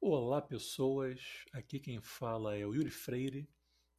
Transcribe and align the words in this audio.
Olá, 0.00 0.40
pessoas. 0.40 1.44
Aqui 1.52 1.80
quem 1.80 2.00
fala 2.00 2.56
é 2.56 2.64
o 2.64 2.72
Yuri 2.72 2.88
Freire 2.88 3.50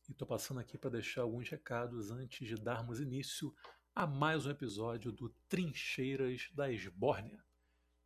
e 0.08 0.14
estou 0.14 0.26
passando 0.26 0.62
aqui 0.62 0.78
para 0.78 0.92
deixar 0.92 1.24
alguns 1.24 1.50
recados 1.50 2.10
antes 2.10 2.48
de 2.48 2.56
darmos 2.56 3.02
início 3.02 3.54
a 3.94 4.08
mais 4.08 4.46
um 4.46 4.50
episódio 4.50 5.12
do 5.12 5.28
Trincheiras 5.50 6.50
da 6.54 6.72
Esbórnia. 6.72 7.44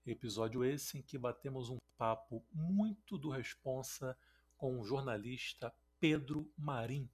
Episódio 0.07 0.65
esse 0.65 0.97
em 0.97 1.01
que 1.03 1.19
batemos 1.19 1.69
um 1.69 1.77
papo 1.95 2.43
muito 2.51 3.15
do 3.15 3.29
responsa 3.29 4.17
com 4.57 4.79
o 4.79 4.83
jornalista 4.83 5.71
Pedro 5.99 6.51
Marim. 6.57 7.07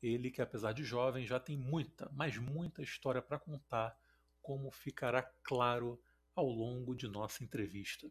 Ele 0.00 0.30
que, 0.30 0.40
apesar 0.40 0.72
de 0.72 0.84
jovem, 0.84 1.26
já 1.26 1.40
tem 1.40 1.56
muita, 1.56 2.08
mas 2.12 2.38
muita 2.38 2.82
história 2.82 3.20
para 3.20 3.36
contar, 3.36 3.98
como 4.40 4.70
ficará 4.70 5.24
claro 5.42 6.00
ao 6.36 6.46
longo 6.46 6.94
de 6.94 7.08
nossa 7.08 7.42
entrevista. 7.42 8.08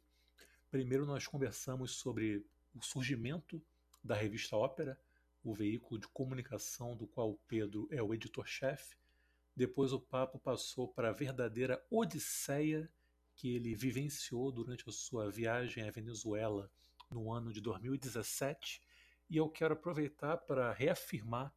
Primeiro, 0.70 1.06
nós 1.06 1.26
conversamos 1.26 1.92
sobre 1.92 2.46
o 2.76 2.82
surgimento 2.82 3.62
da 4.04 4.16
revista 4.16 4.58
Ópera, 4.58 5.00
o 5.42 5.54
veículo 5.54 5.98
de 5.98 6.08
comunicação 6.10 6.96
do 6.96 7.08
qual 7.08 7.32
o 7.32 7.40
Pedro 7.48 7.88
é 7.90 8.04
o 8.04 8.14
editor-chefe. 8.14 8.98
Depois, 9.56 9.94
o 9.94 10.00
papo 10.00 10.38
passou 10.38 10.88
para 10.88 11.10
a 11.10 11.14
verdadeira 11.14 11.82
odisseia 11.90 12.92
que 13.34 13.56
ele 13.56 13.76
vivenciou 13.76 14.52
durante 14.52 14.84
a 14.90 14.92
sua 14.92 15.32
viagem 15.32 15.88
à 15.88 15.92
Venezuela 15.92 16.70
no 17.10 17.32
ano 17.32 17.54
de 17.54 17.62
2017. 17.62 18.82
E 19.30 19.38
eu 19.38 19.48
quero 19.48 19.74
aproveitar 19.74 20.38
para 20.38 20.74
reafirmar 20.74 21.54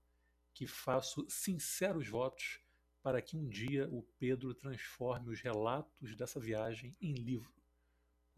que 0.55 0.69
faço 0.69 1.27
sinceros 1.29 2.07
votos 2.07 2.61
para 3.03 3.21
que 3.21 3.37
um 3.37 3.49
dia 3.49 3.89
o 3.91 4.03
Pedro 4.19 4.55
transforme 4.55 5.31
os 5.31 5.41
relatos 5.41 6.15
dessa 6.15 6.39
viagem 6.39 6.95
em 7.01 7.15
livro, 7.15 7.60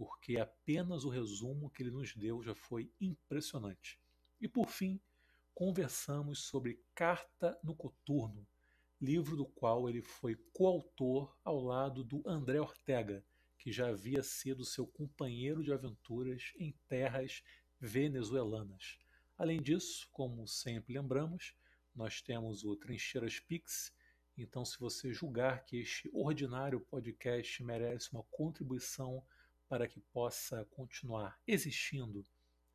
porque 0.04 0.36
apenas 0.36 1.04
o 1.04 1.08
resumo 1.08 1.70
que 1.70 1.80
ele 1.80 1.92
nos 1.92 2.12
deu 2.12 2.42
já 2.42 2.56
foi 2.56 2.90
impressionante. 3.00 4.00
E 4.40 4.48
por 4.48 4.66
fim, 4.68 5.00
conversamos 5.54 6.40
sobre 6.40 6.82
Carta 6.92 7.56
no 7.62 7.72
Coturno, 7.72 8.44
livro 9.00 9.36
do 9.36 9.46
qual 9.46 9.88
ele 9.88 10.02
foi 10.02 10.34
coautor 10.52 11.38
ao 11.44 11.62
lado 11.62 12.02
do 12.02 12.20
André 12.26 12.60
Ortega, 12.60 13.24
que 13.56 13.70
já 13.70 13.90
havia 13.90 14.24
sido 14.24 14.64
seu 14.64 14.88
companheiro 14.88 15.62
de 15.62 15.72
aventuras 15.72 16.50
em 16.58 16.72
terras 16.88 17.40
venezuelanas. 17.78 18.98
Além 19.38 19.62
disso, 19.62 20.08
como 20.10 20.48
sempre 20.48 20.94
lembramos, 20.94 21.54
nós 21.94 22.20
temos 22.20 22.64
o 22.64 22.74
Trincheiras 22.74 23.38
Pix. 23.38 23.92
Então, 24.36 24.64
se 24.64 24.80
você 24.80 25.12
julgar 25.12 25.64
que 25.64 25.76
este 25.76 26.10
ordinário 26.12 26.80
podcast 26.80 27.62
merece 27.62 28.10
uma 28.10 28.24
contribuição 28.24 29.24
para 29.72 29.88
que 29.88 30.00
possa 30.12 30.66
continuar 30.66 31.40
existindo 31.46 32.26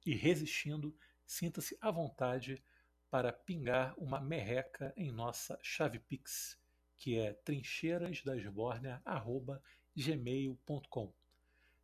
e 0.03 0.15
resistindo, 0.15 0.97
sinta-se 1.27 1.77
à 1.79 1.91
vontade 1.91 2.63
para 3.07 3.31
pingar 3.31 3.93
uma 3.99 4.19
merreca 4.19 4.91
em 4.97 5.11
nossa 5.11 5.59
chave 5.61 5.99
Pix, 5.99 6.57
que 6.97 7.19
é 7.19 7.33
trincheirasdasbórnia.com 7.33 9.59
gmail.com. 9.95 11.13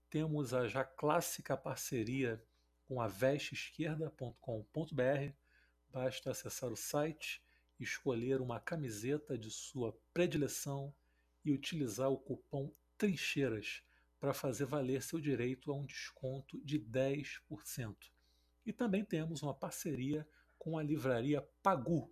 Temos 0.10 0.52
a 0.52 0.68
já 0.68 0.84
clássica 0.84 1.56
parceria 1.56 2.44
com 2.88 3.00
a 3.00 3.08
vesteesquerda.com.br. 3.08 5.32
Basta 5.92 6.32
acessar 6.32 6.72
o 6.72 6.76
site, 6.76 7.40
escolher 7.80 8.42
uma 8.42 8.60
camiseta 8.60 9.38
de 9.38 9.52
sua 9.52 9.96
predileção 10.12 10.92
e 11.46 11.52
utilizar 11.52 12.10
o 12.10 12.18
cupom 12.18 12.74
Trincheiras 12.98 13.84
para 14.24 14.34
fazer 14.34 14.64
valer 14.64 15.04
seu 15.04 15.20
direito 15.20 15.70
a 15.70 15.76
um 15.76 15.86
desconto 15.86 16.58
de 16.64 16.80
10%. 16.80 17.94
E 18.66 18.72
também 18.72 19.04
temos 19.04 19.44
uma 19.44 19.54
parceria 19.54 20.26
com 20.58 20.78
a 20.78 20.82
livraria 20.82 21.46
Pagu. 21.62 22.10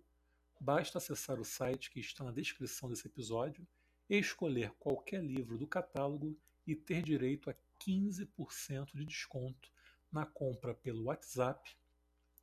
Basta 0.60 0.98
acessar 0.98 1.40
o 1.40 1.44
site 1.44 1.90
que 1.90 2.00
está 2.00 2.22
na 2.22 2.30
descrição 2.30 2.90
desse 2.90 3.06
episódio 3.06 3.66
escolher 4.10 4.72
qualquer 4.72 5.24
livro 5.24 5.56
do 5.56 5.66
catálogo 5.66 6.38
e 6.66 6.76
ter 6.76 7.02
direito 7.02 7.48
a 7.48 7.54
15% 7.80 8.90
de 8.92 9.06
desconto 9.06 9.72
na 10.12 10.26
compra 10.26 10.74
pelo 10.74 11.04
WhatsApp 11.04 11.74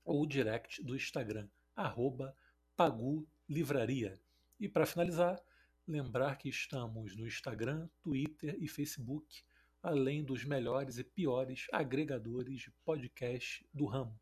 ou 0.04 0.26
direct 0.26 0.82
do 0.82 0.96
Instagram, 0.96 1.48
arroba 1.76 2.36
pagulivraria. 2.76 4.20
E 4.60 4.68
para 4.68 4.88
finalizar, 4.88 5.40
lembrar 5.88 6.40
que 6.40 6.50
estamos 6.50 7.16
no 7.16 7.28
Instagram, 7.28 7.88
Twitter 8.02 8.58
e 8.60 8.68
Facebook, 8.68 9.44
além 9.82 10.24
dos 10.24 10.44
melhores 10.44 10.98
e 10.98 11.04
piores 11.04 11.68
agregadores 11.72 12.62
de 12.62 12.72
podcast 12.84 13.66
do 13.74 13.86
ramo. 13.86 14.20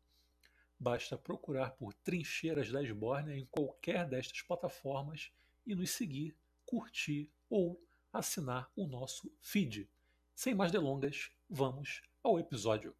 Basta 0.78 1.18
procurar 1.18 1.72
por 1.72 1.92
Trincheiras 1.92 2.70
da 2.70 2.82
Esbórnia 2.82 3.36
em 3.36 3.46
qualquer 3.46 4.08
destas 4.08 4.42
plataformas 4.42 5.32
e 5.66 5.74
nos 5.74 5.90
seguir, 5.90 6.36
curtir 6.64 7.30
ou 7.50 7.82
assinar 8.12 8.70
o 8.76 8.86
nosso 8.86 9.32
feed. 9.40 9.88
Sem 10.34 10.54
mais 10.54 10.70
delongas, 10.70 11.30
vamos 11.50 12.02
ao 12.22 12.38
episódio. 12.38 12.94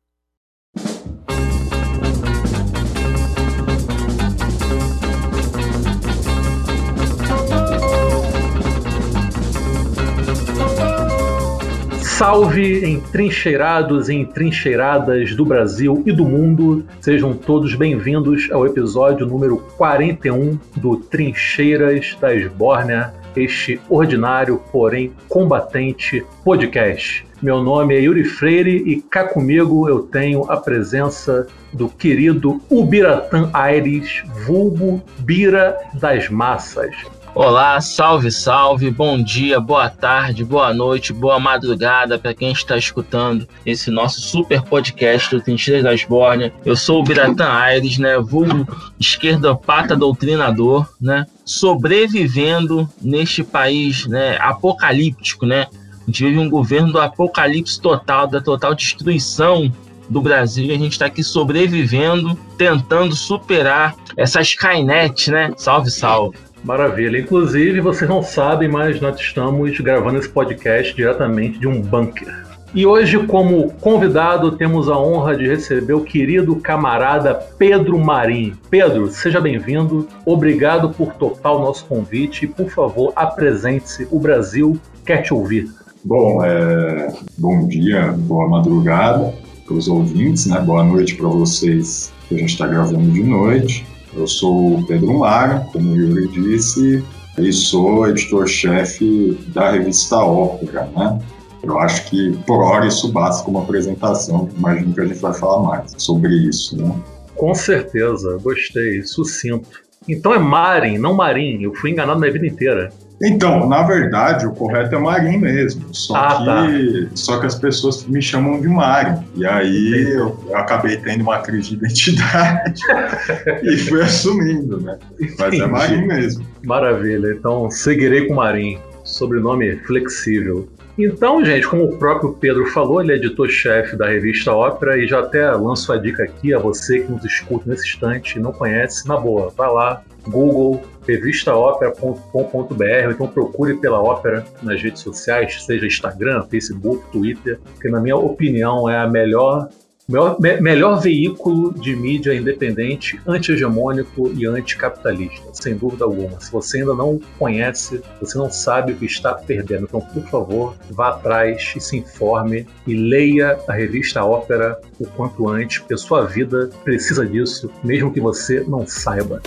Salve 12.19 12.85
entrincheirados 12.85 14.09
e 14.09 14.15
entrincheiradas 14.17 15.37
do 15.37 15.45
Brasil 15.45 16.03
e 16.05 16.11
do 16.11 16.25
mundo. 16.25 16.85
Sejam 17.01 17.33
todos 17.33 17.77
bem-vindos 17.77 18.51
ao 18.51 18.67
episódio 18.67 19.25
número 19.25 19.59
41 19.77 20.59
do 20.75 20.97
Trincheiras 20.97 22.17
da 22.21 22.35
Esbórnia 22.35 23.15
este 23.37 23.81
ordinário, 23.89 24.61
porém 24.73 25.13
combatente 25.29 26.27
podcast. 26.43 27.25
Meu 27.41 27.63
nome 27.63 27.95
é 27.95 28.01
Yuri 28.01 28.25
Freire 28.25 28.83
e 28.85 29.01
cá 29.01 29.29
comigo 29.29 29.89
eu 29.89 30.01
tenho 30.01 30.43
a 30.51 30.57
presença 30.57 31.47
do 31.73 31.89
querido 31.89 32.61
Ubiratã 32.69 33.49
Aires, 33.53 34.25
vulgo 34.45 35.01
Bira 35.21 35.79
das 35.95 36.29
Massas. 36.29 36.97
Olá, 37.41 37.81
salve, 37.81 38.33
salve, 38.33 38.91
bom 38.91 39.23
dia, 39.23 39.61
boa 39.61 39.89
tarde, 39.89 40.45
boa 40.45 40.75
noite, 40.75 41.13
boa 41.13 41.39
madrugada 41.39 42.19
para 42.19 42.35
quem 42.35 42.51
está 42.51 42.77
escutando 42.77 43.47
esse 43.65 43.93
nosso 43.93 44.21
super 44.21 44.61
podcast 44.63 45.31
do 45.31 45.41
Trincheiras 45.41 45.85
das 45.85 46.03
Bórnia. 46.03 46.53
Eu 46.65 46.75
sou 46.75 46.99
o 46.99 47.05
Biratã 47.05 47.49
Aires, 47.49 47.97
né, 47.97 48.19
vulgo 48.19 48.67
esquerdopata 48.99 49.95
doutrinador, 49.95 50.89
né, 51.01 51.27
sobrevivendo 51.45 52.91
neste 53.01 53.45
país, 53.45 54.05
né, 54.07 54.37
apocalíptico, 54.41 55.47
né. 55.47 55.69
A 56.03 56.07
gente 56.07 56.25
vive 56.25 56.41
um 56.41 56.51
governo 56.51 56.91
do 56.91 57.01
apocalipse 57.01 57.81
total, 57.81 58.27
da 58.27 58.41
total 58.41 58.75
destruição 58.75 59.73
do 60.11 60.21
Brasil 60.21 60.65
e 60.65 60.73
a 60.73 60.79
gente 60.79 60.93
está 60.93 61.07
aqui 61.07 61.23
sobrevivendo, 61.23 62.35
tentando 62.57 63.15
superar 63.15 63.95
essa 64.17 64.41
Skynet, 64.41 65.31
né? 65.31 65.53
Salve, 65.57 65.91
salve. 65.91 66.37
Maravilha. 66.65 67.19
Inclusive, 67.19 67.81
vocês 67.81 68.09
não 68.09 68.23
sabem, 68.23 68.69
mas 68.69 69.01
nós 69.01 69.19
estamos 69.19 69.79
gravando 69.81 70.19
esse 70.19 70.29
podcast 70.29 70.95
diretamente 70.95 71.59
de 71.59 71.67
um 71.67 71.81
bunker. 71.81 72.49
E 72.75 72.85
hoje, 72.85 73.19
como 73.27 73.73
convidado, 73.81 74.53
temos 74.53 74.91
a 74.91 74.99
honra 74.99 75.35
de 75.35 75.49
receber 75.49 75.95
o 75.95 76.03
querido 76.03 76.57
camarada 76.57 77.35
Pedro 77.35 77.99
Marim. 77.99 78.53
Pedro, 78.69 79.11
seja 79.11 79.41
bem-vindo. 79.41 80.07
Obrigado 80.27 80.91
por 80.91 81.15
topar 81.15 81.55
o 81.55 81.61
nosso 81.61 81.87
convite 81.87 82.45
e, 82.45 82.49
por 82.49 82.69
favor, 82.69 83.13
apresente-se. 83.17 84.07
O 84.11 84.21
Brasil 84.21 84.79
quer 85.07 85.23
te 85.23 85.33
ouvir. 85.33 85.71
Bom, 86.05 86.45
é... 86.45 87.11
bom 87.39 87.67
dia, 87.67 88.13
boa 88.13 88.47
madrugada 88.49 89.33
para 89.65 89.75
os 89.75 89.89
ouvintes, 89.89 90.47
né? 90.47 90.61
Boa 90.61 90.85
noite 90.85 91.15
para 91.15 91.29
vocês 91.29 92.13
que 92.29 92.35
a 92.35 92.39
gente 92.39 92.51
está 92.51 92.67
gravando 92.67 93.11
de 93.11 93.23
noite. 93.23 93.87
Eu 94.15 94.27
sou 94.27 94.79
o 94.79 94.87
Pedro 94.87 95.19
Mara, 95.19 95.61
como 95.73 95.93
o 95.93 95.97
Yuri 95.97 96.29
disse, 96.29 97.05
e 97.39 97.53
sou 97.53 98.09
editor-chefe 98.09 99.39
da 99.49 99.71
revista 99.71 100.17
Ópera, 100.17 100.89
né? 100.97 101.19
Eu 101.63 101.79
acho 101.79 102.09
que 102.09 102.37
por 102.47 102.63
hora 102.63 102.87
isso 102.87 103.13
basta 103.13 103.45
como 103.45 103.59
apresentação, 103.59 104.49
imagino 104.57 104.95
que 104.95 105.01
a 105.01 105.07
gente 105.07 105.21
vai 105.21 105.35
falar 105.35 105.63
mais 105.63 105.93
sobre 105.99 106.33
isso, 106.49 106.77
né? 106.77 106.95
Com 107.37 107.55
certeza, 107.55 108.39
gostei, 108.43 109.03
sucinto. 109.03 109.83
Então 110.09 110.35
é 110.35 110.39
Marin, 110.39 110.99
não 110.99 111.15
Marim, 111.15 111.63
eu 111.63 111.75
fui 111.75 111.91
enganado 111.91 112.19
minha 112.19 112.33
vida 112.33 112.47
inteira. 112.47 112.91
Então, 113.21 113.69
na 113.69 113.83
verdade, 113.83 114.47
o 114.47 114.53
correto 114.53 114.95
é 114.95 114.99
Marim 114.99 115.39
mesmo. 115.39 115.85
Só, 115.93 116.15
ah, 116.17 116.39
que, 116.39 117.07
tá. 117.07 117.11
só 117.15 117.41
que 117.41 117.47
as 117.47 117.57
pessoas 117.57 118.07
me 118.07 118.23
chamam 118.23 118.61
de 118.61 118.69
Marim. 118.69 119.19
E 119.35 119.45
aí 119.45 120.13
eu, 120.13 120.39
eu, 120.47 120.57
acabei 120.57 120.97
tendo 120.99 121.23
uma 121.23 121.39
crise 121.39 121.71
de 121.71 121.75
identidade 121.75 122.81
e 123.63 123.77
fui 123.79 124.03
assumindo, 124.03 124.81
né? 124.81 124.99
Mas 125.39 125.59
é 125.59 125.67
Marim 125.67 126.07
mesmo. 126.07 126.47
Maravilha. 126.65 127.33
Então 127.33 127.71
seguirei 127.71 128.29
com 128.29 128.35
Marim. 128.35 128.79
Sobrenome 129.05 129.77
flexível. 129.79 130.69
Então, 130.99 131.45
gente, 131.45 131.69
como 131.69 131.85
o 131.85 131.97
próprio 131.97 132.33
Pedro 132.33 132.67
falou, 132.67 133.01
ele 133.01 133.13
é 133.13 133.15
editor-chefe 133.15 133.95
da 133.95 134.09
revista 134.09 134.53
Ópera 134.53 134.99
e 134.99 135.07
já 135.07 135.21
até 135.21 135.49
lanço 135.53 135.93
a 135.93 135.97
dica 135.97 136.25
aqui 136.25 136.53
a 136.53 136.59
você 136.59 136.99
que 136.99 137.13
nos 137.13 137.25
escuta 137.25 137.71
nesse 137.71 137.87
instante 137.87 138.37
e 138.37 138.43
não 138.43 138.53
conhece, 138.53 139.07
na 139.07 139.17
boa, 139.17 139.49
vá 139.57 139.69
lá, 139.69 140.03
Google, 140.27 140.83
revistaopera.com.br, 141.07 143.11
então 143.11 143.29
procure 143.29 143.77
pela 143.77 144.03
ópera 144.03 144.45
nas 144.61 144.83
redes 144.83 145.01
sociais, 145.01 145.65
seja 145.65 145.87
Instagram, 145.87 146.43
Facebook, 146.51 147.05
Twitter, 147.13 147.61
que 147.81 147.89
na 147.89 148.01
minha 148.01 148.17
opinião 148.17 148.89
é 148.89 148.99
a 148.99 149.07
melhor 149.07 149.69
Melhor, 150.09 150.41
me, 150.41 150.59
melhor 150.59 151.03
veículo 151.03 151.71
de 151.75 151.95
mídia 151.95 152.35
independente, 152.35 153.21
anti-hegemônico 153.27 154.33
e 154.33 154.47
anticapitalista, 154.47 155.51
sem 155.53 155.77
dúvida 155.77 156.07
alguma. 156.07 156.41
Se 156.41 156.51
você 156.51 156.79
ainda 156.79 156.95
não 156.95 157.21
conhece, 157.39 158.01
você 158.19 158.39
não 158.39 158.51
sabe 158.51 158.93
o 158.93 158.97
que 158.97 159.05
está 159.05 159.35
perdendo. 159.35 159.85
Então, 159.85 160.01
por 160.01 160.23
favor, 160.31 160.75
vá 160.91 161.11
atrás 161.11 161.75
e 161.77 161.81
se 161.81 161.99
informe 161.99 162.67
e 162.87 162.95
leia 162.95 163.59
a 163.69 163.73
revista 163.75 164.25
Ópera 164.25 164.81
o 164.99 165.07
quanto 165.09 165.47
antes, 165.47 165.81
porque 165.81 165.99
sua 165.99 166.25
vida 166.25 166.71
precisa 166.83 167.27
disso, 167.27 167.71
mesmo 167.85 168.11
que 168.11 168.21
você 168.21 168.65
não 168.67 168.87
saiba. 168.87 169.43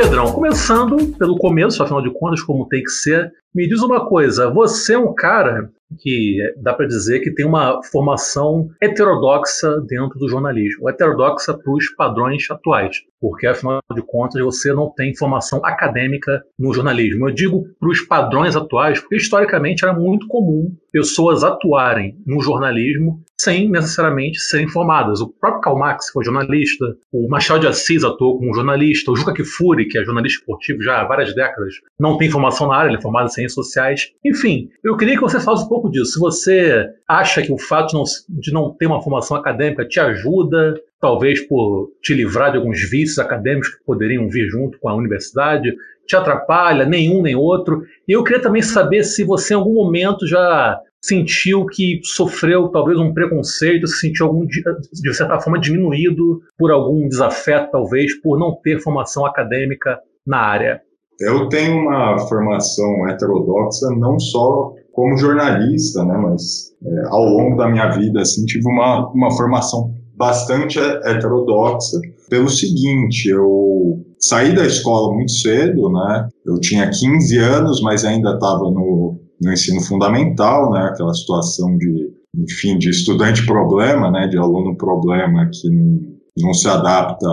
Pedrão, 0.00 0.32
começando 0.32 1.14
pelo 1.18 1.36
começo, 1.36 1.82
afinal 1.82 2.00
de 2.00 2.10
contas, 2.10 2.42
como 2.42 2.66
tem 2.66 2.82
que 2.82 2.88
ser, 2.88 3.30
me 3.54 3.68
diz 3.68 3.82
uma 3.82 4.08
coisa: 4.08 4.50
você 4.50 4.94
é 4.94 4.98
um 4.98 5.14
cara 5.14 5.70
que 5.98 6.38
dá 6.56 6.74
para 6.74 6.86
dizer 6.86 7.20
que 7.20 7.32
tem 7.32 7.46
uma 7.46 7.82
formação 7.84 8.68
heterodoxa 8.80 9.80
dentro 9.86 10.18
do 10.18 10.28
jornalismo, 10.28 10.88
heterodoxa 10.88 11.56
para 11.56 11.72
os 11.72 11.88
padrões 11.94 12.50
atuais, 12.50 12.96
porque 13.20 13.46
afinal 13.46 13.80
de 13.94 14.02
contas 14.02 14.42
você 14.42 14.72
não 14.72 14.90
tem 14.90 15.14
formação 15.14 15.60
acadêmica 15.64 16.42
no 16.58 16.72
jornalismo. 16.72 17.28
Eu 17.28 17.34
digo 17.34 17.64
para 17.78 17.88
os 17.88 18.00
padrões 18.02 18.56
atuais, 18.56 19.00
porque 19.00 19.16
historicamente 19.16 19.84
era 19.84 19.92
muito 19.92 20.26
comum 20.26 20.74
pessoas 20.92 21.44
atuarem 21.44 22.16
no 22.26 22.40
jornalismo 22.40 23.22
sem 23.40 23.70
necessariamente 23.70 24.38
serem 24.38 24.68
formadas. 24.68 25.20
O 25.20 25.28
próprio 25.28 25.62
Karl 25.62 25.78
Marx 25.78 26.10
foi 26.10 26.24
jornalista, 26.24 26.84
o 27.10 27.26
Machado 27.28 27.60
de 27.60 27.68
Assis 27.68 28.04
atuou 28.04 28.38
como 28.38 28.54
jornalista, 28.54 29.10
o 29.10 29.16
Juca 29.16 29.32
Kifuri, 29.32 29.88
que 29.88 29.98
é 29.98 30.04
jornalista 30.04 30.40
esportivo 30.40 30.82
já 30.82 31.00
há 31.00 31.04
várias 31.04 31.34
décadas, 31.34 31.74
não 31.98 32.18
tem 32.18 32.28
formação 32.28 32.68
na 32.68 32.76
área, 32.76 32.90
ele 32.90 32.98
é 32.98 33.00
formado 33.00 33.26
em 33.26 33.30
ciências 33.30 33.54
sociais. 33.54 34.12
Enfim, 34.24 34.68
eu 34.84 34.96
queria 34.96 35.14
que 35.14 35.22
você 35.22 35.40
falasse 35.40 35.64
um 35.64 35.68
pouco 35.68 35.79
disso. 35.88 36.12
Se 36.12 36.18
você 36.18 36.86
acha 37.08 37.40
que 37.42 37.52
o 37.52 37.58
fato 37.58 37.88
de 37.88 37.94
não, 37.94 38.04
de 38.28 38.52
não 38.52 38.74
ter 38.74 38.86
uma 38.86 39.00
formação 39.00 39.36
acadêmica 39.36 39.86
te 39.86 40.00
ajuda, 40.00 40.74
talvez 41.00 41.40
por 41.46 41.92
te 42.02 42.12
livrar 42.12 42.50
de 42.50 42.58
alguns 42.58 42.80
vícios 42.90 43.18
acadêmicos 43.18 43.70
que 43.70 43.84
poderiam 43.84 44.28
vir 44.28 44.48
junto 44.48 44.78
com 44.78 44.88
a 44.88 44.94
universidade, 44.94 45.72
te 46.06 46.16
atrapalha, 46.16 46.84
nenhum 46.84 47.22
nem 47.22 47.36
outro. 47.36 47.82
E 48.06 48.12
eu 48.12 48.24
queria 48.24 48.42
também 48.42 48.62
saber 48.62 49.04
se 49.04 49.24
você 49.24 49.54
em 49.54 49.56
algum 49.56 49.74
momento 49.74 50.26
já 50.26 50.78
sentiu 51.02 51.64
que 51.66 52.00
sofreu 52.02 52.68
talvez 52.68 52.98
um 52.98 53.14
preconceito, 53.14 53.86
se 53.86 54.00
sentiu 54.00 54.26
algum, 54.26 54.44
de 54.44 55.14
certa 55.14 55.40
forma 55.40 55.58
diminuído 55.58 56.42
por 56.58 56.70
algum 56.70 57.08
desafeto, 57.08 57.70
talvez, 57.70 58.20
por 58.20 58.38
não 58.38 58.54
ter 58.62 58.80
formação 58.80 59.24
acadêmica 59.24 59.98
na 60.26 60.38
área? 60.38 60.82
Eu 61.20 61.48
tenho 61.48 61.82
uma 61.82 62.18
formação 62.18 63.08
heterodoxa 63.08 63.88
não 63.96 64.18
só 64.18 64.72
como 65.00 65.16
jornalista, 65.16 66.04
né, 66.04 66.14
mas 66.14 66.72
é, 66.84 67.06
ao 67.08 67.24
longo 67.24 67.56
da 67.56 67.66
minha 67.66 67.88
vida 67.88 68.20
assim 68.20 68.44
tive 68.44 68.68
uma, 68.68 69.08
uma 69.12 69.30
formação 69.30 69.94
bastante 70.14 70.78
heterodoxa 70.78 71.98
pelo 72.28 72.50
seguinte, 72.50 73.30
eu 73.30 74.04
saí 74.18 74.54
da 74.54 74.66
escola 74.66 75.14
muito 75.14 75.32
cedo, 75.32 75.90
né? 75.90 76.28
Eu 76.46 76.60
tinha 76.60 76.90
15 76.90 77.38
anos, 77.38 77.80
mas 77.80 78.04
ainda 78.04 78.34
estava 78.34 78.70
no 78.70 79.18
no 79.42 79.52
ensino 79.52 79.80
fundamental, 79.80 80.70
né, 80.70 80.90
aquela 80.92 81.14
situação 81.14 81.74
de, 81.78 82.12
enfim, 82.36 82.76
de 82.76 82.90
estudante 82.90 83.46
problema, 83.46 84.10
né, 84.10 84.28
de 84.28 84.36
aluno 84.36 84.76
problema 84.76 85.48
que 85.50 85.70
não, 85.70 85.98
não 86.38 86.52
se 86.52 86.68
adapta 86.68 87.26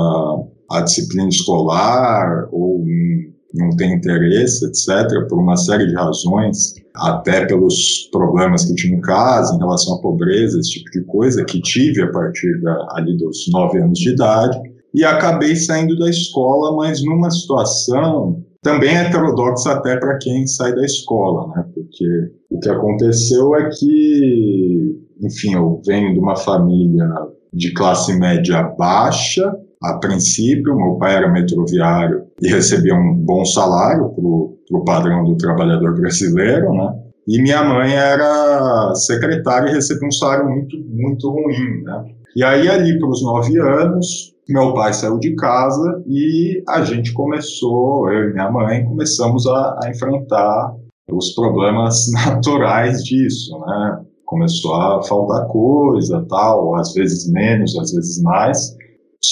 à 0.71 0.79
disciplina 0.79 1.27
escolar 1.27 2.47
ou 2.49 2.85
não 3.53 3.75
tem 3.75 3.93
interesse, 3.93 4.65
etc., 4.65 5.27
por 5.27 5.39
uma 5.39 5.57
série 5.57 5.87
de 5.87 5.95
razões, 5.95 6.75
até 6.99 7.45
pelos 7.45 8.09
problemas 8.11 8.65
que 8.65 8.75
tinha 8.75 8.97
em 8.97 9.01
casa 9.01 9.55
em 9.55 9.59
relação 9.59 9.95
à 9.95 10.01
pobreza, 10.01 10.59
esse 10.59 10.71
tipo 10.71 10.89
de 10.91 11.03
coisa, 11.05 11.45
que 11.45 11.61
tive 11.61 12.01
a 12.01 12.11
partir 12.11 12.61
da, 12.61 12.87
ali 12.91 13.15
dos 13.17 13.45
nove 13.51 13.79
anos 13.79 13.99
de 13.99 14.11
idade, 14.11 14.59
e 14.93 15.03
acabei 15.03 15.55
saindo 15.55 15.97
da 15.97 16.09
escola, 16.09 16.75
mas 16.75 17.03
numa 17.03 17.29
situação 17.29 18.43
também 18.61 18.95
heterodoxa 18.95 19.71
até 19.71 19.97
para 19.97 20.17
quem 20.17 20.45
sai 20.47 20.73
da 20.73 20.83
escola, 20.83 21.47
né? 21.55 21.65
Porque 21.73 22.05
o 22.49 22.59
que 22.59 22.69
aconteceu 22.69 23.55
é 23.55 23.69
que, 23.69 24.99
enfim, 25.21 25.53
eu 25.53 25.81
venho 25.85 26.13
de 26.13 26.19
uma 26.19 26.35
família 26.35 27.07
de 27.53 27.73
classe 27.73 28.17
média 28.17 28.63
baixa, 28.77 29.55
a 29.83 29.93
princípio, 29.99 30.75
meu 30.75 30.95
pai 30.97 31.15
era 31.15 31.31
metroviário 31.31 32.26
e 32.41 32.47
recebia 32.47 32.95
um 32.95 33.15
bom 33.15 33.43
salário 33.45 34.09
para 34.09 34.77
o 34.77 34.83
padrão 34.85 35.23
do 35.23 35.37
trabalhador 35.37 35.95
brasileiro, 35.95 36.71
né? 36.73 36.93
E 37.27 37.41
minha 37.41 37.63
mãe 37.63 37.93
era 37.93 38.93
secretária 38.95 39.69
e 39.69 39.73
recebia 39.73 40.07
um 40.07 40.11
salário 40.11 40.49
muito, 40.49 40.77
muito 40.87 41.29
ruim, 41.29 41.83
né? 41.83 42.05
E 42.35 42.43
aí, 42.43 42.69
ali 42.69 42.97
para 42.99 43.09
os 43.09 43.23
nove 43.23 43.59
anos, 43.59 44.33
meu 44.47 44.73
pai 44.73 44.93
saiu 44.93 45.19
de 45.19 45.35
casa 45.35 46.03
e 46.07 46.63
a 46.69 46.83
gente 46.83 47.11
começou, 47.13 48.09
eu 48.09 48.29
e 48.29 48.33
minha 48.33 48.49
mãe, 48.49 48.85
começamos 48.85 49.45
a, 49.47 49.79
a 49.83 49.89
enfrentar 49.89 50.73
os 51.11 51.33
problemas 51.33 52.05
naturais 52.13 53.03
disso, 53.03 53.57
né? 53.59 54.01
Começou 54.25 54.75
a 54.75 55.03
faltar 55.03 55.47
coisa, 55.47 56.25
tal, 56.29 56.75
às 56.75 56.93
vezes 56.93 57.29
menos, 57.31 57.77
às 57.77 57.91
vezes 57.91 58.21
mais. 58.21 58.76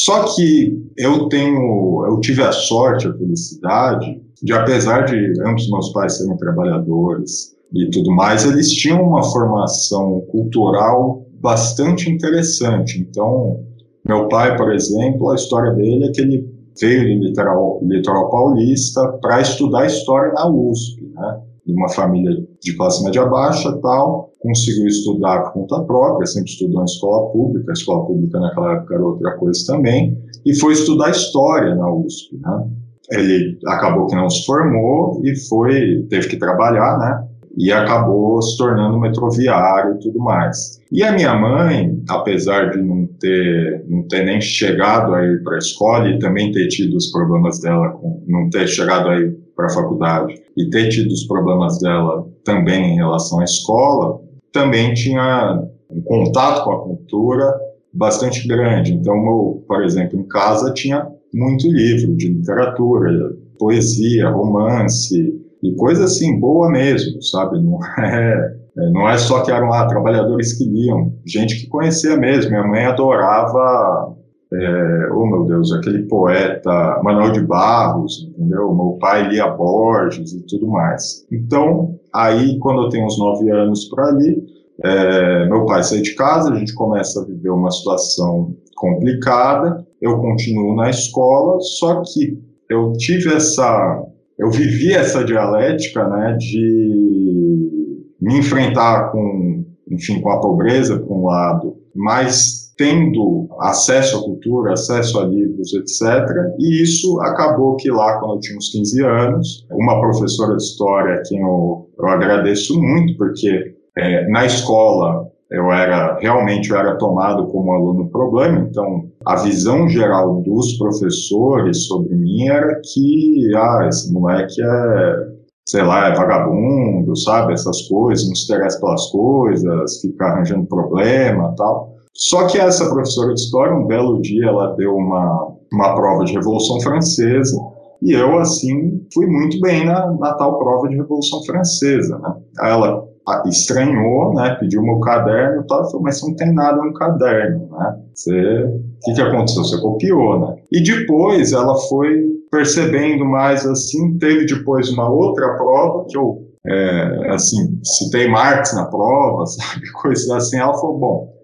Só 0.03 0.35
que 0.35 0.77
eu 0.97 1.29
tenho, 1.29 2.05
eu 2.05 2.19
tive 2.19 2.41
a 2.43 2.51
sorte, 2.51 3.07
a 3.07 3.13
felicidade 3.13 4.21
de, 4.43 4.51
apesar 4.51 5.05
de 5.05 5.15
ambos 5.41 5.69
meus 5.69 5.93
pais 5.93 6.17
serem 6.17 6.35
trabalhadores 6.35 7.55
e 7.73 7.89
tudo 7.89 8.13
mais, 8.13 8.43
eles 8.43 8.69
tinham 8.73 9.01
uma 9.01 9.23
formação 9.23 10.19
cultural 10.29 11.25
bastante 11.41 12.09
interessante. 12.09 12.99
Então, 12.99 13.63
meu 14.05 14.27
pai, 14.27 14.57
por 14.57 14.73
exemplo, 14.73 15.31
a 15.31 15.35
história 15.35 15.71
dele 15.71 16.05
é 16.05 16.11
que 16.11 16.21
ele 16.21 16.45
veio 16.79 17.17
do 17.17 17.25
litoral, 17.27 17.79
litoral 17.81 18.29
paulista 18.29 19.01
para 19.21 19.39
estudar 19.39 19.85
história 19.85 20.33
na 20.33 20.49
USP, 20.49 21.09
né? 21.13 21.41
De 21.65 21.73
uma 21.73 21.87
família 21.87 22.45
de 22.61 22.75
classe 22.75 23.01
média 23.01 23.25
baixa 23.25 23.71
tal, 23.81 24.29
conseguiu 24.45 24.85
estudar 24.85 25.43
por 25.43 25.53
conta 25.53 25.83
própria, 25.83 26.27
sempre 26.27 26.51
estudou 26.51 26.81
em 26.81 26.85
escola 26.85 27.31
pública, 27.31 27.71
a 27.71 27.73
escola 27.73 28.05
pública 28.05 28.39
naquela 28.39 28.73
época 28.73 28.93
era 28.93 29.03
outra 29.03 29.37
coisa 29.37 29.59
também, 29.65 30.17
e 30.45 30.53
foi 30.53 30.73
estudar 30.73 31.09
história 31.09 31.73
na 31.73 31.91
USP, 31.91 32.37
né? 32.37 32.67
Ele 33.11 33.59
acabou 33.67 34.07
que 34.07 34.15
não 34.15 34.29
se 34.29 34.45
formou 34.45 35.21
e 35.23 35.35
foi, 35.47 36.05
teve 36.09 36.27
que 36.27 36.37
trabalhar, 36.37 36.97
né? 36.97 37.27
e 37.57 37.71
acabou 37.71 38.41
se 38.41 38.57
tornando 38.57 38.99
metroviário 38.99 39.95
e 39.95 39.99
tudo 39.99 40.19
mais. 40.19 40.81
E 40.91 41.01
a 41.03 41.13
minha 41.13 41.33
mãe, 41.35 42.03
apesar 42.09 42.71
de 42.71 42.81
não 42.81 43.07
ter, 43.19 43.85
não 43.87 44.03
ter 44.07 44.25
nem 44.25 44.41
chegado 44.41 45.13
a 45.13 45.25
ir 45.25 45.41
para 45.43 45.55
a 45.55 45.59
escola 45.59 46.09
e 46.09 46.19
também 46.19 46.51
ter 46.51 46.67
tido 46.67 46.95
os 46.97 47.11
problemas 47.11 47.59
dela, 47.59 47.91
com, 47.91 48.23
não 48.27 48.49
ter 48.49 48.67
chegado 48.67 49.07
a 49.07 49.17
ir 49.17 49.37
para 49.55 49.67
a 49.67 49.73
faculdade 49.73 50.33
e 50.57 50.69
ter 50.69 50.89
tido 50.89 51.11
os 51.11 51.25
problemas 51.25 51.79
dela 51.79 52.27
também 52.43 52.93
em 52.93 52.95
relação 52.97 53.39
à 53.39 53.45
escola, 53.45 54.19
também 54.55 54.93
tinha 54.93 55.61
um 55.89 56.01
contato 56.01 56.63
com 56.63 56.71
a 56.71 56.79
cultura 56.79 57.53
bastante 57.93 58.47
grande. 58.47 58.93
Então, 58.93 59.13
eu, 59.13 59.63
por 59.67 59.83
exemplo, 59.83 60.17
em 60.17 60.27
casa 60.27 60.73
tinha 60.73 61.05
muito 61.33 61.67
livro 61.67 62.15
de 62.15 62.29
literatura, 62.29 63.35
poesia, 63.59 64.29
romance, 64.29 65.13
e 65.61 65.75
coisa 65.75 66.05
assim, 66.05 66.39
boa 66.39 66.69
mesmo, 66.69 67.21
sabe? 67.21 67.61
Não 67.61 67.79
é, 67.99 68.55
é, 68.77 68.89
não 68.91 69.09
é 69.09 69.17
só 69.17 69.43
que 69.43 69.51
eram 69.51 69.67
lá 69.67 69.87
trabalhadores 69.87 70.57
que 70.57 70.65
liam, 70.65 71.13
gente 71.25 71.59
que 71.59 71.67
conhecia 71.67 72.15
mesmo. 72.15 72.51
Minha 72.51 72.67
mãe 72.67 72.85
adorava, 72.85 74.15
é, 74.53 75.09
oh 75.13 75.25
meu 75.25 75.45
Deus, 75.45 75.73
aquele 75.73 76.03
poeta 76.03 77.01
Manuel 77.03 77.33
de 77.33 77.41
Barros, 77.41 78.29
entendeu? 78.29 78.73
Meu 78.73 78.97
pai 79.01 79.27
lia 79.27 79.47
Borges 79.47 80.33
e 80.33 80.45
tudo 80.45 80.67
mais. 80.67 81.25
Então, 81.31 81.99
aí, 82.15 82.57
quando 82.59 82.83
eu 82.83 82.89
tenho 82.89 83.05
uns 83.05 83.19
nove 83.19 83.49
anos 83.51 83.85
para 83.85 84.07
ali, 84.07 84.43
é, 84.83 85.47
meu 85.47 85.65
pai 85.65 85.83
sai 85.83 86.01
de 86.01 86.15
casa, 86.15 86.51
a 86.51 86.55
gente 86.55 86.73
começa 86.73 87.21
a 87.21 87.25
viver 87.25 87.49
uma 87.49 87.71
situação 87.71 88.55
complicada, 88.75 89.85
eu 90.01 90.17
continuo 90.19 90.75
na 90.75 90.89
escola, 90.89 91.59
só 91.61 92.01
que 92.01 92.37
eu 92.69 92.93
tive 92.93 93.33
essa 93.33 94.03
eu 94.37 94.49
vivi 94.49 94.93
essa 94.93 95.23
dialética, 95.23 96.07
né, 96.07 96.35
de 96.37 98.15
me 98.21 98.39
enfrentar 98.39 99.11
com, 99.11 99.63
enfim, 99.89 100.21
com 100.21 100.29
a 100.29 100.39
pobreza 100.39 100.99
por 100.99 101.17
um 101.17 101.25
lado, 101.25 101.77
mas 101.95 102.73
tendo 102.77 103.47
acesso 103.61 104.17
à 104.17 104.21
cultura, 104.21 104.73
acesso 104.73 105.17
a 105.19 105.25
livros, 105.25 105.73
etc. 105.73 106.27
E 106.59 106.83
isso 106.83 107.21
acabou 107.21 107.77
que 107.77 107.89
lá, 107.89 108.19
quando 108.19 108.35
eu 108.35 108.39
tinha 108.41 108.57
uns 108.57 108.69
15 108.69 109.03
anos, 109.05 109.65
uma 109.71 110.01
professora 110.01 110.57
de 110.57 110.63
história, 110.63 111.23
quem 111.25 111.39
eu, 111.39 111.84
eu 111.97 112.07
agradeço 112.07 112.79
muito, 112.79 113.17
porque 113.17 113.75
é, 113.97 114.27
na 114.29 114.45
escola 114.45 115.27
eu 115.51 115.71
era 115.71 116.17
realmente 116.19 116.71
eu 116.71 116.77
era 116.77 116.97
tomado 116.97 117.47
como 117.47 117.71
aluno 117.71 118.09
problema, 118.09 118.67
então 118.69 119.05
a 119.25 119.35
visão 119.35 119.87
geral 119.87 120.41
dos 120.41 120.77
professores 120.77 121.85
sobre 121.87 122.15
mim 122.15 122.47
era 122.47 122.81
que 122.81 123.51
ah, 123.55 123.85
esse 123.87 124.11
moleque 124.11 124.61
é 124.61 125.35
sei 125.67 125.81
lá, 125.81 126.09
é 126.09 126.15
vagabundo, 126.15 127.15
sabe, 127.17 127.53
essas 127.53 127.87
coisas, 127.87 128.27
não 128.27 128.35
se 128.35 128.45
interessa 128.45 128.79
pelas 128.79 129.07
coisas, 129.07 129.99
fica 129.99 130.25
arranjando 130.25 130.67
problema 130.67 131.53
tal. 131.57 131.95
Só 132.13 132.47
que 132.47 132.57
essa 132.57 132.87
professora 132.89 133.33
de 133.33 133.41
história, 133.41 133.75
um 133.75 133.87
belo 133.87 134.21
dia, 134.21 134.47
ela 134.47 134.75
deu 134.75 134.95
uma, 134.95 135.53
uma 135.73 135.95
prova 135.95 136.23
de 136.23 136.33
Revolução 136.33 136.79
Francesa, 136.81 137.57
e 138.01 138.11
eu, 138.11 138.37
assim, 138.39 139.05
fui 139.13 139.25
muito 139.27 139.59
bem 139.61 139.85
na, 139.85 140.11
na 140.13 140.33
tal 140.33 140.57
prova 140.59 140.87
de 140.87 140.95
Revolução 140.95 141.43
Francesa, 141.43 142.17
né? 142.19 142.35
Ela 142.61 143.03
estranhou, 143.47 144.33
né, 144.35 144.55
pediu 144.59 144.83
meu 144.83 144.99
caderno 144.99 145.61
e 145.61 145.67
tal, 145.67 145.83
falou, 145.85 146.03
mas 146.03 146.19
você 146.19 146.27
não 146.27 146.35
tem 146.35 146.53
nada 146.53 146.77
no 146.77 146.93
caderno, 146.93 147.67
né? 147.71 147.97
Você, 148.13 148.31
o 148.31 148.99
que, 149.03 149.13
que 149.13 149.21
aconteceu? 149.21 149.63
Você 149.63 149.81
copiou, 149.81 150.39
né? 150.39 150.55
E 150.71 150.83
depois 150.83 151.51
ela 151.51 151.75
foi 151.89 152.23
percebendo 152.51 153.25
mais 153.25 153.65
assim, 153.65 154.17
teve 154.19 154.45
depois 154.45 154.89
uma 154.91 155.09
outra 155.09 155.57
prova 155.57 156.05
que 156.07 156.17
eu, 156.17 156.45
é, 156.67 157.31
assim, 157.31 157.79
citei 157.83 158.27
Marx 158.27 158.73
na 158.75 158.85
prova, 158.85 159.45
sabe, 159.47 159.91
coisas 159.91 160.29
assim, 160.29 160.57
ela 160.57 160.73
falou, 160.73 160.99
bom, 160.99 161.34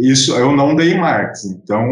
isso 0.00 0.34
eu 0.36 0.56
não 0.56 0.74
dei 0.74 0.96
Marx, 0.98 1.44
então 1.44 1.82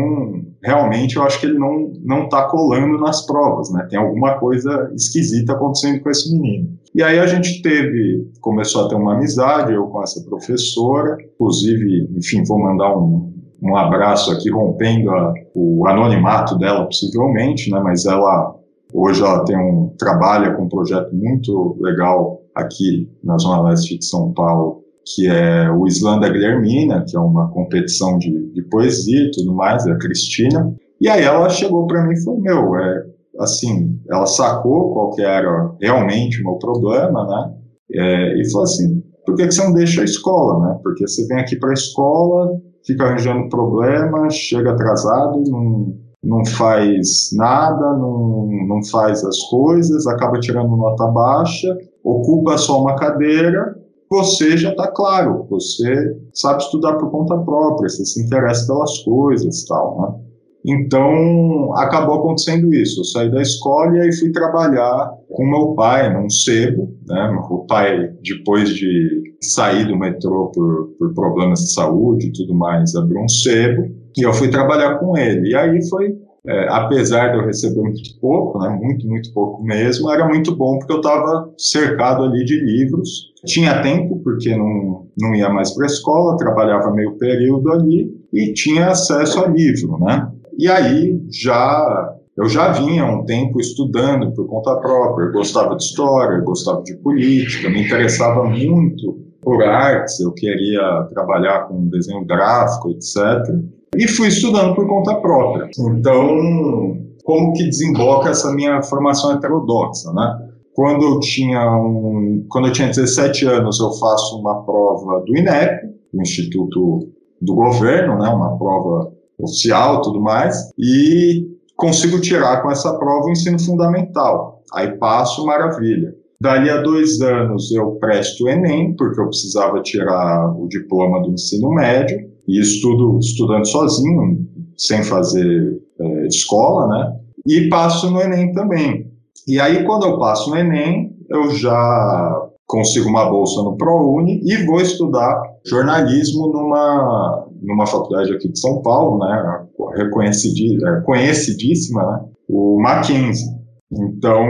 realmente 0.63 1.17
eu 1.17 1.23
acho 1.23 1.39
que 1.41 1.47
ele 1.47 1.59
não 1.59 1.93
não 2.03 2.25
está 2.25 2.49
colando 2.49 2.99
nas 2.99 3.25
provas, 3.25 3.73
né? 3.73 3.87
Tem 3.89 3.99
alguma 3.99 4.39
coisa 4.39 4.91
esquisita 4.95 5.53
acontecendo 5.53 6.01
com 6.01 6.11
esse 6.11 6.33
menino. 6.33 6.81
E 6.95 7.03
aí 7.03 7.21
a 7.21 7.27
gente 7.27 7.63
teve, 7.63 8.29
começou 8.41 8.85
a 8.85 8.89
ter 8.89 8.97
uma 8.97 9.15
amizade, 9.15 9.73
eu 9.73 9.87
com 9.87 10.03
essa 10.03 10.21
professora, 10.25 11.17
inclusive, 11.35 12.09
enfim, 12.17 12.43
vou 12.45 12.59
mandar 12.59 12.97
um, 12.99 13.33
um 13.63 13.77
abraço 13.77 14.33
aqui, 14.33 14.51
rompendo 14.51 15.11
a, 15.11 15.33
o 15.55 15.87
anonimato 15.87 16.59
dela, 16.59 16.85
possivelmente, 16.85 17.71
né, 17.71 17.81
mas 17.81 18.07
ela, 18.07 18.57
hoje 18.93 19.23
ela 19.23 19.45
tem 19.45 19.57
um, 19.57 19.95
trabalha 19.97 20.53
com 20.55 20.65
um 20.65 20.69
projeto 20.69 21.15
muito 21.15 21.77
legal 21.81 22.43
aqui 22.55 23.09
na 23.23 23.39
Zona 23.39 23.69
Leste 23.69 23.97
de 23.97 24.05
São 24.05 24.33
Paulo, 24.33 24.80
que 25.05 25.27
é 25.29 25.71
o 25.71 25.87
Islanda 25.87 26.29
Guilhermina, 26.29 27.05
que 27.07 27.17
é 27.17 27.21
uma 27.21 27.51
competição 27.51 28.19
de, 28.19 28.53
de 28.53 28.63
poesia 28.63 29.27
e 29.27 29.31
tudo 29.31 29.55
mais, 29.55 29.87
é 29.87 29.93
a 29.93 29.99
Cristina, 29.99 30.75
e 31.01 31.09
aí 31.09 31.23
ela 31.23 31.49
chegou 31.49 31.87
para 31.87 32.07
mim 32.07 32.13
e 32.13 32.23
falou, 32.23 32.41
meu, 32.41 32.77
é, 32.77 33.05
assim, 33.39 33.99
ela 34.11 34.27
sacou 34.27 34.93
qual 34.93 35.11
que 35.13 35.23
era 35.23 35.73
realmente 35.81 36.43
o 36.43 36.45
meu 36.45 36.59
problema, 36.59 37.27
né? 37.27 37.55
É, 37.93 38.41
e 38.41 38.51
falou 38.51 38.65
assim, 38.65 39.03
por 39.25 39.35
que, 39.35 39.47
que 39.47 39.53
você 39.53 39.65
não 39.65 39.73
deixa 39.73 40.03
a 40.03 40.05
escola, 40.05 40.67
né? 40.67 40.79
Porque 40.83 41.07
você 41.07 41.27
vem 41.27 41.39
aqui 41.39 41.57
para 41.57 41.71
a 41.71 41.75
escola, 41.75 42.51
fica 42.87 43.05
arranjando 43.05 43.49
problema, 43.49 44.29
chega 44.29 44.73
atrasado, 44.73 45.43
não, 45.49 45.95
não 46.23 46.45
faz 46.45 47.31
nada, 47.33 47.97
não, 47.97 48.47
não 48.69 48.85
faz 48.91 49.25
as 49.25 49.39
coisas, 49.49 50.07
acaba 50.07 50.39
tirando 50.39 50.77
nota 50.77 51.07
baixa, 51.07 51.77
ocupa 52.05 52.59
só 52.59 52.81
uma 52.81 52.97
cadeira, 52.97 53.75
você 54.11 54.57
já 54.57 54.71
está 54.71 54.89
claro, 54.89 55.47
você 55.49 56.17
sabe 56.35 56.63
estudar 56.63 56.95
por 56.95 57.11
conta 57.11 57.39
própria, 57.39 57.89
você 57.89 58.05
se 58.05 58.23
interessa 58.23 58.67
pelas 58.67 58.99
coisas 59.05 59.65
tal, 59.65 60.01
né? 60.01 60.31
Então, 60.67 61.73
acabou 61.77 62.17
acontecendo 62.17 62.75
isso. 62.75 63.01
Eu 63.01 63.05
saí 63.05 63.31
da 63.31 63.41
escola 63.41 63.97
e 63.97 64.01
aí 64.03 64.13
fui 64.13 64.31
trabalhar 64.31 65.11
com 65.31 65.47
meu 65.47 65.75
pai 65.75 66.13
num 66.13 66.29
sebo. 66.29 66.95
Né? 67.07 67.41
O 67.49 67.65
pai, 67.67 68.11
depois 68.23 68.69
de 68.69 69.23
sair 69.41 69.87
do 69.87 69.97
metrô 69.97 70.51
por, 70.55 70.91
por 70.99 71.15
problemas 71.15 71.61
de 71.61 71.73
saúde 71.73 72.27
e 72.27 72.33
tudo 72.33 72.55
mais, 72.55 72.95
abriu 72.95 73.21
um 73.21 73.29
sebo 73.29 73.89
e 74.17 74.23
eu 74.23 74.35
fui 74.35 74.49
trabalhar 74.49 74.99
com 74.99 75.17
ele. 75.17 75.51
E 75.51 75.57
aí 75.57 75.89
foi, 75.89 76.15
é, 76.47 76.69
apesar 76.71 77.29
de 77.29 77.39
eu 77.39 77.47
receber 77.47 77.83
muito 77.83 78.19
pouco, 78.21 78.59
né? 78.59 78.69
muito, 78.71 79.07
muito 79.07 79.33
pouco 79.33 79.63
mesmo, 79.63 80.11
era 80.11 80.27
muito 80.27 80.55
bom 80.57 80.79
porque 80.79 80.93
eu 80.93 81.01
estava 81.01 81.51
cercado 81.57 82.25
ali 82.25 82.45
de 82.45 82.59
livros. 82.59 83.31
Tinha 83.45 83.83
tempo, 83.83 84.21
porque 84.23 84.55
não, 84.57 85.07
não 85.19 85.35
ia 85.35 85.49
mais 85.49 85.71
para 85.75 85.85
a 85.85 85.87
escola, 85.87 86.37
trabalhava 86.37 86.91
meio 86.93 87.17
período 87.19 87.73
ali 87.73 88.11
e 88.33 88.53
tinha 88.53 88.89
acesso 88.89 89.43
a 89.45 89.49
livro, 89.49 89.99
né? 89.99 90.31
E 90.59 90.69
aí 90.69 91.21
já 91.31 92.17
eu 92.37 92.49
já 92.49 92.73
vinha 92.73 93.05
um 93.05 93.25
tempo 93.25 93.61
estudando 93.61 94.33
por 94.33 94.47
conta 94.47 94.75
própria, 94.77 95.27
eu 95.27 95.33
gostava 95.33 95.77
de 95.77 95.83
história, 95.83 96.37
eu 96.37 96.45
gostava 96.45 96.83
de 96.83 96.97
política, 96.97 97.69
me 97.69 97.85
interessava 97.85 98.45
muito 98.45 99.19
por 99.43 99.63
artes, 99.63 100.21
eu 100.21 100.33
queria 100.33 101.07
trabalhar 101.11 101.67
com 101.67 101.89
desenho 101.89 102.25
gráfico, 102.25 102.91
etc. 102.91 103.55
E 103.97 104.07
fui 104.09 104.29
estudando 104.29 104.75
por 104.75 104.87
conta 104.87 105.15
própria. 105.17 105.69
Então, 105.79 106.97
como 107.25 107.53
que 107.53 107.65
desemboca 107.65 108.31
essa 108.31 108.53
minha 108.53 108.83
formação 108.83 109.33
heterodoxa, 109.33 110.13
né? 110.13 110.49
Quando 110.75 111.05
eu 111.05 111.21
tinha 111.21 111.77
um, 111.77 112.47
quando 112.49 112.69
eu 112.69 112.73
tinha 112.73 112.89
17 112.89 113.45
anos, 113.47 113.81
eu 113.81 113.93
faço 113.93 114.39
uma 114.39 114.63
prova 114.65 115.21
do 115.27 115.37
INEP, 115.37 115.87
do 116.13 116.23
Instituto 116.23 117.09
do 117.41 117.55
Governo, 117.55 118.19
né? 118.19 118.29
Uma 118.29 118.57
prova 118.57 119.13
oficial 119.39 120.03
tudo 120.03 120.21
mais, 120.21 120.71
e 120.79 121.49
consigo 121.77 122.21
tirar 122.21 122.63
com 122.63 122.71
essa 122.71 122.97
prova 122.99 123.27
o 123.27 123.31
ensino 123.31 123.59
fundamental. 123.59 124.63
Aí 124.73 124.97
passo, 124.99 125.45
maravilha. 125.45 126.15
Dali 126.41 126.71
a 126.71 126.81
dois 126.81 127.21
anos 127.21 127.71
eu 127.73 127.93
presto 127.93 128.45
o 128.45 128.49
Enem, 128.49 128.95
porque 128.97 129.21
eu 129.21 129.27
precisava 129.27 129.83
tirar 129.83 130.55
o 130.57 130.67
diploma 130.69 131.21
do 131.23 131.33
ensino 131.33 131.71
médio, 131.71 132.31
e 132.51 132.61
estudo 132.61 133.19
estudando 133.19 133.67
sozinho, 133.67 134.47
sem 134.77 135.03
fazer 135.03 135.81
é, 136.01 136.27
escola, 136.27 136.89
né? 136.89 137.17
E 137.47 137.69
passo 137.69 138.11
no 138.11 138.21
Enem 138.21 138.53
também. 138.53 139.11
E 139.47 139.61
aí, 139.61 139.85
quando 139.85 140.07
eu 140.07 140.19
passo 140.19 140.51
no 140.51 140.57
Enem, 140.57 141.17
eu 141.29 141.51
já 141.51 142.49
consigo 142.67 143.09
uma 143.09 143.29
bolsa 143.29 143.63
no 143.63 143.77
ProUni 143.77 144.41
e 144.45 144.65
vou 144.65 144.81
estudar 144.81 145.43
jornalismo 145.67 146.49
numa, 146.49 147.47
numa 147.61 147.87
faculdade 147.87 148.33
aqui 148.33 148.49
de 148.49 148.59
São 148.59 148.81
Paulo, 148.83 149.19
né, 149.19 149.67
reconhecidíssima, 149.97 151.03
conhecidíssima, 151.05 152.03
né, 152.03 152.21
o 152.49 152.81
Mackenzie. 152.81 153.49
Então, 153.93 154.47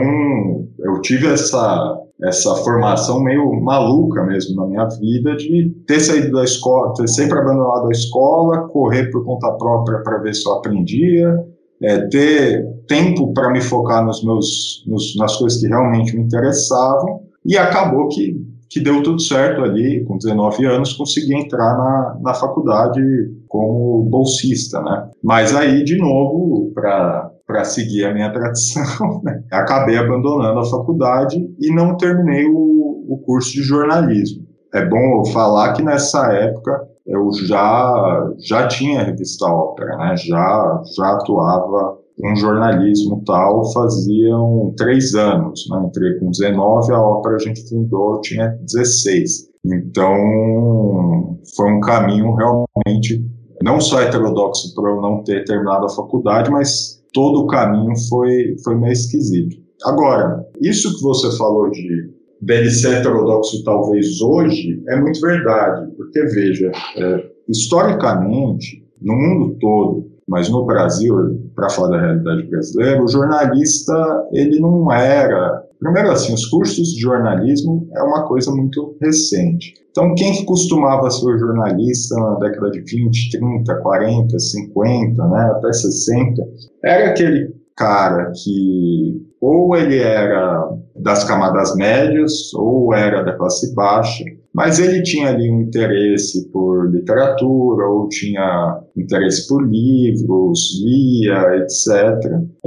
eu 0.80 1.00
tive 1.00 1.28
essa, 1.28 1.98
essa 2.24 2.54
formação 2.56 3.22
meio 3.22 3.60
maluca 3.62 4.22
mesmo 4.24 4.56
na 4.56 4.66
minha 4.66 4.88
vida 5.00 5.36
de 5.36 5.70
ter 5.86 6.00
saído 6.00 6.32
da 6.32 6.44
escola, 6.44 6.92
ter 6.94 7.08
sempre 7.08 7.38
abandonado 7.38 7.88
a 7.88 7.92
escola, 7.92 8.68
correr 8.68 9.10
por 9.10 9.24
conta 9.24 9.50
própria 9.52 10.02
para 10.02 10.18
ver 10.18 10.34
se 10.34 10.46
eu 10.46 10.54
aprendia, 10.54 11.34
é, 11.82 12.08
ter 12.08 12.66
tempo 12.86 13.32
para 13.32 13.50
me 13.50 13.60
focar 13.60 14.04
nos 14.04 14.22
meus, 14.22 14.84
nos, 14.86 15.16
nas 15.16 15.36
coisas 15.36 15.60
que 15.60 15.66
realmente 15.66 16.14
me 16.14 16.22
interessavam, 16.22 17.20
e 17.44 17.56
acabou 17.56 18.08
que 18.08 18.36
que 18.70 18.78
deu 18.78 19.02
tudo 19.02 19.20
certo 19.20 19.62
ali, 19.62 20.04
com 20.04 20.16
19 20.16 20.64
anos, 20.64 20.92
consegui 20.92 21.34
entrar 21.34 21.76
na, 21.76 22.18
na 22.22 22.34
faculdade 22.34 23.02
como 23.48 24.04
bolsista, 24.04 24.80
né? 24.80 25.10
Mas 25.22 25.54
aí, 25.56 25.82
de 25.82 25.98
novo, 25.98 26.70
para 26.72 27.29
seguir 27.64 28.04
a 28.04 28.14
minha 28.14 28.32
tradição, 28.32 29.20
né? 29.24 29.42
acabei 29.50 29.96
abandonando 29.96 30.60
a 30.60 30.64
faculdade 30.64 31.36
e 31.58 31.74
não 31.74 31.96
terminei 31.96 32.46
o, 32.46 33.06
o 33.08 33.22
curso 33.24 33.52
de 33.52 33.62
jornalismo. 33.62 34.46
É 34.72 34.84
bom 34.84 35.24
falar 35.32 35.72
que 35.72 35.82
nessa 35.82 36.32
época 36.32 36.88
eu 37.06 37.28
já, 37.46 38.30
já 38.38 38.68
tinha 38.68 39.02
revista 39.02 39.46
ópera, 39.46 39.96
né? 39.96 40.16
já, 40.16 40.82
já 40.96 41.12
atuava 41.12 41.98
um 42.24 42.36
jornalismo 42.36 43.22
tal 43.24 43.72
faziam 43.72 44.72
três 44.76 45.14
anos. 45.14 45.66
Né? 45.70 45.82
Entrei 45.86 46.18
com 46.18 46.30
19, 46.30 46.92
a 46.92 47.00
ópera 47.00 47.36
a 47.36 47.38
gente 47.38 47.68
fundou, 47.68 48.20
tinha 48.20 48.48
16. 48.62 49.50
Então, 49.64 51.38
foi 51.56 51.72
um 51.72 51.80
caminho 51.80 52.34
realmente, 52.34 53.24
não 53.62 53.80
só 53.80 54.00
heterodoxo 54.00 54.74
para 54.74 54.90
eu 54.90 55.00
não 55.00 55.22
ter 55.22 55.44
terminado 55.44 55.86
a 55.86 55.90
faculdade, 55.90 56.50
mas 56.50 56.99
todo 57.12 57.40
o 57.40 57.46
caminho 57.46 57.92
foi, 58.08 58.56
foi 58.62 58.76
meio 58.76 58.92
esquisito. 58.92 59.56
Agora, 59.84 60.44
isso 60.60 60.96
que 60.96 61.02
você 61.02 61.36
falou 61.36 61.70
de 61.70 62.70
ser 62.70 62.98
heterodoxo 62.98 63.62
talvez 63.64 64.20
hoje 64.20 64.82
é 64.88 65.00
muito 65.00 65.20
verdade, 65.20 65.90
porque 65.96 66.20
veja, 66.26 66.70
é, 66.96 67.30
historicamente, 67.48 68.84
no 69.00 69.14
mundo 69.14 69.56
todo, 69.58 70.10
mas 70.28 70.48
no 70.48 70.64
Brasil, 70.64 71.14
para 71.54 71.68
falar 71.70 71.88
da 71.88 72.00
realidade 72.00 72.48
brasileira, 72.48 73.02
o 73.02 73.08
jornalista 73.08 74.28
ele 74.32 74.60
não 74.60 74.90
era. 74.92 75.64
Primeiro 75.78 76.10
assim, 76.10 76.32
os 76.32 76.46
cursos 76.46 76.94
de 76.94 77.00
jornalismo 77.00 77.88
é 77.96 78.02
uma 78.02 78.28
coisa 78.28 78.50
muito 78.52 78.96
recente. 79.00 79.74
Então, 79.90 80.14
quem 80.14 80.32
que 80.32 80.44
costumava 80.44 81.10
ser 81.10 81.38
jornalista 81.38 82.14
na 82.14 82.34
década 82.38 82.70
de 82.70 82.80
20, 82.80 83.30
30, 83.38 83.74
40, 83.76 84.38
50, 84.38 85.28
né, 85.28 85.52
até 85.56 85.72
60, 85.72 86.42
era 86.84 87.10
aquele 87.10 87.54
cara 87.76 88.30
que 88.32 89.30
ou 89.40 89.74
ele 89.74 89.98
era 89.98 90.68
das 90.94 91.24
camadas 91.24 91.74
médias 91.74 92.52
ou 92.54 92.92
era 92.94 93.22
da 93.22 93.36
classe 93.36 93.74
baixa, 93.74 94.22
mas 94.54 94.78
ele 94.78 95.02
tinha 95.02 95.28
ali 95.28 95.50
um 95.50 95.60
interesse 95.60 96.50
por 96.50 96.90
literatura 96.90 97.86
ou 97.86 98.08
tinha 98.08 98.80
interesse 98.96 99.46
por 99.48 99.62
livros, 99.62 100.82
lia, 100.84 101.56
etc. 101.56 102.18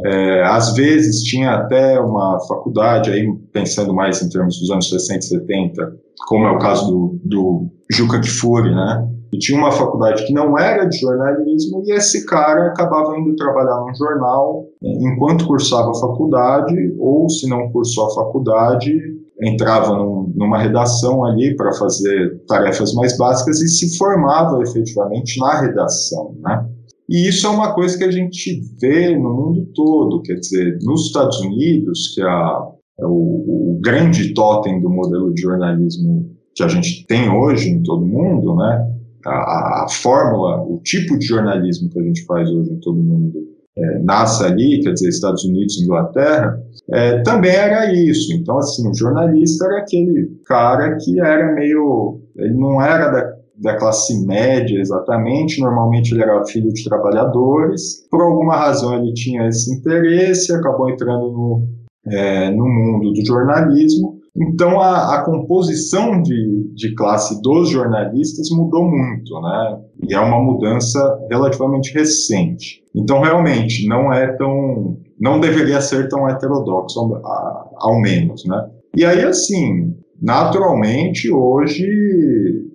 É, 0.06 0.44
às 0.44 0.74
vezes 0.76 1.24
tinha 1.24 1.52
até 1.52 2.00
uma 2.00 2.40
faculdade, 2.48 3.12
aí 3.12 3.28
pensando 3.52 3.94
mais 3.94 4.22
em 4.22 4.30
termos 4.30 4.60
dos 4.60 4.72
anos 4.72 4.90
60 4.90 5.20
e 5.20 5.24
70, 5.24 5.96
como 6.28 6.46
é 6.46 6.52
o 6.52 6.60
caso 6.60 6.90
do, 6.90 7.20
do 7.24 7.68
Juca 7.92 8.20
Kfouri, 8.22 8.74
né? 8.74 9.10
E 9.34 9.38
tinha 9.40 9.58
uma 9.58 9.72
faculdade 9.72 10.26
que 10.28 10.32
não 10.32 10.58
era 10.60 10.86
de 10.86 11.00
jornalismo 11.00 11.82
e 11.88 11.92
esse 11.92 12.24
cara 12.24 12.68
acabava 12.68 13.18
indo 13.18 13.36
trabalhar 13.36 13.80
num 13.82 13.96
jornal 13.96 14.68
enquanto 14.80 15.48
cursava 15.48 15.90
a 15.90 15.96
faculdade 15.96 16.76
ou 17.00 17.28
se 17.28 17.50
não 17.50 17.72
cursou 17.72 18.06
a 18.06 18.14
faculdade 18.14 18.94
entrava 19.44 19.96
num, 19.96 20.32
numa 20.36 20.58
redação 20.58 21.26
ali 21.26 21.56
para 21.56 21.74
fazer 21.74 22.42
tarefas 22.48 22.94
mais 22.94 23.18
básicas 23.18 23.62
e 23.62 23.68
se 23.68 23.98
formava 23.98 24.62
efetivamente 24.62 25.40
na 25.40 25.62
redação, 25.62 26.36
né? 26.42 26.66
E 27.10 27.28
isso 27.28 27.46
é 27.46 27.50
uma 27.50 27.74
coisa 27.74 27.98
que 27.98 28.04
a 28.04 28.12
gente 28.12 28.62
vê 28.80 29.18
no 29.18 29.34
mundo 29.34 29.68
todo, 29.76 30.22
quer 30.22 30.36
dizer, 30.36 30.80
nos 30.84 31.08
Estados 31.08 31.40
Unidos, 31.42 32.14
que 32.16 32.22
é, 32.22 32.26
é 32.26 33.06
o, 33.06 33.10
o 33.76 33.80
grande 33.82 34.34
totem 34.34 34.82
do 34.82 34.90
modelo 34.90 35.34
de 35.34 35.42
jornalismo 35.42 36.32
que 36.56 36.64
a 36.64 36.68
gente 36.68 37.06
tem 37.08 37.30
hoje 37.30 37.70
em 37.70 37.84
todo 37.84 38.06
mundo, 38.06 38.56
né? 38.56 38.90
A, 39.26 39.84
a, 39.84 39.88
fórmula, 39.90 40.62
o 40.62 40.80
tipo 40.84 41.18
de 41.18 41.26
jornalismo 41.26 41.90
que 41.90 42.00
a 42.00 42.04
gente 42.04 42.26
faz 42.26 42.50
hoje 42.50 42.72
em 42.72 42.80
todo 42.80 43.02
mundo 43.02 43.53
é, 43.76 44.00
nasce 44.00 44.44
ali, 44.44 44.82
quer 44.84 44.94
dizer, 44.94 45.10
Estados 45.10 45.44
Unidos 45.46 45.78
e 45.78 45.84
Inglaterra, 45.84 46.60
é, 46.92 47.22
também 47.24 47.52
era 47.52 47.92
isso. 47.94 48.34
Então, 48.34 48.58
assim, 48.58 48.88
o 48.90 48.94
jornalista 48.94 49.66
era 49.66 49.80
aquele 49.80 50.30
cara 50.46 50.98
que 50.98 51.20
era 51.20 51.54
meio. 51.54 52.22
Ele 52.36 52.54
não 52.56 52.82
era 52.82 53.10
da, 53.10 53.34
da 53.62 53.78
classe 53.78 54.26
média 54.26 54.80
exatamente, 54.80 55.62
normalmente 55.62 56.14
ele 56.14 56.24
era 56.24 56.46
filho 56.46 56.72
de 56.72 56.84
trabalhadores. 56.84 58.08
Por 58.10 58.22
alguma 58.22 58.56
razão 58.56 58.96
ele 58.96 59.14
tinha 59.14 59.48
esse 59.48 59.74
interesse, 59.74 60.54
acabou 60.54 60.90
entrando 60.90 61.32
no, 61.32 61.68
é, 62.12 62.50
no 62.52 62.68
mundo 62.68 63.14
do 63.14 63.26
jornalismo. 63.26 64.13
Então 64.36 64.80
a, 64.80 65.16
a 65.16 65.24
composição 65.24 66.22
de, 66.22 66.74
de, 66.74 66.96
classe 66.96 67.40
dos 67.42 67.70
jornalistas 67.70 68.50
mudou 68.50 68.90
muito, 68.90 69.40
né? 69.42 69.80
E 70.10 70.14
é 70.14 70.20
uma 70.20 70.42
mudança 70.42 71.00
relativamente 71.30 71.94
recente. 71.94 72.84
Então 72.96 73.22
realmente 73.22 73.88
não 73.88 74.12
é 74.12 74.36
tão, 74.36 74.98
não 75.20 75.40
deveria 75.40 75.80
ser 75.82 76.10
tão 76.10 76.28
heterodoxo 76.28 77.00
ao, 77.00 77.74
ao 77.78 78.02
menos, 78.02 78.44
né? 78.46 78.70
E 78.98 79.06
aí 79.06 79.24
assim, 79.24 79.96
naturalmente 80.20 81.32
hoje 81.32 81.86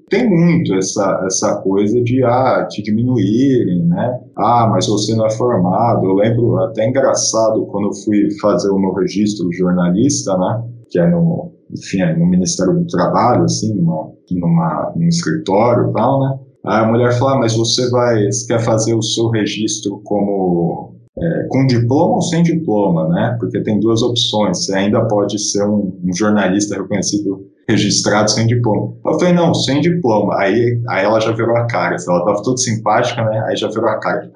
tem 0.09 0.29
muito 0.29 0.75
essa, 0.75 1.25
essa 1.27 1.57
coisa 1.57 2.01
de 2.03 2.23
ah, 2.25 2.67
te 2.71 2.83
diminuírem, 2.83 3.85
né? 3.85 4.21
Ah, 4.37 4.69
mas 4.71 4.87
você 4.87 5.15
não 5.15 5.27
é 5.27 5.31
formado. 5.31 6.07
Eu 6.07 6.15
lembro 6.15 6.57
até 6.59 6.89
engraçado 6.89 7.67
quando 7.67 7.89
eu 7.89 7.95
fui 7.95 8.29
fazer 8.41 8.71
o 8.71 8.79
meu 8.79 8.93
registro 8.95 9.53
jornalista, 9.53 10.37
né? 10.39 10.63
Que 10.91 10.99
é 10.99 11.07
no, 11.07 11.53
enfim, 11.71 12.01
é 12.01 12.17
no 12.17 12.27
Ministério 12.27 12.75
do 12.75 12.87
Trabalho, 12.87 13.45
assim, 13.45 13.75
numa, 13.75 14.11
numa, 14.31 14.93
num 14.97 15.09
escritório 15.09 15.91
e 15.91 15.93
tal, 15.93 16.21
né? 16.21 16.39
Aí 16.67 16.85
a 16.85 16.87
mulher 16.87 17.13
fala, 17.19 17.35
ah, 17.35 17.39
mas 17.39 17.57
você 17.57 17.89
vai, 17.91 18.27
você 18.27 18.47
quer 18.47 18.61
fazer 18.61 18.95
o 18.95 19.03
seu 19.03 19.31
registro 19.31 20.01
como 20.05 20.95
é, 21.21 21.47
com 21.49 21.67
diploma 21.67 22.17
ou 22.17 22.23
sem 22.23 22.43
diploma, 22.43 23.09
né? 23.09 23.37
Porque 23.39 23.63
tem 23.63 23.81
duas 23.81 24.03
opções. 24.03 24.65
Você 24.65 24.75
ainda 24.75 25.05
pode 25.07 25.39
ser 25.39 25.65
um, 25.65 25.99
um 26.05 26.13
jornalista 26.15 26.77
reconhecido 26.77 27.47
registrado 27.69 28.31
sem 28.31 28.47
diploma. 28.47 28.95
Eu 29.05 29.19
falei, 29.19 29.35
não, 29.35 29.53
sem 29.55 29.81
diploma. 29.81 30.37
Aí, 30.39 30.81
aí 30.89 31.05
ela 31.05 31.21
já 31.21 31.33
virou 31.33 31.57
a 31.57 31.67
cara. 31.67 31.97
Ela 31.97 32.25
tava 32.25 32.43
toda 32.43 32.57
simpática, 32.57 33.23
né? 33.25 33.45
Aí 33.47 33.57
já 33.57 33.69
virou 33.69 33.89
a 33.89 33.99
cara 33.99 34.31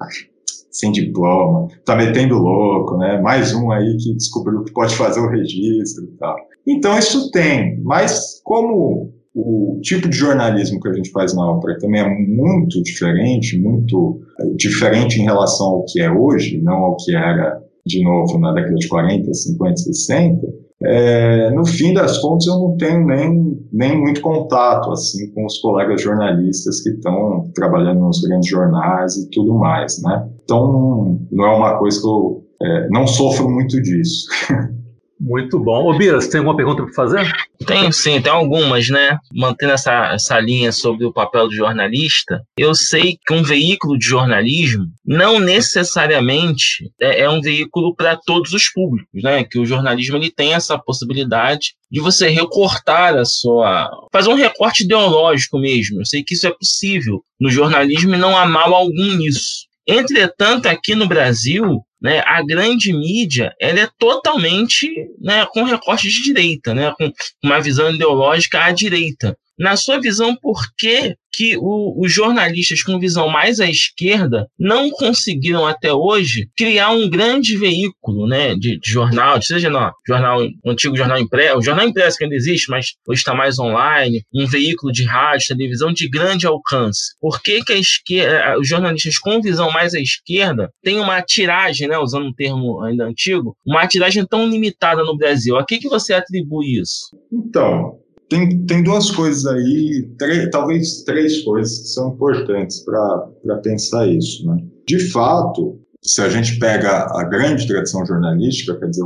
sem 0.73 0.91
diploma, 0.91 1.67
tá 1.85 1.95
metendo 1.95 2.35
louco, 2.35 2.97
né? 2.97 3.21
Mais 3.21 3.53
um 3.53 3.71
aí 3.71 3.95
que 3.97 4.15
descobriu 4.15 4.63
que 4.63 4.73
pode 4.73 4.95
fazer 4.95 5.19
o 5.19 5.29
registro 5.29 6.03
e 6.03 6.17
tal. 6.17 6.35
Então 6.67 6.97
isso 6.97 7.29
tem, 7.31 7.79
mas 7.83 8.41
como 8.43 9.13
o 9.35 9.79
tipo 9.81 10.07
de 10.07 10.15
jornalismo 10.15 10.79
que 10.79 10.89
a 10.89 10.93
gente 10.93 11.11
faz 11.11 11.33
na 11.33 11.49
ópera 11.49 11.77
também 11.79 12.01
é 12.01 12.07
muito 12.07 12.81
diferente, 12.83 13.59
muito 13.59 14.21
eh, 14.39 14.53
diferente 14.55 15.19
em 15.19 15.23
relação 15.23 15.67
ao 15.67 15.85
que 15.85 16.01
é 16.01 16.11
hoje, 16.11 16.61
não 16.61 16.75
ao 16.75 16.97
que 16.97 17.15
era, 17.15 17.59
de 17.85 18.03
novo, 18.03 18.37
na 18.37 18.53
década 18.53 18.75
de 18.75 18.87
40, 18.87 19.33
50, 19.33 19.75
60, 19.75 20.63
é, 20.85 21.49
no 21.51 21.65
fim 21.65 21.93
das 21.93 22.17
contas, 22.17 22.45
eu 22.45 22.59
não 22.59 22.77
tenho 22.77 23.05
nem, 23.05 23.57
nem 23.71 23.97
muito 23.97 24.21
contato 24.21 24.91
assim 24.91 25.31
com 25.31 25.45
os 25.45 25.57
colegas 25.59 26.01
jornalistas 26.01 26.81
que 26.81 26.89
estão 26.89 27.49
trabalhando 27.55 28.01
nos 28.01 28.19
grandes 28.21 28.49
jornais 28.49 29.15
e 29.15 29.29
tudo 29.29 29.53
mais, 29.53 30.01
né? 30.01 30.27
Então, 30.43 31.19
não 31.31 31.45
é 31.45 31.55
uma 31.55 31.77
coisa 31.77 32.01
que 32.01 32.05
eu 32.07 32.43
é, 32.61 32.89
não 32.89 33.07
sofro 33.07 33.49
muito 33.49 33.81
disso. 33.81 34.27
Muito 35.25 35.57
bom. 35.57 35.89
Ô, 35.89 35.97
Bira, 35.97 36.19
você 36.19 36.29
tem 36.29 36.39
alguma 36.39 36.57
pergunta 36.57 36.83
para 36.83 36.93
fazer? 36.93 37.31
Tenho 37.65 37.93
sim, 37.93 38.21
tem 38.21 38.31
algumas, 38.31 38.89
né? 38.89 39.17
Mantendo 39.33 39.71
essa, 39.71 40.13
essa 40.13 40.37
linha 40.37 40.69
sobre 40.73 41.05
o 41.05 41.13
papel 41.13 41.47
do 41.47 41.55
jornalista, 41.55 42.41
eu 42.57 42.75
sei 42.75 43.17
que 43.25 43.33
um 43.33 43.41
veículo 43.41 43.97
de 43.97 44.05
jornalismo 44.05 44.85
não 45.05 45.39
necessariamente 45.39 46.91
é, 46.99 47.21
é 47.21 47.29
um 47.29 47.39
veículo 47.39 47.95
para 47.95 48.17
todos 48.17 48.51
os 48.51 48.69
públicos, 48.69 49.23
né? 49.23 49.45
Que 49.45 49.59
o 49.59 49.65
jornalismo 49.65 50.17
ele 50.17 50.29
tem 50.29 50.53
essa 50.53 50.77
possibilidade 50.77 51.73
de 51.89 52.01
você 52.01 52.27
recortar 52.27 53.15
a 53.15 53.23
sua. 53.23 53.89
fazer 54.11 54.29
um 54.29 54.35
recorte 54.35 54.83
ideológico 54.83 55.57
mesmo. 55.57 56.01
Eu 56.01 56.05
sei 56.05 56.21
que 56.21 56.33
isso 56.33 56.47
é 56.47 56.51
possível 56.51 57.23
no 57.39 57.49
jornalismo 57.49 58.13
e 58.13 58.17
não 58.17 58.37
há 58.37 58.45
mal 58.45 58.73
algum 58.73 59.15
nisso. 59.15 59.71
Entretanto, 59.87 60.67
aqui 60.67 60.95
no 60.95 61.07
Brasil, 61.07 61.81
né, 62.03 62.21
a 62.25 62.43
grande 62.43 62.91
mídia 62.91 63.55
ela 63.59 63.79
é 63.79 63.89
totalmente 63.97 64.89
né, 65.21 65.45
com 65.45 65.63
recorte 65.63 66.09
de 66.09 66.21
direita, 66.21 66.73
né, 66.73 66.93
com 66.97 67.09
uma 67.43 67.61
visão 67.61 67.89
ideológica 67.89 68.63
à 68.63 68.71
direita. 68.71 69.37
Na 69.57 69.75
sua 69.75 69.99
visão, 69.99 70.35
por 70.35 70.59
que 70.77 71.15
que 71.33 71.57
o, 71.57 71.99
os 71.99 72.13
jornalistas 72.13 72.83
com 72.83 72.99
visão 72.99 73.27
mais 73.27 73.59
à 73.59 73.67
esquerda 73.69 74.47
não 74.57 74.91
conseguiram 74.91 75.65
até 75.65 75.91
hoje 75.91 76.47
criar 76.55 76.91
um 76.91 77.09
grande 77.09 77.57
veículo 77.57 78.27
né, 78.27 78.53
de, 78.53 78.79
de 78.79 78.89
jornal, 78.89 79.41
seja 79.41 79.69
no 79.69 79.91
jornal, 80.07 80.43
um 80.63 80.71
antigo 80.71 80.95
jornal 80.95 81.17
impresso, 81.17 81.57
o 81.57 81.63
jornal 81.63 81.87
impresso 81.87 82.17
que 82.17 82.23
ainda 82.23 82.35
existe, 82.35 82.69
mas 82.69 82.93
hoje 83.07 83.19
está 83.19 83.33
mais 83.33 83.57
online, 83.57 84.23
um 84.33 84.45
veículo 84.45 84.91
de 84.91 85.03
rádio, 85.03 85.47
televisão 85.47 85.91
de 85.91 86.07
grande 86.07 86.45
alcance. 86.45 87.15
Por 87.19 87.41
que, 87.41 87.63
que 87.63 87.73
a 87.73 87.77
esquerda, 87.77 88.59
os 88.59 88.67
jornalistas 88.67 89.17
com 89.17 89.41
visão 89.41 89.71
mais 89.71 89.95
à 89.95 89.99
esquerda 89.99 90.69
têm 90.83 90.99
uma 90.99 91.21
tiragem, 91.21 91.87
né, 91.87 91.97
usando 91.97 92.27
um 92.27 92.33
termo 92.33 92.81
ainda 92.83 93.05
antigo, 93.05 93.57
uma 93.65 93.87
tiragem 93.87 94.23
tão 94.25 94.47
limitada 94.47 95.03
no 95.03 95.17
Brasil? 95.17 95.57
A 95.57 95.65
que, 95.65 95.79
que 95.79 95.89
você 95.89 96.13
atribui 96.13 96.79
isso? 96.79 97.07
Então, 97.31 98.02
tem, 98.33 98.65
tem 98.65 98.83
duas 98.83 99.11
coisas 99.11 99.45
aí, 99.45 100.09
três, 100.17 100.49
talvez 100.49 101.03
três 101.03 101.43
coisas 101.43 101.79
que 101.79 101.87
são 101.89 102.13
importantes 102.13 102.83
para 102.83 103.57
pensar 103.63 104.07
isso. 104.07 104.45
Né? 104.47 104.57
De 104.87 104.99
fato, 105.11 105.79
se 106.01 106.19
a 106.21 106.29
gente 106.29 106.57
pega 106.59 107.07
a 107.11 107.23
grande 107.23 107.67
tradição 107.67 108.05
jornalística, 108.05 108.77
quer 108.77 108.87
dizer, 108.87 109.03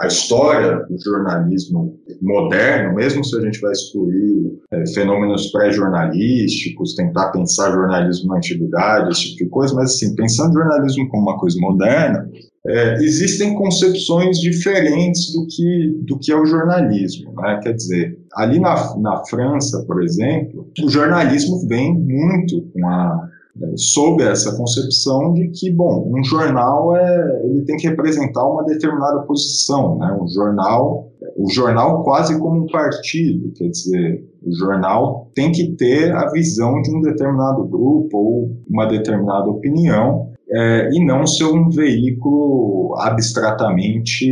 a 0.00 0.06
história 0.06 0.76
do 0.88 0.96
jornalismo 1.02 1.98
moderno, 2.22 2.94
mesmo 2.94 3.24
se 3.24 3.36
a 3.36 3.40
gente 3.40 3.60
vai 3.60 3.72
excluir 3.72 4.58
é, 4.70 4.86
fenômenos 4.94 5.50
pré-jornalísticos, 5.50 6.94
tentar 6.94 7.32
pensar 7.32 7.72
jornalismo 7.72 8.28
na 8.28 8.36
antiguidade, 8.36 9.10
esse 9.10 9.30
tipo 9.30 9.44
de 9.44 9.50
coisa, 9.50 9.74
mas 9.74 9.90
assim, 9.90 10.14
pensando 10.14 10.54
jornalismo 10.54 11.08
como 11.08 11.24
uma 11.24 11.38
coisa 11.38 11.58
moderna, 11.60 12.28
é, 12.68 12.94
existem 12.96 13.54
concepções 13.54 14.38
diferentes 14.38 15.32
do 15.32 15.46
que, 15.46 15.98
do 16.06 16.18
que 16.18 16.30
é 16.30 16.36
o 16.36 16.44
jornalismo. 16.44 17.32
Né? 17.32 17.60
Quer 17.62 17.72
dizer, 17.72 18.18
ali 18.34 18.60
na, 18.60 18.94
na 18.98 19.24
França, 19.24 19.82
por 19.86 20.02
exemplo, 20.02 20.68
o 20.82 20.88
jornalismo 20.90 21.66
vem 21.66 21.94
muito 21.94 22.62
com 22.72 22.86
a, 22.86 23.28
é, 23.62 23.72
sob 23.76 24.22
essa 24.22 24.54
concepção 24.54 25.32
de 25.32 25.48
que, 25.48 25.70
bom, 25.70 26.12
um 26.14 26.22
jornal 26.22 26.94
é, 26.94 27.40
ele 27.44 27.62
tem 27.62 27.76
que 27.78 27.88
representar 27.88 28.44
uma 28.46 28.64
determinada 28.64 29.20
posição, 29.20 29.98
né? 29.98 30.16
Um 30.20 30.28
jornal, 30.28 31.10
o 31.38 31.48
jornal 31.48 32.02
quase 32.02 32.36
como 32.36 32.64
um 32.64 32.66
partido, 32.66 33.52
quer 33.52 33.68
dizer, 33.68 34.28
o 34.42 34.52
jornal 34.56 35.30
tem 35.36 35.52
que 35.52 35.70
ter 35.76 36.12
a 36.12 36.28
visão 36.32 36.82
de 36.82 36.90
um 36.90 37.00
determinado 37.00 37.64
grupo 37.64 38.18
ou 38.18 38.56
uma 38.68 38.86
determinada 38.86 39.48
opinião 39.48 40.32
é, 40.50 40.90
e 40.92 41.04
não 41.04 41.24
ser 41.28 41.44
um 41.44 41.68
veículo 41.68 42.96
abstratamente 42.98 44.26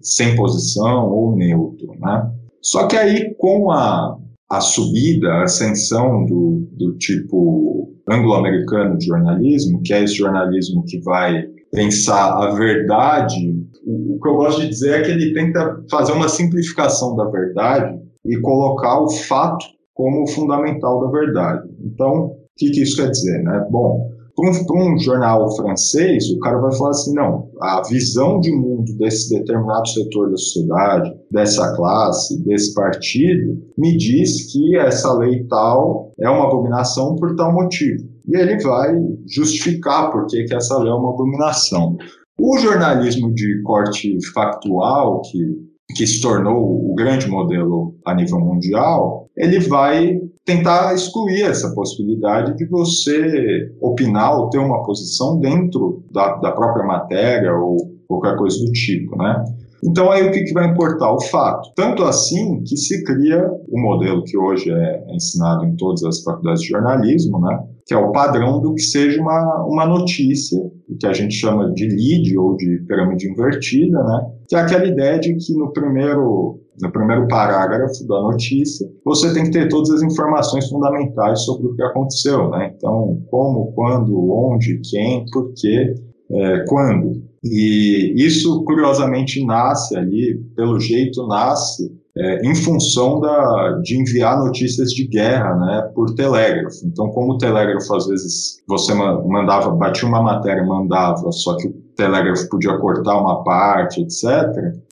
sem 0.00 0.34
posição 0.34 1.08
ou 1.12 1.36
neutro, 1.36 1.92
né? 2.00 2.28
Só 2.60 2.88
que 2.88 2.96
aí, 2.96 3.32
com 3.38 3.70
a, 3.70 4.18
a 4.50 4.60
subida, 4.60 5.28
a 5.28 5.44
ascensão 5.44 6.24
do, 6.26 6.68
do 6.72 6.98
tipo 6.98 7.94
anglo-americano 8.08 8.98
de 8.98 9.06
jornalismo, 9.06 9.80
que 9.84 9.92
é 9.92 10.02
esse 10.02 10.16
jornalismo 10.16 10.84
que 10.84 10.98
vai 11.02 11.44
pensar 11.76 12.32
a 12.42 12.54
verdade. 12.54 13.54
O, 13.86 14.16
o 14.16 14.20
que 14.20 14.28
eu 14.28 14.36
gosto 14.36 14.62
de 14.62 14.68
dizer 14.68 15.00
é 15.00 15.02
que 15.02 15.10
ele 15.10 15.34
tenta 15.34 15.84
fazer 15.90 16.12
uma 16.12 16.28
simplificação 16.28 17.14
da 17.14 17.26
verdade 17.26 18.00
e 18.24 18.40
colocar 18.40 19.00
o 19.00 19.10
fato 19.10 19.64
como 19.94 20.26
fundamental 20.26 21.00
da 21.02 21.10
verdade. 21.10 21.68
Então, 21.84 22.26
o 22.26 22.36
que, 22.56 22.70
que 22.70 22.82
isso 22.82 22.96
quer 22.96 23.10
dizer? 23.10 23.42
Né? 23.42 23.66
Bom, 23.70 24.10
para 24.34 24.50
um, 24.50 24.94
um, 24.94 24.98
jornal 24.98 25.54
francês, 25.56 26.30
o 26.30 26.38
cara 26.40 26.58
vai 26.58 26.74
falar 26.76 26.90
assim: 26.90 27.14
não, 27.14 27.48
a 27.60 27.82
visão 27.88 28.40
de 28.40 28.52
mundo 28.52 28.92
desse 28.98 29.30
determinado 29.34 29.88
setor 29.88 30.30
da 30.30 30.36
sociedade, 30.36 31.14
dessa 31.30 31.74
classe, 31.74 32.42
desse 32.44 32.74
partido, 32.74 33.62
me 33.78 33.96
diz 33.96 34.52
que 34.52 34.76
essa 34.76 35.12
lei 35.14 35.44
tal 35.44 36.12
é 36.18 36.28
uma 36.28 36.46
abominação 36.46 37.16
por 37.16 37.34
tal 37.36 37.52
motivo. 37.52 38.15
E 38.28 38.36
ele 38.36 38.58
vai 38.62 38.94
justificar 39.26 40.10
por 40.10 40.26
que, 40.26 40.46
essa 40.52 40.78
lei 40.78 40.90
é 40.90 40.94
uma 40.94 41.10
abominação. 41.10 41.96
O 42.38 42.58
jornalismo 42.58 43.32
de 43.32 43.62
corte 43.62 44.18
factual, 44.34 45.22
que 45.22 45.66
que 45.94 46.06
se 46.06 46.20
tornou 46.20 46.90
o 46.90 46.94
grande 46.94 47.28
modelo 47.28 47.94
a 48.04 48.14
nível 48.14 48.40
mundial, 48.40 49.28
ele 49.36 49.60
vai 49.60 50.18
tentar 50.44 50.94
excluir 50.94 51.42
essa 51.42 51.72
possibilidade 51.74 52.56
de 52.56 52.66
você 52.66 53.72
opinar 53.80 54.38
ou 54.38 54.50
ter 54.50 54.58
uma 54.58 54.82
posição 54.84 55.38
dentro 55.38 56.04
da, 56.12 56.36
da 56.36 56.52
própria 56.52 56.84
matéria 56.84 57.52
ou 57.54 57.76
qualquer 58.06 58.36
coisa 58.36 58.58
do 58.64 58.72
tipo, 58.72 59.16
né? 59.16 59.44
Então 59.84 60.10
aí 60.10 60.26
o 60.26 60.32
que, 60.32 60.44
que 60.44 60.52
vai 60.52 60.66
importar? 60.66 61.12
O 61.12 61.20
fato. 61.20 61.70
Tanto 61.74 62.04
assim 62.04 62.62
que 62.64 62.76
se 62.76 63.04
cria 63.04 63.46
o 63.68 63.80
modelo 63.80 64.24
que 64.24 64.36
hoje 64.36 64.70
é 64.70 65.04
ensinado 65.14 65.64
em 65.64 65.76
todas 65.76 66.02
as 66.04 66.22
faculdades 66.22 66.62
de 66.62 66.68
jornalismo, 66.68 67.40
né? 67.40 67.58
que 67.86 67.94
é 67.94 67.96
o 67.96 68.10
padrão 68.10 68.60
do 68.60 68.74
que 68.74 68.82
seja 68.82 69.20
uma, 69.20 69.64
uma 69.64 69.86
notícia, 69.86 70.60
que 70.98 71.06
a 71.06 71.12
gente 71.12 71.34
chama 71.34 71.72
de 71.72 71.86
lead 71.86 72.36
ou 72.36 72.56
de 72.56 72.84
pirâmide 72.86 73.30
invertida, 73.30 74.02
né? 74.02 74.26
que 74.48 74.56
é 74.56 74.58
aquela 74.58 74.86
ideia 74.86 75.20
de 75.20 75.36
que 75.36 75.54
no 75.54 75.72
primeiro, 75.72 76.60
no 76.80 76.92
primeiro 76.92 77.28
parágrafo 77.28 78.06
da 78.08 78.20
notícia 78.22 78.88
você 79.04 79.32
tem 79.32 79.44
que 79.44 79.50
ter 79.52 79.68
todas 79.68 79.90
as 79.90 80.02
informações 80.02 80.68
fundamentais 80.68 81.42
sobre 81.42 81.68
o 81.68 81.74
que 81.76 81.82
aconteceu. 81.82 82.50
Né? 82.50 82.72
Então, 82.76 83.22
como, 83.30 83.72
quando, 83.72 84.32
onde, 84.32 84.80
quem, 84.80 85.24
por 85.32 85.52
quê, 85.54 85.94
é, 86.32 86.64
quando. 86.66 87.22
E 87.50 88.14
isso, 88.16 88.64
curiosamente, 88.64 89.44
nasce 89.44 89.96
ali, 89.96 90.40
pelo 90.54 90.78
jeito, 90.80 91.26
nasce 91.26 91.90
é, 92.16 92.40
em 92.48 92.54
função 92.54 93.20
da, 93.20 93.78
de 93.82 94.00
enviar 94.00 94.38
notícias 94.38 94.90
de 94.90 95.06
guerra 95.06 95.54
né, 95.56 95.90
por 95.94 96.14
telégrafo. 96.14 96.78
Então, 96.84 97.10
como 97.10 97.34
o 97.34 97.38
telégrafo, 97.38 97.94
às 97.94 98.06
vezes, 98.06 98.62
você 98.66 98.94
mandava, 98.94 99.70
batia 99.70 100.08
uma 100.08 100.22
matéria, 100.22 100.64
mandava, 100.64 101.30
só 101.30 101.56
que 101.56 101.68
o 101.68 101.74
telégrafo 101.94 102.48
podia 102.48 102.76
cortar 102.78 103.20
uma 103.20 103.44
parte, 103.44 104.00
etc. 104.00 104.24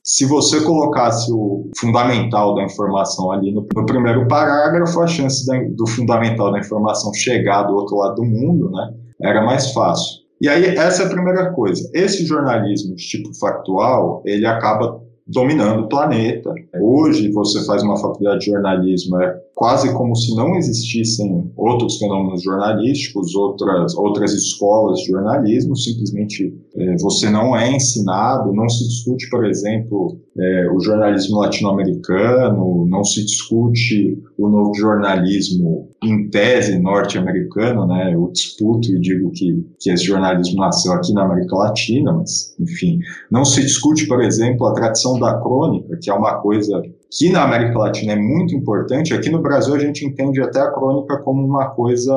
Se 0.03 0.25
você 0.25 0.61
colocasse 0.61 1.31
o 1.31 1.69
fundamental 1.75 2.53
da 2.53 2.63
informação 2.63 3.31
ali 3.31 3.51
no, 3.51 3.67
no 3.75 3.85
primeiro 3.85 4.27
parágrafo, 4.27 5.01
a 5.01 5.07
chance 5.07 5.45
da, 5.47 5.57
do 5.75 5.87
fundamental 5.87 6.51
da 6.51 6.59
informação 6.59 7.11
chegar 7.13 7.63
do 7.63 7.73
outro 7.73 7.97
lado 7.97 8.15
do 8.15 8.23
mundo 8.23 8.69
né, 8.69 8.93
era 9.21 9.43
mais 9.43 9.71
fácil. 9.73 10.24
E 10.41 10.49
aí, 10.49 10.65
essa 10.65 11.03
é 11.03 11.05
a 11.05 11.09
primeira 11.09 11.51
coisa. 11.53 11.89
Esse 11.93 12.25
jornalismo 12.25 12.95
de 12.95 13.07
tipo 13.07 13.33
factual, 13.33 14.21
ele 14.25 14.45
acaba 14.45 15.01
dominando 15.27 15.83
o 15.85 15.89
planeta. 15.89 16.53
Hoje, 16.79 17.31
você 17.31 17.65
faz 17.65 17.81
uma 17.81 17.97
faculdade 17.97 18.41
de 18.41 18.51
jornalismo, 18.51 19.19
é 19.21 19.35
quase 19.55 19.91
como 19.93 20.15
se 20.15 20.35
não 20.35 20.55
existissem 20.55 21.51
outros 21.55 21.97
fenômenos 21.97 22.43
jornalísticos, 22.43 23.33
outras, 23.33 23.95
outras 23.95 24.33
escolas 24.33 24.99
de 24.99 25.07
jornalismo, 25.07 25.75
simplesmente 25.75 26.53
é, 26.75 26.95
você 26.97 27.29
não 27.29 27.55
é 27.55 27.71
ensinado, 27.71 28.53
não 28.53 28.69
se 28.69 28.87
discute, 28.87 29.29
por 29.29 29.45
exemplo, 29.45 30.19
é, 30.37 30.69
o 30.69 30.79
jornalismo 30.81 31.39
latino-americano, 31.39 32.85
não 32.87 33.03
se 33.03 33.23
discute 33.25 34.21
o 34.37 34.49
novo 34.49 34.73
jornalismo 34.75 35.89
em 36.03 36.29
tese 36.29 36.77
norte-americano, 36.77 37.87
né? 37.87 38.13
Eu 38.13 38.29
disputo 38.33 38.93
e 38.93 38.99
digo 38.99 39.31
que, 39.31 39.65
que 39.79 39.89
esse 39.89 40.03
jornalismo 40.03 40.59
nasceu 40.59 40.91
aqui 40.93 41.13
na 41.13 41.23
América 41.23 41.55
Latina, 41.55 42.11
mas, 42.11 42.53
enfim, 42.59 42.99
não 43.31 43.45
se 43.45 43.61
discute, 43.61 44.07
por 44.07 44.21
exemplo, 44.21 44.67
a 44.67 44.73
tradição 44.73 45.17
da 45.17 45.39
crônica, 45.39 45.97
que 46.01 46.09
é 46.09 46.13
uma 46.13 46.41
coisa 46.41 46.81
que 47.09 47.29
na 47.29 47.43
América 47.43 47.79
Latina 47.79 48.13
é 48.13 48.17
muito 48.17 48.53
importante, 48.53 49.13
aqui 49.13 49.29
no 49.29 49.41
Brasil 49.41 49.73
a 49.73 49.79
gente 49.79 50.05
entende 50.05 50.41
até 50.41 50.59
a 50.59 50.71
crônica 50.71 51.17
como 51.19 51.45
uma 51.45 51.69
coisa, 51.69 52.13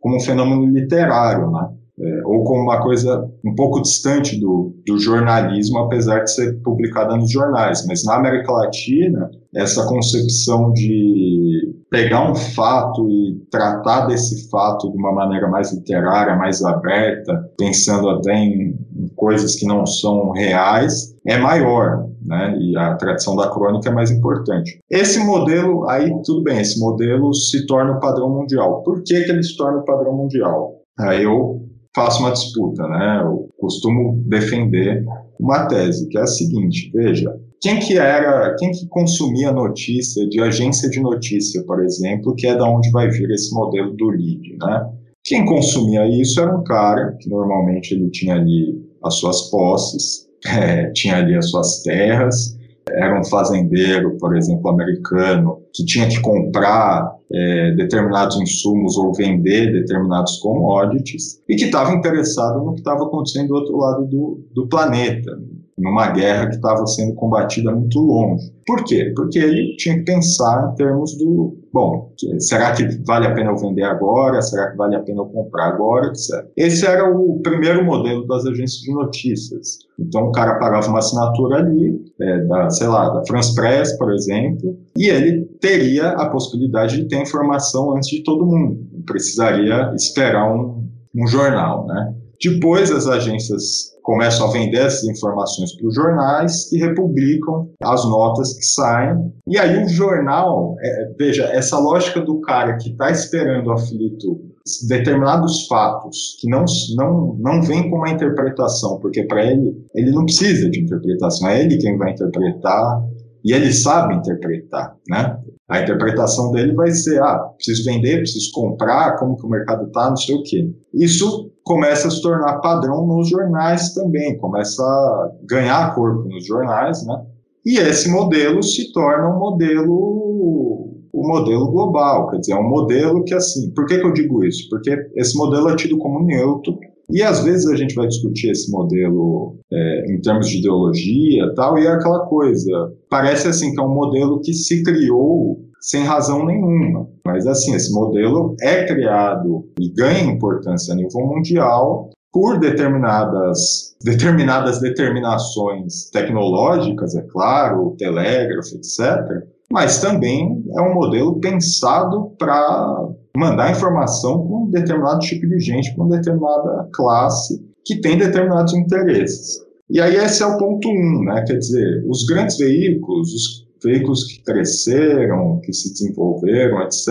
como 0.00 0.16
um 0.16 0.20
fenômeno 0.20 0.66
literário, 0.66 1.50
né? 1.50 1.68
É, 1.98 2.20
ou 2.26 2.44
como 2.44 2.62
uma 2.62 2.82
coisa 2.82 3.26
um 3.42 3.54
pouco 3.54 3.80
distante 3.80 4.38
do, 4.38 4.74
do 4.86 4.98
jornalismo, 4.98 5.78
apesar 5.78 6.24
de 6.24 6.30
ser 6.30 6.60
publicada 6.62 7.16
nos 7.16 7.30
jornais. 7.30 7.86
Mas 7.86 8.04
na 8.04 8.16
América 8.16 8.52
Latina, 8.52 9.30
essa 9.54 9.86
concepção 9.86 10.72
de 10.74 11.74
pegar 11.90 12.30
um 12.30 12.34
fato 12.34 13.08
e 13.08 13.40
tratar 13.50 14.06
desse 14.06 14.50
fato 14.50 14.90
de 14.90 14.98
uma 14.98 15.12
maneira 15.12 15.48
mais 15.48 15.72
literária, 15.72 16.36
mais 16.36 16.62
aberta, 16.62 17.32
pensando 17.56 18.10
até 18.10 18.34
em, 18.34 18.76
em 18.94 19.08
coisas 19.16 19.56
que 19.56 19.66
não 19.66 19.86
são 19.86 20.32
reais, 20.32 21.14
é 21.26 21.38
maior 21.38 22.06
né? 22.26 22.58
E 22.58 22.76
a 22.76 22.94
tradição 22.94 23.36
da 23.36 23.48
crônica 23.48 23.88
é 23.88 23.92
mais 23.92 24.10
importante. 24.10 24.80
Esse 24.90 25.18
modelo, 25.20 25.88
aí 25.88 26.10
tudo 26.24 26.42
bem, 26.42 26.60
esse 26.60 26.78
modelo 26.78 27.32
se 27.32 27.66
torna 27.66 27.92
o 27.92 28.00
padrão 28.00 28.28
mundial. 28.28 28.82
Por 28.82 29.02
que, 29.02 29.22
que 29.22 29.30
ele 29.30 29.42
se 29.42 29.56
torna 29.56 29.78
o 29.78 29.84
padrão 29.84 30.14
mundial? 30.14 30.74
Aí 30.98 31.22
eu 31.22 31.65
faço 31.96 32.20
uma 32.20 32.30
disputa, 32.30 32.86
né? 32.86 33.22
Eu 33.24 33.48
costumo 33.58 34.22
defender 34.26 35.02
uma 35.40 35.66
tese 35.66 36.06
que 36.08 36.18
é 36.18 36.20
a 36.20 36.26
seguinte: 36.26 36.90
veja, 36.94 37.34
quem 37.60 37.80
que 37.80 37.96
era, 37.96 38.54
quem 38.56 38.70
que 38.70 38.86
consumia 38.88 39.50
notícia 39.50 40.28
de 40.28 40.40
agência 40.40 40.90
de 40.90 41.00
notícia, 41.00 41.64
por 41.64 41.82
exemplo, 41.82 42.34
que 42.36 42.46
é 42.46 42.54
da 42.54 42.68
onde 42.68 42.90
vai 42.90 43.08
vir 43.08 43.30
esse 43.30 43.52
modelo 43.54 43.96
do 43.96 44.10
lead, 44.10 44.56
né? 44.60 44.92
Quem 45.24 45.44
consumia 45.44 46.06
isso 46.06 46.40
era 46.40 46.56
um 46.56 46.62
cara 46.62 47.16
que 47.18 47.28
normalmente 47.28 47.94
ele 47.94 48.10
tinha 48.10 48.36
ali 48.36 48.80
as 49.02 49.14
suas 49.14 49.50
posses, 49.50 50.28
é, 50.46 50.90
tinha 50.92 51.16
ali 51.16 51.34
as 51.34 51.50
suas 51.50 51.82
terras, 51.82 52.55
era 52.96 53.20
um 53.20 53.24
fazendeiro, 53.24 54.16
por 54.18 54.34
exemplo, 54.34 54.70
americano, 54.70 55.60
que 55.72 55.84
tinha 55.84 56.08
que 56.08 56.18
comprar 56.20 57.14
é, 57.30 57.72
determinados 57.72 58.40
insumos 58.40 58.96
ou 58.96 59.12
vender 59.12 59.70
determinados 59.70 60.38
commodities 60.38 61.42
e 61.46 61.56
que 61.56 61.64
estava 61.66 61.92
interessado 61.92 62.64
no 62.64 62.72
que 62.72 62.80
estava 62.80 63.04
acontecendo 63.04 63.48
do 63.48 63.54
outro 63.54 63.76
lado 63.76 64.06
do, 64.06 64.40
do 64.54 64.66
planeta, 64.66 65.30
numa 65.78 66.10
guerra 66.10 66.48
que 66.48 66.56
estava 66.56 66.86
sendo 66.86 67.14
combatida 67.14 67.70
muito 67.70 68.00
longe. 68.00 68.50
Por 68.66 68.82
quê? 68.84 69.12
Porque 69.14 69.38
ele 69.38 69.76
tinha 69.76 69.96
que 69.98 70.04
pensar 70.04 70.72
em 70.72 70.74
termos 70.76 71.16
do, 71.18 71.56
bom, 71.72 72.12
será 72.38 72.72
que 72.72 72.84
vale 73.04 73.26
a 73.26 73.34
pena 73.34 73.50
eu 73.50 73.56
vender 73.56 73.84
agora? 73.84 74.40
Será 74.40 74.70
que 74.70 74.76
vale 74.76 74.96
a 74.96 75.00
pena 75.00 75.20
eu 75.20 75.26
comprar 75.26 75.68
agora? 75.68 76.08
Etc. 76.08 76.46
Esse 76.56 76.86
era 76.86 77.08
o 77.08 77.40
primeiro 77.42 77.84
modelo 77.84 78.26
das 78.26 78.46
agências 78.46 78.80
de 78.80 78.92
notícias. 78.92 79.78
Então 79.98 80.22
o 80.22 80.32
cara 80.32 80.58
pagava 80.58 80.88
uma 80.88 80.98
assinatura 80.98 81.58
ali, 81.58 82.00
é, 82.20 82.44
da, 82.46 82.70
sei 82.70 82.88
lá, 82.88 83.10
da 83.10 83.24
France 83.26 83.54
Press, 83.54 83.96
por 83.98 84.12
exemplo, 84.12 84.78
e 84.96 85.08
ele 85.08 85.44
teria 85.60 86.08
a 86.08 86.30
possibilidade 86.30 86.96
de 86.96 87.08
ter 87.08 87.20
informação 87.20 87.94
antes 87.94 88.08
de 88.08 88.22
todo 88.24 88.46
mundo. 88.46 88.80
Não 88.92 89.02
precisaria 89.02 89.92
esperar 89.94 90.50
um, 90.50 90.88
um 91.14 91.26
jornal, 91.26 91.86
né? 91.86 92.14
Depois 92.42 92.90
as 92.90 93.06
agências 93.06 93.95
começam 94.06 94.46
a 94.46 94.52
vender 94.52 94.86
essas 94.86 95.02
informações 95.02 95.76
para 95.76 95.88
os 95.88 95.94
jornais 95.96 96.68
que 96.70 96.78
republicam 96.78 97.68
as 97.82 98.04
notas 98.04 98.56
que 98.56 98.64
saem. 98.64 99.32
E 99.48 99.58
aí 99.58 99.84
o 99.84 99.88
jornal, 99.88 100.76
é, 100.80 101.12
veja, 101.18 101.42
essa 101.46 101.76
lógica 101.76 102.20
do 102.20 102.40
cara 102.40 102.76
que 102.76 102.90
está 102.90 103.10
esperando 103.10 103.72
aflito 103.72 104.40
determinados 104.88 105.66
fatos 105.66 106.38
que 106.40 106.48
não, 106.48 106.64
não, 106.96 107.36
não 107.40 107.62
vem 107.62 107.90
com 107.90 107.96
uma 107.96 108.10
interpretação, 108.10 109.00
porque 109.00 109.24
para 109.24 109.44
ele, 109.44 109.76
ele 109.92 110.12
não 110.12 110.24
precisa 110.24 110.70
de 110.70 110.80
interpretação, 110.80 111.48
é 111.48 111.62
ele 111.64 111.76
quem 111.76 111.98
vai 111.98 112.12
interpretar, 112.12 113.02
e 113.44 113.52
ele 113.52 113.72
sabe 113.72 114.14
interpretar, 114.14 114.96
né? 115.08 115.36
A 115.68 115.80
interpretação 115.80 116.52
dele 116.52 116.74
vai 116.74 116.90
ser, 116.92 117.20
ah, 117.20 117.38
preciso 117.56 117.84
vender, 117.84 118.18
preciso 118.18 118.50
comprar, 118.52 119.18
como 119.18 119.36
que 119.36 119.44
o 119.44 119.48
mercado 119.48 119.86
está, 119.86 120.08
não 120.08 120.16
sei 120.16 120.36
o 120.36 120.42
quê. 120.44 120.70
Isso 120.94 121.50
começa 121.64 122.06
a 122.06 122.10
se 122.10 122.22
tornar 122.22 122.60
padrão 122.60 123.04
nos 123.06 123.28
jornais 123.28 123.92
também, 123.92 124.38
começa 124.38 124.80
a 124.82 125.30
ganhar 125.42 125.94
corpo 125.94 126.28
nos 126.28 126.46
jornais, 126.46 127.04
né? 127.04 127.20
E 127.64 127.78
esse 127.78 128.08
modelo 128.08 128.62
se 128.62 128.92
torna 128.92 129.28
um 129.28 129.40
modelo 129.40 130.86
o 131.16 131.26
modelo 131.26 131.70
global, 131.70 132.28
quer 132.28 132.38
dizer, 132.38 132.52
é 132.52 132.56
um 132.56 132.68
modelo 132.68 133.24
que 133.24 133.34
assim, 133.34 133.70
por 133.70 133.86
que, 133.86 133.98
que 133.98 134.04
eu 134.04 134.12
digo 134.12 134.44
isso? 134.44 134.68
Porque 134.68 134.94
esse 135.16 135.34
modelo 135.36 135.70
é 135.70 135.74
tido 135.74 135.96
como 135.96 136.22
neutro 136.22 136.78
e 137.10 137.22
às 137.22 137.44
vezes 137.44 137.66
a 137.66 137.76
gente 137.76 137.94
vai 137.94 138.06
discutir 138.06 138.50
esse 138.50 138.70
modelo 138.70 139.56
é, 139.72 140.12
em 140.12 140.20
termos 140.20 140.48
de 140.48 140.58
ideologia 140.58 141.52
tal, 141.54 141.78
e 141.78 141.86
é 141.86 141.90
aquela 141.90 142.26
coisa. 142.26 142.92
Parece 143.08 143.48
assim 143.48 143.72
que 143.72 143.80
é 143.80 143.84
um 143.84 143.94
modelo 143.94 144.40
que 144.40 144.52
se 144.52 144.82
criou 144.82 145.58
sem 145.80 146.02
razão 146.02 146.44
nenhuma. 146.44 147.08
Mas, 147.24 147.46
assim, 147.46 147.74
esse 147.74 147.92
modelo 147.92 148.56
é 148.60 148.84
criado 148.86 149.64
e 149.78 149.88
ganha 149.92 150.32
importância 150.32 150.92
a 150.92 150.96
nível 150.96 151.20
mundial 151.26 152.10
por 152.32 152.58
determinadas, 152.58 153.96
determinadas 154.02 154.80
determinações 154.80 156.10
tecnológicas, 156.10 157.14
é 157.14 157.22
claro, 157.22 157.94
telégrafo, 157.96 158.76
etc., 158.76 159.46
mas 159.72 160.00
também 160.00 160.62
é 160.76 160.80
um 160.80 160.94
modelo 160.94 161.40
pensado 161.40 162.30
para 162.38 163.08
mandar 163.36 163.70
informação 163.70 164.46
para 164.46 164.56
um 164.56 164.70
determinado 164.70 165.18
tipo 165.20 165.46
de 165.46 165.60
gente, 165.60 165.94
para 165.94 166.04
uma 166.04 166.16
determinada 166.16 166.88
classe 166.92 167.64
que 167.84 168.00
tem 168.00 168.18
determinados 168.18 168.74
interesses. 168.74 169.64
E 169.88 170.00
aí 170.00 170.16
esse 170.16 170.42
é 170.42 170.46
o 170.46 170.58
ponto 170.58 170.88
um, 170.88 171.24
né? 171.24 171.44
Quer 171.46 171.58
dizer, 171.58 172.04
os 172.08 172.24
grandes 172.26 172.58
veículos, 172.58 173.32
os 173.32 173.66
veículos 173.84 174.24
que 174.24 174.42
cresceram, 174.42 175.60
que 175.60 175.72
se 175.72 175.92
desenvolveram, 175.92 176.82
etc., 176.82 177.08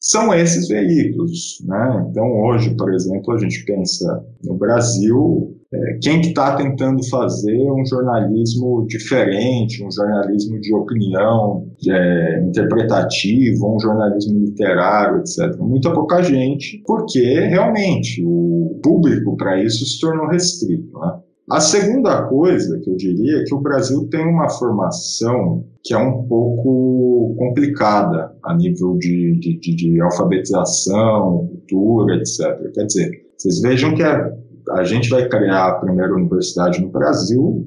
são 0.00 0.34
esses 0.34 0.68
veículos. 0.68 1.62
Né? 1.66 2.06
Então, 2.10 2.30
hoje, 2.42 2.74
por 2.76 2.92
exemplo, 2.92 3.32
a 3.32 3.38
gente 3.38 3.64
pensa 3.64 4.22
no 4.44 4.54
Brasil, 4.54 5.56
é, 5.74 5.98
quem 6.00 6.20
que 6.20 6.28
está 6.28 6.56
tentando 6.56 7.02
fazer 7.08 7.70
um 7.70 7.84
jornalismo 7.84 8.86
diferente, 8.86 9.84
um 9.84 9.90
jornalismo 9.90 10.60
de 10.60 10.72
opinião, 10.72 11.66
é, 11.88 12.44
interpretativo, 12.44 13.74
um 13.74 13.80
jornalismo 13.80 14.38
literário, 14.38 15.18
etc. 15.18 15.56
Muita 15.58 15.92
pouca 15.92 16.22
gente, 16.22 16.80
porque 16.86 17.40
realmente 17.40 18.22
o 18.24 18.78
público 18.82 19.36
para 19.36 19.62
isso 19.62 19.84
se 19.84 20.00
tornou 20.00 20.28
restrito. 20.28 20.96
Né? 20.96 21.18
A 21.50 21.60
segunda 21.60 22.22
coisa 22.22 22.78
que 22.78 22.90
eu 22.90 22.96
diria 22.96 23.40
é 23.40 23.44
que 23.44 23.54
o 23.54 23.60
Brasil 23.60 24.08
tem 24.10 24.24
uma 24.24 24.48
formação 24.48 25.64
que 25.82 25.92
é 25.92 25.98
um 25.98 26.22
pouco 26.22 27.34
complicada 27.36 28.34
a 28.44 28.56
nível 28.56 28.96
de, 28.96 29.38
de, 29.40 29.58
de, 29.58 29.74
de 29.74 30.00
alfabetização, 30.00 31.48
cultura, 31.48 32.16
etc. 32.16 32.72
Quer 32.72 32.84
dizer, 32.86 33.10
vocês 33.36 33.60
vejam 33.60 33.94
que 33.94 34.02
a, 34.02 34.32
a 34.70 34.84
gente 34.84 35.08
vai 35.08 35.28
criar 35.28 35.66
a 35.66 35.74
primeira 35.74 36.14
universidade 36.14 36.80
no 36.80 36.88
Brasil. 36.88 37.66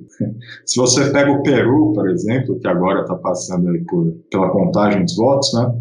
Se 0.65 0.79
você 0.79 1.09
pega 1.11 1.31
o 1.31 1.43
Peru, 1.43 1.93
por 1.93 2.09
exemplo, 2.09 2.59
que 2.59 2.67
agora 2.67 3.01
está 3.01 3.15
passando 3.15 3.67
por, 3.87 4.13
pela 4.31 4.49
contagem 4.49 5.03
dos 5.03 5.15
votos, 5.15 5.53
né, 5.53 5.71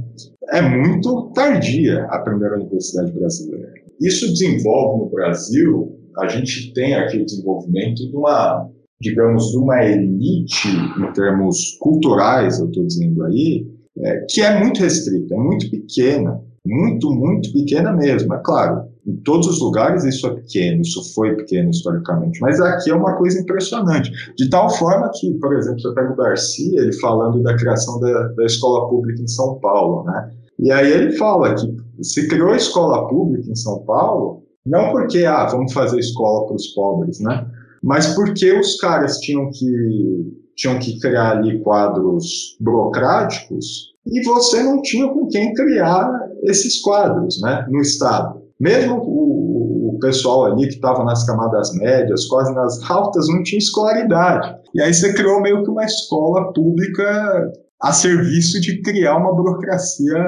é 0.50 0.62
muito 0.62 1.30
tardia 1.34 2.04
a 2.10 2.18
primeira 2.20 2.56
universidade 2.56 3.12
brasileira. 3.12 3.72
Isso 4.00 4.28
desenvolve 4.28 5.04
no 5.04 5.10
Brasil, 5.10 5.98
a 6.18 6.28
gente 6.28 6.72
tem 6.72 6.94
aqui 6.94 7.18
o 7.18 7.24
desenvolvimento 7.24 8.08
de 8.08 8.16
uma 8.16 8.70
digamos, 9.00 9.50
de 9.50 9.58
uma 9.58 9.84
elite 9.84 10.68
em 10.68 11.12
termos 11.12 11.76
culturais, 11.78 12.58
eu 12.58 12.66
estou 12.66 12.86
dizendo 12.86 13.24
aí, 13.24 13.66
é, 13.98 14.26
que 14.28 14.40
é 14.40 14.58
muito 14.58 14.80
restrita, 14.80 15.34
é 15.34 15.38
muito 15.38 15.70
pequena, 15.70 16.40
muito, 16.66 17.10
muito 17.10 17.52
pequena 17.52 17.92
mesmo. 17.92 18.34
É 18.34 18.40
claro, 18.42 18.88
em 19.06 19.16
todos 19.18 19.46
os 19.46 19.60
lugares 19.60 20.04
isso 20.04 20.26
é 20.26 20.34
pequeno, 20.34 20.82
isso 20.82 21.14
foi 21.14 21.36
pequeno 21.36 21.70
historicamente, 21.70 22.40
mas 22.40 22.60
aqui 22.60 22.90
é 22.90 22.94
uma 22.94 23.16
coisa 23.16 23.40
impressionante. 23.40 24.10
De 24.36 24.50
tal 24.50 24.68
forma 24.68 25.10
que, 25.14 25.32
por 25.34 25.56
exemplo, 25.56 25.80
você 25.80 25.94
pega 25.94 26.12
o 26.12 26.16
Garcia, 26.16 26.80
ele 26.80 26.92
falando 26.94 27.42
da 27.42 27.56
criação 27.56 28.00
da, 28.00 28.28
da 28.28 28.44
escola 28.44 28.88
pública 28.88 29.22
em 29.22 29.28
São 29.28 29.58
Paulo, 29.60 30.04
né? 30.04 30.30
E 30.58 30.72
aí 30.72 30.90
ele 30.90 31.12
fala 31.12 31.54
que 31.54 31.76
se 32.02 32.26
criou 32.28 32.50
a 32.50 32.56
escola 32.56 33.06
pública 33.08 33.50
em 33.50 33.56
São 33.56 33.84
Paulo, 33.84 34.42
não 34.64 34.90
porque, 34.90 35.24
ah, 35.24 35.46
vamos 35.46 35.72
fazer 35.72 35.98
escola 35.98 36.46
para 36.46 36.56
os 36.56 36.66
pobres, 36.68 37.20
né? 37.20 37.46
mas 37.86 38.14
porque 38.14 38.52
os 38.58 38.76
caras 38.78 39.18
tinham 39.18 39.48
que, 39.50 40.36
tinham 40.56 40.76
que 40.80 40.98
criar 40.98 41.38
ali 41.38 41.60
quadros 41.60 42.56
burocráticos 42.60 43.94
e 44.04 44.24
você 44.24 44.60
não 44.60 44.82
tinha 44.82 45.08
com 45.08 45.28
quem 45.28 45.54
criar 45.54 46.10
esses 46.42 46.80
quadros 46.80 47.40
né, 47.40 47.64
no 47.70 47.80
Estado. 47.80 48.42
Mesmo 48.58 48.96
o, 48.98 49.94
o 49.94 49.98
pessoal 50.00 50.44
ali 50.46 50.68
que 50.68 50.74
estava 50.74 51.04
nas 51.04 51.24
camadas 51.24 51.74
médias, 51.74 52.26
quase 52.26 52.54
nas 52.54 52.90
altas, 52.90 53.28
não 53.28 53.42
tinha 53.42 53.58
escolaridade. 53.58 54.56
E 54.74 54.80
aí 54.80 54.92
você 54.92 55.12
criou 55.12 55.40
meio 55.40 55.62
que 55.62 55.70
uma 55.70 55.84
escola 55.84 56.52
pública 56.52 57.52
a 57.80 57.92
serviço 57.92 58.60
de 58.60 58.80
criar 58.80 59.16
uma 59.18 59.34
burocracia 59.34 60.24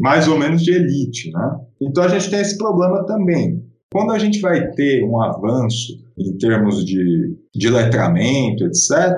mais 0.00 0.28
ou 0.28 0.38
menos 0.38 0.62
de 0.62 0.72
elite. 0.72 1.30
Né? 1.32 1.60
Então 1.80 2.04
a 2.04 2.08
gente 2.08 2.30
tem 2.30 2.40
esse 2.40 2.56
problema 2.56 3.04
também. 3.06 3.62
Quando 3.92 4.12
a 4.12 4.18
gente 4.18 4.40
vai 4.40 4.70
ter 4.72 5.04
um 5.04 5.20
avanço 5.20 5.92
em 6.18 6.36
termos 6.38 6.84
de, 6.84 7.36
de 7.54 7.70
letramento, 7.70 8.64
etc., 8.64 9.16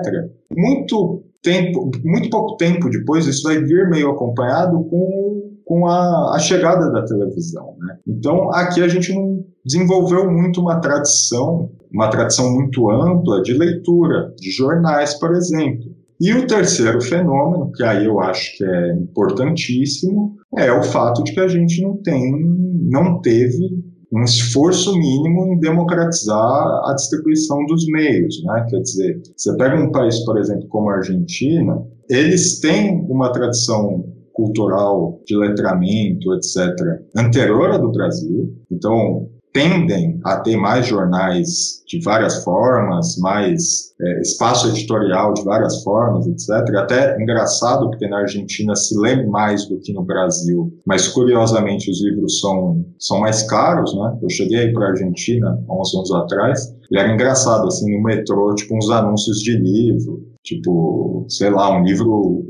muito 0.55 1.23
tempo, 1.41 1.89
muito 2.03 2.29
pouco 2.29 2.57
tempo 2.57 2.89
depois, 2.89 3.25
isso 3.25 3.43
vai 3.43 3.59
vir 3.59 3.89
meio 3.89 4.11
acompanhado 4.11 4.83
com, 4.83 5.56
com 5.67 5.85
a, 5.85 6.33
a 6.33 6.39
chegada 6.39 6.89
da 6.89 7.03
televisão. 7.03 7.75
Né? 7.77 7.97
Então, 8.07 8.49
aqui 8.53 8.81
a 8.81 8.87
gente 8.87 9.13
não 9.13 9.43
desenvolveu 9.65 10.31
muito 10.31 10.61
uma 10.61 10.79
tradição, 10.79 11.69
uma 11.91 12.09
tradição 12.09 12.53
muito 12.53 12.89
ampla 12.89 13.41
de 13.43 13.53
leitura, 13.53 14.33
de 14.39 14.49
jornais, 14.49 15.13
por 15.15 15.35
exemplo. 15.35 15.93
E 16.21 16.33
o 16.33 16.47
terceiro 16.47 17.01
fenômeno, 17.01 17.69
que 17.73 17.83
aí 17.83 18.05
eu 18.05 18.19
acho 18.21 18.57
que 18.57 18.63
é 18.63 18.93
importantíssimo, 18.93 20.37
é 20.57 20.71
o 20.71 20.81
fato 20.81 21.21
de 21.23 21.33
que 21.33 21.39
a 21.41 21.49
gente 21.49 21.81
não 21.81 21.97
tem, 21.97 22.31
não 22.89 23.19
teve 23.21 23.85
um 24.11 24.23
esforço 24.23 24.97
mínimo 24.97 25.53
em 25.53 25.59
democratizar 25.59 26.89
a 26.89 26.93
distribuição 26.95 27.65
dos 27.65 27.85
meios, 27.87 28.41
né? 28.45 28.65
Quer 28.69 28.79
dizer, 28.79 29.21
você 29.35 29.55
pega 29.57 29.75
um 29.75 29.91
país, 29.91 30.23
por 30.23 30.37
exemplo, 30.37 30.65
como 30.69 30.89
a 30.89 30.95
Argentina, 30.95 31.77
eles 32.09 32.61
têm 32.61 33.05
uma 33.09 33.33
tradição 33.33 34.05
cultural 34.37 35.19
de 35.25 35.35
letramento, 35.35 36.33
etc., 36.35 36.75
anterior 37.15 37.71
à 37.71 37.77
do 37.77 37.91
Brasil. 37.91 38.55
Então, 38.71 39.27
tendem 39.51 40.19
a 40.23 40.39
ter 40.39 40.55
mais 40.55 40.85
jornais 40.85 41.81
de 41.87 41.99
várias 42.03 42.43
formas, 42.43 43.17
mais 43.17 43.91
é, 43.99 44.21
espaço 44.21 44.67
editorial 44.67 45.33
de 45.33 45.43
várias 45.43 45.81
formas, 45.81 46.27
etc. 46.27 46.75
Até 46.77 47.19
engraçado, 47.19 47.89
porque 47.89 48.07
na 48.07 48.19
Argentina 48.19 48.75
se 48.75 48.95
lê 48.99 49.25
mais 49.25 49.67
do 49.67 49.79
que 49.79 49.91
no 49.93 50.03
Brasil, 50.03 50.71
mas 50.85 51.07
curiosamente 51.07 51.89
os 51.89 52.03
livros 52.03 52.39
são, 52.39 52.85
são 52.99 53.19
mais 53.19 53.41
caros, 53.49 53.95
né? 53.95 54.19
Eu 54.21 54.29
cheguei 54.29 54.71
para 54.71 54.85
a 54.85 54.89
Argentina 54.89 55.59
há 55.67 55.81
uns 55.81 55.95
anos 55.95 56.11
atrás 56.11 56.75
e 56.91 56.99
era 56.99 57.11
engraçado, 57.11 57.65
assim, 57.65 57.97
no 57.97 58.03
metrô, 58.03 58.53
tipo, 58.53 58.77
uns 58.77 58.91
anúncios 58.91 59.39
de 59.39 59.57
livro, 59.57 60.23
tipo, 60.43 61.25
sei 61.27 61.49
lá, 61.49 61.75
um 61.75 61.83
livro 61.83 62.45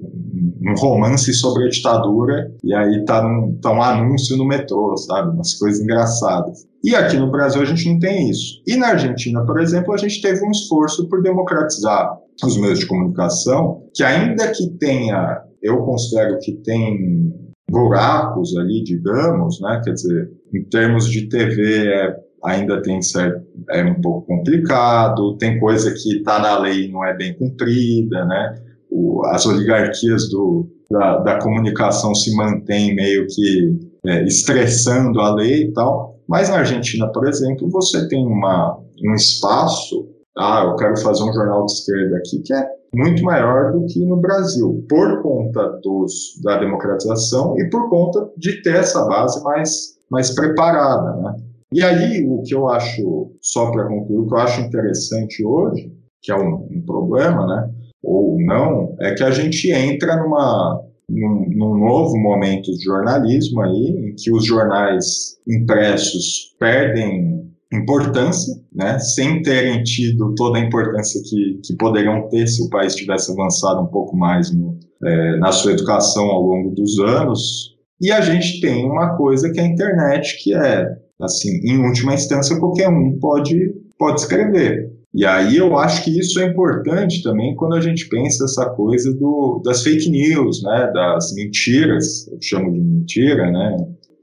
um 0.61 0.73
romance 0.75 1.33
sobre 1.33 1.65
a 1.65 1.69
ditadura 1.69 2.51
e 2.63 2.73
aí 2.73 3.03
tá, 3.05 3.21
num, 3.21 3.57
tá 3.61 3.71
um 3.71 3.81
anúncio 3.81 4.37
no 4.37 4.45
metrô, 4.45 4.95
sabe? 4.97 5.31
Umas 5.31 5.53
coisas 5.55 5.81
engraçadas. 5.81 6.65
E 6.83 6.95
aqui 6.95 7.17
no 7.17 7.31
Brasil 7.31 7.61
a 7.61 7.65
gente 7.65 7.89
não 7.89 7.99
tem 7.99 8.29
isso. 8.29 8.61
E 8.65 8.75
na 8.75 8.89
Argentina, 8.89 9.45
por 9.45 9.59
exemplo, 9.59 9.93
a 9.93 9.97
gente 9.97 10.21
teve 10.21 10.43
um 10.45 10.51
esforço 10.51 11.07
por 11.09 11.21
democratizar 11.21 12.17
os 12.43 12.57
meios 12.57 12.79
de 12.79 12.85
comunicação, 12.85 13.83
que 13.93 14.03
ainda 14.03 14.51
que 14.51 14.69
tenha, 14.77 15.41
eu 15.61 15.77
considero 15.79 16.37
que 16.39 16.53
tem 16.63 17.33
buracos 17.69 18.55
ali, 18.57 18.83
digamos, 18.83 19.59
né? 19.59 19.81
Quer 19.83 19.93
dizer, 19.93 20.31
em 20.53 20.63
termos 20.63 21.09
de 21.09 21.27
TV 21.27 21.87
é, 21.87 22.15
ainda 22.43 22.81
tem 22.81 23.01
certo, 23.01 23.45
é 23.71 23.83
um 23.83 23.99
pouco 23.99 24.27
complicado, 24.27 25.35
tem 25.37 25.59
coisa 25.59 25.91
que 25.91 26.17
está 26.17 26.39
na 26.39 26.59
lei 26.59 26.85
e 26.85 26.91
não 26.91 27.03
é 27.03 27.15
bem 27.15 27.33
cumprida, 27.33 28.23
né? 28.25 28.61
O, 28.89 29.25
as 29.27 29.45
oligarquias 29.45 30.29
do, 30.29 30.67
da, 30.89 31.17
da, 31.19 31.39
comunicação 31.39 32.13
se 32.15 32.35
mantêm 32.35 32.95
meio 32.95 33.27
que 33.27 33.79
é, 34.05 34.23
estressando 34.23 35.19
a 35.19 35.33
lei 35.35 35.63
e 35.63 35.73
tal. 35.73 36.15
Mas 36.27 36.49
na 36.49 36.57
Argentina, 36.57 37.07
por 37.11 37.27
exemplo, 37.27 37.69
você 37.69 38.07
tem 38.07 38.25
uma, 38.25 38.77
um 39.03 39.13
espaço, 39.13 40.09
ah, 40.37 40.63
eu 40.65 40.75
quero 40.75 40.97
fazer 40.97 41.23
um 41.23 41.33
jornal 41.33 41.65
de 41.65 41.71
esquerda 41.71 42.17
aqui, 42.17 42.41
que 42.43 42.53
é 42.53 42.67
muito 42.93 43.23
maior 43.23 43.71
do 43.71 43.85
que 43.85 44.05
no 44.05 44.17
Brasil, 44.17 44.85
por 44.89 45.21
conta 45.21 45.79
dos, 45.83 46.39
da 46.43 46.57
democratização 46.57 47.57
e 47.59 47.69
por 47.69 47.89
conta 47.89 48.29
de 48.37 48.61
ter 48.61 48.75
essa 48.75 49.05
base 49.05 49.41
mais, 49.43 49.97
mais 50.09 50.33
preparada. 50.33 51.15
Né? 51.17 51.35
E 51.73 51.83
aí, 51.83 52.25
o 52.27 52.41
que 52.43 52.55
eu 52.55 52.67
acho, 52.67 53.31
só 53.41 53.71
para 53.71 53.87
concluir, 53.87 54.19
o 54.19 54.27
que 54.27 54.33
eu 54.33 54.37
acho 54.37 54.61
interessante 54.61 55.45
hoje, 55.45 55.91
que 56.21 56.31
é 56.31 56.35
um, 56.35 56.67
um 56.71 56.81
problema, 56.85 57.45
né? 57.45 57.69
Ou 58.07 58.39
não, 58.39 58.95
é 59.01 59.13
que 59.13 59.21
a 59.21 59.31
gente 59.31 59.69
entra 59.69 60.15
numa, 60.15 60.81
num, 61.09 61.45
num, 61.49 61.77
novo 61.77 62.17
momento 62.17 62.71
de 62.71 62.81
jornalismo 62.81 63.61
aí, 63.61 64.11
em 64.11 64.15
que 64.15 64.31
os 64.31 64.45
jornais 64.45 65.37
impressos 65.45 66.55
perdem 66.57 67.45
importância, 67.73 68.55
né, 68.73 68.97
sem 68.97 69.41
terem 69.41 69.83
tido 69.83 70.33
toda 70.35 70.57
a 70.57 70.61
importância 70.61 71.21
que, 71.21 71.59
que 71.65 71.75
poderiam 71.75 72.29
ter 72.29 72.47
se 72.47 72.63
o 72.63 72.69
país 72.69 72.95
tivesse 72.95 73.29
avançado 73.29 73.81
um 73.81 73.87
pouco 73.87 74.15
mais 74.15 74.55
no, 74.55 74.79
é, 75.03 75.37
na 75.39 75.51
sua 75.51 75.73
educação 75.73 76.27
ao 76.27 76.43
longo 76.43 76.73
dos 76.73 76.97
anos. 76.99 77.75
E 77.99 78.09
a 78.09 78.21
gente 78.21 78.61
tem 78.61 78.85
uma 78.85 79.17
coisa 79.17 79.51
que 79.51 79.59
é 79.59 79.63
a 79.63 79.67
internet, 79.67 80.41
que 80.41 80.55
é, 80.55 80.85
assim, 81.19 81.59
em 81.65 81.85
última 81.85 82.13
instância, 82.13 82.57
qualquer 82.57 82.87
um 82.87 83.19
pode, 83.19 83.73
pode 83.99 84.21
escrever. 84.21 84.96
E 85.17 85.25
aí 85.25 85.57
eu 85.57 85.75
acho 85.75 86.03
que 86.03 86.11
isso 86.11 86.39
é 86.39 86.45
importante 86.45 87.23
também 87.23 87.55
quando 87.55 87.73
a 87.73 87.81
gente 87.81 88.07
pensa 88.07 88.45
essa 88.45 88.69
coisa 88.69 89.11
do, 89.15 89.59
das 89.65 89.81
fake 89.81 90.11
news, 90.11 90.61
né, 90.61 90.91
das 90.93 91.33
mentiras, 91.33 92.27
eu 92.27 92.37
chamo 92.39 92.71
de 92.71 92.79
mentira, 92.79 93.49
né, 93.49 93.77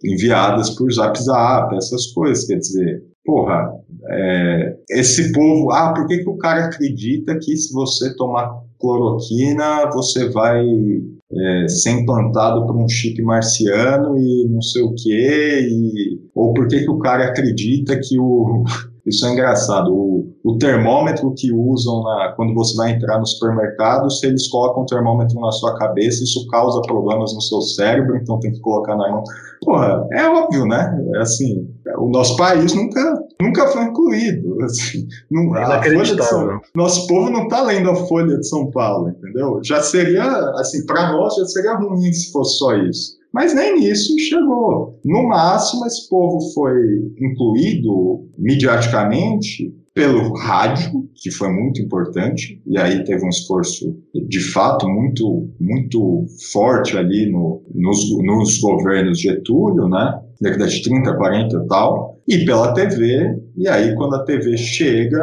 enviadas 0.05 0.71
por 0.71 0.93
Zap 0.93 1.21
Zap, 1.21 1.75
essas 1.75 2.07
coisas, 2.13 2.47
quer 2.47 2.59
dizer, 2.59 3.03
porra, 3.25 3.73
é, 4.09 4.77
esse 4.91 5.33
povo, 5.33 5.73
ah, 5.73 5.93
por 5.93 6.07
que, 6.07 6.19
que 6.19 6.31
o 6.31 6.39
cara 6.39 6.67
acredita 6.67 7.37
que 7.43 7.57
se 7.57 7.73
você 7.73 8.15
tomar 8.15 8.53
cloroquina 8.79 9.91
você 9.93 10.29
vai 10.29 10.65
é, 10.65 11.67
ser 11.67 11.91
implantado 11.91 12.69
por 12.69 12.77
um 12.77 12.89
chip 12.89 13.21
marciano 13.21 14.17
e 14.17 14.47
não 14.49 14.63
sei 14.63 14.83
o 14.83 14.95
quê, 14.95 15.69
e, 15.69 16.21
ou 16.33 16.55
por 16.55 16.69
que, 16.69 16.85
que 16.85 16.91
o 16.91 17.01
cara 17.01 17.25
acredita 17.25 17.99
que 18.01 18.17
o 18.17 18.63
isso 19.07 19.27
é 19.27 19.33
engraçado. 19.33 19.93
O, 19.93 20.35
o 20.43 20.57
termômetro 20.57 21.35
que 21.37 21.53
usam 21.53 22.03
na, 22.03 22.33
quando 22.37 22.55
você 22.55 22.75
vai 22.75 22.93
entrar 22.93 23.19
no 23.19 23.27
supermercado, 23.27 24.11
se 24.11 24.27
eles 24.27 24.49
colocam 24.49 24.83
o 24.83 24.87
termômetro 24.87 25.39
na 25.41 25.53
sua 25.53 25.77
cabeça, 25.77 26.25
isso 26.25 26.47
causa 26.49 26.81
problemas 26.83 27.35
no 27.35 27.41
seu 27.43 27.61
cérebro, 27.61 28.17
então 28.17 28.41
tem 28.41 28.53
que 28.53 28.61
colocar 28.61 28.97
na 28.97 29.11
mão. 29.11 29.25
Porra, 29.63 30.07
é 30.13 30.27
óbvio, 30.27 30.65
né? 30.67 30.99
É 31.17 31.19
assim, 31.19 31.69
o 31.99 32.09
nosso 32.09 32.37
país 32.37 32.75
nunca, 32.75 33.23
nunca 33.41 33.69
foi 33.69 33.85
incluído. 33.85 34.63
Assim, 34.63 35.07
não, 35.31 35.55
é 35.55 35.63
a 35.63 35.83
Folha 35.83 36.17
de 36.17 36.25
São, 36.25 36.61
nosso 36.75 37.07
povo 37.07 37.31
não 37.31 37.45
está 37.45 37.63
lendo 37.63 37.91
a 37.91 37.95
Folha 37.95 38.39
de 38.39 38.49
São 38.49 38.71
Paulo, 38.71 39.11
entendeu? 39.11 39.61
Já 39.63 39.83
seria, 39.83 40.25
assim, 40.57 40.85
para 40.87 41.13
nós 41.13 41.35
já 41.35 41.45
seria 41.45 41.75
ruim 41.75 42.11
se 42.13 42.33
fosse 42.33 42.59
só 42.59 42.75
isso. 42.77 43.24
Mas 43.35 43.53
nem 43.53 43.75
nisso 43.75 44.17
chegou. 44.21 45.01
No 45.05 45.27
máximo, 45.27 45.85
esse 45.87 46.09
povo 46.09 46.39
foi 46.55 47.13
incluído 47.21 48.29
mediaticamente 48.39 49.75
pelo 49.93 50.33
rádio, 50.35 51.09
que 51.17 51.33
foi 51.33 51.51
muito 51.51 51.83
importante, 51.83 52.61
e 52.65 52.79
aí 52.79 53.03
teve 53.05 53.25
um 53.25 53.29
esforço 53.29 53.97
de 54.29 54.41
fato 54.53 54.89
muito, 54.89 55.49
muito 55.61 56.27
forte 56.53 56.97
ali 56.97 57.31
no, 57.31 57.61
nos, 57.75 58.17
nos 58.19 58.59
governos 58.59 59.21
Getúlio, 59.21 59.89
né? 59.89 60.21
década 60.41 60.67
de 60.67 60.83
30, 60.83 61.17
40 61.17 61.57
e 61.57 61.69
tal, 61.69 62.21
e 62.29 62.45
pela 62.45 62.73
TV, 62.73 63.37
e 63.57 63.69
aí 63.69 63.95
quando 63.95 64.15
a 64.17 64.25
TV 64.25 64.57
chega 64.57 65.21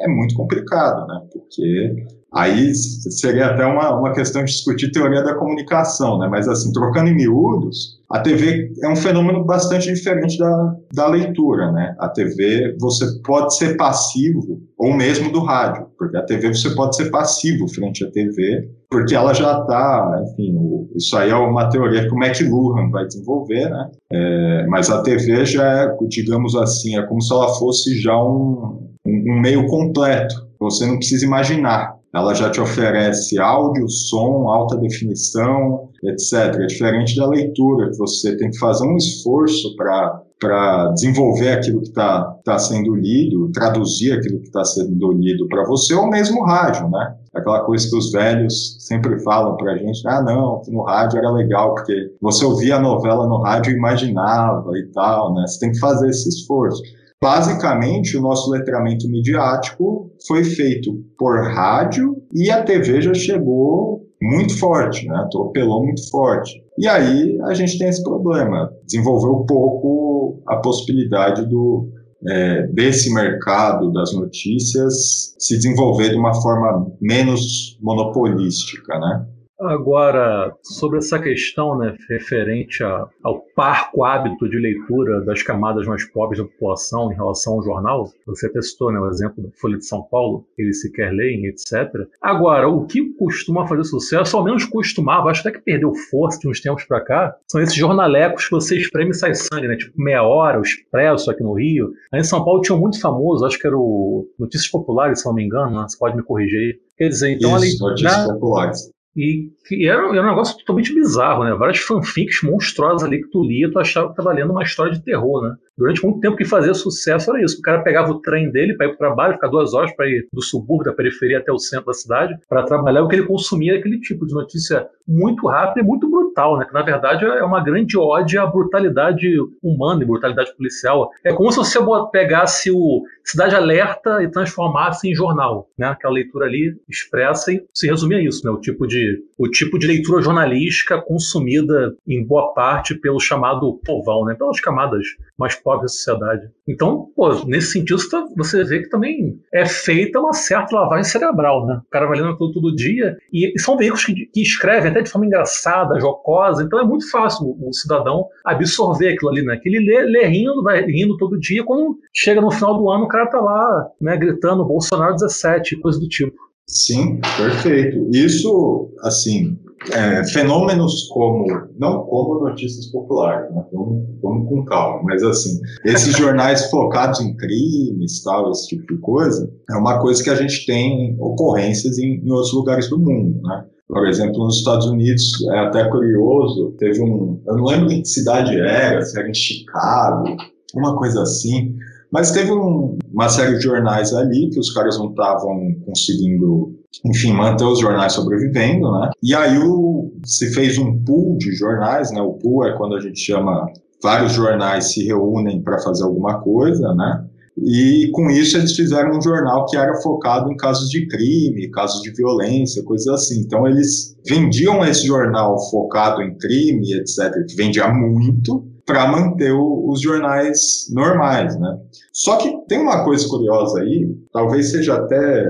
é 0.00 0.08
muito 0.08 0.34
complicado, 0.34 1.06
né? 1.06 1.20
Porque 1.32 2.06
Aí 2.34 2.74
seria 2.74 3.46
até 3.46 3.64
uma, 3.64 3.98
uma 3.98 4.12
questão 4.12 4.44
de 4.44 4.50
discutir 4.50 4.90
teoria 4.90 5.22
da 5.22 5.34
comunicação, 5.34 6.18
né? 6.18 6.28
Mas 6.28 6.48
assim, 6.48 6.72
trocando 6.72 7.08
em 7.08 7.14
miúdos, 7.14 8.00
a 8.10 8.20
TV 8.20 8.72
é 8.82 8.88
um 8.88 8.96
fenômeno 8.96 9.44
bastante 9.44 9.92
diferente 9.92 10.38
da, 10.38 10.76
da 10.92 11.06
leitura, 11.08 11.72
né? 11.72 11.94
A 11.98 12.08
TV 12.08 12.76
você 12.80 13.06
pode 13.24 13.56
ser 13.56 13.76
passivo, 13.76 14.60
ou 14.76 14.92
mesmo 14.92 15.32
do 15.32 15.40
rádio, 15.40 15.86
porque 15.96 16.16
a 16.16 16.22
TV 16.22 16.48
você 16.48 16.70
pode 16.74 16.96
ser 16.96 17.10
passivo 17.10 17.68
frente 17.68 18.04
à 18.04 18.10
TV, 18.10 18.68
porque 18.90 19.14
ela 19.14 19.32
já 19.32 19.60
está, 19.60 20.22
enfim, 20.24 20.54
isso 20.94 21.16
aí 21.16 21.30
é 21.30 21.36
uma 21.36 21.68
teoria 21.68 22.08
que 22.08 22.14
o 22.14 22.22
McLuhan 22.22 22.90
vai 22.90 23.06
desenvolver, 23.06 23.68
né? 23.68 23.90
É, 24.12 24.66
mas 24.66 24.90
a 24.90 25.02
TV 25.02 25.44
já 25.44 25.84
é, 25.84 25.96
digamos 26.08 26.54
assim, 26.56 26.98
é 26.98 27.02
como 27.02 27.20
se 27.20 27.32
ela 27.32 27.48
fosse 27.54 28.00
já 28.00 28.16
um, 28.16 28.90
um 29.06 29.40
meio 29.40 29.66
completo. 29.66 30.46
Você 30.58 30.86
não 30.86 30.96
precisa 30.96 31.26
imaginar 31.26 31.96
ela 32.16 32.34
já 32.34 32.50
te 32.50 32.60
oferece 32.60 33.38
áudio, 33.38 33.88
som, 33.88 34.48
alta 34.48 34.76
definição, 34.78 35.90
etc. 36.02 36.54
É 36.60 36.66
diferente 36.66 37.16
da 37.16 37.26
leitura, 37.26 37.90
que 37.90 37.98
você 37.98 38.36
tem 38.36 38.50
que 38.50 38.58
fazer 38.58 38.86
um 38.86 38.96
esforço 38.96 39.76
para 39.76 40.22
para 40.38 40.88
desenvolver 40.92 41.50
aquilo 41.52 41.80
que 41.80 41.88
está 41.88 42.22
tá 42.44 42.58
sendo 42.58 42.94
lido, 42.94 43.50
traduzir 43.52 44.12
aquilo 44.12 44.38
que 44.40 44.48
está 44.48 44.62
sendo 44.64 45.12
lido 45.12 45.48
para 45.48 45.64
você, 45.64 45.94
ou 45.94 46.08
mesmo 46.08 46.44
rádio, 46.44 46.88
né? 46.90 47.16
Aquela 47.34 47.64
coisa 47.64 47.88
que 47.88 47.96
os 47.96 48.12
velhos 48.12 48.76
sempre 48.80 49.18
falam 49.20 49.56
para 49.56 49.72
a 49.72 49.78
gente, 49.78 50.06
ah, 50.06 50.22
não, 50.22 50.60
no 50.68 50.82
rádio 50.82 51.18
era 51.18 51.30
legal, 51.30 51.74
porque 51.74 52.14
você 52.20 52.44
ouvia 52.44 52.76
a 52.76 52.80
novela 52.80 53.26
no 53.26 53.40
rádio 53.40 53.72
e 53.72 53.76
imaginava 53.76 54.70
e 54.76 54.86
tal, 54.92 55.32
né? 55.34 55.46
Você 55.46 55.58
tem 55.58 55.72
que 55.72 55.78
fazer 55.78 56.10
esse 56.10 56.28
esforço. 56.28 56.82
Basicamente, 57.22 58.16
o 58.16 58.20
nosso 58.20 58.50
letramento 58.50 59.08
midiático 59.08 60.10
foi 60.26 60.44
feito 60.44 60.92
por 61.18 61.40
rádio 61.42 62.16
e 62.34 62.50
a 62.50 62.62
TV 62.62 63.00
já 63.00 63.14
chegou 63.14 64.02
muito 64.20 64.58
forte, 64.58 65.06
né? 65.06 65.16
atropelou 65.16 65.82
muito 65.84 66.08
forte. 66.10 66.62
E 66.78 66.86
aí 66.86 67.38
a 67.42 67.54
gente 67.54 67.78
tem 67.78 67.88
esse 67.88 68.02
problema, 68.02 68.70
desenvolveu 68.84 69.32
um 69.32 69.46
pouco 69.46 70.42
a 70.46 70.56
possibilidade 70.56 71.46
do, 71.48 71.88
é, 72.28 72.66
desse 72.68 73.12
mercado 73.12 73.92
das 73.92 74.12
notícias 74.12 75.34
se 75.38 75.56
desenvolver 75.56 76.10
de 76.10 76.16
uma 76.16 76.34
forma 76.34 76.86
menos 77.00 77.78
monopolística, 77.80 78.98
né? 78.98 79.26
Agora, 79.58 80.54
sobre 80.62 80.98
essa 80.98 81.18
questão 81.18 81.78
né, 81.78 81.96
referente 82.10 82.84
a, 82.84 83.08
ao 83.22 83.40
parco 83.54 84.04
hábito 84.04 84.46
de 84.48 84.58
leitura 84.58 85.22
das 85.22 85.42
camadas 85.42 85.86
mais 85.86 86.04
pobres 86.04 86.38
da 86.38 86.44
população 86.46 87.10
em 87.10 87.14
relação 87.14 87.54
ao 87.54 87.62
jornal, 87.62 88.12
você 88.26 88.48
até 88.48 88.60
citou 88.60 88.92
né, 88.92 89.00
o 89.00 89.08
exemplo 89.08 89.42
da 89.42 89.48
Folha 89.58 89.78
de 89.78 89.86
São 89.86 90.02
Paulo, 90.02 90.46
eles 90.58 90.82
sequer 90.82 91.10
leem, 91.10 91.46
etc. 91.46 91.90
Agora, 92.20 92.68
o 92.68 92.86
que 92.86 93.14
costuma 93.14 93.66
fazer 93.66 93.84
sucesso, 93.84 94.36
ao 94.36 94.44
menos 94.44 94.66
costumava, 94.66 95.30
acho 95.30 95.40
até 95.40 95.52
que 95.52 95.64
perdeu 95.64 95.94
força 96.10 96.38
de 96.38 96.48
uns 96.48 96.60
tempos 96.60 96.84
para 96.84 97.00
cá, 97.00 97.34
são 97.50 97.60
esses 97.60 97.74
jornalecos 97.74 98.44
que 98.44 98.50
você 98.50 98.76
espreme 98.76 99.12
e 99.12 99.14
sai 99.14 99.34
sangue, 99.34 99.68
né? 99.68 99.76
tipo 99.76 99.92
Meia 99.96 100.22
Hora, 100.22 100.58
o 100.58 100.62
Expresso 100.62 101.30
aqui 101.30 101.42
no 101.42 101.54
Rio. 101.54 101.92
Aí 102.12 102.20
em 102.20 102.24
São 102.24 102.44
Paulo 102.44 102.60
tinha 102.60 102.76
um 102.76 102.80
muito 102.80 103.00
famoso, 103.00 103.46
acho 103.46 103.58
que 103.58 103.66
era 103.66 103.76
o 103.76 104.28
Notícias 104.38 104.70
Populares, 104.70 105.20
se 105.20 105.26
não 105.26 105.34
me 105.34 105.44
engano, 105.44 105.80
né? 105.80 105.86
você 105.88 105.96
pode 105.96 106.14
me 106.14 106.22
corrigir 106.22 106.58
aí. 106.58 106.80
Quer 106.98 107.08
dizer, 107.08 107.30
então 107.30 107.56
Isso, 107.56 107.64
ali, 107.64 107.90
Notícias 107.90 108.26
Populares 108.26 108.95
e 109.16 109.50
era, 109.88 110.02
era, 110.14 110.22
um 110.22 110.28
negócio 110.28 110.58
totalmente 110.58 110.94
bizarro, 110.94 111.44
né? 111.44 111.54
Várias 111.54 111.78
fanfics 111.78 112.42
monstruosas 112.42 113.02
ali 113.02 113.22
que 113.22 113.30
tu 113.30 113.42
lia, 113.42 113.70
tu 113.70 113.78
achava 113.78 114.08
que 114.08 114.12
estava 114.12 114.36
lendo 114.36 114.52
uma 114.52 114.62
história 114.62 114.92
de 114.92 115.02
terror, 115.02 115.42
né? 115.42 115.56
Durante 115.76 116.02
muito 116.04 116.20
tempo 116.20 116.36
que 116.36 116.44
fazia 116.44 116.72
sucesso 116.72 117.30
era 117.30 117.42
isso. 117.42 117.58
O 117.58 117.62
cara 117.62 117.82
pegava 117.82 118.10
o 118.10 118.20
trem 118.20 118.50
dele 118.50 118.74
para 118.76 118.86
ir 118.86 118.88
para 118.90 118.94
o 118.94 118.98
trabalho, 118.98 119.34
ficar 119.34 119.48
duas 119.48 119.74
horas 119.74 119.94
para 119.94 120.06
ir 120.06 120.26
do 120.32 120.42
subúrbio, 120.42 120.90
da 120.90 120.96
periferia 120.96 121.38
até 121.38 121.52
o 121.52 121.58
centro 121.58 121.86
da 121.86 121.92
cidade, 121.92 122.34
para 122.48 122.64
trabalhar, 122.64 123.02
o 123.02 123.08
que 123.08 123.16
ele 123.16 123.26
consumia 123.26 123.78
aquele 123.78 124.00
tipo 124.00 124.26
de 124.26 124.34
notícia 124.34 124.88
muito 125.06 125.46
rápida 125.46 125.80
e 125.80 125.86
muito 125.86 126.10
brutal, 126.10 126.58
né? 126.58 126.64
Que 126.64 126.72
na 126.72 126.82
verdade 126.82 127.24
é 127.24 127.44
uma 127.44 127.62
grande 127.62 127.96
ode 127.96 128.36
à 128.38 128.46
brutalidade 128.46 129.28
humana 129.62 130.02
e 130.02 130.06
brutalidade 130.06 130.54
policial. 130.56 131.10
É 131.24 131.32
como 131.32 131.50
se 131.52 131.58
você 131.58 131.78
pegasse 132.10 132.70
o 132.70 133.04
Cidade 133.24 133.54
Alerta 133.54 134.22
e 134.22 134.30
transformasse 134.30 135.08
em 135.08 135.14
jornal, 135.14 135.68
né? 135.78 135.88
Aquela 135.88 136.14
leitura 136.14 136.46
ali 136.46 136.74
expressa 136.88 137.52
e 137.52 137.64
se 137.74 137.86
resumia 137.86 138.18
a 138.18 138.22
isso, 138.22 138.44
né? 138.44 138.50
O 138.50 138.60
tipo 138.60 138.86
de, 138.86 139.22
o 139.38 139.48
tipo 139.48 139.78
de 139.78 139.86
leitura 139.86 140.22
jornalística 140.22 141.00
consumida 141.00 141.94
em 142.06 142.24
boa 142.24 142.52
parte 142.54 142.94
pelo 142.94 143.20
chamado 143.20 143.80
povão, 143.84 144.24
né? 144.24 144.34
Pelas 144.34 144.60
camadas 144.60 145.06
mais 145.38 145.54
pobres 145.66 145.82
da 145.82 145.88
sociedade. 145.88 146.48
Então, 146.68 147.08
pô, 147.16 147.44
nesse 147.44 147.72
sentido, 147.72 147.98
você 148.36 148.62
vê 148.62 148.82
que 148.82 148.88
também 148.88 149.36
é 149.52 149.66
feita 149.66 150.20
uma 150.20 150.32
certa 150.32 150.76
lavagem 150.76 151.02
cerebral, 151.02 151.66
né? 151.66 151.80
O 151.84 151.90
cara 151.90 152.06
vai 152.06 152.18
lendo 152.18 152.30
aquilo 152.30 152.52
todo 152.52 152.76
dia 152.76 153.16
e, 153.32 153.52
são 153.58 153.76
veículos 153.76 154.04
que, 154.04 154.14
que, 154.26 154.42
escrevem 154.42 154.92
até 154.92 155.02
de 155.02 155.10
forma 155.10 155.26
engraçada, 155.26 155.98
jocosa, 155.98 156.62
então 156.62 156.78
é 156.78 156.84
muito 156.84 157.10
fácil 157.10 157.46
o, 157.46 157.68
o 157.68 157.72
cidadão 157.72 158.26
absorver 158.44 159.08
aquilo 159.08 159.32
ali, 159.32 159.42
né? 159.42 159.58
Que 159.60 159.68
ele 159.68 159.84
lê, 159.84 160.02
lê 160.02 160.26
rindo, 160.28 160.62
vai 160.62 160.84
rindo 160.84 161.16
todo 161.16 161.40
dia, 161.40 161.64
quando 161.64 161.98
chega 162.14 162.40
no 162.40 162.52
final 162.52 162.78
do 162.78 162.88
ano, 162.88 163.08
cara 163.08 163.26
tá 163.26 163.40
lá, 163.40 163.90
né, 164.00 164.16
gritando 164.16 164.64
Bolsonaro 164.64 165.14
17, 165.14 165.80
coisa 165.80 165.98
do 165.98 166.08
tipo. 166.08 166.36
Sim, 166.68 167.20
perfeito. 167.36 168.08
Isso, 168.12 168.92
assim, 169.00 169.58
é, 169.92 170.24
fenômenos 170.24 171.08
como, 171.08 171.46
não 171.78 172.04
como 172.04 172.48
notícias 172.48 172.86
populares, 172.86 173.54
né? 173.54 173.64
vamos, 173.72 174.04
vamos, 174.22 174.48
com 174.48 174.64
calma, 174.64 175.02
mas 175.04 175.22
assim, 175.22 175.60
esses 175.84 176.14
jornais 176.18 176.70
focados 176.70 177.20
em 177.20 177.36
crimes, 177.36 178.22
tal, 178.22 178.50
esse 178.50 178.68
tipo 178.68 178.94
de 178.94 179.00
coisa, 179.00 179.50
é 179.70 179.76
uma 179.76 180.00
coisa 180.00 180.22
que 180.22 180.30
a 180.30 180.34
gente 180.34 180.66
tem 180.66 181.16
ocorrências 181.20 181.98
em, 181.98 182.24
em 182.24 182.30
outros 182.30 182.52
lugares 182.52 182.88
do 182.88 182.98
mundo, 182.98 183.40
né? 183.42 183.64
Por 183.88 184.08
exemplo, 184.08 184.44
nos 184.44 184.58
Estados 184.58 184.86
Unidos, 184.86 185.22
é 185.52 185.58
até 185.60 185.88
curioso, 185.88 186.74
teve 186.76 187.00
um, 187.00 187.40
eu 187.46 187.56
não 187.56 187.64
lembro 187.64 187.92
em 187.92 188.02
que 188.02 188.08
cidade 188.08 188.58
era, 188.58 189.00
se 189.02 189.18
era 189.18 189.28
em 189.28 189.34
Chicago, 189.34 190.36
uma 190.74 190.98
coisa 190.98 191.22
assim, 191.22 191.76
mas 192.12 192.32
teve 192.32 192.52
um, 192.52 192.98
uma 193.12 193.28
série 193.28 193.56
de 193.56 193.62
jornais 193.62 194.12
ali 194.12 194.50
que 194.50 194.58
os 194.58 194.72
caras 194.72 194.98
não 194.98 195.10
estavam 195.10 195.74
conseguindo, 195.84 196.74
enfim, 197.04 197.32
manter 197.32 197.64
os 197.64 197.80
jornais 197.80 198.12
sobrevivendo, 198.12 198.90
né? 198.92 199.10
E 199.22 199.34
aí 199.34 199.58
o, 199.58 200.12
se 200.24 200.52
fez 200.52 200.78
um 200.78 201.02
pool 201.04 201.36
de 201.38 201.52
jornais, 201.54 202.10
né? 202.12 202.20
O 202.20 202.34
pool 202.34 202.66
é 202.66 202.76
quando 202.76 202.96
a 202.96 203.00
gente 203.00 203.20
chama 203.20 203.66
vários 204.02 204.32
jornais 204.32 204.92
se 204.92 205.04
reúnem 205.04 205.62
para 205.62 205.78
fazer 205.78 206.04
alguma 206.04 206.40
coisa, 206.40 206.94
né? 206.94 207.24
E 207.58 208.10
com 208.12 208.28
isso 208.30 208.58
eles 208.58 208.76
fizeram 208.76 209.16
um 209.16 209.22
jornal 209.22 209.64
que 209.64 209.76
era 209.76 209.94
focado 210.02 210.52
em 210.52 210.56
casos 210.56 210.90
de 210.90 211.06
crime, 211.08 211.70
casos 211.70 212.02
de 212.02 212.12
violência, 212.12 212.84
coisas 212.84 213.08
assim. 213.08 213.40
Então 213.40 213.66
eles 213.66 214.14
vendiam 214.28 214.84
esse 214.84 215.06
jornal 215.06 215.56
focado 215.70 216.20
em 216.22 216.36
crime, 216.36 216.92
etc., 216.92 217.32
que 217.48 217.56
vendia 217.56 217.88
muito, 217.88 218.66
para 218.84 219.10
manter 219.10 219.52
o, 219.52 219.88
os 219.88 220.00
jornais 220.00 220.86
normais, 220.92 221.58
né? 221.58 221.78
Só 222.12 222.36
que 222.36 222.54
tem 222.68 222.78
uma 222.78 223.04
coisa 223.04 223.26
curiosa 223.26 223.80
aí, 223.80 224.06
talvez 224.32 224.70
seja 224.70 224.94
até 224.94 225.44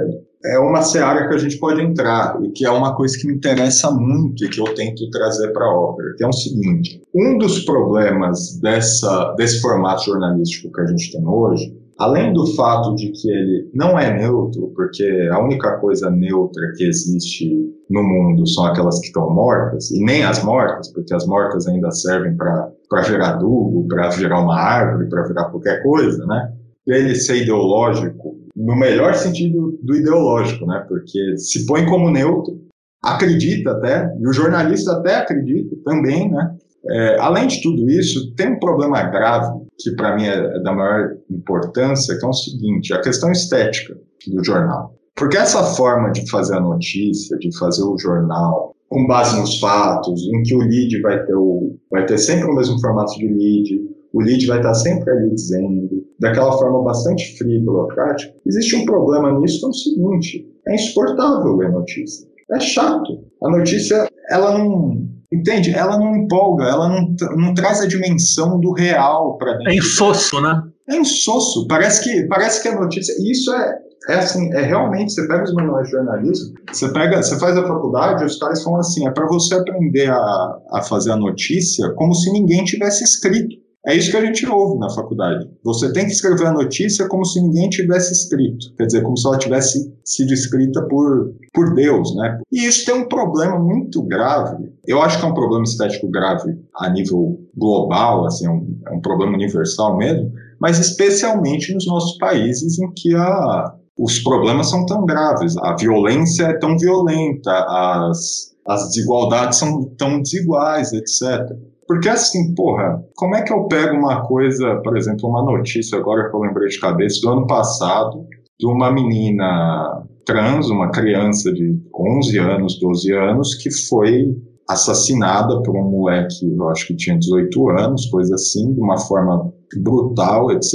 é 0.47 0.59
uma 0.59 0.83
seara 0.83 1.29
que 1.29 1.35
a 1.35 1.39
gente 1.39 1.59
pode 1.59 1.81
entrar 1.81 2.39
e 2.43 2.51
que 2.51 2.65
é 2.65 2.71
uma 2.71 2.95
coisa 2.95 3.17
que 3.19 3.27
me 3.27 3.35
interessa 3.35 3.91
muito 3.91 4.45
e 4.45 4.49
que 4.49 4.61
eu 4.61 4.75
tento 4.75 5.09
trazer 5.11 5.53
para 5.53 5.65
a 5.65 5.75
ópera, 5.75 6.15
que 6.17 6.25
é 6.25 6.29
o 6.29 6.33
seguinte: 6.33 7.03
um 7.15 7.39
dos 7.39 7.65
problemas 7.65 8.59
dessa, 8.61 9.35
desse 9.37 9.61
formato 9.61 10.05
jornalístico 10.05 10.73
que 10.73 10.81
a 10.81 10.87
gente 10.87 11.13
tem 11.13 11.27
hoje, 11.27 11.77
além 11.99 12.33
do 12.33 12.47
fato 12.55 12.95
de 12.95 13.11
que 13.11 13.29
ele 13.29 13.71
não 13.75 13.99
é 13.99 14.17
neutro, 14.17 14.73
porque 14.75 15.29
a 15.33 15.43
única 15.43 15.79
coisa 15.79 16.11
neutra 16.11 16.73
que 16.77 16.85
existe 16.85 17.49
no 17.89 18.03
mundo 18.03 18.47
são 18.47 18.67
aquelas 18.67 19.01
que 19.01 19.07
estão 19.07 19.31
mortas, 19.33 19.91
e 19.91 20.05
nem 20.05 20.25
as 20.25 20.43
mortas, 20.45 20.93
porque 20.93 21.15
as 21.15 21.27
mortas 21.27 21.67
ainda 21.67 21.91
servem 21.91 22.37
para 22.37 23.03
gerar 23.03 23.35
adubo, 23.35 23.87
para 23.89 24.11
gerar 24.11 24.41
uma 24.41 24.59
árvore, 24.59 25.09
para 25.09 25.23
virar 25.27 25.45
qualquer 25.47 25.83
coisa, 25.83 26.25
né? 26.27 26.53
Ele 26.87 27.17
ser 27.17 27.43
ideológico 27.43 28.36
no 28.57 28.75
melhor 28.77 29.15
sentido 29.15 29.79
do 29.83 29.95
ideológico, 29.95 30.67
né? 30.67 30.85
Porque 30.89 31.37
se 31.37 31.67
põe 31.67 31.85
como 31.85 32.11
neutro, 32.11 32.55
acredita 33.03 33.73
até, 33.73 34.11
e 34.19 34.27
o 34.27 34.33
jornalista 34.33 34.93
até 34.93 35.17
acredita 35.17 35.77
também, 35.85 36.31
né? 36.31 36.57
É, 36.89 37.19
além 37.19 37.49
de 37.49 37.61
tudo 37.63 37.91
isso, 37.91 38.33
tem 38.35 38.53
um 38.53 38.59
problema 38.61 39.03
grave 39.11 39.67
que 39.79 39.91
para 39.97 40.17
mim 40.17 40.25
é 40.25 40.61
da 40.61 40.73
maior 40.73 41.17
importância, 41.31 42.17
que 42.19 42.25
é 42.25 42.29
o 42.29 42.33
seguinte: 42.33 42.95
a 42.95 43.01
questão 43.01 43.31
estética 43.31 43.97
do 44.27 44.45
jornal. 44.45 44.95
Porque 45.17 45.37
essa 45.37 45.63
forma 45.63 46.11
de 46.13 46.29
fazer 46.31 46.57
a 46.57 46.61
notícia, 46.61 47.37
de 47.39 47.57
fazer 47.59 47.83
o 47.83 47.99
jornal 47.99 48.75
com 48.89 49.07
base 49.07 49.39
nos 49.41 49.59
fatos, 49.59 50.23
em 50.33 50.43
que 50.43 50.55
o 50.55 50.59
lead 50.59 51.01
vai 51.01 51.25
ter, 51.25 51.35
o, 51.35 51.77
vai 51.91 52.07
ter 52.07 52.19
sempre 52.19 52.49
o 52.49 52.55
mesmo 52.55 52.81
formato 52.81 53.19
de 53.19 53.27
lead, 53.27 53.81
o 54.13 54.21
lead 54.21 54.47
vai 54.47 54.59
estar 54.59 54.75
sempre 54.75 55.11
ali 55.11 55.35
dizendo, 55.35 55.96
daquela 56.19 56.53
forma 56.53 56.83
bastante 56.83 57.37
fria 57.37 57.57
e 57.57 57.65
burocrática, 57.65 58.35
existe 58.47 58.77
um 58.77 58.85
problema 58.85 59.39
nisso 59.39 59.61
que 59.61 59.67
é 59.67 59.69
o 59.69 59.73
seguinte, 59.73 60.47
é 60.67 60.75
insuportável 60.75 61.57
ler 61.57 61.71
notícia. 61.71 62.27
É 62.51 62.61
chato. 62.61 63.25
A 63.43 63.51
notícia, 63.51 64.09
ela 64.31 64.57
não, 64.57 65.07
entende? 65.33 65.75
Ela 65.75 65.99
não 65.99 66.17
empolga, 66.17 66.65
ela 66.65 66.89
não, 66.89 67.15
não 67.37 67.55
traz 67.55 67.81
a 67.81 67.87
dimensão 67.87 68.61
do 68.61 68.73
real 68.73 69.37
para 69.37 69.55
dentro. 69.55 69.73
É 69.73 69.77
insosso, 69.77 70.41
né? 70.41 70.63
É 70.89 70.97
insosso. 70.97 71.67
Parece 71.67 72.03
que, 72.03 72.27
parece 72.29 72.63
que 72.63 72.69
a 72.69 72.81
notícia. 72.81 73.13
E 73.19 73.33
isso 73.33 73.53
é, 73.53 73.79
é 74.09 74.15
assim, 74.15 74.53
é 74.55 74.63
realmente, 74.63 75.13
você 75.13 75.27
pega 75.27 75.43
os 75.43 75.53
manuais 75.53 75.87
de 75.87 75.93
jornalismo, 75.93 76.55
você 76.73 76.93
pega, 76.93 77.23
você 77.23 77.39
faz 77.39 77.57
a 77.57 77.67
faculdade, 77.67 78.25
os 78.25 78.39
caras 78.39 78.63
falam 78.63 78.81
assim, 78.81 79.07
é 79.07 79.11
para 79.11 79.27
você 79.27 79.57
aprender 79.57 80.09
a, 80.09 80.59
a 80.73 80.83
fazer 80.89 81.11
a 81.11 81.17
notícia 81.17 81.93
como 81.95 82.15
se 82.15 82.31
ninguém 82.33 82.65
tivesse 82.65 83.03
escrito. 83.03 83.57
É 83.87 83.95
isso 83.95 84.11
que 84.11 84.17
a 84.17 84.25
gente 84.25 84.45
ouve 84.49 84.81
na 84.81 84.91
faculdade. 84.91 85.49
Você 85.63 85.93
tem 85.93 86.07
que 86.07 86.13
escrever 86.13 86.47
a 86.47 86.53
notícia 86.53 87.07
como 87.07 87.25
se 87.25 87.41
ninguém 87.41 87.69
tivesse 87.69 88.13
escrito. 88.13 88.75
Quer 88.77 88.87
dizer, 88.87 89.03
como 89.03 89.17
se 89.17 89.27
ela 89.29 89.39
tivesse 89.39 89.95
sido 90.05 90.33
escrita 90.35 90.83
por, 90.89 91.33
por 91.55 91.73
Deus, 91.73 92.15
né? 92.17 92.41
E 92.51 92.67
isso 92.67 92.85
tem 92.85 92.97
um 92.97 93.09
problema 93.09 93.59
muito 93.61 94.03
grave. 94.03 94.73
Eu 94.87 95.01
acho 95.01 95.21
que 95.21 95.25
é 95.25 95.29
um 95.29 95.35
problema 95.35 95.63
estético 95.63 96.11
grave 96.11 96.59
a 96.75 96.91
nível 96.91 97.39
global, 97.57 98.27
assim, 98.27 98.47
é 98.47 98.51
um, 98.51 98.77
é 98.89 98.91
um 98.91 99.01
problema 99.01 99.35
universal 99.35 99.97
mesmo, 99.97 100.33
mas 100.61 100.81
especialmente 100.81 101.73
nos 101.73 101.87
nossos 101.87 102.19
países 102.19 102.79
em 102.81 102.91
que 102.93 103.15
a, 103.15 103.75
os 103.97 104.19
problemas 104.19 104.69
são 104.69 104.85
tão 104.85 105.07
graves, 105.07 105.57
a 105.59 105.77
violência 105.77 106.45
é 106.45 106.59
tão 106.59 106.77
violenta, 106.77 107.53
as, 107.53 108.53
as 108.67 108.89
desigualdades 108.89 109.59
são 109.59 109.85
tão 109.97 110.21
desiguais, 110.21 110.93
etc. 110.93 111.57
Porque 111.87 112.09
assim, 112.09 112.55
porra, 112.55 113.01
como 113.15 113.37
é 113.37 113.43
que 113.43 113.53
eu 113.53 113.65
pego 113.69 113.97
uma 113.97 114.23
coisa, 114.27 114.77
por 114.83 114.97
exemplo, 114.97 115.29
uma 115.29 115.45
notícia 115.45 115.99
agora 115.99 116.29
que 116.29 116.35
eu 116.35 116.41
lembrei 116.41 116.69
de 116.69 116.81
cabeça 116.81 117.21
do 117.21 117.31
ano 117.31 117.47
passado, 117.47 118.27
de 118.59 118.67
uma 118.67 118.91
menina 118.91 120.03
trans, 120.25 120.69
uma 120.69 120.91
criança 120.91 121.53
de 121.53 121.79
11 121.95 122.39
anos, 122.39 122.81
12 122.81 123.13
anos, 123.13 123.55
que 123.55 123.71
foi 123.71 124.37
assassinada 124.69 125.63
por 125.63 125.77
um 125.77 125.89
moleque, 125.89 126.53
eu 126.53 126.69
acho 126.69 126.89
que 126.89 126.97
tinha 126.97 127.17
18 127.17 127.71
anos, 127.71 128.07
coisa 128.07 128.35
assim, 128.35 128.75
de 128.75 128.81
uma 128.81 128.99
forma 128.99 129.53
brutal, 129.81 130.51
etc. 130.51 130.75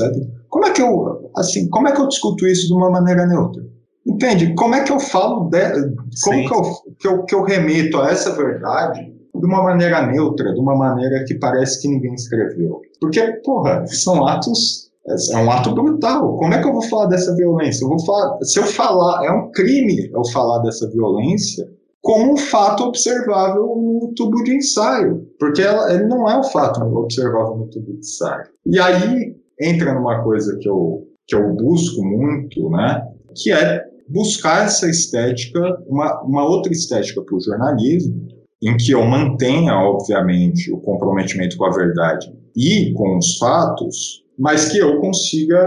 Como 0.49 0.65
é 0.65 0.71
que 0.71 0.81
eu, 0.81 1.29
assim, 1.35 1.69
como 1.69 1.89
é 1.89 1.91
que 1.91 1.99
eu 1.99 2.07
discuto 2.07 2.47
isso 2.47 2.67
de 2.67 2.73
uma 2.73 2.89
maneira 2.89 3.25
neutra? 3.25 3.61
Entende? 4.07 4.53
Como 4.55 4.73
é 4.73 4.83
que 4.83 4.91
eu 4.93 4.99
falo, 4.99 5.49
de, 5.49 5.59
como 6.23 6.47
que 6.47 6.53
eu, 6.53 6.61
que 6.99 7.07
eu, 7.07 7.25
que 7.25 7.35
eu 7.35 7.43
remeto 7.43 7.99
a 7.99 8.09
essa 8.09 8.33
verdade 8.33 9.11
de 9.33 9.45
uma 9.45 9.63
maneira 9.63 10.05
neutra, 10.05 10.53
de 10.53 10.59
uma 10.59 10.75
maneira 10.75 11.23
que 11.25 11.35
parece 11.35 11.81
que 11.81 11.87
ninguém 11.87 12.13
escreveu. 12.13 12.81
Porque, 12.99 13.21
porra, 13.43 13.85
são 13.87 14.25
atos. 14.27 14.91
É 15.33 15.37
um 15.37 15.49
ato 15.49 15.73
brutal. 15.73 16.37
Como 16.37 16.53
é 16.53 16.61
que 16.61 16.67
eu 16.67 16.73
vou 16.73 16.83
falar 16.83 17.07
dessa 17.07 17.35
violência? 17.35 17.83
Eu 17.83 17.89
vou 17.89 18.05
falar, 18.05 18.37
se 18.43 18.59
eu 18.59 18.63
falar, 18.63 19.25
é 19.25 19.31
um 19.31 19.51
crime 19.51 20.11
eu 20.13 20.23
falar 20.31 20.59
dessa 20.59 20.87
violência 20.91 21.67
como 22.01 22.33
um 22.33 22.37
fato 22.37 22.83
observável 22.83 23.63
no 23.63 24.13
tubo 24.15 24.43
de 24.43 24.55
ensaio, 24.55 25.27
porque 25.39 25.61
ela, 25.61 25.93
ele 25.93 26.05
não 26.07 26.27
é 26.27 26.39
um 26.39 26.43
fato 26.43 26.81
observável 26.81 27.57
no 27.57 27.67
tubo 27.67 27.93
de 27.93 27.99
ensaio. 27.99 28.45
E 28.65 28.79
aí 28.79 29.35
entra 29.59 29.93
numa 29.93 30.23
coisa 30.23 30.57
que 30.59 30.67
eu, 30.67 31.07
que 31.27 31.35
eu 31.35 31.53
busco 31.55 32.03
muito, 32.03 32.69
né, 32.71 33.07
que 33.35 33.51
é 33.51 33.83
buscar 34.09 34.65
essa 34.65 34.89
estética, 34.89 35.61
uma, 35.87 36.21
uma 36.23 36.43
outra 36.43 36.71
estética 36.71 37.21
para 37.21 37.35
o 37.35 37.39
jornalismo, 37.39 38.27
em 38.61 38.77
que 38.77 38.91
eu 38.91 39.03
mantenha, 39.03 39.73
obviamente, 39.73 40.71
o 40.71 40.77
comprometimento 40.77 41.57
com 41.57 41.65
a 41.65 41.71
verdade 41.71 42.31
e 42.55 42.93
com 42.93 43.17
os 43.17 43.37
fatos, 43.37 44.23
mas 44.37 44.71
que 44.71 44.77
eu 44.77 44.99
consiga, 44.99 45.59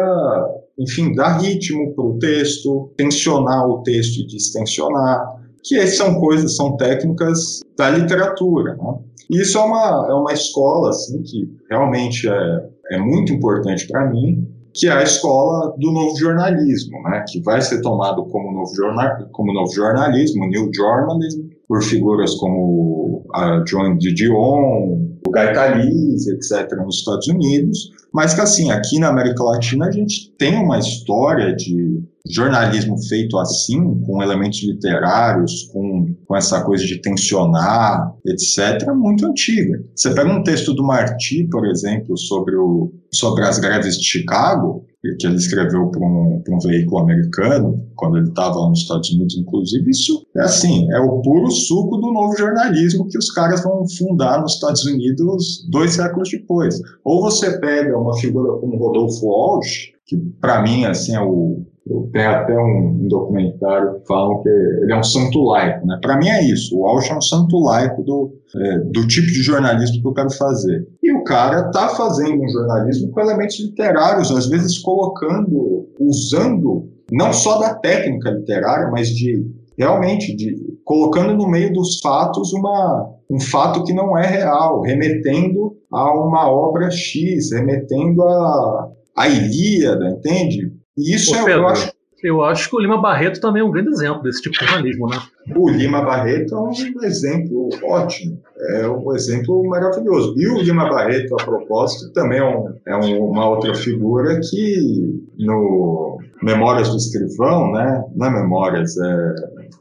enfim, 0.78 1.14
dar 1.14 1.38
ritmo 1.38 1.92
para 1.95 2.05
o 2.05 2.18
texto, 2.18 2.92
tensionar 2.97 3.66
o 3.66 3.82
texto 3.82 4.20
e 4.20 4.26
distensionar, 4.26 5.42
que 5.62 5.86
são 5.86 6.20
coisas, 6.20 6.57
são 6.57 6.76
técnicas 6.76 7.61
da 7.76 7.90
literatura. 7.90 8.76
Né? 8.76 8.99
E 9.30 9.40
isso 9.40 9.59
é 9.59 9.62
uma, 9.62 10.07
é 10.11 10.14
uma 10.14 10.32
escola 10.32 10.90
assim, 10.90 11.22
que 11.22 11.51
realmente 11.70 12.28
é, 12.28 12.68
é 12.92 12.99
muito 12.99 13.32
importante 13.32 13.88
para 13.88 14.09
mim, 14.11 14.47
que 14.74 14.88
é 14.88 14.92
a 14.92 15.03
escola 15.03 15.74
do 15.78 15.90
novo 15.90 16.16
jornalismo, 16.16 17.01
né? 17.05 17.24
que 17.28 17.40
vai 17.40 17.61
ser 17.61 17.80
tomado 17.80 18.24
como 18.26 18.53
novo, 18.53 18.74
jornal, 18.74 19.28
como 19.32 19.53
novo 19.53 19.72
jornalismo, 19.72 20.47
New 20.47 20.70
Journalism, 20.74 21.53
por 21.68 21.82
figuras 21.82 22.34
como 22.34 23.24
a 23.34 23.62
Joan 23.66 23.96
de 23.96 24.14
Dion, 24.14 24.98
o 25.26 25.30
Guy 25.30 25.52
Calise, 25.54 26.32
etc., 26.32 26.70
nos 26.84 26.98
Estados 26.98 27.28
Unidos, 27.28 27.90
mas 28.12 28.34
que, 28.34 28.40
assim, 28.40 28.70
aqui 28.70 28.98
na 28.98 29.08
América 29.08 29.42
Latina 29.42 29.86
a 29.86 29.90
gente 29.90 30.30
tem 30.38 30.56
uma 30.56 30.78
história 30.78 31.54
de 31.54 32.00
jornalismo 32.30 32.96
feito 33.06 33.36
assim, 33.38 34.00
com 34.06 34.22
elementos 34.22 34.62
literários, 34.62 35.64
com, 35.72 36.14
com 36.26 36.36
essa 36.36 36.62
coisa 36.62 36.84
de 36.84 37.00
tensionar, 37.00 38.14
etc., 38.26 38.88
muito 38.94 39.26
antiga. 39.26 39.82
Você 39.94 40.14
pega 40.14 40.30
um 40.30 40.42
texto 40.42 40.72
do 40.72 40.82
Marti, 40.82 41.46
por 41.50 41.66
exemplo, 41.66 42.16
sobre, 42.16 42.56
o, 42.56 42.92
sobre 43.12 43.44
as 43.44 43.58
greves 43.58 43.98
de 43.98 44.04
Chicago, 44.04 44.86
que 45.18 45.26
ele 45.26 45.36
escreveu 45.36 45.88
para 45.88 46.00
um, 46.00 46.42
um, 46.48 46.59
veículo 46.59 46.98
americano, 46.98 47.86
quando 47.94 48.16
ele 48.16 48.28
estava 48.28 48.68
nos 48.68 48.80
Estados 48.80 49.11
Unidos, 49.11 49.36
inclusive, 49.36 49.90
isso 49.90 50.26
é 50.36 50.40
assim, 50.40 50.90
é 50.92 50.98
o 51.00 51.20
puro 51.20 51.50
suco 51.50 51.98
do 51.98 52.12
novo 52.12 52.36
jornalismo 52.36 53.07
que 53.09 53.18
os 53.18 53.30
caras 53.30 53.62
vão 53.62 53.86
fundar 53.98 54.40
nos 54.40 54.55
Estados 54.55 54.84
Unidos 54.86 55.66
dois 55.70 55.92
séculos 55.92 56.30
depois. 56.30 56.80
Ou 57.05 57.22
você 57.22 57.59
pega 57.59 57.98
uma 57.98 58.16
figura 58.18 58.59
como 58.59 58.76
Rodolfo 58.76 59.26
Walsh, 59.26 59.92
que 60.07 60.16
para 60.40 60.62
mim 60.62 60.84
assim 60.84 61.14
é 61.14 61.20
o 61.20 61.64
tem 62.12 62.24
até 62.24 62.57
um, 62.57 62.99
um, 63.03 63.09
documentário 63.09 64.01
que 64.01 64.07
falam 64.07 64.43
que 64.43 64.49
ele 64.49 64.93
é 64.93 64.97
um 64.97 65.03
santo 65.03 65.43
laico, 65.45 65.87
né? 65.87 65.99
Para 66.01 66.16
mim 66.16 66.28
é 66.28 66.43
isso. 66.43 66.74
O 66.76 66.80
Walsh 66.80 67.11
é 67.11 67.16
um 67.16 67.20
santo 67.20 67.59
laico 67.59 68.03
do, 68.03 68.32
é, 68.57 68.78
do 68.78 69.07
tipo 69.07 69.26
de 69.26 69.43
jornalismo 69.43 70.01
que 70.01 70.09
eu 70.09 70.14
quero 70.14 70.30
fazer. 70.30 70.89
E 71.03 71.12
o 71.12 71.22
cara 71.24 71.70
tá 71.70 71.91
fazendo 71.91 72.43
um 72.43 72.49
jornalismo 72.49 73.11
com 73.11 73.20
elementos 73.20 73.61
literários, 73.61 74.30
às 74.30 74.47
vezes 74.47 74.78
colocando, 74.78 75.87
usando 76.01 76.89
não 77.12 77.35
só 77.35 77.59
da 77.59 77.74
técnica 77.74 78.30
literária, 78.30 78.91
mas 78.91 79.09
de 79.09 79.45
realmente 79.76 80.35
de 80.35 80.57
colocando 80.85 81.35
no 81.35 81.49
meio 81.49 81.72
dos 81.72 81.99
fatos 82.01 82.53
uma, 82.55 83.11
um 83.30 83.41
fato 83.41 83.85
que 83.85 83.93
não 83.93 84.16
é 84.16 84.26
real, 84.26 84.80
remetendo 84.80 85.76
a 85.93 86.14
uma 86.14 86.51
obra 86.51 86.91
X, 86.91 87.53
remetendo 87.53 88.22
a 88.22 88.91
a 89.16 89.28
Ilíada, 89.28 90.09
entende? 90.11 90.63
E 90.97 91.14
isso 91.14 91.32
Ô, 91.32 91.36
é, 91.36 91.45
Pedro, 91.45 91.62
eu 91.62 91.68
acho. 91.68 91.92
Eu 92.24 92.42
acho 92.42 92.70
que 92.70 92.76
o 92.76 92.80
Lima 92.80 93.03
Barreto 93.03 93.38
também 93.38 93.61
é 93.61 93.64
um 93.64 93.70
grande 93.70 93.90
exemplo 93.90 94.22
desse 94.22 94.40
tipo 94.40 94.59
de 94.59 94.64
jornalismo, 94.64 95.07
né? 95.09 95.18
O 95.55 95.68
Lima 95.68 96.01
Barreto 96.01 96.55
é 96.55 96.59
um 96.59 97.05
exemplo 97.05 97.68
ótimo, 97.82 98.40
é 98.70 98.88
um 98.88 99.14
exemplo 99.14 99.62
maravilhoso. 99.68 100.34
E 100.38 100.49
o 100.49 100.62
Lima 100.62 100.88
Barreto, 100.88 101.34
a 101.38 101.45
propósito, 101.45 102.11
também 102.14 102.38
é, 102.38 102.42
um, 102.42 102.74
é 102.86 102.97
uma 102.97 103.47
outra 103.51 103.74
figura 103.74 104.40
que 104.40 105.22
no 105.38 106.18
Memórias 106.42 106.88
do 106.88 106.97
Escrivão, 106.97 107.70
né? 107.72 108.03
Não 108.16 108.26
é 108.26 108.30
Memórias, 108.30 108.97
é... 108.97 109.34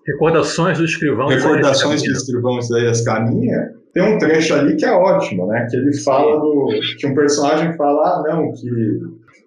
Recordações 0.06 0.78
do 0.78 0.84
Escrivão. 0.84 1.28
Recordações 1.28 2.04
do 2.04 2.12
Escrivão 2.12 2.60
Isaías 2.60 3.06
Caminha, 3.06 3.72
tem 3.94 4.04
um 4.04 4.18
trecho 4.18 4.54
ali 4.56 4.76
que 4.76 4.84
é 4.84 4.92
ótimo, 4.92 5.48
né? 5.48 5.66
Que 5.70 5.78
ele 5.78 5.96
fala 6.00 6.42
do. 6.42 6.68
que 6.98 7.08
um 7.08 7.14
personagem 7.14 7.78
fala, 7.78 8.02
ah, 8.02 8.24
não, 8.28 8.52
que 8.52 8.68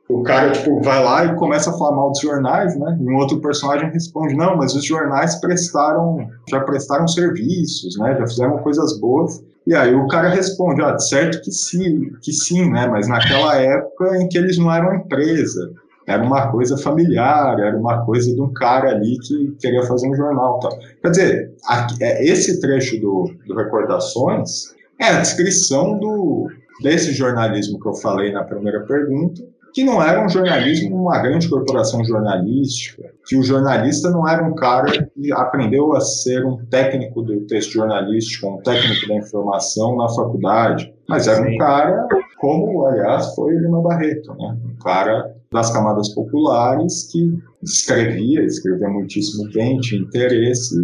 o 0.08 0.22
cara 0.22 0.52
tipo 0.52 0.80
vai 0.82 1.02
lá 1.02 1.24
e 1.24 1.34
começa 1.34 1.70
a 1.70 1.72
falar 1.72 1.96
mal 1.96 2.10
dos 2.10 2.20
jornais, 2.20 2.78
né? 2.78 2.96
E 3.00 3.08
um 3.08 3.16
outro 3.16 3.40
personagem 3.40 3.90
responde: 3.90 4.34
"Não, 4.34 4.56
mas 4.56 4.74
os 4.74 4.84
jornais 4.84 5.40
prestaram, 5.40 6.28
já 6.48 6.60
prestaram 6.60 7.08
serviços, 7.08 7.98
né? 7.98 8.16
Já 8.18 8.26
fizeram 8.26 8.58
coisas 8.58 8.98
boas". 9.00 9.42
E 9.66 9.74
aí 9.74 9.94
o 9.94 10.06
cara 10.06 10.28
responde: 10.28 10.80
"Ah, 10.80 10.96
certo 10.98 11.42
que 11.42 11.50
sim, 11.50 12.12
que 12.22 12.32
sim, 12.32 12.70
né? 12.70 12.86
Mas 12.86 13.08
naquela 13.08 13.56
época 13.56 14.16
em 14.18 14.28
que 14.28 14.38
eles 14.38 14.56
não 14.58 14.72
eram 14.72 14.94
empresa, 14.94 15.72
era 16.06 16.22
uma 16.22 16.52
coisa 16.52 16.78
familiar, 16.78 17.58
era 17.58 17.76
uma 17.76 18.04
coisa 18.04 18.32
de 18.32 18.40
um 18.40 18.52
cara 18.52 18.90
ali 18.90 19.18
que 19.18 19.56
queria 19.60 19.82
fazer 19.82 20.08
um 20.08 20.14
jornal, 20.14 20.60
tal". 20.60 20.78
Quer 21.02 21.10
dizer, 21.10 21.54
é, 22.00 22.24
esse 22.24 22.60
trecho 22.60 23.00
do, 23.00 23.28
do 23.44 23.56
Recordações 23.56 24.72
é 25.00 25.08
a 25.08 25.20
descrição 25.20 25.98
do 25.98 26.48
desse 26.82 27.12
jornalismo 27.12 27.80
que 27.80 27.88
eu 27.88 27.94
falei 27.94 28.30
na 28.32 28.44
primeira 28.44 28.80
pergunta, 28.80 29.42
que 29.76 29.84
não 29.84 30.02
era 30.02 30.24
um 30.24 30.28
jornalismo, 30.30 31.02
uma 31.02 31.18
grande 31.18 31.50
corporação 31.50 32.02
jornalística, 32.02 33.12
que 33.26 33.36
o 33.36 33.42
jornalista 33.42 34.08
não 34.08 34.26
era 34.26 34.42
um 34.42 34.54
cara 34.54 34.90
que 34.90 35.30
aprendeu 35.30 35.94
a 35.94 36.00
ser 36.00 36.46
um 36.46 36.64
técnico 36.64 37.20
do 37.20 37.42
texto 37.42 37.72
jornalístico, 37.72 38.48
um 38.48 38.62
técnico 38.62 39.06
da 39.06 39.16
informação 39.16 39.94
na 39.96 40.08
faculdade, 40.08 40.90
mas 41.06 41.28
era 41.28 41.46
um 41.46 41.58
cara, 41.58 42.08
como, 42.38 42.86
aliás, 42.86 43.34
foi 43.34 43.52
Lima 43.52 43.82
Barreto, 43.82 44.34
né? 44.38 44.56
um 44.64 44.82
cara 44.82 45.36
das 45.56 45.72
camadas 45.72 46.14
populares 46.14 47.08
que 47.10 47.36
escrevia, 47.62 48.44
escrevia 48.44 48.88
muitíssimo 48.88 49.50
bem, 49.52 49.80
tinha 49.80 50.00
interesse 50.00 50.76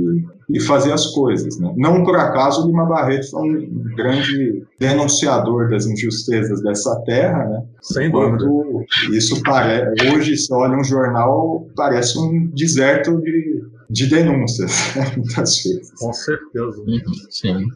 e, 0.49 0.57
e 0.57 0.61
fazia 0.61 0.95
as 0.95 1.07
coisas. 1.09 1.59
Né? 1.59 1.73
Não 1.77 2.03
por 2.03 2.17
acaso 2.17 2.67
Lima 2.67 2.85
Barreto 2.87 3.31
foi 3.31 3.49
um 3.49 3.95
grande 3.95 4.65
denunciador 4.81 5.69
das 5.69 5.87
injustiças 5.87 6.63
dessa 6.63 7.01
terra, 7.05 7.45
né? 7.45 7.63
Sem 7.81 8.11
dúvida. 8.11 8.45
Isso 9.13 9.41
parece, 9.43 10.13
hoje 10.13 10.37
se 10.37 10.53
olha 10.53 10.77
um 10.77 10.85
jornal, 10.85 11.67
parece 11.77 12.19
um 12.19 12.47
deserto 12.55 13.21
de, 13.21 13.63
de 13.91 14.07
denúncias, 14.09 14.73
muitas 15.17 15.63
vezes. 15.63 15.93
Com 15.99 16.13
certeza. 16.13 16.81
Uhum, 16.81 17.01
sim. 17.31 17.67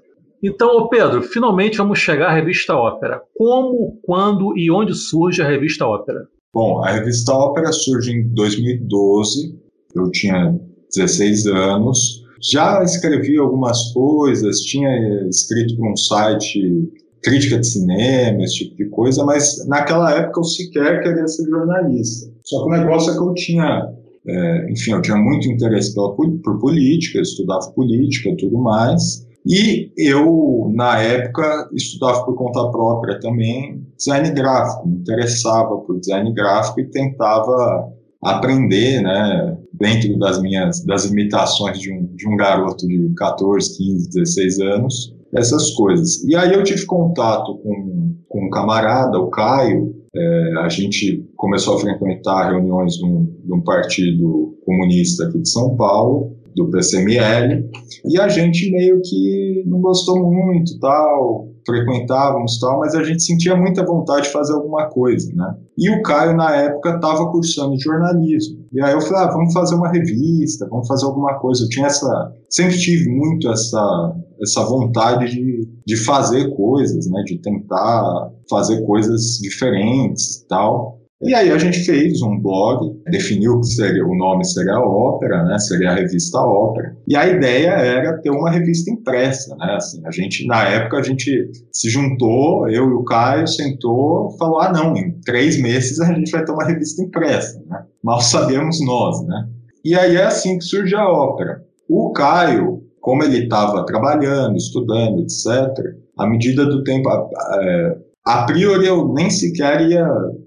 Então, 0.42 0.88
Pedro, 0.88 1.22
finalmente 1.22 1.78
vamos 1.78 1.98
chegar 1.98 2.28
à 2.28 2.32
revista 2.32 2.74
Ópera. 2.74 3.22
Como, 3.36 3.98
quando 4.02 4.56
e 4.56 4.70
onde 4.70 4.94
surge 4.94 5.42
a 5.42 5.48
revista 5.48 5.86
Ópera? 5.86 6.28
Bom, 6.56 6.82
a 6.82 6.90
revista 6.90 7.34
Ópera 7.34 7.70
surge 7.70 8.12
em 8.12 8.28
2012, 8.28 9.54
eu 9.94 10.10
tinha 10.10 10.58
16 10.88 11.48
anos, 11.48 12.24
já 12.40 12.82
escrevi 12.82 13.36
algumas 13.36 13.92
coisas, 13.92 14.60
tinha 14.62 14.88
escrito 15.28 15.76
para 15.76 15.92
um 15.92 15.96
site 15.98 16.90
crítica 17.22 17.58
de 17.58 17.66
cinema, 17.66 18.42
esse 18.42 18.60
tipo 18.60 18.74
de 18.74 18.86
coisa, 18.86 19.22
mas 19.22 19.66
naquela 19.66 20.10
época 20.16 20.40
eu 20.40 20.44
sequer 20.44 21.02
queria 21.02 21.28
ser 21.28 21.46
jornalista. 21.46 22.32
Só 22.42 22.64
que 22.64 22.70
o 22.70 22.72
negócio 22.72 23.12
é 23.12 23.16
que 23.16 23.22
eu 23.22 23.34
tinha, 23.34 23.92
é, 24.26 24.72
enfim, 24.72 24.92
eu 24.92 25.02
tinha 25.02 25.18
muito 25.18 25.50
interesse 25.50 25.94
pela, 25.94 26.14
por 26.14 26.58
política, 26.58 27.20
estudava 27.20 27.70
política 27.72 28.30
e 28.30 28.36
tudo 28.38 28.56
mais, 28.56 29.25
e 29.46 29.92
eu, 29.96 30.72
na 30.74 31.00
época, 31.00 31.68
estudava 31.72 32.24
por 32.24 32.34
conta 32.34 32.68
própria 32.70 33.20
também 33.20 33.86
design 33.96 34.30
gráfico, 34.32 34.88
me 34.88 34.96
interessava 34.96 35.76
por 35.78 36.00
design 36.00 36.32
gráfico 36.34 36.80
e 36.80 36.90
tentava 36.90 37.92
aprender, 38.22 39.00
né, 39.02 39.56
dentro 39.72 40.18
das 40.18 40.40
minhas 40.42 40.84
das 40.84 41.04
limitações 41.04 41.78
de 41.78 41.92
um, 41.92 42.06
de 42.14 42.28
um 42.28 42.36
garoto 42.36 42.86
de 42.88 43.12
14, 43.16 43.76
15, 43.76 44.10
16 44.10 44.60
anos, 44.60 45.14
essas 45.34 45.70
coisas. 45.70 46.24
E 46.24 46.34
aí 46.34 46.52
eu 46.52 46.64
tive 46.64 46.84
contato 46.84 47.58
com, 47.58 48.16
com 48.28 48.46
um 48.46 48.50
camarada, 48.50 49.18
o 49.18 49.30
Caio, 49.30 49.94
é, 50.14 50.52
a 50.60 50.68
gente 50.68 51.28
começou 51.36 51.76
a 51.76 51.80
frequentar 51.80 52.50
reuniões 52.50 52.94
de 52.94 53.04
um, 53.04 53.24
de 53.44 53.52
um 53.52 53.60
partido 53.60 54.56
comunista 54.64 55.24
aqui 55.24 55.38
de 55.40 55.48
São 55.48 55.76
Paulo, 55.76 56.35
do 56.56 56.70
PCML, 56.70 57.68
e 58.04 58.18
a 58.18 58.28
gente 58.28 58.70
meio 58.72 59.00
que 59.04 59.62
não 59.66 59.80
gostou 59.80 60.18
muito, 60.18 60.78
tal, 60.80 61.48
frequentávamos 61.66 62.58
tal, 62.58 62.78
mas 62.78 62.94
a 62.94 63.02
gente 63.02 63.22
sentia 63.22 63.54
muita 63.54 63.84
vontade 63.84 64.22
de 64.22 64.32
fazer 64.32 64.54
alguma 64.54 64.88
coisa, 64.88 65.30
né? 65.34 65.54
E 65.76 65.90
o 65.90 66.02
Caio, 66.02 66.34
na 66.34 66.54
época, 66.56 66.94
estava 66.94 67.30
cursando 67.30 67.78
jornalismo. 67.78 68.64
E 68.72 68.80
aí 68.80 68.92
eu 68.92 69.00
falei, 69.00 69.24
ah, 69.24 69.32
vamos 69.32 69.52
fazer 69.52 69.74
uma 69.74 69.90
revista, 69.90 70.66
vamos 70.70 70.88
fazer 70.88 71.04
alguma 71.04 71.34
coisa. 71.38 71.64
Eu 71.64 71.68
tinha 71.68 71.86
essa... 71.86 72.32
Sempre 72.48 72.78
tive 72.78 73.10
muito 73.10 73.50
essa, 73.50 74.16
essa 74.40 74.64
vontade 74.64 75.30
de, 75.30 75.68
de 75.84 75.96
fazer 75.96 76.54
coisas, 76.54 77.10
né? 77.10 77.22
De 77.26 77.38
tentar 77.38 78.30
fazer 78.48 78.82
coisas 78.86 79.38
diferentes 79.42 80.46
tal. 80.48 80.95
E 81.22 81.34
aí 81.34 81.50
a 81.50 81.56
gente 81.56 81.78
fez 81.78 82.20
um 82.20 82.38
blog, 82.38 82.94
definiu 83.10 83.58
que 83.60 83.68
seria, 83.68 84.04
o 84.04 84.14
nome 84.14 84.44
seria 84.44 84.74
a 84.74 84.86
Ópera, 84.86 85.44
né? 85.44 85.58
Seria 85.58 85.92
a 85.92 85.94
revista 85.94 86.38
Ópera. 86.38 86.94
E 87.08 87.16
a 87.16 87.26
ideia 87.26 87.70
era 87.70 88.20
ter 88.20 88.28
uma 88.28 88.50
revista 88.50 88.90
impressa, 88.90 89.56
né? 89.56 89.76
Assim, 89.76 90.02
a 90.06 90.10
gente 90.10 90.46
na 90.46 90.64
época 90.68 90.98
a 90.98 91.02
gente 91.02 91.50
se 91.72 91.88
juntou, 91.88 92.68
eu 92.68 92.90
e 92.90 92.92
o 92.92 93.04
Caio 93.04 93.48
sentou, 93.48 94.30
falou: 94.38 94.60
"Ah, 94.60 94.70
não, 94.70 94.94
em 94.94 95.18
três 95.22 95.58
meses 95.58 95.98
a 96.00 96.12
gente 96.12 96.30
vai 96.30 96.44
ter 96.44 96.52
uma 96.52 96.66
revista 96.66 97.02
impressa", 97.02 97.62
né? 97.66 97.82
Mal 98.04 98.20
sabemos 98.20 98.78
nós, 98.84 99.26
né? 99.26 99.48
E 99.82 99.94
aí 99.94 100.16
é 100.16 100.24
assim 100.24 100.58
que 100.58 100.64
surge 100.64 100.94
a 100.94 101.08
Ópera. 101.08 101.64
O 101.88 102.12
Caio, 102.12 102.82
como 103.00 103.24
ele 103.24 103.44
estava 103.44 103.86
trabalhando, 103.86 104.56
estudando, 104.56 105.22
etc., 105.22 105.72
à 106.18 106.26
medida 106.26 106.66
do 106.66 106.84
tempo, 106.84 107.08
é, 107.08 107.96
a 108.26 108.44
priori 108.44 108.86
eu 108.86 109.14
nem 109.14 109.30
sequer 109.30 109.80
ia 109.88 110.06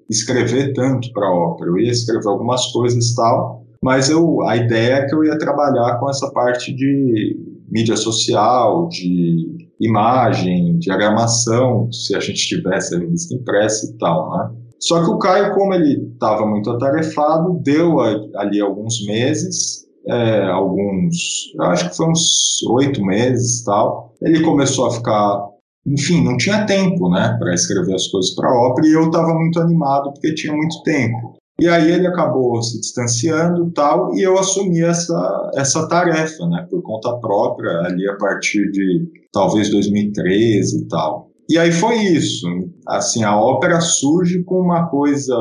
escrever 0.09 0.73
tanto 0.73 1.11
para 1.13 1.31
ópera, 1.31 1.69
eu 1.69 1.77
ia 1.77 1.91
escrever 1.91 2.27
algumas 2.27 2.71
coisas 2.71 3.11
e 3.11 3.15
tal, 3.15 3.63
mas 3.83 4.09
eu, 4.09 4.41
a 4.47 4.57
ideia 4.57 4.95
é 4.95 5.05
que 5.05 5.15
eu 5.15 5.23
ia 5.23 5.37
trabalhar 5.37 5.99
com 5.99 6.09
essa 6.09 6.29
parte 6.31 6.73
de 6.73 7.37
mídia 7.71 7.95
social, 7.95 8.87
de 8.89 9.69
imagem, 9.79 10.77
diagramação, 10.79 11.89
se 11.91 12.15
a 12.15 12.19
gente 12.19 12.47
tivesse 12.47 12.95
a 12.95 12.99
revista 12.99 13.33
impressa 13.35 13.85
e 13.85 13.97
tal, 13.97 14.31
né? 14.31 14.49
Só 14.79 15.03
que 15.03 15.11
o 15.11 15.19
Caio, 15.19 15.53
como 15.53 15.73
ele 15.73 16.09
estava 16.13 16.45
muito 16.45 16.69
atarefado, 16.71 17.59
deu 17.63 17.99
ali 17.99 18.61
alguns 18.61 19.05
meses, 19.05 19.85
é, 20.07 20.45
alguns, 20.45 21.53
acho 21.59 21.89
que 21.89 21.97
foi 21.97 22.09
uns 22.09 22.63
oito 22.71 23.03
meses 23.03 23.63
tal. 23.63 24.13
Ele 24.21 24.41
começou 24.41 24.87
a 24.87 24.91
ficar 24.91 25.45
enfim, 25.85 26.23
não 26.23 26.37
tinha 26.37 26.65
tempo, 26.65 27.09
né, 27.09 27.35
para 27.39 27.53
escrever 27.53 27.95
as 27.95 28.07
coisas 28.07 28.33
para 28.35 28.49
a 28.49 28.53
ópera 28.53 28.87
e 28.87 28.93
eu 28.93 29.05
estava 29.05 29.33
muito 29.33 29.59
animado 29.59 30.11
porque 30.13 30.33
tinha 30.33 30.53
muito 30.53 30.81
tempo. 30.83 31.37
E 31.59 31.67
aí 31.67 31.91
ele 31.91 32.07
acabou 32.07 32.61
se 32.61 32.79
distanciando 32.79 33.69
tal 33.71 34.15
e 34.15 34.21
eu 34.21 34.37
assumi 34.39 34.81
essa 34.81 35.51
essa 35.55 35.87
tarefa, 35.87 36.47
né, 36.47 36.65
por 36.69 36.81
conta 36.81 37.17
própria 37.17 37.79
ali 37.81 38.07
a 38.07 38.15
partir 38.15 38.71
de 38.71 39.07
talvez 39.31 39.69
2013 39.69 40.83
e 40.83 40.87
tal. 40.87 41.29
E 41.49 41.57
aí 41.57 41.71
foi 41.71 41.95
isso. 41.95 42.47
Assim, 42.87 43.23
a 43.23 43.37
ópera 43.39 43.81
surge 43.81 44.43
com 44.43 44.61
uma 44.61 44.87
coisa 44.87 45.35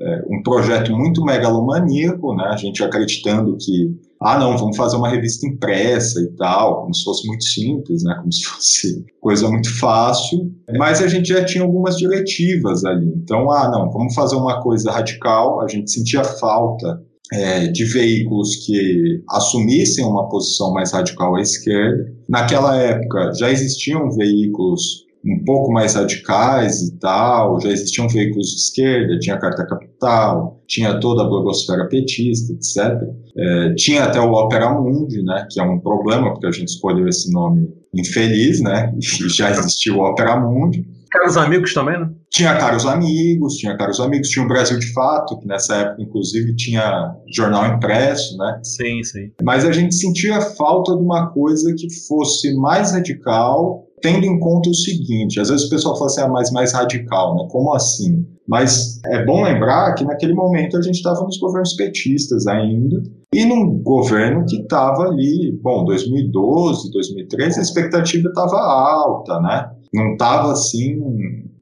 é, 0.00 0.22
um 0.28 0.42
projeto 0.42 0.92
muito 0.92 1.24
megalomaníaco, 1.24 2.34
né? 2.34 2.44
A 2.44 2.56
gente 2.56 2.82
acreditando 2.84 3.56
que, 3.56 3.96
ah, 4.20 4.38
não, 4.38 4.56
vamos 4.56 4.76
fazer 4.76 4.96
uma 4.96 5.08
revista 5.08 5.46
impressa 5.46 6.20
e 6.20 6.28
tal, 6.36 6.82
como 6.82 6.94
se 6.94 7.04
fosse 7.04 7.26
muito 7.26 7.44
simples, 7.44 8.02
né? 8.02 8.14
Como 8.18 8.32
se 8.32 8.42
fosse 8.42 9.06
coisa 9.20 9.48
muito 9.48 9.78
fácil. 9.78 10.52
Mas 10.76 11.00
a 11.00 11.06
gente 11.06 11.28
já 11.28 11.44
tinha 11.44 11.62
algumas 11.62 11.96
diretivas 11.96 12.84
ali. 12.84 13.12
Então, 13.16 13.50
ah, 13.50 13.70
não, 13.70 13.90
vamos 13.90 14.14
fazer 14.14 14.36
uma 14.36 14.60
coisa 14.60 14.90
radical. 14.90 15.60
A 15.60 15.68
gente 15.68 15.90
sentia 15.90 16.24
falta 16.24 17.00
é, 17.32 17.68
de 17.68 17.84
veículos 17.84 18.56
que 18.66 19.22
assumissem 19.30 20.04
uma 20.04 20.28
posição 20.28 20.72
mais 20.72 20.92
radical 20.92 21.36
à 21.36 21.40
esquerda. 21.40 22.12
Naquela 22.28 22.76
época 22.76 23.32
já 23.34 23.50
existiam 23.50 24.10
veículos 24.10 25.06
um 25.24 25.44
pouco 25.44 25.72
mais 25.72 25.94
radicais 25.94 26.82
e 26.82 26.98
tal, 26.98 27.60
já 27.60 27.70
existiam 27.70 28.08
veículos 28.08 28.48
de 28.48 28.56
esquerda, 28.56 29.18
tinha 29.18 29.36
a 29.36 29.38
Carta 29.38 29.66
Capital, 29.66 30.62
tinha 30.66 30.98
toda 31.00 31.22
a 31.22 31.26
blogosfera 31.26 31.88
petista, 31.88 32.52
etc. 32.52 33.02
É, 33.36 33.74
tinha 33.74 34.04
até 34.04 34.20
o 34.20 34.32
Opera 34.32 34.70
Mundi, 34.70 35.22
né, 35.22 35.46
que 35.50 35.60
é 35.60 35.62
um 35.62 35.78
problema, 35.80 36.32
porque 36.32 36.46
a 36.46 36.52
gente 36.52 36.68
escolheu 36.68 37.08
esse 37.08 37.32
nome 37.32 37.68
infeliz, 37.94 38.60
né, 38.60 38.94
e 38.96 39.28
já 39.28 39.50
existiu 39.50 39.98
o 39.98 40.04
Opera 40.04 40.38
Mundi. 40.38 40.86
Caros 41.10 41.38
amigos 41.38 41.72
também, 41.72 41.98
né? 41.98 42.10
Tinha 42.30 42.54
caros 42.58 42.84
amigos, 42.84 43.54
tinha 43.54 43.74
caros 43.78 43.98
amigos, 43.98 44.28
tinha 44.28 44.44
o 44.44 44.48
Brasil 44.48 44.78
de 44.78 44.92
Fato, 44.92 45.38
que 45.38 45.46
nessa 45.46 45.74
época, 45.76 46.02
inclusive, 46.02 46.54
tinha 46.54 47.14
jornal 47.34 47.66
impresso, 47.74 48.36
né? 48.36 48.60
Sim, 48.62 49.02
sim. 49.02 49.32
Mas 49.42 49.64
a 49.64 49.72
gente 49.72 49.94
sentia 49.94 50.38
falta 50.40 50.94
de 50.94 51.02
uma 51.02 51.30
coisa 51.30 51.74
que 51.74 51.88
fosse 52.06 52.54
mais 52.56 52.92
radical 52.92 53.87
tendo 54.00 54.24
em 54.26 54.38
conta 54.38 54.70
o 54.70 54.74
seguinte: 54.74 55.40
às 55.40 55.48
vezes 55.48 55.66
o 55.66 55.70
pessoal 55.70 55.94
fala 55.96 56.06
assim, 56.06 56.20
ah, 56.20 56.28
mas 56.28 56.50
mais 56.50 56.72
radical, 56.72 57.34
né? 57.34 57.46
Como 57.50 57.74
assim? 57.74 58.26
Mas 58.46 59.00
é 59.06 59.24
bom 59.24 59.42
lembrar 59.42 59.94
que 59.94 60.04
naquele 60.04 60.32
momento 60.32 60.76
a 60.76 60.82
gente 60.82 60.96
estava 60.96 61.22
nos 61.22 61.38
governos 61.38 61.74
petistas 61.74 62.46
ainda, 62.46 63.02
e 63.32 63.44
num 63.44 63.82
governo 63.82 64.46
que 64.46 64.56
estava 64.56 65.02
ali, 65.04 65.52
bom, 65.62 65.84
2012, 65.84 66.90
2013, 66.90 67.58
a 67.58 67.62
expectativa 67.62 68.28
estava 68.28 68.56
alta, 68.56 69.38
né? 69.40 69.70
Não 69.92 70.12
estava 70.12 70.52
assim, 70.52 70.98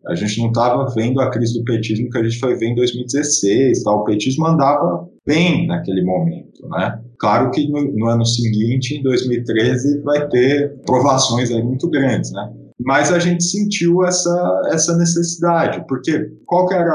a 0.07 0.15
gente 0.15 0.41
não 0.41 0.49
estava 0.49 0.87
vendo 0.95 1.21
a 1.21 1.31
crise 1.31 1.59
do 1.59 1.65
petismo 1.65 2.09
que 2.09 2.19
a 2.19 2.23
gente 2.23 2.39
foi 2.39 2.55
ver 2.55 2.67
em 2.67 2.75
2016, 2.77 3.83
tá? 3.83 3.93
o 3.93 4.05
petismo 4.05 4.47
andava 4.47 5.09
bem 5.27 5.67
naquele 5.67 6.05
momento, 6.05 6.69
né? 6.69 7.01
Claro 7.19 7.51
que 7.51 7.69
no, 7.69 7.83
no 7.93 8.07
ano 8.07 8.25
seguinte, 8.25 8.97
em 8.97 9.03
2013, 9.03 10.03
vai 10.03 10.29
ter 10.29 10.77
provações 10.85 11.51
aí 11.51 11.63
muito 11.63 11.89
grandes, 11.89 12.33
né? 12.33 12.53
Mas 12.79 13.11
a 13.11 13.19
gente 13.19 13.43
sentiu 13.43 14.05
essa, 14.05 14.63
essa 14.71 14.97
necessidade, 14.97 15.85
porque 15.89 16.31
qual 16.45 16.67
que 16.67 16.75
era 16.75 16.93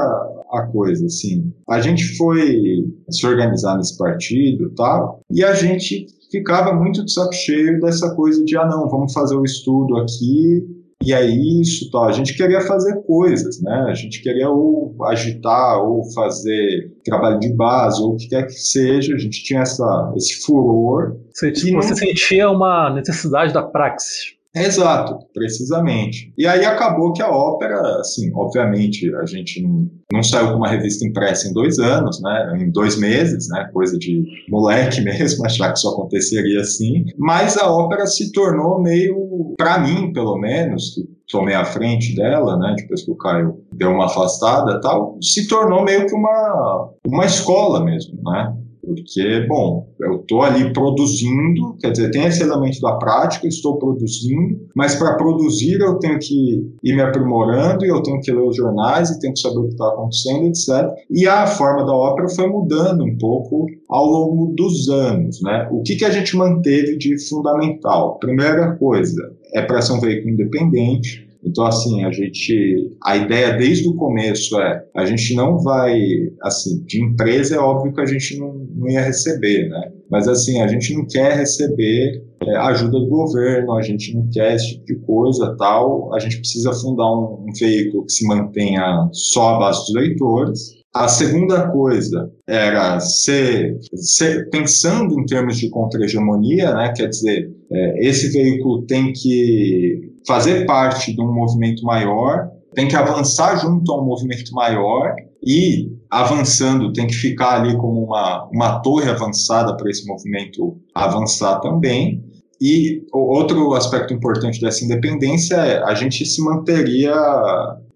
a 0.54 0.68
coisa, 0.72 1.06
assim? 1.06 1.52
A 1.68 1.82
gente 1.82 2.16
foi 2.18 2.86
se 3.10 3.26
organizar 3.26 3.78
nesse 3.78 3.98
partido 3.98 4.70
tal, 4.76 5.22
e 5.32 5.44
a 5.44 5.54
gente 5.54 6.06
ficava 6.32 6.74
muito 6.74 7.04
de 7.04 7.12
saco 7.12 7.34
cheio 7.34 7.80
dessa 7.80 8.14
coisa 8.16 8.44
de, 8.46 8.56
ah, 8.58 8.66
não, 8.66 8.88
vamos 8.90 9.12
fazer 9.12 9.36
o 9.36 9.44
estudo 9.44 9.98
aqui, 9.98 10.66
e 11.04 11.14
é 11.14 11.26
isso, 11.26 11.90
tal. 11.92 12.06
A 12.06 12.12
gente 12.12 12.36
queria 12.36 12.62
fazer 12.62 13.02
coisas, 13.04 13.62
né? 13.62 13.86
A 13.90 13.94
gente 13.94 14.22
queria 14.22 14.50
ou 14.50 14.96
agitar, 15.06 15.82
ou 15.82 16.04
fazer 16.14 16.92
trabalho 17.04 17.40
de 17.40 17.54
base, 17.54 18.02
ou 18.02 18.14
o 18.14 18.18
que 18.18 18.28
quer 18.28 18.46
que 18.46 18.54
seja. 18.54 19.16
A 19.16 19.18
gente 19.18 19.44
tinha 19.44 19.62
essa, 19.62 20.14
esse 20.16 20.42
furor. 20.46 21.18
Você, 21.34 21.54
você 21.54 21.72
não... 21.72 21.82
sentia 21.82 22.50
uma 22.50 22.94
necessidade 22.94 23.54
da 23.54 23.64
praxis. 23.64 24.41
Exato, 24.54 25.18
precisamente. 25.34 26.34
E 26.38 26.46
aí 26.46 26.66
acabou 26.66 27.14
que 27.14 27.22
a 27.22 27.30
ópera, 27.30 27.80
assim, 28.00 28.30
obviamente, 28.36 29.14
a 29.16 29.26
gente 29.26 29.62
não, 29.64 29.90
não 30.12 30.22
saiu 30.22 30.50
com 30.50 30.58
uma 30.58 30.68
revista 30.68 31.06
impressa 31.06 31.48
em 31.48 31.54
dois 31.54 31.80
anos, 31.80 32.22
né? 32.22 32.58
Em 32.60 32.70
dois 32.70 32.98
meses, 32.98 33.48
né? 33.48 33.70
Coisa 33.72 33.98
de 33.98 34.24
moleque 34.50 35.00
mesmo, 35.02 35.46
achar 35.46 35.72
que 35.72 35.78
isso 35.78 35.88
aconteceria 35.88 36.60
assim. 36.60 37.06
Mas 37.18 37.58
a 37.58 37.72
ópera 37.72 38.06
se 38.06 38.32
tornou 38.34 38.82
meio, 38.82 39.54
para 39.58 39.80
mim, 39.80 40.12
pelo 40.12 40.38
menos, 40.38 40.96
que 40.96 41.02
tomei 41.32 41.56
a 41.56 41.64
frente 41.64 42.14
dela, 42.14 42.58
né? 42.58 42.76
Depois 42.78 43.04
que 43.04 43.12
o 43.12 43.16
Caio 43.16 43.64
deu 43.74 43.92
uma 43.92 44.06
afastada, 44.06 44.82
tal, 44.82 45.18
se 45.22 45.48
tornou 45.48 45.84
meio 45.84 46.06
que 46.06 46.14
uma 46.14 46.90
uma 47.08 47.26
escola 47.26 47.84
mesmo, 47.84 48.22
né? 48.22 48.54
Porque, 48.84 49.46
bom, 49.48 49.88
eu 50.00 50.22
estou 50.22 50.42
ali 50.42 50.74
produzindo, 50.74 51.76
quer 51.80 51.92
dizer, 51.92 52.12
tem 52.12 52.26
esse 52.26 52.42
elemento 52.42 52.82
da 52.82 52.94
prática, 52.96 53.48
estou 53.48 53.78
produzindo, 53.78 54.60
mas 54.76 54.96
para 54.96 55.16
produzir 55.16 55.80
eu 55.80 56.00
tenho 56.00 56.18
que 56.20 56.68
ir 56.84 56.96
me 56.96 57.02
aprimorando 57.02 57.86
e 57.86 57.90
eu 57.90 58.02
tenho 58.02 58.20
que 58.20 58.32
ler 58.32 58.42
os 58.42 58.56
jornais 58.56 59.10
e 59.10 59.20
tenho 59.20 59.34
que 59.34 59.40
saber 59.40 59.60
o 59.60 59.68
que 59.68 59.74
está 59.74 59.88
acontecendo, 59.88 60.48
etc. 60.48 60.92
E 61.10 61.28
a 61.28 61.46
forma 61.46 61.86
da 61.86 61.94
ópera 61.94 62.28
foi 62.30 62.48
mudando 62.48 63.04
um 63.04 63.18
pouco 63.18 63.68
ao 63.88 64.06
longo 64.06 64.54
dos 64.56 64.90
anos, 64.90 65.42
né? 65.42 65.68
O 65.72 65.84
que, 65.84 65.96
que 65.96 66.06
a 66.06 66.12
gente 66.12 66.36
manteve 66.36 66.98
de 66.98 67.18
fundamental? 67.30 68.18
Primeira 68.20 68.76
coisa, 68.78 69.32
é 69.54 69.62
para 69.62 69.82
ser 69.82 69.94
um 69.94 70.00
veículo 70.00 70.34
independente, 70.34 71.31
então, 71.44 71.66
assim, 71.66 72.04
a 72.04 72.12
gente. 72.12 72.92
A 73.04 73.18
ideia 73.18 73.54
desde 73.58 73.88
o 73.90 73.96
começo 73.96 74.60
é: 74.60 74.84
a 74.96 75.06
gente 75.06 75.36
não 75.36 75.58
vai. 75.60 76.00
Assim, 76.44 76.84
de 76.86 77.04
empresa 77.04 77.56
é 77.56 77.60
óbvio 77.60 77.94
que 77.94 78.02
a 78.02 78.06
gente 78.06 78.38
não, 78.38 78.54
não 78.76 78.90
ia 78.90 79.02
receber, 79.02 79.68
né? 79.70 79.92
Mas, 80.10 80.28
assim, 80.28 80.62
a 80.62 80.68
gente 80.68 80.94
não 80.94 81.06
quer 81.08 81.38
receber 81.38 82.24
é, 82.44 82.56
ajuda 82.58 83.00
do 83.00 83.08
governo, 83.08 83.74
a 83.74 83.82
gente 83.82 84.14
não 84.14 84.28
quer 84.32 84.56
esse 84.56 84.74
tipo 84.74 84.86
de 84.86 84.96
coisa 85.00 85.56
tal. 85.58 86.14
A 86.14 86.20
gente 86.20 86.38
precisa 86.38 86.72
fundar 86.74 87.12
um, 87.12 87.46
um 87.48 87.54
veículo 87.60 88.06
que 88.06 88.14
se 88.14 88.28
mantenha 88.28 89.10
só 89.12 89.56
à 89.56 89.60
base 89.60 89.80
dos 89.80 89.96
leitores. 89.96 90.82
A 90.94 91.08
segunda 91.08 91.70
coisa 91.72 92.30
era 92.46 93.00
ser, 93.00 93.80
ser 93.96 94.50
pensando 94.50 95.18
em 95.18 95.26
termos 95.26 95.58
de 95.58 95.70
contra-hegemonia, 95.70 96.74
né? 96.74 96.94
quer 96.94 97.08
dizer, 97.08 97.50
é, 97.72 98.10
esse 98.10 98.30
veículo 98.34 98.86
tem 98.86 99.14
que 99.14 100.11
fazer 100.28 100.66
parte 100.66 101.14
de 101.14 101.22
um 101.22 101.34
movimento 101.34 101.84
maior, 101.84 102.50
tem 102.74 102.88
que 102.88 102.96
avançar 102.96 103.58
junto 103.58 103.92
a 103.92 104.02
um 104.02 104.06
movimento 104.06 104.54
maior 104.54 105.14
e, 105.46 105.92
avançando, 106.10 106.94
tem 106.94 107.08
que 107.08 107.14
ficar 107.14 107.62
ali 107.62 107.76
como 107.78 108.06
uma, 108.06 108.48
uma 108.52 108.80
torre 108.80 109.10
avançada 109.10 109.76
para 109.76 109.90
esse 109.90 110.06
movimento 110.08 110.78
avançar 110.94 111.60
também. 111.60 112.24
E 112.62 113.04
outro 113.12 113.74
aspecto 113.74 114.14
importante 114.14 114.62
dessa 114.62 114.86
independência 114.86 115.56
é 115.56 115.84
a 115.84 115.96
gente 115.96 116.24
se 116.26 116.42
manteria, 116.44 117.14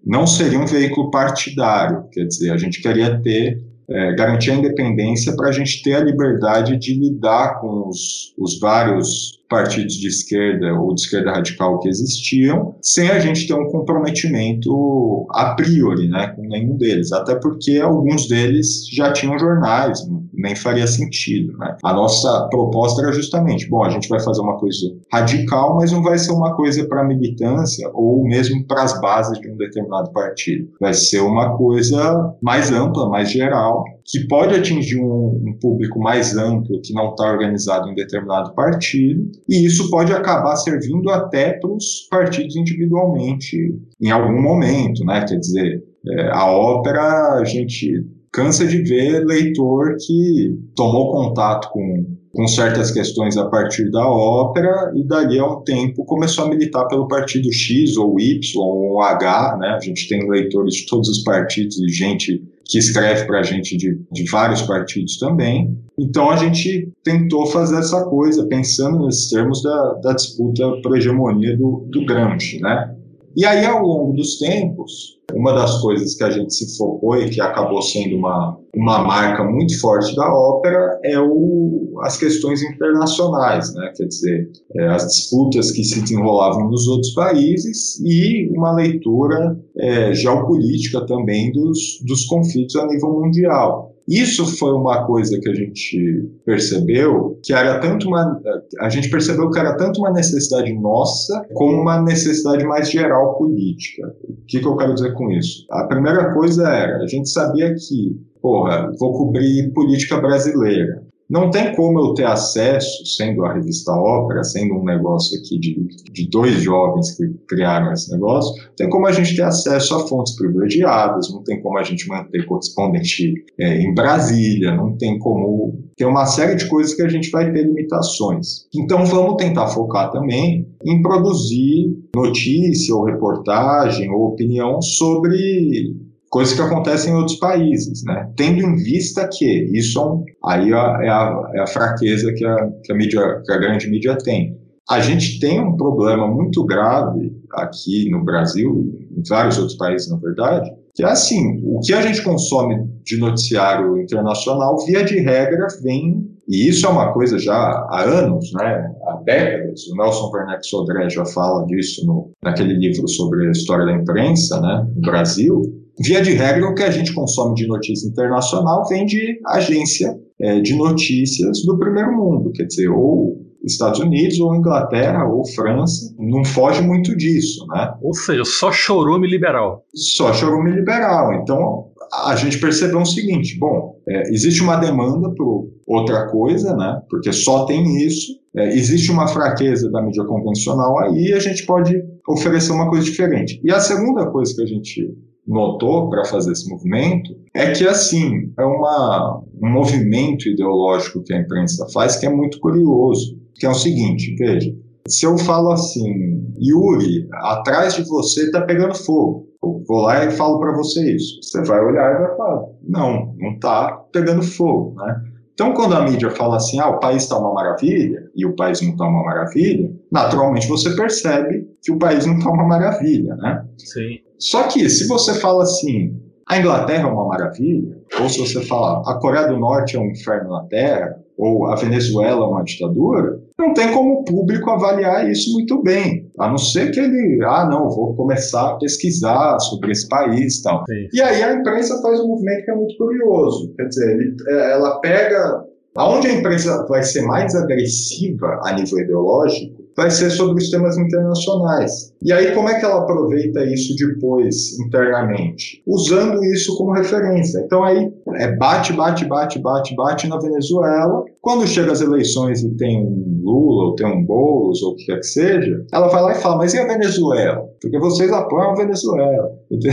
não 0.04 0.26
seria 0.26 0.58
um 0.58 0.66
veículo 0.66 1.10
partidário, 1.10 2.04
quer 2.10 2.24
dizer, 2.24 2.50
a 2.50 2.58
gente 2.58 2.82
queria 2.82 3.22
ter 3.22 3.64
é, 3.88 4.14
garantir 4.16 4.50
a 4.50 4.54
independência 4.54 5.34
para 5.36 5.48
a 5.48 5.52
gente 5.52 5.80
ter 5.82 5.94
a 5.94 6.02
liberdade 6.02 6.76
de 6.76 6.98
lidar 6.98 7.60
com 7.60 7.88
os, 7.88 8.34
os 8.36 8.58
vários 8.58 9.38
partidos 9.48 9.94
de 9.94 10.08
esquerda 10.08 10.74
ou 10.74 10.94
de 10.94 11.02
esquerda 11.02 11.32
radical 11.32 11.78
que 11.78 11.88
existiam, 11.88 12.74
sem 12.82 13.10
a 13.10 13.18
gente 13.18 13.46
ter 13.46 13.54
um 13.54 13.70
comprometimento 13.70 15.26
a 15.30 15.54
priori 15.54 16.08
né, 16.08 16.28
com 16.34 16.42
nenhum 16.42 16.76
deles, 16.76 17.12
até 17.12 17.34
porque 17.36 17.78
alguns 17.78 18.28
deles 18.28 18.86
já 18.92 19.12
tinham 19.12 19.38
jornais, 19.38 20.00
nem 20.32 20.54
faria 20.54 20.86
sentido. 20.86 21.56
Né? 21.58 21.76
A 21.84 21.92
nossa 21.92 22.48
proposta 22.50 23.02
era 23.02 23.12
justamente, 23.12 23.68
bom, 23.68 23.84
a 23.84 23.90
gente 23.90 24.08
vai 24.08 24.20
fazer 24.20 24.40
uma 24.40 24.58
coisa 24.58 24.86
radical, 25.12 25.76
mas 25.76 25.92
não 25.92 26.02
vai 26.02 26.18
ser 26.18 26.32
uma 26.32 26.54
coisa 26.54 26.86
para 26.86 27.04
militância 27.04 27.88
ou 27.94 28.24
mesmo 28.24 28.66
para 28.66 28.82
as 28.82 29.00
bases 29.00 29.40
de 29.40 29.50
um 29.50 29.56
determinado 29.56 30.10
partido. 30.12 30.68
Vai 30.80 30.94
ser 30.94 31.20
uma 31.20 31.56
coisa 31.56 32.34
mais 32.42 32.72
ampla, 32.72 33.08
mais 33.08 33.30
geral, 33.30 33.84
que 34.06 34.26
pode 34.28 34.54
atingir 34.54 35.00
um, 35.00 35.42
um 35.44 35.58
público 35.60 35.98
mais 35.98 36.36
amplo 36.36 36.80
que 36.80 36.92
não 36.92 37.10
está 37.10 37.28
organizado 37.30 37.88
em 37.88 37.94
determinado 37.94 38.54
partido, 38.54 39.28
e 39.48 39.66
isso 39.66 39.90
pode 39.90 40.12
acabar 40.12 40.54
servindo 40.56 41.10
até 41.10 41.54
para 41.54 41.70
os 41.70 42.06
partidos 42.08 42.54
individualmente 42.56 43.56
em 44.00 44.10
algum 44.10 44.40
momento, 44.40 45.04
né? 45.04 45.24
Quer 45.26 45.38
dizer, 45.38 45.82
é, 46.08 46.30
a 46.30 46.46
ópera 46.46 47.40
a 47.40 47.44
gente 47.44 48.06
cansa 48.32 48.66
de 48.66 48.82
ver 48.82 49.24
leitor 49.24 49.96
que 49.98 50.56
tomou 50.76 51.10
contato 51.10 51.70
com, 51.72 52.04
com 52.32 52.46
certas 52.46 52.90
questões 52.90 53.36
a 53.36 53.46
partir 53.46 53.90
da 53.90 54.06
ópera 54.06 54.92
e 54.94 55.02
dali 55.02 55.38
a 55.38 55.46
um 55.46 55.62
tempo 55.64 56.04
começou 56.04 56.44
a 56.44 56.48
militar 56.48 56.86
pelo 56.86 57.08
partido 57.08 57.52
X 57.52 57.96
ou 57.96 58.20
Y 58.20 58.38
ou 58.56 59.02
H, 59.02 59.56
né? 59.58 59.68
A 59.70 59.80
gente 59.80 60.06
tem 60.08 60.28
leitores 60.28 60.74
de 60.74 60.86
todos 60.86 61.08
os 61.08 61.24
partidos 61.24 61.80
e 61.80 61.88
gente 61.88 62.44
que 62.68 62.78
escreve 62.78 63.24
para 63.26 63.40
a 63.40 63.42
gente 63.42 63.76
de, 63.76 63.98
de 64.10 64.30
vários 64.30 64.62
partidos 64.62 65.18
também. 65.18 65.76
Então 65.98 66.30
a 66.30 66.36
gente 66.36 66.90
tentou 67.02 67.46
fazer 67.46 67.78
essa 67.78 68.04
coisa, 68.04 68.46
pensando 68.46 69.06
nesses 69.06 69.30
termos 69.30 69.62
da, 69.62 69.94
da 70.02 70.12
disputa 70.12 70.62
por 70.82 70.96
hegemonia 70.96 71.56
do, 71.56 71.88
do 71.90 72.04
Gramsci, 72.04 72.60
né? 72.60 72.94
E 73.36 73.44
aí, 73.44 73.66
ao 73.66 73.82
longo 73.82 74.14
dos 74.14 74.38
tempos, 74.38 75.18
uma 75.34 75.52
das 75.52 75.82
coisas 75.82 76.14
que 76.14 76.24
a 76.24 76.30
gente 76.30 76.54
se 76.54 76.74
focou 76.78 77.16
e 77.16 77.28
que 77.28 77.38
acabou 77.38 77.82
sendo 77.82 78.16
uma, 78.16 78.58
uma 78.74 79.00
marca 79.00 79.44
muito 79.44 79.78
forte 79.78 80.16
da 80.16 80.26
ópera 80.32 80.98
é 81.04 81.20
o, 81.20 82.00
as 82.02 82.16
questões 82.16 82.62
internacionais, 82.62 83.74
né? 83.74 83.92
quer 83.94 84.06
dizer, 84.06 84.50
é, 84.76 84.86
as 84.86 85.06
disputas 85.06 85.70
que 85.70 85.84
se 85.84 86.00
desenrolavam 86.00 86.70
nos 86.70 86.88
outros 86.88 87.12
países 87.12 88.00
e 88.00 88.48
uma 88.56 88.72
leitura 88.74 89.58
é, 89.78 90.14
geopolítica 90.14 91.04
também 91.04 91.52
dos, 91.52 92.00
dos 92.06 92.24
conflitos 92.24 92.74
a 92.76 92.86
nível 92.86 93.20
mundial. 93.20 93.95
Isso 94.08 94.46
foi 94.58 94.72
uma 94.72 95.04
coisa 95.04 95.38
que 95.40 95.48
a 95.48 95.54
gente 95.54 96.30
percebeu 96.44 97.38
que 97.42 97.52
era 97.52 97.80
tanto 97.80 98.08
uma 98.08 98.40
a 98.80 98.88
gente 98.88 99.10
percebeu 99.10 99.50
que 99.50 99.58
era 99.58 99.76
tanto 99.76 100.00
uma 100.00 100.12
necessidade 100.12 100.72
nossa 100.74 101.44
como 101.54 101.82
uma 101.82 102.00
necessidade 102.02 102.64
mais 102.64 102.90
geral 102.90 103.36
política. 103.36 104.06
O 104.28 104.36
que, 104.46 104.60
que 104.60 104.66
eu 104.66 104.76
quero 104.76 104.94
dizer 104.94 105.12
com 105.14 105.30
isso? 105.32 105.66
A 105.70 105.84
primeira 105.84 106.32
coisa 106.32 106.68
era 106.68 106.98
a 106.98 107.06
gente 107.06 107.28
sabia 107.28 107.74
que 107.74 108.16
porra, 108.40 108.92
vou 108.98 109.12
cobrir 109.12 109.72
política 109.72 110.20
brasileira. 110.20 111.05
Não 111.28 111.50
tem 111.50 111.74
como 111.74 111.98
eu 111.98 112.14
ter 112.14 112.24
acesso, 112.24 113.04
sendo 113.04 113.44
a 113.44 113.52
revista 113.52 113.92
Ópera, 113.92 114.44
sendo 114.44 114.74
um 114.74 114.84
negócio 114.84 115.38
aqui 115.38 115.58
de, 115.58 115.86
de 116.12 116.30
dois 116.30 116.62
jovens 116.62 117.16
que 117.16 117.26
criaram 117.48 117.92
esse 117.92 118.12
negócio, 118.12 118.54
tem 118.76 118.88
como 118.88 119.06
a 119.06 119.12
gente 119.12 119.34
ter 119.34 119.42
acesso 119.42 119.96
a 119.96 120.06
fontes 120.06 120.36
privilegiadas, 120.36 121.32
não 121.32 121.42
tem 121.42 121.60
como 121.60 121.78
a 121.78 121.82
gente 121.82 122.06
manter 122.08 122.46
correspondente 122.46 123.32
é, 123.58 123.80
em 123.80 123.92
Brasília, 123.92 124.74
não 124.74 124.96
tem 124.96 125.18
como. 125.18 125.84
Tem 125.96 126.06
uma 126.06 126.26
série 126.26 126.54
de 126.54 126.68
coisas 126.68 126.94
que 126.94 127.02
a 127.02 127.08
gente 127.08 127.30
vai 127.30 127.52
ter 127.52 127.62
limitações. 127.62 128.66
Então 128.74 129.04
vamos 129.04 129.36
tentar 129.36 129.66
focar 129.68 130.12
também 130.12 130.68
em 130.84 131.02
produzir 131.02 131.96
notícia 132.14 132.94
ou 132.94 133.04
reportagem 133.04 134.10
ou 134.10 134.28
opinião 134.28 134.80
sobre 134.80 136.05
coisas 136.30 136.54
que 136.54 136.62
acontecem 136.62 137.12
em 137.12 137.16
outros 137.16 137.38
países, 137.38 138.02
né? 138.04 138.30
Tendo 138.36 138.60
em 138.60 138.76
vista 138.76 139.28
que 139.32 139.44
isso 139.72 140.24
é 140.44 140.50
aí 140.52 140.70
é 140.70 140.74
a, 140.74 141.50
é 141.54 141.60
a 141.60 141.66
fraqueza 141.66 142.32
que 142.34 142.44
a, 142.44 142.70
que 142.84 142.92
a, 142.92 142.96
mídia, 142.96 143.42
que 143.44 143.52
a 143.52 143.58
grande 143.58 143.88
mídia 143.88 144.16
tem. 144.18 144.56
a 144.88 145.00
gente 145.00 145.40
tem 145.40 145.60
um 145.60 145.76
problema 145.76 146.28
muito 146.28 146.64
grave 146.64 147.32
aqui 147.52 148.08
no 148.10 148.24
Brasil, 148.24 148.94
em 149.16 149.22
vários 149.28 149.58
outros 149.58 149.76
países, 149.76 150.10
na 150.10 150.16
verdade, 150.16 150.70
que 150.94 151.02
é 151.02 151.06
assim, 151.06 151.60
o 151.64 151.80
que 151.80 151.92
a 151.92 152.00
gente 152.00 152.22
consome 152.22 152.88
de 153.04 153.18
noticiário 153.18 154.00
internacional, 154.00 154.76
via 154.86 155.04
de 155.04 155.18
regra, 155.18 155.66
vem, 155.82 156.26
e 156.48 156.68
isso 156.68 156.86
é 156.86 156.88
uma 156.88 157.12
coisa 157.12 157.38
já 157.38 157.54
há 157.54 158.02
anos, 158.02 158.52
né, 158.52 158.94
há 159.08 159.22
décadas, 159.24 159.86
o 159.88 159.96
Nelson 159.96 160.30
Werneck 160.32 160.66
Sodré 160.66 161.10
já 161.10 161.24
fala 161.26 161.66
disso 161.66 162.06
no, 162.06 162.30
naquele 162.42 162.74
livro 162.74 163.08
sobre 163.08 163.48
a 163.48 163.50
história 163.50 163.84
da 163.84 163.92
imprensa, 163.92 164.60
né, 164.60 164.86
no 164.94 165.00
Brasil, 165.02 165.62
via 165.98 166.22
de 166.22 166.32
regra, 166.32 166.68
o 166.68 166.74
que 166.74 166.82
a 166.82 166.90
gente 166.90 167.12
consome 167.14 167.54
de 167.54 167.66
notícia 167.66 168.08
internacional 168.08 168.86
vem 168.88 169.06
de 169.06 169.40
agência 169.46 170.16
é, 170.40 170.60
de 170.60 170.74
notícias 170.74 171.64
do 171.64 171.78
primeiro 171.78 172.12
mundo, 172.12 172.52
quer 172.52 172.64
dizer, 172.64 172.88
ou 172.88 173.46
Estados 173.64 173.98
Unidos 173.98 174.38
ou 174.38 174.54
Inglaterra 174.54 175.26
ou 175.26 175.44
França, 175.44 176.14
não 176.18 176.44
foge 176.44 176.82
muito 176.82 177.16
disso, 177.16 177.66
né? 177.68 177.92
Ou 178.00 178.14
seja, 178.14 178.44
só 178.44 178.70
chorume 178.70 179.28
liberal. 179.28 179.84
Só 179.94 180.32
chorume 180.32 180.70
liberal. 180.70 181.34
Então, 181.34 181.86
a 182.26 182.36
gente 182.36 182.60
percebeu 182.60 183.00
o 183.00 183.06
seguinte, 183.06 183.58
bom, 183.58 183.96
é, 184.08 184.30
existe 184.30 184.62
uma 184.62 184.76
demanda 184.76 185.34
por 185.34 185.68
outra 185.86 186.28
coisa, 186.28 186.76
né? 186.76 187.00
Porque 187.10 187.32
só 187.32 187.64
tem 187.64 188.06
isso. 188.06 188.32
É, 188.56 188.68
existe 188.68 189.10
uma 189.10 189.26
fraqueza 189.26 189.90
da 189.90 190.00
mídia 190.00 190.24
convencional 190.24 190.98
aí 191.00 191.28
e 191.28 191.32
a 191.32 191.40
gente 191.40 191.66
pode 191.66 191.94
oferecer 192.28 192.72
uma 192.72 192.88
coisa 192.88 193.04
diferente. 193.04 193.60
E 193.64 193.70
a 193.70 193.80
segunda 193.80 194.30
coisa 194.30 194.54
que 194.54 194.62
a 194.62 194.66
gente 194.66 195.12
notou 195.46 196.10
para 196.10 196.24
fazer 196.24 196.52
esse 196.52 196.68
movimento 196.68 197.36
é 197.54 197.72
que 197.72 197.86
assim 197.86 198.52
é 198.58 198.64
uma, 198.64 199.42
um 199.62 199.70
movimento 199.70 200.48
ideológico 200.48 201.22
que 201.22 201.32
a 201.32 201.40
imprensa 201.40 201.86
faz 201.92 202.16
que 202.16 202.26
é 202.26 202.30
muito 202.30 202.58
curioso 202.60 203.38
que 203.58 203.66
é 203.66 203.70
o 203.70 203.74
seguinte, 203.74 204.34
veja, 204.36 204.74
se 205.08 205.24
eu 205.24 205.38
falo 205.38 205.72
assim, 205.72 206.52
Yuri, 206.60 207.28
atrás 207.32 207.94
de 207.94 208.02
você 208.04 208.44
está 208.44 208.60
pegando 208.62 208.94
fogo, 208.94 209.46
eu 209.62 209.82
vou 209.86 210.02
lá 210.02 210.24
e 210.24 210.30
falo 210.30 210.58
para 210.58 210.76
você 210.76 211.14
isso, 211.14 211.40
você 211.42 211.62
vai 211.62 211.80
olhar 211.84 212.14
e 212.14 212.18
vai 212.18 212.36
falar, 212.36 212.64
não, 212.82 213.34
não 213.38 213.52
está 213.52 213.92
pegando 214.12 214.42
fogo, 214.42 214.94
né? 214.96 215.22
Então, 215.56 215.72
quando 215.72 215.94
a 215.94 216.02
mídia 216.02 216.30
fala 216.30 216.56
assim, 216.56 216.78
ah, 216.78 216.90
o 216.90 217.00
país 217.00 217.22
está 217.22 217.38
uma 217.38 217.54
maravilha, 217.54 218.30
e 218.36 218.44
o 218.44 218.54
país 218.54 218.82
não 218.82 218.90
está 218.90 219.06
uma 219.06 219.24
maravilha, 219.24 219.90
naturalmente 220.12 220.68
você 220.68 220.94
percebe 220.94 221.66
que 221.82 221.90
o 221.90 221.98
país 221.98 222.26
não 222.26 222.36
está 222.36 222.50
uma 222.50 222.66
maravilha, 222.66 223.34
né? 223.36 223.64
Sim. 223.78 224.18
Só 224.38 224.64
que, 224.64 224.86
se 224.90 225.08
você 225.08 225.32
fala 225.40 225.62
assim, 225.62 226.14
a 226.46 226.58
Inglaterra 226.58 227.08
é 227.08 227.10
uma 227.10 227.26
maravilha, 227.26 227.96
ou 228.20 228.28
se 228.28 228.38
você 228.38 228.60
fala 228.66 229.00
a 229.10 229.18
Coreia 229.18 229.48
do 229.48 229.58
Norte 229.58 229.96
é 229.96 229.98
um 229.98 230.10
inferno 230.10 230.50
na 230.50 230.64
Terra, 230.64 231.16
ou 231.38 231.66
a 231.68 231.74
Venezuela 231.74 232.44
é 232.44 232.48
uma 232.48 232.62
ditadura, 232.62 233.40
não 233.58 233.72
tem 233.72 233.90
como 233.92 234.20
o 234.20 234.24
público 234.24 234.70
avaliar 234.70 235.28
isso 235.30 235.52
muito 235.52 235.82
bem, 235.82 236.30
a 236.38 236.48
não 236.48 236.58
ser 236.58 236.90
que 236.90 237.00
ele, 237.00 237.42
ah, 237.44 237.66
não, 237.68 237.88
vou 237.88 238.14
começar 238.14 238.70
a 238.70 238.76
pesquisar 238.76 239.58
sobre 239.60 239.92
esse 239.92 240.06
país 240.08 240.58
e 240.58 240.62
tal. 240.62 240.84
Sim. 240.86 241.08
E 241.12 241.22
aí 241.22 241.42
a 241.42 241.54
imprensa 241.54 242.00
faz 242.02 242.20
um 242.20 242.28
movimento 242.28 242.64
que 242.64 242.70
é 242.70 242.74
muito 242.74 242.96
curioso, 242.98 243.72
quer 243.76 243.88
dizer, 243.88 244.10
ele, 244.10 244.36
é, 244.48 244.72
ela 244.72 245.00
pega, 245.00 245.64
aonde 245.96 246.28
a 246.28 246.32
imprensa 246.32 246.86
vai 246.86 247.02
ser 247.02 247.22
mais 247.22 247.54
agressiva 247.54 248.60
a 248.64 248.72
nível 248.74 248.98
ideológico, 248.98 249.86
vai 249.96 250.10
ser 250.10 250.30
sobre 250.30 250.62
os 250.62 250.70
temas 250.70 250.98
internacionais. 250.98 252.12
E 252.22 252.30
aí, 252.32 252.54
como 252.54 252.68
é 252.68 252.78
que 252.78 252.84
ela 252.84 253.00
aproveita 253.00 253.64
isso 253.64 253.96
depois, 253.96 254.78
internamente? 254.78 255.82
Usando 255.86 256.44
isso 256.44 256.76
como 256.76 256.92
referência. 256.92 257.60
Então, 257.64 257.82
aí, 257.82 258.12
é 258.34 258.54
bate, 258.56 258.92
bate, 258.92 259.24
bate, 259.24 259.58
bate, 259.58 259.96
bate 259.96 260.28
na 260.28 260.38
Venezuela. 260.38 261.24
Quando 261.46 261.64
chega 261.64 261.92
as 261.92 262.00
eleições 262.00 262.64
e 262.64 262.76
tem 262.76 263.06
um 263.06 263.40
Lula, 263.44 263.84
ou 263.84 263.94
tem 263.94 264.04
um 264.04 264.24
Boulos, 264.24 264.82
ou 264.82 264.94
o 264.94 264.96
que 264.96 265.06
quer 265.06 265.18
que 265.18 265.26
seja, 265.26 265.86
ela 265.92 266.08
vai 266.08 266.20
lá 266.20 266.32
e 266.32 266.40
fala, 266.42 266.56
mas 266.56 266.74
e 266.74 266.78
a 266.80 266.88
Venezuela? 266.88 267.64
Porque 267.80 268.00
vocês 268.00 268.32
apoiam 268.32 268.72
a 268.72 268.74
Venezuela. 268.74 269.52
Entendeu? 269.70 269.92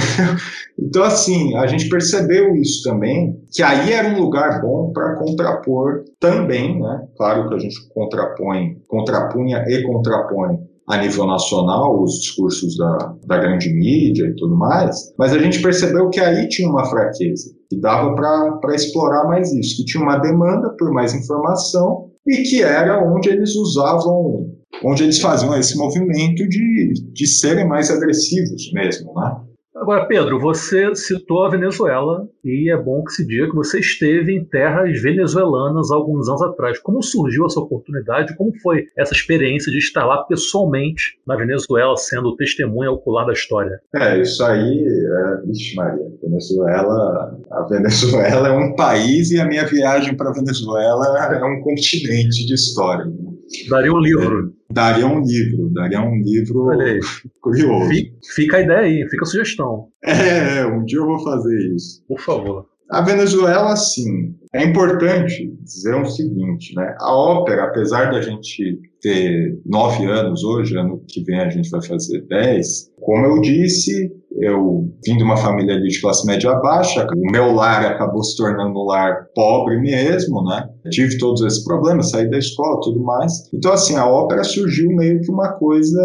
Então, 0.79 1.03
assim, 1.03 1.55
a 1.55 1.67
gente 1.67 1.87
percebeu 1.89 2.55
isso 2.55 2.81
também, 2.81 3.39
que 3.51 3.61
aí 3.61 3.93
era 3.93 4.07
um 4.07 4.19
lugar 4.19 4.63
bom 4.63 4.91
para 4.91 5.13
contrapor 5.13 6.03
também, 6.19 6.81
né? 6.81 7.07
Claro 7.15 7.47
que 7.47 7.53
a 7.53 7.59
gente 7.59 7.75
contrapõe, 7.89 8.81
contrapunha 8.87 9.63
e 9.67 9.83
contrapõe 9.83 10.57
a 10.87 10.97
nível 10.97 11.25
nacional 11.25 12.01
os 12.01 12.19
discursos 12.19 12.77
da, 12.77 13.15
da 13.25 13.37
grande 13.37 13.73
mídia 13.73 14.25
e 14.25 14.35
tudo 14.35 14.55
mais, 14.55 15.13
mas 15.17 15.33
a 15.33 15.39
gente 15.39 15.61
percebeu 15.61 16.09
que 16.09 16.19
aí 16.19 16.47
tinha 16.49 16.69
uma 16.69 16.85
fraqueza, 16.85 17.51
que 17.69 17.79
dava 17.79 18.13
para 18.15 18.75
explorar 18.75 19.25
mais 19.27 19.51
isso, 19.53 19.77
que 19.77 19.85
tinha 19.85 20.03
uma 20.03 20.17
demanda 20.17 20.75
por 20.77 20.91
mais 20.91 21.13
informação 21.13 22.09
e 22.27 22.43
que 22.43 22.61
era 22.61 23.03
onde 23.03 23.29
eles 23.29 23.55
usavam, 23.55 24.49
onde 24.83 25.03
eles 25.03 25.19
faziam 25.19 25.57
esse 25.57 25.77
movimento 25.77 26.47
de, 26.47 26.93
de 27.13 27.27
serem 27.27 27.67
mais 27.67 27.89
agressivos 27.89 28.71
mesmo, 28.73 29.13
né? 29.13 29.37
Agora, 29.83 30.05
Pedro, 30.05 30.39
você 30.39 30.95
citou 30.95 31.43
a 31.43 31.49
Venezuela 31.49 32.25
e 32.41 32.71
é 32.71 32.77
bom 32.81 33.03
que 33.03 33.11
se 33.11 33.27
diga 33.27 33.49
que 33.49 33.55
você 33.55 33.81
esteve 33.81 34.33
em 34.33 34.45
terras 34.45 35.01
venezuelanas 35.01 35.91
alguns 35.91 36.29
anos 36.29 36.41
atrás. 36.41 36.79
Como 36.79 37.03
surgiu 37.03 37.45
essa 37.45 37.59
oportunidade? 37.59 38.33
Como 38.37 38.53
foi 38.61 38.85
essa 38.97 39.13
experiência 39.13 39.69
de 39.69 39.79
estar 39.79 40.05
lá 40.05 40.23
pessoalmente 40.23 41.19
na 41.27 41.35
Venezuela, 41.35 41.97
sendo 41.97 42.33
testemunha 42.37 42.91
ocular 42.91 43.25
da 43.25 43.33
história? 43.33 43.77
É, 43.93 44.21
isso 44.21 44.41
aí, 44.45 44.85
é, 44.85 45.45
vixe 45.47 45.75
Maria, 45.75 46.09
Venezuela, 46.21 47.37
a 47.51 47.63
Venezuela 47.63 48.47
é 48.47 48.51
um 48.53 48.73
país 48.77 49.31
e 49.31 49.41
a 49.41 49.45
minha 49.45 49.65
viagem 49.65 50.15
para 50.15 50.29
a 50.29 50.33
Venezuela 50.33 51.35
é 51.35 51.43
um 51.43 51.61
continente 51.61 52.45
de 52.45 52.53
história. 52.53 53.11
Daria 53.69 53.93
um 53.93 53.99
livro. 53.99 54.53
É, 54.69 54.73
daria 54.73 55.07
um 55.07 55.21
livro, 55.21 55.69
daria 55.73 56.01
um 56.01 56.15
livro 56.15 56.67
curioso. 57.41 57.89
Fica 58.35 58.57
a 58.57 58.61
ideia 58.61 58.79
aí, 58.79 59.09
fica 59.09 59.23
a 59.23 59.27
sugestão. 59.27 59.87
É, 60.03 60.65
um 60.65 60.83
dia 60.83 60.99
eu 60.99 61.05
vou 61.05 61.19
fazer 61.23 61.73
isso. 61.75 62.03
Por 62.07 62.19
favor. 62.19 62.65
A 62.89 63.01
Venezuela, 63.01 63.75
sim. 63.75 64.35
É 64.53 64.63
importante 64.63 65.51
dizer 65.61 65.95
o 65.95 66.05
seguinte, 66.05 66.75
né? 66.75 66.95
A 66.99 67.15
ópera, 67.15 67.63
apesar 67.63 68.11
da 68.11 68.21
gente 68.21 68.79
ter 69.01 69.57
nove 69.65 70.05
anos 70.05 70.43
hoje, 70.43 70.77
ano 70.77 71.03
que 71.07 71.23
vem 71.23 71.39
a 71.39 71.49
gente 71.49 71.69
vai 71.71 71.81
fazer 71.81 72.21
dez, 72.27 72.91
como 73.03 73.25
eu 73.25 73.41
disse, 73.41 74.11
eu 74.39 74.89
vim 75.05 75.17
de 75.17 75.23
uma 75.23 75.37
família 75.37 75.79
de 75.79 76.01
classe 76.01 76.25
média 76.25 76.53
baixa, 76.55 77.05
o 77.15 77.31
meu 77.31 77.53
lar 77.53 77.85
acabou 77.85 78.23
se 78.23 78.35
tornando 78.35 78.79
um 78.79 78.85
lar 78.85 79.27
pobre 79.35 79.79
mesmo, 79.79 80.43
né? 80.43 80.69
Tive 80.89 81.17
todos 81.17 81.41
esses 81.41 81.63
problemas, 81.63 82.09
saí 82.09 82.29
da 82.29 82.37
escola, 82.37 82.79
tudo 82.81 83.01
mais. 83.01 83.49
Então, 83.53 83.71
assim, 83.71 83.95
a 83.95 84.07
ópera 84.07 84.43
surgiu 84.43 84.89
meio 84.89 85.21
que 85.21 85.31
uma 85.31 85.53
coisa, 85.53 86.01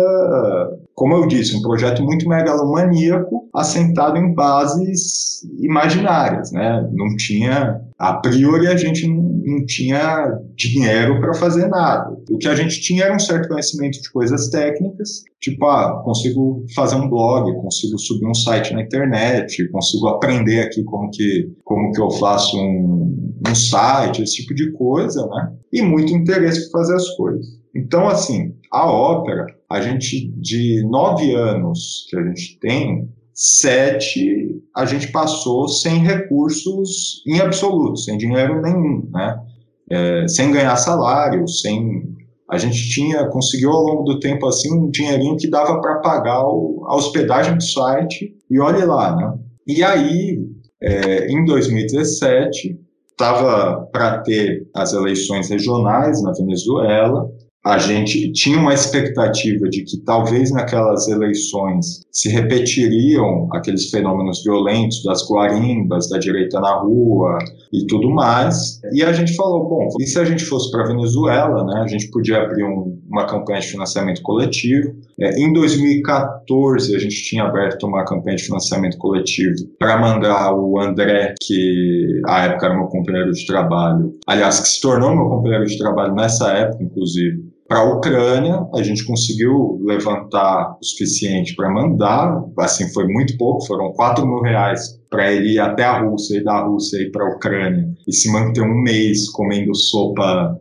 como 0.95 1.15
eu 1.15 1.27
disse, 1.27 1.57
um 1.57 1.63
projeto 1.63 2.03
muito 2.03 2.29
megalomaníaco, 2.29 3.49
assentado 3.55 4.19
em 4.19 4.35
bases 4.35 5.43
imaginárias, 5.59 6.53
né? 6.53 6.89
Não 6.93 7.17
tinha 7.17 7.81
a 7.99 8.15
priori 8.15 8.69
a 8.69 8.77
gente 8.77 9.09
não, 9.09 9.23
não 9.45 9.67
tinha 9.67 10.39
dinheiro 10.55 11.21
para 11.21 11.35
fazer 11.35 11.67
nada. 11.67 12.17
O 12.31 12.39
que 12.39 12.47
a 12.47 12.55
gente 12.55 12.81
tinha 12.81 13.05
era 13.05 13.15
um 13.15 13.19
certo 13.19 13.49
conhecimento 13.49 14.01
de 14.01 14.11
coisas 14.13 14.49
técnicas, 14.51 15.25
tipo, 15.41 15.67
ah, 15.67 16.01
consigo 16.05 16.65
fazer 16.77 16.95
um 16.95 17.09
blog, 17.09 17.53
consigo 17.61 17.99
subir 17.99 18.27
um 18.27 18.35
site 18.35 18.73
na 18.73 18.83
internet, 18.83 19.69
consigo 19.71 20.07
aprender 20.07 20.61
aqui 20.61 20.85
como 20.85 21.11
que, 21.11 21.51
como 21.65 21.91
que 21.91 22.01
eu 22.01 22.11
faço 22.13 22.57
um, 22.57 23.33
um 23.49 23.55
site, 23.55 24.23
esse 24.23 24.37
tipo 24.37 24.55
de 24.55 24.71
coisa, 24.73 25.27
né? 25.27 25.53
E 25.73 25.83
muito 25.83 26.13
interesse 26.13 26.71
para 26.71 26.81
fazer 26.81 26.95
as 26.95 27.09
coisas. 27.17 27.47
Então, 27.75 28.09
assim, 28.09 28.55
a 28.73 28.91
ópera, 28.91 29.47
a 29.69 29.81
gente, 29.81 30.31
de 30.37 30.87
nove 30.89 31.35
anos 31.35 32.07
que 32.09 32.17
a 32.17 32.23
gente 32.23 32.59
tem, 32.61 33.09
sete 33.41 34.61
a 34.75 34.85
gente 34.85 35.13
passou 35.13 35.69
sem 35.69 36.01
recursos 36.01 37.23
em 37.25 37.39
absoluto, 37.39 37.97
sem 38.01 38.19
dinheiro 38.19 38.61
nenhum, 38.61 39.09
né? 39.13 39.41
É, 39.89 40.27
sem 40.27 40.51
ganhar 40.51 40.75
salário, 40.77 41.47
sem 41.47 42.17
a 42.51 42.59
gente 42.59 42.91
tinha 42.91 43.27
conseguiu 43.29 43.71
ao 43.71 43.83
longo 43.83 44.03
do 44.03 44.19
tempo 44.19 44.47
assim 44.47 44.73
um 44.75 44.91
dinheirinho 44.91 45.37
que 45.37 45.49
dava 45.49 45.81
para 45.81 46.01
pagar 46.01 46.43
o, 46.45 46.85
a 46.89 46.97
hospedagem 46.97 47.55
do 47.55 47.63
site 47.63 48.35
e 48.51 48.59
olhe 48.59 48.85
lá, 48.85 49.15
né? 49.15 49.39
E 49.67 49.85
aí 49.85 50.41
é, 50.83 51.31
em 51.31 51.45
2017 51.45 52.77
estava 53.11 53.87
para 53.93 54.19
ter 54.19 54.67
as 54.75 54.93
eleições 54.93 55.49
regionais 55.49 56.23
na 56.23 56.33
Venezuela 56.33 57.31
a 57.69 57.77
gente 57.77 58.33
tinha 58.33 58.59
uma 58.59 58.73
expectativa 58.73 59.69
de 59.69 59.85
que 59.85 59.99
talvez 59.99 60.51
naquelas 60.51 61.07
eleições 61.07 62.01
se 62.11 62.31
repetiriam 62.31 63.47
aqueles 63.53 63.91
fenômenos 63.91 64.43
violentos 64.43 65.03
das 65.05 65.21
guarimbas, 65.29 66.09
da 66.09 66.19
direita 66.19 66.59
na 66.61 66.77
rua 66.77 67.37
e 67.71 67.87
tudo 67.87 68.09
mais. 68.09 68.81
E 68.95 69.03
a 69.03 69.13
gente 69.13 69.37
falou, 69.37 69.69
bom, 69.69 69.87
e 70.01 70.07
se 70.07 70.19
a 70.19 70.25
gente 70.25 70.47
fosse 70.47 70.71
para 70.71 70.87
Venezuela, 70.87 71.63
né, 71.65 71.83
a 71.85 71.87
gente 71.87 72.11
podia 72.11 72.39
abrir 72.39 72.65
um, 72.65 72.99
uma 73.07 73.27
campanha 73.27 73.61
de 73.61 73.67
financiamento 73.67 74.23
coletivo. 74.23 74.97
É, 75.21 75.39
em 75.39 75.53
2014, 75.53 76.97
a 76.97 76.99
gente 76.99 77.23
tinha 77.23 77.45
aberto 77.45 77.87
uma 77.87 78.03
campanha 78.07 78.37
de 78.37 78.45
financiamento 78.45 78.97
coletivo 78.97 79.57
para 79.79 79.99
mandar 79.99 80.55
o 80.55 80.81
André, 80.81 81.35
que 81.43 82.23
à 82.27 82.47
época 82.47 82.65
era 82.65 82.79
meu 82.79 82.87
companheiro 82.87 83.31
de 83.31 83.45
trabalho, 83.45 84.15
aliás, 84.27 84.59
que 84.59 84.69
se 84.69 84.81
tornou 84.81 85.15
meu 85.15 85.29
companheiro 85.29 85.67
de 85.67 85.77
trabalho 85.77 86.15
nessa 86.15 86.51
época, 86.53 86.83
inclusive, 86.83 87.58
para 87.69 87.81
a 87.81 87.85
Ucrânia, 87.85 88.67
a 88.75 88.83
gente 88.83 89.05
conseguiu 89.05 89.79
levantar 89.85 90.77
o 90.81 90.85
suficiente 90.85 91.55
para 91.55 91.71
mandar, 91.71 92.43
assim, 92.59 92.91
foi 92.95 93.07
muito 93.07 93.37
pouco, 93.37 93.67
foram 93.67 93.93
4 93.93 94.27
mil 94.27 94.41
reais 94.41 94.98
para 95.11 95.33
ele 95.33 95.55
ir 95.55 95.59
até 95.59 95.85
a 95.85 96.01
Rússia 96.01 96.39
e 96.39 96.45
da 96.45 96.61
Rússia 96.61 96.99
ir 96.99 97.11
para 97.11 97.25
a 97.25 97.35
Ucrânia 97.35 97.89
e 98.07 98.13
se 98.13 98.31
manter 98.31 98.63
um 98.63 98.83
mês 98.83 99.29
comendo 99.31 99.75
sopa 99.75 100.59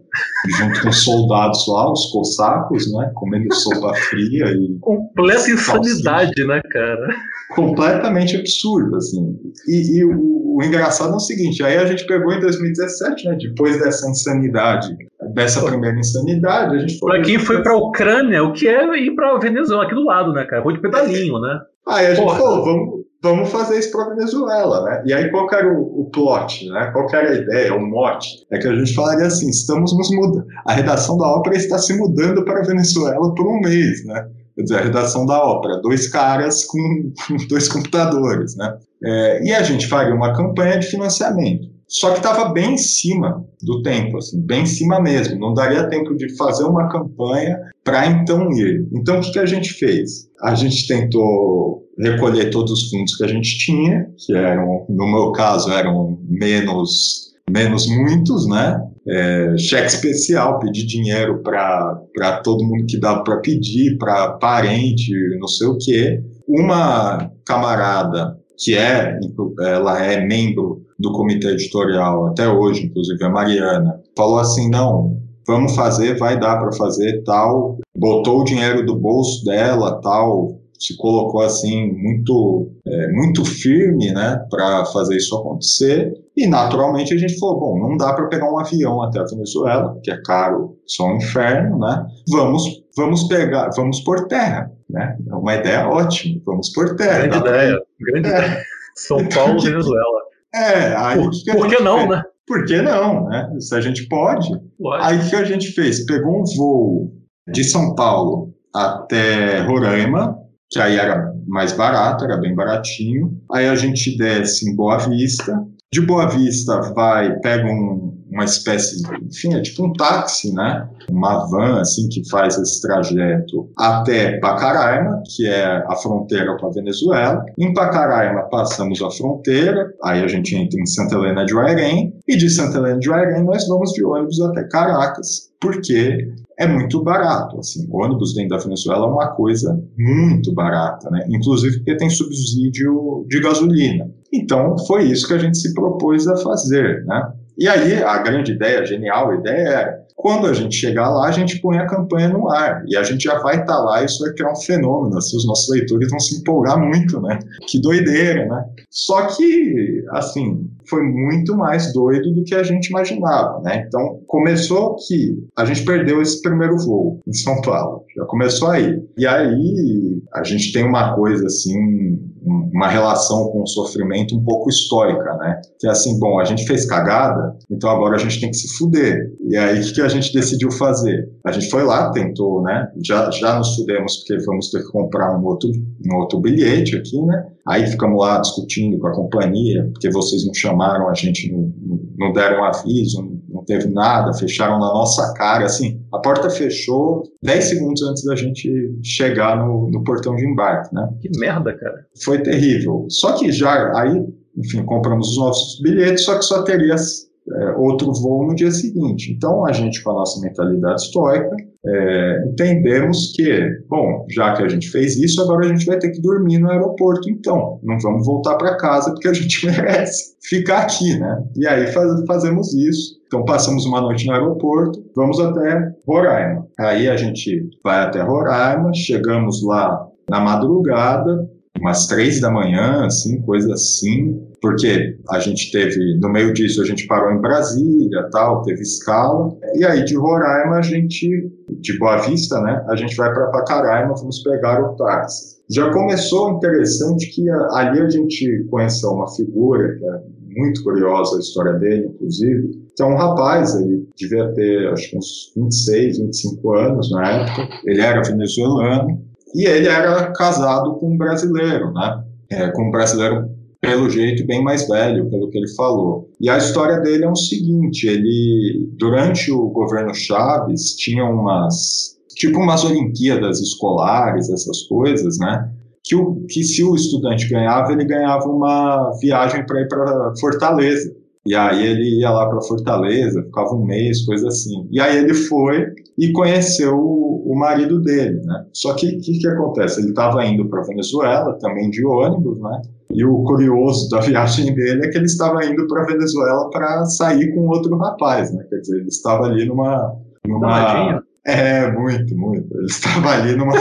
junto 0.58 0.82
com 0.82 0.92
soldados 0.92 1.66
lá, 1.68 1.92
os 1.92 2.10
cossacos, 2.12 2.92
né, 2.92 3.12
comendo 3.16 3.54
sopa 3.54 3.94
fria 3.96 4.46
e 4.48 4.78
completa 4.80 5.50
insanidade, 5.50 6.46
né, 6.46 6.62
cara? 6.72 7.08
Completamente 7.56 8.36
absurdo, 8.36 8.96
assim. 8.98 9.38
E, 9.68 9.98
e 9.98 10.06
o, 10.06 10.58
o, 10.58 10.64
engraçado 10.64 11.14
é 11.14 11.16
o 11.16 11.20
seguinte, 11.20 11.64
aí 11.64 11.78
a 11.78 11.86
gente 11.86 12.06
pegou 12.06 12.34
em 12.34 12.40
2017, 12.40 13.26
né, 13.26 13.38
depois 13.40 13.80
dessa 13.80 14.10
insanidade 14.10 14.96
dessa 15.34 15.64
primeira 15.64 16.00
insanidade, 16.00 16.76
a 16.76 16.80
gente 16.80 17.00
foi. 17.00 17.12
Pra 17.12 17.22
quem 17.22 17.40
foi 17.40 17.62
pra 17.62 17.76
Ucrânia, 17.76 18.44
o 18.44 18.54
que 18.54 18.68
é 18.68 18.98
ir 18.98 19.14
pra 19.14 19.38
Venezuela, 19.38 19.84
aqui 19.84 19.96
do 19.96 20.06
lado, 20.06 20.34
né, 20.34 20.46
cara? 20.46 20.64
Foi 20.64 20.74
de 20.74 20.82
pedalinho, 20.82 21.40
né? 21.40 21.60
Aí 21.88 22.08
a 22.08 22.14
gente 22.14 22.26
Porra. 22.26 22.38
falou, 22.38 22.66
vamos, 22.66 22.97
vamos 23.22 23.50
fazer 23.50 23.80
isso 23.80 23.92
pra 23.92 24.10
Venezuela, 24.10 24.84
né? 24.84 25.04
E 25.06 25.14
aí 25.14 25.30
qual 25.32 25.48
era 25.52 25.68
o, 25.68 26.02
o 26.02 26.10
plot, 26.12 26.70
né? 26.70 26.90
Qual 26.94 27.08
era 27.14 27.32
a 27.32 27.36
ideia, 27.36 27.76
o 27.76 27.86
mote? 27.86 28.46
É 28.52 28.58
que 28.58 28.68
a 28.68 28.76
gente 28.76 28.94
falaria 28.94 29.28
assim, 29.28 29.50
estamos 29.50 29.96
nos 29.96 30.10
mudando. 30.12 30.46
A 30.66 30.74
redação 30.74 31.18
da 31.18 31.28
ópera 31.28 31.56
está 31.56 31.78
se 31.78 31.98
mudando 31.98 32.44
para 32.46 32.60
a 32.60 32.66
Venezuela 32.66 33.34
por 33.34 33.48
um 33.48 33.60
mês, 33.60 34.06
né? 34.06 34.28
Quer 34.56 34.64
dizer, 34.64 34.78
a 34.78 34.82
redação 34.82 35.26
da 35.26 35.40
ópera, 35.40 35.80
dois 35.82 36.08
caras 36.08 36.66
com 36.66 37.12
dois 37.48 37.68
computadores, 37.68 38.56
né? 38.56 38.78
É, 39.04 39.44
e 39.44 39.54
a 39.54 39.62
gente 39.62 39.88
faria 39.88 40.16
uma 40.16 40.34
campanha 40.34 40.80
de 40.80 40.88
financiamento. 40.88 41.78
Só 41.88 42.12
que 42.12 42.18
estava 42.18 42.52
bem 42.52 42.74
em 42.74 42.78
cima 42.78 43.46
do 43.62 43.82
tempo, 43.82 44.18
assim, 44.18 44.42
bem 44.46 44.64
em 44.64 44.66
cima 44.66 45.00
mesmo. 45.00 45.40
Não 45.40 45.54
daria 45.54 45.88
tempo 45.88 46.16
de 46.16 46.36
fazer 46.36 46.66
uma 46.66 46.90
campanha 46.90 47.58
para 47.84 48.08
então 48.08 48.52
ir. 48.52 48.86
Então, 48.92 49.20
o 49.20 49.22
que, 49.22 49.32
que 49.32 49.40
a 49.40 49.46
gente 49.46 49.74
fez? 49.74 50.28
A 50.42 50.54
gente 50.54 50.86
tentou 50.86 51.87
recolher 52.00 52.50
todos 52.50 52.72
os 52.72 52.90
fundos 52.90 53.16
que 53.16 53.24
a 53.24 53.28
gente 53.28 53.58
tinha, 53.58 54.08
que 54.18 54.36
eram, 54.36 54.86
no 54.90 55.08
meu 55.08 55.32
caso, 55.32 55.72
eram 55.72 56.20
menos, 56.30 57.34
menos 57.50 57.88
muitos, 57.88 58.48
né? 58.48 58.80
É, 59.10 59.58
cheque 59.58 59.88
especial, 59.88 60.60
pedir 60.60 60.86
dinheiro 60.86 61.42
para 61.42 62.42
todo 62.44 62.66
mundo 62.66 62.86
que 62.88 63.00
dava 63.00 63.24
para 63.24 63.38
pedir, 63.38 63.98
para 63.98 64.34
parente, 64.34 65.12
não 65.40 65.48
sei 65.48 65.68
o 65.68 65.78
quê. 65.78 66.22
Uma 66.48 67.32
camarada 67.46 68.38
que 68.58 68.76
é, 68.76 69.18
ela 69.60 70.04
é 70.04 70.26
membro 70.26 70.82
do 71.00 71.12
comitê 71.12 71.48
editorial 71.50 72.28
até 72.28 72.48
hoje, 72.50 72.86
inclusive 72.86 73.24
a 73.24 73.30
Mariana, 73.30 74.02
falou 74.16 74.40
assim: 74.40 74.70
não, 74.70 75.18
vamos 75.48 75.76
fazer, 75.76 76.18
vai 76.18 76.40
dar 76.40 76.58
para 76.58 76.74
fazer 76.74 77.24
tal, 77.24 77.78
botou 77.96 78.42
o 78.42 78.44
dinheiro 78.44 78.86
do 78.86 78.96
bolso 78.96 79.46
dela, 79.46 80.02
tal, 80.02 80.57
se 80.80 80.96
colocou 80.98 81.42
assim 81.42 81.92
muito 81.94 82.72
é, 82.86 83.12
muito 83.12 83.44
firme, 83.44 84.12
né, 84.12 84.46
para 84.50 84.86
fazer 84.86 85.18
isso 85.18 85.36
acontecer. 85.36 86.14
E 86.36 86.46
naturalmente 86.48 87.14
a 87.14 87.18
gente 87.18 87.40
falou, 87.40 87.60
bom, 87.60 87.80
não 87.80 87.98
dá 87.98 88.14
para 88.14 88.28
pegar 88.28 88.52
um 88.52 88.60
avião 88.60 89.02
até 89.02 89.20
a 89.20 89.26
Venezuela, 89.26 90.00
que 90.04 90.12
é 90.12 90.22
caro, 90.22 90.78
só 90.86 91.08
um 91.08 91.18
inferno, 91.18 91.80
né? 91.80 92.06
Vamos 92.30 92.84
vamos 92.96 93.24
pegar, 93.28 93.70
vamos 93.76 94.02
por 94.02 94.28
terra, 94.28 94.72
né? 94.90 95.18
É 95.30 95.36
uma 95.36 95.56
ideia 95.56 95.88
ótima, 95.88 96.42
vamos 96.46 96.70
por 96.70 96.96
terra. 96.96 97.28
Grande 97.28 97.38
ideia, 97.38 97.82
grande 98.00 98.28
é. 98.28 98.32
ideia. 98.32 98.64
São 98.96 99.30
Paulo, 99.30 99.62
Venezuela. 99.62 100.22
É, 100.54 100.96
aí 100.96 101.22
por, 101.22 101.32
que, 101.32 101.52
por 101.52 101.68
que 101.68 101.84
não, 101.84 101.98
fez? 102.00 102.10
né? 102.10 102.24
Por 102.48 102.66
que 102.66 102.82
não, 102.82 103.26
né? 103.26 103.50
Se 103.60 103.76
a 103.76 103.82
gente 103.82 104.08
pode. 104.08 104.50
pode. 104.80 105.04
Aí 105.04 105.20
o 105.20 105.30
que 105.30 105.36
a 105.36 105.44
gente 105.44 105.72
fez? 105.72 106.06
Pegou 106.06 106.42
um 106.42 106.44
voo 106.56 107.12
de 107.48 107.64
São 107.64 107.94
Paulo 107.94 108.54
até 108.74 109.62
Roraima, 109.62 110.37
que 110.70 110.80
aí 110.80 110.98
era 110.98 111.34
mais 111.48 111.72
barato, 111.74 112.26
era 112.26 112.38
bem 112.38 112.56
baratinho. 112.56 113.40
Aí 113.52 113.68
a 113.68 113.76
gente 113.76 114.18
desce 114.18 114.70
em 114.70 114.76
Boa 114.76 114.98
Vista. 114.98 115.58
De 115.92 116.02
Boa 116.02 116.28
Vista 116.28 116.82
vai, 116.94 117.34
pega 117.40 117.66
um, 117.66 118.18
uma 118.30 118.44
espécie, 118.44 119.02
enfim, 119.24 119.56
é 119.56 119.62
tipo 119.62 119.86
um 119.86 119.94
táxi, 119.94 120.54
né? 120.54 120.88
Uma 121.10 121.50
van, 121.50 121.80
assim, 121.80 122.10
que 122.10 122.28
faz 122.30 122.58
esse 122.58 122.82
trajeto 122.82 123.70
até 123.78 124.38
Pacaraima, 124.40 125.24
que 125.34 125.48
é 125.48 125.84
a 125.88 125.96
fronteira 125.96 126.58
com 126.58 126.68
a 126.68 126.72
Venezuela. 126.72 127.44
Em 127.58 127.74
Pacaraima 127.74 128.44
passamos 128.50 129.02
a 129.02 129.10
fronteira, 129.10 129.94
aí 130.04 130.22
a 130.22 130.28
gente 130.28 130.56
entra 130.56 130.80
em 130.80 130.86
Santa 130.86 131.16
Helena 131.16 131.46
de 131.46 131.56
Uairém, 131.56 132.14
e 132.28 132.36
de 132.36 132.50
Santa 132.50 132.78
Helena 132.80 133.00
de 133.00 133.10
Uairém 133.10 133.44
nós 133.44 133.66
vamos 133.68 133.92
de 133.94 134.04
ônibus 134.04 134.42
até 134.42 134.64
Caracas, 134.68 135.50
porque 135.62 136.28
é 136.58 136.68
muito 136.68 137.04
barato. 137.04 137.60
Assim, 137.60 137.88
o 137.90 138.04
ônibus 138.04 138.34
dentro 138.34 138.58
da 138.58 138.64
Venezuela 138.64 139.06
é 139.06 139.10
uma 139.10 139.28
coisa 139.30 139.80
muito 139.98 140.54
barata, 140.54 141.10
né? 141.10 141.26
Inclusive 141.30 141.78
porque 141.78 141.98
tem 141.98 142.10
subsídio 142.10 143.26
de 143.28 143.40
gasolina. 143.40 144.10
Então 144.34 144.78
foi 144.86 145.04
isso 145.04 145.28
que 145.28 145.34
a 145.34 145.38
gente 145.38 145.58
se 145.58 145.74
propôs 145.74 146.28
a 146.28 146.36
fazer, 146.38 147.06
né? 147.06 147.32
E 147.58 147.68
aí, 147.68 148.04
a 148.04 148.20
grande 148.20 148.52
ideia, 148.52 148.82
a 148.82 148.86
genial 148.86 149.34
ideia 149.34 149.68
era, 149.68 150.08
quando 150.16 150.46
a 150.46 150.54
gente 150.54 150.76
chegar 150.76 151.10
lá, 151.10 151.28
a 151.28 151.32
gente 151.32 151.60
põe 151.60 151.80
a 151.80 151.88
campanha 151.88 152.30
no 152.30 152.48
ar. 152.52 152.84
E 152.88 152.96
a 152.96 153.02
gente 153.02 153.24
já 153.24 153.40
vai 153.40 153.56
estar 153.56 153.78
tá 153.78 153.80
lá, 153.80 154.04
isso 154.04 154.24
vai 154.24 154.32
criar 154.34 154.52
um 154.52 154.56
fenômeno, 154.56 155.18
assim, 155.18 155.36
os 155.36 155.48
nossos 155.48 155.68
leitores 155.70 156.10
vão 156.10 156.20
se 156.20 156.40
empolgar 156.40 156.80
muito, 156.80 157.20
né? 157.20 157.40
Que 157.68 157.82
doideira, 157.82 158.46
né? 158.46 158.64
Só 158.92 159.26
que, 159.26 160.04
assim, 160.12 160.67
foi 160.90 161.04
muito 161.04 161.56
mais 161.56 161.94
doido 161.94 162.34
do 162.34 162.44
que 162.44 162.56
a 162.56 162.64
gente 162.64 162.88
imaginava, 162.88 163.60
né? 163.62 163.86
Então, 163.88 164.22
começou 164.28 164.96
que 164.96 165.38
a 165.58 165.66
gente 165.66 165.84
perdeu 165.84 166.22
esse 166.22 166.42
primeiro 166.42 166.78
voo 166.78 167.20
em 167.28 167.34
São 167.34 167.62
Paulo. 167.62 168.04
Já 168.16 168.26
começou 168.26 168.70
aí. 168.70 169.02
E 169.18 169.28
aí, 169.28 170.22
a 170.34 170.44
gente 170.44 170.72
tem 170.72 170.84
uma 170.86 171.16
coisa, 171.16 171.46
assim, 171.46 172.20
uma 172.48 172.88
relação 172.88 173.50
com 173.50 173.62
o 173.62 173.68
sofrimento 173.68 174.36
um 174.36 174.44
pouco 174.44 174.70
histórica, 174.70 175.34
né? 175.38 175.62
Que 175.80 175.88
é 175.88 175.92
assim, 175.92 176.20
bom, 176.20 176.40
a 176.40 176.46
gente 176.46 176.66
fez 176.66 176.86
cagada, 176.86 177.56
então 177.70 177.90
agora 177.90 178.16
a 178.16 178.20
gente 178.20 178.40
tem 178.40 178.50
que 178.50 178.58
se 178.58 178.78
fuder. 178.78 179.32
E 179.42 179.58
aí, 179.58 179.80
o 179.80 179.94
que, 179.94 180.02
a 180.02 180.08
gente 180.08 180.34
decidiu 180.34 180.72
fazer? 180.72 181.30
A 181.46 181.52
gente 181.52 181.70
foi 181.70 181.84
lá, 181.84 182.12
tentou, 182.12 182.62
né? 182.62 182.88
Já, 183.04 183.30
já 183.32 183.58
nos 183.58 183.76
fudemos 183.76 184.18
porque 184.18 184.44
vamos 184.46 184.70
ter 184.70 184.80
que 184.84 184.92
comprar 184.92 185.38
um 185.38 185.46
outro, 185.46 185.70
um 185.70 186.16
outro 186.16 186.40
bilhete 186.40 186.96
aqui, 186.96 187.22
né? 187.22 187.46
Aí 187.68 187.86
ficamos 187.86 188.20
lá 188.20 188.40
discutindo 188.40 188.98
com 189.00 189.08
a 189.08 189.14
companhia, 189.14 189.90
porque 189.92 190.10
vocês 190.10 190.46
não 190.46 190.54
chamaram 190.54 191.10
a 191.10 191.14
gente, 191.14 191.52
não, 191.52 191.74
não 192.18 192.32
deram 192.32 192.64
aviso, 192.64 193.37
teve 193.68 193.88
nada, 193.90 194.34
fecharam 194.34 194.80
na 194.80 194.88
nossa 194.88 195.34
cara, 195.34 195.66
assim, 195.66 196.02
a 196.12 196.20
porta 196.20 196.50
fechou 196.50 197.24
10 197.44 197.64
segundos 197.64 198.02
antes 198.02 198.24
da 198.24 198.36
gente 198.36 198.70
chegar 199.04 199.58
no, 199.58 199.92
no 199.92 200.04
portão 200.04 200.36
de 200.36 200.46
embarque, 200.46 200.96
né? 200.96 201.08
Que 201.22 201.30
merda, 201.38 201.78
cara. 201.78 202.06
Foi 202.24 202.42
terrível. 202.42 203.06
Só 203.10 203.34
que 203.34 203.52
já, 203.52 203.92
aí, 204.00 204.26
enfim, 204.58 204.84
compramos 204.84 205.30
os 205.30 205.38
nossos 205.38 205.82
bilhetes, 205.82 206.24
só 206.24 206.38
que 206.38 206.46
só 206.46 206.64
teria 206.64 206.96
é, 206.96 207.72
outro 207.78 208.12
voo 208.14 208.48
no 208.48 208.56
dia 208.56 208.72
seguinte. 208.72 209.32
Então, 209.32 209.66
a 209.66 209.72
gente, 209.72 210.02
com 210.04 210.12
a 210.12 210.16
nossa 210.16 210.40
mentalidade 210.42 211.02
estoica, 211.02 211.56
é, 211.86 212.44
entendemos 212.46 213.32
que, 213.36 213.70
bom, 213.88 214.26
já 214.30 214.54
que 214.54 214.64
a 214.64 214.68
gente 214.68 214.90
fez 214.90 215.16
isso, 215.18 215.42
agora 215.42 215.66
a 215.66 215.70
gente 215.70 215.86
vai 215.86 215.98
ter 215.98 216.12
que 216.12 216.22
dormir 216.22 216.58
no 216.58 216.70
aeroporto, 216.70 217.30
então. 217.30 217.80
Não 217.84 217.98
vamos 218.00 218.26
voltar 218.26 218.56
para 218.56 218.78
casa 218.78 219.12
porque 219.12 219.28
a 219.28 219.34
gente 219.34 219.66
merece 219.68 220.36
ficar 220.42 220.80
aqui, 220.80 221.18
né? 221.18 221.44
E 221.56 221.68
aí 221.68 221.88
faz, 221.88 222.12
fazemos 222.28 222.74
isso. 222.74 223.17
Então, 223.28 223.44
passamos 223.44 223.86
uma 223.86 224.02
noite 224.02 224.26
no 224.26 224.34
aeroporto, 224.34 225.04
vamos 225.16 225.40
até 225.40 225.94
Roraima. 226.08 226.66
Aí 226.80 227.10
a 227.10 227.18
gente 227.18 227.70
vai 227.84 228.00
até 228.00 228.22
Roraima, 228.22 228.94
chegamos 228.94 229.62
lá 229.64 230.08
na 230.30 230.40
madrugada, 230.40 231.50
umas 231.80 232.08
três 232.08 232.40
da 232.40 232.50
manhã, 232.50 233.06
assim, 233.06 233.42
coisa 233.42 233.74
assim, 233.74 234.42
porque 234.62 235.18
a 235.30 235.40
gente 235.40 235.72
teve, 235.72 236.18
no 236.20 236.30
meio 236.30 236.54
disso, 236.54 236.82
a 236.82 236.86
gente 236.86 237.06
parou 237.06 237.32
em 237.32 237.42
Brasília, 237.42 238.30
tal, 238.32 238.62
teve 238.64 238.82
escala, 238.82 239.56
e 239.76 239.86
aí 239.86 240.04
de 240.04 240.16
Roraima 240.16 240.78
a 240.78 240.82
gente, 240.82 241.30
de 241.70 242.00
Boa 242.00 242.18
Vista, 242.18 242.60
né, 242.62 242.84
a 242.90 242.96
gente 242.96 243.16
vai 243.16 243.32
para 243.34 243.48
Pacaraima, 243.48 244.16
vamos 244.16 244.42
pegar 244.42 244.82
o 244.82 244.96
táxi. 244.96 245.58
Já 245.70 245.92
começou 245.92 246.52
interessante 246.52 247.30
que 247.30 247.50
ali 247.72 248.00
a 248.00 248.10
gente 248.10 248.66
conheceu 248.70 249.10
uma 249.10 249.30
figura 249.36 249.96
que 249.98 250.06
é 250.06 250.37
muito 250.58 250.84
curiosa 250.84 251.38
a 251.38 251.40
história 251.40 251.74
dele, 251.74 252.08
inclusive, 252.08 252.88
que 252.96 253.04
é 253.04 253.06
um 253.06 253.16
rapaz, 253.16 253.76
ele 253.76 254.08
devia 254.18 254.52
ter 254.54 254.92
acho 254.92 255.12
que 255.12 255.18
uns 255.18 255.54
26, 255.56 256.20
25 256.20 256.74
anos 256.74 257.12
na 257.12 257.30
época, 257.30 257.70
ele 257.86 258.02
era 258.02 258.22
venezuelano, 258.22 259.22
e 259.56 259.66
ele 259.66 259.88
era 259.88 260.32
casado 260.32 260.96
com 260.96 261.14
um 261.14 261.18
brasileiro, 261.18 261.94
né? 261.94 262.24
É, 262.50 262.72
com 262.72 262.88
um 262.88 262.92
brasileiro 262.92 263.50
pelo 263.80 264.10
jeito 264.10 264.46
bem 264.46 264.64
mais 264.64 264.88
velho, 264.88 265.30
pelo 265.30 265.50
que 265.50 265.58
ele 265.58 265.74
falou. 265.76 266.30
E 266.42 266.50
a 266.50 266.58
história 266.58 267.00
dele 267.00 267.26
é 267.26 267.30
o 267.30 267.36
seguinte, 267.36 268.08
ele 268.08 268.90
durante 268.98 269.52
o 269.52 269.70
governo 269.70 270.14
Chaves 270.14 270.96
tinha 270.96 271.24
umas 271.24 272.18
tipo 272.36 272.60
umas 272.60 272.84
Olimpíadas 272.84 273.60
escolares, 273.60 274.50
essas 274.50 274.84
coisas, 274.84 275.38
né? 275.40 275.72
Que, 276.08 276.16
o, 276.16 276.46
que 276.48 276.64
se 276.64 276.84
o 276.84 276.96
estudante 276.96 277.50
ganhava, 277.50 277.92
ele 277.92 278.06
ganhava 278.06 278.46
uma 278.46 279.12
viagem 279.20 279.66
para 279.66 279.82
ir 279.82 279.88
para 279.88 280.34
Fortaleza. 280.40 281.14
E 281.46 281.56
aí 281.56 281.86
ele 281.86 282.20
ia 282.20 282.30
lá 282.30 282.50
para 282.50 282.62
Fortaleza, 282.62 283.42
ficava 283.42 283.74
um 283.74 283.86
mês, 283.86 284.26
coisa 284.26 284.50
assim. 284.50 284.88
E 284.92 285.00
aí 285.00 285.18
ele 285.18 285.34
foi 285.34 285.86
e 286.18 286.32
conheceu 286.34 286.98
o, 286.98 287.42
o 287.46 287.58
marido 287.58 288.02
dele, 288.02 288.42
né? 288.44 288.66
Só 288.74 288.94
que 288.94 289.08
o 289.08 289.22
que, 289.22 289.40
que 289.40 289.48
acontece? 289.48 290.02
Ele 290.02 290.10
estava 290.10 290.46
indo 290.46 290.68
para 290.68 290.84
Venezuela, 290.84 291.58
também 291.60 291.90
de 291.90 292.06
ônibus, 292.06 292.60
né? 292.60 292.82
E 293.14 293.24
o 293.24 293.44
curioso 293.44 294.10
da 294.10 294.20
viagem 294.28 294.76
dele 294.76 295.06
é 295.06 295.10
que 295.10 295.18
ele 295.18 295.26
estava 295.26 295.66
indo 295.66 295.88
para 295.88 296.06
Venezuela 296.06 296.70
para 296.70 297.06
sair 297.06 297.54
com 297.54 297.68
outro 297.68 297.98
rapaz, 297.98 298.54
né? 298.54 298.66
Quer 298.70 298.80
dizer, 298.80 298.98
ele 298.98 299.08
estava 299.08 299.46
ali 299.46 299.66
numa. 299.66 300.16
numa... 300.46 301.24
É, 301.46 301.90
muito, 301.94 302.38
muito. 302.38 302.76
Ele 302.76 302.88
estava 302.92 303.30
ali 303.30 303.56
numa. 303.56 303.74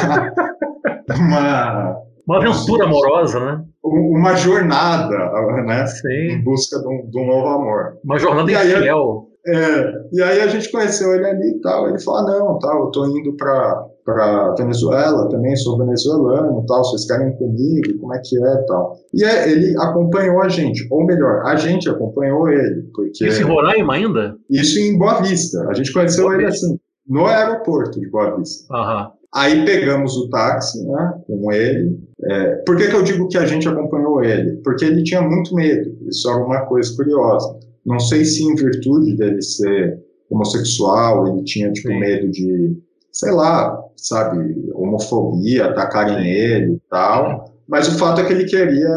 numa 1.08 2.05
uma 2.26 2.38
aventura 2.38 2.84
amorosa, 2.84 3.40
né? 3.40 3.64
Uma 3.82 4.34
jornada, 4.34 5.16
né? 5.64 5.86
Sim. 5.86 6.32
Em 6.32 6.42
busca 6.42 6.78
de 6.78 6.88
um, 6.88 7.08
de 7.08 7.18
um 7.18 7.26
novo 7.26 7.46
amor. 7.46 7.98
Uma 8.04 8.18
jornada 8.18 8.50
infiel. 8.50 9.28
É, 9.46 9.92
e 10.12 10.22
aí 10.22 10.40
a 10.40 10.48
gente 10.48 10.70
conheceu 10.72 11.14
ele 11.14 11.24
ali 11.24 11.50
e 11.50 11.60
tal. 11.60 11.88
Ele 11.88 12.00
falou: 12.00 12.20
ah, 12.20 12.38
não, 12.38 12.58
tal, 12.58 12.84
eu 12.86 12.90
tô 12.90 13.06
indo 13.06 13.36
para 13.36 13.86
para 14.06 14.54
Venezuela 14.54 15.28
também, 15.28 15.56
sou 15.56 15.76
venezuelano, 15.76 16.64
tal, 16.66 16.84
vocês 16.84 17.04
querem 17.06 17.28
ir 17.28 17.38
comigo, 17.38 17.98
como 18.00 18.14
é 18.14 18.20
que 18.24 18.40
é, 18.40 18.56
tal. 18.68 18.96
E 19.12 19.24
é, 19.24 19.50
ele 19.50 19.76
acompanhou 19.78 20.40
a 20.42 20.48
gente, 20.48 20.86
ou 20.92 21.04
melhor, 21.04 21.42
a 21.44 21.56
gente 21.56 21.90
acompanhou 21.90 22.48
ele, 22.48 22.82
porque... 22.94 23.26
Isso 23.26 23.42
em 23.42 23.44
Roraima 23.44 23.94
ainda? 23.94 24.36
Isso 24.48 24.78
em 24.78 24.96
Boa 24.96 25.20
Vista, 25.20 25.60
a 25.68 25.74
gente 25.74 25.92
conheceu 25.92 26.26
Boa 26.26 26.36
ele 26.36 26.46
Vista. 26.46 26.66
assim, 26.66 26.78
no 27.08 27.26
aeroporto 27.26 27.98
de 27.98 28.08
Boa 28.08 28.36
Vista. 28.36 28.72
Aham. 28.72 29.10
Aí 29.34 29.64
pegamos 29.64 30.16
o 30.16 30.30
táxi, 30.30 30.86
né, 30.86 31.14
com 31.26 31.52
ele. 31.52 31.98
É, 32.24 32.56
por 32.66 32.76
que, 32.76 32.88
que 32.88 32.96
eu 32.96 33.02
digo 33.02 33.28
que 33.28 33.36
a 33.36 33.46
gente 33.46 33.68
acompanhou 33.68 34.22
ele? 34.22 34.56
Porque 34.64 34.84
ele 34.84 35.02
tinha 35.02 35.20
muito 35.20 35.54
medo, 35.54 35.96
isso 36.08 36.28
é 36.30 36.34
uma 36.34 36.64
coisa 36.66 36.94
curiosa. 36.96 37.58
Não 37.84 38.00
sei 38.00 38.24
se 38.24 38.42
em 38.42 38.54
virtude 38.54 39.16
dele 39.16 39.42
ser 39.42 40.02
homossexual, 40.30 41.28
ele 41.28 41.44
tinha, 41.44 41.70
tipo, 41.72 41.88
Sim. 41.88 42.00
medo 42.00 42.30
de, 42.30 42.76
sei 43.12 43.32
lá, 43.32 43.78
sabe, 43.96 44.38
homofobia, 44.74 45.66
atacarem 45.66 46.26
ele 46.26 46.74
e 46.74 46.80
tal. 46.90 47.52
Mas 47.68 47.88
o 47.88 47.98
fato 47.98 48.20
é 48.20 48.24
que 48.24 48.32
ele 48.32 48.44
queria 48.44 48.88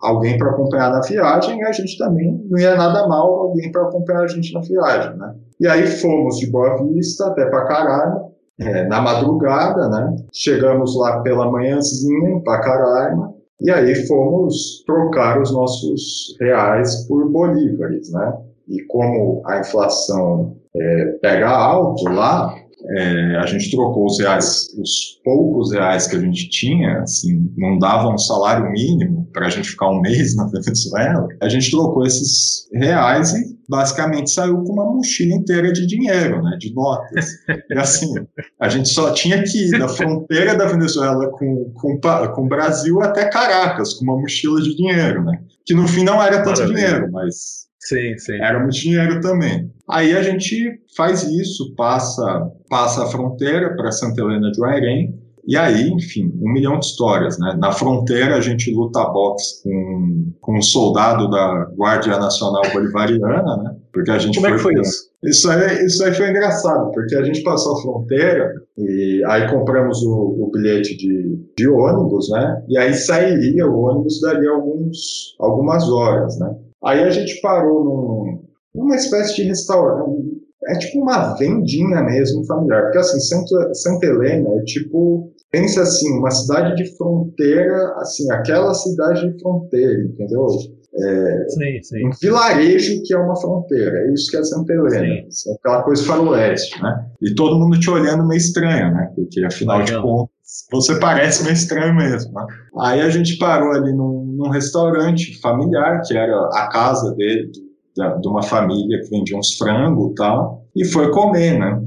alguém 0.00 0.38
para 0.38 0.50
acompanhar 0.50 0.90
na 0.90 1.00
viagem 1.00 1.58
e 1.58 1.64
a 1.64 1.72
gente 1.72 1.98
também 1.98 2.40
não 2.48 2.58
ia 2.58 2.76
nada 2.76 3.06
mal 3.08 3.26
alguém 3.26 3.70
para 3.70 3.82
acompanhar 3.82 4.22
a 4.22 4.28
gente 4.28 4.52
na 4.52 4.60
viagem, 4.60 5.16
né? 5.16 5.34
E 5.60 5.66
aí 5.66 5.86
fomos 5.86 6.38
de 6.38 6.46
Boa 6.50 6.76
Vista 6.84 7.26
até 7.26 7.46
Pacaraima, 7.46 8.28
é, 8.60 8.84
na 8.86 9.00
madrugada, 9.00 9.88
né? 9.88 10.16
Chegamos 10.32 10.96
lá 10.96 11.20
pela 11.20 11.50
manhãzinha 11.50 12.30
em 12.30 12.42
Pacaraima, 12.42 13.34
e 13.60 13.70
aí 13.70 14.06
fomos 14.06 14.82
trocar 14.86 15.40
os 15.40 15.52
nossos 15.52 16.36
reais 16.40 17.06
por 17.06 17.28
bolívares, 17.30 18.12
né? 18.12 18.38
E 18.68 18.82
como 18.84 19.42
a 19.46 19.58
inflação 19.60 20.56
é, 20.76 21.04
pega 21.22 21.48
alto 21.48 22.04
lá, 22.10 22.54
é, 22.90 23.36
a 23.36 23.46
gente 23.46 23.70
trocou 23.70 24.06
os 24.06 24.18
reais, 24.18 24.68
os 24.80 25.20
poucos 25.22 25.72
reais 25.72 26.06
que 26.06 26.16
a 26.16 26.20
gente 26.20 26.48
tinha, 26.48 27.00
assim, 27.02 27.52
não 27.56 27.78
dava 27.78 28.08
um 28.08 28.16
salário 28.16 28.70
mínimo 28.70 29.28
para 29.32 29.46
a 29.46 29.50
gente 29.50 29.68
ficar 29.68 29.90
um 29.90 30.00
mês 30.00 30.34
na 30.36 30.46
Venezuela. 30.46 31.28
A 31.42 31.48
gente 31.48 31.70
trocou 31.70 32.06
esses 32.06 32.66
reais 32.72 33.32
e 33.34 33.58
basicamente 33.68 34.30
saiu 34.30 34.62
com 34.62 34.72
uma 34.72 34.86
mochila 34.86 35.34
inteira 35.34 35.70
de 35.70 35.86
dinheiro, 35.86 36.42
né, 36.42 36.56
de 36.58 36.72
notas. 36.72 37.26
E 37.70 37.78
assim, 37.78 38.14
a 38.58 38.68
gente 38.70 38.88
só 38.88 39.12
tinha 39.12 39.42
que 39.42 39.68
ir 39.68 39.78
da 39.78 39.88
fronteira 39.88 40.56
da 40.56 40.66
Venezuela 40.66 41.30
com, 41.32 41.70
com, 41.74 42.00
com 42.00 42.42
o 42.42 42.48
Brasil 42.48 43.02
até 43.02 43.28
Caracas, 43.28 43.92
com 43.94 44.04
uma 44.04 44.18
mochila 44.18 44.62
de 44.62 44.74
dinheiro, 44.74 45.22
né? 45.22 45.38
Que 45.66 45.74
no 45.74 45.86
fim 45.86 46.04
não 46.04 46.22
era 46.22 46.42
tanto 46.42 46.60
Maravilha. 46.60 46.86
dinheiro, 46.86 47.12
mas 47.12 47.67
sim, 47.88 48.18
sim. 48.18 48.34
era 48.34 48.58
muito 48.58 48.74
dinheiro 48.74 49.20
também. 49.20 49.70
Aí 49.88 50.16
a 50.16 50.22
gente 50.22 50.80
faz 50.96 51.22
isso, 51.22 51.74
passa, 51.74 52.50
passa 52.68 53.04
a 53.04 53.06
fronteira 53.06 53.74
para 53.74 53.90
Santa 53.90 54.20
Helena 54.20 54.50
de 54.50 54.60
Uairém, 54.60 55.14
e 55.48 55.56
aí, 55.56 55.88
enfim, 55.88 56.30
um 56.42 56.52
milhão 56.52 56.78
de 56.78 56.84
histórias, 56.84 57.38
né? 57.38 57.56
Na 57.58 57.72
fronteira 57.72 58.36
a 58.36 58.40
gente 58.42 58.70
luta 58.70 59.02
boxe 59.08 59.62
com, 59.62 60.30
com 60.42 60.58
um 60.58 60.60
soldado 60.60 61.30
da 61.30 61.70
Guardia 61.74 62.18
Nacional 62.18 62.60
Bolivariana, 62.70 63.56
né? 63.56 63.74
Porque 63.90 64.10
a 64.10 64.18
gente 64.18 64.34
Como 64.34 64.46
foi, 64.46 64.52
é 64.52 64.56
que 64.56 64.62
foi 64.62 64.74
isso? 64.74 65.08
Isso 65.24 65.50
aí, 65.50 65.86
isso 65.86 66.04
aí 66.04 66.12
foi 66.12 66.28
engraçado, 66.28 66.90
porque 66.92 67.16
a 67.16 67.22
gente 67.22 67.42
passou 67.42 67.78
a 67.78 67.80
fronteira 67.80 68.52
e 68.76 69.22
aí 69.26 69.48
compramos 69.48 70.02
o, 70.02 70.36
o 70.38 70.50
bilhete 70.52 70.94
de, 70.98 71.40
de 71.56 71.66
ônibus, 71.66 72.28
né? 72.28 72.62
E 72.68 72.76
aí 72.76 72.92
sairia 72.92 73.66
o 73.66 73.80
ônibus 73.84 74.20
daria 74.20 74.50
alguns, 74.50 75.34
algumas 75.40 75.88
horas, 75.88 76.38
né? 76.38 76.54
Aí 76.84 77.02
a 77.02 77.10
gente 77.10 77.40
parou 77.40 77.84
num, 77.84 78.44
numa 78.74 78.96
espécie 78.96 79.36
de 79.36 79.42
restaurante, 79.44 80.38
é 80.68 80.78
tipo 80.78 81.00
uma 81.00 81.34
vendinha 81.34 82.02
mesmo 82.02 82.44
familiar, 82.44 82.82
porque 82.82 82.98
assim, 82.98 83.20
Santa, 83.20 83.74
Santa 83.74 84.06
Helena 84.06 84.48
é 84.60 84.64
tipo 84.64 85.32
pensa 85.50 85.82
assim, 85.82 86.10
uma 86.18 86.30
cidade 86.30 86.76
de 86.76 86.96
fronteira, 86.96 87.94
assim, 87.96 88.30
aquela 88.32 88.74
cidade 88.74 89.32
de 89.32 89.40
fronteira, 89.40 90.02
entendeu? 90.04 90.46
É, 90.94 91.48
sim, 91.48 91.82
sim. 91.82 92.06
Um 92.06 92.10
vilarejo 92.20 93.02
que 93.04 93.14
é 93.14 93.18
uma 93.18 93.36
fronteira, 93.36 93.96
é 93.98 94.12
isso 94.12 94.30
que 94.30 94.36
é 94.36 94.42
Santa 94.42 94.72
Helena, 94.72 95.06
é 95.06 95.52
aquela 95.58 95.82
coisa 95.82 96.02
faroeste, 96.04 96.82
né? 96.82 97.06
E 97.22 97.34
todo 97.34 97.58
mundo 97.58 97.78
te 97.78 97.88
olhando 97.88 98.26
meio 98.26 98.38
estranho, 98.38 98.92
né? 98.92 99.10
Porque 99.14 99.44
afinal 99.44 99.82
de 99.82 100.00
contas, 100.00 100.34
você 100.70 100.98
parece 100.98 101.42
meio 101.42 101.54
estranho 101.54 101.94
mesmo, 101.94 102.32
né? 102.32 102.46
Aí 102.80 103.00
a 103.00 103.10
gente 103.10 103.36
parou 103.38 103.72
ali 103.72 103.92
num, 103.92 104.24
num 104.36 104.48
restaurante 104.48 105.38
familiar, 105.40 106.00
que 106.06 106.16
era 106.16 106.48
a 106.54 106.68
casa 106.68 107.14
dele, 107.14 107.50
de 107.94 108.28
uma 108.28 108.42
família 108.42 109.00
que 109.00 109.10
vendia 109.10 109.36
uns 109.36 109.56
frangos 109.56 110.12
e 110.12 110.14
tal, 110.14 110.64
e 110.74 110.84
foi 110.84 111.10
comer, 111.10 111.58
né? 111.58 111.82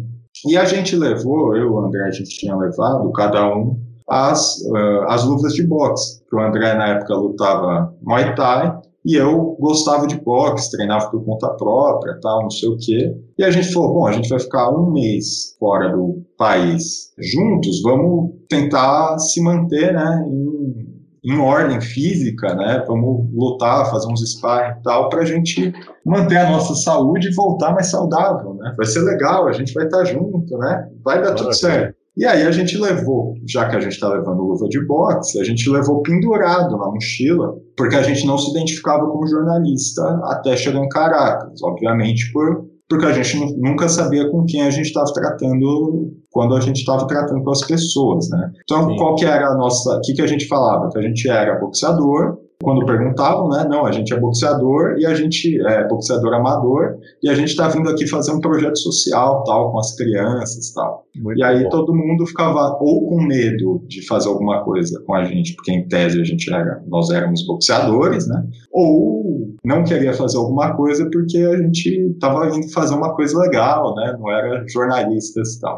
E 0.45 0.57
a 0.57 0.66
gente 0.66 0.95
levou, 0.95 1.55
eu 1.55 1.64
e 1.64 1.70
o 1.70 1.80
André, 1.80 2.03
a 2.03 2.12
gente 2.12 2.38
tinha 2.38 2.55
levado, 2.55 3.12
cada 3.14 3.47
um, 3.55 3.80
as, 4.09 4.57
uh, 4.68 5.03
as 5.07 5.24
luvas 5.24 5.53
de 5.53 5.66
boxe. 5.66 6.22
O 6.32 6.39
André, 6.39 6.74
na 6.74 6.88
época, 6.89 7.16
lutava 7.16 7.93
Muay 8.01 8.36
Thai, 8.36 8.74
e 9.04 9.16
eu 9.16 9.56
gostava 9.60 10.06
de 10.06 10.20
boxe, 10.22 10.72
treinava 10.72 11.10
por 11.10 11.24
conta 11.26 11.49
própria, 11.49 12.20
tal, 12.22 12.43
não 12.43 12.52
sei 12.52 12.70
o 12.70 12.78
quê. 12.78 13.16
E 13.38 13.43
a 13.43 13.49
gente 13.49 13.74
falou, 13.74 13.93
bom, 13.93 14.08
a 14.08 14.12
gente 14.12 14.30
vai 14.30 14.39
ficar 14.39 14.70
um 14.70 14.91
mês 14.91 15.56
fora 15.60 15.89
do 15.89 16.24
país 16.38 17.12
juntos, 17.18 17.82
vamos 17.82 18.32
tentar 18.47 19.18
se 19.18 19.41
manter, 19.41 19.93
né, 19.93 20.26
em, 20.28 21.34
em 21.34 21.39
ordem 21.39 21.82
física, 21.82 22.54
né, 22.54 22.84
vamos 22.88 23.28
lutar, 23.34 23.89
fazer 23.89 24.08
uns 24.12 24.22
sparring 24.22 24.80
e 24.80 24.84
tal, 24.84 25.10
para 25.10 25.22
a 25.22 25.26
gente 25.26 25.74
manter 26.06 26.38
a 26.38 26.52
nossa 26.52 26.76
saúde 26.76 27.30
e 27.30 27.36
voltar 27.36 27.74
mais 27.74 27.88
saudável, 27.88 28.54
né? 28.56 28.74
Vai 28.76 28.86
ser 28.86 29.02
legal, 29.02 29.47
a 29.47 29.52
gente 29.52 29.74
vai 29.74 29.86
estar 29.86 30.04
junto, 30.06 30.58
né? 30.58 30.89
Vai 31.04 31.22
dar 31.22 31.36
tudo 31.36 31.54
certo. 31.54 32.01
E 32.18 32.26
aí 32.26 32.43
a 32.43 32.51
gente 32.51 32.78
levou, 32.78 33.34
já 33.47 33.70
que 33.70 33.76
a 33.76 33.80
gente 33.80 33.93
está 33.93 34.09
levando 34.09 34.41
luva 34.41 34.68
de 34.68 34.86
boxe, 34.86 35.39
a 35.39 35.43
gente 35.45 35.70
levou 35.70 36.01
pendurado 36.01 36.78
na 36.78 36.91
mochila, 36.91 37.55
porque 37.78 37.95
a 37.95 38.03
gente 38.03 38.26
não 38.26 38.38
se 38.38 38.51
identificava 38.51 39.07
como 39.07 39.28
jornalista 39.28 40.03
até 40.26 40.57
chegar 40.57 40.84
em 40.84 40.89
Caracas, 40.89 41.62
obviamente 41.64 42.30
por, 42.34 42.66
porque 42.89 43.05
a 43.05 43.14
gente 43.14 43.57
nunca 43.57 43.88
sabia 43.88 44.30
com 44.30 44.45
quem 44.45 44.62
a 44.64 44.70
gente 44.70 44.88
estava 44.88 45.05
tratando 45.14 46.12
quando 46.30 46.55
a 46.55 46.59
gente 46.59 46.80
estava 46.80 47.07
tratando 47.07 47.43
com 47.43 47.51
as 47.51 47.66
pessoas, 47.66 48.30
né? 48.30 48.51
Então, 48.64 48.89
Sim. 48.89 48.95
qual 48.97 49.16
que 49.16 49.26
era 49.26 49.47
a 49.47 49.55
nossa, 49.55 49.97
o 49.97 50.01
que, 50.01 50.14
que 50.14 50.22
a 50.22 50.28
gente 50.28 50.47
falava? 50.47 50.89
Que 50.89 50.99
a 50.99 51.01
gente 51.01 51.30
era 51.30 51.59
boxeador, 51.59 52.38
quando 52.62 52.86
perguntavam, 52.86 53.49
né? 53.49 53.66
Não, 53.70 53.86
a 53.86 53.91
gente 53.91 54.14
é 54.14 54.20
boxeador 54.20 54.95
e 54.97 55.05
a 55.05 55.14
gente 55.14 55.59
é 55.68 55.88
boxeador 55.88 56.34
amador 56.34 56.97
e 57.22 57.30
a 57.30 57.36
gente 57.36 57.49
está 57.49 57.68
vindo 57.68 57.89
aqui 57.89 58.07
fazer 58.07 58.32
um 58.32 58.39
projeto 58.39 58.78
social, 58.78 59.43
tal, 59.43 59.72
com 59.72 59.80
as 59.80 59.95
crianças, 59.95 60.72
tal. 60.74 61.05
Muito 61.16 61.39
e 61.39 61.43
aí 61.43 61.64
bom. 61.64 61.70
todo 61.70 61.95
mundo 61.95 62.26
ficava 62.26 62.78
ou 62.80 63.07
com 63.07 63.22
medo 63.24 63.84
de 63.88 64.05
fazer 64.05 64.30
alguma 64.30 64.64
coisa 64.64 65.01
com 65.05 65.14
a 65.14 65.24
gente, 65.26 65.55
porque 65.55 65.72
em 65.72 65.88
tese 65.88 66.20
a 66.20 66.24
gente 66.24 66.51
era, 66.51 66.82
nós 66.88 67.09
éramos 67.09 67.45
boxeadores, 67.45 68.28
né? 68.28 68.43
Ou 68.72 69.22
não 69.64 69.84
queria 69.84 70.14
fazer 70.14 70.38
alguma 70.38 70.76
coisa 70.76 71.07
porque 71.12 71.38
a 71.38 71.57
gente 71.57 71.89
estava 72.12 72.47
indo 72.47 72.72
fazer 72.72 72.95
uma 72.95 73.16
coisa 73.16 73.38
legal, 73.39 73.93
né? 73.95 74.16
Não 74.20 74.32
era 74.32 74.64
jornalistas, 74.68 75.59
tal. 75.59 75.76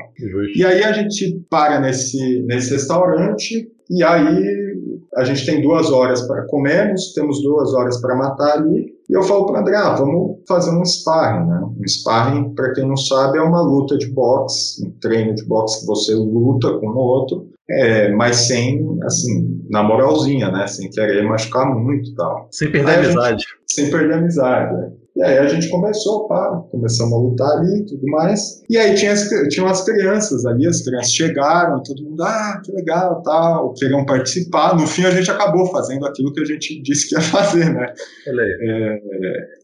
E 0.55 0.63
aí 0.63 0.83
a 0.83 0.91
gente 0.91 1.41
para 1.49 1.79
nesse 1.79 2.43
nesse 2.43 2.71
restaurante 2.71 3.67
e 3.89 4.03
aí 4.03 4.72
a 5.15 5.23
gente 5.23 5.45
tem 5.45 5.61
duas 5.61 5.91
horas 5.91 6.21
para 6.27 6.45
comermos, 6.47 7.13
temos 7.13 7.41
duas 7.41 7.73
horas 7.73 7.99
para 8.01 8.15
matar 8.15 8.53
ali, 8.53 8.93
e 9.09 9.13
eu 9.13 9.23
falo 9.23 9.45
para 9.45 9.59
André, 9.59 9.75
ah, 9.75 9.95
vamos 9.95 10.37
fazer 10.47 10.71
um 10.71 10.83
sparring, 10.83 11.47
né? 11.47 11.61
Um 11.61 11.87
sparring, 11.87 12.53
para 12.55 12.73
quem 12.73 12.87
não 12.87 12.97
sabe, 12.97 13.37
é 13.37 13.41
uma 13.41 13.61
luta 13.61 13.97
de 13.97 14.11
boxe, 14.11 14.85
um 14.85 14.91
treino 14.99 15.35
de 15.35 15.45
boxe 15.45 15.81
que 15.81 15.87
você 15.87 16.13
luta 16.15 16.79
com 16.79 16.87
o 16.87 16.97
outro, 16.97 17.47
é, 17.69 18.11
mas 18.13 18.35
sem, 18.47 18.97
assim, 19.03 19.61
na 19.69 19.83
moralzinha, 19.83 20.49
né? 20.49 20.67
Sem 20.67 20.89
querer 20.89 21.23
machucar 21.23 21.65
muito 21.65 22.09
e 22.09 22.15
tal. 22.15 22.47
Sem 22.51 22.71
perder 22.71 22.91
a 22.91 22.99
amizade. 22.99 23.43
Gente, 23.43 23.73
sem 23.73 23.91
perder 23.91 24.13
a 24.13 24.17
amizade, 24.17 24.73
né? 24.73 24.91
E 25.15 25.23
aí 25.23 25.37
a 25.37 25.47
gente 25.47 25.69
começou, 25.69 26.27
pá, 26.27 26.63
começamos 26.71 27.13
a 27.13 27.17
lutar 27.17 27.51
ali 27.57 27.81
e 27.81 27.85
tudo 27.85 28.05
mais. 28.07 28.63
E 28.67 28.77
aí 28.77 28.95
tinha 28.95 29.11
as, 29.11 29.29
tinham 29.49 29.67
as 29.67 29.85
crianças 29.85 30.43
ali, 30.45 30.65
as 30.65 30.81
crianças 30.81 31.13
chegaram, 31.13 31.83
todo 31.83 32.03
mundo, 32.03 32.23
ah, 32.23 32.59
que 32.63 32.71
legal, 32.71 33.21
tal, 33.21 33.73
queriam 33.73 34.05
participar. 34.05 34.75
No 34.75 34.87
fim 34.87 35.05
a 35.05 35.11
gente 35.11 35.29
acabou 35.29 35.67
fazendo 35.67 36.05
aquilo 36.07 36.33
que 36.33 36.41
a 36.41 36.45
gente 36.45 36.81
disse 36.81 37.09
que 37.09 37.15
ia 37.15 37.21
fazer, 37.29 37.71
né? 37.71 37.93
É, 38.27 38.99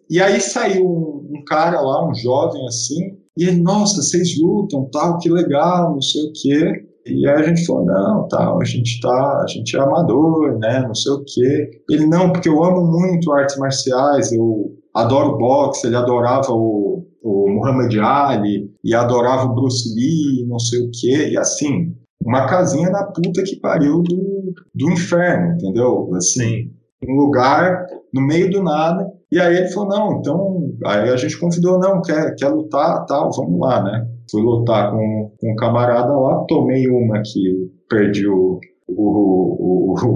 e 0.10 0.22
aí 0.22 0.39
saiu 0.39 0.86
um, 0.86 1.39
um 1.39 1.43
cara 1.45 1.82
lá, 1.82 2.08
um 2.08 2.14
jovem 2.14 2.66
assim, 2.68 3.18
e 3.36 3.45
ele, 3.45 3.62
nossa, 3.62 4.02
vocês 4.02 4.39
lutam, 4.39 4.88
tal, 4.91 5.18
que 5.18 5.30
legal, 5.30 5.93
não 5.93 6.02
sei 6.02 6.24
o 6.24 6.34
quê. 6.34 6.86
E 7.08 7.28
aí 7.28 7.41
a 7.41 7.43
gente 7.43 7.66
falou, 7.66 7.86
não, 7.86 8.28
tal, 8.28 8.62
a 8.62 8.66
gente 8.66 9.00
tá, 9.02 9.41
a 9.41 9.45
gente 9.47 9.76
é 9.76 9.80
amador, 9.80 10.60
né, 10.60 10.84
não 10.86 10.93
sei 10.93 11.12
o 11.14 11.24
quê. 11.26 11.72
Ele, 11.89 12.06
não, 12.06 12.32
porque 12.32 12.50
eu 12.50 12.64
amo 12.64 12.86
muito 12.86 13.32
artes 13.32 13.58
marciais, 13.58 14.32
eu 14.32 14.78
adoro 15.02 15.38
boxe, 15.38 15.88
ele 15.88 15.95
adorava 15.95 16.52
o, 16.52 17.06
o 17.24 17.50
Muhammad 17.50 17.93
Ali, 18.00 18.72
e 18.84 18.93
adorava 18.93 19.45
o 19.45 19.56
Bruce 19.56 19.93
Lee, 19.95 20.45
não 20.47 20.60
sei 20.60 20.80
o 20.82 20.91
quê, 20.91 21.30
e 21.30 21.38
assim, 21.38 21.93
uma 22.24 22.45
casinha 22.47 22.89
na 22.89 23.06
puta 23.06 23.43
que 23.43 23.60
pariu 23.60 24.02
do, 24.02 24.54
do 24.74 24.91
inferno, 24.91 25.54
entendeu? 25.54 26.10
Assim, 26.16 26.39
Sim. 26.39 26.72
um 27.08 27.16
lugar 27.16 27.86
no 28.14 28.22
meio 28.22 28.50
do 28.50 28.64
nada, 28.64 29.08
e 29.32 29.39
aí 29.39 29.58
ele 29.58 29.70
falou, 29.70 29.89
não, 29.89 30.20
então, 30.20 30.74
aí 30.86 31.10
a 31.10 31.16
gente 31.16 31.39
convidou, 31.39 31.80
não, 31.80 32.02
quer, 32.02 32.34
quer 32.36 32.50
lutar, 32.50 33.06
tal, 33.06 33.30
vamos 33.32 33.60
lá, 33.60 33.84
né? 33.84 34.08
Fui 34.30 34.41
lutar 34.41 34.91
com, 34.91 35.32
com 35.39 35.52
um 35.52 35.56
camarada 35.56 36.12
lá, 36.12 36.43
tomei 36.47 36.88
uma 36.88 37.22
que 37.24 37.72
perdi 37.88 38.28
o, 38.28 38.60
o, 38.95 39.93
o, 39.93 40.15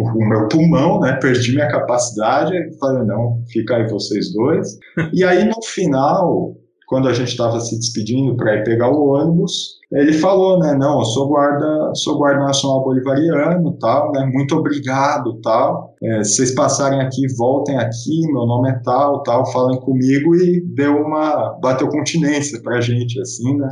o, 0.00 0.28
meu 0.28 0.48
pulmão, 0.48 1.00
né? 1.00 1.18
Perdi 1.20 1.52
minha 1.54 1.68
capacidade. 1.68 2.52
Falei, 2.78 3.04
não, 3.04 3.42
fica 3.52 3.76
aí 3.76 3.88
vocês 3.88 4.32
dois. 4.32 4.78
E 5.12 5.24
aí 5.24 5.44
no 5.44 5.62
final, 5.62 6.54
quando 6.86 7.08
a 7.08 7.14
gente 7.14 7.28
estava 7.28 7.58
se 7.58 7.78
despedindo 7.78 8.36
para 8.36 8.56
ir 8.56 8.64
pegar 8.64 8.90
o 8.90 9.14
ônibus, 9.14 9.80
ele 9.90 10.12
falou, 10.12 10.58
né, 10.58 10.74
não, 10.74 10.98
eu 10.98 11.04
sou 11.04 11.28
guarda, 11.28 11.90
sou 11.94 12.18
guarda 12.18 12.44
nacional 12.44 12.84
bolivariano, 12.84 13.76
tal, 13.78 14.12
né, 14.12 14.30
muito 14.32 14.56
obrigado, 14.56 15.40
tal, 15.42 15.94
é, 16.02 16.22
se 16.22 16.36
vocês 16.36 16.54
passarem 16.54 17.00
aqui, 17.00 17.26
voltem 17.36 17.78
aqui, 17.78 18.20
meu 18.26 18.46
nome 18.46 18.70
é 18.70 18.80
tal, 18.84 19.22
tal, 19.22 19.50
falem 19.52 19.80
comigo 19.80 20.34
e 20.34 20.60
deu 20.74 20.96
uma, 20.96 21.58
bateu 21.62 21.88
continência 21.88 22.60
pra 22.62 22.80
gente, 22.80 23.20
assim, 23.20 23.56
né, 23.56 23.68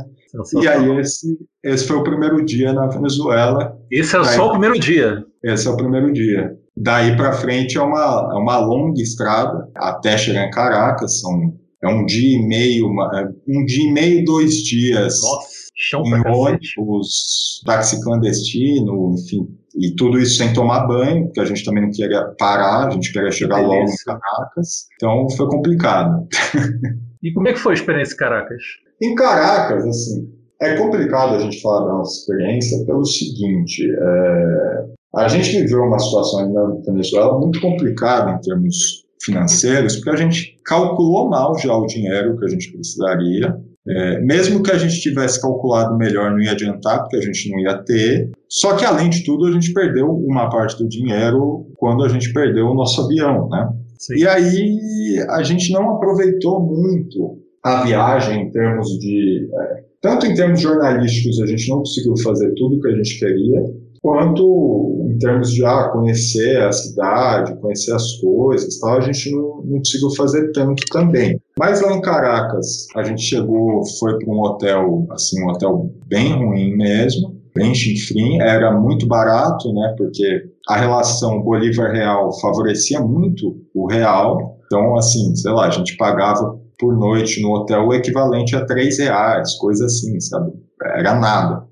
e 0.61 0.67
aí 0.67 0.99
esse, 0.99 1.37
esse 1.63 1.87
foi 1.87 1.97
o 1.97 2.03
primeiro 2.03 2.43
dia 2.43 2.73
na 2.73 2.87
Venezuela. 2.87 3.77
Esse 3.91 4.15
é 4.15 4.19
aí, 4.19 4.25
só 4.25 4.47
o 4.47 4.51
primeiro 4.51 4.79
dia? 4.79 5.25
Esse 5.43 5.67
é 5.67 5.71
o 5.71 5.77
primeiro 5.77 6.11
dia. 6.13 6.57
Daí 6.75 7.15
para 7.15 7.33
frente 7.33 7.77
é 7.77 7.81
uma, 7.81 8.29
é 8.33 8.37
uma 8.37 8.57
longa 8.59 9.01
estrada 9.01 9.69
até 9.75 10.17
chegar 10.17 10.45
em 10.45 10.51
Caracas, 10.51 11.19
são 11.19 11.53
é 11.83 11.87
um 11.87 12.05
dia 12.05 12.37
e 12.37 12.47
meio, 12.47 12.87
uma, 12.87 13.09
é 13.19 13.27
um 13.47 13.65
dia 13.65 13.89
e 13.89 13.91
meio, 13.91 14.23
dois 14.23 14.57
dias 14.57 15.19
Nossa, 15.21 15.47
chão 15.75 16.03
em 16.05 16.27
ônibus, 16.27 17.61
táxi 17.65 18.01
clandestino, 18.03 19.15
enfim, 19.17 19.47
e 19.75 19.95
tudo 19.95 20.19
isso 20.19 20.37
sem 20.37 20.53
tomar 20.53 20.85
banho, 20.85 21.25
porque 21.25 21.39
a 21.39 21.45
gente 21.45 21.65
também 21.65 21.83
não 21.83 21.91
queria 21.91 22.23
parar, 22.37 22.87
a 22.87 22.89
gente 22.91 23.11
queria 23.11 23.31
chegar 23.31 23.57
logo 23.61 23.89
em 23.89 23.95
Caracas, 24.05 24.87
então 24.95 25.27
foi 25.35 25.47
complicado. 25.47 26.27
E 27.23 27.31
como 27.33 27.47
é 27.47 27.53
que 27.53 27.59
foi 27.59 27.73
a 27.73 27.75
experiência 27.75 28.15
em 28.15 28.17
Caracas? 28.17 28.63
Em 29.01 29.15
Caracas, 29.15 29.85
assim, 29.85 30.29
é 30.61 30.75
complicado 30.75 31.35
a 31.35 31.39
gente 31.39 31.59
falar 31.59 31.85
da 31.87 31.93
nossa 31.93 32.19
experiência 32.19 32.85
pelo 32.85 33.03
seguinte, 33.03 33.83
é, 33.83 34.85
a 35.15 35.27
gente 35.27 35.51
viveu 35.51 35.81
uma 35.81 35.97
situação 35.97 36.53
na 36.53 36.75
Venezuela 36.85 37.39
muito 37.39 37.59
complicada 37.59 38.31
em 38.31 38.41
termos 38.41 39.03
financeiros, 39.23 39.95
porque 39.95 40.11
a 40.11 40.15
gente 40.15 40.55
calculou 40.63 41.29
mal 41.29 41.57
já 41.57 41.75
o 41.75 41.85
dinheiro 41.87 42.37
que 42.37 42.45
a 42.45 42.47
gente 42.47 42.71
precisaria. 42.71 43.55
É, 43.87 44.19
mesmo 44.19 44.61
que 44.61 44.71
a 44.71 44.77
gente 44.77 45.01
tivesse 45.01 45.41
calculado 45.41 45.97
melhor, 45.97 46.29
não 46.29 46.39
ia 46.39 46.51
adiantar, 46.51 47.01
porque 47.01 47.17
a 47.17 47.21
gente 47.21 47.49
não 47.49 47.59
ia 47.59 47.79
ter. 47.79 48.29
Só 48.47 48.75
que, 48.75 48.85
além 48.85 49.09
de 49.09 49.23
tudo, 49.23 49.47
a 49.47 49.51
gente 49.51 49.73
perdeu 49.73 50.07
uma 50.07 50.49
parte 50.49 50.77
do 50.77 50.87
dinheiro 50.87 51.65
quando 51.77 52.03
a 52.03 52.09
gente 52.09 52.31
perdeu 52.31 52.67
o 52.67 52.75
nosso 52.75 53.01
avião, 53.01 53.49
né? 53.49 53.69
Sim. 53.97 54.17
E 54.17 54.27
aí 54.27 55.25
a 55.29 55.41
gente 55.41 55.73
não 55.73 55.95
aproveitou 55.95 56.59
muito 56.61 57.40
a 57.63 57.83
viagem 57.83 58.43
em 58.43 58.51
termos 58.51 58.87
de. 58.99 59.49
É, 59.53 59.83
tanto 60.01 60.25
em 60.25 60.33
termos 60.33 60.61
jornalísticos, 60.61 61.39
a 61.41 61.45
gente 61.45 61.69
não 61.69 61.79
conseguiu 61.79 62.17
fazer 62.23 62.53
tudo 62.55 62.75
o 62.75 62.81
que 62.81 62.87
a 62.87 62.95
gente 62.95 63.19
queria, 63.19 63.61
quanto 64.01 65.07
em 65.11 65.17
termos 65.19 65.51
de 65.51 65.63
ah, 65.63 65.89
conhecer 65.89 66.59
a 66.61 66.71
cidade, 66.71 67.59
conhecer 67.61 67.93
as 67.93 68.13
coisas, 68.13 68.79
tal, 68.79 68.97
a 68.97 69.01
gente 69.01 69.31
não, 69.31 69.61
não 69.63 69.77
conseguiu 69.77 70.09
fazer 70.15 70.51
tanto 70.53 70.83
também. 70.91 71.39
Mas 71.57 71.81
lá 71.81 71.93
em 71.93 72.01
Caracas, 72.01 72.87
a 72.95 73.03
gente 73.03 73.21
chegou, 73.21 73.83
foi 73.99 74.17
para 74.17 74.33
um 74.33 74.41
hotel, 74.41 75.05
assim, 75.11 75.43
um 75.43 75.49
hotel 75.49 75.91
bem 76.07 76.33
ruim 76.33 76.75
mesmo, 76.75 77.39
bem 77.53 77.75
chinfrim, 77.75 78.41
era 78.41 78.71
muito 78.71 79.07
barato, 79.07 79.71
né, 79.71 79.93
porque 79.97 80.45
a 80.67 80.77
relação 80.77 81.41
Bolívar-Real 81.43 82.31
favorecia 82.39 82.99
muito 83.01 83.57
o 83.75 83.87
real, 83.87 84.57
então, 84.65 84.95
assim, 84.95 85.35
sei 85.35 85.51
lá, 85.51 85.67
a 85.67 85.69
gente 85.69 85.97
pagava 85.97 86.57
por 86.81 86.97
noite 86.97 87.39
no 87.43 87.53
hotel 87.53 87.87
o 87.87 87.93
equivalente 87.93 88.55
a 88.55 88.65
três 88.65 88.97
reais, 88.97 89.53
coisa 89.59 89.85
assim, 89.85 90.19
sabe? 90.19 90.51
Era 90.83 91.13
nada. 91.13 91.63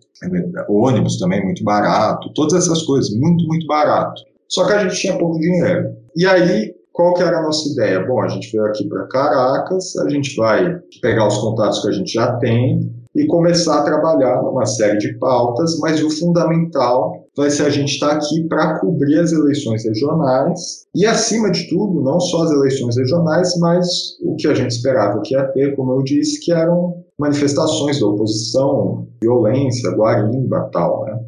Ônibus 0.70 1.18
também 1.18 1.44
muito 1.44 1.64
barato, 1.64 2.32
todas 2.36 2.54
essas 2.54 2.84
coisas, 2.84 3.10
muito, 3.18 3.48
muito 3.48 3.66
barato. 3.66 4.22
Só 4.48 4.68
que 4.68 4.74
a 4.74 4.84
gente 4.84 4.96
tinha 4.96 5.18
pouco 5.18 5.40
dinheiro. 5.40 5.96
E 6.16 6.26
aí, 6.26 6.74
qual 6.94 7.14
que 7.16 7.24
era 7.24 7.40
a 7.40 7.42
nossa 7.42 7.68
ideia? 7.70 8.06
Bom, 8.06 8.22
a 8.22 8.28
gente 8.28 8.52
veio 8.52 8.66
aqui 8.66 8.88
para 8.88 9.08
Caracas, 9.08 9.96
a 9.98 10.10
gente 10.10 10.36
vai 10.36 10.78
pegar 11.02 11.28
os 11.28 11.38
contatos 11.38 11.82
que 11.82 11.88
a 11.88 11.92
gente 11.92 12.14
já 12.14 12.34
tem 12.38 12.94
e 13.16 13.26
começar 13.26 13.80
a 13.80 13.84
trabalhar 13.84 14.44
numa 14.44 14.66
série 14.66 14.98
de 14.98 15.18
pautas, 15.18 15.80
mas 15.80 16.04
o 16.04 16.10
fundamental 16.12 17.26
vai 17.36 17.50
ser 17.50 17.64
a 17.64 17.70
gente 17.70 17.94
estar 17.94 18.10
tá 18.10 18.16
aqui 18.16 18.44
para 18.48 18.80
cobrir 18.80 19.20
as 19.20 19.32
eleições 19.32 19.84
regionais 19.86 20.86
e, 20.96 21.06
acima 21.06 21.52
de 21.52 21.70
tudo, 21.70 22.02
não 22.02 22.20
só 22.20 22.44
as 22.44 22.52
eleições 22.52 22.98
regionais, 22.98 23.58
mas 23.60 23.88
o 24.22 24.36
que 24.36 24.48
a 24.48 24.54
gente 24.54 24.72
esperava 24.72 25.22
que 25.24 25.34
ia 25.34 25.46
ter, 25.46 25.76
como 25.76 25.94
eu 25.94 26.04
disse, 26.04 26.40
que 26.40 26.52
eram 26.52 27.04
manifestações 27.18 28.00
da 28.00 28.08
oposição, 28.08 29.08
violência, 29.22 29.92
guarimba, 29.92 30.70
tal, 30.72 31.06
né? 31.06 31.20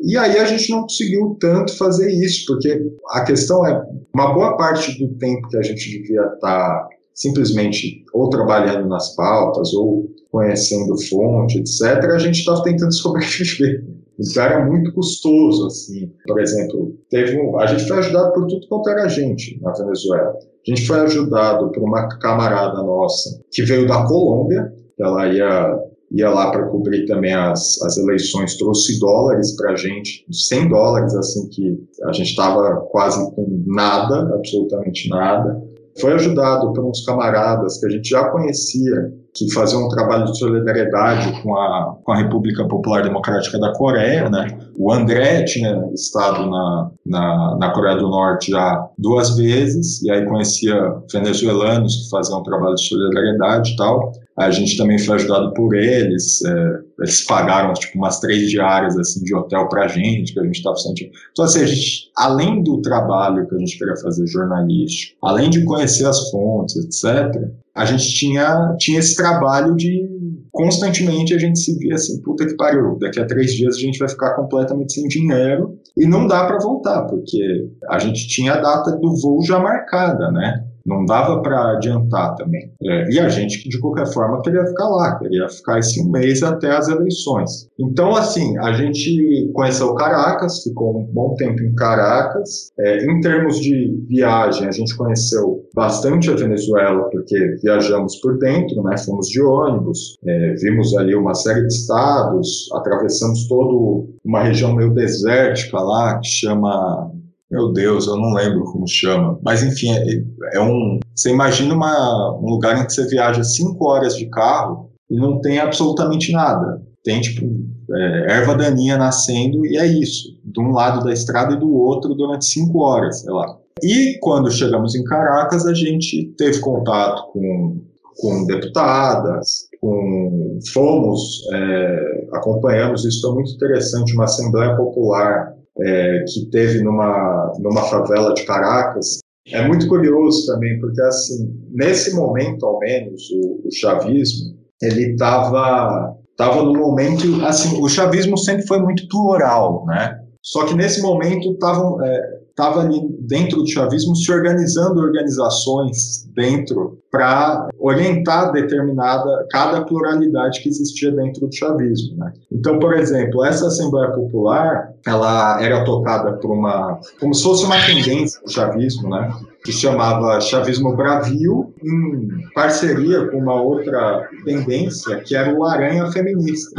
E 0.00 0.16
aí 0.18 0.38
a 0.38 0.44
gente 0.44 0.70
não 0.70 0.82
conseguiu 0.82 1.36
tanto 1.40 1.76
fazer 1.78 2.10
isso, 2.10 2.44
porque 2.46 2.92
a 3.10 3.24
questão 3.24 3.64
é, 3.66 3.82
uma 4.14 4.34
boa 4.34 4.56
parte 4.56 4.98
do 4.98 5.14
tempo 5.14 5.48
que 5.48 5.56
a 5.56 5.62
gente 5.62 5.88
devia 5.88 6.20
estar 6.20 6.38
tá 6.40 6.88
simplesmente 7.14 8.04
ou 8.12 8.28
trabalhando 8.28 8.88
nas 8.88 9.14
pautas 9.14 9.72
ou 9.72 10.10
conhecendo 10.30 11.00
fonte, 11.08 11.58
etc., 11.58 12.04
a 12.12 12.18
gente 12.18 12.40
estava 12.40 12.62
tentando 12.62 12.92
sobreviver. 12.94 13.84
Isso 14.18 14.40
era 14.40 14.64
muito 14.64 14.92
custoso, 14.92 15.66
assim. 15.66 16.12
Por 16.26 16.40
exemplo, 16.40 16.96
teve 17.10 17.38
um, 17.38 17.58
a 17.58 17.66
gente 17.66 17.86
foi 17.86 17.98
ajudado 17.98 18.32
por 18.32 18.46
tudo 18.46 18.66
quanto 18.68 18.90
era 18.90 19.08
gente 19.08 19.60
na 19.60 19.72
Venezuela. 19.72 20.32
A 20.32 20.70
gente 20.70 20.86
foi 20.86 21.00
ajudado 21.00 21.70
por 21.72 21.82
uma 21.82 22.08
camarada 22.18 22.82
nossa 22.82 23.40
que 23.50 23.62
veio 23.62 23.86
da 23.86 24.06
Colômbia, 24.06 24.72
ela 24.98 25.26
ia 25.28 25.78
ia 26.14 26.30
lá 26.30 26.50
para 26.52 26.68
cobrir 26.68 27.06
também 27.06 27.34
as, 27.34 27.80
as 27.82 27.96
eleições, 27.96 28.56
trouxe 28.56 29.00
dólares 29.00 29.56
para 29.56 29.72
a 29.72 29.76
gente, 29.76 30.24
100 30.30 30.68
dólares, 30.68 31.14
assim, 31.14 31.48
que 31.48 31.76
a 32.04 32.12
gente 32.12 32.30
estava 32.30 32.76
quase 32.92 33.18
com 33.34 33.64
nada, 33.66 34.32
absolutamente 34.34 35.08
nada. 35.08 35.60
Foi 36.00 36.12
ajudado 36.12 36.72
por 36.72 36.84
uns 36.84 37.04
camaradas 37.04 37.78
que 37.78 37.86
a 37.86 37.88
gente 37.88 38.08
já 38.08 38.28
conhecia, 38.30 39.12
que 39.34 39.52
faziam 39.52 39.84
um 39.84 39.88
trabalho 39.88 40.26
de 40.26 40.38
solidariedade 40.38 41.42
com 41.42 41.56
a, 41.56 41.96
com 42.04 42.12
a 42.12 42.16
República 42.16 42.66
Popular 42.68 43.02
Democrática 43.02 43.58
da 43.58 43.72
Coreia, 43.72 44.30
né? 44.30 44.46
O 44.78 44.92
André 44.92 45.42
tinha 45.42 45.84
estado 45.92 46.48
na, 46.48 46.90
na, 47.04 47.56
na, 47.58 47.70
Coreia 47.72 47.96
do 47.96 48.08
Norte 48.08 48.52
já 48.52 48.88
duas 48.96 49.36
vezes, 49.36 50.00
e 50.02 50.10
aí 50.10 50.24
conhecia 50.26 50.94
venezuelanos 51.12 52.04
que 52.04 52.10
faziam 52.10 52.38
um 52.38 52.42
trabalho 52.44 52.76
de 52.76 52.86
solidariedade 52.86 53.72
e 53.72 53.76
tal. 53.76 54.12
A 54.36 54.50
gente 54.50 54.76
também 54.76 54.98
foi 54.98 55.14
ajudado 55.14 55.52
por 55.54 55.76
eles, 55.76 56.44
é, 56.44 56.78
eles 56.98 57.24
pagaram 57.24 57.72
tipo 57.74 57.96
umas 57.96 58.18
três 58.18 58.50
diárias 58.50 58.98
assim 58.98 59.22
de 59.22 59.34
hotel 59.34 59.68
pra 59.68 59.86
gente, 59.86 60.32
que 60.32 60.40
a 60.40 60.44
gente 60.44 60.56
estava 60.56 60.76
sentindo. 60.76 61.10
Então 61.30 61.44
assim, 61.44 61.62
a 61.62 61.66
gente, 61.66 62.10
além 62.16 62.62
do 62.62 62.82
trabalho 62.82 63.46
que 63.46 63.54
a 63.54 63.58
gente 63.58 63.78
queria 63.78 63.96
fazer 63.96 64.26
jornalístico, 64.26 65.16
além 65.22 65.50
de 65.50 65.64
conhecer 65.64 66.06
as 66.06 66.30
fontes, 66.30 66.76
etc., 66.76 67.48
a 67.74 67.84
gente 67.84 68.12
tinha, 68.14 68.74
tinha 68.78 68.98
esse 68.98 69.16
trabalho 69.16 69.74
de 69.76 70.08
constantemente 70.54 71.34
a 71.34 71.38
gente 71.38 71.58
se 71.58 71.76
via 71.78 71.94
assim, 71.94 72.22
puta 72.22 72.46
que 72.46 72.56
pariu, 72.56 72.96
daqui 73.00 73.18
a 73.18 73.26
três 73.26 73.52
dias 73.52 73.74
a 73.74 73.80
gente 73.80 73.98
vai 73.98 74.08
ficar 74.08 74.34
completamente 74.34 74.94
sem 74.94 75.08
dinheiro 75.08 75.76
e 75.96 76.06
não 76.06 76.28
dá 76.28 76.46
para 76.46 76.58
voltar, 76.58 77.02
porque 77.02 77.68
a 77.88 77.98
gente 77.98 78.28
tinha 78.28 78.54
a 78.54 78.60
data 78.60 78.92
do 78.92 79.20
voo 79.20 79.42
já 79.44 79.58
marcada, 79.58 80.30
né? 80.30 80.64
Não 80.86 81.04
dava 81.04 81.40
para 81.40 81.72
adiantar 81.72 82.34
também. 82.36 82.70
É, 82.82 83.10
e 83.10 83.18
a 83.18 83.28
gente, 83.28 83.68
de 83.68 83.78
qualquer 83.80 84.06
forma, 84.12 84.42
queria 84.42 84.66
ficar 84.66 84.88
lá, 84.88 85.18
queria 85.18 85.48
ficar 85.48 85.78
esse 85.78 86.06
mês 86.10 86.42
até 86.42 86.70
as 86.76 86.88
eleições. 86.88 87.68
Então, 87.78 88.14
assim, 88.14 88.56
a 88.58 88.72
gente 88.72 89.50
conheceu 89.54 89.94
Caracas, 89.94 90.62
ficou 90.62 90.98
um 90.98 91.04
bom 91.04 91.34
tempo 91.36 91.62
em 91.62 91.74
Caracas. 91.74 92.72
É, 92.78 93.04
em 93.04 93.20
termos 93.20 93.58
de 93.60 94.04
viagem, 94.08 94.68
a 94.68 94.72
gente 94.72 94.96
conheceu 94.96 95.64
bastante 95.74 96.30
a 96.30 96.36
Venezuela, 96.36 97.08
porque 97.10 97.56
viajamos 97.62 98.16
por 98.20 98.38
dentro, 98.38 98.82
né? 98.82 98.96
Fomos 98.98 99.28
de 99.28 99.42
ônibus, 99.42 100.16
é, 100.26 100.54
vimos 100.54 100.94
ali 100.96 101.14
uma 101.14 101.34
série 101.34 101.66
de 101.66 101.74
estados, 101.74 102.68
atravessamos 102.74 103.48
todo 103.48 104.08
uma 104.24 104.42
região 104.42 104.74
meio 104.74 104.92
desértica 104.92 105.78
lá, 105.78 106.18
que 106.18 106.28
chama 106.28 107.10
meu 107.54 107.72
Deus, 107.72 108.08
eu 108.08 108.16
não 108.16 108.34
lembro 108.34 108.64
como 108.64 108.86
chama. 108.88 109.38
Mas 109.42 109.62
enfim, 109.62 109.92
é, 109.92 110.56
é 110.56 110.60
um. 110.60 110.98
Você 111.14 111.30
imagina 111.30 111.72
uma, 111.72 112.36
um 112.36 112.50
lugar 112.50 112.76
em 112.76 112.84
que 112.84 112.92
você 112.92 113.06
viaja 113.06 113.44
cinco 113.44 113.86
horas 113.88 114.16
de 114.16 114.26
carro 114.26 114.90
e 115.08 115.16
não 115.16 115.40
tem 115.40 115.60
absolutamente 115.60 116.32
nada. 116.32 116.82
Tem 117.04 117.20
tipo 117.20 117.46
é, 117.92 118.32
erva 118.32 118.56
daninha 118.56 118.98
nascendo 118.98 119.64
e 119.64 119.78
é 119.78 119.86
isso. 119.86 120.36
De 120.44 120.60
um 120.60 120.72
lado 120.72 121.04
da 121.04 121.12
estrada 121.12 121.54
e 121.54 121.58
do 121.60 121.72
outro 121.72 122.14
durante 122.14 122.44
cinco 122.44 122.80
horas, 122.80 123.20
sei 123.20 123.32
lá. 123.32 123.56
E 123.82 124.18
quando 124.20 124.50
chegamos 124.50 124.94
em 124.94 125.04
Caracas, 125.04 125.66
a 125.66 125.74
gente 125.74 126.34
teve 126.36 126.58
contato 126.60 127.30
com, 127.32 127.80
com 128.16 128.46
deputadas, 128.46 129.68
com, 129.80 130.58
fomos, 130.72 131.42
é, 131.52 132.26
acompanhamos, 132.32 133.04
isso 133.04 133.20
foi 133.20 133.34
muito 133.34 133.52
interessante, 133.52 134.14
uma 134.14 134.24
Assembleia 134.24 134.76
Popular 134.76 135.54
é, 135.80 136.24
que 136.28 136.46
teve 136.50 136.82
numa, 136.82 137.52
numa 137.58 137.82
favela 137.82 138.34
de 138.34 138.44
Caracas. 138.44 139.18
É 139.52 139.66
muito 139.66 139.86
curioso 139.88 140.46
também, 140.46 140.78
porque 140.80 141.02
assim, 141.02 141.52
nesse 141.70 142.14
momento, 142.14 142.64
ao 142.64 142.78
menos, 142.78 143.22
o, 143.30 143.68
o 143.68 143.70
chavismo, 143.72 144.56
ele 144.80 145.12
estava 145.12 146.16
tava 146.36 146.62
no 146.62 146.72
momento, 146.72 147.22
assim, 147.44 147.80
o 147.80 147.88
chavismo 147.88 148.36
sempre 148.36 148.66
foi 148.66 148.80
muito 148.80 149.06
plural, 149.08 149.84
né? 149.86 150.20
Só 150.42 150.66
que 150.66 150.74
nesse 150.74 151.00
momento 151.00 151.52
estavam 151.52 152.02
é, 152.04 152.40
estava 152.50 152.80
ali 152.80 153.00
dentro 153.26 153.62
do 153.62 153.68
chavismo 153.68 154.14
se 154.16 154.30
organizando 154.32 155.00
organizações 155.00 156.28
dentro 156.34 156.98
para 157.10 157.68
orientar 157.78 158.52
determinada 158.52 159.46
cada 159.50 159.82
pluralidade 159.82 160.60
que 160.62 160.68
existia 160.68 161.12
dentro 161.12 161.46
do 161.46 161.54
chavismo. 161.54 162.16
Né? 162.16 162.32
Então, 162.50 162.78
por 162.78 162.94
exemplo, 162.94 163.44
essa 163.44 163.66
Assembleia 163.66 164.10
Popular 164.12 164.92
ela 165.06 165.62
era 165.62 165.84
tocada 165.84 166.32
por 166.38 166.50
uma 166.50 166.98
como 167.20 167.34
se 167.34 167.42
fosse 167.42 167.64
uma 167.64 167.76
tendência 167.86 168.40
do 168.42 168.50
chavismo, 168.50 169.08
né? 169.08 169.32
que 169.64 169.72
chamava 169.72 170.40
Chavismo 170.42 170.94
Bravio, 170.94 171.72
em 171.82 172.28
parceria 172.54 173.26
com 173.28 173.38
uma 173.38 173.60
outra 173.60 174.28
tendência, 174.44 175.16
que 175.20 175.34
era 175.34 175.54
o 175.54 175.64
Aranha 175.64 176.06
Feminista. 176.12 176.70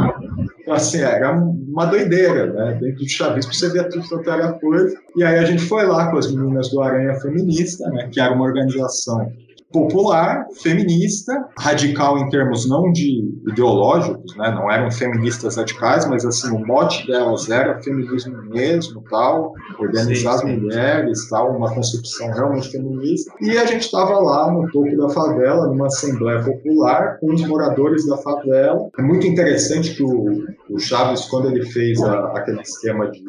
Então, 0.60 0.72
assim, 0.72 0.98
era 0.98 1.36
uma 1.76 1.84
doideira, 1.84 2.46
né? 2.46 2.78
Dentro 2.80 3.04
do 3.04 3.08
chavismo 3.08 3.52
você 3.52 3.70
via 3.70 3.86
tudo 3.86 4.08
quanto 4.08 4.30
era 4.30 4.54
coisa. 4.54 4.98
E 5.14 5.22
aí 5.22 5.38
a 5.38 5.44
gente 5.44 5.62
foi 5.62 5.84
lá 5.84 6.10
com 6.10 6.16
as 6.16 6.32
meninas 6.32 6.70
do 6.70 6.80
Aranha 6.80 7.20
Feminista, 7.20 7.86
né? 7.90 8.08
Que 8.10 8.18
era 8.18 8.32
uma 8.32 8.46
organização 8.46 9.30
popular, 9.72 10.46
feminista, 10.62 11.48
radical 11.58 12.18
em 12.18 12.28
termos 12.30 12.68
não 12.68 12.90
de 12.92 13.24
ideológicos, 13.48 14.36
né? 14.36 14.50
não 14.50 14.70
eram 14.70 14.90
feministas 14.90 15.56
radicais, 15.56 16.08
mas 16.08 16.24
assim 16.24 16.50
o 16.50 16.64
mote 16.64 17.06
delas 17.06 17.50
era 17.50 17.82
feminismo 17.82 18.36
mesmo, 18.44 19.02
tal, 19.10 19.52
organizar 19.78 20.38
sim, 20.38 20.46
sim. 20.46 20.54
as 20.54 20.60
mulheres, 20.62 21.28
tal, 21.28 21.56
uma 21.56 21.74
concepção 21.74 22.30
realmente 22.30 22.70
feminista. 22.70 23.32
E 23.40 23.58
a 23.58 23.66
gente 23.66 23.82
estava 23.82 24.18
lá 24.18 24.50
no 24.50 24.70
topo 24.70 24.96
da 24.96 25.08
favela, 25.10 25.66
numa 25.66 25.86
assembleia 25.86 26.42
popular, 26.42 27.18
com 27.18 27.34
os 27.34 27.46
moradores 27.46 28.06
da 28.06 28.16
favela. 28.18 28.88
É 28.98 29.02
muito 29.02 29.26
interessante 29.26 29.94
que 29.94 30.02
o, 30.02 30.44
o 30.70 30.78
Chaves, 30.78 31.26
quando 31.26 31.48
ele 31.48 31.66
fez 31.66 32.00
a, 32.02 32.32
aquele 32.36 32.60
esquema 32.60 33.10
de 33.10 33.22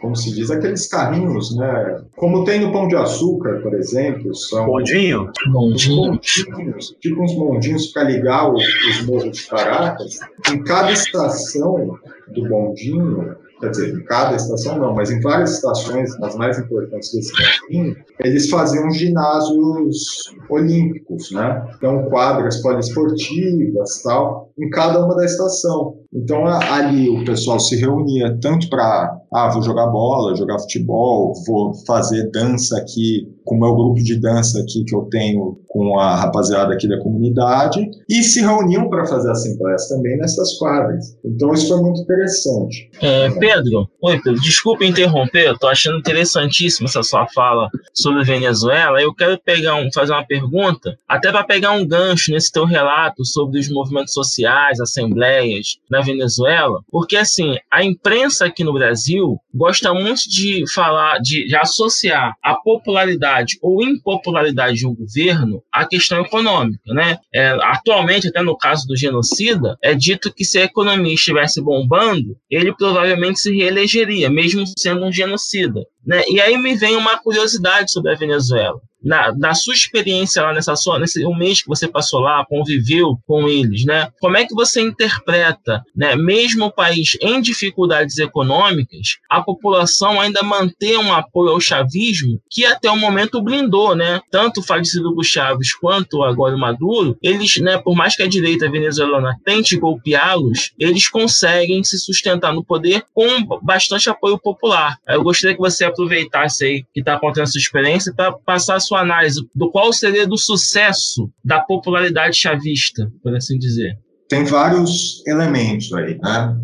como 0.00 0.16
se 0.16 0.34
diz, 0.34 0.50
aqueles 0.50 0.86
carrinhos, 0.88 1.56
né? 1.56 2.02
Como 2.16 2.44
tem 2.44 2.60
no 2.60 2.72
Pão 2.72 2.88
de 2.88 2.96
Açúcar, 2.96 3.60
por 3.62 3.74
exemplo, 3.74 4.34
são... 4.34 4.66
Bondinho? 4.66 5.30
Bondinho. 5.52 6.18
tipo 6.18 7.22
uns 7.22 7.34
bondinhos 7.34 7.88
para 7.88 8.04
ligar 8.04 8.52
os, 8.52 8.64
os 8.90 9.06
morros 9.06 9.36
de 9.36 9.46
Caracas. 9.46 10.18
Em 10.50 10.62
cada 10.64 10.92
estação 10.92 11.98
do 12.28 12.48
bondinho, 12.48 13.36
quer 13.60 13.70
dizer, 13.70 13.94
em 13.94 14.04
cada 14.04 14.36
estação 14.36 14.78
não, 14.78 14.94
mas 14.94 15.10
em 15.10 15.20
várias 15.20 15.54
estações, 15.54 16.18
nas 16.18 16.34
mais 16.34 16.58
importantes 16.58 17.12
desse 17.12 17.32
caminho, 17.32 17.96
eles 18.20 18.48
faziam 18.48 18.90
ginásios 18.90 20.32
olímpicos, 20.48 21.30
né? 21.30 21.66
Então, 21.76 22.04
quadras 22.04 22.60
poliesportivas, 22.62 24.02
tal, 24.02 24.50
em 24.58 24.70
cada 24.70 25.04
uma 25.04 25.14
da 25.14 25.24
estação. 25.24 25.98
Então, 26.12 26.46
ali 26.46 27.08
o 27.08 27.24
pessoal 27.24 27.60
se 27.60 27.76
reunia 27.76 28.36
tanto 28.40 28.68
para, 28.68 29.19
ah, 29.32 29.48
vou 29.48 29.62
jogar 29.62 29.86
bola, 29.86 30.34
jogar 30.34 30.58
futebol, 30.58 31.32
vou 31.46 31.74
fazer 31.86 32.30
dança 32.30 32.78
aqui 32.78 33.28
com 33.44 33.56
o 33.56 33.60
meu 33.60 33.74
grupo 33.74 34.02
de 34.02 34.18
dança 34.20 34.60
aqui 34.60 34.84
que 34.84 34.94
eu 34.94 35.02
tenho 35.10 35.58
com 35.68 35.98
a 35.98 36.16
rapaziada 36.16 36.74
aqui 36.74 36.88
da 36.88 36.98
comunidade, 36.98 37.88
e 38.08 38.22
se 38.22 38.40
reuniam 38.40 38.88
para 38.88 39.06
fazer 39.06 39.30
assembleias 39.30 39.88
também 39.88 40.18
nessas 40.18 40.58
quadras. 40.58 41.16
Então, 41.24 41.52
isso 41.52 41.68
foi 41.68 41.80
muito 41.80 42.00
interessante. 42.00 42.90
É, 43.00 43.30
Pedro, 43.30 43.88
oi 44.02 44.20
Pedro, 44.20 44.40
desculpa 44.40 44.84
interromper, 44.84 45.46
eu 45.46 45.58
tô 45.58 45.68
achando 45.68 45.98
interessantíssima 45.98 46.88
essa 46.88 47.02
sua 47.02 47.26
fala 47.28 47.68
sobre 47.94 48.24
Venezuela. 48.24 49.00
Eu 49.00 49.14
quero 49.14 49.38
pegar 49.38 49.76
um, 49.76 49.88
fazer 49.92 50.12
uma 50.12 50.26
pergunta, 50.26 50.96
até 51.08 51.30
para 51.30 51.44
pegar 51.44 51.72
um 51.72 51.86
gancho 51.86 52.32
nesse 52.32 52.50
teu 52.50 52.64
relato 52.64 53.24
sobre 53.24 53.60
os 53.60 53.68
movimentos 53.70 54.12
sociais, 54.12 54.80
assembleias 54.80 55.78
na 55.88 56.00
Venezuela, 56.00 56.82
porque 56.90 57.16
assim, 57.16 57.56
a 57.70 57.84
imprensa 57.84 58.46
aqui 58.46 58.64
no 58.64 58.72
Brasil 58.72 59.38
gosta 59.54 59.94
muito 59.94 60.22
de 60.28 60.64
falar, 60.72 61.18
de, 61.18 61.46
de 61.46 61.56
associar 61.56 62.34
a 62.42 62.54
popularidade 62.54 63.29
ou 63.62 63.82
impopularidade 63.82 64.78
de 64.78 64.86
um 64.86 64.94
governo 64.94 65.62
à 65.72 65.86
questão 65.86 66.20
econômica, 66.20 66.92
né? 66.92 67.18
É, 67.34 67.56
atualmente, 67.62 68.28
até 68.28 68.42
no 68.42 68.56
caso 68.56 68.86
do 68.86 68.96
genocida, 68.96 69.76
é 69.82 69.94
dito 69.94 70.32
que 70.32 70.44
se 70.44 70.58
a 70.58 70.64
economia 70.64 71.14
estivesse 71.14 71.62
bombando, 71.62 72.36
ele 72.50 72.74
provavelmente 72.74 73.40
se 73.40 73.54
reelegeria, 73.54 74.30
mesmo 74.30 74.64
sendo 74.76 75.04
um 75.04 75.12
genocida. 75.12 75.80
Né? 76.04 76.22
E 76.28 76.40
aí 76.40 76.56
me 76.56 76.74
vem 76.76 76.96
uma 76.96 77.18
curiosidade 77.18 77.92
sobre 77.92 78.12
a 78.12 78.16
Venezuela 78.16 78.80
na, 79.02 79.34
na 79.36 79.54
sua 79.54 79.74
experiência 79.74 80.42
lá 80.42 80.52
nessa 80.52 80.76
sua, 80.76 80.98
nesse 80.98 81.24
um 81.24 81.34
mês 81.34 81.62
que 81.62 81.68
você 81.68 81.88
passou 81.88 82.20
lá, 82.20 82.44
conviveu 82.48 83.18
com 83.26 83.48
eles, 83.48 83.84
né? 83.84 84.08
Como 84.20 84.36
é 84.36 84.44
que 84.44 84.54
você 84.54 84.80
interpreta, 84.80 85.82
né? 85.96 86.14
Mesmo 86.16 86.66
o 86.66 86.72
país 86.72 87.16
em 87.20 87.40
dificuldades 87.40 88.18
econômicas, 88.18 89.18
a 89.28 89.42
população 89.42 90.20
ainda 90.20 90.42
mantém 90.42 90.96
um 90.98 91.12
apoio 91.12 91.50
ao 91.50 91.60
chavismo 91.60 92.40
que 92.50 92.64
até 92.64 92.90
o 92.90 92.96
momento 92.96 93.42
blindou, 93.42 93.94
né? 93.94 94.20
Tanto 94.30 94.60
o 94.60 94.62
falecido 94.62 95.10
Hugo 95.10 95.24
Chaves 95.24 95.74
quanto 95.74 96.22
agora 96.22 96.54
o 96.54 96.58
Maduro, 96.58 97.16
eles, 97.22 97.58
né? 97.58 97.78
Por 97.78 97.94
mais 97.96 98.14
que 98.14 98.22
a 98.22 98.28
direita 98.28 98.70
venezuelana 98.70 99.36
tente 99.44 99.76
golpeá-los, 99.76 100.72
eles 100.78 101.08
conseguem 101.08 101.82
se 101.82 101.98
sustentar 101.98 102.52
no 102.52 102.64
poder 102.64 103.04
com 103.14 103.28
bastante 103.62 104.10
apoio 104.10 104.38
popular. 104.38 104.96
Eu 105.08 105.22
gostaria 105.22 105.56
que 105.56 105.62
você 105.62 105.84
aproveitasse 105.90 106.64
aí 106.64 106.84
que 106.92 107.00
está 107.00 107.18
contando 107.18 107.44
a 107.44 107.46
sua 107.46 107.58
experiência 107.58 108.12
para 108.14 108.32
passar 108.32 108.76
a 108.76 108.80
sua 108.80 109.00
análise 109.00 109.40
do 109.54 109.70
qual 109.70 109.92
seria 109.92 110.26
do 110.26 110.38
sucesso 110.38 111.30
da 111.44 111.60
popularidade 111.60 112.36
chavista, 112.36 113.10
por 113.22 113.34
assim 113.36 113.58
dizer? 113.58 113.98
Tem 114.28 114.44
vários 114.44 115.22
elementos 115.26 115.92
aí, 115.92 116.18
né? 116.18 116.56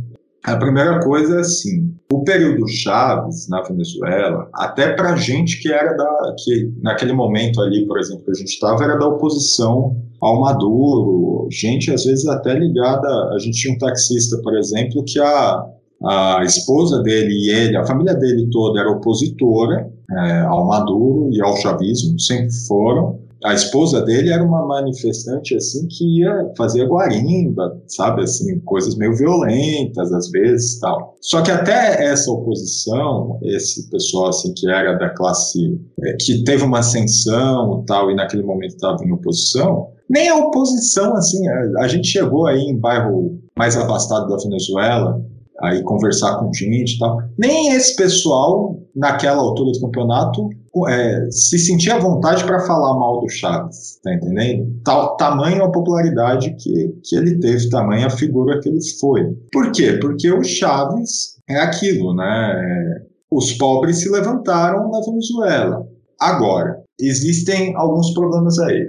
A 0.44 0.56
primeira 0.56 1.00
coisa 1.00 1.38
é 1.38 1.40
assim, 1.40 1.92
o 2.12 2.22
período 2.22 2.68
Chaves 2.68 3.48
na 3.48 3.62
Venezuela, 3.62 4.48
até 4.54 4.92
para 4.92 5.16
gente 5.16 5.60
que 5.60 5.72
era 5.72 5.92
da, 5.96 6.34
que 6.38 6.72
naquele 6.80 7.12
momento 7.12 7.60
ali, 7.60 7.84
por 7.84 7.98
exemplo, 7.98 8.24
que 8.24 8.30
a 8.30 8.34
gente 8.34 8.50
estava, 8.50 8.84
era 8.84 8.96
da 8.96 9.08
oposição 9.08 10.00
ao 10.20 10.40
Maduro, 10.40 11.48
gente 11.50 11.92
às 11.92 12.04
vezes 12.04 12.24
até 12.28 12.54
ligada, 12.54 13.08
a 13.34 13.38
gente 13.40 13.60
tinha 13.60 13.74
um 13.74 13.78
taxista, 13.78 14.40
por 14.40 14.56
exemplo, 14.56 15.04
que 15.04 15.18
a, 15.18 15.64
a 16.04 16.42
esposa 16.44 17.02
dele 17.02 17.32
e 17.32 17.50
ele, 17.50 17.76
a 17.76 17.86
família 17.86 18.14
dele 18.14 18.48
toda 18.50 18.80
era 18.80 18.90
opositora 18.90 19.90
é, 20.10 20.40
ao 20.40 20.66
Maduro 20.66 21.30
e 21.32 21.40
ao 21.42 21.56
chavismo, 21.56 22.18
sempre 22.20 22.52
foram. 22.66 23.26
A 23.44 23.54
esposa 23.54 24.02
dele 24.02 24.30
era 24.30 24.42
uma 24.42 24.66
manifestante 24.66 25.54
assim 25.54 25.86
que 25.88 26.20
ia 26.20 26.50
fazer 26.56 26.86
guarimba, 26.86 27.80
sabe 27.86 28.22
assim, 28.22 28.58
coisas 28.60 28.96
meio 28.96 29.14
violentas 29.14 30.12
às 30.12 30.30
vezes, 30.30 30.80
tal. 30.80 31.14
Só 31.20 31.42
que 31.42 31.50
até 31.50 32.04
essa 32.04 32.30
oposição, 32.30 33.38
esse 33.42 33.88
pessoal 33.90 34.28
assim 34.28 34.52
que 34.54 34.68
era 34.68 34.94
da 34.94 35.10
classe 35.10 35.78
é, 36.02 36.16
que 36.18 36.44
teve 36.44 36.64
uma 36.64 36.78
ascensão, 36.78 37.84
tal, 37.86 38.10
e 38.10 38.16
naquele 38.16 38.42
momento 38.42 38.74
estava 38.74 39.04
em 39.04 39.12
oposição, 39.12 39.88
nem 40.08 40.28
a 40.28 40.36
oposição 40.36 41.14
assim, 41.14 41.46
a, 41.46 41.84
a 41.84 41.88
gente 41.88 42.08
chegou 42.08 42.46
aí 42.46 42.60
em 42.60 42.78
bairro 42.78 43.38
mais 43.56 43.76
afastado 43.76 44.28
da 44.28 44.36
Venezuela, 44.42 45.22
aí 45.62 45.82
conversar 45.82 46.36
com 46.38 46.52
gente 46.52 46.96
e 46.96 46.98
tal. 46.98 47.18
Nem 47.38 47.72
esse 47.72 47.96
pessoal, 47.96 48.78
naquela 48.94 49.40
altura 49.40 49.72
do 49.72 49.80
campeonato, 49.80 50.48
é, 50.88 51.30
se 51.30 51.58
sentia 51.58 51.94
à 51.94 51.98
vontade 51.98 52.44
para 52.44 52.60
falar 52.60 52.98
mal 52.98 53.20
do 53.20 53.28
Chaves, 53.28 53.98
tá 54.02 54.12
entendendo? 54.14 54.70
Tal, 54.84 55.16
tamanho 55.16 55.64
a 55.64 55.72
popularidade 55.72 56.54
que, 56.56 56.94
que 57.02 57.16
ele 57.16 57.38
teve, 57.38 57.70
tamanho 57.70 58.06
a 58.06 58.10
figura 58.10 58.60
que 58.60 58.68
ele 58.68 58.80
foi. 59.00 59.24
Por 59.52 59.72
quê? 59.72 59.98
Porque 60.00 60.30
o 60.30 60.44
Chaves 60.44 61.36
é 61.48 61.58
aquilo, 61.58 62.14
né? 62.14 62.52
É, 62.54 63.06
os 63.30 63.52
pobres 63.54 64.00
se 64.00 64.10
levantaram 64.10 64.90
na 64.90 65.00
Venezuela. 65.00 65.86
Agora, 66.20 66.82
existem 67.00 67.74
alguns 67.76 68.12
problemas 68.14 68.58
aí 68.58 68.86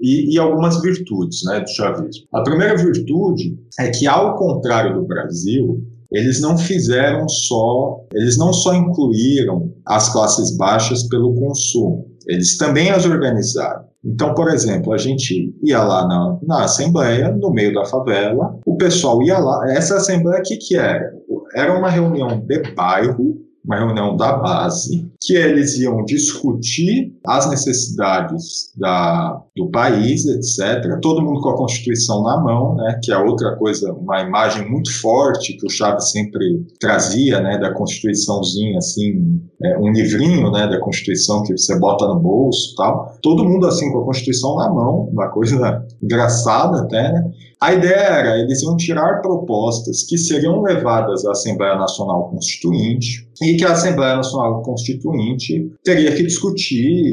e, 0.00 0.34
e, 0.34 0.38
algumas 0.38 0.80
virtudes 0.80 1.42
né, 1.44 1.60
do 1.60 1.68
chavismo. 1.68 2.24
A 2.32 2.42
primeira 2.42 2.76
virtude 2.76 3.58
é 3.78 3.90
que, 3.90 4.06
ao 4.06 4.36
contrário 4.36 4.94
do 4.94 5.06
Brasil, 5.06 5.84
eles 6.12 6.40
não 6.40 6.58
fizeram 6.58 7.28
só, 7.28 8.04
eles 8.12 8.36
não 8.36 8.52
só 8.52 8.74
incluíram 8.74 9.72
as 9.86 10.12
classes 10.12 10.56
baixas 10.56 11.08
pelo 11.08 11.34
consumo, 11.34 12.06
eles 12.26 12.56
também 12.56 12.90
as 12.90 13.06
organizaram. 13.06 13.90
Então, 14.04 14.34
por 14.34 14.48
exemplo, 14.48 14.92
a 14.92 14.98
gente 14.98 15.54
ia 15.62 15.82
lá 15.82 16.06
na, 16.06 16.38
na 16.42 16.64
assembleia, 16.64 17.30
no 17.32 17.50
meio 17.50 17.74
da 17.74 17.84
favela, 17.84 18.58
o 18.64 18.76
pessoal 18.76 19.22
ia 19.22 19.38
lá. 19.38 19.70
Essa 19.72 19.96
assembleia, 19.96 20.40
o 20.40 20.42
que, 20.42 20.56
que 20.56 20.76
era? 20.76 21.12
Era 21.54 21.78
uma 21.78 21.90
reunião 21.90 22.40
de 22.40 22.74
bairro 22.74 23.36
uma 23.64 23.78
reunião 23.78 24.16
da 24.16 24.32
base, 24.32 25.10
que 25.20 25.34
eles 25.34 25.78
iam 25.78 26.04
discutir 26.04 27.14
as 27.26 27.48
necessidades 27.50 28.72
da, 28.76 29.40
do 29.56 29.70
país, 29.70 30.24
etc. 30.26 30.98
Todo 31.02 31.22
mundo 31.22 31.40
com 31.40 31.50
a 31.50 31.56
Constituição 31.56 32.22
na 32.22 32.40
mão, 32.40 32.74
né, 32.76 32.98
que 33.02 33.12
é 33.12 33.18
outra 33.18 33.56
coisa, 33.56 33.92
uma 33.92 34.20
imagem 34.22 34.68
muito 34.68 34.90
forte 35.00 35.56
que 35.58 35.66
o 35.66 35.70
Chaves 35.70 36.10
sempre 36.10 36.64
trazia, 36.80 37.40
né, 37.40 37.58
da 37.58 37.72
Constituiçãozinha, 37.72 38.78
assim, 38.78 39.40
é, 39.62 39.78
um 39.78 39.92
livrinho, 39.92 40.50
né, 40.50 40.66
da 40.66 40.80
Constituição 40.80 41.42
que 41.42 41.56
você 41.56 41.78
bota 41.78 42.06
no 42.06 42.18
bolso, 42.18 42.74
tal. 42.76 43.14
Todo 43.22 43.44
mundo 43.44 43.66
assim 43.66 43.92
com 43.92 44.00
a 44.00 44.04
Constituição 44.04 44.56
na 44.56 44.70
mão, 44.70 45.08
uma 45.12 45.28
coisa 45.28 45.84
engraçada 46.02 46.80
até, 46.80 47.12
né? 47.12 47.30
A 47.62 47.74
ideia 47.74 47.92
era, 47.92 48.38
eles 48.38 48.62
iam 48.62 48.74
tirar 48.74 49.20
propostas 49.20 50.04
que 50.04 50.16
seriam 50.16 50.62
levadas 50.62 51.26
à 51.26 51.32
Assembleia 51.32 51.76
Nacional 51.76 52.30
Constituinte 52.30 53.28
e 53.42 53.56
que 53.56 53.64
a 53.66 53.72
Assembleia 53.72 54.16
Nacional 54.16 54.62
Constituinte 54.62 55.70
teria 55.84 56.14
que 56.14 56.22
discutir 56.22 57.12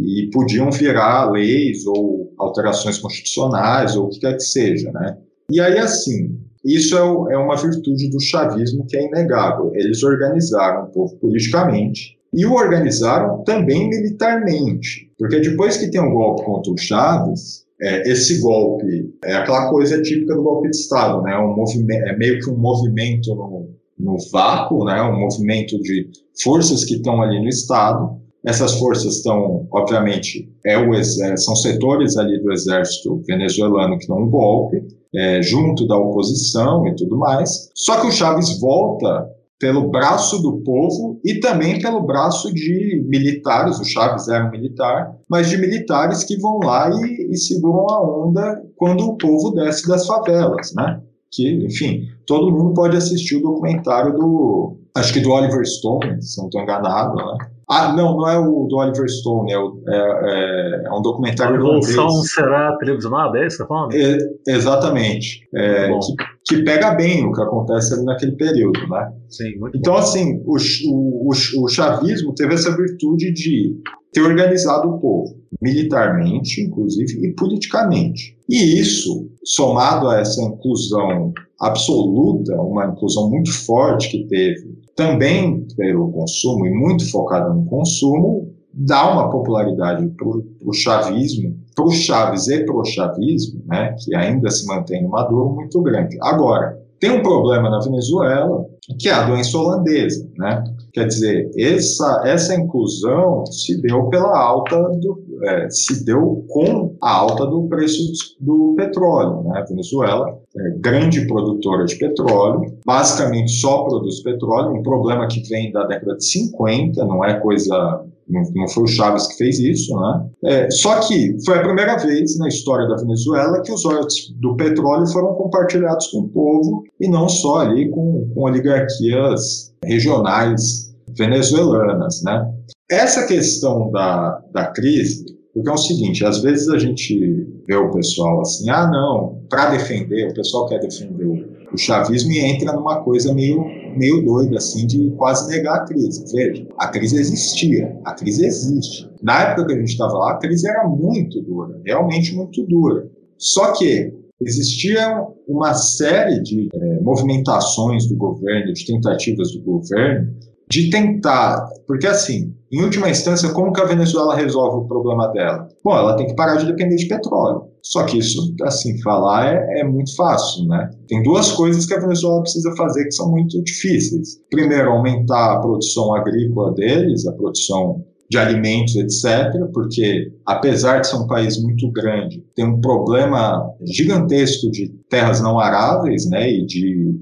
e 0.00 0.30
podiam 0.32 0.70
virar 0.70 1.28
leis 1.32 1.84
ou 1.84 2.32
alterações 2.38 2.98
constitucionais 2.98 3.96
ou 3.96 4.06
o 4.06 4.08
que 4.08 4.20
quer 4.20 4.34
que 4.34 4.44
seja, 4.44 4.92
né? 4.92 5.18
E 5.50 5.60
aí, 5.60 5.78
assim, 5.78 6.38
isso 6.64 6.96
é, 6.96 7.34
é 7.34 7.36
uma 7.36 7.56
virtude 7.56 8.08
do 8.08 8.20
chavismo 8.20 8.86
que 8.86 8.96
é 8.96 9.04
inegável. 9.04 9.72
Eles 9.74 10.04
organizaram 10.04 10.84
o 10.84 10.92
povo 10.92 11.16
politicamente 11.16 12.16
e 12.32 12.46
o 12.46 12.52
organizaram 12.52 13.42
também 13.42 13.88
militarmente, 13.88 15.10
porque 15.18 15.40
depois 15.40 15.76
que 15.76 15.90
tem 15.90 16.00
um 16.00 16.12
golpe 16.12 16.44
contra 16.44 16.72
o 16.72 16.78
Chaves, 16.78 17.66
é, 17.80 18.10
esse 18.10 18.40
golpe 18.40 19.14
é 19.24 19.34
aquela 19.34 19.70
coisa 19.70 20.00
típica 20.02 20.34
do 20.34 20.42
golpe 20.42 20.70
de 20.70 20.76
Estado, 20.76 21.22
né? 21.22 21.36
Um 21.38 21.54
movimento, 21.54 22.08
é 22.08 22.16
meio 22.16 22.40
que 22.40 22.50
um 22.50 22.56
movimento 22.56 23.34
no, 23.34 23.70
no 23.98 24.16
vácuo, 24.32 24.84
né? 24.84 25.00
Um 25.02 25.18
movimento 25.20 25.80
de 25.80 26.08
forças 26.42 26.84
que 26.84 26.94
estão 26.94 27.22
ali 27.22 27.40
no 27.40 27.48
Estado. 27.48 28.18
Essas 28.44 28.78
forças 28.78 29.16
estão, 29.16 29.66
obviamente, 29.72 30.50
é 30.64 30.78
o 30.78 30.92
são 31.36 31.56
setores 31.56 32.16
ali 32.16 32.40
do 32.40 32.52
exército 32.52 33.22
venezuelano 33.26 33.98
que 33.98 34.06
dão 34.06 34.22
um 34.22 34.30
golpe, 34.30 34.82
é, 35.14 35.42
junto 35.42 35.86
da 35.86 35.96
oposição 35.96 36.86
e 36.86 36.94
tudo 36.94 37.16
mais. 37.16 37.70
Só 37.74 38.00
que 38.00 38.06
o 38.06 38.12
Chaves 38.12 38.60
volta 38.60 39.28
pelo 39.58 39.90
braço 39.90 40.40
do 40.40 40.58
povo 40.62 41.20
e 41.24 41.40
também 41.40 41.80
pelo 41.80 42.00
braço 42.00 42.52
de 42.54 43.04
militares, 43.06 43.78
o 43.80 43.84
Chaves 43.84 44.28
era 44.28 44.46
um 44.46 44.50
militar, 44.50 45.10
mas 45.28 45.50
de 45.50 45.56
militares 45.56 46.22
que 46.24 46.36
vão 46.38 46.58
lá 46.58 46.90
e, 46.90 47.32
e 47.32 47.36
seguram 47.36 47.90
a 47.90 48.26
onda 48.26 48.62
quando 48.76 49.04
o 49.04 49.16
povo 49.16 49.50
desce 49.50 49.86
das 49.88 50.06
favelas, 50.06 50.72
né? 50.74 51.00
Que, 51.30 51.66
enfim, 51.66 52.02
todo 52.26 52.52
mundo 52.52 52.72
pode 52.72 52.96
assistir 52.96 53.36
o 53.36 53.42
documentário 53.42 54.14
do, 54.14 54.78
acho 54.96 55.12
que 55.12 55.20
do 55.20 55.30
Oliver 55.30 55.66
Stone, 55.66 56.22
se 56.22 56.38
não 56.38 56.46
estou 56.46 56.62
enganado, 56.62 57.16
né? 57.16 57.50
Ah, 57.70 57.92
não, 57.92 58.16
não 58.16 58.28
é 58.28 58.38
o 58.38 58.66
do 58.66 58.76
Oliver 58.76 59.06
Stone, 59.08 59.52
é, 59.52 59.58
o, 59.58 59.82
é, 59.86 59.94
é, 59.94 60.82
é 60.86 60.90
um 60.90 61.02
documentário. 61.02 61.54
A 61.54 61.58
Revolução 61.58 62.08
será 62.22 62.74
televisionada, 62.78 63.38
é 63.38 63.46
isso 63.46 63.58
que 63.58 63.62
você 63.62 63.68
tá 63.68 63.68
falando? 63.68 63.94
É, 63.94 64.54
exatamente. 64.54 65.46
É, 65.54 65.90
que, 65.90 66.56
que, 66.56 66.62
pega 66.62 66.94
bem 66.94 67.26
o 67.26 67.32
que 67.32 67.42
acontece 67.42 67.92
ali 67.92 68.04
naquele 68.04 68.32
período, 68.32 68.80
né? 68.88 69.12
Sim, 69.28 69.52
então, 69.74 69.92
bom. 69.92 69.98
assim, 69.98 70.42
o, 70.46 70.56
o, 70.56 71.64
o 71.64 71.68
chavismo 71.68 72.34
teve 72.34 72.54
essa 72.54 72.74
virtude 72.74 73.32
de 73.34 73.76
ter 74.12 74.22
organizado 74.22 74.88
o 74.88 74.98
povo, 74.98 75.36
militarmente, 75.60 76.62
inclusive, 76.62 77.26
e 77.26 77.34
politicamente. 77.34 78.34
E 78.48 78.80
isso, 78.80 79.28
somado 79.44 80.08
a 80.08 80.20
essa 80.20 80.42
inclusão 80.42 81.34
absoluta, 81.60 82.54
uma 82.54 82.86
inclusão 82.86 83.28
muito 83.28 83.52
forte 83.52 84.10
que 84.10 84.26
teve 84.26 84.78
também 84.98 85.64
pelo 85.76 86.10
consumo 86.10 86.66
e 86.66 86.70
muito 86.70 87.08
focada 87.08 87.54
no 87.54 87.64
consumo, 87.66 88.52
dá 88.74 89.08
uma 89.12 89.30
popularidade 89.30 90.08
para 90.08 90.26
o 90.28 90.72
chavismo, 90.72 91.56
para 91.76 91.84
o 91.84 91.92
Chaves 91.92 92.48
e 92.48 92.64
para 92.64 92.74
o 92.74 92.84
chavismo, 92.84 93.62
né, 93.66 93.94
que 93.96 94.12
ainda 94.16 94.50
se 94.50 94.66
mantém 94.66 95.06
Maduro, 95.06 95.54
muito 95.54 95.80
grande. 95.82 96.18
Agora, 96.20 96.76
tem 96.98 97.12
um 97.12 97.22
problema 97.22 97.70
na 97.70 97.78
Venezuela, 97.78 98.66
que 98.98 99.08
é 99.08 99.12
a 99.12 99.28
doença 99.28 99.56
holandesa, 99.56 100.28
né? 100.36 100.64
Quer 100.92 101.06
dizer, 101.06 101.48
essa, 101.56 102.22
essa 102.26 102.56
inclusão 102.56 103.46
se 103.46 103.80
deu 103.80 104.08
pela 104.08 104.36
alta 104.36 104.76
do, 104.76 105.24
é, 105.44 105.70
se 105.70 106.04
deu 106.04 106.44
com 106.48 106.87
a 107.02 107.10
alta 107.10 107.46
do 107.46 107.68
preço 107.68 108.12
do 108.40 108.74
petróleo. 108.76 109.42
Né? 109.44 109.60
A 109.60 109.64
Venezuela 109.64 110.38
é 110.56 110.70
grande 110.78 111.26
produtora 111.26 111.84
de 111.84 111.96
petróleo, 111.96 112.78
basicamente 112.84 113.52
só 113.52 113.84
produz 113.84 114.22
petróleo, 114.22 114.78
um 114.78 114.82
problema 114.82 115.26
que 115.28 115.40
vem 115.48 115.72
da 115.72 115.86
década 115.86 116.16
de 116.16 116.24
50, 116.24 117.04
não 117.04 117.24
é 117.24 117.38
coisa 117.40 118.04
não, 118.28 118.68
foi 118.68 118.82
o 118.82 118.86
Chaves 118.86 119.26
que 119.26 119.36
fez 119.38 119.58
isso, 119.58 119.98
né? 119.98 120.26
É, 120.44 120.70
só 120.70 121.00
que 121.00 121.36
foi 121.44 121.58
a 121.58 121.62
primeira 121.62 121.96
vez 121.96 122.36
na 122.38 122.46
história 122.48 122.86
da 122.86 122.96
Venezuela 122.96 123.62
que 123.62 123.72
os 123.72 123.84
royalties 123.84 124.30
do 124.38 124.54
petróleo 124.54 125.06
foram 125.06 125.34
compartilhados 125.34 126.08
com 126.08 126.18
o 126.18 126.28
povo 126.28 126.84
e 127.00 127.08
não 127.08 127.28
só 127.28 127.60
ali 127.60 127.88
com, 127.88 128.30
com 128.34 128.42
oligarquias 128.42 129.72
regionais 129.82 130.94
venezuelanas, 131.16 132.22
né? 132.22 132.52
Essa 132.90 133.26
questão 133.26 133.90
da, 133.90 134.42
da 134.52 134.66
crise, 134.66 135.37
porque 135.58 135.70
é 135.70 135.72
o 135.72 135.76
seguinte, 135.76 136.24
às 136.24 136.40
vezes 136.40 136.68
a 136.68 136.78
gente 136.78 137.18
vê 137.66 137.74
o 137.74 137.90
pessoal 137.90 138.40
assim, 138.42 138.70
ah, 138.70 138.88
não, 138.88 139.42
para 139.50 139.70
defender, 139.70 140.30
o 140.30 140.34
pessoal 140.34 140.66
quer 140.66 140.78
defender 140.78 141.24
o, 141.24 141.74
o 141.74 141.76
chavismo 141.76 142.30
e 142.30 142.38
entra 142.38 142.72
numa 142.72 143.02
coisa 143.02 143.34
meio, 143.34 143.64
meio 143.96 144.24
doida, 144.24 144.58
assim, 144.58 144.86
de 144.86 145.10
quase 145.16 145.48
negar 145.48 145.78
a 145.78 145.84
crise. 145.84 146.24
Veja, 146.32 146.64
a 146.78 146.86
crise 146.86 147.18
existia, 147.18 147.98
a 148.04 148.14
crise 148.14 148.46
existe. 148.46 149.10
Na 149.20 149.50
época 149.50 149.66
que 149.66 149.72
a 149.72 149.78
gente 149.80 149.90
estava 149.90 150.12
lá, 150.12 150.32
a 150.34 150.38
crise 150.38 150.68
era 150.68 150.86
muito 150.86 151.42
dura, 151.42 151.80
realmente 151.84 152.36
muito 152.36 152.64
dura. 152.64 153.10
Só 153.36 153.72
que 153.72 154.12
existia 154.40 155.26
uma 155.48 155.74
série 155.74 156.40
de 156.40 156.68
é, 156.72 157.00
movimentações 157.00 158.06
do 158.08 158.16
governo, 158.16 158.72
de 158.72 158.86
tentativas 158.86 159.50
do 159.50 159.62
governo, 159.62 160.32
de 160.70 160.90
tentar, 160.90 161.66
porque 161.86 162.06
assim, 162.06 162.54
em 162.70 162.82
última 162.82 163.08
instância, 163.08 163.48
como 163.50 163.72
que 163.72 163.80
a 163.80 163.86
Venezuela 163.86 164.36
resolve 164.36 164.84
o 164.84 164.88
problema 164.88 165.28
dela? 165.28 165.66
Bom, 165.82 165.96
ela 165.96 166.16
tem 166.16 166.26
que 166.26 166.34
parar 166.34 166.56
de 166.56 166.66
depender 166.66 166.96
de 166.96 167.08
petróleo. 167.08 167.62
Só 167.82 168.04
que 168.04 168.18
isso, 168.18 168.54
assim, 168.62 169.00
falar 169.00 169.54
é, 169.54 169.80
é, 169.80 169.84
muito 169.84 170.14
fácil, 170.14 170.66
né? 170.66 170.90
Tem 171.08 171.22
duas 171.22 171.52
coisas 171.52 171.86
que 171.86 171.94
a 171.94 172.00
Venezuela 172.00 172.42
precisa 172.42 172.74
fazer 172.76 173.04
que 173.04 173.12
são 173.12 173.30
muito 173.30 173.62
difíceis. 173.64 174.38
Primeiro, 174.50 174.90
aumentar 174.90 175.54
a 175.54 175.60
produção 175.60 176.14
agrícola 176.14 176.74
deles, 176.74 177.26
a 177.26 177.32
produção 177.32 178.04
de 178.30 178.36
alimentos, 178.36 178.94
etc., 178.96 179.50
porque 179.72 180.30
apesar 180.44 181.00
de 181.00 181.06
ser 181.06 181.16
um 181.16 181.26
país 181.26 181.62
muito 181.62 181.90
grande, 181.90 182.44
tem 182.54 182.66
um 182.66 182.78
problema 182.78 183.66
gigantesco 183.86 184.70
de 184.70 184.88
terras 185.08 185.40
não 185.40 185.58
aráveis, 185.58 186.28
né, 186.28 186.50
e 186.50 186.66
de 186.66 187.18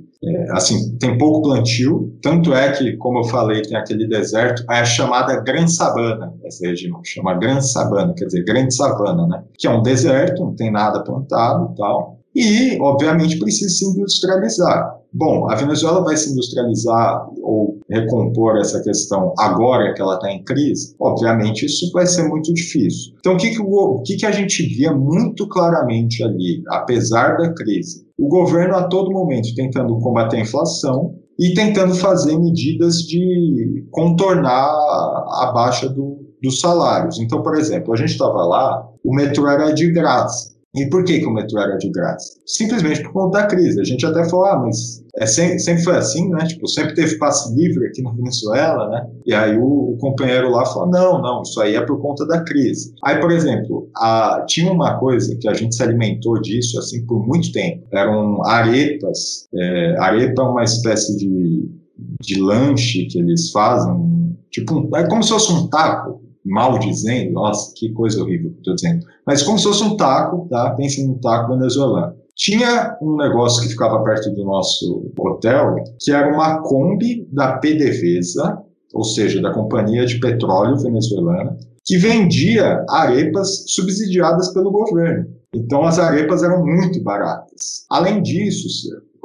assim, 0.51 0.97
tem 0.99 1.17
pouco 1.19 1.43
plantio, 1.43 2.17
tanto 2.23 2.55
é 2.55 2.73
que, 2.73 2.97
como 2.97 3.21
eu 3.21 3.25
falei, 3.25 3.63
tem 3.63 3.77
aquele 3.77 4.09
deserto, 4.09 4.65
é 4.71 4.81
a 4.81 4.85
chamada 4.85 5.41
Gran 5.41 5.69
Sabana, 5.69 6.33
essa 6.45 6.67
região, 6.67 7.01
chama 7.05 7.35
Gran 7.35 7.61
Sabana, 7.61 8.15
quer 8.17 8.27
dizer, 8.27 8.45
Grande 8.45 8.75
Savana, 8.75 9.27
né? 9.27 9.45
Que 9.59 9.67
é 9.67 9.71
um 9.71 9.83
deserto, 9.83 10.43
não 10.43 10.55
tem 10.55 10.71
nada 10.71 11.03
plantado 11.03 11.73
e 11.73 11.77
tal. 11.77 12.17
E, 12.35 12.79
obviamente, 12.81 13.39
precisa 13.39 13.71
se 13.71 13.87
industrializar. 13.87 14.95
Bom, 15.11 15.49
a 15.49 15.55
Venezuela 15.55 16.05
vai 16.05 16.17
se 16.17 16.31
industrializar 16.31 17.27
ou 17.43 17.81
recompor 17.89 18.59
essa 18.59 18.83
questão 18.83 19.33
agora 19.39 19.95
que 19.95 20.03
ela 20.03 20.17
está 20.17 20.31
em 20.31 20.45
crise? 20.45 20.95
Obviamente, 21.01 21.65
isso 21.65 21.91
vai 21.93 22.07
ser 22.07 22.29
muito 22.29 22.53
difícil. 22.53 23.15
Então, 23.19 23.35
o 23.35 23.37
que, 23.39 23.51
que, 23.51 23.63
o, 23.63 24.03
que, 24.05 24.17
que 24.17 24.27
a 24.27 24.33
gente 24.33 24.63
via 24.65 24.93
muito 24.93 25.49
claramente 25.49 26.23
ali, 26.23 26.63
apesar 26.69 27.39
da 27.39 27.55
crise? 27.55 28.06
O 28.19 28.29
governo, 28.29 28.77
a 28.77 28.85
todo 28.89 29.13
momento, 29.13 29.55
tentando 29.55 29.99
combater 29.99 30.39
a 30.39 30.41
inflação, 30.41 31.15
e 31.39 31.53
tentando 31.55 31.95
fazer 31.95 32.39
medidas 32.39 32.97
de 33.03 33.87
contornar 33.91 34.69
a 34.69 35.53
baixa 35.55 35.89
do, 35.89 36.19
dos 36.43 36.61
salários. 36.61 37.21
Então, 37.21 37.43
por 37.43 37.57
exemplo, 37.57 37.93
a 37.93 37.97
gente 37.97 38.13
estava 38.13 38.45
lá, 38.45 38.89
o 39.05 39.15
metrô 39.15 39.47
era 39.47 39.73
de 39.73 39.93
graça. 39.93 40.56
E 40.77 40.89
por 40.91 41.05
que, 41.05 41.21
que 41.21 41.27
o 41.27 41.33
metrô 41.33 41.59
era 41.61 41.79
de 41.79 41.91
graça? 41.91 42.39
Simplesmente 42.45 43.03
por 43.03 43.13
conta 43.13 43.41
da 43.41 43.47
crise. 43.47 43.81
A 43.81 43.85
gente 43.85 44.05
até 44.05 44.29
falou, 44.29 44.45
ah, 44.45 44.59
mas 44.59 45.03
é 45.19 45.25
sempre, 45.25 45.59
sempre 45.59 45.83
foi 45.83 45.97
assim, 45.97 46.29
né? 46.29 46.45
Tipo, 46.47 46.69
sempre 46.69 46.95
teve 46.95 47.17
passe 47.17 47.55
livre 47.55 47.87
aqui 47.87 48.03
na 48.03 48.13
Venezuela, 48.13 48.91
né? 48.91 49.07
E 49.25 49.33
aí 49.33 49.57
o, 49.57 49.65
o, 49.65 49.97
companheiro 49.99 50.51
lá 50.51 50.67
falou, 50.67 50.91
não, 50.91 51.23
não, 51.23 51.43
isso 51.43 51.59
aí 51.63 51.75
é 51.75 51.81
por 51.81 51.99
conta 52.01 52.27
da 52.27 52.45
crise. 52.45 52.93
Aí, 53.03 53.19
por 53.19 53.31
exemplo, 53.31 53.89
a, 53.97 54.45
tinha 54.47 54.71
uma 54.71 54.99
coisa 54.99 55.35
que 55.41 55.49
a 55.49 55.55
gente 55.55 55.75
se 55.75 55.83
alimentou 55.83 56.41
disso, 56.43 56.79
assim, 56.79 57.07
por 57.07 57.27
muito 57.27 57.51
tempo. 57.53 57.83
Eram 57.91 58.45
arepas. 58.45 59.49
É, 59.55 59.97
arepa 59.99 60.43
é 60.43 60.47
uma 60.47 60.65
espécie 60.65 61.17
de, 61.17 61.71
de 62.21 62.39
lanche 62.39 63.07
que 63.07 63.19
eles 63.19 63.51
fazem, 63.51 64.37
tipo, 64.51 64.95
é 64.95 65.09
como 65.09 65.23
se 65.23 65.31
fosse 65.31 65.51
um 65.53 65.69
taco, 65.69 66.21
mal 66.47 66.79
dizendo, 66.79 67.33
nossa, 67.33 67.73
que 67.77 67.93
coisa 67.93 68.23
horrível 68.23 68.51
que 68.51 68.57
eu 68.57 68.59
estou 68.59 68.75
dizendo, 68.75 69.07
mas 69.27 69.43
como 69.43 69.59
se 69.59 69.65
fosse 69.65 69.83
um 69.83 69.97
taco, 69.97 70.47
tá? 70.49 70.71
Pense 70.71 71.05
num 71.05 71.19
taco 71.19 71.53
venezuelano. 71.53 72.15
Tinha 72.37 72.97
um 73.01 73.17
negócio 73.17 73.63
que 73.63 73.71
ficava 73.71 74.03
perto 74.05 74.31
do 74.31 74.45
nosso 74.45 75.11
hotel, 75.19 75.77
que 75.99 76.13
era 76.13 76.33
uma 76.33 76.63
Kombi 76.63 77.27
da 77.33 77.59
PDVSA, 77.59 78.59
ou 78.95 79.05
seja, 79.05 79.41
da 79.41 79.53
Companhia 79.53 80.05
de 80.05 80.21
Petróleo 80.21 80.79
Venezuelana, 80.79 81.57
que 81.85 81.97
vendia 81.97 82.85
arepas 82.89 83.65
subsidiadas 83.69 84.53
pelo 84.53 84.71
governo. 84.71 85.27
Então 85.55 85.85
as 85.85 85.99
arepas 85.99 86.43
eram 86.43 86.65
muito 86.65 87.03
baratas. 87.03 87.87
Além 87.91 88.23
disso, 88.23 88.69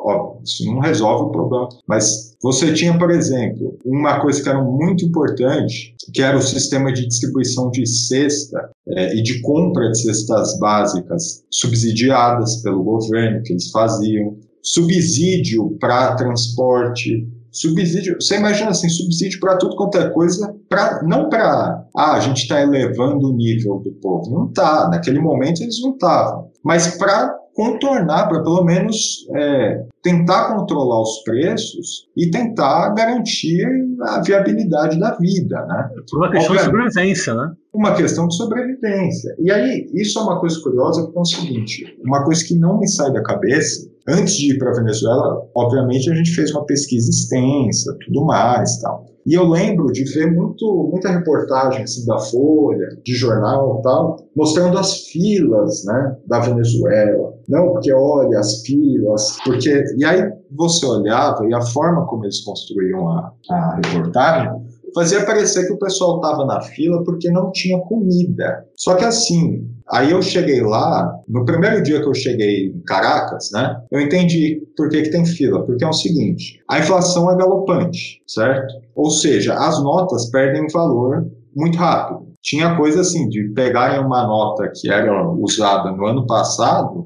Óbvio, 0.04 0.42
isso 0.44 0.66
não 0.66 0.80
resolve 0.80 1.26
o 1.26 1.32
problema. 1.32 1.70
Mas 1.88 2.36
você 2.42 2.74
tinha, 2.74 2.98
por 2.98 3.12
exemplo, 3.12 3.78
uma 3.86 4.20
coisa 4.20 4.42
que 4.42 4.50
era 4.50 4.62
muito 4.62 5.06
importante, 5.06 5.96
que 6.12 6.22
era 6.22 6.38
o 6.38 6.42
sistema 6.42 6.92
de 6.92 7.08
distribuição 7.08 7.70
de 7.70 7.86
cesta 7.86 8.72
é, 8.88 9.16
e 9.16 9.22
de 9.22 9.42
compra 9.42 9.92
de 9.92 10.02
cestas 10.02 10.58
básicas 10.58 11.44
subsidiadas 11.52 12.62
pelo 12.64 12.84
governo, 12.84 13.44
que 13.44 13.54
eles 13.54 13.70
faziam, 13.70 14.38
subsídio 14.64 15.78
para 15.80 16.16
transporte, 16.16 17.28
subsídio, 17.52 18.16
você 18.20 18.38
imagina 18.38 18.70
assim, 18.70 18.88
subsídio 18.88 19.40
para 19.40 19.58
tudo 19.58 19.76
quanto 19.76 19.98
é 19.98 20.10
coisa, 20.10 20.56
pra, 20.70 21.04
não 21.04 21.30
para, 21.30 21.86
ah, 21.96 22.14
a 22.14 22.20
gente 22.20 22.44
está 22.44 22.62
elevando 22.62 23.30
o 23.30 23.36
nível 23.36 23.80
do 23.80 23.92
povo, 23.94 24.32
não 24.32 24.48
está, 24.48 24.88
naquele 24.90 25.20
momento 25.20 25.62
eles 25.62 25.82
não 25.82 25.92
estavam, 25.92 26.50
mas 26.64 26.96
para 26.98 27.36
contornar, 27.62 28.28
para 28.28 28.42
pelo 28.42 28.64
menos 28.64 29.28
é, 29.36 29.84
tentar 30.02 30.56
controlar 30.56 31.00
os 31.00 31.22
preços 31.24 32.08
e 32.18 32.32
tentar 32.32 32.90
garantir 32.96 33.68
a 34.02 34.20
viabilidade 34.20 35.00
da 35.00 35.16
vida, 35.16 35.64
né? 35.68 35.92
Por 36.10 36.18
uma 36.18 36.32
questão 36.32 36.56
de 36.56 36.64
sobrevivência, 36.64 37.36
né? 37.36 37.52
Uma 37.72 37.94
questão 37.94 38.28
de 38.28 38.36
sobrevivência. 38.36 39.36
E 39.38 39.52
aí, 39.52 39.88
isso 39.94 40.18
é 40.18 40.24
uma 40.24 40.40
coisa 40.40 40.60
curiosa, 40.60 41.04
porque 41.04 41.20
é 41.20 41.22
o 41.22 41.26
seguinte, 41.26 41.98
uma 42.04 42.24
coisa 42.24 42.44
que 42.44 42.58
não 42.58 42.80
me 42.80 42.88
sai 42.88 43.14
da 43.14 43.22
cabeça, 43.22 43.88
antes 44.08 44.36
de 44.36 44.54
ir 44.54 44.58
para 44.58 44.72
a 44.72 44.76
Venezuela, 44.76 45.48
obviamente 45.56 46.10
a 46.10 46.16
gente 46.16 46.32
fez 46.32 46.52
uma 46.52 46.66
pesquisa 46.66 47.10
extensa, 47.10 47.96
tudo 48.06 48.26
mais, 48.26 48.80
tal. 48.80 49.06
E 49.26 49.36
eu 49.36 49.48
lembro 49.48 49.92
de 49.92 50.04
ver 50.04 50.32
muito, 50.32 50.90
muita 50.92 51.12
reportagem 51.12 51.84
assim, 51.84 52.06
da 52.08 52.18
Folha, 52.18 52.88
de 53.04 53.14
jornal 53.14 53.78
e 53.80 53.82
tal, 53.84 54.18
mostrando 54.36 54.78
as 54.80 55.02
filas 55.08 55.84
né, 55.86 56.18
da 56.26 56.40
Venezuela. 56.40 57.34
Não, 57.48 57.74
porque 57.74 57.94
olha 57.94 58.40
as 58.40 58.62
filas, 58.62 59.38
porque. 59.46 59.84
E 59.98 60.04
aí 60.04 60.32
você 60.50 60.86
olhava 60.86 61.46
e 61.48 61.54
a 61.54 61.62
forma 61.62 62.06
como 62.08 62.26
eles 62.26 62.44
construíam 62.44 63.10
a, 63.10 63.32
a 63.52 63.80
reportagem 63.86 64.72
fazia 64.94 65.26
parecer 65.26 65.66
que 65.66 65.74
o 65.74 65.80
pessoal 65.80 66.18
estava 66.18 66.46
na 66.46 66.62
fila 66.62 67.04
porque 67.04 67.30
não 67.30 67.52
tinha 67.52 67.80
comida. 67.80 68.66
Só 68.76 68.96
que 68.96 69.06
assim, 69.06 69.68
aí 69.92 70.12
eu 70.12 70.22
cheguei 70.22 70.62
lá, 70.62 71.12
no 71.28 71.46
primeiro 71.46 71.82
dia 71.84 72.02
que 72.02 72.08
eu 72.08 72.14
cheguei 72.14 72.68
em 72.68 72.82
Caracas, 72.86 73.50
né, 73.54 73.82
eu 73.92 74.00
entendi 74.00 74.62
por 74.76 74.90
que, 74.90 75.02
que 75.02 75.12
tem 75.12 75.26
fila. 75.26 75.66
Porque 75.66 75.84
é 75.84 75.88
o 75.88 75.94
seguinte, 75.94 76.60
a 76.70 76.80
inflação 76.80 77.32
é 77.32 77.38
galopante, 77.38 78.22
certo? 78.28 78.74
Ou 78.96 79.10
seja, 79.10 79.54
as 79.54 79.82
notas 79.84 80.30
perdem 80.30 80.68
valor 80.72 81.28
muito 81.56 81.78
rápido. 81.78 82.32
Tinha 82.42 82.76
coisa 82.76 83.02
assim, 83.02 83.30
de 83.30 83.50
pegarem 83.50 84.04
uma 84.04 84.26
nota 84.26 84.72
que 84.74 84.92
era 84.92 85.30
usada 85.30 85.92
no 85.92 86.06
ano 86.08 86.26
passado, 86.26 87.06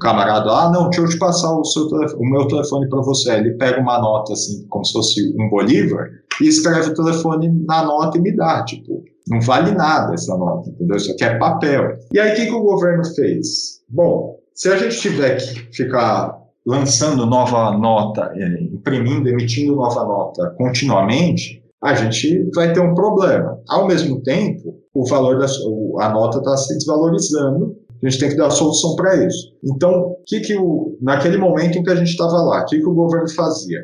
camarada, 0.00 0.50
ah, 0.50 0.70
não, 0.70 0.88
deixa 0.88 1.02
eu 1.02 1.08
te 1.08 1.18
passar 1.18 1.52
o, 1.52 1.64
seu 1.64 1.88
telefone, 1.88 2.26
o 2.26 2.30
meu 2.30 2.48
telefone 2.48 2.88
para 2.88 3.00
você. 3.02 3.32
Ele 3.32 3.52
pega 3.52 3.80
uma 3.80 4.00
nota 4.00 4.32
assim, 4.32 4.66
como 4.68 4.84
se 4.84 4.92
fosse 4.92 5.34
um 5.38 5.48
bolívar, 5.48 6.08
e 6.40 6.48
escreve 6.48 6.90
o 6.90 6.94
telefone 6.94 7.48
na 7.66 7.84
nota 7.84 8.18
e 8.18 8.20
me 8.20 8.34
dá, 8.34 8.64
tipo, 8.64 9.04
não 9.28 9.40
vale 9.40 9.72
nada 9.72 10.14
essa 10.14 10.36
nota, 10.36 10.70
entendeu? 10.70 10.96
Isso 10.96 11.12
aqui 11.12 11.24
é 11.24 11.38
papel. 11.38 11.98
E 12.12 12.18
aí, 12.18 12.32
o 12.32 12.34
que, 12.34 12.46
que 12.46 12.54
o 12.54 12.62
governo 12.62 13.04
fez? 13.14 13.80
Bom, 13.88 14.36
se 14.54 14.68
a 14.68 14.76
gente 14.76 14.98
tiver 14.98 15.36
que 15.36 15.76
ficar 15.76 16.36
lançando 16.66 17.26
nova 17.26 17.76
nota, 17.76 18.32
é, 18.34 18.62
imprimindo, 18.62 19.28
emitindo 19.28 19.76
nova 19.76 20.04
nota 20.04 20.54
continuamente, 20.56 21.62
a 21.82 21.94
gente 21.94 22.50
vai 22.54 22.72
ter 22.72 22.80
um 22.80 22.94
problema. 22.94 23.58
Ao 23.68 23.86
mesmo 23.86 24.22
tempo, 24.22 24.80
o 24.92 25.08
valor 25.08 25.38
da 25.38 25.46
a 26.00 26.08
nota 26.10 26.38
está 26.38 26.56
se 26.56 26.74
desvalorizando, 26.74 27.76
a 28.02 28.08
gente 28.08 28.20
tem 28.20 28.28
que 28.30 28.36
dar 28.36 28.50
solução 28.50 28.96
para 28.96 29.26
isso. 29.26 29.52
Então, 29.64 30.16
que 30.26 30.40
que 30.40 30.56
o, 30.56 30.96
naquele 31.00 31.36
momento 31.36 31.78
em 31.78 31.82
que 31.82 31.90
a 31.90 31.96
gente 31.96 32.10
estava 32.10 32.36
lá, 32.42 32.62
o 32.62 32.64
que, 32.66 32.78
que 32.78 32.86
o 32.86 32.94
governo 32.94 33.28
fazia? 33.30 33.80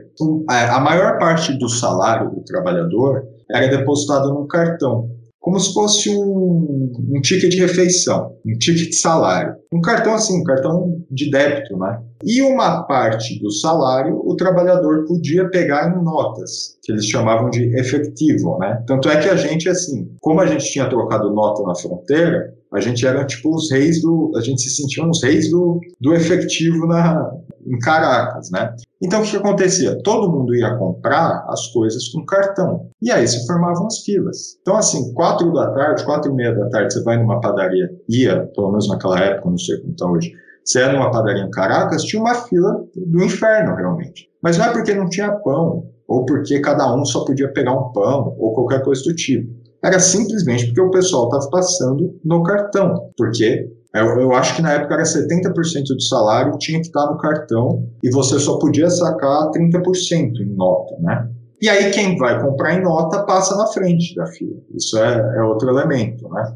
A 0.49 0.81
maior 0.81 1.19
parte 1.19 1.53
do 1.59 1.69
salário 1.69 2.31
do 2.31 2.43
trabalhador 2.45 3.25
era 3.51 3.69
depositado 3.69 4.33
num 4.33 4.47
cartão 4.47 5.11
como 5.47 5.61
se 5.61 5.73
fosse 5.73 6.11
um, 6.11 6.93
um 7.09 7.21
ticket 7.21 7.49
de 7.49 7.61
refeição, 7.61 8.33
um 8.45 8.59
ticket 8.59 8.89
de 8.89 8.97
salário. 8.97 9.55
Um 9.73 9.81
cartão 9.81 10.13
assim, 10.13 10.41
um 10.41 10.43
cartão 10.43 11.01
de 11.09 11.31
débito, 11.31 11.79
né? 11.79 12.03
E 12.25 12.43
uma 12.43 12.83
parte 12.83 13.41
do 13.41 13.53
salário 13.53 14.21
o 14.25 14.35
trabalhador 14.35 15.05
podia 15.07 15.49
pegar 15.49 15.89
em 15.89 16.03
notas, 16.03 16.77
que 16.83 16.91
eles 16.91 17.07
chamavam 17.07 17.49
de 17.49 17.63
efetivo, 17.79 18.59
né? 18.59 18.83
Tanto 18.89 19.09
é 19.09 19.21
que 19.21 19.29
a 19.29 19.37
gente, 19.37 19.69
assim, 19.69 20.11
como 20.21 20.41
a 20.41 20.47
gente 20.49 20.65
tinha 20.65 20.89
trocado 20.89 21.33
nota 21.33 21.63
na 21.63 21.77
fronteira, 21.77 22.53
a 22.77 22.81
gente 22.81 23.07
era 23.07 23.25
tipo 23.25 23.55
os 23.55 23.71
reis 23.71 24.03
do. 24.03 24.33
A 24.37 24.41
gente 24.41 24.63
se 24.63 24.71
sentia 24.71 25.07
os 25.07 25.23
reis 25.23 25.51
do, 25.51 25.81
do 26.01 26.15
efetivo 26.15 26.87
na, 26.87 27.31
em 27.67 27.79
Caracas, 27.79 28.51
né? 28.51 28.75
Então 29.03 29.21
o 29.21 29.25
que, 29.25 29.37
acontecia? 29.37 30.01
Todo 30.03 30.31
mundo 30.31 30.55
ia 30.55 30.77
comprar 30.77 31.45
as 31.49 31.67
coisas 31.69 32.09
com 32.09 32.25
cartão. 32.25 32.89
E 33.03 33.11
aí 33.11 33.27
se 33.27 33.47
formavam 33.47 33.87
as 33.87 34.01
filas. 34.01 34.57
Então, 34.61 34.77
assim, 34.77 35.13
quatro 35.13 35.53
da 35.53 35.71
tarde, 35.73 36.05
quatro 36.05 36.33
e 36.33 36.35
meia 36.35 36.55
da 36.55 36.69
tarde, 36.69 36.93
você 36.93 37.03
vai 37.03 37.19
numa 37.19 37.41
padaria, 37.41 37.91
ia, 38.09 38.47
pelo 38.55 38.71
menos 38.71 38.89
naquela 38.89 39.19
época, 39.21 39.51
não 39.51 39.59
sei 39.59 39.79
como 39.79 39.93
está 39.93 40.07
hoje, 40.07 40.33
você 40.65 40.81
ia 40.81 40.93
numa 40.93 41.11
padaria 41.11 41.43
em 41.43 41.51
Caracas, 41.51 42.03
tinha 42.03 42.21
uma 42.21 42.35
fila 42.35 42.85
do 42.95 43.23
inferno, 43.23 43.77
realmente. 43.77 44.29
Mas 44.43 44.59
não 44.59 44.67
é 44.67 44.73
porque 44.73 44.95
não 44.95 45.09
tinha 45.09 45.31
pão, 45.31 45.89
ou 46.09 46.25
porque 46.25 46.61
cada 46.61 46.95
um 46.95 47.05
só 47.05 47.25
podia 47.25 47.53
pegar 47.53 47.73
um 47.73 47.93
pão, 47.93 48.35
ou 48.39 48.53
qualquer 48.53 48.83
coisa 48.83 49.03
do 49.05 49.15
tipo. 49.15 49.53
Era 49.87 50.01
simplesmente 50.01 50.67
porque 50.67 50.81
o 50.81 50.91
pessoal 50.91 51.27
estava 51.27 51.49
passando 51.49 52.19
no 52.25 52.43
cartão, 52.43 53.13
porque 53.17 53.71
eu, 53.95 54.21
eu, 54.21 54.33
acho 54.33 54.57
que 54.57 54.63
na 54.63 54.73
época 54.73 54.95
era 54.95 55.05
70% 55.05 55.53
do 55.95 56.03
salário 56.03 56.59
tinha 56.59 56.81
que 56.81 56.87
estar 56.87 57.07
no 57.07 57.17
cartão 57.19 57.89
e 58.03 58.11
você 58.11 58.37
só 58.41 58.59
podia 58.59 58.91
sacar 58.91 59.49
30% 59.53 60.41
em 60.41 60.57
nota, 60.57 60.97
né? 60.99 61.31
E 61.63 61.69
aí 61.69 61.93
quem 61.93 62.19
vai 62.19 62.43
comprar 62.43 62.75
em 62.75 62.83
nota 62.83 63.23
passa 63.23 63.57
na 63.57 63.69
frente 63.69 64.13
da 64.17 64.27
fila. 64.27 64.57
Isso 64.75 64.99
é, 64.99 65.37
é 65.39 65.43
outro 65.45 65.71
elemento, 65.71 66.29
né? 66.31 66.53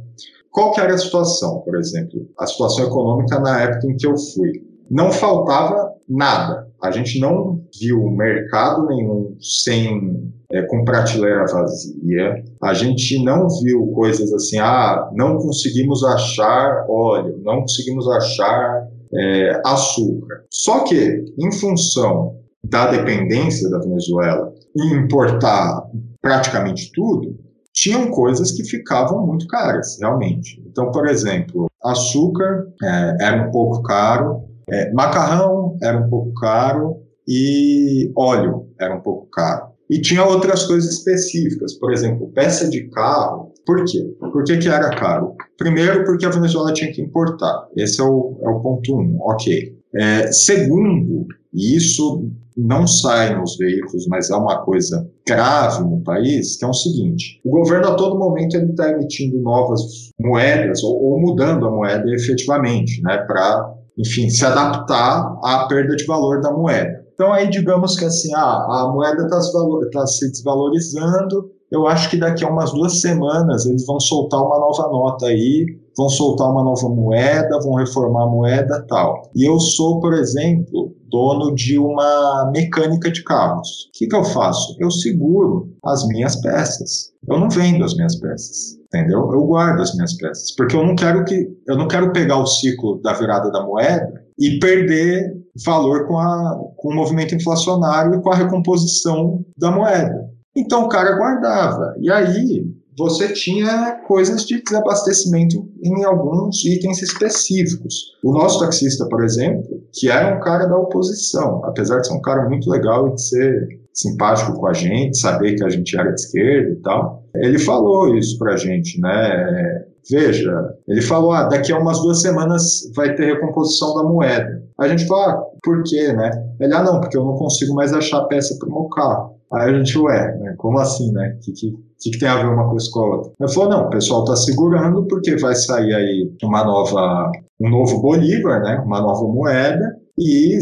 Qual 0.51 0.73
que 0.73 0.81
era 0.81 0.93
a 0.93 0.98
situação, 0.98 1.61
por 1.61 1.78
exemplo? 1.78 2.28
A 2.36 2.48
situação 2.48 2.85
econômica 2.85 3.39
na 3.39 3.61
época 3.61 3.86
em 3.86 3.97
que 3.97 4.09
eu 4.09 4.19
fui. 4.19 4.51
Não 4.90 5.12
faltava 5.12 5.93
nada. 6.09 6.69
A 6.82 6.90
gente 6.90 7.20
não 7.20 7.62
viu 7.81 8.11
mercado 8.11 8.86
nenhum 8.89 9.36
sem 9.40 10.32
é, 10.52 10.62
com 10.62 10.85
prateleira 10.85 11.47
vazia. 11.47 12.43
A 12.62 12.74
gente 12.74 13.22
não 13.24 13.47
viu 13.62 13.86
coisas 13.94 14.32
assim, 14.32 14.59
ah, 14.59 15.09
não 15.12 15.39
conseguimos 15.39 16.05
achar 16.05 16.86
óleo, 16.89 17.40
não 17.43 17.60
conseguimos 17.60 18.09
achar 18.09 18.89
é, 19.14 19.62
açúcar. 19.64 20.44
Só 20.51 20.85
que, 20.85 21.24
em 21.39 21.52
função 21.52 22.36
da 22.62 22.90
dependência 22.90 23.70
da 23.70 23.78
Venezuela 23.78 24.52
em 24.77 24.94
importar 24.94 25.82
praticamente 26.20 26.93
tudo, 26.93 27.39
tinham 27.72 28.10
coisas 28.10 28.52
que 28.52 28.64
ficavam 28.64 29.27
muito 29.27 29.47
caras, 29.47 29.98
realmente. 30.01 30.62
Então, 30.66 30.90
por 30.90 31.06
exemplo, 31.09 31.66
açúcar 31.82 32.66
é, 32.82 33.16
era 33.20 33.48
um 33.48 33.51
pouco 33.51 33.82
caro, 33.82 34.48
É, 34.72 34.93
macarrão 34.93 35.77
era 35.82 35.98
um 35.98 36.09
pouco 36.09 36.32
caro 36.35 37.02
e 37.27 38.12
óleo 38.16 38.68
era 38.81 38.94
um 38.94 39.01
pouco 39.01 39.27
caro. 39.28 39.69
E 39.90 40.00
tinha 40.00 40.24
outras 40.24 40.66
coisas 40.66 40.94
específicas, 40.94 41.74
por 41.74 41.92
exemplo, 41.92 42.30
peça 42.32 42.70
de 42.70 42.88
carro. 42.90 43.52
Por 43.66 43.84
quê? 43.84 44.14
Por 44.20 44.44
que, 44.44 44.58
que 44.58 44.68
era 44.68 44.88
caro? 44.90 45.34
Primeiro, 45.58 46.04
porque 46.04 46.24
a 46.24 46.30
Venezuela 46.30 46.72
tinha 46.72 46.92
que 46.92 47.02
importar. 47.02 47.66
Esse 47.76 48.00
é 48.00 48.04
o, 48.04 48.38
é 48.40 48.48
o 48.48 48.60
ponto 48.60 48.96
um, 48.96 49.18
ok. 49.20 49.76
É, 49.96 50.30
segundo, 50.30 51.26
e 51.52 51.76
isso 51.76 52.30
não 52.56 52.86
sai 52.86 53.36
nos 53.36 53.56
veículos, 53.56 54.06
mas 54.08 54.30
é 54.30 54.36
uma 54.36 54.62
coisa 54.64 55.08
grave 55.26 55.82
no 55.82 56.00
país, 56.02 56.56
que 56.56 56.64
é 56.64 56.68
o 56.68 56.72
seguinte: 56.72 57.40
o 57.44 57.50
governo 57.50 57.88
a 57.88 57.94
todo 57.94 58.18
momento 58.18 58.56
está 58.56 58.90
emitindo 58.90 59.40
novas 59.40 59.80
moedas 60.20 60.82
ou, 60.84 61.02
ou, 61.02 61.20
mudando 61.20 61.66
a 61.66 61.70
moeda 61.70 62.04
efetivamente, 62.14 63.02
né, 63.02 63.18
para, 63.18 63.74
enfim, 63.98 64.28
se 64.30 64.44
adaptar 64.44 65.36
à 65.42 65.66
perda 65.68 65.96
de 65.96 66.04
valor 66.04 66.40
da 66.40 66.52
moeda. 66.52 66.99
Então 67.20 67.34
aí 67.34 67.51
digamos 67.51 67.98
que 67.98 68.06
assim, 68.06 68.34
ah, 68.34 68.66
a 68.80 68.90
moeda 68.90 69.24
está 69.24 69.42
se, 69.42 69.52
tá 69.92 70.06
se 70.06 70.30
desvalorizando, 70.30 71.51
eu 71.70 71.86
acho 71.86 72.09
que 72.09 72.16
daqui 72.16 72.42
a 72.42 72.48
umas 72.48 72.72
duas 72.72 73.02
semanas 73.02 73.66
eles 73.66 73.84
vão 73.84 74.01
soltar 74.01 74.40
uma 74.40 74.59
nova 74.59 74.88
nota 74.88 75.26
aí, 75.26 75.66
vão 75.94 76.09
soltar 76.09 76.51
uma 76.51 76.64
nova 76.64 76.88
moeda, 76.88 77.60
vão 77.62 77.74
reformar 77.74 78.22
a 78.22 78.26
moeda 78.26 78.86
tal. 78.88 79.30
E 79.36 79.44
eu 79.44 79.60
sou, 79.60 80.01
por 80.01 80.14
exemplo, 80.14 80.94
dono 81.10 81.55
de 81.55 81.78
uma 81.78 82.51
mecânica 82.55 83.10
de 83.10 83.22
carros. 83.22 83.68
O 83.68 83.98
que, 83.98 84.06
que 84.06 84.16
eu 84.16 84.24
faço? 84.24 84.74
Eu 84.78 84.90
seguro 84.90 85.68
as 85.84 86.09
minhas 86.09 86.36
peças. 86.40 87.10
Eu 87.28 87.38
não 87.38 87.51
vendo 87.51 87.84
as 87.84 87.94
minhas 87.97 88.18
peças, 88.18 88.78
entendeu? 88.86 89.30
Eu 89.30 89.44
guardo 89.44 89.82
as 89.82 89.94
minhas 89.94 90.16
peças, 90.16 90.55
porque 90.56 90.74
eu 90.74 90.86
não 90.86 90.97
quero 90.97 91.22
que 91.26 91.55
eu 91.68 91.76
não 91.76 91.86
quero 91.86 92.14
pegar 92.14 92.38
o 92.38 92.47
ciclo 92.47 92.98
da 93.02 93.12
virada 93.12 93.51
da 93.51 93.62
moeda 93.62 94.24
e 94.38 94.59
perder 94.59 95.39
valor 95.65 96.07
com, 96.07 96.19
a, 96.19 96.59
com 96.77 96.89
o 96.89 96.95
movimento 96.95 97.35
inflacionário 97.35 98.15
e 98.15 98.23
com 98.23 98.31
a 98.31 98.37
recomposição 98.37 99.45
da 99.59 99.70
moeda. 99.70 100.28
Então 100.57 100.85
o 100.85 100.89
cara 100.89 101.16
guardava. 101.16 101.95
E 102.01 102.11
aí 102.11 102.66
você 102.99 103.32
tinha 103.32 103.93
coisas 104.07 104.45
de 104.45 104.62
desabastecimento 104.62 105.66
em 105.82 106.05
alguns 106.05 106.65
itens 106.65 107.01
específicos. 107.01 107.95
O 108.23 108.32
nosso 108.32 108.61
taxista, 108.61 109.07
por 109.09 109.24
exemplo, 109.24 109.82
que 109.93 110.11
era 110.11 110.37
um 110.37 110.41
cara 110.41 110.66
da 110.66 110.77
oposição, 110.77 111.65
apesar 111.65 112.01
de 112.01 112.09
ser 112.09 112.15
um 112.15 112.20
cara 112.20 112.49
muito 112.49 112.69
legal 112.69 113.09
e 113.09 113.15
de 113.15 113.23
ser 113.23 113.69
simpático 113.95 114.53
com 114.55 114.66
a 114.66 114.73
gente, 114.73 115.19
saber 115.19 115.55
que 115.55 115.65
a 115.65 115.69
gente 115.69 115.97
era 115.97 116.11
de 116.11 116.20
esquerda 116.20 116.70
e 116.70 116.82
tal, 116.82 117.24
ele 117.37 117.59
falou 117.59 118.16
isso 118.16 118.39
pra 118.39 118.57
gente, 118.57 119.01
né? 119.01 119.85
Veja, 120.11 120.53
ele 120.89 121.03
falou, 121.03 121.32
ah, 121.32 121.45
daqui 121.45 121.73
a 121.73 121.78
umas 121.78 122.01
duas 122.01 122.20
semanas 122.20 122.91
vai 122.97 123.15
ter 123.15 123.35
recomposição 123.35 123.95
da 123.95 124.03
moeda. 124.03 124.62
A 124.81 124.89
gente 124.89 125.07
falou, 125.07 125.24
ah, 125.24 125.43
por 125.62 125.82
quê, 125.82 126.12
né? 126.12 126.31
Ele, 126.59 126.74
ah, 126.74 126.82
não, 126.82 127.01
porque 127.01 127.16
eu 127.16 127.24
não 127.24 127.36
consigo 127.36 127.74
mais 127.74 127.93
achar 127.93 128.24
peça 128.24 128.57
para 128.59 128.69
o 128.69 128.73
meu 128.73 128.89
carro. 128.89 129.36
Aí 129.52 129.70
a 129.70 129.77
gente, 129.77 129.98
ué, 129.98 130.36
né? 130.39 130.55
como 130.57 130.78
assim, 130.78 131.12
né? 131.12 131.36
O 131.36 131.40
que, 131.40 131.52
que, 131.52 132.11
que, 132.12 132.19
tem 132.19 132.28
a 132.28 132.36
ver 132.36 132.48
uma 132.48 132.70
coisa 132.70 132.89
com 132.90 133.01
a 133.01 133.16
outra? 133.16 133.32
Ele 133.39 133.52
falou, 133.52 133.69
não, 133.69 133.86
o 133.86 133.90
pessoal 133.90 134.24
está 134.24 134.36
segurando 134.36 135.07
porque 135.07 135.36
vai 135.36 135.55
sair 135.55 135.93
aí 135.93 136.32
uma 136.43 136.65
nova, 136.65 137.31
um 137.61 137.69
novo 137.69 138.01
Bolívar, 138.01 138.62
né? 138.62 138.82
Uma 138.85 139.02
nova 139.02 139.27
moeda, 139.27 140.01
e 140.16 140.55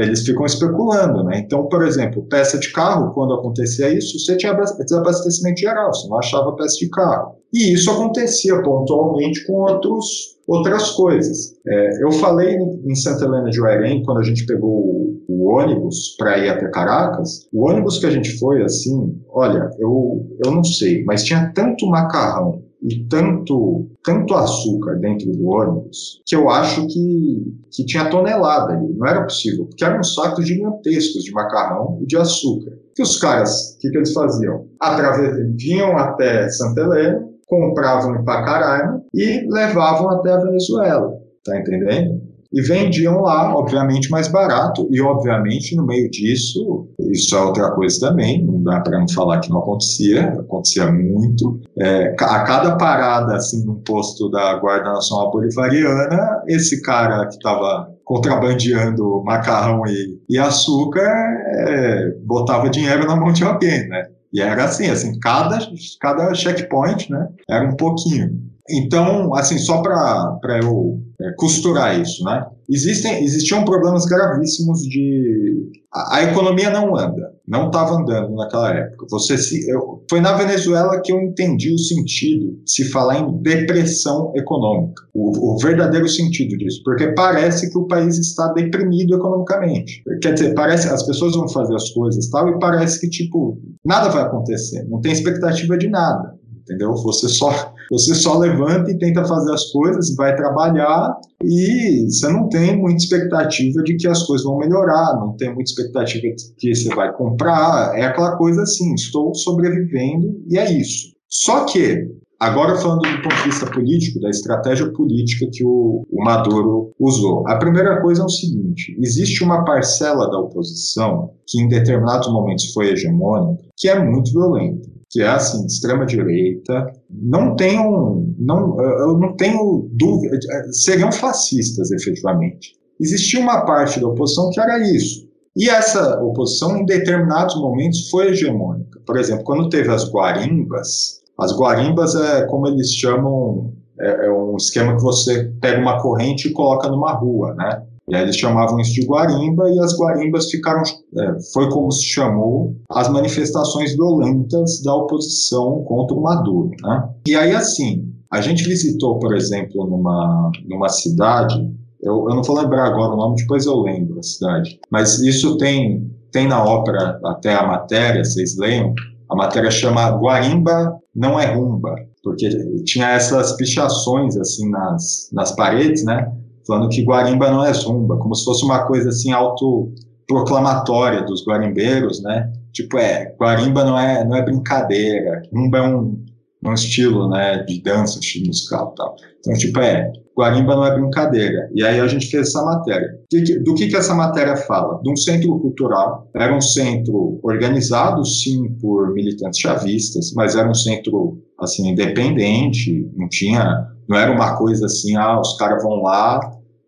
eles 0.00 0.24
ficam 0.24 0.44
especulando, 0.44 1.24
né? 1.24 1.38
Então, 1.38 1.66
por 1.68 1.82
exemplo, 1.84 2.26
peça 2.28 2.58
de 2.58 2.70
carro, 2.72 3.12
quando 3.14 3.34
acontecia 3.34 3.88
isso, 3.88 4.18
você 4.18 4.36
tinha 4.36 4.52
desabastecimento 4.52 5.60
geral, 5.60 5.92
você 5.92 6.08
não 6.08 6.18
achava 6.18 6.54
peça 6.54 6.76
de 6.76 6.88
carro. 6.90 7.36
E 7.52 7.72
isso 7.72 7.90
acontecia 7.90 8.62
pontualmente 8.62 9.46
com 9.46 9.54
outros 9.54 10.35
outras 10.46 10.90
coisas. 10.92 11.54
É, 11.66 12.04
eu 12.04 12.12
falei 12.12 12.56
em 12.56 12.94
Santa 12.94 13.24
Helena 13.24 13.50
de 13.50 13.60
Uerém, 13.60 14.02
quando 14.04 14.18
a 14.18 14.22
gente 14.22 14.46
pegou 14.46 14.70
o, 14.70 15.24
o 15.28 15.50
ônibus 15.50 16.14
para 16.18 16.38
ir 16.38 16.48
até 16.48 16.70
Caracas, 16.70 17.48
o 17.52 17.68
ônibus 17.68 17.98
que 17.98 18.06
a 18.06 18.10
gente 18.10 18.38
foi, 18.38 18.62
assim, 18.62 19.20
olha, 19.30 19.70
eu, 19.78 20.26
eu 20.44 20.50
não 20.52 20.64
sei, 20.64 21.04
mas 21.04 21.24
tinha 21.24 21.52
tanto 21.54 21.86
macarrão 21.86 22.62
e 22.82 23.04
tanto, 23.08 23.86
tanto 24.04 24.34
açúcar 24.34 24.96
dentro 24.96 25.30
do 25.32 25.46
ônibus 25.48 26.22
que 26.24 26.36
eu 26.36 26.48
acho 26.48 26.86
que, 26.86 27.54
que 27.72 27.84
tinha 27.84 28.08
tonelada 28.08 28.74
ali. 28.74 28.94
Não 28.94 29.06
era 29.06 29.22
possível, 29.22 29.66
porque 29.66 29.84
eram 29.84 30.02
sacos 30.02 30.46
gigantescos 30.46 31.24
de 31.24 31.32
macarrão 31.32 31.98
e 32.02 32.06
de 32.06 32.16
açúcar. 32.16 32.78
Que 32.94 33.02
os 33.02 33.18
caras, 33.18 33.74
o 33.74 33.78
que, 33.78 33.90
que 33.90 33.96
eles 33.96 34.12
faziam? 34.12 34.66
Através, 34.80 35.34
vinham 35.56 35.96
até 35.98 36.48
Santa 36.48 36.82
Helena, 36.82 37.28
compravam 37.46 38.16
em 38.16 38.24
Pacaraima 38.24 39.02
e 39.14 39.46
levavam 39.48 40.10
até 40.10 40.32
a 40.32 40.38
Venezuela, 40.38 41.12
tá 41.44 41.58
entendendo? 41.58 42.26
E 42.52 42.62
vendiam 42.62 43.20
lá, 43.22 43.54
obviamente, 43.56 44.10
mais 44.10 44.28
barato, 44.28 44.88
e 44.90 45.00
obviamente 45.00 45.76
no 45.76 45.84
meio 45.84 46.08
disso, 46.10 46.88
isso 47.10 47.36
é 47.36 47.40
outra 47.40 47.72
coisa 47.72 48.08
também, 48.08 48.44
não 48.44 48.62
dá 48.62 48.80
para 48.80 48.98
não 48.98 49.08
falar 49.08 49.40
que 49.40 49.50
não 49.50 49.58
acontecia, 49.58 50.28
acontecia 50.28 50.90
muito. 50.90 51.60
É, 51.78 52.14
a 52.18 52.44
cada 52.44 52.76
parada, 52.76 53.34
assim, 53.34 53.64
no 53.64 53.76
posto 53.76 54.30
da 54.30 54.54
Guarda 54.58 54.92
Nacional 54.92 55.30
Bolivariana, 55.30 56.42
esse 56.46 56.80
cara 56.82 57.26
que 57.26 57.34
estava 57.34 57.88
contrabandeando 58.04 59.22
macarrão 59.24 59.82
e, 59.86 60.20
e 60.28 60.38
açúcar 60.38 61.10
é, 61.56 62.10
botava 62.24 62.70
dinheiro 62.70 63.06
na 63.06 63.16
mão 63.16 63.32
de 63.32 63.42
alguém, 63.42 63.88
né? 63.88 64.06
E 64.32 64.40
era 64.40 64.64
assim, 64.64 64.86
assim, 64.86 65.18
cada, 65.20 65.58
cada 66.00 66.34
checkpoint, 66.34 67.10
né, 67.10 67.28
era 67.48 67.68
um 67.68 67.76
pouquinho. 67.76 68.46
Então, 68.68 69.34
assim, 69.34 69.58
só 69.58 69.80
para 69.80 70.60
eu 70.62 71.00
é, 71.20 71.32
costurar 71.36 72.00
isso, 72.00 72.24
né? 72.24 72.44
Existem, 72.68 73.22
existiam 73.22 73.64
problemas 73.64 74.04
gravíssimos 74.06 74.80
de. 74.82 75.70
A, 75.94 76.16
a 76.16 76.22
economia 76.24 76.68
não 76.70 76.96
anda, 76.96 77.32
não 77.46 77.66
estava 77.66 77.94
andando 77.94 78.34
naquela 78.34 78.74
época. 78.74 79.06
Você 79.10 79.38
se, 79.38 79.68
eu, 79.70 80.04
foi 80.10 80.20
na 80.20 80.32
Venezuela 80.32 81.00
que 81.00 81.12
eu 81.12 81.20
entendi 81.20 81.72
o 81.72 81.78
sentido 81.78 82.56
de 82.64 82.70
se 82.70 82.84
falar 82.90 83.20
em 83.20 83.42
depressão 83.42 84.32
econômica, 84.34 85.02
o, 85.14 85.54
o 85.54 85.58
verdadeiro 85.58 86.08
sentido 86.08 86.56
disso, 86.56 86.82
porque 86.84 87.08
parece 87.08 87.70
que 87.70 87.78
o 87.78 87.86
país 87.86 88.18
está 88.18 88.52
deprimido 88.52 89.14
economicamente. 89.14 90.02
Quer 90.20 90.34
dizer, 90.34 90.54
parece 90.54 90.88
as 90.88 91.04
pessoas 91.06 91.34
vão 91.34 91.48
fazer 91.48 91.74
as 91.74 91.90
coisas 91.90 92.28
tal 92.30 92.48
e 92.48 92.58
parece 92.58 93.00
que 93.00 93.08
tipo 93.08 93.58
nada 93.84 94.08
vai 94.08 94.22
acontecer, 94.22 94.84
não 94.88 95.00
tem 95.00 95.12
expectativa 95.12 95.78
de 95.78 95.88
nada 95.88 96.34
entendeu? 96.66 96.94
Você 96.94 97.28
só, 97.28 97.72
você 97.90 98.14
só 98.14 98.38
levanta 98.38 98.90
e 98.90 98.98
tenta 98.98 99.24
fazer 99.24 99.52
as 99.52 99.70
coisas, 99.70 100.14
vai 100.16 100.34
trabalhar 100.34 101.16
e 101.42 102.06
você 102.10 102.28
não 102.28 102.48
tem 102.48 102.76
muita 102.76 103.04
expectativa 103.04 103.82
de 103.84 103.96
que 103.96 104.08
as 104.08 104.24
coisas 104.24 104.44
vão 104.44 104.58
melhorar, 104.58 105.14
não 105.16 105.36
tem 105.36 105.54
muita 105.54 105.70
expectativa 105.70 106.22
de 106.22 106.54
que 106.58 106.74
você 106.74 106.94
vai 106.94 107.12
comprar, 107.12 107.96
é 107.96 108.04
aquela 108.04 108.36
coisa 108.36 108.62
assim, 108.62 108.92
estou 108.94 109.34
sobrevivendo 109.34 110.42
e 110.48 110.58
é 110.58 110.70
isso. 110.70 111.14
Só 111.28 111.64
que 111.64 112.16
Agora, 112.38 112.76
falando 112.76 113.00
do 113.00 113.22
ponto 113.22 113.34
de 113.34 113.44
vista 113.44 113.64
político, 113.64 114.20
da 114.20 114.28
estratégia 114.28 114.92
política 114.92 115.48
que 115.50 115.64
o, 115.64 116.04
o, 116.10 116.22
Maduro 116.22 116.92
usou. 117.00 117.48
A 117.48 117.56
primeira 117.56 118.02
coisa 118.02 118.20
é 118.20 118.24
o 118.26 118.28
seguinte: 118.28 118.94
existe 119.00 119.42
uma 119.42 119.64
parcela 119.64 120.30
da 120.30 120.38
oposição 120.38 121.30
que, 121.46 121.62
em 121.62 121.66
determinados 121.66 122.30
momentos, 122.30 122.74
foi 122.74 122.90
hegemônica, 122.90 123.64
que 123.74 123.88
é 123.88 123.98
muito 123.98 124.32
violenta 124.32 124.95
que 125.10 125.22
é 125.22 125.28
assim, 125.28 125.64
de 125.66 125.72
extrema 125.72 126.04
direita, 126.04 126.92
não 127.10 127.54
tenho, 127.54 128.34
não, 128.38 128.80
eu 128.80 129.18
não 129.18 129.36
tenho 129.36 129.88
dúvida, 129.92 130.38
seriam 130.72 131.12
fascistas 131.12 131.90
efetivamente. 131.90 132.72
Existia 133.00 133.40
uma 133.40 133.64
parte 133.64 134.00
da 134.00 134.08
oposição 134.08 134.50
que 134.50 134.60
era 134.60 134.78
isso. 134.78 135.26
E 135.56 135.70
essa 135.70 136.22
oposição, 136.22 136.76
em 136.76 136.84
determinados 136.84 137.56
momentos, 137.56 138.10
foi 138.10 138.28
hegemônica. 138.28 139.00
Por 139.06 139.18
exemplo, 139.18 139.44
quando 139.44 139.70
teve 139.70 139.90
as 139.90 140.10
guarimbas, 140.10 141.22
as 141.38 141.56
guarimbas 141.56 142.14
é 142.14 142.46
como 142.46 142.66
eles 142.66 142.92
chamam, 142.92 143.72
é, 143.98 144.26
é 144.26 144.30
um 144.30 144.56
esquema 144.56 144.96
que 144.96 145.02
você 145.02 145.50
pega 145.60 145.80
uma 145.80 146.00
corrente 146.02 146.48
e 146.48 146.52
coloca 146.52 146.88
numa 146.88 147.12
rua, 147.12 147.54
né? 147.54 147.82
E 148.08 148.14
aí 148.14 148.22
eles 148.22 148.36
chamavam 148.36 148.78
isso 148.78 148.92
de 148.92 149.06
guarimba, 149.06 149.68
e 149.70 149.78
as 149.80 149.98
guarimbas 149.98 150.48
ficaram, 150.50 150.82
é, 150.82 151.36
foi 151.52 151.68
como 151.70 151.90
se 151.90 152.04
chamou, 152.04 152.76
as 152.90 153.08
manifestações 153.08 153.94
violentas 153.94 154.82
da 154.82 154.94
oposição 154.94 155.82
contra 155.84 156.16
o 156.16 156.22
Maduro. 156.22 156.70
Né? 156.82 157.08
E 157.26 157.34
aí, 157.34 157.52
assim, 157.52 158.12
a 158.30 158.40
gente 158.40 158.64
visitou, 158.64 159.18
por 159.18 159.34
exemplo, 159.34 159.86
numa, 159.86 160.52
numa 160.68 160.88
cidade, 160.88 161.54
eu, 162.00 162.28
eu 162.28 162.34
não 162.36 162.42
vou 162.42 162.60
lembrar 162.60 162.86
agora 162.86 163.12
o 163.12 163.16
nome, 163.16 163.36
depois 163.36 163.66
eu 163.66 163.80
lembro 163.80 164.18
a 164.18 164.22
cidade, 164.22 164.78
mas 164.90 165.18
isso 165.20 165.56
tem, 165.56 166.08
tem 166.30 166.46
na 166.46 166.62
ópera, 166.62 167.18
até 167.24 167.54
a 167.54 167.66
matéria, 167.66 168.22
vocês 168.22 168.56
leiam, 168.56 168.94
a 169.28 169.34
matéria 169.34 169.70
chama 169.70 170.10
Guarimba 170.10 170.96
não 171.14 171.40
é 171.40 171.52
rumba, 171.52 171.94
porque 172.22 172.48
tinha 172.84 173.10
essas 173.10 173.56
pichações 173.56 174.36
assim 174.36 174.70
nas, 174.70 175.28
nas 175.32 175.52
paredes, 175.52 176.04
né? 176.04 176.30
Falando 176.66 176.88
que 176.88 177.04
Guarimba 177.04 177.50
não 177.50 177.64
é 177.64 177.72
zumba, 177.72 178.16
como 178.18 178.34
se 178.34 178.44
fosse 178.44 178.64
uma 178.64 178.86
coisa 178.86 179.08
assim 179.10 179.32
autoproclamatória 179.32 181.22
dos 181.22 181.46
guarimbeiros, 181.46 182.22
né? 182.22 182.52
Tipo, 182.72 182.98
é, 182.98 183.34
Guarimba 183.40 183.84
não 183.84 183.98
é, 183.98 184.24
não 184.24 184.36
é 184.36 184.42
brincadeira, 184.42 185.42
Rumba 185.52 185.78
é 185.78 185.82
um, 185.82 186.26
num 186.62 186.74
estilo, 186.74 187.28
né, 187.28 187.62
de 187.62 187.80
dança, 187.80 188.18
estilo 188.18 188.48
musical 188.48 188.92
e 188.92 188.96
tal. 188.96 189.16
Então, 189.38 189.54
tipo, 189.54 189.78
é, 189.80 190.12
Guarimba 190.36 190.74
não 190.74 190.84
é 190.84 190.94
brincadeira. 190.94 191.70
E 191.74 191.82
aí 191.82 191.98
a 191.98 192.06
gente 192.06 192.26
fez 192.26 192.48
essa 192.48 192.62
matéria. 192.62 193.18
Do 193.64 193.74
que, 193.74 193.86
que 193.86 193.96
essa 193.96 194.14
matéria 194.14 194.56
fala? 194.56 195.00
De 195.02 195.10
um 195.10 195.16
centro 195.16 195.58
cultural. 195.58 196.28
Era 196.34 196.54
um 196.54 196.60
centro 196.60 197.40
organizado, 197.42 198.24
sim, 198.26 198.68
por 198.80 199.14
militantes 199.14 199.60
chavistas, 199.60 200.32
mas 200.34 200.54
era 200.54 200.68
um 200.68 200.74
centro, 200.74 201.38
assim, 201.58 201.90
independente. 201.90 203.10
Não 203.16 203.28
tinha... 203.28 203.86
Não 204.08 204.16
era 204.16 204.30
uma 204.30 204.56
coisa 204.56 204.86
assim, 204.86 205.16
ah, 205.16 205.40
os 205.40 205.56
caras 205.56 205.82
vão 205.82 206.02
lá 206.02 206.38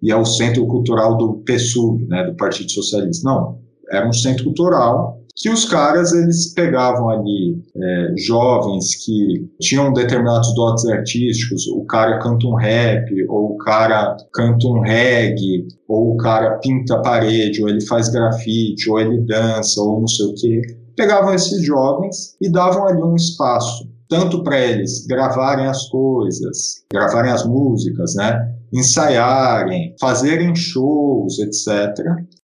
e 0.03 0.12
é 0.12 0.16
o 0.16 0.25
centro 0.25 0.66
cultural 0.66 1.16
do 1.16 1.43
PSUB, 1.45 2.07
né, 2.09 2.25
do 2.25 2.35
Partido 2.37 2.70
Socialista. 2.70 3.29
Não. 3.29 3.59
Era 3.91 4.09
um 4.09 4.12
centro 4.12 4.45
cultural 4.45 5.19
que 5.41 5.49
os 5.49 5.65
caras 5.65 6.12
eles 6.12 6.53
pegavam 6.53 7.09
ali 7.11 7.62
é, 7.77 8.15
jovens 8.16 8.97
que 9.05 9.49
tinham 9.61 9.93
determinados 9.93 10.53
dotes 10.55 10.85
artísticos, 10.87 11.69
o 11.69 11.85
cara 11.85 12.19
canta 12.19 12.47
um 12.47 12.57
rap, 12.57 13.09
ou 13.29 13.53
o 13.53 13.59
cara 13.59 14.16
canta 14.33 14.66
um 14.66 14.81
reggae, 14.81 15.69
ou 15.87 16.15
o 16.15 16.16
cara 16.16 16.59
pinta 16.59 16.97
a 16.97 17.03
parede, 17.03 17.62
ou 17.62 17.69
ele 17.69 17.81
faz 17.87 18.09
grafite, 18.09 18.91
ou 18.91 18.99
ele 18.99 19.19
dança, 19.19 19.81
ou 19.81 20.01
não 20.01 20.09
sei 20.09 20.27
o 20.27 20.35
quê. 20.35 20.61
Pegavam 20.97 21.33
esses 21.33 21.65
jovens 21.65 22.37
e 22.41 22.51
davam 22.51 22.89
ali 22.89 23.01
um 23.01 23.15
espaço, 23.15 23.89
tanto 24.09 24.43
para 24.43 24.59
eles 24.59 25.07
gravarem 25.07 25.66
as 25.66 25.89
coisas, 25.89 26.83
gravarem 26.93 27.31
as 27.31 27.47
músicas, 27.47 28.16
né? 28.16 28.58
Ensaiarem, 28.73 29.95
fazerem 30.01 30.55
shows, 30.55 31.39
etc. 31.39 31.95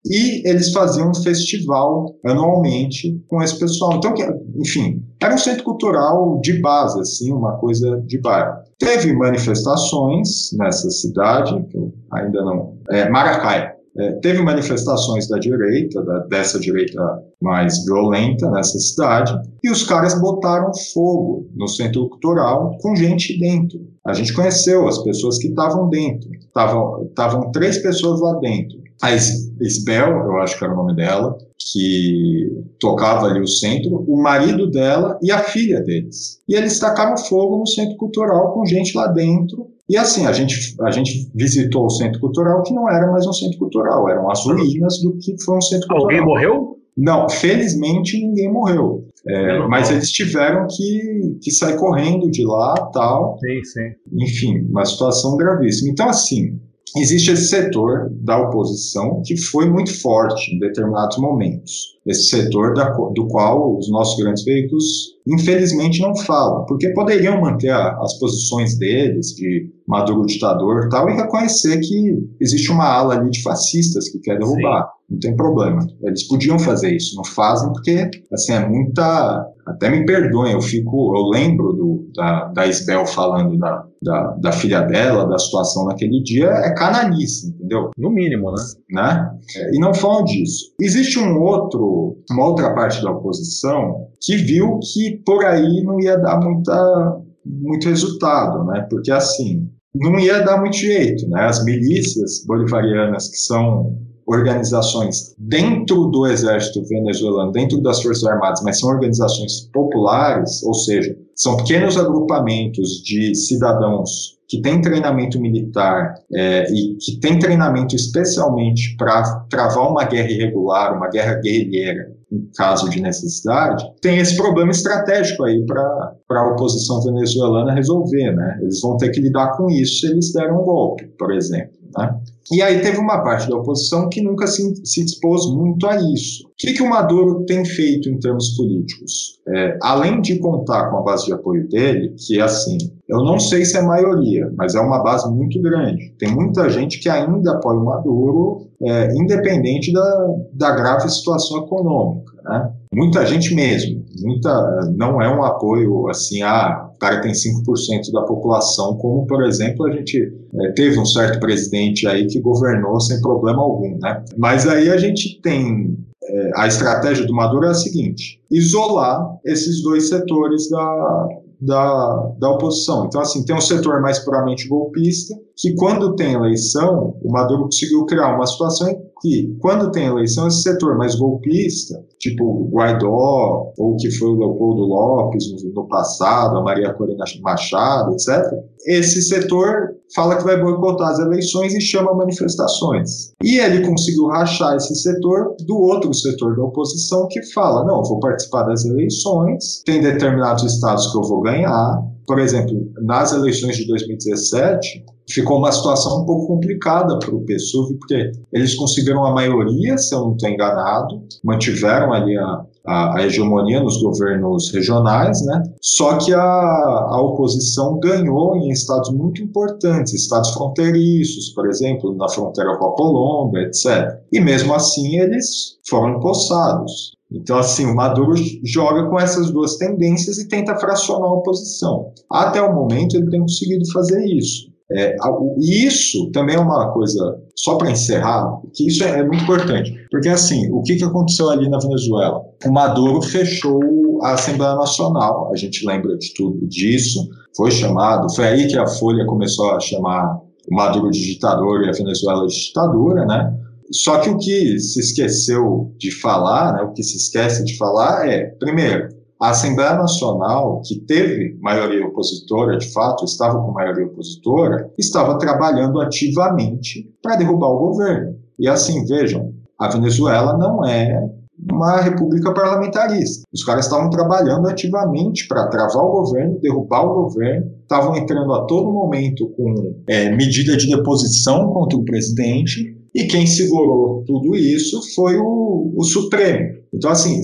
E 0.06 0.48
eles 0.48 0.72
faziam 0.72 1.10
um 1.10 1.16
festival 1.16 2.14
anualmente 2.26 3.22
com 3.28 3.42
esse 3.42 3.58
pessoal. 3.58 3.96
Então, 3.96 4.14
enfim, 4.56 5.04
era 5.22 5.34
um 5.34 5.38
centro 5.38 5.64
cultural 5.64 6.40
de 6.42 6.60
base, 6.60 7.00
assim, 7.00 7.32
uma 7.32 7.58
coisa 7.58 8.02
de 8.06 8.20
bairro. 8.20 8.58
Teve 8.78 9.14
manifestações 9.14 10.50
nessa 10.58 10.90
cidade, 10.90 11.56
que 11.70 11.78
eu 11.78 11.94
ainda 12.12 12.44
não. 12.44 12.78
É, 12.90 13.10
Maracaia. 13.10 13.74
É, 13.96 14.12
teve 14.14 14.42
manifestações 14.42 15.28
da 15.28 15.38
direita, 15.38 16.04
da, 16.04 16.20
dessa 16.26 16.60
direita 16.60 17.00
mais 17.40 17.86
violenta 17.86 18.50
nessa 18.50 18.80
cidade, 18.80 19.32
e 19.64 19.70
os 19.70 19.84
caras 19.84 20.20
botaram 20.20 20.72
fogo 20.92 21.48
no 21.56 21.68
centro 21.68 22.10
cultural 22.10 22.76
com 22.82 22.96
gente 22.96 23.38
dentro. 23.40 23.93
A 24.06 24.14
gente 24.14 24.34
conheceu 24.34 24.88
as 24.88 25.02
pessoas 25.02 25.38
que 25.38 25.48
estavam 25.48 25.90
dentro. 25.90 26.30
Estavam 26.34 27.52
três 27.52 27.78
pessoas 27.78 28.20
lá 28.20 28.34
dentro. 28.40 28.84
A 29.02 29.14
Isbel, 29.14 30.10
eu 30.10 30.38
acho 30.42 30.58
que 30.58 30.64
era 30.64 30.74
o 30.74 30.78
nome 30.78 30.96
dela, 30.96 31.38
que 31.58 32.64
tocava 32.80 33.28
ali 33.28 33.42
o 33.42 33.48
centro, 33.48 34.04
o 34.08 34.22
marido 34.22 34.70
dela 34.70 35.18
e 35.22 35.32
a 35.32 35.40
filha 35.40 35.82
deles. 35.82 36.40
E 36.48 36.56
eles 36.56 36.80
tacaram 36.80 37.18
fogo 37.18 37.58
no 37.58 37.68
centro 37.68 37.96
cultural 37.98 38.54
com 38.54 38.66
gente 38.66 38.96
lá 38.96 39.08
dentro. 39.08 39.68
E 39.90 39.98
assim, 39.98 40.26
a 40.26 40.32
gente, 40.32 40.76
a 40.82 40.92
gente 40.92 41.30
visitou 41.34 41.86
o 41.86 41.90
centro 41.90 42.20
cultural 42.20 42.64
que 42.64 42.74
não 42.74 42.90
era 42.90 43.12
mais 43.12 43.26
um 43.28 43.34
centro 43.34 43.58
cultural, 43.60 44.10
eram 44.10 44.30
as 44.30 44.46
ruínas 44.46 45.02
do 45.02 45.18
que 45.18 45.36
foi 45.44 45.58
um 45.58 45.62
centro 45.62 45.88
cultural. 45.88 46.04
Alguém 46.04 46.26
morreu? 46.26 46.78
Não, 46.96 47.30
felizmente 47.30 48.22
ninguém 48.22 48.52
morreu. 48.52 49.06
É, 49.28 49.60
mas 49.68 49.90
eles 49.90 50.12
tiveram 50.12 50.68
que, 50.68 51.38
que 51.42 51.52
sair 51.52 51.78
correndo 51.78 52.30
de 52.30 52.46
lá 52.46 52.74
tal. 52.94 53.38
Sim, 53.40 53.64
sim. 53.64 54.24
Enfim, 54.24 54.68
uma 54.70 54.86
situação 54.86 55.38
gravíssima. 55.38 55.92
Então, 55.92 56.10
assim, 56.10 56.60
existe 56.98 57.32
esse 57.32 57.48
setor 57.48 58.10
da 58.12 58.38
oposição 58.38 59.22
que 59.26 59.38
foi 59.38 59.70
muito 59.70 59.98
forte 60.02 60.54
em 60.54 60.60
determinados 60.60 61.18
momentos. 61.18 61.94
Esse 62.06 62.30
setor 62.30 62.74
da, 62.74 62.90
do 62.90 63.28
qual 63.28 63.78
os 63.78 63.90
nossos 63.90 64.22
grandes 64.22 64.44
veículos, 64.44 64.84
infelizmente, 65.28 66.02
não 66.02 66.16
falam, 66.16 66.66
porque 66.66 66.90
poderiam 66.90 67.40
manter 67.40 67.70
a, 67.70 67.98
as 68.02 68.20
posições 68.20 68.78
deles 68.78 69.28
de 69.36 69.72
Maduro 69.88 70.26
ditador 70.26 70.88
tal 70.90 71.10
e 71.10 71.14
reconhecer 71.14 71.80
que 71.80 72.28
existe 72.40 72.72
uma 72.72 72.86
ala 72.86 73.16
ali 73.16 73.30
de 73.30 73.42
fascistas 73.42 74.10
que 74.10 74.20
quer 74.20 74.38
derrubar. 74.38 74.84
Sim. 74.84 75.04
Não 75.10 75.20
tem 75.20 75.36
problema. 75.36 75.86
Eles 76.02 76.28
podiam 76.28 76.58
fazer 76.58 76.96
isso, 76.96 77.16
não 77.16 77.24
fazem 77.24 77.72
porque, 77.72 78.10
assim, 78.32 78.54
é 78.54 78.68
muita. 78.68 79.46
Até 79.66 79.90
me 79.90 80.06
perdoem, 80.06 80.54
eu 80.54 80.62
fico, 80.62 81.16
eu 81.16 81.30
lembro 81.30 81.72
do, 81.74 82.10
da, 82.14 82.46
da 82.46 82.68
Isbel 82.68 83.06
falando 83.06 83.58
da, 83.58 83.86
da, 84.02 84.36
da 84.42 84.52
filha 84.52 84.82
dela, 84.82 85.26
da 85.26 85.38
situação 85.38 85.86
naquele 85.86 86.22
dia, 86.22 86.48
é 86.48 86.74
canalice, 86.74 87.48
entendeu? 87.48 87.92
No 87.98 88.10
mínimo, 88.10 88.52
né? 88.52 88.64
né? 88.92 89.32
E 89.72 89.80
não 89.80 89.94
falam 89.94 90.26
disso. 90.26 90.74
Existe 90.82 91.18
um 91.18 91.40
outro, 91.40 91.82
uma 92.30 92.46
outra 92.46 92.74
parte 92.74 93.02
da 93.02 93.12
oposição 93.12 94.08
que 94.22 94.38
viu 94.38 94.80
que 94.80 95.22
por 95.26 95.44
aí 95.46 95.84
não 95.84 96.00
ia 96.00 96.18
dar 96.18 96.40
muita, 96.40 97.22
muito 97.46 97.90
resultado, 97.90 98.64
né? 98.66 98.86
Porque 98.90 99.12
assim, 99.12 99.68
não 99.96 100.20
ia 100.20 100.42
dar 100.42 100.60
muito 100.60 100.78
jeito, 100.78 101.28
né? 101.30 101.44
As 101.46 101.64
milícias 101.64 102.44
bolivarianas 102.46 103.30
que 103.30 103.38
são 103.38 103.98
organizações 104.26 105.36
dentro 105.38 106.06
do 106.08 106.26
exército 106.26 106.84
venezuelano, 106.88 107.52
dentro 107.52 107.82
das 107.82 108.02
Forças 108.02 108.24
Armadas, 108.24 108.62
mas 108.64 108.80
são 108.80 108.90
organizações 108.90 109.70
populares, 109.74 110.64
ou 110.64 110.74
seja, 110.74 111.16
são 111.36 111.58
pequenos 111.58 111.98
agrupamentos 111.98 113.02
de 113.04 113.36
cidadãos 113.36 114.38
que 114.48 114.62
têm 114.62 114.82
treinamento 114.82 115.40
militar 115.40 116.14
é, 116.32 116.72
e 116.72 116.96
que 116.98 117.20
têm 117.20 117.40
treinamento 117.40 117.96
especialmente 117.96 118.96
para 118.98 119.40
travar 119.50 119.90
uma 119.90 120.04
guerra 120.04 120.30
irregular, 120.30 120.96
uma 120.96 121.10
guerra 121.10 121.36
guerrilheira, 121.36 122.12
em 122.32 122.50
caso 122.56 122.90
de 122.90 123.02
necessidade, 123.02 123.84
tem 124.02 124.20
esse 124.20 124.36
problema 124.36 124.72
estratégico 124.72 125.44
aí 125.44 125.66
para 125.66 126.14
a 126.30 126.52
oposição 126.52 127.02
venezuelana 127.02 127.74
resolver, 127.74 128.32
né? 128.32 128.60
Eles 128.62 128.80
vão 128.82 128.98
ter 128.98 129.10
que 129.10 129.22
lidar 129.22 129.56
com 129.58 129.70
isso 129.70 130.02
se 130.02 130.08
eles 130.08 130.32
derem 130.34 130.54
um 130.54 130.64
golpe, 130.64 131.06
por 131.18 131.32
exemplo. 131.32 131.83
Né? 131.98 132.20
E 132.52 132.62
aí 132.62 132.82
teve 132.82 132.98
uma 132.98 133.24
parte 133.24 133.50
da 133.50 133.56
oposição 133.56 134.10
que 134.10 134.22
nunca 134.22 134.48
se, 134.48 134.62
se 134.86 135.04
dispôs 135.04 135.46
muito 135.54 135.88
a 135.88 135.96
isso. 135.96 136.46
O 136.46 136.52
que, 136.58 136.74
que 136.74 136.84
o 136.84 136.90
Maduro 136.90 137.46
tem 137.46 137.64
feito 137.64 138.10
em 138.10 138.20
termos 138.20 138.56
políticos? 138.56 139.40
É, 139.48 139.78
além 139.82 140.22
de 140.22 140.38
contar 140.40 140.90
com 140.90 140.98
a 140.98 141.02
base 141.02 141.26
de 141.26 141.34
apoio 141.34 141.68
dele, 141.70 142.14
que 142.18 142.40
é 142.40 142.44
assim, 142.44 142.78
eu 143.08 143.24
não 143.24 143.40
sei 143.40 143.64
se 143.64 143.78
é 143.78 143.82
maioria, 143.82 144.52
mas 144.58 144.76
é 144.76 144.80
uma 144.80 145.02
base 145.02 145.30
muito 145.34 145.62
grande. 145.62 146.14
Tem 146.20 146.34
muita 146.34 146.70
gente 146.70 147.00
que 147.00 147.10
ainda 147.10 147.54
apoia 147.54 147.80
o 147.80 147.86
Maduro, 147.86 148.68
é, 148.82 149.16
independente 149.16 149.94
da, 149.94 150.28
da 150.54 150.72
grave 150.76 151.10
situação 151.10 151.64
econômica. 151.64 152.34
Né? 152.44 152.72
Muita 152.94 153.26
gente 153.26 153.56
mesmo. 153.56 154.04
Muita, 154.22 154.92
não 154.96 155.22
é 155.22 155.34
um 155.34 155.44
apoio 155.44 156.08
assim, 156.10 156.42
ah, 156.44 156.90
cara 157.04 157.20
tem 157.20 157.34
5% 157.34 158.12
da 158.14 158.22
população, 158.22 158.96
como, 158.96 159.28
por 159.28 159.44
exemplo, 159.44 159.86
a 159.86 159.92
gente 159.92 160.34
é, 160.62 160.72
teve 160.72 160.98
um 160.98 161.06
certo 161.06 161.38
presidente 161.40 162.08
aí 162.08 162.26
que 162.28 162.40
governou 162.40 162.98
sem 163.02 163.20
problema 163.20 163.62
algum, 163.62 163.98
né? 164.00 164.24
Mas 164.38 164.66
aí 164.66 164.90
a 164.90 164.96
gente 164.96 165.42
tem 165.42 165.98
é, 166.24 166.52
a 166.56 166.66
estratégia 166.66 167.26
do 167.26 167.34
Maduro 167.34 167.66
é 167.66 167.72
a 167.72 167.74
seguinte: 167.74 168.40
isolar 168.50 169.38
esses 169.44 169.84
dois 169.84 170.08
setores 170.08 170.70
da, 170.70 171.28
da, 171.60 172.32
da 172.40 172.50
oposição. 172.52 173.06
Então, 173.06 173.20
assim, 173.20 173.44
tem 173.44 173.54
um 173.54 173.62
setor 173.62 174.02
mais 174.02 174.20
puramente 174.20 174.66
golpista, 174.70 175.36
que 175.58 175.76
quando 175.76 176.16
tem 176.16 176.34
eleição, 176.34 177.18
o 177.22 177.32
Maduro 177.32 177.64
conseguiu 177.64 178.06
criar 178.06 178.34
uma 178.34 178.48
situação 178.48 178.88
que, 179.24 179.56
quando 179.62 179.90
tem 179.90 180.08
eleição, 180.08 180.50
esse 180.50 180.64
setor 180.64 180.98
mais 180.98 181.16
golpista, 181.16 182.04
tipo 182.20 182.44
o 182.44 182.70
Guaidó, 182.70 183.72
ou 183.78 183.96
que 183.96 184.12
foi 184.12 184.28
o 184.28 184.38
Leopoldo 184.38 184.82
Lopes 184.82 185.46
no, 185.64 185.74
no 185.74 185.88
passado, 185.88 186.58
a 186.58 186.62
Maria 186.62 186.94
Corina 186.94 187.24
Machado, 187.42 188.12
etc., 188.12 188.44
esse 188.86 189.22
setor 189.22 189.96
fala 190.14 190.36
que 190.36 190.44
vai 190.44 190.62
boicotar 190.62 191.12
as 191.12 191.20
eleições 191.20 191.74
e 191.74 191.80
chama 191.80 192.14
manifestações. 192.14 193.32
E 193.42 193.60
ele 193.60 193.88
conseguiu 193.88 194.28
rachar 194.28 194.76
esse 194.76 194.94
setor 194.94 195.56
do 195.66 195.78
outro 195.78 196.14
setor 196.14 196.58
da 196.58 196.64
oposição 196.64 197.26
que 197.30 197.42
fala: 197.54 197.86
não, 197.86 198.04
vou 198.04 198.20
participar 198.20 198.64
das 198.64 198.84
eleições, 198.84 199.82
tem 199.86 200.02
determinados 200.02 200.66
estados 200.66 201.10
que 201.10 201.18
eu 201.18 201.24
vou 201.24 201.42
ganhar. 201.42 202.04
Por 202.28 202.40
exemplo, 202.40 202.74
nas 203.02 203.32
eleições 203.32 203.78
de 203.78 203.88
2017, 203.88 205.06
ficou 205.30 205.58
uma 205.58 205.72
situação 205.72 206.22
um 206.22 206.26
pouco 206.26 206.48
complicada 206.48 207.18
para 207.20 207.34
o 207.34 207.46
PSUV, 207.46 207.96
porque 207.96 208.32
eles 208.52 208.76
conseguiram 208.76 209.26
a 209.26 209.34
maioria, 209.34 209.98
se 209.98 210.14
eu 210.14 210.22
não 210.22 210.34
estou 210.34 210.50
enganado, 210.50 211.22
mantiveram 211.44 212.14
ali 212.14 212.38
a, 212.38 212.66
a, 212.86 213.18
a, 213.18 213.26
hegemonia 213.26 213.82
nos 213.82 214.02
governos 214.02 214.72
regionais, 214.72 215.46
né? 215.46 215.64
Só 215.82 216.18
que 216.18 216.34
a, 216.34 216.40
a 216.42 217.22
oposição 217.22 218.00
ganhou 218.00 218.56
em 218.58 218.70
estados 218.70 219.12
muito 219.12 219.42
importantes, 219.42 220.14
estados 220.14 220.52
fronteiriços, 220.52 221.50
por 221.50 221.68
exemplo, 221.68 222.16
na 222.16 222.28
fronteira 222.30 222.78
com 222.78 222.86
a 222.86 222.96
Colômbia, 222.96 223.62
etc. 223.62 224.20
E 224.32 224.40
mesmo 224.40 224.74
assim 224.74 225.20
eles 225.20 225.78
foram 225.88 226.18
empossados. 226.18 227.14
Então, 227.32 227.58
assim, 227.58 227.86
o 227.86 227.96
Maduro 227.96 228.36
joga 228.64 229.10
com 229.10 229.20
essas 229.20 229.50
duas 229.50 229.78
tendências 229.78 230.38
e 230.38 230.48
tenta 230.48 230.76
fracionar 230.76 231.30
a 231.30 231.34
oposição. 231.34 232.12
Até 232.30 232.62
o 232.62 232.76
momento, 232.76 233.16
ele 233.16 233.30
tem 233.30 233.40
conseguido 233.40 233.92
fazer 233.92 234.24
isso. 234.26 234.72
É, 234.96 235.16
e 235.58 235.86
isso 235.86 236.30
também 236.32 236.56
é 236.56 236.60
uma 236.60 236.92
coisa, 236.92 237.40
só 237.56 237.76
para 237.76 237.92
encerrar, 237.92 238.60
que 238.74 238.88
isso 238.88 239.04
é, 239.04 239.20
é, 239.20 239.24
muito 239.26 239.44
importante, 239.44 239.94
porque 240.12 240.30
assim, 240.30 240.72
o 240.72 240.82
que, 240.84 240.96
que 240.96 241.04
aconteceu 241.04 241.50
ali 241.50 241.70
na 241.70 241.80
Venezuela? 241.80 242.42
O 242.66 242.72
Maduro 242.72 243.22
fechou 243.22 243.82
a 244.24 244.34
Assembleia 244.34 244.76
Nacional, 244.76 245.52
a 245.52 245.56
gente 245.58 245.86
lembra 245.86 246.16
de 246.18 246.34
tudo 246.36 246.68
disso, 246.68 247.28
foi 247.56 247.72
chamado, 247.72 248.34
foi 248.36 248.48
aí 248.48 248.68
que 248.68 248.78
a 248.78 248.88
Folha 248.88 249.26
começou 249.26 249.72
a 249.72 249.80
chamar 249.80 250.38
o 250.70 250.76
Maduro 250.76 251.10
de 251.10 251.34
ditador 251.34 251.84
e 251.84 251.90
a 251.90 251.94
Venezuela 251.94 252.46
de 252.48 252.68
ditadura, 252.68 253.26
né? 253.26 253.54
Só 253.92 254.20
que 254.20 254.30
o 254.30 254.38
que 254.38 254.80
se 254.80 255.00
esqueceu 255.00 255.94
de 255.98 256.10
falar, 256.12 256.74
né, 256.74 256.82
o 256.84 256.94
que 256.94 257.04
se 257.04 257.18
esquece 257.18 257.64
de 257.64 257.78
falar 257.78 258.28
é, 258.28 258.46
primeiro, 258.60 259.10
a 259.44 259.50
Assembleia 259.50 259.96
Nacional, 259.96 260.82
que 260.86 261.02
teve 261.02 261.58
maioria 261.60 262.08
opositora, 262.08 262.78
de 262.78 262.90
fato, 262.94 263.26
estava 263.26 263.62
com 263.62 263.74
maioria 263.74 264.06
opositora, 264.06 264.90
estava 264.98 265.38
trabalhando 265.38 266.00
ativamente 266.00 267.14
para 267.22 267.36
derrubar 267.36 267.68
o 267.68 267.90
governo. 267.90 268.38
E 268.58 268.70
assim, 268.70 269.04
vejam, 269.06 269.54
a 269.78 269.90
Venezuela 269.90 270.58
não 270.58 270.86
é 270.86 271.30
uma 271.70 272.00
república 272.00 272.54
parlamentarista. 272.54 273.44
Os 273.54 273.66
caras 273.66 273.84
estavam 273.84 274.10
trabalhando 274.10 274.70
ativamente 274.70 275.46
para 275.46 275.68
travar 275.68 276.06
o 276.06 276.12
governo, 276.24 276.62
derrubar 276.62 277.04
o 277.04 277.24
governo, 277.24 277.70
estavam 277.82 278.16
entrando 278.16 278.54
a 278.54 278.66
todo 278.66 278.94
momento 278.94 279.50
com 279.58 279.94
é, 280.08 280.34
medida 280.34 280.78
de 280.78 280.88
deposição 280.88 281.68
contra 281.68 281.98
o 281.98 282.06
presidente, 282.06 282.98
e 283.14 283.26
quem 283.26 283.46
segurou 283.46 284.24
tudo 284.26 284.56
isso 284.56 285.02
foi 285.14 285.36
o, 285.36 285.94
o 285.98 286.04
Supremo. 286.06 286.78
Então, 286.94 287.12
assim, 287.12 287.42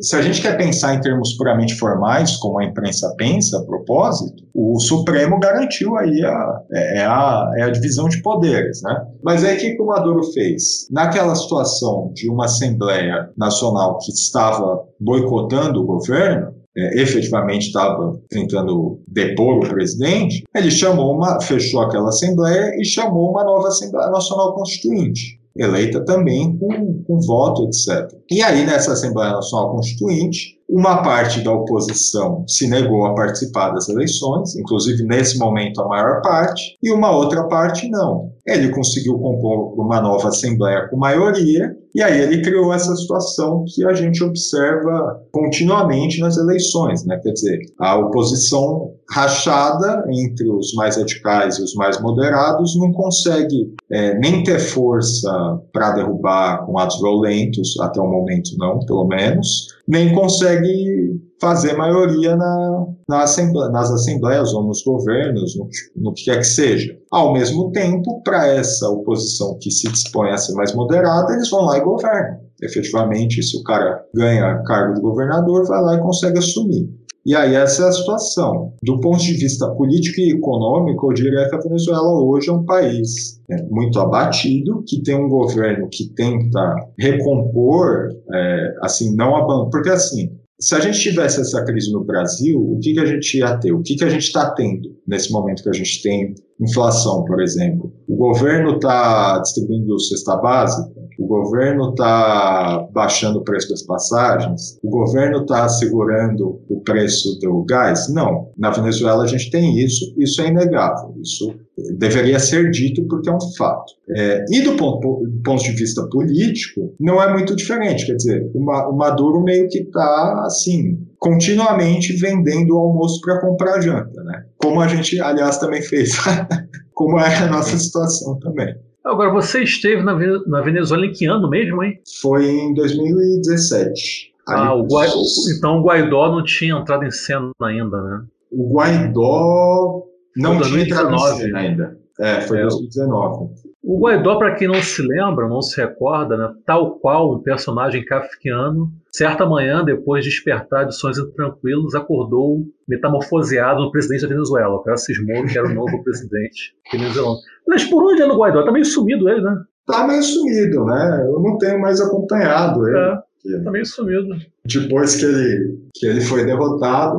se 0.00 0.14
a 0.14 0.20
gente 0.20 0.42
quer 0.42 0.58
pensar 0.58 0.94
em 0.94 1.00
termos 1.00 1.34
puramente 1.34 1.74
formais, 1.76 2.36
como 2.36 2.58
a 2.58 2.64
imprensa 2.64 3.14
pensa 3.16 3.58
a 3.58 3.64
propósito, 3.64 4.44
o 4.54 4.78
Supremo 4.78 5.40
garantiu 5.40 5.96
aí 5.96 6.22
a, 6.22 6.60
é, 6.72 6.98
é 6.98 7.06
a, 7.06 7.50
é 7.56 7.62
a 7.62 7.70
divisão 7.70 8.06
de 8.08 8.20
poderes, 8.20 8.82
né? 8.82 9.06
Mas 9.22 9.42
aí 9.42 9.56
o 9.56 9.58
que 9.58 9.82
o 9.82 9.86
Maduro 9.86 10.22
fez? 10.32 10.86
Naquela 10.90 11.34
situação 11.34 12.10
de 12.14 12.28
uma 12.28 12.44
Assembleia 12.44 13.30
Nacional 13.36 13.98
que 13.98 14.12
estava 14.12 14.84
boicotando 15.00 15.80
o 15.80 15.86
governo, 15.86 16.54
é, 16.76 17.00
efetivamente 17.00 17.68
estava 17.68 18.20
tentando 18.28 19.00
depor 19.08 19.64
o 19.64 19.68
presidente, 19.68 20.44
ele 20.54 20.70
chamou 20.70 21.16
uma, 21.16 21.40
fechou 21.40 21.80
aquela 21.80 22.10
Assembleia 22.10 22.78
e 22.78 22.84
chamou 22.84 23.30
uma 23.30 23.44
nova 23.44 23.68
Assembleia 23.68 24.10
Nacional 24.10 24.54
Constituinte 24.54 25.40
eleita 25.58 26.04
também 26.04 26.56
com, 26.58 27.02
com 27.04 27.20
voto, 27.20 27.64
etc. 27.64 28.16
E 28.30 28.42
aí, 28.42 28.64
nessa 28.64 28.92
Assembleia 28.92 29.32
Nacional 29.32 29.72
Constituinte, 29.72 30.56
uma 30.68 31.02
parte 31.02 31.42
da 31.42 31.52
oposição 31.52 32.44
se 32.46 32.68
negou 32.68 33.06
a 33.06 33.14
participar 33.14 33.70
das 33.70 33.88
eleições, 33.88 34.56
inclusive 34.56 35.04
nesse 35.04 35.38
momento 35.38 35.80
a 35.80 35.88
maior 35.88 36.20
parte, 36.22 36.76
e 36.82 36.90
uma 36.90 37.16
outra 37.16 37.44
parte 37.44 37.88
não. 37.88 38.32
Ele 38.46 38.70
conseguiu 38.70 39.18
compor 39.18 39.74
uma 39.78 40.00
nova 40.00 40.28
Assembleia 40.28 40.88
com 40.88 40.96
maioria, 40.96 41.76
e 41.96 42.02
aí 42.02 42.20
ele 42.20 42.42
criou 42.42 42.74
essa 42.74 42.94
situação 42.94 43.64
que 43.66 43.82
a 43.86 43.94
gente 43.94 44.22
observa 44.22 45.18
continuamente 45.32 46.20
nas 46.20 46.36
eleições, 46.36 47.06
né? 47.06 47.18
Quer 47.22 47.32
dizer, 47.32 47.58
a 47.78 47.96
oposição 47.96 48.92
rachada 49.10 50.04
entre 50.10 50.46
os 50.50 50.74
mais 50.74 50.98
radicais 50.98 51.58
e 51.58 51.62
os 51.62 51.74
mais 51.74 51.98
moderados 51.98 52.76
não 52.76 52.92
consegue 52.92 53.72
é, 53.90 54.14
nem 54.18 54.44
ter 54.44 54.58
força 54.58 55.58
para 55.72 55.92
derrubar 55.92 56.66
com 56.66 56.78
atos 56.78 57.00
violentos, 57.00 57.80
até 57.80 57.98
o 57.98 58.06
momento 58.06 58.50
não, 58.58 58.78
pelo 58.80 59.06
menos, 59.06 59.68
nem 59.88 60.14
consegue 60.14 61.20
fazer 61.40 61.74
maioria 61.74 62.34
na, 62.34 62.86
na 63.08 63.22
assembleia, 63.22 63.70
nas 63.70 63.90
assembleias 63.90 64.52
ou 64.54 64.64
nos 64.64 64.82
governos, 64.82 65.56
no, 65.56 65.68
no 65.96 66.14
que 66.14 66.24
quer 66.24 66.38
que 66.38 66.44
seja. 66.44 66.96
Ao 67.10 67.32
mesmo 67.32 67.70
tempo, 67.72 68.22
para 68.22 68.46
essa 68.46 68.88
oposição 68.88 69.56
que 69.60 69.70
se 69.70 69.88
dispõe 69.88 70.30
a 70.30 70.38
ser 70.38 70.54
mais 70.54 70.74
moderada, 70.74 71.34
eles 71.34 71.50
vão 71.50 71.62
lá 71.62 71.78
e 71.78 71.84
governam. 71.84 72.40
Efetivamente, 72.62 73.42
se 73.42 73.58
o 73.58 73.62
cara 73.62 74.02
ganha 74.14 74.62
cargo 74.66 74.94
de 74.94 75.00
governador, 75.00 75.66
vai 75.66 75.82
lá 75.82 75.94
e 75.96 76.00
consegue 76.00 76.38
assumir. 76.38 76.88
E 77.26 77.34
aí 77.34 77.56
essa 77.56 77.82
é 77.82 77.88
a 77.88 77.92
situação. 77.92 78.72
Do 78.84 79.00
ponto 79.00 79.18
de 79.18 79.32
vista 79.32 79.68
político 79.74 80.20
e 80.20 80.30
econômico, 80.30 81.10
eu 81.10 81.12
diria 81.12 81.48
que 81.48 81.56
a 81.56 81.58
Venezuela 81.58 82.22
hoje 82.22 82.48
é 82.48 82.52
um 82.52 82.64
país 82.64 83.42
né, 83.48 83.66
muito 83.68 83.98
abatido, 83.98 84.84
que 84.86 85.02
tem 85.02 85.16
um 85.16 85.28
governo 85.28 85.88
que 85.90 86.14
tenta 86.14 86.74
recompor, 86.96 88.10
é, 88.32 88.74
assim, 88.80 89.16
não 89.16 89.34
abandonar. 89.34 89.70
Porque 89.70 89.90
assim, 89.90 90.30
se 90.60 90.76
a 90.76 90.78
gente 90.78 91.00
tivesse 91.00 91.40
essa 91.40 91.64
crise 91.64 91.92
no 91.92 92.04
Brasil, 92.04 92.60
o 92.60 92.78
que, 92.78 92.94
que 92.94 93.00
a 93.00 93.06
gente 93.06 93.38
ia 93.38 93.58
ter? 93.58 93.72
O 93.72 93.82
que, 93.82 93.96
que 93.96 94.04
a 94.04 94.08
gente 94.08 94.22
está 94.22 94.52
tendo 94.52 94.96
nesse 95.04 95.32
momento 95.32 95.64
que 95.64 95.68
a 95.68 95.74
gente 95.74 96.00
tem 96.02 96.32
inflação, 96.60 97.24
por 97.24 97.40
exemplo? 97.40 97.92
O 98.08 98.16
governo 98.16 98.76
está 98.76 99.38
distribuindo 99.38 99.98
cesta 100.00 100.36
básica, 100.36 100.90
o 101.18 101.26
governo 101.26 101.90
está 101.90 102.86
baixando 102.92 103.38
o 103.38 103.44
preço 103.44 103.70
das 103.70 103.82
passagens? 103.82 104.78
O 104.82 104.90
governo 104.90 105.42
está 105.42 105.68
segurando 105.68 106.60
o 106.68 106.80
preço 106.82 107.38
do 107.40 107.64
gás? 107.64 108.12
Não. 108.12 108.50
Na 108.56 108.70
Venezuela 108.70 109.24
a 109.24 109.26
gente 109.26 109.50
tem 109.50 109.78
isso, 109.78 110.14
isso 110.18 110.42
é 110.42 110.48
inegável. 110.48 111.14
Isso 111.22 111.54
deveria 111.98 112.38
ser 112.38 112.70
dito 112.70 113.06
porque 113.08 113.30
é 113.30 113.32
um 113.32 113.40
fato. 113.56 113.94
É, 114.10 114.44
e 114.50 114.60
do 114.60 114.76
ponto, 114.76 115.22
ponto, 115.44 115.62
de 115.62 115.72
vista 115.72 116.06
político, 116.08 116.94
não 117.00 117.22
é 117.22 117.32
muito 117.32 117.56
diferente. 117.56 118.06
Quer 118.06 118.14
dizer, 118.14 118.50
o, 118.54 118.60
o 118.60 118.96
Maduro 118.96 119.42
meio 119.42 119.68
que 119.68 119.78
está, 119.78 120.44
assim, 120.46 120.98
continuamente 121.18 122.14
vendendo 122.14 122.74
o 122.74 122.78
almoço 122.78 123.20
para 123.20 123.40
comprar 123.40 123.80
janta, 123.80 124.22
né? 124.22 124.44
Como 124.66 124.80
a 124.80 124.88
gente, 124.88 125.20
aliás, 125.20 125.58
também 125.58 125.82
fez. 125.82 126.16
como 126.92 127.18
é 127.20 127.36
a 127.36 127.46
nossa 127.46 127.76
situação 127.78 128.38
também. 128.40 128.74
Agora, 129.04 129.30
você 129.30 129.62
esteve 129.62 130.02
na, 130.02 130.16
na 130.46 130.60
Venezuela 130.62 131.06
em 131.06 131.12
que 131.12 131.26
ano 131.26 131.48
mesmo, 131.48 131.84
hein? 131.84 132.00
Foi 132.20 132.44
em 132.48 132.74
2017. 132.74 134.32
Ah, 134.48 134.74
o 134.74 134.84
Guaidó, 134.84 135.14
então 135.56 135.78
o 135.78 135.82
Guaidó 135.82 136.30
não 136.30 136.44
tinha 136.44 136.74
entrado 136.74 137.04
em 137.04 137.10
cena 137.10 137.50
ainda, 137.62 138.00
né? 138.00 138.24
O 138.50 138.74
Guaidó 138.74 140.02
não 140.36 140.60
tinha 140.60 140.82
entrado 140.82 141.14
em 141.14 141.18
cena 141.18 141.58
ainda. 141.58 141.98
É, 142.18 142.40
foi 142.40 142.58
é, 142.58 142.62
2019. 142.62 143.50
O 143.82 144.00
Guaidó, 144.00 144.36
para 144.36 144.54
quem 144.54 144.68
não 144.68 144.82
se 144.82 145.02
lembra, 145.02 145.48
não 145.48 145.62
se 145.62 145.80
recorda, 145.80 146.36
né, 146.36 146.52
tal 146.64 146.98
qual 146.98 147.34
um 147.34 147.42
personagem 147.42 148.04
kafkiano, 148.04 148.90
certa 149.16 149.46
manhã, 149.46 149.82
depois 149.82 150.22
de 150.22 150.30
despertar 150.30 150.84
de 150.84 150.94
sonhos 150.94 151.18
tranquilos, 151.34 151.94
acordou 151.94 152.62
metamorfoseado 152.86 153.80
no 153.80 153.90
presidente 153.90 154.22
da 154.22 154.28
Venezuela. 154.28 154.74
O 154.74 154.82
cara 154.82 154.96
cismou 154.96 155.44
que 155.46 155.58
era 155.58 155.66
o 155.66 155.74
novo 155.74 156.02
presidente 156.02 156.74
venezuelano. 156.92 157.38
Mas 157.66 157.84
por 157.84 158.04
onde 158.04 158.22
anda 158.22 158.34
o 158.34 158.38
Guaidó? 158.38 158.64
Tá 158.64 158.72
meio 158.72 158.84
sumido 158.84 159.28
ele, 159.28 159.40
né? 159.40 159.56
Tá 159.86 160.06
meio 160.06 160.22
sumido, 160.22 160.84
né? 160.84 161.24
Eu 161.26 161.40
não 161.40 161.56
tenho 161.58 161.80
mais 161.80 162.00
acompanhado 162.00 162.86
ele. 162.86 162.98
É, 162.98 163.62
tá 163.64 163.70
meio 163.70 163.86
sumido. 163.86 164.28
Depois 164.64 165.16
que 165.16 165.24
ele, 165.24 165.78
que 165.94 166.06
ele 166.06 166.20
foi 166.20 166.44
derrotado, 166.44 167.18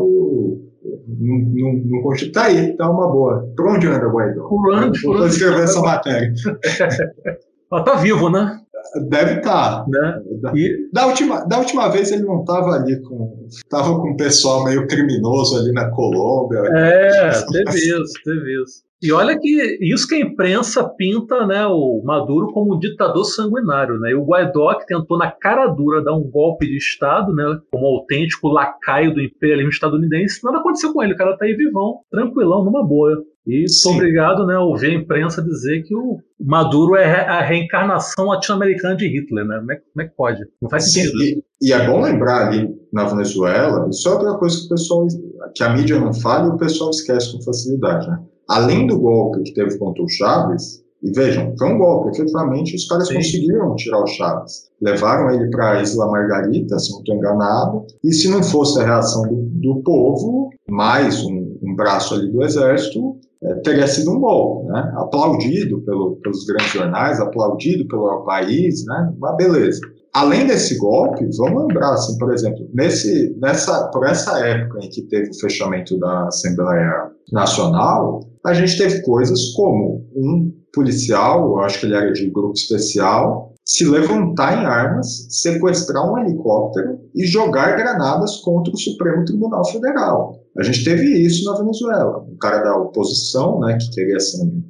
não, 1.07 1.37
não, 1.53 1.73
não 1.73 2.31
tá 2.31 2.45
aí, 2.45 2.75
tá 2.75 2.89
uma 2.89 3.09
boa. 3.09 3.51
Por 3.55 3.69
onde 3.69 3.87
anda 3.87 4.07
o 4.07 4.11
Guaidó? 4.11 4.47
Por 4.47 4.75
onde? 4.75 5.01
Vou 5.01 5.25
escrever 5.25 5.63
essa 5.63 5.81
matéria. 5.81 6.31
Ela 7.71 7.83
tá 7.83 7.95
vivo, 7.95 8.29
né? 8.29 8.61
Deve 9.09 9.39
estar. 9.39 9.83
Tá. 9.83 9.85
Né? 9.87 10.21
E... 10.55 10.89
Da, 10.93 11.05
última, 11.05 11.45
da 11.45 11.59
última 11.59 11.87
vez 11.89 12.11
ele 12.11 12.23
não 12.23 12.41
estava 12.41 12.71
ali 12.71 13.01
com. 13.01 13.45
Estava 13.47 13.99
com 13.99 14.11
um 14.11 14.17
pessoal 14.17 14.63
meio 14.63 14.87
criminoso 14.87 15.57
ali 15.57 15.71
na 15.71 15.89
Colômbia. 15.91 16.59
É, 16.75 17.31
teve 17.51 17.77
isso, 17.77 18.13
teve 18.23 18.63
isso. 18.63 18.86
E 19.01 19.11
olha 19.11 19.37
que 19.37 19.77
isso 19.79 20.07
que 20.07 20.15
a 20.15 20.19
imprensa 20.19 20.83
pinta 20.97 21.45
né, 21.45 21.65
o 21.67 22.01
Maduro 22.03 22.51
como 22.51 22.75
um 22.75 22.79
ditador 22.79 23.25
sanguinário. 23.25 23.99
Né? 23.99 24.11
E 24.11 24.15
o 24.15 24.25
Guaidó, 24.25 24.73
que 24.73 24.87
tentou 24.87 25.17
na 25.17 25.29
cara 25.29 25.67
dura 25.67 26.03
dar 26.03 26.15
um 26.15 26.23
golpe 26.23 26.65
de 26.65 26.77
Estado, 26.77 27.31
né, 27.33 27.43
como 27.71 27.85
autêntico 27.85 28.47
lacaio 28.47 29.13
do 29.13 29.21
imperialismo 29.21 29.69
estadunidense, 29.69 30.43
nada 30.43 30.57
aconteceu 30.57 30.93
com 30.93 31.03
ele. 31.03 31.13
O 31.13 31.17
cara 31.17 31.33
está 31.33 31.45
aí 31.45 31.53
vivão, 31.53 31.99
tranquilão, 32.11 32.63
numa 32.63 32.83
boa. 32.83 33.23
E 33.45 33.69
sou 33.69 33.93
obrigado 33.93 34.45
né, 34.45 34.55
a 34.55 34.61
ouvir 34.61 34.87
a 34.87 34.93
imprensa 34.93 35.41
dizer 35.41 35.83
que 35.83 35.95
o 35.95 36.17
Maduro 36.37 36.97
é 36.97 37.21
a 37.21 37.41
reencarnação 37.41 38.25
latino-americana 38.25 38.95
de 38.97 39.07
Hitler. 39.07 39.45
Né? 39.45 39.57
Como, 39.57 39.71
é, 39.71 39.75
como 39.75 40.01
é 40.01 40.05
que 40.05 40.15
pode? 40.15 40.39
Não 40.61 40.69
faz 40.69 40.91
Sim, 40.91 41.03
sentido. 41.03 41.21
E, 41.21 41.43
e, 41.61 41.71
é 41.71 41.87
bom 41.87 42.01
lembrar 42.01 42.47
ali 42.47 42.67
na 42.91 43.05
Venezuela, 43.05 43.87
isso 43.89 44.09
é 44.09 44.11
outra 44.11 44.33
coisa 44.37 44.59
que 44.59 44.65
o 44.65 44.69
pessoal, 44.69 45.07
que 45.55 45.63
a 45.63 45.69
mídia 45.69 45.99
não 45.99 46.13
fala 46.13 46.47
e 46.47 46.55
o 46.55 46.57
pessoal 46.57 46.89
esquece 46.89 47.31
com 47.31 47.41
facilidade. 47.41 48.09
Né? 48.09 48.19
Além 48.49 48.87
do 48.87 48.99
golpe 48.99 49.43
que 49.43 49.53
teve 49.53 49.77
contra 49.77 50.03
o 50.03 50.09
Chaves, 50.09 50.83
e 51.03 51.11
vejam, 51.11 51.53
foi 51.57 51.73
um 51.73 51.77
golpe, 51.77 52.09
efetivamente 52.09 52.75
os 52.75 52.87
caras 52.87 53.07
Sim. 53.07 53.15
conseguiram 53.15 53.75
tirar 53.75 54.01
o 54.01 54.07
Chaves. 54.07 54.67
Levaram 54.81 55.29
ele 55.29 55.49
para 55.51 55.73
a 55.73 55.81
Isla 55.81 56.09
Margarita, 56.09 56.79
se 56.79 56.91
não 56.91 56.99
estou 56.99 57.15
enganado, 57.15 57.85
e 58.03 58.11
se 58.11 58.27
não 58.29 58.41
fosse 58.41 58.79
a 58.79 58.85
reação 58.85 59.21
do, 59.23 59.35
do 59.35 59.83
povo, 59.83 60.49
mais 60.67 61.23
um, 61.23 61.57
um, 61.61 61.75
braço 61.75 62.15
ali 62.15 62.31
do 62.31 62.43
exército, 62.43 63.17
é, 63.43 63.55
teria 63.61 63.87
sido 63.87 64.11
um 64.11 64.19
golpe, 64.19 64.67
né? 64.71 64.91
Aplaudido 64.95 65.81
pelo, 65.81 66.15
pelos 66.17 66.43
grandes 66.45 66.71
jornais, 66.71 67.19
aplaudido 67.19 67.87
pelo 67.87 68.23
país, 68.23 68.83
né? 68.85 69.13
Uma 69.17 69.35
beleza. 69.35 69.79
Além 70.13 70.47
desse 70.47 70.79
golpe, 70.79 71.27
vamos 71.37 71.67
lembrar, 71.67 71.93
assim, 71.93 72.17
por 72.17 72.33
exemplo, 72.33 72.67
nesse, 72.73 73.35
nessa, 73.39 73.87
por 73.91 74.07
essa 74.07 74.39
época 74.39 74.79
em 74.83 74.89
que 74.89 75.03
teve 75.03 75.29
o 75.29 75.39
fechamento 75.39 75.95
da 75.99 76.27
Assembleia 76.27 77.11
Nacional, 77.31 78.21
a 78.45 78.53
gente 78.53 78.77
teve 78.77 79.01
coisas 79.01 79.53
como 79.53 80.05
um 80.15 80.51
policial, 80.73 81.59
acho 81.59 81.79
que 81.79 81.85
ele 81.85 81.95
era 81.95 82.11
de 82.11 82.29
grupo 82.29 82.53
especial, 82.53 83.53
se 83.65 83.85
levantar 83.85 84.61
em 84.61 84.65
armas, 84.65 85.27
sequestrar 85.29 86.09
um 86.09 86.17
helicóptero 86.17 86.99
e 87.13 87.25
jogar 87.25 87.75
granadas 87.75 88.37
contra 88.37 88.73
o 88.73 88.77
Supremo 88.77 89.25
Tribunal 89.25 89.65
Federal. 89.65 90.39
A 90.57 90.63
gente 90.63 90.83
teve 90.83 91.03
isso 91.03 91.43
na 91.51 91.57
Venezuela. 91.57 92.25
Um 92.29 92.37
cara 92.37 92.63
da 92.63 92.77
oposição, 92.77 93.59
né, 93.59 93.77
que 93.77 93.89
queria 93.91 94.19
ser 94.19 94.41
um 94.43 94.63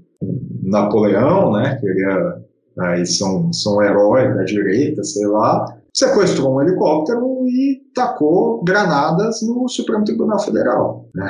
Napoleão, 0.64 1.52
né, 1.54 1.78
queria 1.80 2.42
aí 2.80 3.06
são 3.06 3.52
são 3.54 3.82
heróis 3.82 4.36
da 4.36 4.44
direita, 4.44 5.04
sei 5.04 5.26
lá, 5.28 5.66
sequestrou 5.94 6.56
um 6.56 6.62
helicóptero 6.62 7.48
e 7.48 7.82
tacou 7.94 8.64
granadas 8.64 9.42
no 9.42 9.68
Supremo 9.68 10.04
Tribunal 10.04 10.40
Federal. 10.40 11.08
Né? 11.14 11.28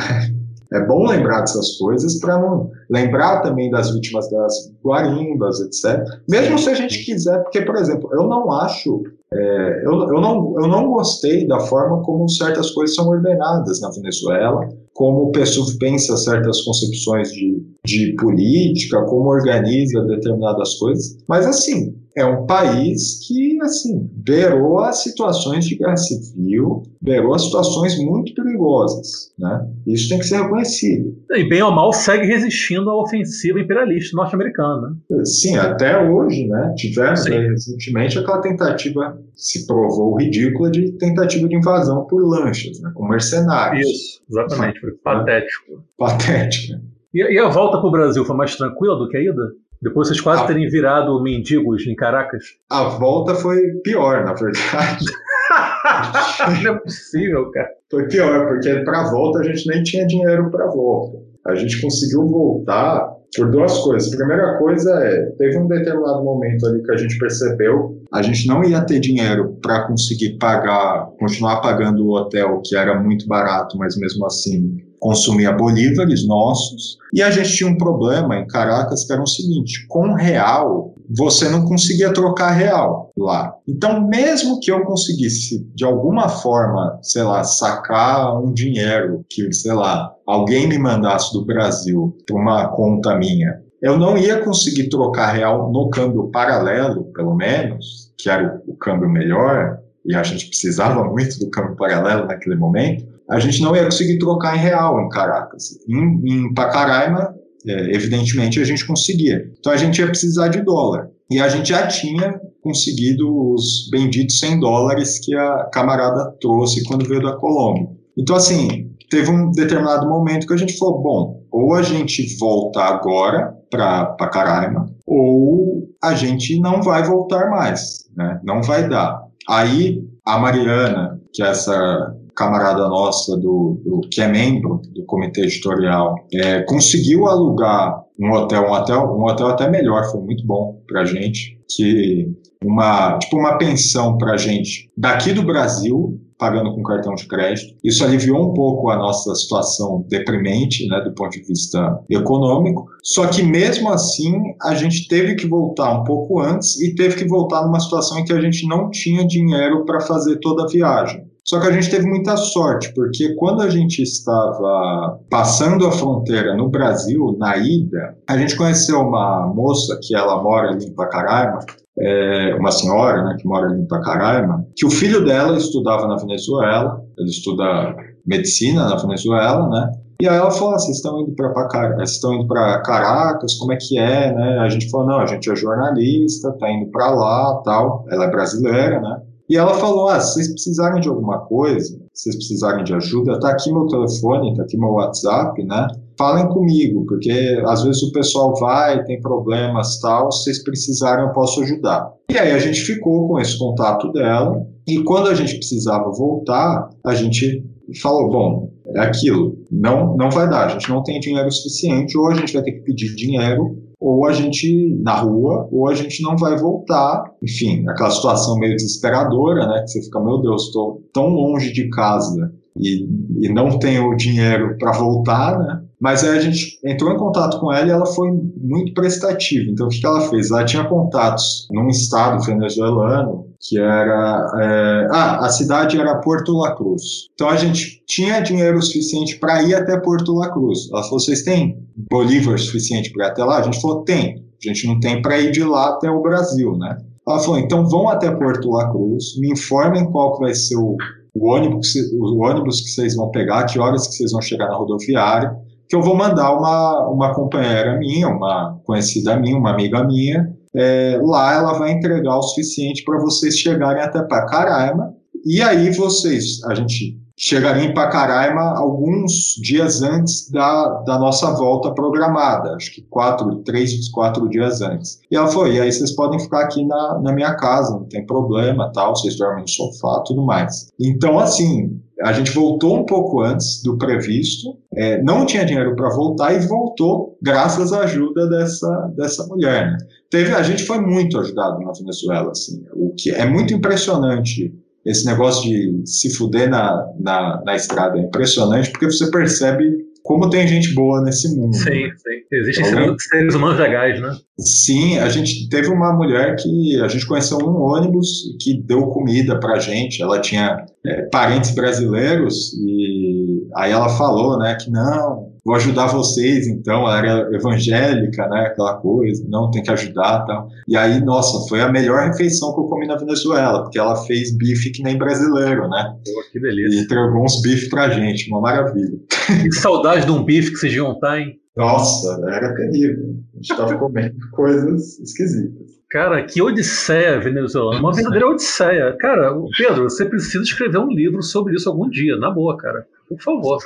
É 0.74 0.86
bom 0.86 1.06
lembrar 1.06 1.42
dessas 1.42 1.78
coisas 1.78 2.20
para 2.20 2.40
não 2.40 2.70
lembrar 2.90 3.42
também 3.42 3.70
das 3.70 3.92
vítimas 3.94 4.30
das 4.30 4.72
guarimbas, 4.84 5.60
etc. 5.62 6.04
Mesmo 6.30 6.58
se 6.58 6.70
a 6.70 6.74
gente 6.74 7.06
quiser, 7.06 7.42
porque, 7.44 7.62
por 7.62 7.76
exemplo, 7.76 8.10
eu 8.14 8.28
não 8.28 8.52
acho, 8.52 9.04
é, 9.34 9.86
eu, 9.86 9.92
eu, 9.92 10.22
não, 10.22 10.56
eu 10.60 10.68
não 10.68 10.88
gostei 10.88 11.48
da 11.48 11.60
forma 11.60 12.02
como 12.04 12.30
certas 12.30 12.72
coisas 12.72 12.96
são 12.96 13.08
ordenadas 13.08 13.82
na 13.82 13.90
Venezuela, 13.92 14.68
como 14.94 15.26
o 15.26 15.32
PSUV 15.32 15.78
pensa 15.78 16.18
certas 16.18 16.62
concepções 16.62 17.32
de, 17.32 17.64
de 17.86 18.16
política, 18.20 19.04
como 19.04 19.30
organiza 19.30 20.02
determinadas 20.02 20.76
coisas, 20.76 21.18
mas 21.28 21.46
assim, 21.46 21.96
é 22.18 22.26
um 22.26 22.48
país 22.48 23.26
que, 23.28 23.47
assim, 23.68 24.10
beirou 24.14 24.80
as 24.80 25.04
situações 25.04 25.66
de 25.66 25.76
guerra 25.76 25.98
civil, 25.98 26.84
beirou 27.02 27.34
as 27.34 27.44
situações 27.44 27.98
muito 27.98 28.34
perigosas, 28.34 29.32
né? 29.38 29.68
Isso 29.86 30.10
tem 30.10 30.20
que 30.20 30.26
ser 30.26 30.42
reconhecido. 30.42 31.16
E 31.32 31.48
bem 31.48 31.62
ou 31.62 31.72
mal 31.72 31.94
segue 31.94 32.26
resistindo 32.26 32.90
à 32.90 33.02
ofensiva 33.02 33.60
imperialista 33.60 34.16
norte-americana. 34.18 34.98
Sim, 35.24 35.58
até 35.58 36.02
hoje, 36.02 36.48
né? 36.48 36.74
Tivemos 36.76 37.26
aí, 37.28 37.48
recentemente 37.48 38.18
aquela 38.18 38.42
tentativa, 38.42 39.20
se 39.36 39.66
provou 39.68 40.18
ridícula, 40.18 40.72
de 40.72 40.92
tentativa 40.94 41.48
de 41.48 41.56
invasão 41.56 42.06
por 42.06 42.22
lanchas, 42.28 42.80
né? 42.82 42.92
Com 42.94 43.08
mercenários. 43.08 43.88
Isso, 43.88 44.22
exatamente. 44.30 44.80
Foi 44.80 44.92
patético. 45.04 45.84
Patético. 45.98 46.80
E, 47.14 47.34
e 47.34 47.40
a 47.40 47.50
volta 47.50 47.80
para 47.80 47.88
o 47.88 47.92
Brasil 47.92 48.26
foi 48.26 48.36
mais 48.36 48.56
tranquila 48.56 48.96
do 48.98 49.08
que 49.08 49.18
a 49.18 49.22
ida? 49.22 49.52
Depois 49.82 50.08
vocês 50.08 50.22
quase 50.22 50.44
a... 50.44 50.46
terem 50.46 50.70
virado 50.70 51.22
mendigos 51.22 51.86
em 51.86 51.96
Caracas? 51.96 52.44
A 52.70 52.84
volta 52.86 53.36
foi 53.36 53.62
pior, 53.84 54.24
na 54.24 54.34
verdade. 54.34 55.06
Não 56.64 56.74
é 56.74 56.80
possível, 56.80 57.50
cara. 57.52 57.70
Foi 57.90 58.08
pior, 58.08 58.48
porque 58.48 58.80
para 58.80 59.02
a 59.02 59.12
volta 59.12 59.40
a 59.40 59.44
gente 59.44 59.68
nem 59.68 59.84
tinha 59.84 60.06
dinheiro 60.06 60.50
para 60.50 60.66
a 60.66 60.70
volta. 60.70 61.18
A 61.46 61.56
gente 61.56 61.82
conseguiu 61.82 62.28
voltar 62.28 63.16
por 63.36 63.50
duas 63.52 63.78
coisas. 63.80 64.14
A 64.14 64.18
primeira 64.18 64.58
coisa 64.58 64.92
é, 65.04 65.26
teve 65.38 65.58
um 65.58 65.68
determinado 65.68 66.24
momento 66.24 66.66
ali 66.66 66.84
que 66.84 66.92
a 66.92 66.98
gente 66.98 67.18
percebeu, 67.18 68.02
a 68.12 68.22
gente 68.22 68.48
não 68.48 68.64
ia 68.64 68.82
ter 68.82 69.00
dinheiro 69.00 69.58
para 69.62 69.88
conseguir 69.88 70.38
pagar, 70.38 71.08
continuar 71.20 71.62
pagando 71.62 72.06
o 72.06 72.16
hotel, 72.16 72.62
que 72.66 72.76
era 72.76 73.00
muito 73.02 73.28
barato, 73.28 73.78
mas 73.78 73.98
mesmo 73.98 74.26
assim 74.26 74.78
consumia 75.00 75.52
bolívares 75.52 76.26
nossos, 76.28 76.98
e 77.14 77.22
a 77.22 77.32
gente 77.32 77.56
tinha 77.56 77.70
um 77.70 77.78
problema 77.78 78.38
em 78.38 78.48
Caracas 78.48 79.06
que 79.06 79.14
era 79.14 79.22
o 79.22 79.28
seguinte: 79.28 79.86
com 79.88 80.14
real, 80.14 80.94
você 81.10 81.50
não 81.50 81.66
conseguia 81.66 82.14
trocar 82.14 82.52
real 82.52 83.12
lá. 83.18 83.54
Então, 83.68 84.08
mesmo 84.08 84.60
que 84.60 84.72
eu 84.72 84.84
conseguisse, 84.84 85.66
de 85.74 85.86
alguma 85.86 86.28
forma, 86.28 87.00
sei 87.02 87.24
lá, 87.24 87.44
sacar 87.44 88.42
um 88.42 88.52
dinheiro 88.52 89.26
que, 89.30 89.52
sei 89.54 89.74
lá, 89.74 90.14
alguém 90.26 90.68
me 90.68 90.78
mandasse 90.78 91.32
do 91.34 91.46
Brasil 91.46 92.16
para 92.26 92.36
uma 92.36 92.68
conta 92.70 93.16
minha, 93.16 93.62
eu 93.82 93.98
não 93.98 94.18
ia 94.18 94.44
conseguir 94.44 94.90
trocar 94.90 95.32
real 95.32 95.72
no 95.72 95.90
câmbio 95.90 96.30
paralelo, 96.32 97.06
pelo 97.14 97.36
menos, 97.36 98.12
que 98.18 98.30
era 98.30 98.62
o, 98.68 98.74
o 98.74 98.76
câmbio 98.76 99.08
melhor, 99.08 99.78
e 100.06 100.16
a 100.16 100.24
gente 100.24 100.48
precisava 100.48 101.04
muito 101.04 101.40
do 101.40 101.50
câmbio 101.50 101.76
paralelo 101.76 102.26
naquele 102.26 102.56
momento 102.56 103.17
a 103.30 103.40
gente 103.40 103.62
não 103.62 103.76
ia 103.76 103.86
conseguir 103.86 104.18
trocar 104.20 104.56
em 104.56 104.60
real 104.60 105.00
em 105.02 105.10
Caracas. 105.10 105.78
Em, 105.88 106.22
em 106.26 106.54
Pacaraima, 106.54 107.36
é, 107.68 107.96
evidentemente, 107.96 108.60
a 108.60 108.64
gente 108.64 108.86
conseguia. 108.86 109.52
Então 109.60 109.72
a 109.72 109.78
gente 109.78 110.00
ia 110.00 110.08
precisar 110.08 110.48
de 110.48 110.62
dólar. 110.62 111.10
E 111.30 111.40
a 111.40 111.50
gente 111.50 111.70
já 111.70 111.88
tinha 111.88 112.40
conseguido 112.62 113.54
os 113.54 113.90
benditos 113.92 114.40
100 114.40 114.60
dólares 114.60 115.20
que 115.20 115.36
a 115.36 115.70
camarada 115.74 116.32
trouxe 116.40 116.84
quando 116.86 117.08
veio 117.08 117.22
da 117.22 117.36
Colômbia. 117.36 117.88
Então, 118.18 118.36
assim, 118.36 118.90
teve 119.10 119.30
um 119.30 119.52
determinado 119.52 120.08
momento 120.08 120.48
que 120.48 120.54
a 120.54 120.58
gente 120.58 120.78
falou: 120.78 121.02
bom, 121.02 121.44
ou 121.52 121.74
a 121.74 121.82
gente 121.82 122.38
volta 122.38 122.82
agora 122.82 123.54
para 123.70 124.06
Pacaraima, 124.06 124.90
ou 125.06 125.90
a 126.02 126.14
gente 126.14 126.60
não 126.60 126.82
vai 126.82 127.04
voltar 127.04 127.50
mais, 127.50 128.06
né? 128.16 128.40
não 128.44 128.62
vai 128.62 128.88
dar. 128.88 129.22
Aí 129.50 130.02
a 130.26 130.38
Mariana, 130.40 131.20
que 131.34 131.44
é 131.44 131.48
essa 131.48 132.16
camarada 132.38 132.88
nossa 132.88 133.36
do, 133.36 133.82
do, 133.84 134.02
que 134.12 134.22
é 134.22 134.28
membro 134.28 134.80
do 134.94 135.04
comitê 135.06 135.42
editorial 135.42 136.16
é, 136.32 136.62
conseguiu 136.62 137.28
alugar 137.28 138.04
um 138.20 138.32
hotel, 138.32 138.68
um 138.68 138.72
hotel, 138.72 139.18
um 139.18 139.26
hotel 139.26 139.48
até 139.48 139.70
melhor, 139.70 140.06
foi 140.12 140.22
muito 140.22 140.46
bom 140.46 140.80
para 140.88 141.04
gente, 141.04 141.60
que 141.76 142.32
uma 142.64 143.18
tipo 143.18 143.38
uma 143.38 143.58
pensão 143.58 144.18
para 144.18 144.38
gente 144.38 144.90
daqui 144.96 145.34
do 145.34 145.44
Brasil 145.44 146.20
pagando 146.38 146.74
com 146.74 146.84
cartão 146.84 147.16
de 147.16 147.28
crédito. 147.28 147.76
Isso 147.84 148.04
aliviou 148.04 148.52
um 148.52 148.54
pouco 148.54 148.90
a 148.90 148.96
nossa 148.96 149.34
situação 149.34 150.06
deprimente, 150.08 150.88
né, 150.88 151.02
do 151.02 151.14
ponto 151.14 151.32
de 151.32 151.44
vista 151.44 152.00
econômico. 152.10 152.86
Só 153.04 153.28
que 153.28 153.42
mesmo 153.42 153.90
assim, 153.90 154.34
a 154.62 154.76
gente 154.76 155.08
teve 155.08 155.36
que 155.36 155.48
voltar 155.48 156.00
um 156.00 156.04
pouco 156.04 156.40
antes 156.40 156.80
e 156.80 156.94
teve 156.94 157.16
que 157.16 157.28
voltar 157.28 157.66
numa 157.66 157.80
situação 157.80 158.20
em 158.20 158.24
que 158.24 158.34
a 158.34 158.42
gente 158.42 158.68
não 158.68 158.90
tinha 158.92 159.26
dinheiro 159.26 159.84
para 159.86 160.00
fazer 160.02 160.38
toda 160.40 160.64
a 160.64 160.68
viagem. 160.68 161.27
Só 161.50 161.62
que 161.62 161.68
a 161.68 161.72
gente 161.72 161.90
teve 161.90 162.06
muita 162.06 162.36
sorte, 162.36 162.94
porque 162.94 163.34
quando 163.36 163.62
a 163.62 163.70
gente 163.70 164.02
estava 164.02 165.18
passando 165.30 165.88
a 165.88 165.92
fronteira 165.92 166.54
no 166.56 166.70
Brasil, 166.70 167.38
na 167.40 167.56
ida, 167.56 168.18
a 168.30 168.38
gente 168.38 168.58
conheceu 168.58 169.00
uma 169.00 169.48
moça 169.48 169.98
que 170.04 170.14
ela 170.14 170.44
mora 170.44 170.72
ali 170.72 170.86
em 170.86 170.94
Pacaraima, 170.94 171.60
é, 172.00 172.54
uma 172.60 172.70
senhora 172.70 173.24
né, 173.24 173.38
que 173.40 173.48
mora 173.48 173.68
ali 173.68 173.82
em 173.82 173.88
Pacaraima, 173.88 174.66
que 174.76 174.86
o 174.86 174.90
filho 174.90 175.24
dela 175.24 175.58
estudava 175.58 176.06
na 176.06 176.18
Venezuela, 176.18 177.02
ele 177.18 177.30
estuda 177.30 177.96
medicina 178.26 178.90
na 178.90 178.98
Venezuela, 178.98 179.70
né? 179.70 179.92
E 180.20 180.28
aí 180.28 180.36
ela 180.36 180.52
falou: 180.52 180.74
ah, 180.74 180.80
vocês 180.80 180.98
estão 180.98 181.22
indo 181.22 181.34
para 181.34 181.54
vocês 181.96 182.12
estão 182.14 182.34
indo 182.34 182.48
para 182.48 182.82
Caracas, 182.82 183.54
como 183.58 183.72
é 183.72 183.78
que 183.80 183.98
é, 183.98 184.34
né? 184.34 184.60
A 184.60 184.70
gente 184.70 184.90
falou: 184.90 185.08
não, 185.08 185.20
a 185.20 185.26
gente 185.26 185.50
é 185.50 185.56
jornalista, 185.56 186.52
tá 186.60 186.70
indo 186.70 186.92
para 186.92 187.12
lá, 187.12 187.62
tal. 187.64 188.04
Ela 188.10 188.26
é 188.26 188.32
brasileira, 188.32 189.00
né? 189.00 189.22
E 189.50 189.56
ela 189.56 189.74
falou: 189.76 190.10
ah, 190.10 190.20
se 190.20 190.34
vocês 190.34 190.52
precisarem 190.52 191.02
de 191.02 191.08
alguma 191.08 191.40
coisa, 191.40 191.98
se 192.14 192.24
vocês 192.24 192.36
precisarem 192.36 192.84
de 192.84 192.94
ajuda, 192.94 193.40
tá 193.40 193.52
aqui 193.52 193.72
meu 193.72 193.88
telefone, 193.88 194.54
tá 194.56 194.64
aqui 194.64 194.78
meu 194.78 194.90
WhatsApp, 194.90 195.64
né? 195.64 195.88
Falem 196.18 196.48
comigo, 196.50 197.06
porque 197.06 197.62
às 197.68 197.84
vezes 197.84 198.04
o 198.04 198.12
pessoal 198.12 198.54
vai, 198.60 199.04
tem 199.06 199.22
problemas 199.22 200.00
tal, 200.00 200.32
se 200.32 200.44
vocês 200.44 200.64
precisarem 200.64 201.26
eu 201.26 201.32
posso 201.32 201.62
ajudar. 201.62 202.12
E 202.30 202.38
aí 202.38 202.52
a 202.52 202.60
gente 202.60 202.82
ficou 202.82 203.28
com 203.28 203.40
esse 203.40 203.58
contato 203.58 204.12
dela, 204.12 204.66
e 204.88 205.04
quando 205.04 205.30
a 205.30 205.36
gente 205.36 205.56
precisava 205.56 206.12
voltar, 206.12 206.90
a 207.06 207.16
gente 207.16 207.64
falou: 208.02 208.30
bom, 208.30 208.72
é 208.96 209.00
aquilo, 209.00 209.58
não, 209.72 210.18
não 210.18 210.30
vai 210.30 210.50
dar, 210.50 210.66
a 210.66 210.70
gente 210.70 210.90
não 210.90 211.04
tem 211.04 211.20
dinheiro 211.20 211.52
suficiente, 211.52 212.18
ou 212.18 212.28
a 212.28 212.34
gente 212.34 212.54
vai 212.54 212.64
ter 212.64 212.74
que 212.74 212.82
pedir 212.82 213.16
dinheiro 213.16 213.87
ou 214.00 214.28
a 214.28 214.34
gente 214.34 214.96
na 215.02 215.16
rua, 215.16 215.68
ou 215.72 215.88
a 215.88 215.96
gente 215.96 216.22
não 216.22 216.38
vai 216.38 216.58
voltar. 216.58 217.24
Enfim, 217.42 217.84
aquela 217.88 218.12
situação 218.12 218.58
meio 218.60 218.76
desesperadora, 218.76 219.68
né? 219.68 219.82
Que 219.82 219.88
você 219.88 220.04
fica, 220.04 220.20
meu 220.20 220.40
Deus, 220.40 220.66
estou 220.66 221.04
tão 221.14 221.28
longe 221.28 221.72
de 221.74 221.90
casa 221.90 222.54
e, 222.76 223.08
e 223.40 223.50
não 223.50 223.80
tenho 223.80 224.16
dinheiro 224.16 224.78
para 224.78 224.92
voltar, 224.92 225.58
né? 225.60 225.84
Mas 226.00 226.24
aí 226.24 226.38
a 226.38 226.42
gente 226.42 226.80
entrou 226.86 227.12
em 227.12 227.18
contato 227.18 227.60
com 227.60 227.74
ela 227.74 227.88
e 227.88 227.92
ela 227.92 228.06
foi 228.06 228.30
muito 228.32 228.94
prestativa. 228.94 229.70
Então 229.72 229.88
o 229.88 229.90
que, 229.90 230.00
que 230.00 230.06
ela 230.06 230.22
fez? 230.22 230.52
Ela 230.52 230.64
tinha 230.64 230.84
contatos 230.84 231.68
num 231.72 231.88
estado 231.90 232.44
venezuelano 232.44 233.48
que 233.60 233.80
era. 233.80 234.52
É, 234.62 235.08
ah, 235.12 235.46
a 235.46 235.50
cidade 235.50 236.00
era 236.00 236.20
Porto 236.20 236.54
La 236.54 236.76
Cruz. 236.76 237.30
Então 237.34 237.50
a 237.50 237.56
gente 237.56 238.04
tinha 238.06 238.40
dinheiro 238.42 238.82
suficiente 238.82 239.40
para 239.40 239.64
ir 239.64 239.74
até 239.74 240.00
Porto 240.00 240.36
La 240.36 240.52
Cruz. 240.52 240.88
Ela 240.92 241.04
falou: 241.04 241.20
vocês 241.20 241.42
têm 241.42 241.84
bolívar 242.12 242.58
suficiente 242.60 243.12
para 243.12 243.26
ir 243.26 243.30
até 243.30 243.44
lá? 243.44 243.58
A 243.58 243.64
gente 243.64 243.82
falou: 243.82 244.04
tem. 244.04 244.46
A 244.64 244.68
gente 244.68 244.88
não 244.88 245.00
tem 245.00 245.22
para 245.22 245.40
ir 245.40 245.52
de 245.52 245.64
lá 245.64 245.90
até 245.90 246.10
o 246.10 246.22
Brasil, 246.22 246.78
né? 246.78 246.98
Ela 247.28 247.40
falou: 247.40 247.60
então 247.60 247.88
vão 247.88 248.08
até 248.08 248.30
Porto 248.30 248.70
La 248.70 248.90
Cruz, 248.92 249.38
me 249.40 249.52
informem 249.52 250.10
qual 250.12 250.36
que 250.36 250.42
vai 250.42 250.54
ser 250.54 250.78
o, 250.78 250.96
o, 251.34 251.50
ônibus, 251.50 251.96
o 252.14 252.44
ônibus 252.44 252.82
que 252.82 252.90
vocês 252.90 253.16
vão 253.16 253.32
pegar, 253.32 253.66
que 253.66 253.80
horas 253.80 254.08
que 254.08 254.14
vocês 254.14 254.32
vão 254.32 254.42
chegar 254.42 254.68
na 254.68 254.76
rodoviária 254.76 255.56
que 255.88 255.96
eu 255.96 256.02
vou 256.02 256.16
mandar 256.16 256.52
uma, 256.54 257.08
uma 257.10 257.34
companheira 257.34 257.98
minha, 257.98 258.28
uma 258.28 258.80
conhecida 258.84 259.38
minha, 259.38 259.58
uma 259.58 259.72
amiga 259.72 260.04
minha, 260.04 260.52
é, 260.76 261.20
lá 261.22 261.54
ela 261.54 261.74
vai 261.74 261.92
entregar 261.92 262.38
o 262.38 262.42
suficiente 262.42 263.04
para 263.04 263.20
vocês 263.20 263.58
chegarem 263.58 264.02
até 264.02 264.22
Pacaraima, 264.22 265.14
e 265.46 265.62
aí 265.62 265.92
vocês, 265.92 266.64
a 266.66 266.76
gente 266.76 267.18
chegaria 267.38 267.84
em 267.84 267.94
Pacaraima 267.94 268.76
alguns 268.76 269.32
dias 269.62 270.02
antes 270.02 270.50
da, 270.50 270.88
da 271.06 271.20
nossa 271.20 271.52
volta 271.52 271.94
programada, 271.94 272.74
acho 272.76 272.92
que 272.92 273.04
quatro, 273.04 273.58
três, 273.64 274.10
quatro 274.10 274.50
dias 274.50 274.82
antes. 274.82 275.20
E 275.30 275.36
ela 275.36 275.48
foi, 275.48 275.76
e 275.76 275.80
aí 275.80 275.92
vocês 275.92 276.16
podem 276.16 276.40
ficar 276.40 276.62
aqui 276.62 276.84
na, 276.84 277.20
na 277.22 277.32
minha 277.32 277.54
casa, 277.56 277.94
não 277.94 278.06
tem 278.06 278.26
problema, 278.26 278.92
tal, 278.92 279.16
vocês 279.16 279.38
dormem 279.38 279.62
no 279.62 279.70
sofá, 279.70 280.24
tudo 280.26 280.44
mais. 280.44 280.88
Então, 281.00 281.38
assim, 281.38 282.02
a 282.24 282.34
gente 282.34 282.50
voltou 282.52 282.98
um 282.98 283.06
pouco 283.06 283.42
antes 283.42 283.84
do 283.84 283.98
previsto, 284.00 284.76
é, 284.96 285.22
não 285.22 285.46
tinha 285.46 285.64
dinheiro 285.64 285.96
para 285.96 286.10
voltar 286.10 286.56
e 286.56 286.66
voltou 286.66 287.38
graças 287.40 287.94
à 287.94 288.02
ajuda 288.02 288.50
dessa, 288.50 289.14
dessa 289.16 289.46
mulher. 289.46 289.92
Né? 289.92 289.98
Teve, 290.32 290.54
a 290.54 290.64
gente 290.64 290.84
foi 290.84 291.00
muito 291.00 291.40
ajudado 291.40 291.80
na 291.82 291.92
Venezuela, 291.92 292.50
assim, 292.50 292.84
o 292.94 293.14
que 293.16 293.30
é 293.30 293.46
muito 293.46 293.76
impressionante 293.76 294.74
esse 295.08 295.26
negócio 295.26 295.64
de 295.64 296.02
se 296.06 296.30
fuder 296.36 296.70
na, 296.70 297.06
na, 297.20 297.62
na 297.66 297.76
estrada 297.76 298.18
é 298.18 298.22
impressionante, 298.22 298.92
porque 298.92 299.06
você 299.06 299.32
percebe 299.32 300.06
como 300.28 300.50
tem 300.50 300.68
gente 300.68 300.94
boa 300.94 301.24
nesse 301.24 301.56
mundo. 301.56 301.74
Sim, 301.74 302.12
sim. 302.18 302.38
Existem 302.52 302.86
então, 302.90 303.16
seres 303.18 303.56
humanos 303.56 303.80
legais, 303.80 304.20
né? 304.20 304.36
Sim, 304.60 305.18
a 305.20 305.30
gente 305.30 305.70
teve 305.70 305.88
uma 305.88 306.12
mulher 306.12 306.58
que 306.58 307.02
a 307.02 307.08
gente 307.08 307.26
conheceu 307.26 307.58
num 307.60 307.80
ônibus 307.80 308.28
que 308.62 308.82
deu 308.84 309.08
comida 309.08 309.58
pra 309.58 309.80
gente. 309.80 310.22
Ela 310.22 310.42
tinha 310.42 310.86
é, 311.06 311.22
parentes 311.32 311.74
brasileiros 311.74 312.74
e 312.74 313.66
aí 313.78 313.94
ela 313.94 314.10
falou, 314.10 314.60
né, 314.60 314.76
que 314.76 314.92
não, 314.92 315.47
vou 315.68 315.76
ajudar 315.76 316.08
vocês, 316.08 316.66
então, 316.66 317.02
ela 317.02 317.18
era 317.18 317.54
evangélica, 317.54 318.48
né, 318.48 318.68
aquela 318.68 318.94
coisa, 319.02 319.44
não, 319.50 319.70
tem 319.70 319.84
que 319.84 319.92
ajudar, 319.92 320.46
tal. 320.46 320.70
E 320.88 320.96
aí, 320.96 321.20
nossa, 321.20 321.68
foi 321.68 321.82
a 321.82 321.92
melhor 321.92 322.26
refeição 322.26 322.74
que 322.74 322.80
eu 322.80 322.86
comi 322.86 323.06
na 323.06 323.18
Venezuela, 323.18 323.84
porque 323.84 324.00
ela 324.00 324.16
fez 324.16 324.56
bife 324.56 324.92
que 324.92 325.04
nem 325.04 325.18
brasileiro, 325.18 325.90
né? 325.90 326.16
Pô, 326.24 326.44
que 326.54 326.60
delícia. 326.62 326.98
E 326.98 327.04
entregou 327.04 327.44
uns 327.44 327.62
bifes 327.62 327.90
pra 327.90 328.10
gente, 328.10 328.50
uma 328.50 328.62
maravilha. 328.62 329.20
Que 329.68 329.72
saudade 329.74 330.26
de 330.26 330.32
um 330.32 330.44
bife 330.44 330.72
que 330.72 330.78
vocês 330.78 330.94
iam 330.94 331.20
tá, 331.20 331.38
hein? 331.38 331.60
Nossa, 331.76 332.40
era 332.48 332.74
terrível. 332.74 333.36
A 333.54 333.58
gente 333.58 333.76
tava 333.76 333.98
comendo 333.98 334.36
coisas 334.52 335.20
esquisitas. 335.20 335.97
Cara, 336.10 336.46
que 336.46 336.62
odisseia 336.62 337.40
venezuelana, 337.40 338.00
uma 338.00 338.14
verdadeira 338.14 338.48
odisseia. 338.48 339.16
Cara, 339.20 339.54
Pedro, 339.78 340.04
você 340.04 340.26
precisa 340.26 340.64
escrever 340.64 341.00
um 341.00 341.10
livro 341.10 341.44
sobre 341.44 341.76
isso 341.76 341.90
algum 341.90 342.10
dia, 342.10 342.38
na 342.38 342.50
boa, 342.50 342.78
cara. 342.78 343.06
Por 343.28 343.42
favor. 343.42 343.78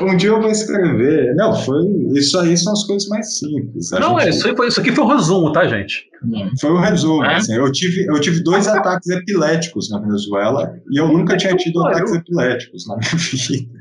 Um 0.00 0.16
dia 0.16 0.30
eu 0.30 0.40
vou 0.40 0.50
escrever. 0.50 1.32
Não, 1.36 1.54
foi. 1.54 1.84
Isso 2.14 2.36
aí 2.36 2.56
são 2.56 2.72
as 2.72 2.84
coisas 2.84 3.08
mais 3.08 3.38
simples. 3.38 3.92
A 3.92 4.00
não, 4.00 4.18
gente... 4.18 4.26
é, 4.26 4.30
isso, 4.30 4.56
foi, 4.56 4.66
isso 4.66 4.80
aqui 4.80 4.90
foi 4.90 5.04
um 5.04 5.08
resumo, 5.08 5.52
tá, 5.52 5.68
gente? 5.68 6.10
Foi 6.60 6.72
um 6.72 6.80
resumo. 6.80 7.24
É? 7.24 7.36
Assim, 7.36 7.54
eu, 7.54 7.70
tive, 7.70 8.06
eu 8.06 8.20
tive 8.20 8.42
dois 8.42 8.66
ataques 8.68 9.08
epiléticos 9.08 9.88
na 9.88 10.00
Venezuela 10.00 10.74
e 10.90 11.00
eu 11.00 11.06
nunca 11.06 11.36
tinha 11.36 11.56
tido 11.56 11.86
ataques 11.86 12.12
epiléticos 12.12 12.88
na 12.88 12.96
minha 12.96 13.14
vida. 13.14 13.77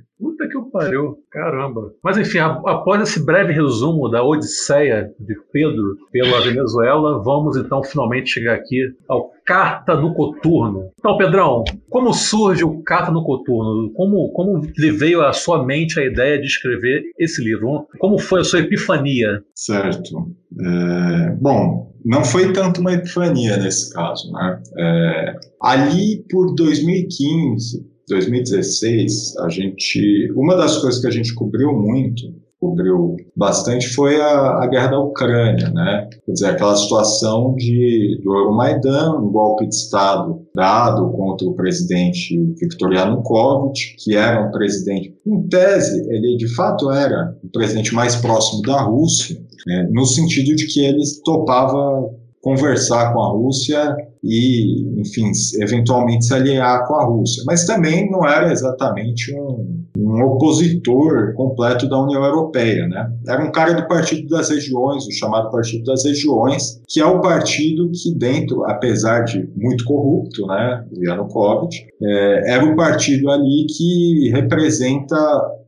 Que 0.67 0.71
pariu, 0.71 1.17
caramba. 1.31 1.93
Mas 2.03 2.17
enfim, 2.17 2.39
após 2.39 3.01
esse 3.01 3.25
breve 3.25 3.53
resumo 3.53 4.09
da 4.09 4.23
Odisseia 4.23 5.11
de 5.19 5.35
Pedro 5.51 5.97
pela 6.11 6.41
Venezuela, 6.41 7.21
vamos 7.23 7.57
então 7.57 7.83
finalmente 7.83 8.29
chegar 8.29 8.55
aqui 8.55 8.93
ao 9.07 9.31
Carta 9.45 9.95
no 9.95 10.13
Coturno. 10.13 10.91
Então, 10.99 11.17
Pedrão, 11.17 11.63
como 11.89 12.13
surge 12.13 12.65
o 12.65 12.83
Carta 12.83 13.11
no 13.11 13.23
Coturno? 13.23 13.91
Como, 13.93 14.29
como 14.33 14.61
lhe 14.77 14.91
veio 14.91 15.25
à 15.25 15.31
sua 15.31 15.65
mente 15.65 15.99
a 15.99 16.05
ideia 16.05 16.37
de 16.37 16.45
escrever 16.45 17.03
esse 17.17 17.41
livro? 17.41 17.87
Como 17.97 18.19
foi 18.19 18.41
a 18.41 18.43
sua 18.43 18.59
epifania? 18.59 19.41
Certo. 19.55 20.27
É, 20.59 21.29
bom, 21.39 21.93
não 22.03 22.25
foi 22.25 22.51
tanto 22.51 22.81
uma 22.81 22.93
epifania 22.93 23.55
nesse 23.57 23.93
caso, 23.93 24.31
né? 24.33 24.61
É, 24.77 25.35
ali 25.61 26.25
por 26.29 26.53
2015, 26.55 27.85
2016, 28.07 29.37
a 29.39 29.49
gente, 29.49 30.31
uma 30.35 30.55
das 30.55 30.77
coisas 30.77 31.01
que 31.01 31.07
a 31.07 31.11
gente 31.11 31.33
cobriu 31.33 31.73
muito, 31.73 32.33
cobriu 32.59 33.17
bastante, 33.35 33.87
foi 33.89 34.19
a, 34.19 34.63
a 34.63 34.67
guerra 34.67 34.87
da 34.87 34.99
Ucrânia, 34.99 35.69
né? 35.69 36.09
Quer 36.25 36.31
dizer, 36.31 36.45
aquela 36.47 36.75
situação 36.75 37.53
de, 37.55 38.19
do 38.23 38.35
Euromaidan, 38.35 39.19
um 39.19 39.31
golpe 39.31 39.67
de 39.67 39.75
Estado 39.75 40.41
dado 40.55 41.11
contra 41.11 41.47
o 41.47 41.53
presidente 41.53 42.35
Viktor 42.59 42.93
Yanukovych, 42.93 43.95
que 43.99 44.15
era 44.15 44.47
um 44.47 44.51
presidente, 44.51 45.15
em 45.25 45.47
tese, 45.47 46.01
ele 46.09 46.35
de 46.37 46.47
fato 46.55 46.91
era 46.91 47.37
o 47.43 47.49
presidente 47.49 47.93
mais 47.93 48.15
próximo 48.15 48.61
da 48.63 48.81
Rússia, 48.81 49.39
né? 49.67 49.87
no 49.91 50.05
sentido 50.05 50.55
de 50.55 50.65
que 50.65 50.83
ele 50.83 51.03
topava 51.23 52.09
conversar 52.47 53.11
com 53.11 53.21
a 53.21 53.27
Rússia 53.27 53.93
e, 54.23 55.01
enfim, 55.01 55.29
eventualmente 55.61 56.25
se 56.25 56.33
aliar 56.33 56.87
com 56.87 56.95
a 56.95 57.03
Rússia. 57.03 57.43
Mas 57.45 57.65
também 57.65 58.09
não 58.09 58.25
era 58.25 58.53
exatamente 58.53 59.35
um, 59.35 59.83
um 59.97 60.23
opositor 60.23 61.33
completo 61.33 61.89
da 61.89 62.01
União 62.01 62.23
Europeia, 62.23 62.87
né? 62.87 63.11
Era 63.27 63.43
um 63.43 63.51
cara 63.51 63.73
do 63.73 63.85
Partido 63.85 64.29
das 64.29 64.49
Regiões, 64.49 65.05
o 65.05 65.11
chamado 65.11 65.51
Partido 65.51 65.83
das 65.83 66.05
Regiões, 66.05 66.81
que 66.87 67.01
é 67.01 67.05
o 67.05 67.19
partido 67.19 67.91
que 67.91 68.15
dentro, 68.15 68.63
apesar 68.63 69.25
de 69.25 69.49
muito 69.53 69.83
corrupto, 69.83 70.47
né, 70.47 70.85
o 70.95 71.03
Yanukovych, 71.03 71.85
é, 72.01 72.53
era 72.53 72.65
o 72.65 72.77
partido 72.77 73.29
ali 73.29 73.65
que 73.75 74.29
representa 74.33 75.17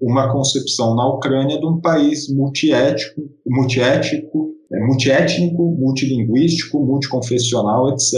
uma 0.01 0.31
concepção 0.31 0.95
na 0.95 1.05
Ucrânia 1.09 1.59
de 1.59 1.65
um 1.65 1.81
país 1.81 2.33
multiético, 2.33 3.29
multiético 3.45 4.48
multiétnico, 4.89 5.75
multilinguístico, 5.77 6.83
multiconfessional, 6.83 7.89
etc. 7.89 8.13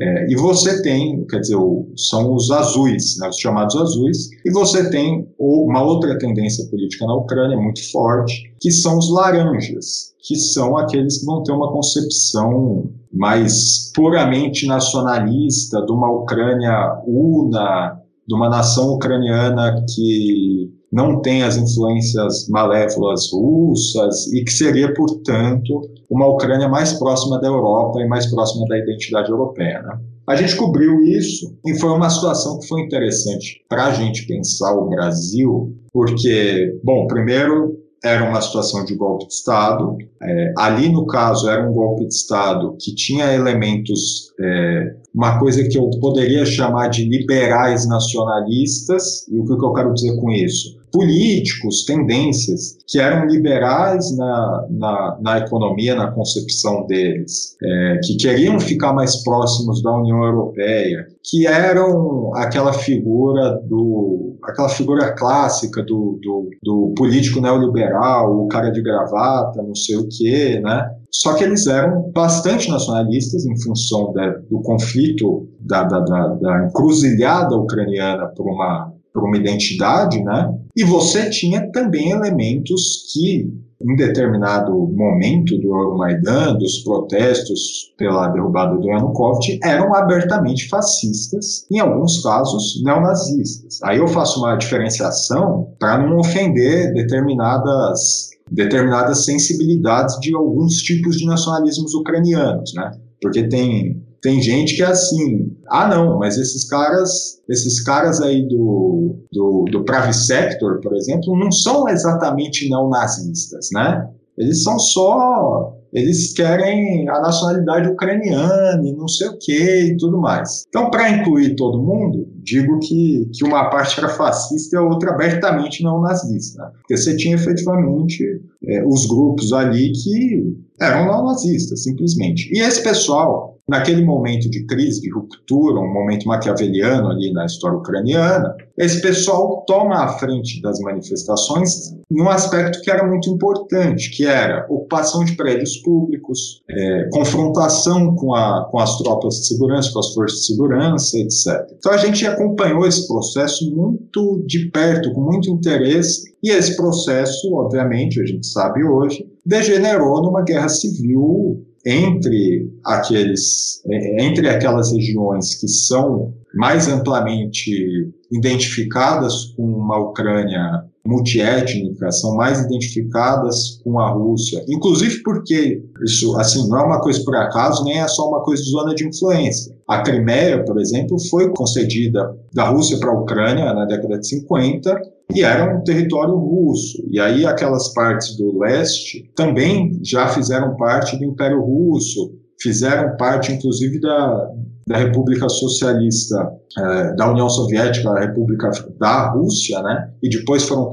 É, 0.00 0.32
e 0.32 0.34
você 0.36 0.82
tem, 0.82 1.26
quer 1.26 1.40
dizer, 1.40 1.56
são 1.96 2.34
os 2.34 2.50
azuis, 2.50 3.18
né, 3.18 3.28
os 3.28 3.38
chamados 3.38 3.76
azuis, 3.76 4.30
e 4.44 4.50
você 4.50 4.88
tem 4.90 5.28
uma 5.38 5.82
outra 5.82 6.18
tendência 6.18 6.68
política 6.70 7.06
na 7.06 7.14
Ucrânia 7.14 7.56
muito 7.56 7.90
forte, 7.90 8.54
que 8.60 8.70
são 8.70 8.98
os 8.98 9.12
laranjas, 9.12 10.14
que 10.26 10.36
são 10.36 10.76
aqueles 10.78 11.18
que 11.18 11.26
vão 11.26 11.42
ter 11.42 11.52
uma 11.52 11.70
concepção 11.70 12.90
mais 13.12 13.92
puramente 13.94 14.66
nacionalista 14.66 15.84
de 15.84 15.92
uma 15.92 16.10
Ucrânia 16.10 17.00
una, 17.06 18.00
de 18.26 18.34
uma 18.34 18.48
nação 18.48 18.94
ucraniana 18.94 19.84
que 19.94 20.70
não 20.96 21.20
tem 21.20 21.42
as 21.42 21.58
influências 21.58 22.48
malévolas 22.48 23.30
russas 23.30 24.32
e 24.32 24.42
que 24.42 24.50
seria, 24.50 24.94
portanto, 24.94 25.82
uma 26.08 26.26
Ucrânia 26.26 26.70
mais 26.70 26.94
próxima 26.94 27.38
da 27.38 27.48
Europa 27.48 28.00
e 28.00 28.08
mais 28.08 28.24
próxima 28.24 28.66
da 28.66 28.78
identidade 28.78 29.30
europeia. 29.30 29.82
Né? 29.82 30.00
A 30.26 30.34
gente 30.36 30.56
cobriu 30.56 31.02
isso 31.02 31.54
e 31.66 31.78
foi 31.78 31.90
uma 31.90 32.08
situação 32.08 32.58
que 32.58 32.66
foi 32.66 32.80
interessante 32.80 33.62
para 33.68 33.88
a 33.88 33.92
gente 33.92 34.26
pensar 34.26 34.74
o 34.74 34.88
Brasil, 34.88 35.76
porque, 35.92 36.80
bom, 36.82 37.06
primeiro 37.06 37.76
era 38.02 38.28
uma 38.28 38.40
situação 38.40 38.84
de 38.84 38.94
golpe 38.94 39.26
de 39.26 39.34
Estado. 39.34 39.96
É, 40.22 40.54
ali, 40.58 40.88
no 40.88 41.06
caso, 41.06 41.48
era 41.48 41.68
um 41.68 41.72
golpe 41.72 42.06
de 42.06 42.14
Estado 42.14 42.76
que 42.80 42.94
tinha 42.94 43.34
elementos, 43.34 44.32
é, 44.40 44.94
uma 45.14 45.38
coisa 45.38 45.66
que 45.68 45.76
eu 45.76 45.90
poderia 46.00 46.46
chamar 46.46 46.88
de 46.88 47.04
liberais 47.04 47.86
nacionalistas. 47.86 49.26
E 49.28 49.38
o 49.38 49.44
que 49.44 49.52
eu 49.52 49.72
quero 49.72 49.92
dizer 49.92 50.16
com 50.20 50.30
isso? 50.30 50.76
Políticos, 50.96 51.84
tendências 51.84 52.78
que 52.88 52.98
eram 52.98 53.26
liberais 53.26 54.16
na, 54.16 54.66
na, 54.70 55.18
na 55.20 55.38
economia, 55.38 55.94
na 55.94 56.10
concepção 56.10 56.86
deles, 56.86 57.54
é, 57.62 58.00
que 58.02 58.16
queriam 58.16 58.58
ficar 58.58 58.94
mais 58.94 59.22
próximos 59.22 59.82
da 59.82 59.94
União 59.94 60.24
Europeia, 60.24 61.06
que 61.22 61.46
eram 61.46 62.34
aquela 62.34 62.72
figura 62.72 63.60
do 63.64 64.38
aquela 64.42 64.68
figura 64.68 65.12
clássica 65.12 65.82
do, 65.82 66.18
do, 66.22 66.48
do 66.62 66.94
político 66.96 67.40
neoliberal, 67.40 68.32
o 68.32 68.48
cara 68.48 68.70
de 68.70 68.80
gravata, 68.80 69.62
não 69.62 69.74
sei 69.74 69.96
o 69.96 70.08
quê, 70.08 70.60
né? 70.62 70.88
Só 71.10 71.34
que 71.34 71.44
eles 71.44 71.66
eram 71.66 72.10
bastante 72.14 72.70
nacionalistas 72.70 73.44
em 73.44 73.60
função 73.60 74.14
do 74.48 74.60
conflito, 74.60 75.48
da, 75.60 75.82
da, 75.82 75.98
da, 76.00 76.28
da 76.28 76.66
encruzilhada 76.66 77.56
ucraniana 77.56 78.28
por 78.28 78.46
uma 78.46 78.96
por 79.16 79.24
uma 79.24 79.38
identidade, 79.38 80.22
né? 80.22 80.54
E 80.76 80.84
você 80.84 81.30
tinha 81.30 81.72
também 81.72 82.10
elementos 82.10 83.10
que, 83.10 83.50
em 83.80 83.96
determinado 83.96 84.72
momento 84.72 85.56
do 85.58 85.68
Euromaidan, 85.68 86.54
dos 86.56 86.80
protestos 86.84 87.94
pela 87.96 88.28
derrubada 88.28 88.76
do 88.76 88.86
Yanukovych, 88.86 89.58
eram 89.64 89.94
abertamente 89.94 90.68
fascistas, 90.68 91.64
em 91.70 91.78
alguns 91.78 92.22
casos 92.22 92.82
neonazistas. 92.84 93.78
Aí 93.82 93.98
eu 93.98 94.06
faço 94.06 94.38
uma 94.40 94.54
diferenciação 94.56 95.72
para 95.78 96.06
não 96.06 96.18
ofender 96.18 96.92
determinadas 96.92 98.30
determinadas 98.48 99.24
sensibilidades 99.24 100.20
de 100.20 100.32
alguns 100.32 100.74
tipos 100.82 101.16
de 101.16 101.26
nacionalismos 101.26 101.94
ucranianos, 101.94 102.72
né? 102.74 102.92
Porque 103.20 103.48
tem 103.48 104.05
tem 104.26 104.42
gente 104.42 104.74
que 104.74 104.82
é 104.82 104.86
assim, 104.86 105.56
ah 105.68 105.86
não, 105.86 106.18
mas 106.18 106.36
esses 106.36 106.68
caras, 106.68 107.40
esses 107.48 107.80
caras 107.84 108.20
aí 108.20 108.42
do, 108.48 109.20
do, 109.30 109.66
do 109.70 109.84
Private 109.84 110.16
Sector, 110.16 110.80
por 110.80 110.96
exemplo, 110.96 111.38
não 111.38 111.52
são 111.52 111.88
exatamente 111.88 112.68
não 112.68 112.88
nazistas, 112.88 113.68
né? 113.72 114.04
Eles 114.36 114.64
são 114.64 114.80
só 114.80 115.76
eles 115.92 116.32
querem 116.34 117.08
a 117.08 117.20
nacionalidade 117.20 117.88
ucraniana 117.88 118.82
e 118.84 118.92
não 118.92 119.06
sei 119.06 119.28
o 119.28 119.38
que 119.38 119.92
e 119.92 119.96
tudo 119.96 120.18
mais. 120.18 120.64
Então, 120.68 120.90
para 120.90 121.08
incluir 121.08 121.54
todo 121.54 121.80
mundo, 121.80 122.28
digo 122.42 122.80
que, 122.80 123.30
que 123.32 123.44
uma 123.44 123.70
parte 123.70 123.98
era 123.98 124.08
fascista 124.08 124.76
e 124.76 124.78
a 124.78 124.82
outra 124.82 125.12
abertamente 125.12 125.84
não 125.84 126.00
nazista. 126.00 126.70
Porque 126.80 126.96
você 126.96 127.16
tinha 127.16 127.36
efetivamente 127.36 128.24
é, 128.64 128.84
os 128.84 129.06
grupos 129.06 129.52
ali 129.52 129.92
que 129.92 130.56
eram 130.80 131.06
não 131.06 131.24
nazistas, 131.26 131.84
simplesmente. 131.84 132.50
E 132.52 132.60
esse 132.60 132.82
pessoal, 132.82 133.55
naquele 133.68 134.04
momento 134.04 134.48
de 134.48 134.64
crise, 134.64 135.00
de 135.00 135.10
ruptura, 135.10 135.80
um 135.80 135.92
momento 135.92 136.26
maquiaveliano 136.26 137.10
ali 137.10 137.32
na 137.32 137.46
história 137.46 137.76
ucraniana, 137.76 138.54
esse 138.78 139.02
pessoal 139.02 139.64
toma 139.66 140.04
a 140.04 140.08
frente 140.18 140.62
das 140.62 140.78
manifestações 140.78 141.96
num 142.08 142.28
aspecto 142.28 142.80
que 142.82 142.90
era 142.90 143.04
muito 143.04 143.28
importante, 143.28 144.10
que 144.10 144.24
era 144.24 144.64
ocupação 144.68 145.24
de 145.24 145.34
prédios 145.34 145.78
públicos, 145.78 146.62
é, 146.70 147.08
confrontação 147.12 148.14
com, 148.14 148.34
a, 148.34 148.68
com 148.70 148.78
as 148.78 148.96
tropas 148.98 149.34
de 149.34 149.46
segurança, 149.48 149.92
com 149.92 149.98
as 149.98 150.14
forças 150.14 150.40
de 150.40 150.46
segurança, 150.46 151.18
etc. 151.18 151.66
Então 151.76 151.92
a 151.92 151.96
gente 151.96 152.24
acompanhou 152.24 152.86
esse 152.86 153.08
processo 153.08 153.68
muito 153.74 154.44
de 154.46 154.70
perto, 154.70 155.12
com 155.12 155.20
muito 155.20 155.50
interesse, 155.50 156.36
e 156.40 156.50
esse 156.50 156.76
processo, 156.76 157.52
obviamente, 157.54 158.20
a 158.20 158.24
gente 158.24 158.46
sabe 158.46 158.84
hoje, 158.84 159.26
degenerou 159.44 160.22
numa 160.22 160.42
guerra 160.42 160.68
civil 160.68 161.66
entre 161.86 162.68
aqueles 162.84 163.80
entre 164.18 164.48
aquelas 164.48 164.92
regiões 164.92 165.54
que 165.54 165.68
são 165.68 166.34
mais 166.52 166.88
amplamente 166.88 168.10
identificadas 168.32 169.54
com 169.56 169.62
uma 169.62 169.98
Ucrânia 169.98 170.84
multiétnica, 171.06 172.10
são 172.10 172.34
mais 172.34 172.60
identificadas 172.60 173.80
com 173.84 174.00
a 174.00 174.10
Rússia, 174.10 174.64
inclusive 174.68 175.22
porque 175.22 175.80
isso 176.04 176.36
assim 176.36 176.68
não 176.68 176.78
é 176.78 176.84
uma 176.84 177.00
coisa 177.00 177.22
por 177.24 177.36
acaso, 177.36 177.84
nem 177.84 178.00
é 178.00 178.08
só 178.08 178.28
uma 178.28 178.42
coisa 178.42 178.62
de 178.64 178.70
zona 178.70 178.94
de 178.94 179.06
influência. 179.06 179.76
A 179.88 180.02
Crimeia, 180.02 180.64
por 180.64 180.80
exemplo, 180.80 181.16
foi 181.30 181.48
concedida 181.50 182.36
da 182.52 182.68
Rússia 182.68 182.98
para 182.98 183.10
a 183.10 183.20
Ucrânia 183.20 183.72
na 183.72 183.84
década 183.84 184.18
de 184.18 184.26
50 184.26 185.00
e 185.34 185.42
era 185.42 185.76
um 185.76 185.82
território 185.82 186.34
russo. 186.34 187.02
E 187.10 187.20
aí 187.20 187.44
aquelas 187.44 187.92
partes 187.92 188.36
do 188.36 188.58
leste 188.58 189.30
também 189.34 189.98
já 190.02 190.28
fizeram 190.28 190.76
parte 190.76 191.16
do 191.18 191.24
Império 191.24 191.60
Russo, 191.60 192.34
fizeram 192.60 193.16
parte 193.16 193.52
inclusive 193.52 194.00
da, 194.00 194.50
da 194.86 194.98
República 194.98 195.48
Socialista 195.48 196.36
é, 196.78 197.14
da 197.14 197.30
União 197.30 197.48
Soviética, 197.48 198.10
a 198.10 198.20
República 198.20 198.70
da 199.00 199.30
Rússia, 199.32 199.82
né? 199.82 200.10
E 200.22 200.28
depois 200.28 200.62
foram 200.62 200.92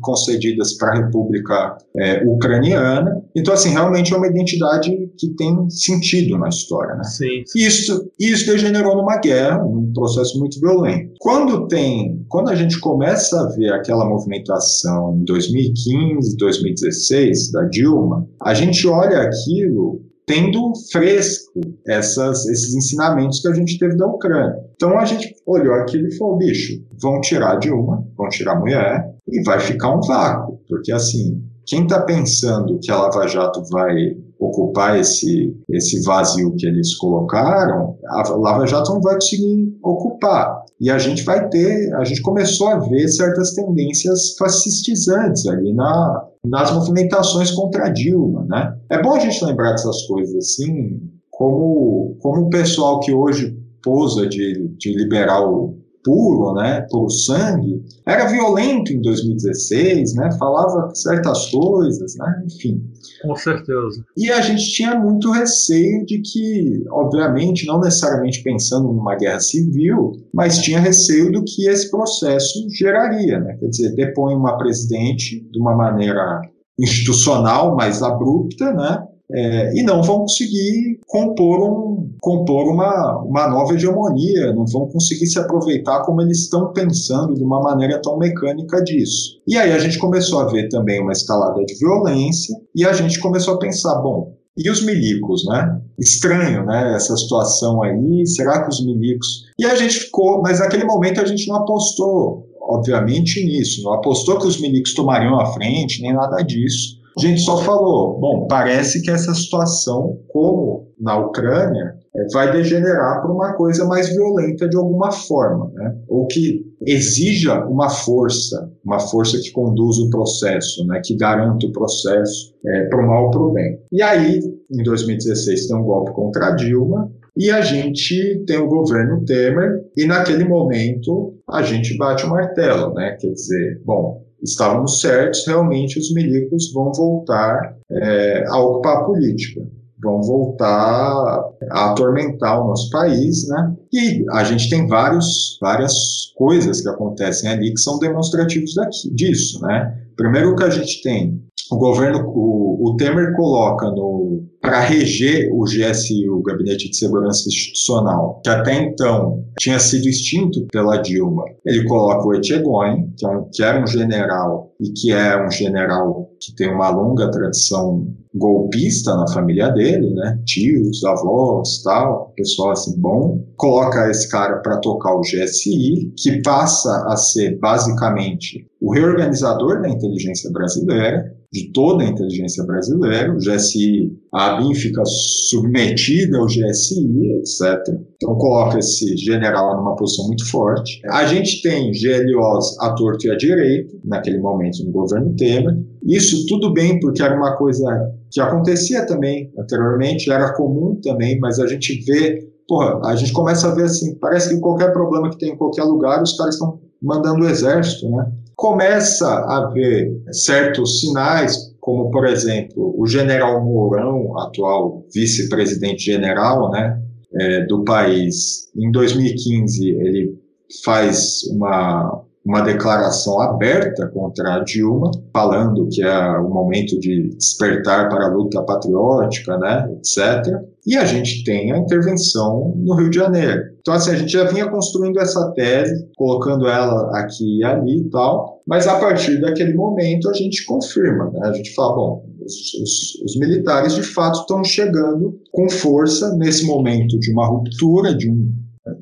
concedidas 0.00 0.76
para 0.76 0.90
a 0.90 1.04
República 1.04 1.78
é, 1.96 2.22
Ucraniana. 2.26 3.22
Então, 3.34 3.54
assim, 3.54 3.70
realmente 3.70 4.12
é 4.12 4.16
uma 4.16 4.26
identidade 4.26 4.90
que 5.16 5.28
tem 5.36 5.70
sentido 5.70 6.36
na 6.36 6.48
história, 6.48 6.96
né? 6.96 7.04
Sim. 7.04 7.44
Isso, 7.56 8.10
isso 8.18 8.46
degenerou 8.46 8.96
numa 8.96 9.18
guerra, 9.18 9.62
num 9.62 9.92
processo 9.92 10.38
muito 10.38 10.60
violento. 10.60 11.14
Quando 11.20 11.66
tem, 11.68 12.24
quando 12.28 12.50
a 12.50 12.54
gente 12.54 12.78
começa 12.78 13.40
a 13.40 13.48
ver 13.56 13.72
aquela 13.72 14.04
movimentação 14.04 15.16
em 15.16 15.24
2015, 15.24 16.36
2016 16.36 17.52
da 17.52 17.62
Dilma, 17.64 18.26
a 18.42 18.52
gente 18.52 18.86
olha 18.86 19.20
aquilo 19.20 20.09
tendo 20.30 20.72
fresco 20.92 21.60
essas, 21.88 22.46
esses 22.46 22.72
ensinamentos 22.72 23.40
que 23.40 23.48
a 23.48 23.52
gente 23.52 23.76
teve 23.78 23.96
da 23.96 24.06
Ucrânia. 24.06 24.54
Então 24.76 24.96
a 24.96 25.04
gente 25.04 25.34
olhou 25.44 25.74
aquilo 25.74 26.06
e 26.06 26.16
falou, 26.16 26.38
bicho, 26.38 26.80
vão 27.02 27.20
tirar 27.20 27.58
Dilma, 27.58 28.06
vão 28.16 28.28
tirar 28.28 28.52
a 28.52 28.60
mulher 28.60 29.12
e 29.28 29.42
vai 29.42 29.58
ficar 29.58 29.92
um 29.92 30.00
vácuo, 30.00 30.60
porque 30.68 30.92
assim, 30.92 31.42
quem 31.66 31.82
está 31.82 32.02
pensando 32.02 32.78
que 32.80 32.92
a 32.92 32.96
Lava 32.96 33.26
Jato 33.26 33.60
vai 33.70 34.16
ocupar 34.38 34.98
esse, 35.00 35.52
esse 35.68 36.00
vazio 36.04 36.54
que 36.56 36.66
eles 36.66 36.96
colocaram, 36.96 37.96
a 38.06 38.28
Lava 38.30 38.66
Jato 38.66 38.94
não 38.94 39.00
vai 39.00 39.14
conseguir 39.14 39.76
ocupar. 39.82 40.59
E 40.80 40.90
a 40.90 40.98
gente 40.98 41.22
vai 41.24 41.46
ter, 41.48 41.92
a 41.94 42.04
gente 42.04 42.22
começou 42.22 42.68
a 42.68 42.78
ver 42.78 43.06
certas 43.08 43.52
tendências 43.52 44.34
fascistizantes 44.38 45.46
ali 45.46 45.74
na, 45.74 46.24
nas 46.44 46.72
movimentações 46.72 47.50
contra 47.50 47.86
a 47.86 47.88
Dilma, 47.90 48.46
né? 48.48 48.74
É 48.88 49.02
bom 49.02 49.14
a 49.14 49.18
gente 49.18 49.44
lembrar 49.44 49.72
dessas 49.72 50.06
coisas 50.06 50.34
assim, 50.36 50.98
como, 51.30 52.16
como 52.20 52.46
o 52.46 52.50
pessoal 52.50 52.98
que 53.00 53.12
hoje 53.12 53.54
posa 53.82 54.26
de, 54.26 54.68
de 54.78 54.94
liberal 54.96 55.74
puro, 56.04 56.54
né, 56.54 56.86
puro 56.90 57.10
sangue, 57.10 57.82
era 58.06 58.26
violento 58.26 58.92
em 58.92 59.00
2016, 59.00 60.14
né, 60.14 60.30
falava 60.38 60.94
certas 60.94 61.50
coisas, 61.50 62.16
né, 62.16 62.44
enfim. 62.46 62.82
Com 63.22 63.36
certeza. 63.36 64.04
E 64.16 64.30
a 64.30 64.40
gente 64.40 64.72
tinha 64.72 64.98
muito 64.98 65.30
receio 65.30 66.04
de 66.06 66.20
que, 66.20 66.84
obviamente, 66.90 67.66
não 67.66 67.80
necessariamente 67.80 68.42
pensando 68.42 68.92
numa 68.92 69.16
guerra 69.16 69.40
civil, 69.40 70.12
mas 70.32 70.58
tinha 70.58 70.80
receio 70.80 71.30
do 71.30 71.44
que 71.44 71.68
esse 71.68 71.90
processo 71.90 72.66
geraria, 72.70 73.38
né, 73.40 73.56
quer 73.58 73.68
dizer, 73.68 73.94
depõe 73.94 74.34
uma 74.34 74.56
presidente 74.56 75.40
de 75.50 75.60
uma 75.60 75.76
maneira 75.76 76.40
institucional 76.78 77.76
mais 77.76 78.02
abrupta, 78.02 78.72
né, 78.72 79.04
é, 79.32 79.74
e 79.74 79.82
não 79.82 80.02
vão 80.02 80.20
conseguir 80.20 81.00
compor, 81.06 81.60
um, 81.60 82.10
compor 82.20 82.72
uma, 82.72 83.22
uma 83.22 83.48
nova 83.48 83.74
hegemonia, 83.74 84.52
não 84.52 84.66
vão 84.66 84.86
conseguir 84.88 85.26
se 85.26 85.38
aproveitar 85.38 86.02
como 86.02 86.22
eles 86.22 86.40
estão 86.40 86.72
pensando 86.72 87.34
de 87.34 87.42
uma 87.42 87.60
maneira 87.60 88.00
tão 88.02 88.18
mecânica 88.18 88.82
disso. 88.82 89.40
E 89.46 89.56
aí 89.56 89.72
a 89.72 89.78
gente 89.78 89.98
começou 89.98 90.40
a 90.40 90.46
ver 90.46 90.68
também 90.68 91.00
uma 91.00 91.12
escalada 91.12 91.64
de 91.64 91.74
violência 91.78 92.56
e 92.74 92.84
a 92.84 92.92
gente 92.92 93.18
começou 93.20 93.54
a 93.54 93.58
pensar, 93.58 94.00
bom, 94.00 94.34
e 94.56 94.68
os 94.68 94.84
milicos, 94.84 95.46
né? 95.46 95.80
Estranho, 95.98 96.66
né? 96.66 96.94
Essa 96.94 97.16
situação 97.16 97.82
aí, 97.82 98.26
será 98.26 98.62
que 98.62 98.68
os 98.68 98.84
milicos... 98.84 99.44
E 99.58 99.64
a 99.64 99.74
gente 99.74 100.00
ficou, 100.00 100.42
mas 100.42 100.58
naquele 100.58 100.84
momento 100.84 101.20
a 101.20 101.24
gente 101.24 101.48
não 101.48 101.56
apostou, 101.56 102.46
obviamente, 102.60 103.44
nisso, 103.44 103.82
não 103.82 103.94
apostou 103.94 104.38
que 104.38 104.46
os 104.46 104.60
milicos 104.60 104.94
tomariam 104.94 105.40
a 105.40 105.46
frente, 105.52 106.02
nem 106.02 106.12
nada 106.12 106.42
disso. 106.42 106.99
A 107.16 107.20
gente 107.20 107.40
só 107.40 107.58
falou, 107.58 108.18
bom, 108.18 108.46
parece 108.46 109.02
que 109.02 109.10
essa 109.10 109.34
situação, 109.34 110.18
como 110.28 110.88
na 110.98 111.18
Ucrânia, 111.18 111.96
é, 112.14 112.26
vai 112.32 112.52
degenerar 112.52 113.22
para 113.22 113.32
uma 113.32 113.54
coisa 113.54 113.84
mais 113.84 114.08
violenta 114.08 114.68
de 114.68 114.76
alguma 114.76 115.10
forma, 115.10 115.70
né? 115.74 115.96
ou 116.08 116.26
que 116.26 116.64
exija 116.86 117.64
uma 117.66 117.88
força, 117.88 118.70
uma 118.84 118.98
força 118.98 119.38
que 119.38 119.50
conduz 119.52 119.98
o 119.98 120.10
processo, 120.10 120.86
né? 120.86 121.00
que 121.04 121.16
garanta 121.16 121.66
o 121.66 121.72
processo 121.72 122.54
é, 122.66 122.84
para 122.86 123.02
o 123.02 123.06
mal 123.06 123.24
ou 123.24 123.30
para 123.30 123.42
o 123.42 123.52
bem. 123.52 123.80
E 123.92 124.02
aí, 124.02 124.40
em 124.70 124.82
2016, 124.82 125.66
tem 125.66 125.76
um 125.76 125.84
golpe 125.84 126.12
contra 126.12 126.48
a 126.48 126.50
Dilma, 126.50 127.10
e 127.36 127.50
a 127.50 127.60
gente 127.60 128.44
tem 128.46 128.58
o 128.58 128.68
governo 128.68 129.24
Temer, 129.24 129.84
e 129.96 130.04
naquele 130.04 130.44
momento 130.44 131.34
a 131.48 131.62
gente 131.62 131.96
bate 131.96 132.26
o 132.26 132.28
martelo, 132.28 132.92
né? 132.92 133.16
Quer 133.20 133.30
dizer, 133.30 133.80
bom, 133.84 134.22
estávamos 134.42 135.00
certos, 135.00 135.46
realmente 135.46 135.98
os 135.98 136.12
milicos 136.12 136.72
vão 136.72 136.92
voltar 136.92 137.76
é, 137.90 138.44
a 138.48 138.58
ocupar 138.58 138.98
a 138.98 139.04
política, 139.04 139.60
vão 140.02 140.22
voltar 140.22 141.44
a 141.70 141.90
atormentar 141.90 142.62
o 142.62 142.68
nosso 142.68 142.90
país, 142.90 143.46
né? 143.48 143.74
E 143.92 144.24
a 144.30 144.44
gente 144.44 144.70
tem 144.70 144.86
vários, 144.86 145.58
várias 145.60 146.32
coisas 146.36 146.80
que 146.80 146.88
acontecem 146.88 147.50
ali 147.50 147.72
que 147.72 147.80
são 147.80 147.98
demonstrativos 147.98 148.74
daqui, 148.74 149.14
disso, 149.14 149.60
né? 149.62 149.98
Primeiro 150.20 150.54
que 150.54 150.64
a 150.64 150.68
gente 150.68 151.00
tem 151.00 151.42
o 151.72 151.78
governo, 151.78 152.22
o, 152.26 152.90
o 152.90 152.96
Temer 152.96 153.34
coloca 153.34 153.90
no 153.90 154.44
para 154.60 154.80
reger 154.80 155.48
o 155.50 155.64
GSI, 155.64 156.28
o 156.28 156.42
Gabinete 156.42 156.90
de 156.90 156.96
Segurança 156.98 157.48
Institucional, 157.48 158.38
que 158.44 158.50
até 158.50 158.82
então 158.82 159.42
tinha 159.58 159.78
sido 159.78 160.06
extinto 160.06 160.66
pela 160.70 160.98
Dilma. 160.98 161.44
Ele 161.64 161.86
coloca 161.86 162.28
o 162.28 162.34
Etchegoin, 162.34 163.10
que, 163.16 163.24
é 163.24 163.28
um, 163.30 163.48
que 163.50 163.62
era 163.62 163.82
um 163.82 163.86
general 163.86 164.70
e 164.78 164.92
que 164.92 165.10
é 165.10 165.42
um 165.42 165.50
general 165.50 166.28
que 166.38 166.54
tem 166.54 166.70
uma 166.70 166.90
longa 166.90 167.30
tradição 167.30 168.06
golpista 168.34 169.16
na 169.16 169.26
família 169.32 169.70
dele, 169.70 170.10
né? 170.10 170.38
Tios, 170.44 171.02
avós, 171.04 171.82
tal, 171.82 172.34
pessoal 172.36 172.72
assim 172.72 173.00
bom. 173.00 173.42
Coloca 173.56 174.10
esse 174.10 174.28
cara 174.28 174.58
para 174.58 174.76
tocar 174.80 175.14
o 175.14 175.22
GSI, 175.22 176.12
que 176.18 176.42
passa 176.42 177.06
a 177.08 177.16
ser 177.16 177.58
basicamente 177.58 178.69
o 178.80 178.92
reorganizador 178.92 179.82
da 179.82 179.88
inteligência 179.88 180.50
brasileira 180.50 181.36
de 181.52 181.72
toda 181.72 182.04
a 182.04 182.06
inteligência 182.06 182.64
brasileira, 182.64 183.32
o 183.32 183.38
GSI, 183.38 184.16
a 184.32 184.54
ABIN 184.54 184.72
fica 184.72 185.02
submetida 185.04 186.38
ao 186.38 186.46
GSI, 186.46 187.40
etc. 187.40 187.76
Então 188.14 188.36
coloca 188.36 188.78
esse 188.78 189.16
general 189.16 189.76
numa 189.76 189.96
posição 189.96 190.28
muito 190.28 190.48
forte. 190.48 191.00
A 191.10 191.26
gente 191.26 191.60
tem 191.60 191.90
GLOs 191.90 192.78
à 192.78 192.94
torto 192.94 193.26
e 193.26 193.30
à 193.32 193.36
direito, 193.36 194.00
naquele 194.04 194.38
momento 194.38 194.84
no 194.84 194.92
governo 194.92 195.34
Temer. 195.34 195.76
Isso 196.06 196.46
tudo 196.46 196.72
bem, 196.72 197.00
porque 197.00 197.20
era 197.20 197.36
uma 197.36 197.56
coisa 197.56 197.84
que 198.30 198.40
acontecia 198.40 199.04
também 199.04 199.52
anteriormente, 199.58 200.30
era 200.30 200.54
comum 200.54 201.00
também, 201.02 201.38
mas 201.40 201.58
a 201.58 201.66
gente 201.66 202.00
vê, 202.04 202.48
porra, 202.68 203.00
a 203.06 203.16
gente 203.16 203.32
começa 203.32 203.68
a 203.68 203.74
ver 203.74 203.84
assim, 203.84 204.14
parece 204.20 204.54
que 204.54 204.60
qualquer 204.60 204.92
problema 204.92 205.28
que 205.28 205.38
tem 205.38 205.50
em 205.50 205.56
qualquer 205.56 205.82
lugar, 205.82 206.22
os 206.22 206.36
caras 206.36 206.54
estão 206.54 206.78
mandando 207.02 207.44
o 207.44 207.48
exército, 207.48 208.08
né? 208.08 208.30
Começa 208.60 209.26
a 209.26 209.64
haver 209.64 210.22
certos 210.30 211.00
sinais, 211.00 211.74
como 211.80 212.10
por 212.10 212.26
exemplo 212.26 212.94
o 212.98 213.06
general 213.06 213.64
Mourão, 213.64 214.38
atual 214.38 215.02
vice-presidente 215.14 216.04
general 216.04 216.70
né, 216.70 217.02
é, 217.40 217.64
do 217.64 217.82
país, 217.84 218.70
em 218.76 218.92
2015 218.92 219.88
ele 219.88 220.38
faz 220.84 221.44
uma, 221.50 222.22
uma 222.44 222.60
declaração 222.60 223.40
aberta 223.40 224.06
contra 224.08 224.56
a 224.56 224.58
Dilma, 224.62 225.10
falando 225.32 225.88
que 225.88 226.02
é 226.02 226.38
o 226.38 226.50
momento 226.50 227.00
de 227.00 227.30
despertar 227.30 228.10
para 228.10 228.26
a 228.26 228.30
luta 228.30 228.62
patriótica, 228.62 229.56
né, 229.56 229.90
etc. 229.96 230.54
E 230.86 230.96
a 230.96 231.04
gente 231.04 231.44
tem 231.44 231.72
a 231.72 231.78
intervenção 231.78 232.74
no 232.76 232.94
Rio 232.94 233.10
de 233.10 233.16
Janeiro. 233.16 233.62
Então, 233.80 233.94
assim, 233.94 234.10
a 234.10 234.16
gente 234.16 234.32
já 234.32 234.44
vinha 234.44 234.68
construindo 234.68 235.18
essa 235.20 235.52
tese, 235.52 236.08
colocando 236.16 236.66
ela 236.66 237.18
aqui 237.18 237.58
e 237.58 237.64
ali 237.64 238.00
e 238.00 238.10
tal, 238.10 238.60
mas 238.66 238.86
a 238.86 238.98
partir 238.98 239.40
daquele 239.40 239.74
momento 239.74 240.28
a 240.28 240.32
gente 240.34 240.64
confirma, 240.64 241.30
né? 241.32 241.40
A 241.44 241.52
gente 241.52 241.74
fala, 241.74 241.94
bom, 241.94 242.24
os, 242.44 242.54
os, 242.74 243.22
os 243.24 243.36
militares 243.38 243.94
de 243.94 244.02
fato 244.02 244.40
estão 244.40 244.64
chegando 244.64 245.38
com 245.52 245.68
força 245.68 246.34
nesse 246.36 246.64
momento 246.66 247.18
de 247.18 247.30
uma 247.32 247.46
ruptura, 247.46 248.14
de 248.14 248.30
um 248.30 248.50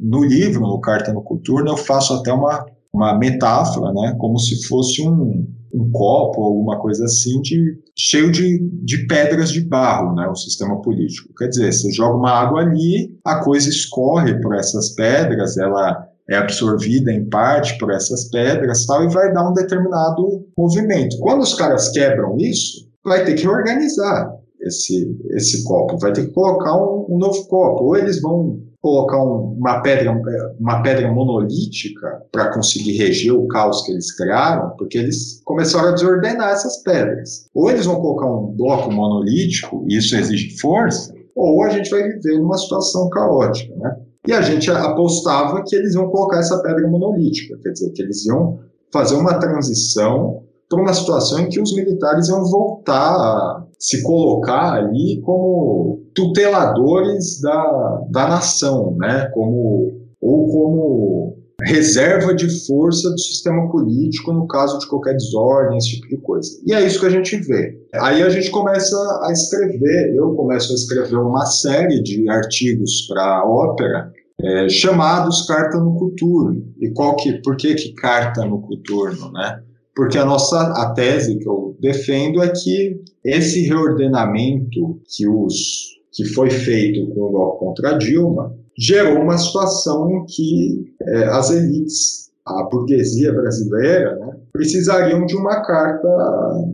no 0.00 0.24
livro, 0.24 0.60
no 0.60 0.80
Carta 0.80 1.12
no 1.12 1.22
Coturno, 1.22 1.70
eu 1.70 1.76
faço 1.76 2.12
até 2.14 2.32
uma, 2.32 2.66
uma 2.92 3.16
metáfora, 3.16 3.92
né, 3.92 4.16
como 4.18 4.38
se 4.38 4.66
fosse 4.66 5.06
um, 5.06 5.46
um 5.72 5.90
copo, 5.90 6.42
alguma 6.42 6.78
coisa 6.78 7.05
assim, 7.05 7.40
de, 7.40 7.78
cheio 7.99 8.31
de, 8.31 8.61
de 8.85 9.07
pedras 9.07 9.51
de 9.51 9.61
barro, 9.61 10.15
né, 10.15 10.27
o 10.29 10.37
sistema 10.37 10.81
político. 10.81 11.35
Quer 11.37 11.49
dizer, 11.49 11.73
você 11.73 11.91
joga 11.91 12.16
uma 12.16 12.31
água 12.31 12.61
ali, 12.61 13.19
a 13.25 13.43
coisa 13.43 13.69
escorre 13.69 14.41
por 14.41 14.55
essas 14.55 14.95
pedras, 14.95 15.57
ela 15.59 16.07
é 16.31 16.37
absorvida 16.37 17.11
em 17.11 17.29
parte 17.29 17.77
por 17.79 17.91
essas 17.91 18.31
pedras 18.31 18.87
tal, 18.87 19.05
e 19.05 19.09
vai 19.09 19.33
dar 19.33 19.51
um 19.51 19.53
determinado 19.53 20.47
movimento. 20.57 21.19
Quando 21.19 21.43
os 21.43 21.55
caras 21.55 21.89
quebram 21.91 22.37
isso, 22.39 22.89
vai 23.05 23.25
ter 23.25 23.35
que 23.35 23.49
organizar 23.49 24.31
esse, 24.61 25.19
esse 25.31 25.65
copo, 25.65 25.99
vai 25.99 26.12
ter 26.12 26.27
que 26.27 26.33
colocar 26.33 26.77
um, 26.77 27.07
um 27.09 27.19
novo 27.19 27.47
copo, 27.47 27.85
ou 27.85 27.97
eles 27.97 28.20
vão 28.20 28.61
colocar 28.89 29.23
um, 29.23 29.55
uma 29.59 29.82
pedra 29.82 30.10
uma 30.59 30.82
pedra 30.82 31.12
monolítica 31.12 32.23
para 32.32 32.52
conseguir 32.52 32.97
reger 32.97 33.35
o 33.35 33.47
caos 33.48 33.82
que 33.85 33.93
eles 33.93 34.16
criaram, 34.16 34.70
porque 34.78 34.97
eles 34.97 35.43
começaram 35.44 35.90
a 35.90 35.93
desordenar 35.93 36.51
essas 36.51 36.82
pedras. 36.82 37.48
Ou 37.55 37.70
eles 37.70 37.85
vão 37.85 38.01
colocar 38.01 38.27
um 38.27 38.55
bloco 38.56 38.90
monolítico, 38.90 39.85
e 39.89 39.98
isso 39.98 40.16
exige 40.16 40.59
força, 40.59 41.15
ou 41.36 41.62
a 41.65 41.69
gente 41.69 41.90
vai 41.90 42.02
viver 42.02 42.39
numa 42.39 42.56
situação 42.56 43.10
caótica, 43.10 43.74
né? 43.77 43.97
E 44.27 44.32
a 44.32 44.43
gente 44.43 44.70
apostava 44.70 45.62
que 45.66 45.77
eles 45.77 45.94
iam 45.94 46.10
colocar 46.10 46.39
essa 46.39 46.60
pedra 46.62 46.86
monolítica, 46.89 47.59
quer 47.62 47.70
dizer, 47.70 47.90
que 47.93 48.02
eles 48.02 48.27
iam 48.27 48.59
fazer 48.93 49.15
uma 49.15 49.39
transição 49.39 50.43
para 50.69 50.81
uma 50.81 50.93
situação 50.93 51.40
em 51.40 51.48
que 51.48 51.60
os 51.60 51.74
militares 51.74 52.28
iam 52.28 52.44
voltar 52.44 53.15
a 53.15 53.65
se 53.78 54.02
colocar 54.02 54.74
ali 54.74 55.20
como 55.22 56.02
tuteladores 56.14 57.40
da, 57.40 58.02
da 58.10 58.28
nação, 58.28 58.96
né? 58.98 59.30
como, 59.32 59.92
ou 60.20 60.48
como 60.48 61.38
reserva 61.62 62.34
de 62.34 62.48
força 62.66 63.10
do 63.10 63.18
sistema 63.18 63.70
político 63.70 64.32
no 64.32 64.46
caso 64.46 64.78
de 64.78 64.88
qualquer 64.88 65.14
desordem, 65.14 65.78
esse 65.78 65.96
tipo 65.96 66.09
de 66.09 66.16
coisa. 66.18 66.48
E 66.66 66.72
é 66.72 66.84
isso 66.86 67.00
que 67.00 67.06
a 67.06 67.10
gente 67.10 67.36
vê. 67.36 67.76
Aí 67.94 68.22
a 68.22 68.28
gente 68.28 68.50
começa 68.50 68.96
a 69.24 69.32
escrever, 69.32 70.14
eu 70.14 70.34
começo 70.34 70.72
a 70.72 70.74
escrever 70.74 71.16
uma 71.16 71.46
série 71.46 72.02
de 72.02 72.28
artigos 72.28 73.06
para 73.09 73.22
a 73.22 73.48
ópera 73.48 74.12
é, 74.40 74.68
chamados 74.68 75.46
Carta 75.46 75.78
no 75.78 75.96
Coturno. 75.96 76.62
E 76.80 76.90
qual 76.90 77.16
que, 77.16 77.40
por 77.42 77.56
que 77.56 77.74
que 77.74 77.92
Carta 77.94 78.44
no 78.44 78.60
Coturno, 78.60 79.32
né? 79.32 79.60
Porque 79.99 80.16
a 80.16 80.25
nossa 80.25 80.61
a 80.77 80.93
tese 80.95 81.41
que 81.41 81.49
eu 81.49 81.77
defendo 81.81 82.41
é 82.41 82.49
que 82.51 83.03
esse 83.25 83.66
reordenamento 83.66 85.01
que 85.09 85.29
os 85.29 85.99
que 86.12 86.25
foi 86.25 86.51
feito 86.51 87.12
com 87.12 87.20
o 87.20 87.31
golpe 87.33 87.59
contra 87.59 87.99
Dilma 87.99 88.55
gerou 88.79 89.20
uma 89.20 89.37
situação 89.37 90.09
em 90.09 90.25
que 90.27 90.95
é, 91.03 91.25
as 91.25 91.51
elites, 91.51 92.31
a 92.47 92.62
burguesia 92.70 93.33
brasileira, 93.33 94.15
né, 94.20 94.37
precisariam 94.53 95.27
de 95.27 95.35
uma 95.35 95.62
carta 95.62 96.09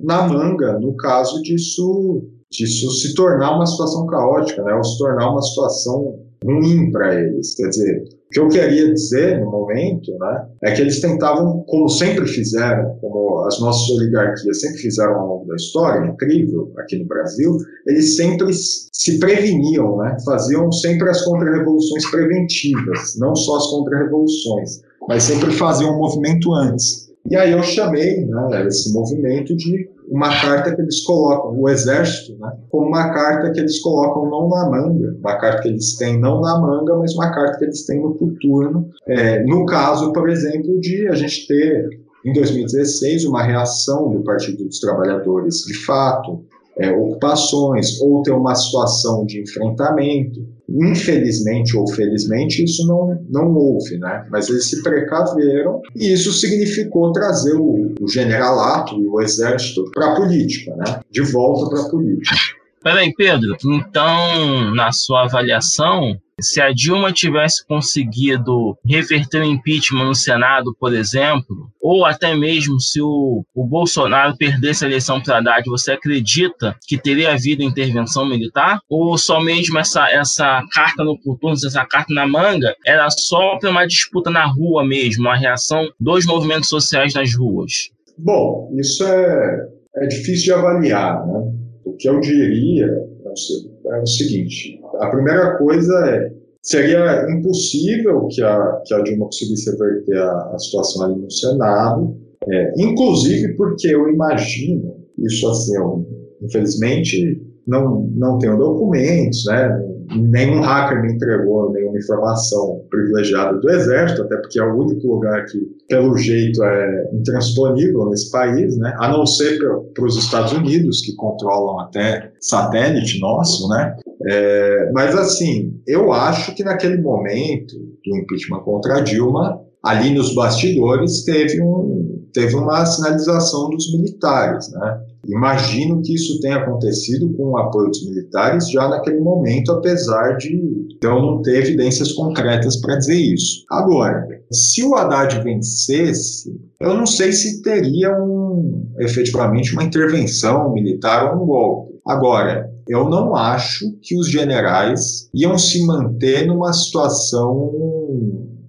na 0.02 0.28
manga 0.28 0.78
no 0.78 0.94
caso 0.94 1.42
disso 1.42 2.28
disso 2.52 2.90
se 2.90 3.14
tornar 3.14 3.56
uma 3.56 3.66
situação 3.66 4.04
caótica, 4.06 4.62
né, 4.62 4.74
ou 4.74 4.84
se 4.84 4.98
tornar 4.98 5.30
uma 5.30 5.40
situação 5.40 6.20
ruim 6.44 6.90
para 6.90 7.14
eles. 7.14 7.54
Quer 7.54 7.68
dizer, 7.68 8.04
que 8.34 8.40
eu 8.40 8.48
queria 8.48 8.92
dizer 8.92 9.38
no 9.38 9.50
momento 9.50 10.10
né, 10.18 10.46
é 10.64 10.72
que 10.72 10.82
eles 10.82 11.00
tentavam, 11.00 11.64
como 11.68 11.88
sempre 11.88 12.26
fizeram, 12.26 12.96
como 13.00 13.44
as 13.46 13.60
nossas 13.60 13.88
oligarquias 13.90 14.60
sempre 14.60 14.78
fizeram 14.78 15.14
ao 15.14 15.28
longo 15.28 15.46
da 15.46 15.54
história, 15.54 16.06
incrível 16.06 16.72
aqui 16.78 16.98
no 16.98 17.06
Brasil, 17.06 17.56
eles 17.86 18.16
sempre 18.16 18.52
se 18.52 19.20
preveniam, 19.20 19.96
né, 19.98 20.16
faziam 20.24 20.70
sempre 20.72 21.08
as 21.08 21.22
contra-revoluções 21.22 22.10
preventivas, 22.10 23.16
não 23.18 23.36
só 23.36 23.56
as 23.56 23.66
contra-revoluções, 23.68 24.82
mas 25.08 25.22
sempre 25.22 25.52
faziam 25.52 25.94
um 25.94 25.98
movimento 25.98 26.52
antes. 26.54 27.04
E 27.30 27.36
aí 27.36 27.52
eu 27.52 27.62
chamei 27.62 28.26
né, 28.26 28.66
esse 28.66 28.92
movimento 28.92 29.56
de 29.56 29.88
uma 30.08 30.28
carta 30.40 30.74
que 30.74 30.80
eles 30.80 31.02
colocam, 31.04 31.58
o 31.58 31.68
exército, 31.68 32.38
né, 32.38 32.52
como 32.70 32.88
uma 32.88 33.12
carta 33.12 33.50
que 33.50 33.60
eles 33.60 33.80
colocam 33.80 34.28
não 34.28 34.48
na 34.48 34.70
manga, 34.70 35.16
uma 35.18 35.36
carta 35.38 35.62
que 35.62 35.68
eles 35.68 35.96
têm 35.96 36.20
não 36.20 36.40
na 36.40 36.58
manga, 36.60 36.96
mas 36.96 37.14
uma 37.14 37.30
carta 37.32 37.58
que 37.58 37.64
eles 37.64 37.86
têm 37.86 38.00
no 38.00 38.14
coturno. 38.14 38.88
É, 39.06 39.42
no 39.44 39.64
caso, 39.66 40.12
por 40.12 40.28
exemplo, 40.28 40.78
de 40.80 41.08
a 41.08 41.14
gente 41.14 41.46
ter, 41.46 41.88
em 42.24 42.32
2016, 42.32 43.24
uma 43.24 43.42
reação 43.42 44.10
do 44.10 44.22
Partido 44.22 44.64
dos 44.64 44.78
Trabalhadores, 44.78 45.56
de 45.66 45.84
fato, 45.84 46.44
é, 46.78 46.90
ocupações, 46.92 48.00
ou 48.00 48.22
ter 48.22 48.32
uma 48.32 48.54
situação 48.54 49.24
de 49.24 49.42
enfrentamento. 49.42 50.53
Infelizmente 50.68 51.76
ou 51.76 51.86
felizmente, 51.92 52.64
isso 52.64 52.86
não, 52.86 53.22
não 53.28 53.54
houve, 53.54 53.98
né? 53.98 54.26
Mas 54.30 54.48
eles 54.48 54.68
se 54.68 54.82
precaveram 54.82 55.80
e 55.94 56.12
isso 56.12 56.32
significou 56.32 57.12
trazer 57.12 57.54
o, 57.54 57.92
o 58.00 58.08
generalato 58.08 58.94
e 59.00 59.06
o 59.06 59.20
exército 59.20 59.84
para 59.92 60.12
a 60.12 60.16
política, 60.16 60.74
né? 60.76 61.00
De 61.10 61.20
volta 61.20 61.68
para 61.68 61.82
a 61.82 61.90
política. 61.90 62.63
Peraí, 62.84 63.14
Pedro. 63.14 63.56
Então, 63.64 64.74
na 64.74 64.92
sua 64.92 65.22
avaliação, 65.22 66.20
se 66.38 66.60
a 66.60 66.70
Dilma 66.70 67.12
tivesse 67.12 67.66
conseguido 67.66 68.76
reverter 68.84 69.40
o 69.40 69.44
impeachment 69.44 70.04
no 70.04 70.14
Senado, 70.14 70.76
por 70.78 70.92
exemplo, 70.92 71.70
ou 71.80 72.04
até 72.04 72.36
mesmo 72.36 72.78
se 72.78 73.00
o, 73.00 73.42
o 73.54 73.66
Bolsonaro 73.66 74.36
perdesse 74.36 74.84
a 74.84 74.88
eleição 74.88 75.18
para 75.18 75.38
Haddad, 75.38 75.64
você 75.66 75.92
acredita 75.92 76.76
que 76.86 76.98
teria 76.98 77.32
havido 77.32 77.62
intervenção 77.62 78.26
militar? 78.26 78.80
Ou 78.86 79.16
só 79.16 79.40
mesmo 79.40 79.78
essa, 79.78 80.06
essa 80.10 80.62
carta 80.70 81.02
no 81.02 81.18
coturno, 81.18 81.54
essa 81.54 81.86
carta 81.86 82.12
na 82.12 82.28
manga, 82.28 82.76
era 82.86 83.08
só 83.08 83.56
para 83.58 83.70
uma 83.70 83.86
disputa 83.86 84.28
na 84.28 84.44
rua 84.44 84.84
mesmo, 84.84 85.24
uma 85.24 85.38
reação 85.38 85.88
dos 85.98 86.26
movimentos 86.26 86.68
sociais 86.68 87.14
nas 87.14 87.34
ruas? 87.34 87.88
Bom, 88.18 88.70
isso 88.78 89.02
é, 89.06 89.68
é 89.96 90.06
difícil 90.06 90.44
de 90.44 90.52
avaliar, 90.52 91.26
né? 91.26 91.63
O 91.94 91.96
que 91.96 92.08
eu 92.08 92.18
diria 92.20 92.86
é 92.86 94.00
o 94.00 94.06
seguinte: 94.06 94.80
a 94.98 95.10
primeira 95.10 95.56
coisa 95.56 95.94
é 96.06 96.32
seria 96.60 97.26
impossível 97.30 98.26
que 98.28 98.42
a, 98.42 98.82
que 98.84 98.94
a 98.94 99.02
Dilma 99.02 99.26
conseguisse 99.26 99.70
reverter 99.70 100.16
a, 100.16 100.50
a 100.54 100.58
situação 100.58 101.04
ali 101.04 101.20
no 101.20 101.30
Senado, 101.30 102.16
é, 102.48 102.72
inclusive 102.78 103.54
porque 103.54 103.88
eu 103.88 104.08
imagino, 104.08 104.96
isso 105.18 105.46
assim, 105.48 105.76
eu, 105.76 106.06
infelizmente 106.42 107.40
não, 107.66 108.08
não 108.14 108.38
tenho 108.38 108.56
documentos, 108.56 109.44
né, 109.46 109.93
nenhum 110.10 110.60
hacker 110.60 111.02
me 111.02 111.12
entregou 111.12 111.72
nenhuma 111.72 111.98
informação 111.98 112.82
privilegiada 112.90 113.58
do 113.58 113.70
Exército, 113.70 114.22
até 114.22 114.36
porque 114.36 114.58
é 114.58 114.64
o 114.64 114.76
único 114.76 115.06
lugar 115.06 115.44
que, 115.46 115.58
pelo 115.88 116.16
jeito, 116.16 116.62
é 116.62 117.10
intransponível 117.12 118.08
nesse 118.10 118.30
país, 118.30 118.76
né? 118.78 118.94
a 118.98 119.08
não 119.08 119.26
ser 119.26 119.58
para 119.94 120.04
os 120.04 120.16
Estados 120.16 120.52
Unidos, 120.52 121.00
que 121.02 121.14
controlam 121.16 121.80
até 121.80 122.32
satélite 122.40 123.20
nosso, 123.20 123.68
né? 123.68 123.96
É, 124.26 124.90
mas, 124.92 125.14
assim, 125.16 125.80
eu 125.86 126.12
acho 126.12 126.54
que 126.54 126.64
naquele 126.64 127.00
momento 127.00 127.74
do 128.04 128.16
impeachment 128.16 128.60
contra 128.60 129.00
Dilma, 129.00 129.60
ali 129.82 130.14
nos 130.14 130.34
bastidores, 130.34 131.24
teve, 131.24 131.60
um, 131.62 132.26
teve 132.32 132.54
uma 132.54 132.84
sinalização 132.86 133.68
dos 133.70 133.92
militares, 133.92 134.70
né? 134.72 135.00
Imagino 135.28 136.02
que 136.02 136.14
isso 136.14 136.40
tenha 136.40 136.56
acontecido 136.56 137.32
com 137.34 137.50
o 137.50 137.58
apoio 137.58 137.88
dos 137.88 138.04
militares 138.06 138.70
já 138.70 138.88
naquele 138.88 139.20
momento, 139.20 139.72
apesar 139.72 140.36
de 140.36 140.60
então 140.96 141.20
não 141.20 141.42
ter 141.42 141.58
evidências 141.58 142.12
concretas 142.12 142.76
para 142.80 142.96
dizer 142.96 143.16
isso. 143.16 143.64
Agora, 143.70 144.26
se 144.50 144.82
o 144.82 144.94
Haddad 144.94 145.42
vencesse, 145.42 146.54
eu 146.80 146.94
não 146.94 147.06
sei 147.06 147.32
se 147.32 147.62
teria 147.62 148.10
um, 148.22 148.90
efetivamente 148.98 149.72
uma 149.72 149.84
intervenção 149.84 150.72
militar 150.72 151.34
ou 151.34 151.42
um 151.42 151.46
golpe. 151.46 151.94
Agora, 152.06 152.70
eu 152.88 153.08
não 153.08 153.34
acho 153.34 153.96
que 154.02 154.16
os 154.16 154.30
generais 154.30 155.28
iam 155.34 155.56
se 155.58 155.84
manter 155.86 156.46
numa 156.46 156.72
situação 156.72 157.70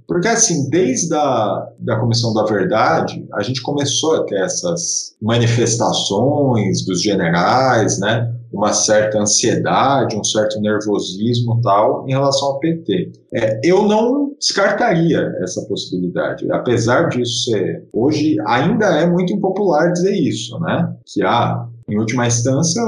Porque, 0.08 0.28
assim, 0.28 0.70
desde 0.70 1.14
a 1.16 1.68
da 1.80 2.00
Comissão 2.00 2.34
da 2.34 2.44
Verdade, 2.44 3.26
a 3.34 3.42
gente 3.42 3.62
começou 3.62 4.16
a 4.16 4.24
ter 4.24 4.42
essas 4.42 5.16
manifestações 5.22 6.86
dos 6.86 7.02
generais, 7.02 8.00
né? 8.00 8.32
uma 8.56 8.72
certa 8.72 9.20
ansiedade, 9.20 10.16
um 10.16 10.24
certo 10.24 10.60
nervosismo 10.62 11.60
tal 11.62 12.08
em 12.08 12.12
relação 12.12 12.50
ao 12.50 12.60
PT. 12.60 13.12
É, 13.34 13.60
eu 13.64 13.84
não 13.86 14.32
descartaria 14.40 15.34
essa 15.42 15.62
possibilidade, 15.68 16.50
apesar 16.52 17.10
disso 17.10 17.44
ser 17.44 17.86
hoje 17.94 18.38
ainda 18.48 18.86
é 18.86 19.06
muito 19.06 19.34
impopular 19.34 19.92
dizer 19.92 20.14
isso, 20.14 20.58
né? 20.60 20.96
Que 21.06 21.22
há, 21.22 21.68
em 21.90 21.98
última 21.98 22.28
instância, 22.28 22.82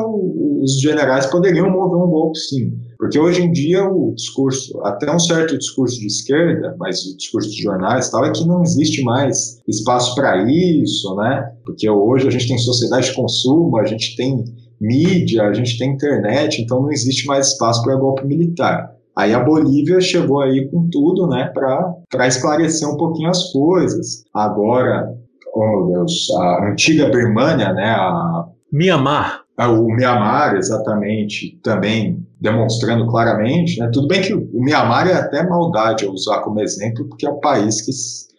os 0.61 0.79
generais 0.79 1.25
poderiam 1.25 1.69
mover 1.69 2.01
um 2.01 2.09
golpe 2.09 2.39
sim. 2.39 2.79
Porque 2.97 3.19
hoje 3.19 3.43
em 3.43 3.51
dia 3.51 3.85
o 3.85 4.13
discurso, 4.15 4.79
até 4.83 5.11
um 5.13 5.19
certo 5.19 5.57
discurso 5.57 5.99
de 5.99 6.07
esquerda, 6.07 6.75
mas 6.79 7.05
o 7.05 7.17
discurso 7.17 7.49
de 7.49 7.61
jornais 7.61 8.09
tal, 8.09 8.25
é 8.25 8.31
que 8.31 8.45
não 8.45 8.63
existe 8.63 9.03
mais 9.03 9.61
espaço 9.67 10.15
para 10.15 10.43
isso, 10.49 11.15
né? 11.15 11.51
Porque 11.63 11.89
hoje 11.89 12.27
a 12.27 12.31
gente 12.31 12.47
tem 12.47 12.57
sociedade 12.57 13.07
de 13.07 13.15
consumo, 13.15 13.77
a 13.77 13.85
gente 13.85 14.15
tem 14.15 14.43
mídia, 14.79 15.43
a 15.43 15.53
gente 15.53 15.77
tem 15.77 15.93
internet, 15.93 16.61
então 16.61 16.81
não 16.81 16.91
existe 16.91 17.25
mais 17.25 17.49
espaço 17.49 17.83
para 17.83 17.95
golpe 17.95 18.25
militar. 18.25 18.91
Aí 19.15 19.33
a 19.33 19.39
Bolívia 19.39 19.99
chegou 19.99 20.41
aí 20.41 20.69
com 20.69 20.87
tudo, 20.91 21.27
né, 21.27 21.51
para 21.51 22.27
esclarecer 22.27 22.87
um 22.87 22.97
pouquinho 22.97 23.29
as 23.29 23.51
coisas. 23.51 24.23
Agora, 24.31 25.11
oh 25.55 25.85
meu 25.85 25.87
Deus, 25.87 26.29
a 26.37 26.69
antiga 26.69 27.09
Birmania, 27.09 27.73
né, 27.73 27.89
a 27.89 28.45
Mianmar. 28.71 29.46
O 29.57 29.87
Mianmar, 29.87 30.55
exatamente, 30.55 31.59
também 31.63 32.25
demonstrando 32.39 33.07
claramente, 33.07 33.79
né, 33.79 33.89
tudo 33.91 34.07
bem 34.07 34.21
que 34.21 34.33
o 34.33 34.47
Mianmar 34.53 35.07
é 35.07 35.13
até 35.13 35.47
maldade 35.47 36.05
eu 36.05 36.11
usar 36.11 36.41
como 36.41 36.61
exemplo, 36.61 37.07
porque 37.09 37.25
é 37.25 37.29
um 37.29 37.39
país 37.39 37.81
que 37.81 37.91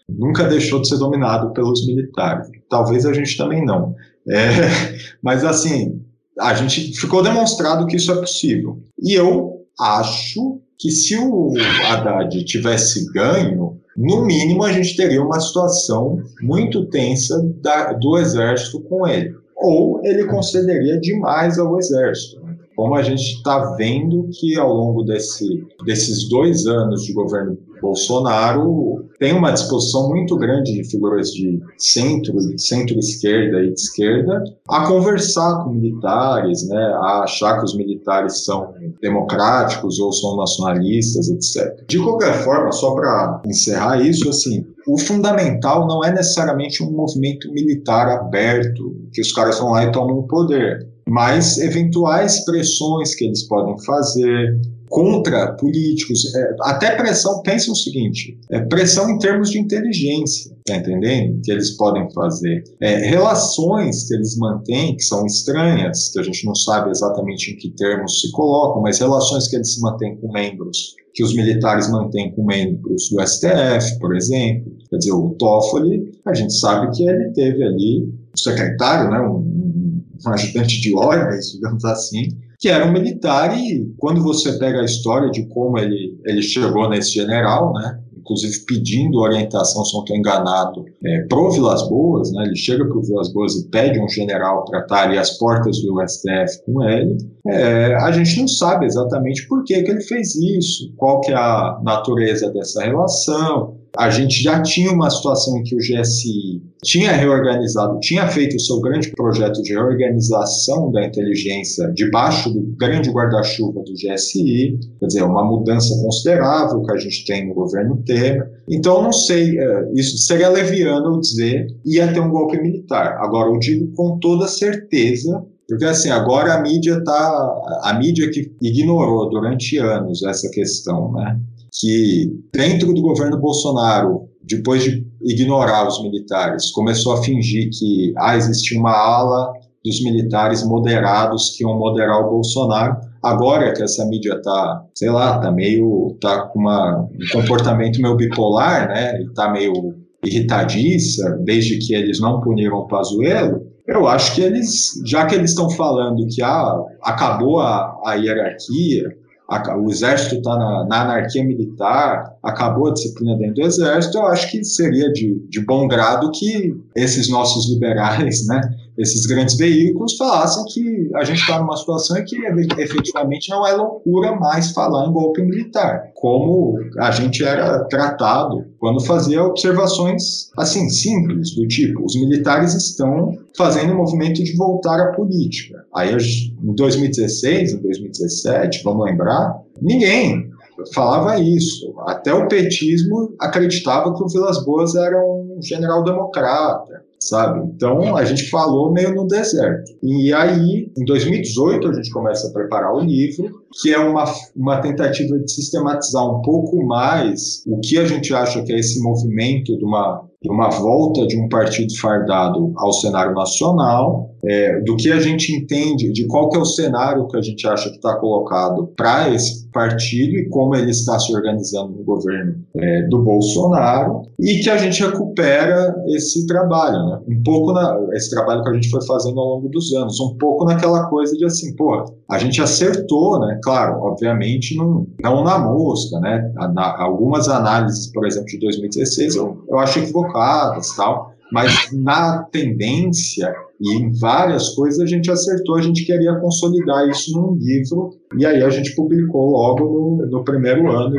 nunca 0.09 0.45
deixou 0.45 0.81
de 0.81 0.89
ser 0.89 0.99
dominado 0.99 1.53
pelos 1.53 1.85
militares. 1.87 2.49
Talvez 2.71 3.05
a 3.05 3.13
gente 3.13 3.37
também 3.37 3.65
não. 3.65 3.95
É, 4.29 4.49
mas 5.21 5.45
assim, 5.45 6.01
a 6.39 6.55
gente 6.55 6.93
ficou 6.99 7.23
demonstrado 7.23 7.87
que 7.87 7.97
isso 7.97 8.13
é 8.13 8.17
possível. 8.17 8.79
E 9.03 9.15
eu 9.15 9.65
acho 9.81 10.61
que 10.79 10.91
se 10.91 11.17
o 11.17 11.53
Haddad 11.89 12.45
tivesse 12.45 13.11
ganho, 13.13 13.77
no 13.97 14.25
mínimo 14.25 14.63
a 14.63 14.73
gente 14.73 14.97
teria 14.97 15.21
uma 15.21 15.41
situação 15.41 16.23
muito 16.41 16.87
tensa 16.87 17.37
da, 17.61 17.93
do 17.93 18.17
exército 18.17 18.81
com 18.83 19.07
ele. 19.07 19.35
Ou 19.61 20.01
ele 20.05 20.27
concederia 20.27 21.01
demais 21.01 21.59
ao 21.59 21.79
exército. 21.79 22.41
Como 22.77 22.95
a 22.95 23.03
gente 23.03 23.23
está 23.23 23.75
vendo 23.75 24.29
que 24.33 24.57
ao 24.57 24.73
longo 24.73 25.03
desse, 25.03 25.67
desses 25.85 26.29
dois 26.29 26.65
anos 26.67 27.03
de 27.03 27.13
governo 27.13 27.59
Bolsonaro 27.81 29.05
tem 29.19 29.33
uma 29.33 29.51
disposição 29.51 30.09
muito 30.09 30.37
grande 30.37 30.73
de 30.73 30.89
figuras 30.89 31.31
de 31.31 31.61
centro, 31.77 32.37
centro-esquerda 32.57 33.63
e 33.63 33.73
de 33.73 33.81
esquerda 33.81 34.45
a 34.69 34.87
conversar 34.87 35.65
com 35.65 35.71
militares, 35.71 36.69
né, 36.69 36.83
a 37.03 37.25
achar 37.25 37.59
que 37.59 37.65
os 37.65 37.77
militares 37.77 38.45
são 38.45 38.73
democráticos 39.01 39.99
ou 39.99 40.13
são 40.13 40.37
nacionalistas, 40.37 41.29
etc. 41.29 41.85
De 41.89 41.99
qualquer 41.99 42.45
forma, 42.45 42.71
só 42.71 42.95
para 42.95 43.43
encerrar 43.45 44.01
isso, 44.01 44.29
assim, 44.29 44.65
o 44.89 44.99
fundamental 44.99 45.87
não 45.87 46.03
é 46.03 46.11
necessariamente 46.11 46.83
um 46.83 46.91
movimento 46.91 47.53
militar 47.53 48.09
aberto, 48.09 48.97
que 49.13 49.21
os 49.21 49.33
caras 49.33 49.59
vão 49.59 49.73
lá 49.73 49.85
e 49.85 49.93
tomam 49.93 50.19
o 50.19 50.27
poder, 50.27 50.89
mas 51.07 51.59
eventuais 51.59 52.43
pressões 52.45 53.15
que 53.15 53.27
eles 53.27 53.47
podem 53.47 53.79
fazer, 53.85 54.59
contra 54.89 55.53
políticos, 55.53 56.35
é, 56.35 56.57
até 56.63 56.97
pressão, 56.97 57.43
pensem 57.43 57.71
o 57.71 57.77
seguinte, 57.77 58.39
é, 58.51 58.61
pressão 58.61 59.11
em 59.11 59.19
termos 59.19 59.51
de 59.51 59.59
inteligência, 59.59 60.57
tá 60.67 60.77
entendendo? 60.77 61.41
Que 61.45 61.53
eles 61.53 61.77
podem 61.77 62.11
fazer. 62.13 62.65
É, 62.81 62.97
relações 63.09 64.09
que 64.09 64.15
eles 64.15 64.37
mantêm, 64.39 64.97
que 64.97 65.03
são 65.03 65.27
estranhas, 65.27 66.11
que 66.11 66.19
a 66.19 66.23
gente 66.23 66.45
não 66.47 66.55
sabe 66.55 66.91
exatamente 66.91 67.53
em 67.53 67.57
que 67.57 67.71
termos 67.71 68.21
se 68.21 68.33
colocam, 68.33 68.83
mas 68.83 68.99
relações 68.99 69.49
que 69.49 69.57
eles 69.57 69.79
mantêm 69.81 70.17
com 70.17 70.33
membros, 70.33 70.95
que 71.19 71.25
os 71.25 71.35
militares 71.35 71.91
mantêm 71.91 72.31
com 72.31 72.47
membros 72.47 73.09
do 73.11 73.27
STF, 73.27 73.99
por 73.99 74.15
exemplo, 74.15 74.73
quer 74.89 74.99
dizer, 74.99 75.11
o 75.11 75.31
Toffoli, 75.31 76.13
a 76.25 76.33
gente 76.33 76.55
sabe 76.55 76.97
que 76.97 77.03
ele 77.03 77.33
teve 77.33 77.65
ali, 77.65 78.05
o 78.33 78.39
secretário, 78.39 79.11
né, 79.11 79.19
um, 79.19 80.01
um 80.25 80.31
ajudante 80.31 80.81
de 80.81 80.95
ordens, 80.95 81.55
digamos 81.55 81.85
assim, 81.85 82.29
que 82.61 82.69
era 82.69 82.87
um 82.87 82.93
militar 82.93 83.59
e 83.59 83.93
quando 83.97 84.23
você 84.23 84.61
pega 84.61 84.81
a 84.81 84.85
história 84.85 85.29
de 85.33 85.45
como 85.49 85.77
ele, 85.77 86.17
ele 86.25 86.41
chegou 86.41 86.89
nesse 86.89 87.15
general, 87.15 87.73
né, 87.73 87.99
inclusive 88.29 88.65
pedindo 88.67 89.19
orientação, 89.19 89.85
se 89.85 89.95
não 89.95 90.03
estou 90.03 90.17
enganado, 90.17 90.85
é, 91.05 91.27
pro 91.29 91.51
Vilas 91.51 91.89
Boas, 91.89 92.31
né, 92.33 92.45
ele 92.45 92.57
chega 92.57 92.85
para 92.85 92.99
o 92.99 93.03
Vilas 93.03 93.33
Boas 93.33 93.57
e 93.57 93.69
pede 93.71 93.99
um 93.99 94.09
general 94.09 94.65
para 94.65 94.81
estar 94.81 95.05
ali 95.05 95.17
às 95.17 95.39
portas 95.39 95.81
do 95.81 95.99
STF 96.07 96.65
com 96.67 96.83
ele, 96.85 97.17
é, 97.47 97.95
a 97.95 98.13
gente 98.13 98.39
não 98.41 98.49
sabe 98.49 98.85
exatamente 98.85 99.49
por 99.49 99.65
que, 99.65 99.83
que 99.83 99.91
ele 99.91 100.03
fez 100.03 100.35
isso, 100.37 100.93
qual 100.97 101.21
que 101.21 101.33
é 101.33 101.37
a 101.37 101.81
natureza 101.83 102.51
dessa 102.51 102.85
relação, 102.85 103.78
a 103.99 104.11
gente 104.11 104.41
já 104.41 104.63
tinha 104.63 104.93
uma 104.93 105.11
situação 105.11 105.59
em 105.59 105.65
que 105.65 105.75
o 105.75 105.79
GSI 105.79 106.63
tinha 106.85 107.11
reorganizado, 107.11 107.99
tinha 107.99 108.29
feito 108.29 108.55
o 108.55 108.61
seu 108.61 108.81
grande 108.81 109.11
projeto 109.11 109.61
de 109.61 109.73
reorganização 109.73 110.93
da 110.93 111.05
inteligência 111.05 111.91
debaixo 111.93 112.49
do 112.49 112.63
grande 112.77 113.11
guarda-chuva 113.11 113.83
do 113.83 113.93
GSI, 113.93 114.79
quer 115.01 115.07
dizer, 115.07 115.23
uma 115.25 115.45
mudança 115.45 116.01
considerável 116.01 116.81
que 116.83 116.93
a 116.93 116.97
gente 116.97 117.25
tem 117.25 117.49
no 117.49 117.55
governo 117.55 118.01
Temer. 118.07 118.49
Então, 118.71 119.03
não 119.03 119.13
sei, 119.13 119.59
é, 119.59 119.93
isso 119.95 120.17
seria 120.19 120.49
leviano 120.49 121.21
dizer 121.21 121.67
ia 121.85 122.13
ter 122.13 122.21
um 122.21 122.31
golpe 122.31 122.61
militar. 122.61 123.19
Agora, 123.19 123.51
eu 123.51 123.59
digo 123.59 123.93
com 123.95 124.17
toda 124.21 124.47
certeza 124.47 125.45
porque 125.69 125.85
assim, 125.85 126.09
agora 126.09 126.55
a 126.55 126.63
mídia 126.63 127.03
tá. 127.05 127.61
A 127.83 127.93
mídia 127.99 128.31
que 128.31 128.51
ignorou 128.63 129.29
durante 129.29 129.77
anos 129.77 130.23
essa 130.23 130.49
questão, 130.51 131.13
né? 131.13 131.39
Que 131.73 132.33
dentro 132.53 132.93
do 132.93 133.03
governo 133.03 133.39
Bolsonaro, 133.39 134.29
depois 134.43 134.83
de 134.83 135.07
ignorar 135.23 135.87
os 135.87 136.03
militares, 136.03 136.71
começou 136.71 137.13
a 137.13 137.23
fingir 137.23 137.69
que 137.71 138.13
ah, 138.17 138.37
existia 138.37 138.79
uma 138.79 138.93
ala 138.93 139.53
dos 139.85 140.03
militares 140.03 140.65
moderados 140.65 141.51
que 141.51 141.65
iam 141.65 141.79
moderar 141.79 142.21
o 142.21 142.31
Bolsonaro. 142.31 142.97
Agora 143.23 143.73
que 143.73 143.83
essa 143.83 144.05
mídia 144.07 144.41
tá, 144.43 144.85
sei 144.95 145.11
lá, 145.11 145.39
tá 145.39 145.51
meio, 145.51 146.17
tá 146.21 146.43
com 146.43 146.61
uma, 146.61 147.01
um 147.01 147.41
comportamento 147.41 148.01
meio 148.01 148.17
bipolar, 148.17 148.89
né? 148.89 149.21
E 149.21 149.33
tá 149.35 149.51
meio 149.51 149.95
irritadiça, 150.25 151.39
desde 151.45 151.79
que 151.79 151.95
eles 151.95 152.21
não 152.21 152.41
puniram 152.41 152.79
o 152.79 152.89
Pazuello, 152.89 153.69
eu 153.89 154.07
acho 154.07 154.35
que 154.35 154.43
eles, 154.43 155.01
já 155.07 155.25
que 155.25 155.35
eles 155.35 155.51
estão 155.51 155.71
falando 155.71 156.27
que 156.27 156.43
ah, 156.43 156.85
acabou 157.03 157.59
a, 157.59 157.99
a 158.05 158.15
hierarquia, 158.15 159.17
o 159.51 159.91
exército 159.91 160.37
está 160.37 160.59
na, 160.59 160.85
na, 160.87 161.03
anarquia 161.03 161.43
militar, 161.43 162.37
acabou 162.43 162.89
a 162.89 162.93
disciplina 162.93 163.37
dentro 163.39 163.55
do 163.55 163.63
exército, 163.63 164.19
eu 164.19 164.27
acho 164.27 164.51
que 164.51 164.63
seria 164.63 165.11
de, 165.13 165.39
de 165.49 165.65
bom 165.65 165.89
grado 165.89 166.31
que 166.33 166.77
esses 166.95 167.31
nossos 167.31 167.71
liberais, 167.73 168.47
né, 168.47 168.61
esses 168.99 169.25
grandes 169.27 169.57
veículos 169.57 170.17
falassem 170.17 170.65
que 170.65 171.11
a 171.15 171.25
gente 171.25 171.39
está 171.39 171.61
numa 171.61 171.77
situação 171.77 172.19
em 172.19 172.25
que 172.25 172.37
efetivamente 172.79 173.49
não 173.49 173.65
é 173.67 173.73
loucura 173.73 174.35
mais 174.35 174.73
falar 174.73 175.07
em 175.07 175.13
golpe 175.13 175.41
militar, 175.43 176.11
como 176.15 176.77
a 176.99 177.11
gente 177.13 177.45
era 177.45 177.85
tratado 177.85 178.67
quando 178.79 179.01
fazia 179.01 179.45
observações 179.45 180.51
assim 180.59 180.89
simples 180.89 181.55
do 181.55 181.67
tipo 181.69 182.05
os 182.05 182.17
militares 182.17 182.75
estão 182.75 183.39
fazendo 183.57 183.93
o 183.93 183.97
movimento 183.97 184.43
de 184.43 184.57
voltar 184.57 185.01
à 185.01 185.13
política. 185.13 185.85
Aí 185.95 186.11
em 186.11 186.75
2016, 186.75 187.75
em 187.75 187.83
2017, 187.83 188.83
vamos 188.83 189.05
lembrar, 189.07 189.57
ninguém 189.81 190.51
falava 190.95 191.39
isso. 191.41 191.93
Até 192.07 192.33
o 192.33 192.47
petismo 192.49 193.35
acreditava 193.41 194.15
que 194.15 194.23
o 194.23 194.29
Vilas 194.29 194.65
Boas 194.65 194.95
era 194.95 195.19
um 195.19 195.59
general 195.61 196.05
democrata 196.05 197.08
sabe? 197.21 197.61
Então 197.75 198.17
a 198.17 198.25
gente 198.25 198.49
falou 198.49 198.93
meio 198.93 199.15
no 199.15 199.27
deserto. 199.27 199.93
E 200.03 200.33
aí, 200.33 200.91
em 200.97 201.05
2018, 201.05 201.89
a 201.89 201.93
gente 201.93 202.11
começa 202.11 202.49
a 202.49 202.53
preparar 202.53 202.95
o 202.95 203.01
livro, 203.01 203.63
que 203.81 203.93
é 203.93 203.99
uma, 203.99 204.25
uma 204.55 204.81
tentativa 204.81 205.39
de 205.39 205.51
sistematizar 205.51 206.25
um 206.25 206.43
pouco 206.43 206.85
mais 206.87 207.63
o 207.67 207.81
que 207.81 207.99
a 207.99 208.05
gente 208.05 208.33
acha 208.35 208.63
que 208.63 208.73
é 208.73 208.79
esse 208.79 209.03
movimento 209.03 209.77
de 209.77 209.85
uma, 209.85 210.28
de 210.43 210.51
uma 210.51 210.71
volta 210.71 211.27
de 211.27 211.37
um 211.37 211.49
partido 211.49 211.93
fardado 211.99 212.73
ao 212.77 212.93
cenário 212.93 213.35
nacional, 213.35 214.35
é, 214.45 214.81
do 214.83 214.97
que 214.97 215.11
a 215.11 215.21
gente 215.21 215.53
entende, 215.53 216.13
de 216.13 216.27
qual 216.27 216.49
que 216.49 216.57
é 216.57 216.61
o 216.61 216.65
cenário 216.65 217.27
que 217.27 217.37
a 217.37 217.43
gente 217.43 217.67
acha 217.67 217.91
que 217.91 217.97
está 217.97 218.17
colocado 218.17 218.93
para 218.97 219.29
esse 219.35 219.69
partido 219.71 220.37
e 220.37 220.49
como 220.49 220.77
ele 220.77 220.91
está 220.91 221.19
se 221.19 221.35
organizando 221.35 221.93
no 221.93 222.05
governo 222.05 222.55
é, 222.77 223.03
do 223.09 223.23
Bolsonaro 223.23 224.23
e 224.39 224.61
que 224.61 224.71
a 224.71 224.77
gente 224.77 225.03
recupera 225.03 225.95
esse 226.09 226.47
trabalho, 226.47 227.05
né? 227.07 227.21
Um 227.29 227.43
pouco 227.43 227.73
na, 227.73 227.99
esse 228.13 228.31
trabalho 228.31 228.63
que 228.63 228.71
a 228.71 228.75
gente 228.75 228.91
foi 228.91 229.05
fazendo 229.05 229.39
ao 229.41 229.57
longo 229.57 229.69
dos 229.69 229.93
anos, 229.93 230.21
um 230.21 230.37
pouco 230.39 230.65
naquela 230.65 231.09
coisa 231.09 231.37
de 231.37 231.45
assim, 231.45 231.75
pô, 231.75 232.05
a 232.31 232.39
gente 232.39 232.63
acertou, 232.63 233.41
né? 233.41 233.59
Claro, 233.63 234.01
obviamente 234.03 234.77
não, 234.77 235.07
não 235.23 235.43
na 235.43 235.59
mosca, 235.59 236.19
né? 236.21 236.53
Na, 236.73 236.97
algumas 237.03 237.49
análises, 237.49 238.11
por 238.13 238.27
exemplo, 238.27 238.47
de 238.47 238.59
2016 238.61 239.37
eu, 239.37 239.65
eu 239.69 239.79
acho 239.79 239.99
equivocadas, 240.29 240.95
tal, 240.97 241.35
mas 241.53 241.91
na 241.93 242.43
tendência 242.45 243.53
e 243.81 243.95
em 243.95 244.13
várias 244.13 244.71
coisas 244.75 245.01
a 245.01 245.07
gente 245.07 245.31
acertou, 245.31 245.77
a 245.77 245.83
gente 245.83 246.05
queria 246.05 246.39
consolidar 246.41 247.09
isso 247.09 247.33
num 247.33 247.55
livro, 247.55 248.18
e 248.37 248.45
aí 248.45 248.63
a 248.63 248.71
gente 248.71 248.95
publicou 248.95 249.51
logo 249.51 249.85
no, 249.85 250.31
no 250.31 250.45
primeiro 250.45 250.91
ano 250.91 251.15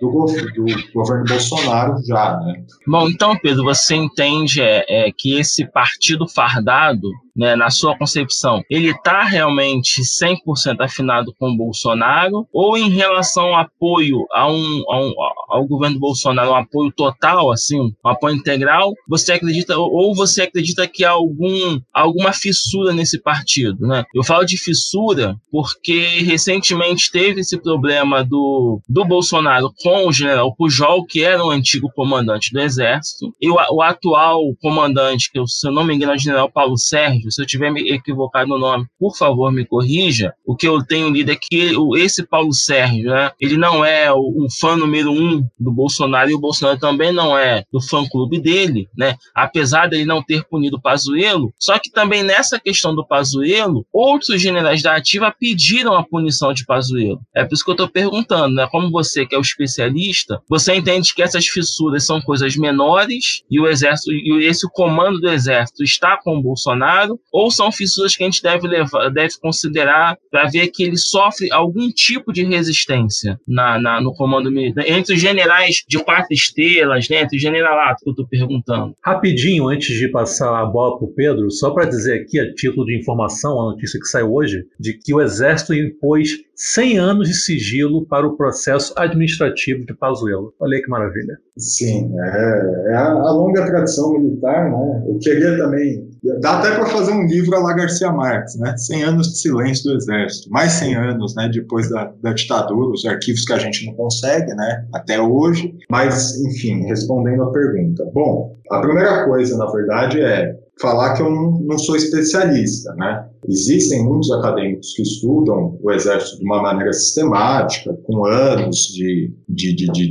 do, 0.00 0.08
do, 0.10 0.64
do, 0.66 0.92
governo 0.92 1.24
Bolsonaro 1.28 1.94
já, 2.06 2.38
né? 2.40 2.64
Bom, 2.86 3.08
então, 3.08 3.36
Pedro, 3.38 3.64
você 3.64 3.94
entende 3.94 4.60
é, 4.60 4.84
é 4.88 5.12
que 5.16 5.38
esse 5.38 5.66
partido 5.66 6.26
fardado, 6.26 7.08
né, 7.36 7.54
na 7.54 7.70
sua 7.70 7.96
concepção, 7.96 8.62
ele 8.68 8.90
está 8.90 9.24
realmente 9.24 10.02
100% 10.02 10.80
afinado 10.80 11.34
com 11.38 11.50
o 11.50 11.56
Bolsonaro, 11.56 12.46
ou 12.52 12.76
em 12.76 12.88
relação 12.90 13.44
ao 13.46 13.60
apoio 13.60 14.26
a 14.32 14.50
um, 14.50 14.84
a 14.88 15.00
um, 15.00 15.12
ao 15.50 15.66
governo 15.66 15.98
Bolsonaro, 15.98 16.50
um 16.50 16.56
apoio 16.56 16.90
total, 16.92 17.52
assim, 17.52 17.80
um 17.80 18.08
apoio 18.08 18.34
integral, 18.34 18.92
você 19.08 19.32
acredita, 19.32 19.78
ou 19.78 20.14
você 20.14 20.42
acredita 20.42 20.86
que 20.88 21.04
há 21.04 21.10
algum 21.10 21.80
alguma 21.92 22.32
fissura 22.32 22.92
nesse 22.92 23.20
partido, 23.20 23.86
né? 23.86 24.04
Eu 24.14 24.24
falo 24.24 24.44
de 24.44 24.56
fissura 24.56 25.36
porque 25.50 26.02
recentemente 26.40 27.12
teve 27.12 27.42
esse 27.42 27.60
problema 27.60 28.24
do, 28.24 28.80
do 28.88 29.04
Bolsonaro 29.04 29.70
com 29.82 30.08
o 30.08 30.12
general 30.12 30.54
Pujol, 30.56 31.04
que 31.04 31.22
era 31.22 31.44
o 31.44 31.50
antigo 31.50 31.90
comandante 31.94 32.50
do 32.52 32.60
Exército, 32.60 33.30
e 33.38 33.50
o, 33.50 33.56
o 33.72 33.82
atual 33.82 34.40
comandante, 34.60 35.30
que 35.30 35.38
eu, 35.38 35.46
se 35.46 35.68
eu 35.68 35.72
não 35.72 35.84
me 35.84 35.94
engano 35.94 36.12
é 36.12 36.16
o 36.16 36.18
general 36.18 36.50
Paulo 36.50 36.78
Sérgio, 36.78 37.30
se 37.30 37.42
eu 37.42 37.46
tiver 37.46 37.70
me 37.70 37.90
equivocado 37.90 38.48
no 38.48 38.58
nome, 38.58 38.86
por 38.98 39.14
favor 39.16 39.52
me 39.52 39.66
corrija. 39.66 40.32
O 40.46 40.56
que 40.56 40.66
eu 40.66 40.82
tenho 40.82 41.10
lido 41.10 41.30
é 41.30 41.36
que 41.36 41.72
esse 41.98 42.26
Paulo 42.26 42.54
Sérgio, 42.54 43.10
né, 43.10 43.30
ele 43.38 43.58
não 43.58 43.84
é 43.84 44.10
o, 44.10 44.18
o 44.18 44.46
fã 44.58 44.76
número 44.76 45.12
um 45.12 45.46
do 45.58 45.70
Bolsonaro 45.70 46.30
e 46.30 46.34
o 46.34 46.40
Bolsonaro 46.40 46.78
também 46.78 47.12
não 47.12 47.36
é 47.36 47.64
do 47.70 47.82
fã-clube 47.82 48.40
dele, 48.40 48.88
né? 48.96 49.16
Apesar 49.34 49.88
dele 49.88 50.04
não 50.04 50.22
ter 50.22 50.44
punido 50.44 50.78
o 50.78 50.80
Pazuello, 50.80 51.52
só 51.58 51.78
que 51.78 51.90
também 51.90 52.22
nessa 52.22 52.58
questão 52.58 52.94
do 52.94 53.06
Pazuello, 53.06 53.84
outros 53.92 54.40
generais 54.40 54.82
da 54.82 54.96
ativa 54.96 55.34
pediram 55.38 55.94
a 55.94 56.02
punição 56.02 56.29
de 56.54 56.64
Pazuello. 56.64 57.20
É 57.34 57.44
por 57.44 57.54
isso 57.54 57.64
que 57.64 57.70
eu 57.70 57.74
estou 57.74 57.88
perguntando, 57.88 58.54
né? 58.54 58.66
Como 58.70 58.90
você 58.90 59.26
que 59.26 59.34
é 59.34 59.38
o 59.38 59.42
especialista, 59.42 60.40
você 60.48 60.74
entende 60.74 61.14
que 61.14 61.22
essas 61.22 61.46
fissuras 61.46 62.04
são 62.04 62.20
coisas 62.20 62.56
menores 62.56 63.42
e 63.50 63.60
o 63.60 63.66
exército 63.66 64.12
e 64.12 64.46
esse 64.46 64.68
comando 64.72 65.20
do 65.20 65.28
exército 65.28 65.82
está 65.82 66.16
com 66.16 66.38
o 66.38 66.42
Bolsonaro, 66.42 67.18
ou 67.32 67.50
são 67.50 67.70
fissuras 67.70 68.16
que 68.16 68.22
a 68.22 68.26
gente 68.26 68.42
deve 68.42 68.66
levar, 68.66 69.10
deve 69.10 69.34
considerar 69.40 70.16
para 70.30 70.48
ver 70.48 70.68
que 70.68 70.82
ele 70.82 70.96
sofre 70.96 71.50
algum 71.52 71.88
tipo 71.90 72.32
de 72.32 72.44
resistência 72.44 73.38
na, 73.46 73.78
na 73.80 74.00
no 74.00 74.14
comando 74.14 74.50
militar 74.50 74.84
entre 74.86 75.14
os 75.14 75.20
generais 75.20 75.84
de 75.88 75.98
quatro 76.02 76.32
estrelas, 76.32 77.08
né? 77.08 77.22
Entre 77.22 77.36
o 77.36 77.40
generalato 77.40 78.02
que 78.02 78.10
eu 78.10 78.12
estou 78.12 78.26
perguntando. 78.26 78.94
Rapidinho 79.04 79.68
antes 79.68 79.96
de 79.96 80.08
passar 80.10 80.60
a 80.60 80.64
bola 80.64 80.98
para 80.98 81.06
o 81.06 81.14
Pedro, 81.14 81.50
só 81.50 81.70
para 81.70 81.88
dizer 81.88 82.22
aqui, 82.22 82.38
a 82.38 82.52
título 82.54 82.86
de 82.86 82.98
informação, 82.98 83.60
a 83.60 83.70
notícia 83.72 83.98
que 83.98 84.06
saiu 84.06 84.32
hoje, 84.32 84.64
de 84.78 84.98
que 84.98 85.14
o 85.14 85.20
Exército 85.20 85.74
impôs 85.74 86.19
100 86.54 86.98
anos 86.98 87.28
de 87.28 87.34
sigilo 87.34 88.04
para 88.06 88.26
o 88.26 88.36
processo 88.36 88.92
administrativo 88.96 89.84
de 89.86 89.94
Pazuello. 89.94 90.52
Olha 90.60 90.76
aí 90.76 90.82
que 90.82 90.90
maravilha. 90.90 91.38
Sim, 91.56 92.12
é, 92.18 92.92
é 92.92 92.94
a, 92.96 93.12
a, 93.12 93.32
longa 93.32 93.64
tradição 93.64 94.12
militar, 94.12 94.70
né? 94.70 95.04
Eu 95.08 95.18
queria 95.18 95.56
também. 95.56 96.08
Dá 96.40 96.58
até 96.58 96.74
para 96.74 96.86
fazer 96.86 97.12
um 97.12 97.26
livro 97.26 97.56
a 97.56 97.60
la 97.60 97.72
Garcia 97.72 98.12
Marques, 98.12 98.58
né? 98.58 98.76
100 98.76 99.02
anos 99.04 99.28
de 99.28 99.38
silêncio 99.38 99.84
do 99.84 99.96
Exército. 99.96 100.50
Mais 100.50 100.72
100 100.72 100.96
anos, 100.96 101.34
né? 101.34 101.50
Depois 101.52 101.88
da, 101.88 102.12
da 102.22 102.32
ditadura, 102.32 102.90
os 102.90 103.06
arquivos 103.06 103.44
que 103.44 103.52
a 103.54 103.58
gente 103.58 103.86
não 103.86 103.94
consegue, 103.94 104.52
né? 104.54 104.86
Até 104.92 105.20
hoje. 105.20 105.74
Mas, 105.90 106.38
enfim, 106.44 106.84
respondendo 106.86 107.42
a 107.42 107.52
pergunta. 107.52 108.04
Bom, 108.12 108.58
a 108.70 108.80
primeira 108.80 109.24
coisa, 109.24 109.56
na 109.56 109.66
verdade, 109.66 110.20
é 110.20 110.56
falar 110.80 111.14
que 111.14 111.22
eu 111.22 111.30
não, 111.30 111.78
sou 111.78 111.96
especialista, 111.96 112.92
né? 112.94 113.26
Existem 113.48 114.04
muitos 114.04 114.30
acadêmicos 114.32 114.94
que 114.94 115.02
estudam 115.02 115.78
o 115.82 115.90
exército 115.90 116.38
de 116.38 116.44
uma 116.44 116.62
maneira 116.62 116.92
sistemática, 116.92 117.92
com 118.04 118.26
anos 118.26 118.88
de, 118.88 119.32
de, 119.48 119.74
de, 119.74 120.10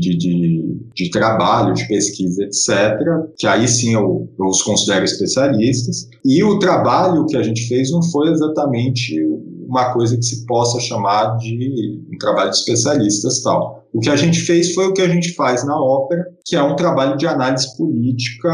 de, 0.93 1.09
trabalho, 1.11 1.73
de 1.73 1.87
pesquisa, 1.87 2.43
etc., 2.43 2.97
que 3.37 3.47
aí 3.47 3.67
sim 3.67 3.93
eu 3.93 4.29
os 4.37 4.61
considero 4.61 5.05
especialistas. 5.05 6.07
E 6.25 6.43
o 6.43 6.59
trabalho 6.59 7.25
que 7.25 7.37
a 7.37 7.43
gente 7.43 7.67
fez 7.67 7.91
não 7.91 8.01
foi 8.03 8.29
exatamente 8.29 9.15
uma 9.67 9.93
coisa 9.93 10.17
que 10.17 10.23
se 10.23 10.45
possa 10.45 10.79
chamar 10.79 11.37
de 11.37 12.01
um 12.11 12.17
trabalho 12.17 12.49
de 12.49 12.57
especialistas 12.57 13.41
tal. 13.41 13.79
O 13.93 13.99
que 13.99 14.09
a 14.09 14.15
gente 14.15 14.39
fez 14.41 14.73
foi 14.73 14.85
o 14.87 14.93
que 14.93 15.01
a 15.01 15.07
gente 15.07 15.33
faz 15.33 15.65
na 15.65 15.79
ópera, 15.79 16.23
que 16.45 16.55
é 16.55 16.61
um 16.61 16.75
trabalho 16.75 17.17
de 17.17 17.25
análise 17.25 17.75
política, 17.75 18.49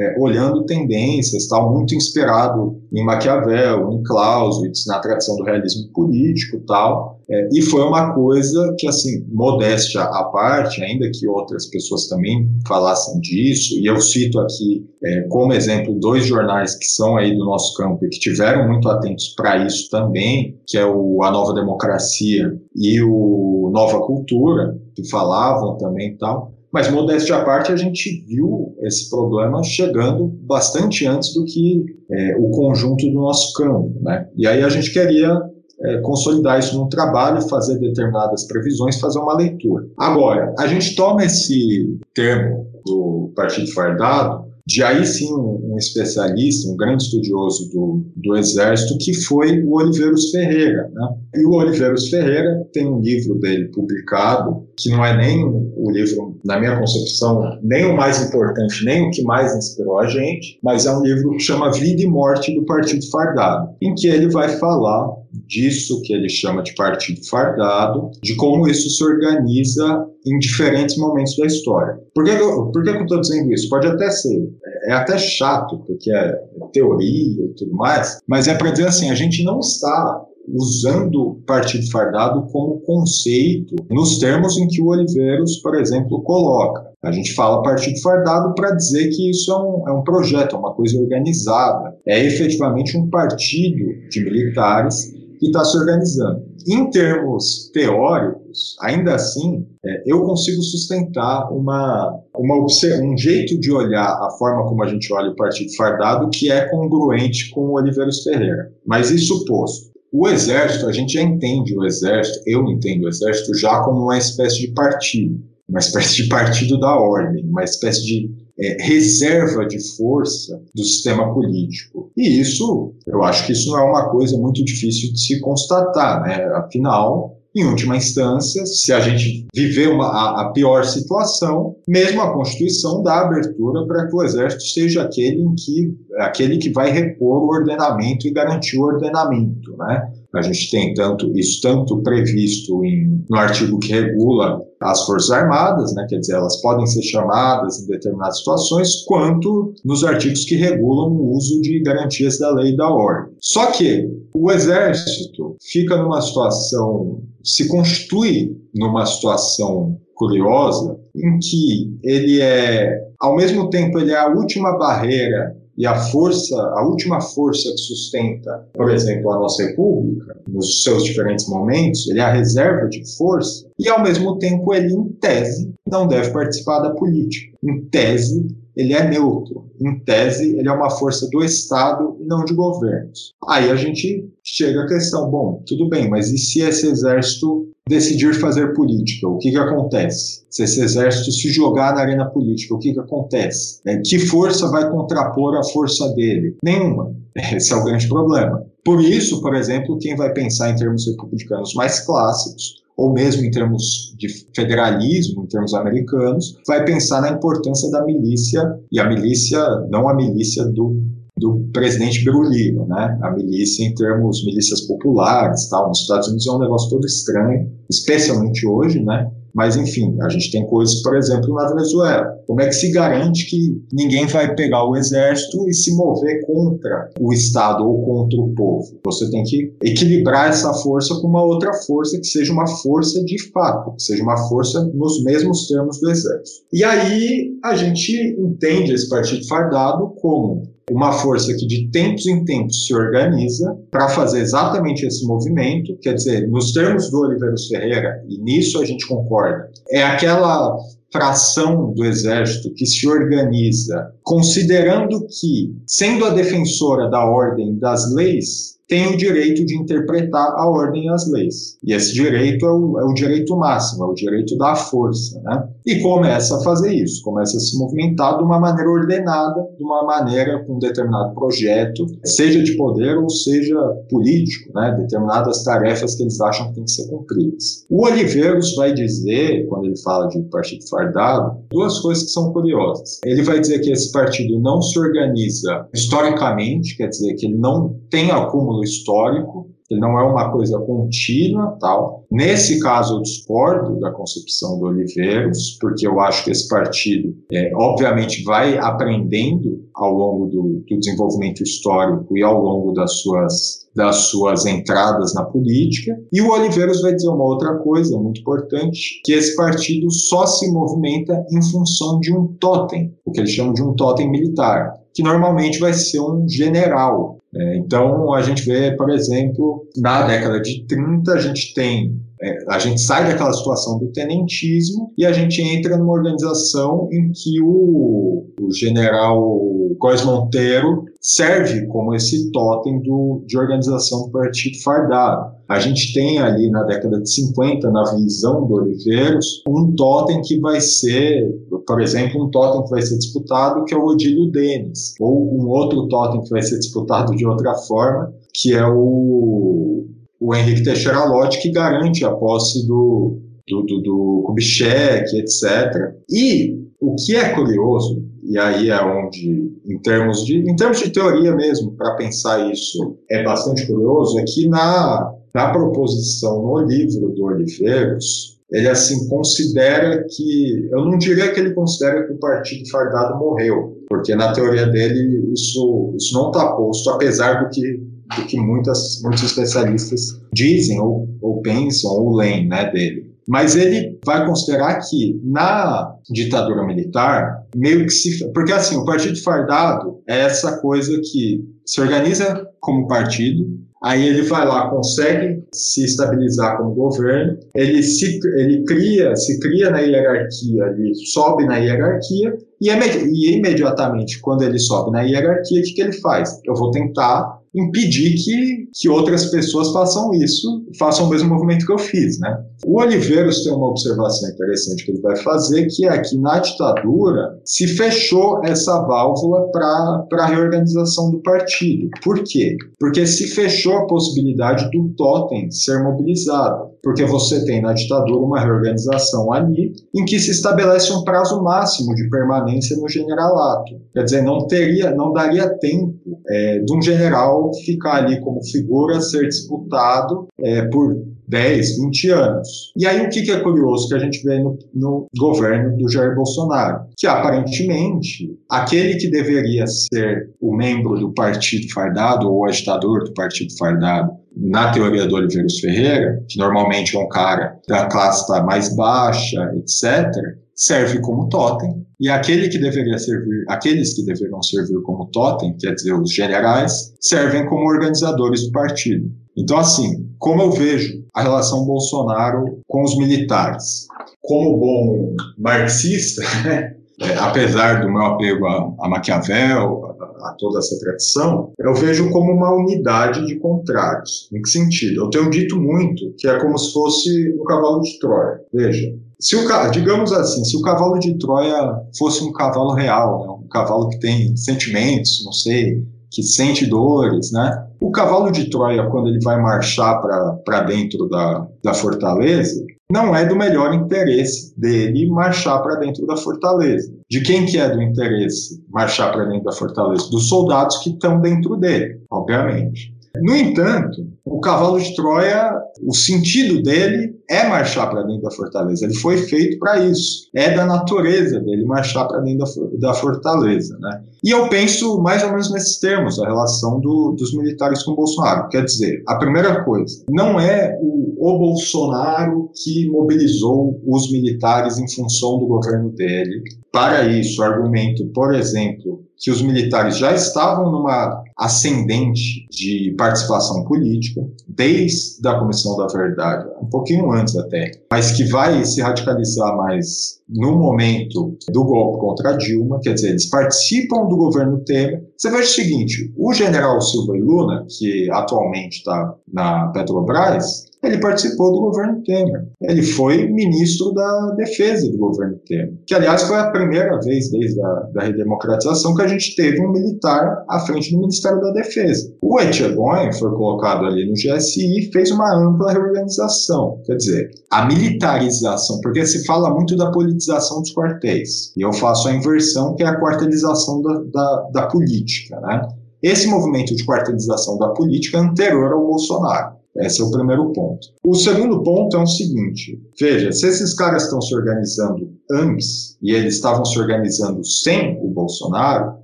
é, 0.00 0.16
olhando 0.18 0.64
tendências, 0.64 1.46
tal, 1.46 1.72
muito 1.74 1.94
inspirado 1.94 2.80
em 2.90 3.04
Maquiavel, 3.04 3.92
em 3.92 4.02
Clausewitz, 4.02 4.86
na 4.86 4.98
tradição 4.98 5.36
do 5.36 5.44
realismo 5.44 5.92
político, 5.92 6.58
tal. 6.66 7.20
É, 7.30 7.48
e 7.52 7.60
foi 7.60 7.82
uma 7.82 8.14
coisa 8.14 8.74
que, 8.78 8.88
assim, 8.88 9.24
modéstia 9.28 10.00
à 10.00 10.24
parte, 10.24 10.82
ainda 10.82 11.08
que 11.12 11.28
outras 11.28 11.66
pessoas 11.66 12.08
também 12.08 12.48
falassem 12.66 13.20
disso, 13.20 13.74
e 13.78 13.86
eu 13.86 14.00
cito 14.00 14.40
aqui 14.40 14.84
é, 15.04 15.22
como 15.28 15.52
exemplo 15.52 15.94
dois 16.00 16.26
jornais 16.26 16.76
que 16.76 16.86
são 16.86 17.16
aí 17.16 17.36
do 17.36 17.44
nosso 17.44 17.76
campo 17.76 18.04
e 18.04 18.08
que 18.08 18.18
tiveram 18.18 18.66
muito 18.66 18.88
atentos 18.88 19.34
para 19.36 19.64
isso 19.64 19.88
também, 19.90 20.58
que 20.66 20.78
é 20.78 20.84
o 20.84 21.22
A 21.22 21.30
Nova 21.30 21.52
Democracia 21.52 22.52
e 22.74 23.02
o 23.02 23.70
Nova 23.72 24.00
Cultura, 24.00 24.76
que 24.94 25.08
falavam 25.08 25.76
também 25.76 26.16
tal. 26.16 26.52
Mas, 26.72 26.90
modéstia 26.90 27.36
à 27.36 27.44
parte, 27.44 27.72
a 27.72 27.76
gente 27.76 28.24
viu 28.26 28.76
esse 28.82 29.10
problema 29.10 29.62
chegando 29.62 30.26
bastante 30.42 31.06
antes 31.06 31.34
do 31.34 31.44
que 31.44 31.84
é, 32.10 32.36
o 32.36 32.50
conjunto 32.50 33.06
do 33.08 33.14
nosso 33.14 33.52
campo. 33.54 33.92
Né? 34.00 34.28
E 34.36 34.46
aí 34.46 34.62
a 34.62 34.68
gente 34.68 34.92
queria 34.92 35.40
é, 35.82 35.98
consolidar 35.98 36.58
isso 36.58 36.76
num 36.76 36.88
trabalho, 36.88 37.42
fazer 37.48 37.78
determinadas 37.78 38.46
previsões, 38.46 39.00
fazer 39.00 39.18
uma 39.18 39.36
leitura. 39.36 39.86
Agora, 39.98 40.54
a 40.58 40.66
gente 40.66 40.94
toma 40.94 41.24
esse 41.24 41.98
termo 42.14 42.66
do 42.84 43.32
partido 43.34 43.72
fardado 43.72 44.50
de 44.66 44.84
aí 44.84 45.04
sim 45.04 45.32
um, 45.32 45.72
um, 45.72 45.76
especialista, 45.76 46.70
um 46.70 46.76
grande 46.76 47.02
estudioso 47.02 47.68
do, 47.70 48.04
do 48.14 48.36
Exército, 48.36 48.96
que 48.98 49.12
foi 49.14 49.60
o 49.64 49.72
Oliveiros 49.74 50.30
Ferreira. 50.30 50.88
Né? 50.92 51.08
E 51.34 51.44
o 51.44 51.54
Oliveiros 51.54 52.08
Ferreira 52.08 52.64
tem 52.72 52.86
um 52.86 53.00
livro 53.00 53.34
dele 53.40 53.68
publicado, 53.72 54.64
que 54.82 54.90
não 54.90 55.04
é 55.04 55.16
nem 55.16 55.44
o 55.44 55.90
livro, 55.90 56.38
na 56.44 56.58
minha 56.58 56.78
concepção, 56.78 57.58
nem 57.62 57.86
o 57.86 57.96
mais 57.96 58.22
importante, 58.22 58.84
nem 58.84 59.06
o 59.06 59.10
que 59.10 59.22
mais 59.22 59.56
inspirou 59.56 59.98
a 59.98 60.06
gente, 60.06 60.58
mas 60.62 60.86
é 60.86 60.92
um 60.92 61.02
livro 61.02 61.30
que 61.30 61.40
chama 61.40 61.72
Vida 61.72 62.02
e 62.02 62.06
Morte 62.06 62.54
do 62.54 62.64
Partido 62.64 63.08
Fardado, 63.10 63.70
em 63.82 63.94
que 63.94 64.06
ele 64.06 64.28
vai 64.28 64.48
falar 64.48 65.08
disso 65.46 66.00
que 66.02 66.12
ele 66.12 66.28
chama 66.28 66.62
de 66.62 66.74
partido 66.74 67.20
fardado, 67.28 68.10
de 68.22 68.34
como 68.36 68.68
isso 68.68 68.88
se 68.90 69.02
organiza 69.04 70.06
em 70.26 70.38
diferentes 70.38 70.96
momentos 70.96 71.36
da 71.36 71.46
história. 71.46 71.98
Por 72.14 72.24
que, 72.24 72.30
eu, 72.30 72.70
por 72.72 72.82
que 72.82 72.90
eu 72.90 73.02
estou 73.02 73.20
dizendo 73.20 73.52
isso? 73.52 73.68
Pode 73.68 73.86
até 73.86 74.10
ser, 74.10 74.38
é 74.86 74.92
até 74.92 75.16
chato, 75.18 75.78
porque 75.86 76.12
é 76.12 76.32
teoria 76.72 77.44
e 77.44 77.54
tudo 77.56 77.72
mais, 77.74 78.18
mas 78.28 78.48
é 78.48 78.54
para 78.54 78.70
dizer 78.70 78.88
assim, 78.88 79.10
a 79.10 79.14
gente 79.14 79.42
não 79.44 79.60
está 79.60 80.24
usando 80.54 81.40
partido 81.46 81.90
fardado 81.90 82.46
como 82.52 82.80
conceito 82.80 83.76
nos 83.90 84.18
termos 84.18 84.56
em 84.58 84.66
que 84.66 84.80
o 84.80 84.88
Oliveiros, 84.88 85.56
por 85.58 85.76
exemplo, 85.76 86.22
coloca. 86.22 86.90
A 87.02 87.12
gente 87.12 87.32
fala 87.34 87.62
partido 87.62 88.00
fardado 88.00 88.54
para 88.54 88.72
dizer 88.72 89.08
que 89.08 89.30
isso 89.30 89.50
é 89.50 89.56
um, 89.56 89.88
é 89.88 89.92
um 89.92 90.02
projeto, 90.02 90.56
é 90.56 90.58
uma 90.58 90.74
coisa 90.74 90.98
organizada, 90.98 91.96
é 92.06 92.24
efetivamente 92.24 92.96
um 92.96 93.08
partido 93.08 94.08
de 94.10 94.24
militares 94.24 95.12
que 95.38 95.46
está 95.46 95.64
se 95.64 95.76
organizando. 95.76 96.44
Em 96.68 96.90
termos 96.90 97.70
teóricos, 97.72 98.76
ainda 98.82 99.14
assim, 99.14 99.66
é, 99.82 100.02
eu 100.06 100.22
consigo 100.22 100.62
sustentar 100.62 101.50
uma, 101.50 102.14
uma 102.36 102.66
um 103.02 103.16
jeito 103.16 103.58
de 103.58 103.72
olhar 103.72 104.06
a 104.06 104.30
forma 104.38 104.68
como 104.68 104.84
a 104.84 104.86
gente 104.86 105.10
olha 105.14 105.30
o 105.30 105.36
partido 105.36 105.74
fardado 105.74 106.28
que 106.28 106.52
é 106.52 106.68
congruente 106.68 107.50
com 107.50 107.62
o 107.62 107.76
Oliveiros 107.76 108.22
Ferreira. 108.22 108.70
Mas 108.86 109.10
isso 109.10 109.46
posto, 109.46 109.89
o 110.12 110.28
exército, 110.28 110.86
a 110.86 110.92
gente 110.92 111.12
já 111.12 111.22
entende 111.22 111.76
o 111.76 111.84
exército, 111.84 112.40
eu 112.46 112.64
entendo 112.68 113.04
o 113.04 113.08
exército 113.08 113.54
já 113.56 113.80
como 113.82 114.02
uma 114.02 114.18
espécie 114.18 114.60
de 114.60 114.72
partido, 114.72 115.40
uma 115.68 115.78
espécie 115.78 116.22
de 116.22 116.28
partido 116.28 116.78
da 116.80 116.96
ordem, 116.96 117.44
uma 117.46 117.62
espécie 117.62 118.04
de 118.04 118.30
é, 118.58 118.82
reserva 118.82 119.66
de 119.66 119.78
força 119.96 120.60
do 120.74 120.82
sistema 120.82 121.32
político. 121.32 122.10
E 122.16 122.40
isso, 122.40 122.92
eu 123.06 123.22
acho 123.22 123.46
que 123.46 123.52
isso 123.52 123.70
não 123.70 123.78
é 123.78 123.82
uma 123.82 124.10
coisa 124.10 124.36
muito 124.36 124.64
difícil 124.64 125.12
de 125.12 125.20
se 125.20 125.40
constatar, 125.40 126.22
né? 126.22 126.44
Afinal, 126.56 127.39
em 127.54 127.64
última 127.64 127.96
instância, 127.96 128.64
se 128.64 128.92
a 128.92 129.00
gente 129.00 129.46
viver 129.54 129.88
uma, 129.88 130.06
a, 130.06 130.42
a, 130.42 130.52
pior 130.52 130.84
situação, 130.84 131.76
mesmo 131.86 132.20
a 132.20 132.32
Constituição 132.32 133.02
dá 133.02 133.22
abertura 133.22 133.86
para 133.86 134.06
que 134.06 134.14
o 134.14 134.22
Exército 134.22 134.62
seja 134.62 135.02
aquele, 135.02 135.42
em 135.42 135.54
que, 135.54 135.94
aquele 136.18 136.58
que 136.58 136.70
vai 136.70 136.90
repor 136.90 137.42
o 137.42 137.48
ordenamento 137.48 138.26
e 138.26 138.32
garantir 138.32 138.78
o 138.78 138.84
ordenamento. 138.84 139.76
Né? 139.76 140.12
A 140.34 140.42
gente 140.42 140.70
tem 140.70 140.94
tanto 140.94 141.36
isso 141.36 141.60
tanto 141.60 142.00
previsto 142.02 142.84
em, 142.84 143.24
no 143.28 143.36
artigo 143.36 143.80
que 143.80 143.92
regula 143.92 144.60
as 144.80 145.04
Forças 145.04 145.30
Armadas, 145.30 145.92
né, 145.94 146.06
quer 146.08 146.18
dizer, 146.20 146.34
elas 146.34 146.60
podem 146.62 146.86
ser 146.86 147.02
chamadas 147.02 147.82
em 147.82 147.86
determinadas 147.86 148.38
situações, 148.38 149.04
quanto 149.04 149.74
nos 149.84 150.02
artigos 150.04 150.44
que 150.44 150.54
regulam 150.54 151.12
o 151.12 151.36
uso 151.36 151.60
de 151.60 151.82
garantias 151.82 152.38
da 152.38 152.50
lei 152.52 152.72
e 152.72 152.76
da 152.76 152.88
ordem. 152.88 153.34
Só 153.40 153.72
que 153.72 154.08
o 154.32 154.50
Exército 154.50 155.56
fica 155.60 155.96
numa 155.96 156.20
situação, 156.22 157.20
se 157.42 157.68
constitui 157.68 158.56
numa 158.74 159.06
situação 159.06 159.98
curiosa, 160.14 160.98
em 161.14 161.38
que 161.38 161.98
ele 162.04 162.40
é, 162.40 163.08
ao 163.18 163.36
mesmo 163.36 163.70
tempo, 163.70 163.98
ele 163.98 164.12
é 164.12 164.18
a 164.18 164.28
última 164.28 164.76
barreira 164.76 165.56
e 165.76 165.86
a 165.86 165.94
força, 165.94 166.54
a 166.54 166.86
última 166.86 167.22
força 167.22 167.70
que 167.70 167.78
sustenta, 167.78 168.68
por 168.74 168.90
exemplo, 168.90 169.32
a 169.32 169.38
nossa 169.38 169.64
república, 169.64 170.38
nos 170.46 170.82
seus 170.82 171.04
diferentes 171.04 171.48
momentos, 171.48 172.06
ele 172.10 172.20
é 172.20 172.22
a 172.22 172.32
reserva 172.32 172.86
de 172.88 173.02
força, 173.16 173.66
e 173.78 173.88
ao 173.88 174.02
mesmo 174.02 174.38
tempo 174.38 174.74
ele, 174.74 174.92
em 174.92 175.08
tese, 175.12 175.72
não 175.86 176.06
deve 176.06 176.30
participar 176.32 176.80
da 176.80 176.90
política. 176.90 177.56
Em 177.64 177.80
tese, 177.86 178.46
ele 178.76 178.92
é 178.92 179.08
neutro. 179.08 179.70
Em 179.80 179.98
tese, 180.00 180.56
ele 180.56 180.68
é 180.68 180.72
uma 180.72 180.90
força 180.90 181.28
do 181.30 181.42
Estado 181.42 182.16
e 182.20 182.24
não 182.24 182.44
de 182.44 182.54
governos. 182.54 183.32
Aí 183.48 183.70
a 183.70 183.76
gente 183.76 184.28
chega 184.44 184.82
à 184.82 184.86
questão, 184.86 185.30
bom, 185.30 185.62
tudo 185.66 185.88
bem, 185.88 186.08
mas 186.08 186.30
e 186.30 186.38
se 186.38 186.60
esse 186.60 186.86
exército 186.86 187.68
decidir 187.88 188.34
fazer 188.34 188.72
política, 188.74 189.26
o 189.28 189.38
que, 189.38 189.50
que 189.50 189.58
acontece? 189.58 190.44
Se 190.48 190.62
esse 190.62 190.80
exército 190.80 191.32
se 191.32 191.50
jogar 191.50 191.94
na 191.94 192.02
arena 192.02 192.26
política, 192.26 192.74
o 192.74 192.78
que, 192.78 192.92
que 192.92 193.00
acontece? 193.00 193.80
É, 193.86 193.98
que 193.98 194.18
força 194.18 194.68
vai 194.70 194.88
contrapor 194.90 195.56
a 195.56 195.64
força 195.64 196.08
dele? 196.14 196.56
Nenhuma. 196.62 197.12
Esse 197.54 197.72
é 197.72 197.76
o 197.76 197.84
grande 197.84 198.08
problema. 198.08 198.64
Por 198.84 199.00
isso, 199.02 199.40
por 199.42 199.54
exemplo, 199.54 199.98
quem 199.98 200.16
vai 200.16 200.32
pensar 200.32 200.70
em 200.70 200.76
termos 200.76 201.06
republicanos 201.06 201.74
mais 201.74 202.00
clássicos, 202.00 202.82
ou 203.00 203.14
mesmo 203.14 203.42
em 203.42 203.50
termos 203.50 204.14
de 204.18 204.28
federalismo, 204.54 205.42
em 205.42 205.46
termos 205.46 205.72
americanos, 205.72 206.60
vai 206.68 206.84
pensar 206.84 207.22
na 207.22 207.30
importância 207.30 207.90
da 207.90 208.04
milícia, 208.04 208.62
e 208.92 209.00
a 209.00 209.08
milícia, 209.08 209.58
não 209.90 210.06
a 210.06 210.14
milícia 210.14 210.66
do 210.66 211.02
do 211.40 211.68
presidente 211.72 212.24
Berulino, 212.24 212.86
né? 212.86 213.18
A 213.22 213.32
milícia 213.32 213.84
em 213.84 213.94
termos 213.94 214.44
milícias 214.44 214.82
populares, 214.82 215.68
tal. 215.68 215.88
Nos 215.88 216.00
Estados 216.00 216.28
Unidos 216.28 216.46
é 216.46 216.52
um 216.52 216.58
negócio 216.58 216.90
todo 216.90 217.06
estranho, 217.06 217.68
especialmente 217.88 218.66
hoje, 218.66 219.02
né? 219.02 219.30
Mas, 219.54 219.76
enfim, 219.76 220.16
a 220.20 220.28
gente 220.28 220.50
tem 220.50 220.66
coisas, 220.66 221.02
por 221.02 221.16
exemplo, 221.16 221.54
na 221.54 221.68
Venezuela. 221.68 222.38
Como 222.46 222.60
é 222.60 222.66
que 222.66 222.72
se 222.72 222.90
garante 222.92 223.46
que 223.46 223.82
ninguém 223.92 224.26
vai 224.26 224.54
pegar 224.54 224.88
o 224.88 224.96
exército 224.96 225.68
e 225.68 225.74
se 225.74 225.94
mover 225.96 226.46
contra 226.46 227.10
o 227.20 227.32
Estado 227.32 227.84
ou 227.84 228.02
contra 228.04 228.40
o 228.40 228.54
povo? 228.54 229.00
Você 229.04 229.30
tem 229.30 229.42
que 229.42 229.72
equilibrar 229.82 230.50
essa 230.50 230.72
força 230.72 231.14
com 231.20 231.28
uma 231.28 231.44
outra 231.44 231.72
força 231.86 232.18
que 232.18 232.26
seja 232.26 232.52
uma 232.52 232.66
força 232.66 233.22
de 233.24 233.50
fato, 233.50 233.94
que 233.96 234.02
seja 234.02 234.22
uma 234.22 234.36
força 234.48 234.84
nos 234.94 235.22
mesmos 235.24 235.66
termos 235.66 236.00
do 236.00 236.10
exército. 236.10 236.64
E 236.72 236.84
aí 236.84 237.58
a 237.64 237.74
gente 237.74 238.12
entende 238.38 238.92
esse 238.92 239.08
partido 239.08 239.46
fardado 239.46 240.14
como 240.20 240.62
uma 240.90 241.12
força 241.12 241.54
que 241.54 241.66
de 241.66 241.88
tempos 241.90 242.26
em 242.26 242.44
tempos 242.44 242.86
se 242.86 242.94
organiza 242.94 243.76
para 243.90 244.08
fazer 244.08 244.40
exatamente 244.40 245.06
esse 245.06 245.26
movimento, 245.26 245.96
quer 246.00 246.14
dizer, 246.14 246.48
nos 246.48 246.72
termos 246.72 247.10
do 247.10 247.20
Oliveiros 247.20 247.68
Ferreira, 247.68 248.22
e 248.28 248.38
nisso 248.38 248.80
a 248.80 248.84
gente 248.84 249.06
concorda, 249.06 249.70
é 249.90 250.02
aquela 250.02 250.76
fração 251.12 251.92
do 251.92 252.04
exército 252.04 252.72
que 252.74 252.86
se 252.86 253.08
organiza 253.08 254.12
considerando 254.22 255.26
que, 255.26 255.74
sendo 255.86 256.24
a 256.24 256.30
defensora 256.30 257.10
da 257.10 257.24
ordem 257.24 257.76
das 257.78 258.14
leis, 258.14 258.78
tem 258.90 259.06
o 259.06 259.16
direito 259.16 259.64
de 259.64 259.76
interpretar 259.76 260.52
a 260.56 260.68
ordem 260.68 261.04
e 261.04 261.08
as 261.08 261.30
leis. 261.30 261.78
E 261.82 261.92
esse 261.92 262.12
direito 262.12 262.66
é 262.66 262.72
o, 262.72 262.98
é 262.98 263.04
o, 263.04 263.14
direito 263.14 263.56
máximo, 263.56 264.04
é 264.04 264.06
o 264.08 264.14
direito 264.14 264.58
da 264.58 264.74
força. 264.74 265.40
Né? 265.42 265.68
E 265.90 265.98
começa 266.02 266.56
a 266.56 266.62
fazer 266.62 266.94
isso, 266.94 267.20
começa 267.20 267.56
a 267.56 267.60
se 267.60 267.76
movimentar 267.76 268.38
de 268.38 268.44
uma 268.44 268.60
maneira 268.60 268.88
ordenada, 268.88 269.60
de 269.76 269.82
uma 269.82 270.04
maneira 270.04 270.64
com 270.64 270.76
um 270.76 270.78
determinado 270.78 271.34
projeto, 271.34 272.06
seja 272.24 272.62
de 272.62 272.76
poder 272.76 273.18
ou 273.18 273.28
seja 273.28 273.74
político, 274.08 274.72
né? 274.72 274.94
determinadas 275.00 275.64
tarefas 275.64 276.14
que 276.14 276.22
eles 276.22 276.40
acham 276.40 276.68
que 276.68 276.74
têm 276.74 276.84
que 276.84 276.92
ser 276.92 277.08
cumpridas. 277.08 277.84
O 277.90 278.06
Oliveiros 278.06 278.72
vai 278.76 278.94
dizer, 278.94 279.66
quando 279.66 279.86
ele 279.86 280.00
fala 280.00 280.28
de 280.28 280.40
partido 280.42 280.88
fardado, 280.88 281.58
duas 281.72 281.98
coisas 281.98 282.22
que 282.22 282.30
são 282.30 282.52
curiosas. 282.52 283.18
Ele 283.24 283.42
vai 283.42 283.58
dizer 283.58 283.80
que 283.80 283.90
esse 283.90 284.12
partido 284.12 284.60
não 284.60 284.80
se 284.80 284.96
organiza 284.96 285.88
historicamente, 285.92 286.96
quer 286.96 287.08
dizer, 287.08 287.34
que 287.34 287.46
ele 287.46 287.58
não 287.58 287.98
tem 288.08 288.30
acúmulo 288.30 288.84
histórico, 288.84 289.68
ele 289.90 290.00
não 290.00 290.18
é 290.18 290.22
uma 290.22 290.52
coisa 290.52 290.78
contínua, 290.78 291.76
tal. 291.80 292.24
Nesse 292.30 292.78
caso, 292.78 293.16
eu 293.16 293.22
discordo 293.22 293.98
da 293.98 294.12
concepção 294.12 294.78
do 294.78 294.86
Oliveiros, 294.86 295.76
porque 295.80 296.06
eu 296.06 296.20
acho 296.20 296.44
que 296.44 296.52
esse 296.52 296.68
partido, 296.68 297.34
é, 297.52 297.72
obviamente, 297.74 298.44
vai 298.44 298.78
aprendendo 298.78 299.84
ao 299.94 300.14
longo 300.14 300.46
do, 300.46 300.82
do, 300.88 300.98
desenvolvimento 300.98 301.62
histórico 301.62 302.36
e 302.36 302.42
ao 302.42 302.62
longo 302.62 302.92
das 302.92 303.20
suas, 303.20 303.88
das 303.94 304.16
suas 304.28 304.64
entradas 304.64 305.34
na 305.34 305.44
política. 305.44 306.16
E 306.32 306.40
o 306.40 306.50
Oliveiros 306.50 307.02
vai 307.02 307.12
dizer 307.12 307.28
uma 307.28 307.44
outra 307.44 307.76
coisa 307.78 308.16
muito 308.16 308.40
importante, 308.40 309.20
que 309.24 309.32
esse 309.32 309.56
partido 309.56 310.08
só 310.10 310.46
se 310.46 310.70
movimenta 310.70 311.44
em 311.52 311.62
função 311.62 312.20
de 312.20 312.32
um 312.32 312.46
totem, 312.60 313.12
o 313.24 313.32
que 313.32 313.40
eles 313.40 313.50
chamam 313.50 313.72
de 313.72 313.82
um 313.82 313.92
totem 313.94 314.30
militar, 314.30 314.94
que 315.12 315.22
normalmente 315.22 315.80
vai 315.80 315.92
ser 315.92 316.20
um 316.20 316.48
general, 316.48 317.39
é, 317.54 317.76
então, 317.78 318.32
a 318.32 318.42
gente 318.42 318.62
vê, 318.62 318.94
por 318.96 319.10
exemplo, 319.10 319.88
na 319.96 320.26
década 320.26 320.60
de 320.60 320.84
30, 320.86 321.32
a 321.32 321.40
gente 321.40 321.74
tem 321.74 322.20
é, 322.42 322.56
a 322.70 322.78
gente 322.78 323.00
sai 323.02 323.26
daquela 323.26 323.52
situação 323.52 323.98
do 323.98 324.10
tenentismo 324.12 325.12
e 325.18 325.26
a 325.26 325.32
gente 325.32 325.60
entra 325.60 325.98
numa 325.98 326.12
organização 326.12 327.06
em 327.12 327.30
que 327.32 327.60
o, 327.60 328.46
o 328.58 328.72
general 328.72 329.70
Góes 330.00 330.24
Monteiro 330.24 331.04
serve 331.20 331.86
como 331.86 332.14
esse 332.14 332.50
totem 332.50 333.02
do, 333.02 333.44
de 333.46 333.58
organização 333.58 334.26
do 334.26 334.30
Partido 334.30 334.82
Fardado. 334.82 335.52
A 335.68 335.78
gente 335.78 336.14
tem 336.14 336.38
ali 336.38 336.70
na 336.70 336.82
década 336.84 337.20
de 337.20 337.30
50, 337.30 337.90
na 337.90 338.14
visão 338.14 338.66
do 338.66 338.74
Oliveiros, 338.74 339.62
um 339.68 339.94
totem 339.94 340.40
que 340.40 340.58
vai 340.58 340.80
ser, 340.80 341.46
por 341.86 342.00
exemplo, 342.00 342.42
um 342.42 342.50
totem 342.50 342.82
que 342.82 342.90
vai 342.90 343.02
ser 343.02 343.18
disputado, 343.18 343.84
que 343.84 343.94
é 343.94 343.96
o 343.96 344.06
Odílio 344.06 344.50
Denis, 344.50 345.14
ou 345.20 345.54
um 345.54 345.68
outro 345.68 346.08
totem 346.08 346.40
que 346.40 346.50
vai 346.50 346.62
ser 346.62 346.78
disputado 346.78 347.36
de 347.36 347.46
outra 347.46 347.74
forma, 347.74 348.32
que 348.54 348.74
é 348.74 348.84
o 348.86 350.06
o 350.40 350.54
Henrique 350.54 350.82
Teixeira 350.82 351.26
Lott, 351.26 351.60
que 351.60 351.70
garante 351.70 352.24
a 352.24 352.30
posse 352.30 352.86
do, 352.86 353.38
do, 353.68 353.82
do, 353.82 354.00
do 354.00 354.42
Kubitschek, 354.46 355.36
etc. 355.36 356.14
E 356.30 356.80
o 356.98 357.14
que 357.14 357.36
é 357.36 357.54
curioso, 357.54 358.24
e 358.50 358.58
aí 358.58 358.90
é 358.90 359.00
onde, 359.00 359.72
em 359.86 359.98
termos 360.02 360.44
de, 360.44 360.58
em 360.58 360.74
termos 360.74 360.98
de 360.98 361.10
teoria 361.10 361.54
mesmo, 361.54 361.92
para 361.92 362.16
pensar 362.16 362.68
isso, 362.68 363.16
é 363.30 363.44
bastante 363.44 363.86
curioso, 363.86 364.40
é 364.40 364.44
que 364.44 364.68
na, 364.68 365.32
na 365.54 365.70
proposição 365.70 366.60
no 366.60 366.80
livro 366.80 367.28
do 367.28 367.44
Oliveiros, 367.44 368.58
ele 368.72 368.88
assim 368.88 369.28
considera 369.28 370.24
que, 370.28 370.88
eu 370.90 371.04
não 371.04 371.16
diria 371.16 371.52
que 371.52 371.60
ele 371.60 371.74
considera 371.74 372.26
que 372.26 372.32
o 372.32 372.40
partido 372.40 372.90
fardado 372.90 373.38
morreu, 373.38 373.96
porque 374.08 374.34
na 374.34 374.52
teoria 374.52 374.86
dele 374.86 375.52
isso, 375.52 376.12
isso 376.16 376.34
não 376.34 376.50
está 376.50 376.72
posto, 376.72 377.08
apesar 377.10 377.62
do 377.62 377.70
que 377.70 378.10
do 378.36 378.46
que 378.46 378.56
muitas, 378.56 379.20
muitos 379.22 379.42
especialistas 379.42 380.40
dizem 380.52 381.00
ou, 381.00 381.28
ou 381.42 381.60
pensam 381.62 382.12
ou 382.12 382.36
leem 382.36 382.68
né, 382.68 382.88
dele. 382.90 383.28
Mas 383.48 383.74
ele 383.74 384.18
vai 384.24 384.46
considerar 384.46 385.00
que 385.00 385.40
na 385.42 386.14
ditadura 386.30 386.86
militar, 386.86 387.59
meio 387.74 388.04
que 388.04 388.10
se. 388.10 388.52
Porque 388.52 388.72
assim, 388.72 388.96
o 388.96 389.04
partido 389.04 389.40
fardado 389.42 390.20
é 390.28 390.40
essa 390.40 390.78
coisa 390.78 391.20
que 391.20 391.64
se 391.84 392.00
organiza 392.00 392.66
como 392.80 393.06
partido, 393.06 393.66
aí 394.02 394.26
ele 394.26 394.42
vai 394.42 394.66
lá, 394.66 394.88
consegue 394.88 395.62
se 395.72 396.04
estabilizar 396.04 396.78
como 396.78 396.94
governo, 396.94 397.58
ele 397.74 398.02
se 398.02 398.38
ele 398.56 398.84
cria, 398.84 399.36
se 399.36 399.58
cria 399.60 399.90
na 399.90 400.00
hierarquia, 400.00 400.84
ele 400.96 401.14
sobe 401.14 401.66
na 401.66 401.76
hierarquia, 401.76 402.56
e, 402.80 402.88
e 402.88 403.56
imediatamente, 403.56 404.40
quando 404.40 404.62
ele 404.62 404.78
sobe 404.78 405.10
na 405.10 405.22
hierarquia, 405.22 405.80
o 405.80 405.84
que, 405.84 405.94
que 405.94 406.00
ele 406.00 406.14
faz? 406.14 406.60
Eu 406.64 406.74
vou 406.74 406.90
tentar 406.90 407.59
impedir 407.74 408.34
que, 408.34 408.88
que 408.92 409.08
outras 409.08 409.46
pessoas 409.46 409.92
façam 409.92 410.32
isso, 410.34 410.84
façam 410.98 411.26
o 411.26 411.30
mesmo 411.30 411.48
movimento 411.48 411.86
que 411.86 411.92
eu 411.92 411.98
fiz, 411.98 412.38
né? 412.40 412.64
O 412.84 413.00
Oliveiros 413.00 413.62
tem 413.62 413.72
uma 413.72 413.88
observação 413.88 414.48
interessante 414.50 415.04
que 415.04 415.12
ele 415.12 415.20
vai 415.20 415.36
fazer, 415.36 415.86
que 415.86 416.06
é 416.06 416.18
que 416.18 416.36
na 416.38 416.58
ditadura 416.58 417.60
se 417.64 417.86
fechou 417.86 418.64
essa 418.64 419.00
válvula 419.02 419.70
para 419.70 420.26
a 420.32 420.46
reorganização 420.46 421.30
do 421.30 421.42
partido. 421.42 422.08
Por 422.24 422.42
quê? 422.42 422.76
Porque 422.98 423.26
se 423.26 423.48
fechou 423.48 423.98
a 423.98 424.06
possibilidade 424.06 424.90
do 424.90 425.10
totem 425.16 425.70
ser 425.70 426.02
mobilizado. 426.02 426.90
Porque 427.02 427.24
você 427.24 427.64
tem 427.64 427.80
na 427.80 427.92
ditadura 427.92 428.38
uma 428.38 428.60
reorganização 428.60 429.52
ali 429.52 429.92
em 430.14 430.24
que 430.24 430.38
se 430.38 430.50
estabelece 430.50 431.12
um 431.12 431.24
prazo 431.24 431.62
máximo 431.62 432.14
de 432.14 432.28
permanência 432.28 432.96
no 432.96 433.08
generalato. 433.08 433.94
Quer 434.12 434.24
dizer, 434.24 434.42
não 434.42 434.66
teria, 434.66 435.10
não 435.10 435.32
daria 435.32 435.68
tempo 435.78 436.14
é, 436.48 436.78
de 436.78 436.96
um 436.96 437.00
general 437.00 437.70
ficar 437.84 438.16
ali 438.16 438.40
como 438.40 438.64
figura, 438.64 439.20
ser 439.20 439.46
disputado 439.46 440.46
é, 440.60 440.82
por 440.88 441.16
10, 441.50 441.96
20 441.98 442.30
anos. 442.30 442.92
E 442.96 443.06
aí 443.06 443.26
o 443.26 443.28
que, 443.28 443.50
é 443.50 443.60
curioso 443.60 444.08
que 444.08 444.14
a 444.14 444.18
gente 444.18 444.42
vê 444.44 444.58
no, 444.60 444.78
no, 444.94 445.26
governo 445.36 445.96
do 445.98 446.08
Jair 446.08 446.34
Bolsonaro? 446.34 447.00
Que 447.16 447.26
aparentemente 447.26 448.56
aquele 448.70 449.16
que 449.16 449.28
deveria 449.28 449.86
ser 449.86 450.50
o 450.60 450.74
membro 450.74 451.18
do 451.18 451.34
partido 451.34 451.92
fardado 451.92 452.48
ou 452.48 452.60
o 452.60 452.64
agitador 452.66 453.24
do 453.24 453.34
partido 453.34 453.76
fardado 453.76 454.30
na 454.56 454.92
teoria 454.92 455.26
do 455.26 455.34
Oliveiros 455.34 455.80
Ferreira, 455.80 456.42
que 456.48 456.58
normalmente 456.58 457.16
é 457.16 457.20
um 457.20 457.28
cara 457.28 457.76
da 457.88 458.06
classe 458.06 458.50
mais 458.64 458.94
baixa, 458.94 459.72
etc., 459.76 460.30
serve 460.74 461.20
como 461.20 461.48
totem, 461.48 462.06
e 462.20 462.28
aquele 462.28 462.68
que 462.68 462.78
deveria 462.78 463.18
servir, 463.18 463.64
aqueles 463.68 464.14
que 464.14 464.24
deveriam 464.24 464.62
servir 464.62 465.00
como 465.02 465.26
totem, 465.26 465.74
quer 465.78 465.94
dizer, 465.94 466.12
os 466.12 466.32
generais, 466.32 467.14
servem 467.18 467.66
como 467.66 467.88
organizadores 467.88 468.66
do 468.66 468.72
partido. 468.72 469.30
Então, 469.60 469.76
assim, 469.76 470.26
como 470.38 470.62
eu 470.62 470.70
vejo 470.70 471.22
a 471.34 471.42
relação 471.42 471.84
Bolsonaro 471.84 472.80
com 472.88 473.02
os 473.04 473.16
militares? 473.18 474.06
Como 474.40 474.78
bom 474.78 475.36
marxista, 475.58 476.42
né? 476.64 476.96
é, 477.20 477.36
apesar 477.36 478.00
do 478.00 478.10
meu 478.10 478.22
apego 478.22 478.66
a, 478.66 478.94
a 479.00 479.08
Maquiavel, 479.08 480.16
a, 480.18 480.48
a, 480.48 480.56
toda 480.58 480.78
essa 480.78 480.98
tradição, 480.98 481.72
eu 481.78 481.94
vejo 481.94 482.30
como 482.30 482.52
uma 482.52 482.74
unidade 482.74 483.46
de 483.46 483.56
contrários. 483.56 484.48
Em 484.50 484.62
que 484.62 484.70
sentido? 484.70 485.24
Eu 485.24 485.30
tenho 485.30 485.50
dito 485.50 485.78
muito 485.78 486.34
que 486.38 486.48
é 486.48 486.58
como 486.58 486.78
se 486.78 486.90
fosse 486.94 487.54
um 487.60 487.64
cavalo 487.64 488.00
de 488.00 488.18
Troia. 488.18 488.60
Veja, 488.72 489.14
se 489.38 489.56
o, 489.56 489.90
digamos 489.90 490.32
assim, 490.32 490.64
se 490.64 490.74
o 490.74 490.82
cavalo 490.82 491.18
de 491.18 491.38
Troia 491.38 492.00
fosse 492.18 492.42
um 492.42 492.52
cavalo 492.52 492.94
real, 492.94 493.44
né? 493.44 493.64
um 493.64 493.68
cavalo 493.68 494.08
que 494.08 494.18
tem 494.18 494.56
sentimentos, 494.56 495.42
não 495.44 495.52
sei, 495.52 496.02
que 496.30 496.42
sente 496.42 496.86
dores, 496.86 497.52
né? 497.52 497.86
O 498.00 498.10
cavalo 498.10 498.50
de 498.50 498.70
Troia, 498.70 499.06
quando 499.10 499.28
ele 499.28 499.40
vai 499.42 499.60
marchar 499.60 500.20
para 500.64 500.80
dentro 500.82 501.28
da, 501.28 501.66
da 501.82 501.92
fortaleza, 501.92 502.84
não 503.10 503.34
é 503.34 503.44
do 503.44 503.56
melhor 503.56 503.92
interesse 503.92 504.72
dele 504.78 505.28
marchar 505.28 505.82
para 505.82 505.96
dentro 505.96 506.24
da 506.26 506.36
fortaleza. 506.36 507.12
De 507.28 507.40
quem 507.42 507.66
que 507.66 507.78
é 507.78 507.90
do 507.90 508.00
interesse 508.00 508.82
marchar 508.88 509.32
para 509.32 509.44
dentro 509.44 509.64
da 509.64 509.72
fortaleza? 509.72 510.30
Dos 510.30 510.48
soldados 510.48 510.98
que 510.98 511.10
estão 511.10 511.40
dentro 511.40 511.76
dele, 511.76 512.20
obviamente. 512.30 513.12
No 513.36 513.54
entanto, 513.54 514.26
o 514.44 514.60
cavalo 514.60 514.98
de 514.98 515.14
Troia, 515.14 515.72
o 516.02 516.14
sentido 516.14 516.82
dele 516.82 517.38
é 517.48 517.66
marchar 517.68 518.10
para 518.10 518.22
dentro 518.22 518.42
da 518.42 518.50
fortaleza. 518.50 519.04
Ele 519.04 519.14
foi 519.14 519.36
feito 519.36 519.78
para 519.78 520.04
isso. 520.04 520.48
É 520.54 520.74
da 520.74 520.84
natureza 520.84 521.60
dele 521.60 521.84
marchar 521.84 522.26
para 522.26 522.40
dentro 522.40 522.66
da, 522.98 523.14
fortaleza. 523.14 523.96
Né? 524.00 524.22
E 524.44 524.50
eu 524.50 524.68
penso 524.68 525.20
mais 525.22 525.42
ou 525.42 525.50
menos 525.50 525.72
nesses 525.72 525.98
termos, 526.00 526.40
a 526.40 526.46
relação 526.46 527.00
do, 527.00 527.34
dos 527.38 527.54
militares 527.54 528.02
com 528.02 528.14
Bolsonaro. 528.14 528.68
Quer 528.68 528.84
dizer, 528.84 529.22
a 529.28 529.36
primeira 529.36 529.84
coisa, 529.84 530.24
não 530.28 530.58
é 530.58 530.98
o, 531.00 531.54
o 531.54 531.58
Bolsonaro 531.58 532.70
que 532.82 533.08
mobilizou 533.10 534.00
os 534.06 534.30
militares 534.30 534.98
em 534.98 535.08
função 535.08 535.58
do 535.58 535.66
governo 535.66 536.10
dele. 536.10 536.62
Para 536.92 537.24
isso, 537.26 537.62
argumento, 537.62 538.26
por 538.34 538.54
exemplo, 538.54 539.24
que 539.40 539.50
os 539.50 539.62
militares 539.62 540.18
já 540.18 540.34
estavam 540.34 540.92
numa 540.92 541.42
ascendente 541.56 542.66
de 542.70 543.14
participação 543.16 543.84
política, 543.84 544.46
desde 544.68 545.46
a 545.48 545.58
Comissão 545.58 545.96
da 545.96 546.06
Verdade, 546.06 546.68
um 546.80 546.86
pouquinho 546.86 547.32
antes 547.32 547.56
até, 547.56 547.90
mas 548.12 548.32
que 548.32 548.44
vai 548.44 548.84
se 548.84 549.00
radicalizar 549.00 549.74
mais 549.76 550.40
no 550.48 550.76
momento 550.76 551.56
do 551.70 551.84
golpe 551.84 552.20
contra 552.20 552.56
Dilma, 552.56 553.00
quer 553.02 553.14
dizer, 553.14 553.30
eles 553.30 553.48
participam 553.48 554.26
do 554.26 554.36
governo 554.36 554.80
Temer. 554.84 555.24
Você 555.36 555.50
veja 555.50 555.62
o 555.62 555.74
seguinte, 555.74 556.32
o 556.36 556.52
general 556.52 557.00
Silva 557.00 557.36
e 557.36 557.40
Luna, 557.40 557.86
que 557.88 558.30
atualmente 558.30 558.98
está 558.98 559.34
na 559.50 559.88
Petrobras, 559.88 560.89
ele 561.02 561.18
participou 561.18 561.72
do 561.72 561.80
governo 561.80 562.22
Temer. 562.22 562.68
Ele 562.82 563.02
foi 563.02 563.48
ministro 563.48 564.12
da 564.12 564.54
Defesa 564.56 565.10
do 565.10 565.18
governo 565.18 565.58
Temer. 565.66 565.94
Que, 566.06 566.14
aliás, 566.14 566.42
foi 566.42 566.58
a 566.58 566.70
primeira 566.70 567.18
vez 567.20 567.50
desde 567.50 567.80
a 567.80 568.10
da 568.12 568.22
redemocratização 568.24 569.14
que 569.14 569.22
a 569.22 569.28
gente 569.28 569.56
teve 569.56 569.80
um 569.80 569.92
militar 569.92 570.64
à 570.68 570.80
frente 570.80 571.12
do 571.12 571.20
Ministério 571.20 571.60
da 571.60 571.72
Defesa. 571.72 572.32
O 572.42 572.60
Etchegoyen 572.60 573.32
foi 573.32 573.50
colocado 573.52 574.04
ali 574.04 574.26
no 574.26 574.34
GSI 574.34 575.00
e 575.00 575.12
fez 575.12 575.30
uma 575.30 575.54
ampla 575.56 575.92
reorganização. 575.92 577.00
Quer 577.06 577.16
dizer, 577.16 577.50
a 577.70 577.86
militarização, 577.86 579.00
porque 579.00 579.24
se 579.24 579.44
fala 579.46 579.70
muito 579.70 579.96
da 579.96 580.10
politização 580.10 580.80
dos 580.80 580.92
quartéis. 580.92 581.72
E 581.76 581.82
eu 581.82 581.92
faço 581.92 582.28
a 582.28 582.34
inversão, 582.34 582.94
que 582.94 583.02
é 583.02 583.06
a 583.06 583.18
quartelização 583.18 584.02
da, 584.02 584.22
da, 584.32 584.70
da 584.72 584.86
política. 584.88 585.58
Né? 585.60 585.88
Esse 586.22 586.48
movimento 586.48 586.94
de 586.94 587.04
quartelização 587.04 587.78
da 587.78 587.88
política 587.88 588.38
é 588.38 588.40
anterior 588.40 588.92
ao 588.92 589.06
Bolsonaro. 589.06 589.79
Esse 589.96 590.22
é 590.22 590.24
o 590.24 590.30
primeiro 590.30 590.72
ponto. 590.72 591.08
O 591.24 591.34
segundo 591.34 591.82
ponto 591.82 592.16
é 592.16 592.22
o 592.22 592.26
seguinte: 592.26 593.00
veja, 593.18 593.50
se 593.52 593.66
esses 593.66 593.94
caras 593.94 594.24
estão 594.24 594.40
se 594.40 594.54
organizando 594.54 595.32
antes 595.50 596.16
e 596.22 596.32
eles 596.32 596.54
estavam 596.54 596.84
se 596.84 596.98
organizando 596.98 597.64
sem 597.64 598.18
o 598.22 598.28
Bolsonaro, 598.28 599.18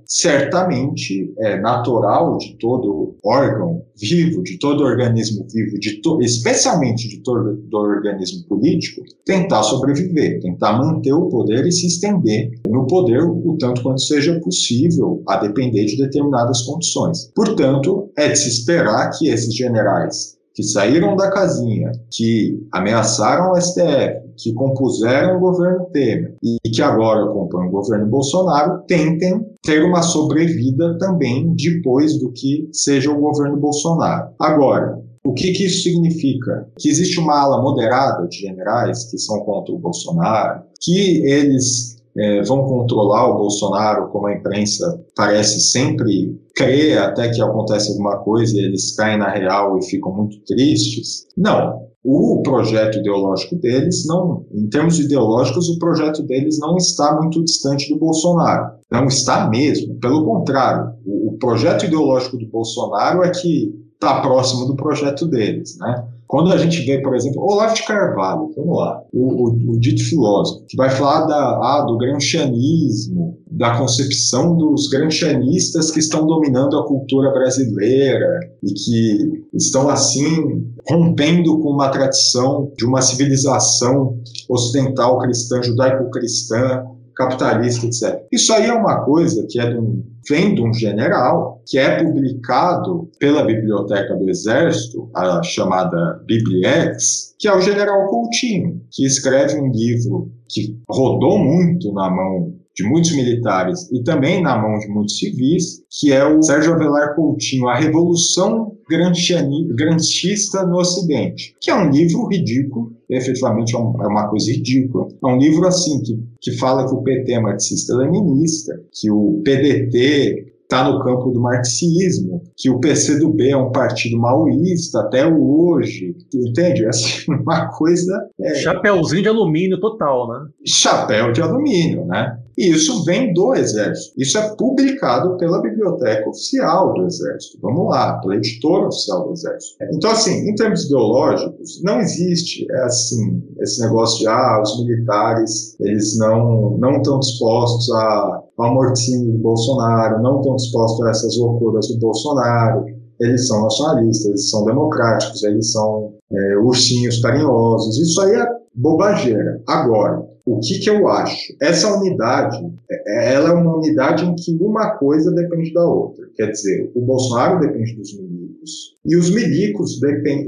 certamente 0.05 1.33
é 1.39 1.59
natural 1.59 2.37
de 2.37 2.57
todo 2.57 3.15
órgão 3.25 3.81
vivo, 3.99 4.43
de 4.43 4.59
todo 4.59 4.83
organismo 4.83 5.45
vivo, 5.51 5.79
de 5.79 6.01
to 6.01 6.21
especialmente 6.21 7.07
de 7.07 7.21
todo 7.21 7.59
organismo 7.73 8.43
político, 8.47 9.01
tentar 9.25 9.63
sobreviver, 9.63 10.39
tentar 10.41 10.77
manter 10.77 11.13
o 11.13 11.29
poder 11.29 11.65
e 11.65 11.71
se 11.71 11.87
estender 11.87 12.51
no 12.67 12.85
poder 12.87 13.23
o 13.23 13.57
tanto 13.59 13.81
quanto 13.81 14.01
seja 14.01 14.39
possível, 14.39 15.23
a 15.27 15.37
depender 15.37 15.85
de 15.85 15.97
determinadas 15.97 16.61
condições. 16.61 17.31
Portanto, 17.33 18.11
é 18.17 18.29
de 18.29 18.37
se 18.37 18.49
esperar 18.49 19.09
que 19.17 19.29
esses 19.29 19.53
generais 19.53 20.36
que 20.57 20.63
saíram 20.63 21.15
da 21.15 21.29
casinha, 21.29 21.91
que 22.09 22.67
ameaçaram 22.71 23.51
o 23.51 23.61
STF, 23.61 24.27
que 24.35 24.51
compuseram 24.55 25.37
o 25.37 25.39
governo 25.39 25.85
Temer 25.93 26.33
e 26.43 26.57
que 26.71 26.81
agora 26.81 27.27
compõem 27.27 27.67
o 27.67 27.71
governo 27.71 28.07
Bolsonaro, 28.07 28.81
tentem 28.87 29.45
ter 29.61 29.83
uma 29.83 30.01
sobrevida 30.01 30.97
também 30.97 31.53
depois 31.55 32.17
do 32.17 32.31
que 32.31 32.67
seja 32.73 33.11
o 33.11 33.19
governo 33.19 33.55
Bolsonaro. 33.57 34.31
Agora, 34.39 34.99
o 35.23 35.31
que, 35.31 35.51
que, 35.51 35.67
isso 35.67 35.83
significa? 35.83 36.67
Que 36.79 36.89
existe 36.89 37.19
uma 37.19 37.39
ala 37.39 37.61
moderada 37.61 38.27
de 38.27 38.37
generais 38.37 39.11
que 39.11 39.19
são 39.19 39.41
contra 39.41 39.75
o 39.75 39.77
Bolsonaro, 39.77 40.63
que 40.81 41.23
eles 41.23 41.96
é, 42.17 42.41
vão 42.43 42.65
controlar 42.65 43.29
o 43.29 43.37
Bolsonaro, 43.37 44.09
como 44.09 44.27
a 44.27 44.33
imprensa 44.33 45.03
parece 45.15 45.59
sempre 45.59 46.35
crer 46.55 46.97
até 46.97 47.29
que 47.29 47.41
acontece 47.41 47.91
alguma 47.91 48.17
coisa 48.17 48.55
e 48.55 48.65
eles 48.65 48.95
caem 48.95 49.19
na 49.19 49.29
real 49.29 49.77
e 49.77 49.85
ficam 49.85 50.11
muito 50.13 50.39
tristes. 50.45 51.27
Não. 51.37 51.87
O 52.03 52.41
projeto 52.41 52.99
ideológico 52.99 53.57
deles, 53.57 54.05
não, 54.07 54.45
em 54.53 54.69
termos 54.69 54.97
ideológicos, 54.97 55.67
o 55.67 55.77
projeto 55.77 56.23
deles 56.23 56.57
não 56.59 56.77
está 56.77 57.13
muito 57.21 57.43
distante 57.43 57.89
do 57.89 57.99
Bolsonaro. 57.99 58.77
Não 58.89 59.05
está 59.05 59.49
mesmo. 59.49 59.99
Pelo 59.99 60.23
contrário, 60.23 60.93
o, 61.05 61.33
o 61.33 61.37
projeto 61.37 61.85
ideológico 61.85 62.37
do 62.37 62.47
Bolsonaro 62.47 63.23
é 63.23 63.29
que 63.29 63.73
está 63.93 64.21
próximo 64.21 64.65
do 64.65 64.75
projeto 64.75 65.27
deles, 65.27 65.77
né? 65.79 66.07
Quando 66.27 66.51
a 66.51 66.57
gente 66.57 66.85
vê, 66.85 67.01
por 67.01 67.15
exemplo, 67.15 67.41
Olavo 67.41 67.73
de 67.73 67.85
Carvalho, 67.85 68.51
vamos 68.55 68.77
lá, 68.77 69.01
o, 69.13 69.43
o, 69.43 69.75
o 69.75 69.79
dito 69.79 70.03
filósofo, 70.03 70.65
que 70.67 70.75
vai 70.75 70.89
falar 70.89 71.25
da, 71.25 71.37
ah, 71.37 71.85
do 71.87 71.97
gramscianismo, 71.97 73.37
da 73.49 73.77
concepção 73.77 74.57
dos 74.57 74.89
gramscianistas 74.89 75.89
que 75.89 75.99
estão 75.99 76.25
dominando 76.25 76.77
a 76.77 76.85
cultura 76.85 77.31
brasileira 77.31 78.39
e 78.61 78.73
que 78.73 79.43
estão, 79.53 79.87
assim, 79.89 80.67
rompendo 80.89 81.59
com 81.59 81.69
uma 81.69 81.89
tradição 81.89 82.71
de 82.77 82.85
uma 82.85 83.01
civilização 83.01 84.19
ocidental 84.49 85.17
cristã, 85.19 85.61
judaico-cristã, 85.63 86.83
capitalista, 87.17 87.85
etc. 87.85 88.21
Isso 88.31 88.53
aí 88.53 88.67
é 88.67 88.73
uma 88.73 89.03
coisa 89.03 89.45
que 89.49 89.59
é 89.59 89.69
de 89.69 89.77
um, 89.77 90.03
vem 90.29 90.53
de 90.53 90.61
um 90.61 90.71
general 90.71 91.61
que 91.65 91.77
é 91.77 92.01
publicado 92.03 93.09
pela 93.19 93.43
Biblioteca 93.43 94.15
do 94.15 94.29
Exército, 94.29 95.09
a 95.15 95.41
chamada 95.43 96.21
Bibliex, 96.25 97.35
que 97.39 97.47
é 97.47 97.55
o 97.55 97.61
general 97.61 98.07
Coutinho, 98.07 98.81
que 98.91 99.05
escreve 99.05 99.59
um 99.59 99.71
livro 99.71 100.31
que 100.47 100.79
rodou 100.89 101.39
muito 101.39 101.91
na 101.91 102.09
mão 102.09 102.53
de 102.77 102.83
muitos 102.83 103.11
militares 103.15 103.91
e 103.91 104.03
também 104.03 104.41
na 104.41 104.55
mão 104.55 104.77
de 104.77 104.87
muitos 104.87 105.17
civis, 105.17 105.81
que 105.89 106.13
é 106.13 106.23
o 106.23 106.41
Sérgio 106.43 106.73
Avelar 106.73 107.15
Coutinho, 107.15 107.67
A 107.67 107.75
Revolução 107.75 108.77
Grantista 108.87 110.65
no 110.65 110.77
Ocidente, 110.77 111.55
que 111.59 111.71
é 111.71 111.75
um 111.75 111.89
livro 111.89 112.27
ridículo, 112.27 112.93
efetivamente 113.09 113.75
é, 113.75 113.79
é 113.79 113.81
uma 113.81 114.29
coisa 114.29 114.51
ridícula. 114.51 115.07
É 115.23 115.27
um 115.27 115.37
livro 115.37 115.67
assim 115.67 116.01
que, 116.03 116.23
que 116.39 116.51
fala 116.53 116.87
que 116.87 116.93
o 116.93 117.01
PT 117.01 117.33
é 117.33 117.39
marxista-leninista, 117.39 118.79
que 118.93 119.09
o 119.09 119.41
PDT 119.43 120.53
está 120.67 120.83
no 120.83 121.01
campo 121.01 121.31
do 121.31 121.39
marxismo, 121.39 122.43
que 122.57 122.69
o 122.69 122.79
PCdoB 122.79 123.49
é 123.49 123.57
um 123.57 123.71
partido 123.71 124.17
maoísta 124.19 124.99
até 124.99 125.25
hoje, 125.25 126.15
entende? 126.33 126.85
Assim, 126.85 127.31
uma 127.31 127.69
coisa... 127.69 128.13
É... 128.39 128.55
Chapeuzinho 128.55 129.23
de 129.23 129.29
alumínio 129.29 129.79
total, 129.79 130.27
né? 130.27 130.49
Chapéu 130.65 131.31
de 131.31 131.41
alumínio, 131.41 132.05
né? 132.05 132.37
E 132.57 132.71
isso 132.71 133.05
vem 133.05 133.33
do 133.33 133.53
Exército. 133.53 134.13
Isso 134.17 134.37
é 134.37 134.55
publicado 134.55 135.37
pela 135.37 135.61
Biblioteca 135.61 136.27
Oficial 136.27 136.93
do 136.93 137.05
Exército. 137.05 137.59
Vamos 137.61 137.87
lá, 137.89 138.19
pela 138.19 138.35
editora 138.35 138.87
oficial 138.87 139.27
do 139.27 139.33
Exército. 139.33 139.75
Então, 139.93 140.09
assim, 140.09 140.49
em 140.49 140.55
termos 140.55 140.85
ideológicos, 140.85 141.81
não 141.83 141.99
existe 141.99 142.65
é 142.71 142.83
assim 142.83 143.43
esse 143.59 143.79
negócio 143.81 144.19
de 144.19 144.27
ah, 144.27 144.61
os 144.61 144.83
militares 144.83 145.75
eles 145.79 146.17
não 146.17 146.77
não 146.77 146.97
estão 146.97 147.19
dispostos 147.19 147.91
a 147.91 148.41
ao 148.57 148.73
morticínio 148.73 149.33
do 149.33 149.37
Bolsonaro, 149.39 150.21
não 150.21 150.39
estão 150.39 150.55
dispostos 150.55 151.05
a 151.05 151.09
essas 151.11 151.37
loucuras 151.37 151.87
do 151.87 151.99
Bolsonaro. 151.99 152.85
Eles 153.19 153.47
são 153.47 153.63
nacionalistas, 153.63 154.25
eles 154.25 154.49
são 154.49 154.65
democráticos, 154.65 155.43
eles 155.43 155.71
são 155.71 156.13
é, 156.31 156.57
ursinhos 156.57 157.21
carinhosos. 157.21 157.97
Isso 157.97 158.21
aí 158.21 158.33
é 158.35 158.45
bobageira. 158.73 159.61
Agora, 159.67 160.23
o 160.45 160.59
que, 160.59 160.79
que 160.79 160.89
eu 160.89 161.07
acho? 161.07 161.53
Essa 161.61 161.93
unidade, 161.97 162.57
é, 162.89 163.33
ela 163.33 163.49
é 163.49 163.53
uma 163.53 163.77
unidade 163.77 164.23
em 164.23 164.33
que 164.35 164.57
uma 164.61 164.91
coisa 164.91 165.31
depende 165.31 165.73
da 165.73 165.85
outra. 165.85 166.25
Quer 166.35 166.51
dizer, 166.51 166.91
o 166.95 167.01
Bolsonaro 167.01 167.59
depende 167.59 167.95
dos 167.95 168.17
milicos 168.17 168.95
e 169.05 169.17
os 169.17 169.29
milicos 169.33 169.99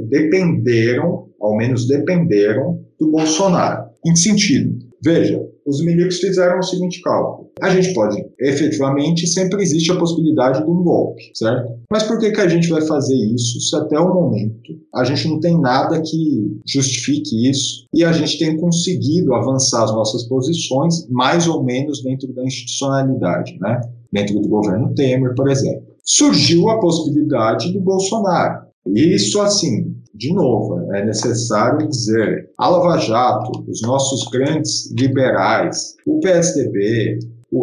dependeram, 0.09 1.27
ao 1.41 1.57
menos 1.57 1.87
dependeram, 1.87 2.79
do 2.99 3.11
Bolsonaro. 3.11 3.89
Em 4.05 4.13
que 4.13 4.19
sentido? 4.19 4.77
Veja, 5.03 5.41
os 5.69 5.83
milicos 5.83 6.17
fizeram 6.17 6.59
o 6.59 6.63
seguinte 6.63 7.01
cálculo. 7.01 7.51
A 7.61 7.69
gente 7.69 7.93
pode, 7.93 8.25
efetivamente, 8.39 9.27
sempre 9.27 9.61
existe 9.61 9.91
a 9.91 9.97
possibilidade 9.97 10.63
de 10.63 10.69
um 10.69 10.83
golpe, 10.83 11.31
certo? 11.33 11.73
Mas 11.91 12.03
por 12.03 12.19
que, 12.19 12.31
que 12.31 12.41
a 12.41 12.47
gente 12.47 12.67
vai 12.69 12.81
fazer 12.81 13.15
isso 13.15 13.59
se 13.61 13.75
até 13.75 13.99
o 13.99 14.13
momento 14.13 14.79
a 14.93 15.03
gente 15.03 15.27
não 15.27 15.39
tem 15.39 15.59
nada 15.59 16.01
que 16.01 16.59
justifique 16.67 17.49
isso 17.49 17.85
e 17.93 18.03
a 18.03 18.11
gente 18.11 18.39
tem 18.39 18.57
conseguido 18.57 19.33
avançar 19.35 19.83
as 19.83 19.91
nossas 19.91 20.23
posições 20.23 21.07
mais 21.09 21.47
ou 21.47 21.63
menos 21.63 22.01
dentro 22.01 22.33
da 22.33 22.43
institucionalidade, 22.43 23.57
né? 23.59 23.79
Dentro 24.11 24.39
do 24.39 24.49
governo 24.49 24.93
Temer, 24.95 25.35
por 25.35 25.49
exemplo. 25.49 25.83
Surgiu 26.03 26.69
a 26.69 26.79
possibilidade 26.79 27.71
do 27.71 27.79
Bolsonaro. 27.79 28.67
Isso, 28.87 29.39
assim, 29.41 29.95
de 30.19 30.33
novo, 30.33 30.93
é 30.93 31.05
necessário 31.05 31.87
dizer, 31.87 32.49
a 32.57 32.67
Lava 32.67 32.97
Jato, 32.97 33.63
os 33.65 33.81
nossos 33.81 34.29
grandes 34.29 34.91
liberais, 34.91 35.95
o 36.05 36.19
PSDB, 36.19 37.19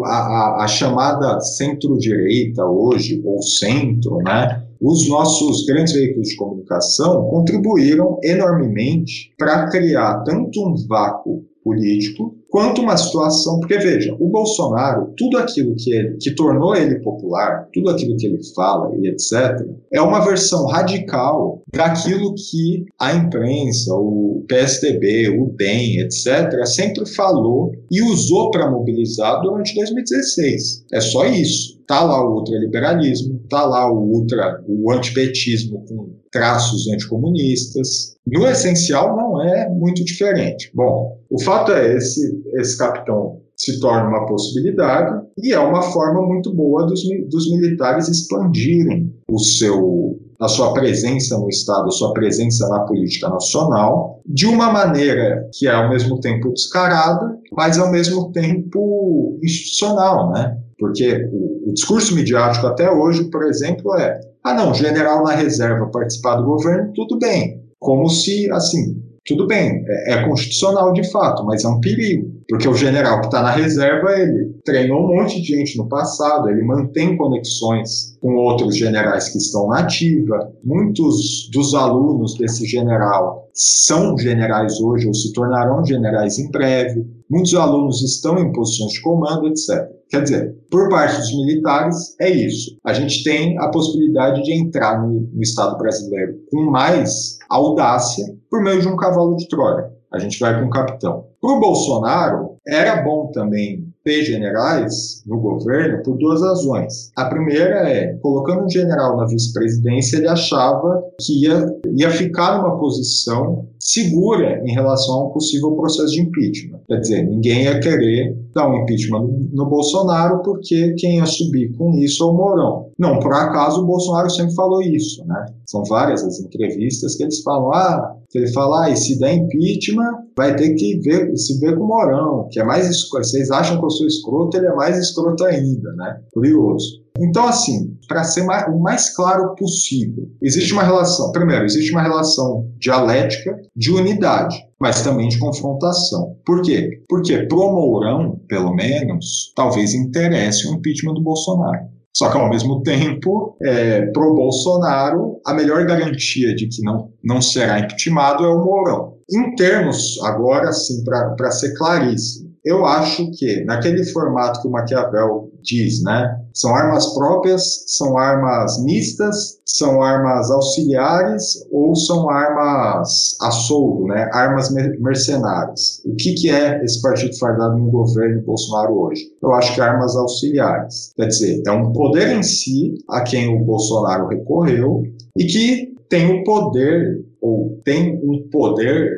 a, 0.06 0.08
a, 0.08 0.64
a 0.64 0.66
chamada 0.66 1.38
centro-direita 1.38 2.64
hoje, 2.64 3.22
ou 3.26 3.42
centro, 3.42 4.16
né? 4.24 4.64
os 4.80 5.06
nossos 5.06 5.66
grandes 5.66 5.92
veículos 5.92 6.28
de 6.28 6.36
comunicação 6.36 7.28
contribuíram 7.28 8.18
enormemente 8.24 9.34
para 9.38 9.68
criar 9.68 10.22
tanto 10.24 10.66
um 10.66 10.74
vácuo 10.88 11.44
político 11.62 12.34
quanto 12.48 12.80
uma 12.80 12.96
situação, 12.96 13.58
porque 13.58 13.76
veja, 13.76 14.16
o 14.18 14.28
Bolsonaro, 14.28 15.12
tudo 15.16 15.36
aquilo 15.36 15.74
que 15.76 15.92
ele, 15.92 16.16
que 16.16 16.34
tornou 16.34 16.74
ele 16.74 17.00
popular, 17.00 17.68
tudo 17.72 17.90
aquilo 17.90 18.16
que 18.16 18.26
ele 18.26 18.38
fala 18.54 18.96
e 18.96 19.08
etc, 19.08 19.66
é 19.92 20.00
uma 20.00 20.24
versão 20.24 20.64
radical 20.66 21.62
daquilo 21.72 22.34
que 22.34 22.84
a 22.98 23.14
imprensa, 23.14 23.92
o 23.94 24.44
PSDB, 24.48 25.28
o 25.30 25.52
DEM, 25.56 26.00
etc, 26.00 26.64
sempre 26.64 27.06
falou 27.06 27.72
e 27.90 28.02
usou 28.02 28.50
para 28.50 28.70
mobilizar 28.70 29.40
durante 29.42 29.74
2016. 29.74 30.84
É 30.92 31.00
só 31.00 31.26
isso. 31.26 31.76
Tá 31.86 32.02
lá 32.02 32.24
o 32.24 32.38
ultraliberalismo, 32.38 33.40
tá 33.48 33.64
lá 33.64 33.90
o 33.92 33.98
ultra, 33.98 34.62
o 34.66 34.92
antipetismo 34.92 35.84
com 35.88 36.16
traços 36.32 36.88
anticomunistas. 36.88 38.16
No 38.26 38.46
essencial 38.46 39.16
não 39.16 39.42
é 39.42 39.68
muito 39.68 40.04
diferente. 40.04 40.70
Bom, 40.74 41.16
o 41.30 41.40
fato 41.42 41.72
é 41.72 41.96
esse 41.96 42.42
esse 42.54 42.76
capitão 42.76 43.40
se 43.56 43.80
torna 43.80 44.08
uma 44.08 44.26
possibilidade 44.26 45.26
e 45.42 45.52
é 45.52 45.58
uma 45.58 45.82
forma 45.82 46.22
muito 46.26 46.52
boa 46.52 46.86
dos, 46.86 47.00
dos 47.30 47.50
militares 47.50 48.08
expandirem 48.08 49.12
o 49.28 49.38
seu 49.38 50.20
a 50.40 50.48
sua 50.48 50.72
presença 50.72 51.38
no 51.38 51.48
Estado, 51.48 51.90
sua 51.92 52.12
presença 52.12 52.68
na 52.68 52.80
política 52.80 53.28
nacional, 53.28 54.20
de 54.26 54.46
uma 54.46 54.70
maneira 54.70 55.48
que 55.52 55.66
é 55.66 55.72
ao 55.72 55.88
mesmo 55.88 56.20
tempo 56.20 56.52
descarada, 56.52 57.38
mas 57.52 57.78
ao 57.78 57.90
mesmo 57.90 58.30
tempo 58.32 59.38
institucional, 59.42 60.32
né? 60.32 60.56
Porque 60.78 61.28
o, 61.32 61.70
o 61.70 61.72
discurso 61.72 62.14
midiático 62.14 62.66
até 62.66 62.90
hoje, 62.90 63.24
por 63.30 63.44
exemplo, 63.44 63.94
é: 63.96 64.20
ah, 64.44 64.54
não, 64.54 64.74
general 64.74 65.24
na 65.24 65.32
reserva 65.32 65.90
participar 65.90 66.36
do 66.36 66.44
governo, 66.44 66.92
tudo 66.94 67.18
bem. 67.18 67.62
Como 67.78 68.08
se, 68.08 68.50
assim, 68.52 69.02
tudo 69.26 69.46
bem, 69.46 69.84
é, 69.86 70.12
é 70.12 70.24
constitucional 70.24 70.92
de 70.92 71.10
fato, 71.10 71.44
mas 71.44 71.64
é 71.64 71.68
um 71.68 71.80
perigo. 71.80 72.36
Porque 72.48 72.68
o 72.68 72.74
general 72.74 73.20
que 73.20 73.26
está 73.26 73.42
na 73.42 73.50
reserva, 73.50 74.12
ele 74.12 74.54
treinou 74.64 75.04
um 75.04 75.16
monte 75.16 75.40
de 75.40 75.48
gente 75.48 75.76
no 75.76 75.88
passado, 75.88 76.48
ele 76.48 76.62
mantém 76.62 77.16
conexões 77.16 78.16
com 78.20 78.36
outros 78.36 78.76
generais 78.76 79.28
que 79.28 79.38
estão 79.38 79.68
na 79.68 79.80
ativa. 79.80 80.52
Muitos 80.62 81.50
dos 81.52 81.74
alunos 81.74 82.36
desse 82.38 82.64
general 82.66 83.48
são 83.52 84.16
generais 84.16 84.80
hoje 84.80 85.08
ou 85.08 85.14
se 85.14 85.32
tornarão 85.32 85.84
generais 85.84 86.38
em 86.38 86.48
breve. 86.50 87.04
Muitos 87.28 87.54
alunos 87.54 88.02
estão 88.02 88.38
em 88.38 88.52
posições 88.52 88.92
de 88.92 89.00
comando, 89.00 89.48
etc. 89.48 89.95
Quer 90.08 90.22
dizer, 90.22 90.56
por 90.70 90.88
parte 90.88 91.16
dos 91.18 91.34
militares, 91.34 92.14
é 92.20 92.30
isso. 92.30 92.76
A 92.84 92.92
gente 92.92 93.24
tem 93.24 93.58
a 93.58 93.68
possibilidade 93.68 94.42
de 94.42 94.52
entrar 94.52 95.02
no, 95.02 95.28
no 95.32 95.42
Estado 95.42 95.76
brasileiro 95.78 96.38
com 96.50 96.70
mais 96.70 97.38
audácia 97.48 98.24
por 98.50 98.62
meio 98.62 98.80
de 98.80 98.88
um 98.88 98.96
cavalo 98.96 99.36
de 99.36 99.48
Troia. 99.48 99.90
A 100.12 100.18
gente 100.18 100.38
vai 100.38 100.58
com 100.58 100.66
o 100.66 100.70
capitão. 100.70 101.26
Para 101.40 101.50
o 101.50 101.60
Bolsonaro, 101.60 102.56
era 102.66 103.02
bom 103.02 103.30
também 103.32 103.86
ter 104.06 104.22
generais 104.22 105.22
no 105.26 105.40
governo 105.40 106.00
por 106.04 106.16
duas 106.16 106.40
razões. 106.40 107.10
A 107.16 107.24
primeira 107.24 107.90
é, 107.90 108.14
colocando 108.22 108.64
um 108.64 108.70
general 108.70 109.16
na 109.16 109.26
vice-presidência, 109.26 110.18
ele 110.18 110.28
achava 110.28 111.02
que 111.20 111.44
ia, 111.44 111.66
ia 111.92 112.10
ficar 112.10 112.58
numa 112.58 112.78
posição 112.78 113.68
segura 113.80 114.62
em 114.64 114.72
relação 114.72 115.14
a 115.14 115.26
um 115.26 115.30
possível 115.30 115.72
processo 115.72 116.12
de 116.12 116.20
impeachment. 116.20 116.80
Quer 116.88 117.00
dizer, 117.00 117.22
ninguém 117.24 117.64
ia 117.64 117.80
querer 117.80 118.36
dar 118.56 118.68
um 118.68 118.82
impeachment 118.82 119.28
no, 119.52 119.66
Bolsonaro 119.66 120.42
porque 120.42 120.94
quem 120.94 121.18
ia 121.18 121.26
subir 121.26 121.76
com 121.76 121.92
isso 121.92 122.24
é 122.24 122.26
o 122.26 122.32
Mourão. 122.32 122.90
Não, 122.98 123.20
por 123.20 123.32
acaso 123.32 123.82
o 123.82 123.86
Bolsonaro 123.86 124.30
sempre 124.30 124.54
falou 124.54 124.82
isso, 124.82 125.24
né? 125.26 125.46
São 125.66 125.84
várias 125.84 126.24
as 126.24 126.40
entrevistas 126.40 127.14
que 127.14 127.22
eles 127.22 127.42
falam, 127.42 127.72
ah, 127.72 128.16
que 128.30 128.38
ele 128.38 128.52
fala, 128.52 128.86
ah, 128.86 128.90
e 128.90 128.96
se 128.96 129.18
der 129.18 129.34
impeachment, 129.34 130.12
vai 130.36 130.56
ter 130.56 130.74
que 130.74 130.98
ver, 131.00 131.36
se 131.36 131.60
ver 131.60 131.76
com 131.76 131.84
o 131.84 131.88
Morão, 131.88 132.48
que 132.50 132.58
é 132.58 132.64
mais 132.64 132.88
vocês 133.10 133.50
acham 133.50 133.78
que 133.78 133.84
eu 133.84 133.90
sou 133.90 134.06
escroto, 134.06 134.56
ele 134.56 134.66
é 134.66 134.74
mais 134.74 134.98
escroto 134.98 135.44
ainda, 135.44 135.92
né? 135.92 136.20
Curioso. 136.32 137.05
Então, 137.18 137.46
assim, 137.46 137.96
para 138.08 138.24
ser 138.24 138.44
mais, 138.44 138.66
o 138.68 138.78
mais 138.78 139.14
claro 139.14 139.54
possível, 139.54 140.28
existe 140.42 140.72
uma 140.72 140.82
relação, 140.82 141.32
primeiro, 141.32 141.64
existe 141.64 141.92
uma 141.92 142.02
relação 142.02 142.70
dialética 142.78 143.56
de 143.74 143.90
unidade, 143.90 144.56
mas 144.80 145.02
também 145.02 145.28
de 145.28 145.38
confrontação. 145.38 146.36
Por 146.44 146.62
quê? 146.62 147.02
Porque 147.08 147.46
pro 147.46 147.72
Mourão, 147.72 148.40
pelo 148.48 148.74
menos, 148.74 149.52
talvez 149.54 149.94
interesse 149.94 150.68
o 150.68 150.74
impeachment 150.74 151.14
do 151.14 151.22
Bolsonaro. 151.22 151.96
Só 152.16 152.30
que, 152.30 152.38
ao 152.38 152.48
mesmo 152.48 152.82
tempo, 152.82 153.56
é, 153.62 154.06
pro 154.06 154.34
Bolsonaro, 154.34 155.38
a 155.46 155.52
melhor 155.52 155.84
garantia 155.84 156.54
de 156.54 156.66
que 156.66 156.82
não, 156.82 157.10
não 157.22 157.42
será 157.42 157.78
impeachmentado 157.78 158.44
é 158.44 158.48
o 158.48 158.64
Mourão. 158.64 159.16
Em 159.30 159.54
termos, 159.54 160.18
agora 160.22 160.72
sim, 160.72 161.04
para 161.04 161.50
ser 161.50 161.74
claríssimo, 161.74 162.45
eu 162.66 162.84
acho 162.84 163.30
que 163.30 163.64
naquele 163.64 164.04
formato 164.06 164.60
que 164.60 164.66
o 164.66 164.70
Maquiavel 164.72 165.52
diz, 165.62 166.02
né? 166.02 166.36
São 166.52 166.74
armas 166.74 167.14
próprias, 167.14 167.84
são 167.86 168.18
armas 168.18 168.82
mistas, 168.82 169.60
são 169.64 170.02
armas 170.02 170.50
auxiliares 170.50 171.64
ou 171.70 171.94
são 171.94 172.28
armas 172.28 173.36
a 173.40 173.52
soldo, 173.52 174.06
né? 174.06 174.28
Armas 174.32 174.68
mercenárias. 174.98 176.02
O 176.04 176.16
que, 176.16 176.34
que 176.34 176.50
é 176.50 176.84
esse 176.84 177.00
partido 177.00 177.38
fardado 177.38 177.78
no 177.78 177.88
governo 177.88 178.42
Bolsonaro 178.42 178.98
hoje? 178.98 179.22
Eu 179.40 179.52
acho 179.52 179.72
que 179.72 179.80
armas 179.80 180.16
auxiliares. 180.16 181.12
Quer 181.14 181.28
dizer, 181.28 181.62
é 181.64 181.70
um 181.70 181.92
poder 181.92 182.36
em 182.36 182.42
si 182.42 182.94
a 183.08 183.20
quem 183.20 183.46
o 183.46 183.64
Bolsonaro 183.64 184.26
recorreu 184.26 185.04
e 185.36 185.44
que 185.44 185.94
tem 186.08 186.40
o 186.40 186.42
poder 186.42 187.24
ou 187.40 187.80
tem 187.84 188.20
um 188.24 188.48
poder 188.50 189.15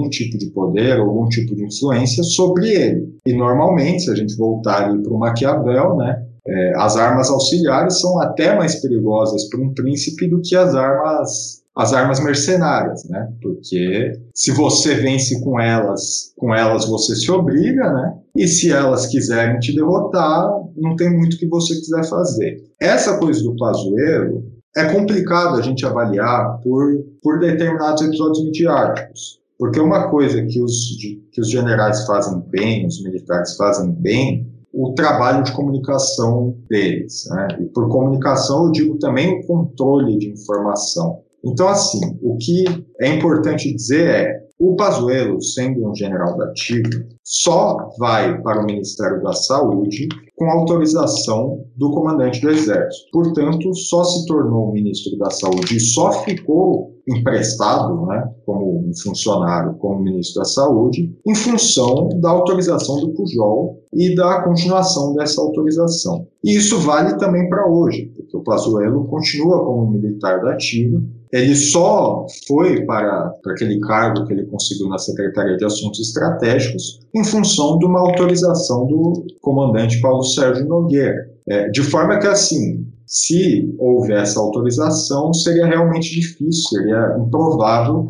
algum 0.00 0.08
tipo 0.08 0.38
de 0.38 0.46
poder, 0.50 0.98
algum 0.98 1.28
tipo 1.28 1.54
de 1.54 1.64
influência 1.64 2.22
sobre 2.22 2.70
ele. 2.70 3.18
E 3.26 3.32
normalmente, 3.32 4.04
se 4.04 4.10
a 4.10 4.14
gente 4.14 4.36
voltar 4.36 4.88
para 4.88 5.12
o 5.12 5.18
Maquiavel, 5.18 5.96
né, 5.96 6.24
é, 6.46 6.72
as 6.76 6.96
armas 6.96 7.28
auxiliares 7.30 8.00
são 8.00 8.20
até 8.20 8.56
mais 8.56 8.80
perigosas 8.80 9.48
para 9.48 9.60
um 9.60 9.74
príncipe 9.74 10.28
do 10.28 10.40
que 10.42 10.56
as 10.56 10.74
armas 10.74 11.60
as 11.76 11.94
armas 11.94 12.22
mercenárias, 12.22 13.04
né? 13.08 13.32
Porque 13.40 14.12
se 14.34 14.50
você 14.50 14.96
vence 14.96 15.40
com 15.40 15.58
elas, 15.58 16.32
com 16.36 16.52
elas 16.52 16.84
você 16.84 17.14
se 17.14 17.30
obriga, 17.30 17.92
né? 17.92 18.18
E 18.36 18.46
se 18.48 18.72
elas 18.72 19.06
quiserem 19.06 19.58
te 19.60 19.74
derrotar, 19.74 20.50
não 20.76 20.96
tem 20.96 21.16
muito 21.16 21.38
que 21.38 21.46
você 21.46 21.74
quiser 21.76 22.04
fazer. 22.04 22.62
Essa 22.78 23.18
coisa 23.18 23.42
do 23.42 23.56
Pazuello 23.56 24.44
é 24.76 24.92
complicado 24.92 25.56
a 25.56 25.62
gente 25.62 25.86
avaliar 25.86 26.58
por, 26.62 27.04
por 27.22 27.38
determinados 27.38 28.02
episódios 28.02 28.44
midiáticos. 28.44 29.40
Porque 29.60 29.78
uma 29.78 30.08
coisa 30.08 30.42
que 30.46 30.58
os, 30.62 30.96
que 31.30 31.38
os 31.38 31.50
generais 31.50 32.06
fazem 32.06 32.40
bem, 32.48 32.86
os 32.86 33.02
militares 33.02 33.56
fazem 33.56 33.92
bem, 33.92 34.50
o 34.72 34.94
trabalho 34.94 35.44
de 35.44 35.52
comunicação 35.52 36.56
deles. 36.66 37.28
Né? 37.28 37.48
E 37.60 37.64
por 37.66 37.86
comunicação 37.90 38.64
eu 38.64 38.72
digo 38.72 38.98
também 38.98 39.28
o 39.38 39.46
controle 39.46 40.16
de 40.16 40.30
informação. 40.30 41.20
Então, 41.44 41.68
assim, 41.68 42.00
o 42.22 42.38
que 42.38 42.64
é 43.02 43.14
importante 43.14 43.70
dizer 43.74 44.08
é 44.08 44.49
o 44.60 44.76
Pazuello, 44.76 45.40
sendo 45.40 45.88
um 45.88 45.94
general 45.94 46.36
da 46.36 46.44
ativa, 46.44 46.90
só 47.24 47.88
vai 47.98 48.42
para 48.42 48.60
o 48.60 48.66
Ministério 48.66 49.22
da 49.22 49.32
Saúde 49.32 50.06
com 50.36 50.50
autorização 50.50 51.64
do 51.76 51.90
comandante 51.90 52.42
do 52.42 52.50
Exército. 52.50 53.10
Portanto, 53.10 53.74
só 53.74 54.04
se 54.04 54.26
tornou 54.26 54.70
ministro 54.70 55.16
da 55.16 55.30
Saúde 55.30 55.78
e 55.78 55.80
só 55.80 56.12
ficou 56.24 56.94
emprestado, 57.08 58.04
né, 58.04 58.30
como 58.44 58.86
um 58.86 58.92
funcionário, 59.02 59.74
como 59.78 60.02
ministro 60.02 60.42
da 60.42 60.44
Saúde, 60.44 61.10
em 61.26 61.34
função 61.34 62.10
da 62.20 62.28
autorização 62.28 63.00
do 63.00 63.14
Pujol 63.14 63.82
e 63.94 64.14
da 64.14 64.42
continuação 64.42 65.14
dessa 65.14 65.40
autorização. 65.40 66.26
E 66.44 66.56
isso 66.56 66.78
vale 66.80 67.16
também 67.16 67.48
para 67.48 67.66
hoje, 67.66 68.12
porque 68.14 68.36
o 68.36 68.42
Pazuello 68.42 69.06
continua 69.06 69.64
como 69.64 69.90
militar 69.90 70.42
da 70.42 70.52
ativa, 70.52 71.02
ele 71.32 71.54
só 71.54 72.26
foi 72.46 72.84
para, 72.84 73.30
para 73.42 73.52
aquele 73.52 73.78
cargo 73.80 74.26
que 74.26 74.32
ele 74.32 74.46
conseguiu 74.46 74.88
na 74.88 74.98
Secretaria 74.98 75.56
de 75.56 75.64
Assuntos 75.64 76.00
Estratégicos 76.00 77.00
em 77.14 77.24
função 77.24 77.78
de 77.78 77.86
uma 77.86 78.00
autorização 78.00 78.86
do 78.86 79.24
comandante 79.40 80.00
Paulo 80.00 80.24
Sérgio 80.24 80.66
Nogueira. 80.66 81.30
É, 81.48 81.68
de 81.68 81.82
forma 81.82 82.18
que, 82.18 82.26
assim, 82.26 82.86
se 83.06 83.74
houve 83.78 84.12
essa 84.12 84.40
autorização, 84.40 85.32
seria 85.32 85.66
realmente 85.66 86.10
difícil, 86.14 86.68
seria 86.68 87.16
improvável 87.18 88.06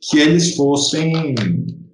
que 0.00 0.18
eles 0.18 0.54
fossem 0.56 1.34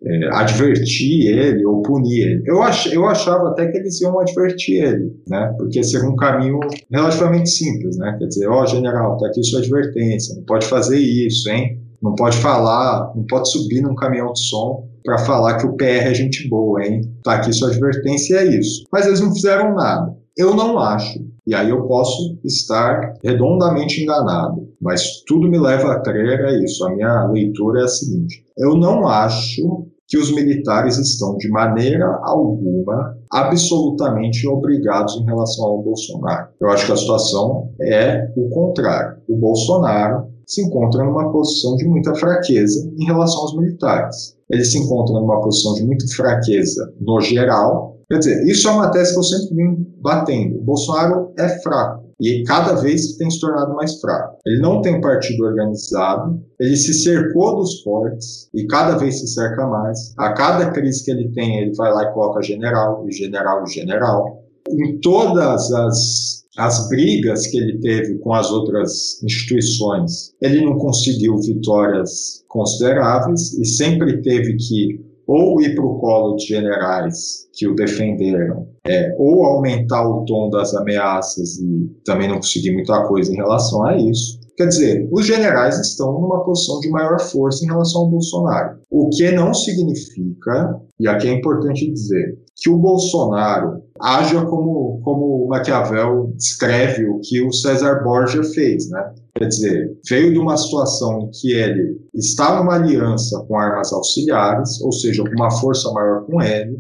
é, 0.02 0.28
advertir 0.33 1.27
ele 1.27 1.65
ou 1.67 1.83
punir 1.83 2.20
ele. 2.20 2.43
Eu, 2.47 2.62
ach, 2.62 2.86
eu 2.86 3.07
achava 3.07 3.49
até 3.51 3.67
que 3.67 3.78
eles 3.78 4.01
iam 4.01 4.18
advertir 4.18 4.83
ele, 4.83 5.12
né? 5.28 5.52
Porque 5.57 5.83
seria 5.83 6.09
um 6.09 6.17
caminho 6.17 6.60
relativamente 6.91 7.51
simples, 7.51 7.97
né? 7.97 8.17
Quer 8.18 8.27
dizer, 8.27 8.49
ó, 8.49 8.62
oh, 8.62 8.67
general, 8.67 9.17
tá 9.17 9.27
aqui 9.27 9.43
sua 9.43 9.60
advertência, 9.60 10.36
não 10.36 10.44
pode 10.44 10.67
fazer 10.67 10.99
isso, 10.99 11.49
hein? 11.51 11.81
Não 12.01 12.15
pode 12.15 12.36
falar, 12.36 13.12
não 13.15 13.25
pode 13.25 13.51
subir 13.51 13.81
num 13.81 13.94
caminhão 13.94 14.33
de 14.33 14.41
som 14.41 14.89
para 15.05 15.18
falar 15.18 15.57
que 15.57 15.67
o 15.67 15.77
PR 15.77 16.07
é 16.07 16.15
gente 16.15 16.49
boa, 16.49 16.85
hein? 16.85 17.01
Tá 17.25 17.35
aqui 17.35 17.52
sua 17.52 17.68
advertência 17.68 18.36
é 18.36 18.47
isso. 18.47 18.85
Mas 18.93 19.07
eles 19.07 19.20
não 19.20 19.35
fizeram 19.35 19.75
nada. 19.75 20.17
Eu 20.36 20.55
não 20.55 20.78
acho, 20.78 21.18
e 21.44 21.55
aí 21.55 21.70
eu 21.70 21.83
posso 21.89 22.39
estar 22.44 23.15
redondamente 23.25 24.01
enganado, 24.01 24.67
mas 24.81 25.23
tudo 25.26 25.48
me 25.48 25.58
leva 25.58 25.92
a 25.92 26.00
crer 26.00 26.40
é 26.40 26.65
isso. 26.65 26.84
A 26.86 26.94
minha 26.94 27.24
leitura 27.26 27.81
é 27.81 27.84
a 27.84 27.89
seguinte: 27.89 28.44
eu 28.57 28.74
não 28.76 29.07
acho 29.07 29.86
que 30.08 30.16
os 30.16 30.34
militares 30.34 30.97
estão, 30.97 31.36
de 31.36 31.48
maneira 31.50 32.07
alguma, 32.23 33.15
absolutamente 33.31 34.48
obrigados 34.48 35.16
em 35.16 35.24
relação 35.24 35.66
ao 35.66 35.82
Bolsonaro. 35.82 36.48
Eu 36.58 36.70
acho 36.70 36.86
que 36.86 36.92
a 36.92 36.97
situação 36.97 37.70
é 37.81 38.32
o 38.34 38.48
contrário. 38.48 39.18
O 39.28 39.36
Bolsonaro 39.36 40.28
se 40.47 40.62
encontra 40.62 41.05
numa 41.05 41.31
posição 41.31 41.76
de 41.76 41.86
muita 41.86 42.15
fraqueza 42.15 42.90
em 42.98 43.05
relação 43.05 43.42
aos 43.42 43.55
militares. 43.55 44.34
Ele 44.50 44.65
se 44.65 44.78
encontra 44.78 45.20
numa 45.20 45.42
posição 45.42 45.74
de 45.74 45.84
muita 45.84 46.07
fraqueza 46.16 46.90
no 46.98 47.20
geral. 47.20 47.98
Quer 48.10 48.18
dizer, 48.18 48.47
isso 48.47 48.66
é 48.66 48.70
uma 48.70 48.90
tese 48.90 49.12
que 49.12 49.18
eu 49.18 49.23
sempre 49.23 49.55
vim 49.55 49.86
batendo. 50.00 50.58
O 50.58 50.65
Bolsonaro 50.65 51.34
é 51.39 51.48
fraco 51.60 52.08
e 52.20 52.42
cada 52.44 52.74
vez 52.74 53.16
tem 53.16 53.30
se 53.30 53.40
tornado 53.40 53.74
mais 53.74 54.00
fraco. 54.00 54.38
Ele 54.44 54.60
não 54.60 54.82
tem 54.82 55.00
partido 55.00 55.44
organizado, 55.44 56.40
ele 56.58 56.76
se 56.76 56.92
cercou 56.94 57.56
dos 57.56 57.80
fortes 57.82 58.48
e 58.52 58.66
cada 58.66 58.97
vez 58.97 59.20
se 59.20 59.28
cerca 59.28 59.66
mais. 59.66 60.14
A 60.18 60.32
cada 60.32 60.70
crise 60.70 61.05
que 61.05 61.10
ele 61.10 61.28
tem, 61.30 61.58
ele 61.58 61.74
vai 61.76 61.92
lá 61.92 62.05
e 62.05 62.12
coloca 62.12 62.42
general, 62.42 63.05
e 63.08 63.12
general, 63.12 63.64
e 63.64 63.72
general. 63.72 64.44
Em 64.68 64.98
todas 65.00 65.72
as, 65.72 66.44
as 66.58 66.88
brigas 66.88 67.47
que 67.47 67.56
ele 67.56 67.78
teve 67.78 68.18
com 68.18 68.34
as 68.34 68.50
outras 68.50 69.22
instituições, 69.22 70.34
ele 70.42 70.64
não 70.64 70.76
conseguiu 70.76 71.38
vitórias 71.38 72.44
consideráveis 72.48 73.52
e 73.55 73.64
sempre 73.64 74.20
teve 74.22 74.56
que 74.56 75.08
ou 75.28 75.60
ir 75.60 75.74
para 75.74 75.84
o 75.84 75.98
colo 75.98 76.36
de 76.36 76.47
generais 76.47 77.47
que 77.52 77.68
o 77.68 77.74
defenderam, 77.74 78.66
é, 78.86 79.15
ou 79.18 79.44
aumentar 79.44 80.08
o 80.08 80.24
tom 80.24 80.48
das 80.48 80.74
ameaças 80.74 81.58
e 81.58 81.86
também 82.05 82.28
não 82.28 82.36
conseguir 82.36 82.73
muita 82.73 83.07
coisa 83.07 83.31
em 83.31 83.36
relação 83.36 83.84
a 83.84 83.97
isso. 83.98 84.40
Quer 84.57 84.66
dizer, 84.66 85.08
os 85.12 85.24
generais 85.24 85.78
estão 85.78 86.12
numa 86.15 86.42
posição 86.44 86.81
de 86.81 86.90
maior 86.90 87.20
força 87.20 87.65
em 87.65 87.68
relação 87.68 88.02
ao 88.02 88.10
Bolsonaro. 88.10 88.78
O 88.90 89.08
que 89.10 89.31
não 89.31 89.55
significa, 89.55 90.81
e 90.98 91.07
aqui 91.07 91.28
é 91.28 91.32
importante 91.32 91.89
dizer, 91.92 92.36
que 92.57 92.68
o 92.68 92.76
Bolsonaro 92.76 93.82
haja 94.00 94.44
como, 94.47 95.00
como 95.05 95.44
o 95.44 95.48
Maquiavel 95.48 96.32
descreve 96.34 97.07
o 97.07 97.20
que 97.23 97.40
o 97.40 97.52
César 97.52 98.02
Borgia 98.02 98.42
fez, 98.42 98.90
né? 98.90 99.12
Quer 99.39 99.47
dizer, 99.47 99.99
veio 100.08 100.33
de 100.33 100.39
uma 100.39 100.57
situação 100.57 101.20
em 101.20 101.31
que 101.31 101.52
ele 101.52 101.97
está 102.12 102.58
numa 102.58 102.75
aliança 102.75 103.39
com 103.47 103.57
armas 103.57 103.92
auxiliares, 103.92 104.81
ou 104.83 104.91
seja, 104.91 105.23
com 105.23 105.31
uma 105.31 105.50
força 105.50 105.91
maior 105.92 106.26
com 106.26 106.42
ele, 106.42 106.76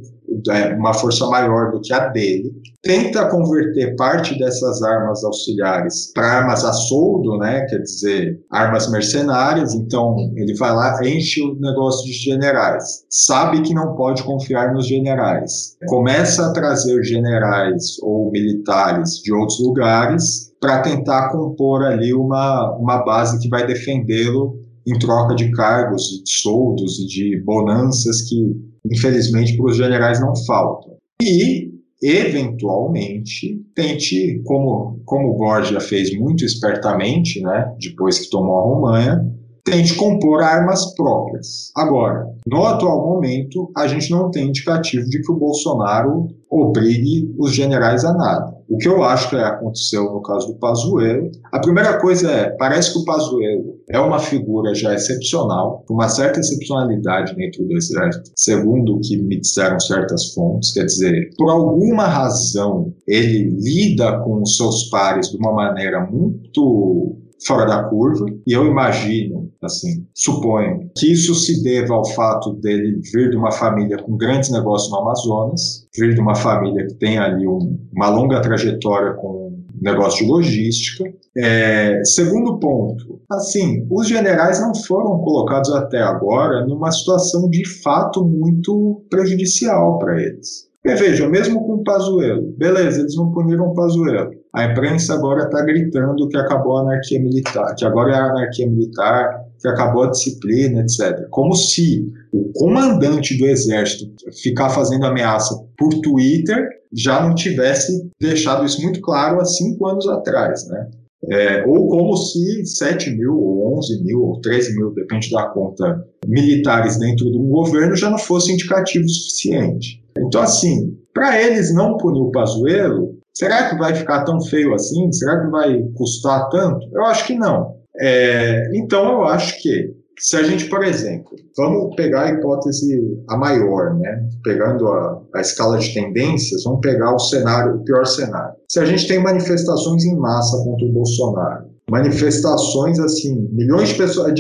é, 0.50 0.74
uma 0.74 0.92
força 0.92 1.26
maior 1.26 1.70
do 1.70 1.80
que 1.80 1.92
a 1.92 2.08
dele, 2.08 2.52
tenta 2.82 3.28
converter 3.28 3.96
parte 3.96 4.38
dessas 4.38 4.82
armas 4.82 5.24
auxiliares 5.24 6.12
para 6.12 6.26
armas 6.26 6.64
a 6.64 6.72
soldo, 6.72 7.38
né? 7.38 7.64
Quer 7.66 7.78
dizer, 7.78 8.40
armas 8.50 8.90
mercenárias. 8.90 9.74
Então 9.74 10.16
ele 10.36 10.54
vai 10.54 10.74
lá, 10.74 10.98
enche 11.04 11.42
o 11.42 11.58
negócio 11.60 12.06
de 12.06 12.12
generais, 12.12 13.04
sabe 13.08 13.62
que 13.62 13.74
não 13.74 13.94
pode 13.94 14.22
confiar 14.22 14.72
nos 14.72 14.86
generais, 14.86 15.76
começa 15.86 16.46
a 16.46 16.52
trazer 16.52 17.02
generais 17.04 17.96
ou 18.02 18.30
militares 18.30 19.20
de 19.22 19.32
outros 19.32 19.60
lugares 19.60 20.47
para 20.60 20.82
tentar 20.82 21.30
compor 21.30 21.84
ali 21.84 22.12
uma, 22.12 22.76
uma 22.76 23.04
base 23.04 23.40
que 23.40 23.48
vai 23.48 23.66
defendê-lo 23.66 24.58
em 24.86 24.98
troca 24.98 25.34
de 25.34 25.50
cargos, 25.52 26.22
de 26.24 26.30
soldos 26.30 26.98
e 26.98 27.06
de 27.06 27.42
bonanças 27.44 28.22
que, 28.22 28.56
infelizmente, 28.90 29.56
para 29.56 29.66
os 29.66 29.76
generais 29.76 30.20
não 30.20 30.34
faltam. 30.46 30.96
E, 31.22 31.70
eventualmente, 32.02 33.60
tente, 33.74 34.40
como, 34.44 35.00
como 35.04 35.36
Borgia 35.36 35.80
fez 35.80 36.16
muito 36.18 36.44
espertamente, 36.44 37.40
né, 37.42 37.74
depois 37.78 38.18
que 38.18 38.30
tomou 38.30 38.58
a 38.58 38.62
Romanha, 38.62 39.38
tente 39.64 39.94
compor 39.94 40.42
armas 40.42 40.94
próprias. 40.94 41.70
Agora, 41.76 42.26
no 42.46 42.64
atual 42.64 43.04
momento, 43.04 43.70
a 43.76 43.86
gente 43.86 44.10
não 44.10 44.30
tem 44.30 44.48
indicativo 44.48 45.06
de 45.08 45.20
que 45.20 45.30
o 45.30 45.36
Bolsonaro 45.36 46.28
obrigue 46.50 47.34
os 47.38 47.54
generais 47.54 48.04
a 48.04 48.14
nada. 48.14 48.57
O 48.68 48.76
que 48.76 48.86
eu 48.86 49.02
acho 49.02 49.30
que 49.30 49.36
aconteceu 49.36 50.04
no 50.04 50.20
caso 50.20 50.48
do 50.48 50.58
Pazuello, 50.58 51.30
a 51.50 51.58
primeira 51.58 51.98
coisa 51.98 52.30
é, 52.30 52.50
parece 52.50 52.92
que 52.92 52.98
o 52.98 53.04
Pazuello 53.04 53.78
é 53.88 53.98
uma 53.98 54.18
figura 54.18 54.74
já 54.74 54.92
excepcional, 54.92 55.82
com 55.88 55.94
uma 55.94 56.08
certa 56.08 56.40
excepcionalidade 56.40 57.34
dentro 57.34 57.64
do 57.64 57.74
exército, 57.74 58.30
segundo 58.36 58.96
o 58.96 59.00
que 59.00 59.16
me 59.16 59.40
disseram 59.40 59.80
certas 59.80 60.34
fontes, 60.34 60.72
quer 60.72 60.84
dizer, 60.84 61.30
por 61.38 61.50
alguma 61.50 62.04
razão 62.04 62.92
ele 63.06 63.48
lida 63.58 64.18
com 64.20 64.42
os 64.42 64.56
seus 64.56 64.90
pares 64.90 65.30
de 65.30 65.38
uma 65.38 65.52
maneira 65.52 66.06
muito 66.06 67.16
fora 67.46 67.64
da 67.64 67.84
curva, 67.84 68.26
e 68.46 68.52
eu 68.52 68.66
imagino, 68.66 69.47
assim, 69.62 70.06
suponho, 70.14 70.90
que 70.96 71.12
isso 71.12 71.34
se 71.34 71.62
deva 71.62 71.94
ao 71.94 72.04
fato 72.10 72.54
dele 72.54 73.00
vir 73.12 73.30
de 73.30 73.36
uma 73.36 73.50
família 73.50 73.98
com 73.98 74.16
grandes 74.16 74.50
negócios 74.50 74.90
no 74.90 74.98
Amazonas, 74.98 75.86
vir 75.96 76.14
de 76.14 76.20
uma 76.20 76.34
família 76.34 76.86
que 76.86 76.94
tem 76.94 77.18
ali 77.18 77.46
um, 77.46 77.78
uma 77.92 78.08
longa 78.08 78.40
trajetória 78.40 79.14
com 79.14 79.58
negócio 79.80 80.24
de 80.24 80.30
logística. 80.30 81.04
É, 81.36 82.02
segundo 82.04 82.58
ponto, 82.58 83.20
assim, 83.30 83.86
os 83.90 84.08
generais 84.08 84.60
não 84.60 84.74
foram 84.74 85.18
colocados 85.18 85.72
até 85.72 86.00
agora 86.00 86.66
numa 86.66 86.90
situação 86.90 87.48
de 87.48 87.66
fato 87.82 88.24
muito 88.24 89.04
prejudicial 89.10 89.98
para 89.98 90.20
eles. 90.20 90.68
Porque 90.82 90.96
veja, 90.96 91.28
mesmo 91.28 91.64
com 91.66 91.74
o 91.74 91.84
Pazuello, 91.84 92.54
beleza, 92.56 93.00
eles 93.00 93.16
não 93.16 93.32
puniram 93.32 93.66
o 93.66 93.74
Pazuello. 93.74 94.30
A 94.54 94.64
imprensa 94.64 95.14
agora 95.14 95.44
está 95.44 95.62
gritando 95.62 96.28
que 96.28 96.36
acabou 96.36 96.78
a 96.78 96.80
anarquia 96.82 97.20
militar, 97.20 97.74
que 97.76 97.84
agora 97.84 98.12
é 98.12 98.14
a 98.14 98.30
anarquia 98.30 98.68
militar, 98.68 99.44
que 99.60 99.68
acabou 99.68 100.04
a 100.04 100.10
disciplina, 100.10 100.80
etc. 100.80 101.26
Como 101.30 101.54
se 101.54 102.06
o 102.32 102.52
comandante 102.52 103.36
do 103.36 103.46
exército 103.46 104.12
ficar 104.42 104.70
fazendo 104.70 105.06
ameaça 105.06 105.54
por 105.76 105.90
Twitter 106.00 106.68
já 106.92 107.22
não 107.26 107.34
tivesse 107.34 108.10
deixado 108.20 108.64
isso 108.64 108.82
muito 108.82 109.00
claro 109.00 109.40
há 109.40 109.44
cinco 109.44 109.86
anos 109.86 110.06
atrás, 110.08 110.66
né? 110.68 110.88
É, 111.30 111.64
ou 111.66 111.88
como 111.88 112.16
se 112.16 112.64
7 112.64 113.10
mil, 113.10 113.36
ou 113.36 113.76
11 113.78 114.04
mil, 114.04 114.22
ou 114.22 114.40
13 114.40 114.76
mil, 114.76 114.94
depende 114.94 115.30
da 115.30 115.48
conta, 115.48 116.02
militares 116.26 116.96
dentro 116.96 117.28
do 117.30 117.40
governo 117.40 117.96
já 117.96 118.08
não 118.08 118.18
fosse 118.18 118.52
indicativo 118.52 119.08
suficiente. 119.08 120.00
Então, 120.16 120.40
assim, 120.40 120.96
para 121.12 121.40
eles 121.42 121.74
não 121.74 121.96
punir 121.96 122.20
o 122.20 122.30
Pazuello, 122.30 123.18
será 123.34 123.68
que 123.68 123.76
vai 123.76 123.94
ficar 123.94 124.24
tão 124.24 124.40
feio 124.40 124.72
assim? 124.74 125.10
Será 125.12 125.40
que 125.40 125.50
vai 125.50 125.82
custar 125.96 126.48
tanto? 126.50 126.88
Eu 126.92 127.04
acho 127.04 127.26
que 127.26 127.34
não. 127.34 127.77
É, 128.00 128.70
então, 128.74 129.12
eu 129.12 129.24
acho 129.24 129.60
que 129.60 129.92
se 130.18 130.36
a 130.36 130.42
gente, 130.42 130.66
por 130.68 130.84
exemplo, 130.84 131.36
vamos 131.56 131.94
pegar 131.94 132.24
a 132.24 132.30
hipótese 132.30 133.22
a 133.28 133.36
maior, 133.36 133.96
né? 133.98 134.28
Pegando 134.42 134.88
a, 134.88 135.22
a, 135.34 135.40
escala 135.40 135.78
de 135.78 135.94
tendências, 135.94 136.64
vamos 136.64 136.80
pegar 136.80 137.14
o 137.14 137.18
cenário, 137.18 137.76
o 137.76 137.84
pior 137.84 138.04
cenário. 138.04 138.54
Se 138.68 138.80
a 138.80 138.84
gente 138.84 139.06
tem 139.06 139.22
manifestações 139.22 140.04
em 140.04 140.16
massa 140.16 140.56
contra 140.64 140.86
o 140.86 140.92
Bolsonaro, 140.92 141.66
manifestações 141.88 142.98
assim, 142.98 143.48
milhões 143.52 143.90
de 143.90 143.94
pessoas. 143.94 144.34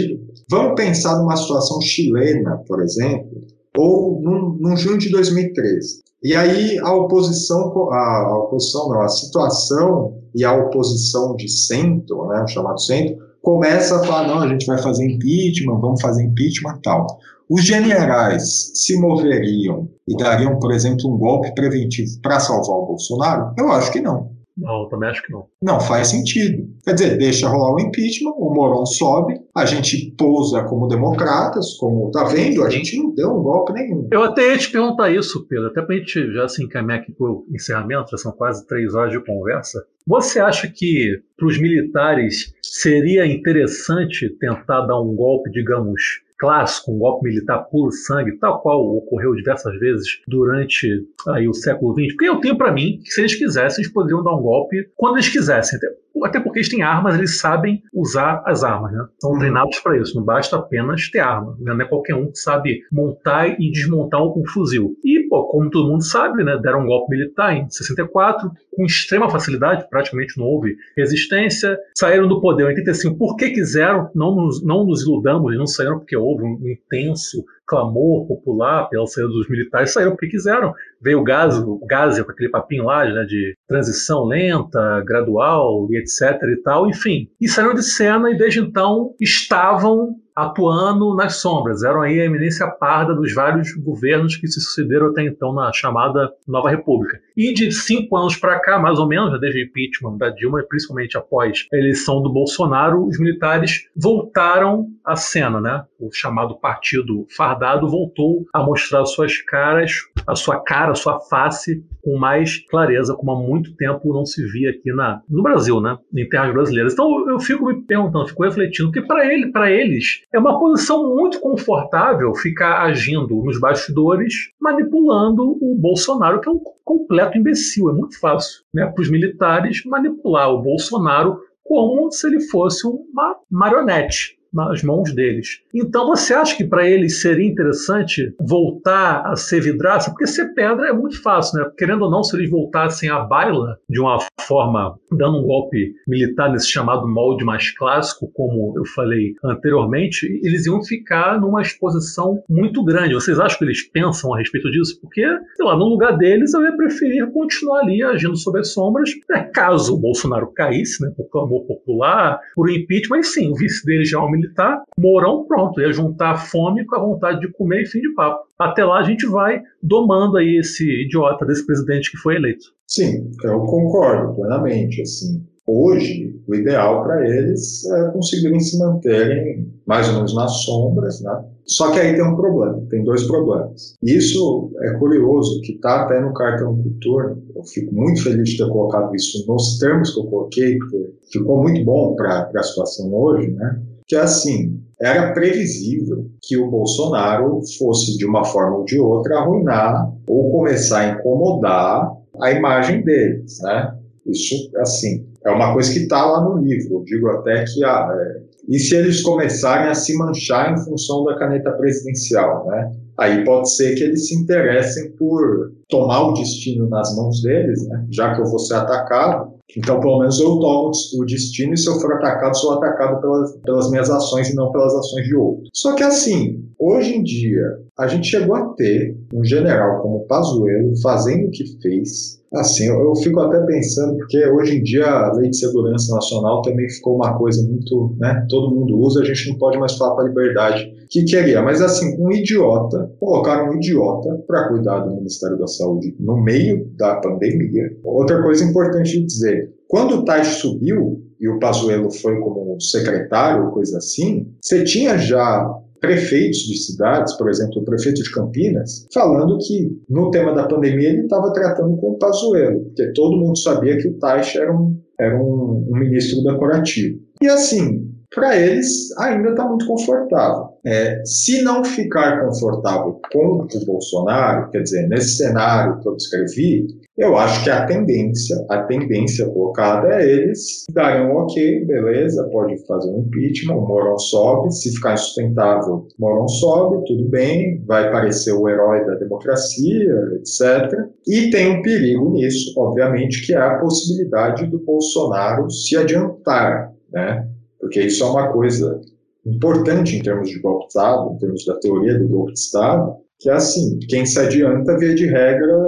Vamos 0.50 0.74
pensar 0.74 1.16
numa 1.18 1.36
situação 1.36 1.80
chilena, 1.80 2.58
por 2.66 2.82
exemplo, 2.82 3.40
ou 3.76 4.20
num, 4.20 4.58
num 4.60 4.76
junho 4.76 4.98
de 4.98 5.10
2013. 5.10 6.02
E 6.22 6.34
aí 6.34 6.78
a 6.80 6.92
oposição, 6.92 7.72
a, 7.92 8.26
a 8.26 8.38
oposição 8.38 8.88
não, 8.88 9.00
a 9.02 9.08
situação 9.08 10.18
e 10.34 10.44
a 10.44 10.52
oposição 10.52 11.36
de 11.36 11.48
centro, 11.48 12.26
né, 12.26 12.44
chamado 12.48 12.80
centro, 12.80 13.16
começa 13.42 13.96
a 13.96 14.04
falar, 14.04 14.28
não, 14.28 14.40
a 14.40 14.48
gente 14.48 14.66
vai 14.66 14.78
fazer 14.78 15.04
impeachment, 15.06 15.80
vamos 15.80 16.00
fazer 16.00 16.24
impeachment 16.24 16.80
tal. 16.82 17.06
Os 17.48 17.64
generais 17.64 18.72
se 18.74 18.98
moveriam 19.00 19.88
e 20.06 20.16
dariam, 20.16 20.58
por 20.58 20.70
exemplo, 20.72 21.12
um 21.12 21.16
golpe 21.16 21.54
preventivo 21.54 22.20
para 22.20 22.40
salvar 22.40 22.76
o 22.76 22.86
Bolsonaro? 22.86 23.54
Eu 23.58 23.72
acho 23.72 23.90
que 23.90 24.00
não. 24.00 24.37
Não, 24.58 24.88
também 24.88 25.08
acho 25.08 25.22
que 25.22 25.32
não. 25.32 25.46
Não 25.62 25.80
faz 25.80 26.08
sentido. 26.08 26.68
Quer 26.84 26.94
dizer, 26.94 27.18
deixa 27.18 27.48
rolar 27.48 27.74
o 27.74 27.80
impeachment, 27.80 28.32
o 28.36 28.52
Moron 28.52 28.84
sobe, 28.84 29.40
a 29.56 29.64
gente 29.64 30.14
pousa 30.18 30.64
como 30.64 30.88
democratas, 30.88 31.74
como 31.74 32.10
tá 32.10 32.24
vendo, 32.24 32.64
a 32.64 32.70
gente 32.70 32.96
não 32.98 33.14
deu 33.14 33.30
um 33.30 33.42
golpe 33.42 33.72
nenhum. 33.72 34.08
Eu 34.10 34.24
até 34.24 34.50
ia 34.50 34.58
te 34.58 34.70
perguntar 34.70 35.10
isso, 35.10 35.46
Pedro, 35.48 35.68
até 35.68 35.80
pra 35.80 35.96
gente 35.96 36.32
já 36.32 36.48
se 36.48 36.62
encaminhar 36.64 37.00
aqui 37.00 37.12
pro 37.12 37.46
encerramento, 37.54 38.10
já 38.10 38.18
são 38.18 38.32
quase 38.32 38.66
três 38.66 38.94
horas 38.94 39.12
de 39.12 39.24
conversa. 39.24 39.84
Você 40.06 40.40
acha 40.40 40.68
que 40.68 41.20
para 41.36 41.46
os 41.46 41.60
militares 41.60 42.52
seria 42.62 43.26
interessante 43.26 44.28
tentar 44.40 44.86
dar 44.86 45.00
um 45.00 45.14
golpe, 45.14 45.50
digamos, 45.50 46.02
clássico, 46.38 46.92
um 46.92 46.98
golpe 46.98 47.28
militar 47.28 47.58
puro 47.70 47.90
sangue, 47.90 48.38
tal 48.38 48.60
qual 48.62 48.80
ocorreu 48.80 49.34
diversas 49.34 49.78
vezes 49.78 50.20
durante 50.26 51.06
aí, 51.28 51.48
o 51.48 51.54
século 51.54 51.94
XX. 51.94 52.14
Porque 52.14 52.28
eu 52.28 52.40
tenho 52.40 52.56
para 52.56 52.72
mim 52.72 53.00
que 53.02 53.10
se 53.10 53.20
eles 53.20 53.34
quisessem, 53.34 53.82
eles 53.82 53.92
poderiam 53.92 54.22
dar 54.22 54.34
um 54.34 54.42
golpe 54.42 54.88
quando 54.96 55.16
eles 55.16 55.28
quisessem. 55.28 55.78
Até 56.24 56.40
porque 56.40 56.60
eles 56.60 56.68
têm 56.68 56.82
armas, 56.82 57.16
eles 57.16 57.38
sabem 57.38 57.82
usar 57.92 58.42
as 58.46 58.64
armas, 58.64 58.92
né? 58.92 59.06
São 59.20 59.32
uhum. 59.32 59.38
treinados 59.38 59.78
para 59.80 59.98
isso. 59.98 60.16
Não 60.16 60.24
basta 60.24 60.56
apenas 60.56 61.08
ter 61.10 61.20
arma. 61.20 61.56
Né? 61.60 61.74
Não 61.74 61.80
é 61.80 61.88
qualquer 61.88 62.14
um 62.14 62.30
que 62.30 62.38
sabe 62.38 62.82
montar 62.90 63.48
e 63.60 63.70
desmontar 63.70 64.22
um, 64.22 64.42
fuzil. 64.52 64.96
E, 65.04 65.26
pô, 65.28 65.48
como 65.48 65.70
todo 65.70 65.90
mundo 65.90 66.04
sabe, 66.04 66.42
né? 66.44 66.58
Deram 66.62 66.82
um 66.82 66.86
golpe 66.86 67.10
militar 67.10 67.56
em 67.56 67.68
64 67.68 68.50
com 68.74 68.84
extrema 68.84 69.28
facilidade, 69.28 69.88
praticamente 69.90 70.38
não 70.38 70.46
houve 70.46 70.76
resistência. 70.96 71.76
Saíram 71.96 72.28
do 72.28 72.40
poder 72.40 72.64
em 72.64 72.66
85 72.66 73.16
porque 73.16 73.50
quiseram. 73.50 74.10
Não 74.14 74.34
nos, 74.34 74.64
não 74.64 74.84
nos 74.84 75.02
iludamos, 75.02 75.56
não 75.56 75.66
saíram 75.66 75.98
porque 75.98 76.16
houve 76.16 76.44
um 76.44 76.60
intenso 76.66 77.44
clamor 77.66 78.26
popular 78.26 78.88
pela 78.88 79.06
saída 79.06 79.28
dos 79.28 79.48
militares, 79.48 79.92
saíram 79.92 80.12
porque 80.12 80.28
quiseram. 80.28 80.72
Veio 81.00 81.20
o 81.20 81.24
Gás, 81.24 81.58
o 81.58 81.80
Gás 81.86 82.20
com 82.20 82.30
aquele 82.30 82.50
papinho 82.50 82.84
lá 82.84 83.04
né, 83.04 83.24
de 83.24 83.54
transição 83.66 84.24
lenta, 84.24 85.02
gradual 85.06 85.86
e 85.90 85.98
etc 85.98 86.42
e 86.42 86.62
tal, 86.62 86.88
enfim. 86.88 87.28
E 87.40 87.48
saíram 87.48 87.74
de 87.74 87.82
cena 87.82 88.30
e 88.30 88.36
desde 88.36 88.60
então 88.60 89.14
estavam 89.20 90.16
atuando 90.38 91.16
nas 91.16 91.40
sombras. 91.40 91.82
Eram 91.82 92.02
aí 92.02 92.20
a 92.20 92.24
eminência 92.24 92.66
parda 92.68 93.12
dos 93.12 93.34
vários 93.34 93.74
governos 93.74 94.36
que 94.36 94.46
se 94.46 94.60
sucederam 94.60 95.08
até 95.08 95.22
então 95.22 95.52
na 95.52 95.72
chamada 95.72 96.30
Nova 96.46 96.70
República. 96.70 97.18
E 97.38 97.54
de 97.54 97.70
cinco 97.70 98.16
anos 98.16 98.36
para 98.36 98.58
cá, 98.58 98.80
mais 98.80 98.98
ou 98.98 99.06
menos, 99.06 99.38
desde 99.38 99.60
o 99.60 99.64
impeachment 99.64 100.16
da 100.18 100.28
Dilma, 100.28 100.60
principalmente 100.68 101.16
após 101.16 101.68
a 101.72 101.76
eleição 101.76 102.20
do 102.20 102.32
Bolsonaro, 102.32 103.06
os 103.06 103.16
militares 103.16 103.88
voltaram 103.94 104.88
à 105.04 105.14
cena, 105.14 105.60
né? 105.60 105.84
O 106.00 106.10
chamado 106.12 106.58
Partido 106.58 107.24
Fardado 107.36 107.88
voltou 107.88 108.44
a 108.52 108.60
mostrar 108.60 109.04
suas 109.06 109.40
caras, 109.40 109.92
a 110.26 110.34
sua 110.34 110.58
cara, 110.58 110.90
a 110.90 110.96
sua 110.96 111.20
face 111.20 111.84
com 112.02 112.16
mais 112.18 112.58
clareza, 112.68 113.14
como 113.14 113.30
há 113.30 113.36
muito 113.36 113.76
tempo 113.76 114.12
não 114.12 114.24
se 114.24 114.44
via 114.50 114.70
aqui 114.70 114.92
na, 114.92 115.20
no 115.28 115.42
Brasil, 115.42 115.80
né? 115.80 115.96
Em 116.12 116.28
terras 116.28 116.52
brasileiras. 116.52 116.92
Então 116.92 117.28
eu 117.28 117.38
fico 117.38 117.66
me 117.66 117.82
perguntando, 117.82 118.28
fico 118.28 118.42
refletindo, 118.42 118.90
porque 118.90 119.06
para 119.06 119.32
ele, 119.32 119.52
para 119.52 119.70
eles 119.70 120.22
é 120.32 120.38
uma 120.38 120.58
posição 120.58 121.14
muito 121.14 121.38
confortável 121.40 122.34
ficar 122.34 122.82
agindo 122.82 123.42
nos 123.44 123.60
bastidores, 123.60 124.34
manipulando 124.60 125.56
o 125.60 125.76
Bolsonaro, 125.78 126.40
que 126.40 126.48
é 126.48 126.52
um 126.52 126.60
completo 126.88 127.27
imbecil. 127.36 127.90
É 127.90 127.92
muito 127.92 128.18
fácil 128.18 128.62
né, 128.72 128.86
para 128.86 129.02
os 129.02 129.10
militares 129.10 129.84
manipular 129.84 130.50
o 130.50 130.62
Bolsonaro 130.62 131.38
como 131.62 132.10
se 132.10 132.26
ele 132.26 132.40
fosse 132.40 132.86
uma 132.86 133.36
marionete 133.50 134.37
nas 134.52 134.82
mãos 134.82 135.14
deles. 135.14 135.60
Então 135.74 136.06
você 136.06 136.34
acha 136.34 136.56
que 136.56 136.64
para 136.64 136.88
eles 136.88 137.20
seria 137.20 137.46
interessante 137.46 138.34
voltar 138.40 139.22
a 139.26 139.36
ser 139.36 139.60
vidraça? 139.60 140.10
Porque 140.10 140.26
ser 140.26 140.54
pedra 140.54 140.88
é 140.88 140.92
muito 140.92 141.20
fácil, 141.22 141.58
né? 141.58 141.70
Querendo 141.76 142.02
ou 142.02 142.10
não, 142.10 142.22
se 142.22 142.36
eles 142.36 142.50
voltassem 142.50 143.08
à 143.08 143.20
baila 143.20 143.78
de 143.88 144.00
uma 144.00 144.18
forma, 144.40 144.98
dando 145.12 145.38
um 145.38 145.46
golpe 145.46 145.94
militar 146.06 146.50
nesse 146.50 146.70
chamado 146.70 147.06
molde 147.06 147.44
mais 147.44 147.70
clássico, 147.76 148.30
como 148.34 148.74
eu 148.76 148.84
falei 148.86 149.34
anteriormente, 149.44 150.26
eles 150.42 150.66
iam 150.66 150.82
ficar 150.82 151.40
numa 151.40 151.62
exposição 151.62 152.42
muito 152.48 152.84
grande. 152.84 153.14
Vocês 153.14 153.38
acham 153.38 153.58
que 153.58 153.64
eles 153.64 153.88
pensam 153.90 154.34
a 154.34 154.38
respeito 154.38 154.70
disso? 154.70 154.98
Porque, 155.00 155.22
sei 155.22 155.64
lá, 155.64 155.76
no 155.76 155.84
lugar 155.84 156.16
deles 156.16 156.54
eu 156.54 156.62
ia 156.62 156.76
preferir 156.76 157.30
continuar 157.32 157.80
ali 157.80 158.02
agindo 158.02 158.36
sob 158.36 158.58
as 158.58 158.72
sombras, 158.72 159.10
né? 159.28 159.50
caso 159.52 159.94
o 159.94 159.98
Bolsonaro 159.98 160.52
caísse, 160.52 161.02
né, 161.02 161.12
por 161.16 161.28
clamor 161.30 161.66
popular, 161.66 162.40
por 162.54 162.70
impeachment, 162.70 163.18
mas 163.18 163.34
sim, 163.34 163.50
o 163.50 163.54
vice 163.54 163.84
dele 163.84 164.04
já 164.04 164.18
é 164.18 164.20
um 164.20 164.30
militar, 164.38 164.82
Mourão 164.98 165.44
pronto, 165.46 165.80
ia 165.80 165.92
juntar 165.92 166.32
a 166.32 166.36
fome 166.36 166.84
com 166.86 166.96
a 166.96 167.00
vontade 167.00 167.40
de 167.40 167.52
comer 167.52 167.82
e 167.82 167.86
fim 167.86 168.00
de 168.00 168.14
papo. 168.14 168.44
Até 168.58 168.84
lá 168.84 168.98
a 168.98 169.04
gente 169.04 169.26
vai 169.26 169.62
domando 169.82 170.36
aí 170.36 170.58
esse 170.58 170.84
idiota 171.04 171.44
desse 171.44 171.64
presidente 171.66 172.10
que 172.10 172.16
foi 172.16 172.36
eleito. 172.36 172.66
Sim, 172.86 173.30
eu 173.44 173.60
concordo 173.60 174.34
plenamente. 174.34 175.02
Assim, 175.02 175.44
hoje 175.66 176.34
o 176.46 176.54
ideal 176.54 177.02
para 177.02 177.28
eles 177.28 177.84
é 177.84 178.10
conseguirem 178.10 178.58
se 178.58 178.78
manterem 178.78 179.70
mais 179.86 180.08
ou 180.08 180.14
menos 180.14 180.34
nas 180.34 180.64
sombras, 180.64 181.20
né? 181.22 181.44
Só 181.66 181.92
que 181.92 182.00
aí 182.00 182.14
tem 182.14 182.24
um 182.24 182.34
problema, 182.34 182.80
tem 182.88 183.04
dois 183.04 183.24
problemas. 183.24 183.94
Isso 184.02 184.72
é 184.80 184.94
curioso, 184.94 185.60
que 185.60 185.72
está 185.72 186.04
até 186.04 186.18
no 186.18 186.32
cartão 186.32 186.74
cultura. 186.82 187.36
Eu 187.54 187.62
fico 187.64 187.94
muito 187.94 188.22
feliz 188.22 188.48
de 188.48 188.56
ter 188.56 188.70
colocado 188.70 189.14
isso 189.14 189.44
nos 189.46 189.78
termos 189.78 190.14
que 190.14 190.20
eu 190.20 190.24
coloquei, 190.24 190.78
porque 190.78 191.12
ficou 191.30 191.62
muito 191.62 191.84
bom 191.84 192.14
para 192.16 192.50
a 192.54 192.62
situação 192.62 193.12
hoje, 193.12 193.50
né? 193.50 193.82
Que 194.08 194.16
assim, 194.16 194.80
era 195.00 195.32
previsível 195.32 196.26
que 196.42 196.56
o 196.56 196.70
Bolsonaro 196.70 197.60
fosse, 197.78 198.16
de 198.16 198.26
uma 198.26 198.44
forma 198.44 198.78
ou 198.78 198.84
de 198.84 198.98
outra, 198.98 199.38
arruinar 199.38 200.10
ou 200.26 200.50
começar 200.50 201.00
a 201.00 201.08
incomodar 201.10 202.10
a 202.40 202.50
imagem 202.50 203.02
deles, 203.04 203.60
né? 203.62 203.94
Isso, 204.26 204.54
assim, 204.78 205.26
é 205.44 205.50
uma 205.50 205.72
coisa 205.72 205.92
que 205.92 206.00
está 206.00 206.24
lá 206.24 206.42
no 206.42 206.58
livro. 206.58 206.96
Eu 206.96 207.04
digo 207.04 207.28
até 207.28 207.64
que, 207.64 207.84
ah, 207.84 208.08
é, 208.12 208.42
e 208.68 208.78
se 208.78 208.94
eles 208.94 209.22
começarem 209.22 209.88
a 209.88 209.94
se 209.94 210.16
manchar 210.16 210.72
em 210.72 210.84
função 210.84 211.24
da 211.24 211.38
caneta 211.38 211.70
presidencial, 211.72 212.66
né? 212.66 212.92
Aí 213.18 213.44
pode 213.44 213.74
ser 213.74 213.94
que 213.94 214.04
eles 214.04 214.28
se 214.28 214.34
interessem 214.34 215.10
por 215.12 215.72
tomar 215.88 216.28
o 216.28 216.34
destino 216.34 216.88
nas 216.88 217.16
mãos 217.16 217.42
deles, 217.42 217.86
né? 217.88 218.06
Já 218.10 218.34
que 218.34 218.40
eu 218.40 218.46
vou 218.46 218.58
ser 218.58 218.74
atacado, 218.74 219.57
então, 219.76 220.00
pelo 220.00 220.20
menos 220.20 220.40
eu 220.40 220.58
tomo 220.58 220.90
o 221.18 221.24
destino 221.26 221.74
e 221.74 221.76
se 221.76 221.88
eu 221.88 222.00
for 222.00 222.14
atacado, 222.14 222.56
sou 222.56 222.72
atacado 222.72 223.20
pelas, 223.20 223.56
pelas 223.58 223.90
minhas 223.90 224.10
ações 224.10 224.48
e 224.48 224.54
não 224.54 224.72
pelas 224.72 224.94
ações 224.94 225.26
de 225.26 225.34
outro. 225.34 225.64
Só 225.74 225.94
que 225.94 226.02
assim, 226.02 226.64
hoje 226.78 227.14
em 227.14 227.22
dia, 227.22 227.78
a 227.98 228.06
gente 228.06 228.28
chegou 228.28 228.56
a 228.56 228.74
ter 228.74 229.16
um 229.32 229.44
general 229.44 230.00
como 230.00 230.26
Pazuello 230.26 230.94
fazendo 231.02 231.48
o 231.48 231.50
que 231.50 231.64
fez. 231.82 232.37
Assim, 232.54 232.86
eu, 232.86 233.14
fico 233.16 233.40
até 233.40 233.60
pensando, 233.66 234.16
porque 234.16 234.46
hoje 234.48 234.78
em 234.78 234.82
dia 234.82 235.06
a 235.06 235.32
Lei 235.34 235.50
de 235.50 235.58
Segurança 235.58 236.14
Nacional 236.14 236.62
também 236.62 236.88
ficou 236.88 237.16
uma 237.16 237.36
coisa 237.36 237.62
muito, 237.62 238.16
né, 238.18 238.46
todo 238.48 238.74
mundo 238.74 238.98
usa, 238.98 239.20
a 239.20 239.24
gente 239.24 239.50
não 239.50 239.58
pode 239.58 239.78
mais 239.78 239.96
falar 239.96 240.16
para 240.16 240.28
liberdade 240.28 240.90
que 241.10 241.24
queria. 241.24 241.60
Mas 241.62 241.82
assim, 241.82 242.16
um 242.18 242.32
idiota, 242.32 243.10
colocaram 243.20 243.70
um 243.70 243.76
idiota 243.76 244.42
para 244.46 244.68
cuidar 244.68 245.00
do 245.00 245.14
Ministério 245.16 245.58
da 245.58 245.66
Saúde 245.66 246.16
no 246.18 246.42
meio 246.42 246.90
da 246.96 247.16
pandemia. 247.16 247.96
Outra 248.02 248.42
coisa 248.42 248.64
importante 248.64 249.12
de 249.12 249.26
dizer, 249.26 249.70
quando 249.86 250.16
o 250.16 250.24
Tais 250.24 250.46
subiu 250.46 251.22
e 251.38 251.48
o 251.48 251.58
Pazuello 251.58 252.10
foi 252.10 252.40
como 252.40 252.80
secretário, 252.80 253.70
coisa 253.70 253.98
assim, 253.98 254.46
você 254.60 254.84
tinha 254.84 255.18
já 255.18 255.70
prefeitos 256.00 256.60
de 256.60 256.76
cidades, 256.78 257.36
por 257.36 257.48
exemplo, 257.48 257.80
o 257.80 257.84
prefeito 257.84 258.22
de 258.22 258.30
Campinas, 258.32 259.06
falando 259.12 259.58
que 259.58 259.90
no 260.08 260.30
tema 260.30 260.54
da 260.54 260.66
pandemia 260.66 261.10
ele 261.10 261.22
estava 261.22 261.52
tratando 261.52 261.96
com 261.96 262.12
o 262.12 262.18
Pazuello, 262.18 262.84
porque 262.84 263.12
todo 263.12 263.36
mundo 263.36 263.58
sabia 263.58 263.96
que 263.96 264.08
o 264.08 264.18
Taixa 264.18 264.60
era 264.60 264.72
um, 264.72 264.98
era 265.18 265.36
um, 265.36 265.86
um 265.90 265.98
ministro 265.98 266.42
decorativo. 266.42 267.18
E 267.42 267.48
assim, 267.48 268.08
para 268.34 268.56
eles 268.56 269.16
ainda 269.18 269.50
está 269.50 269.66
muito 269.66 269.86
confortável. 269.86 270.68
É, 270.84 271.22
se 271.24 271.62
não 271.62 271.84
ficar 271.84 272.44
confortável 272.44 273.20
com 273.32 273.62
o 273.62 273.86
Bolsonaro, 273.86 274.70
quer 274.70 274.82
dizer, 274.82 275.08
nesse 275.08 275.36
cenário 275.36 276.00
que 276.00 276.08
eu 276.08 276.16
descrevi, 276.16 276.86
eu 277.18 277.36
acho 277.36 277.64
que 277.64 277.70
a 277.70 277.84
tendência, 277.84 278.64
a 278.70 278.84
tendência 278.84 279.44
colocada 279.48 280.08
é 280.14 280.24
eles 280.24 280.84
darem 280.92 281.26
um 281.26 281.36
ok, 281.36 281.84
beleza, 281.84 282.48
pode 282.52 282.78
fazer 282.86 283.10
um 283.10 283.22
impeachment, 283.22 283.74
o 283.74 283.88
Mourão 283.88 284.16
sobe, 284.16 284.72
se 284.72 284.94
ficar 284.94 285.14
insustentável, 285.14 286.06
Mourão 286.16 286.46
sobe, 286.46 287.04
tudo 287.06 287.28
bem, 287.28 287.82
vai 287.84 288.12
parecer 288.12 288.52
o 288.52 288.68
herói 288.68 289.04
da 289.04 289.16
democracia, 289.16 290.14
etc. 290.36 290.94
E 291.26 291.50
tem 291.50 291.78
um 291.78 291.82
perigo 291.82 292.30
nisso, 292.30 292.72
obviamente, 292.78 293.44
que 293.44 293.52
é 293.52 293.58
a 293.58 293.78
possibilidade 293.78 294.66
do 294.66 294.78
Bolsonaro 294.78 295.68
se 295.68 295.96
adiantar, 295.96 296.92
né? 297.12 297.48
Porque 297.80 298.00
isso 298.00 298.22
é 298.22 298.26
uma 298.26 298.52
coisa 298.52 299.00
importante 299.44 300.16
em 300.16 300.22
termos 300.22 300.48
de 300.48 300.60
golpe 300.60 300.82
de 300.82 300.88
Estado, 300.88 301.32
em 301.32 301.38
termos 301.38 301.64
da 301.64 301.74
teoria 301.80 302.16
do 302.16 302.28
golpe 302.28 302.52
de 302.52 302.60
Estado, 302.60 303.16
que 303.40 303.48
é 303.48 303.54
assim, 303.54 303.98
quem 304.08 304.26
se 304.26 304.38
adianta, 304.38 304.96
via 304.98 305.14
de 305.14 305.26
regra, 305.26 305.78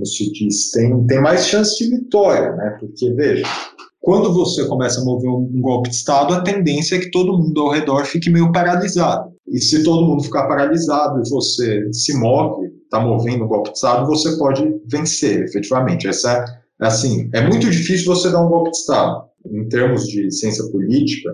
como 0.00 0.06
se 0.06 0.32
diz, 0.32 0.70
tem, 0.70 1.06
tem 1.06 1.20
mais 1.20 1.46
chance 1.46 1.76
de 1.76 1.90
vitória, 1.90 2.52
né? 2.52 2.76
Porque, 2.80 3.12
veja, 3.12 3.44
quando 4.00 4.32
você 4.32 4.66
começa 4.66 5.00
a 5.00 5.04
mover 5.04 5.28
um 5.28 5.60
golpe 5.60 5.90
de 5.90 5.96
Estado, 5.96 6.32
a 6.32 6.40
tendência 6.40 6.96
é 6.96 6.98
que 6.98 7.10
todo 7.10 7.36
mundo 7.36 7.60
ao 7.60 7.70
redor 7.70 8.06
fique 8.06 8.30
meio 8.30 8.50
paralisado. 8.50 9.30
E 9.46 9.60
se 9.60 9.82
todo 9.82 10.06
mundo 10.06 10.22
ficar 10.22 10.48
paralisado 10.48 11.20
e 11.20 11.28
você 11.28 11.92
se 11.92 12.16
move, 12.18 12.68
está 12.84 12.98
movendo 12.98 13.44
um 13.44 13.48
golpe 13.48 13.70
de 13.70 13.76
Estado, 13.76 14.06
você 14.06 14.36
pode 14.38 14.74
vencer, 14.86 15.44
efetivamente. 15.44 16.08
Essa 16.08 16.44
é, 16.80 16.86
assim, 16.86 17.28
é 17.34 17.46
muito 17.46 17.68
difícil 17.68 18.06
você 18.06 18.30
dar 18.30 18.42
um 18.42 18.48
golpe 18.48 18.70
de 18.70 18.78
Estado. 18.78 19.28
Em 19.50 19.68
termos 19.68 20.06
de 20.06 20.30
ciência 20.30 20.64
política, 20.70 21.30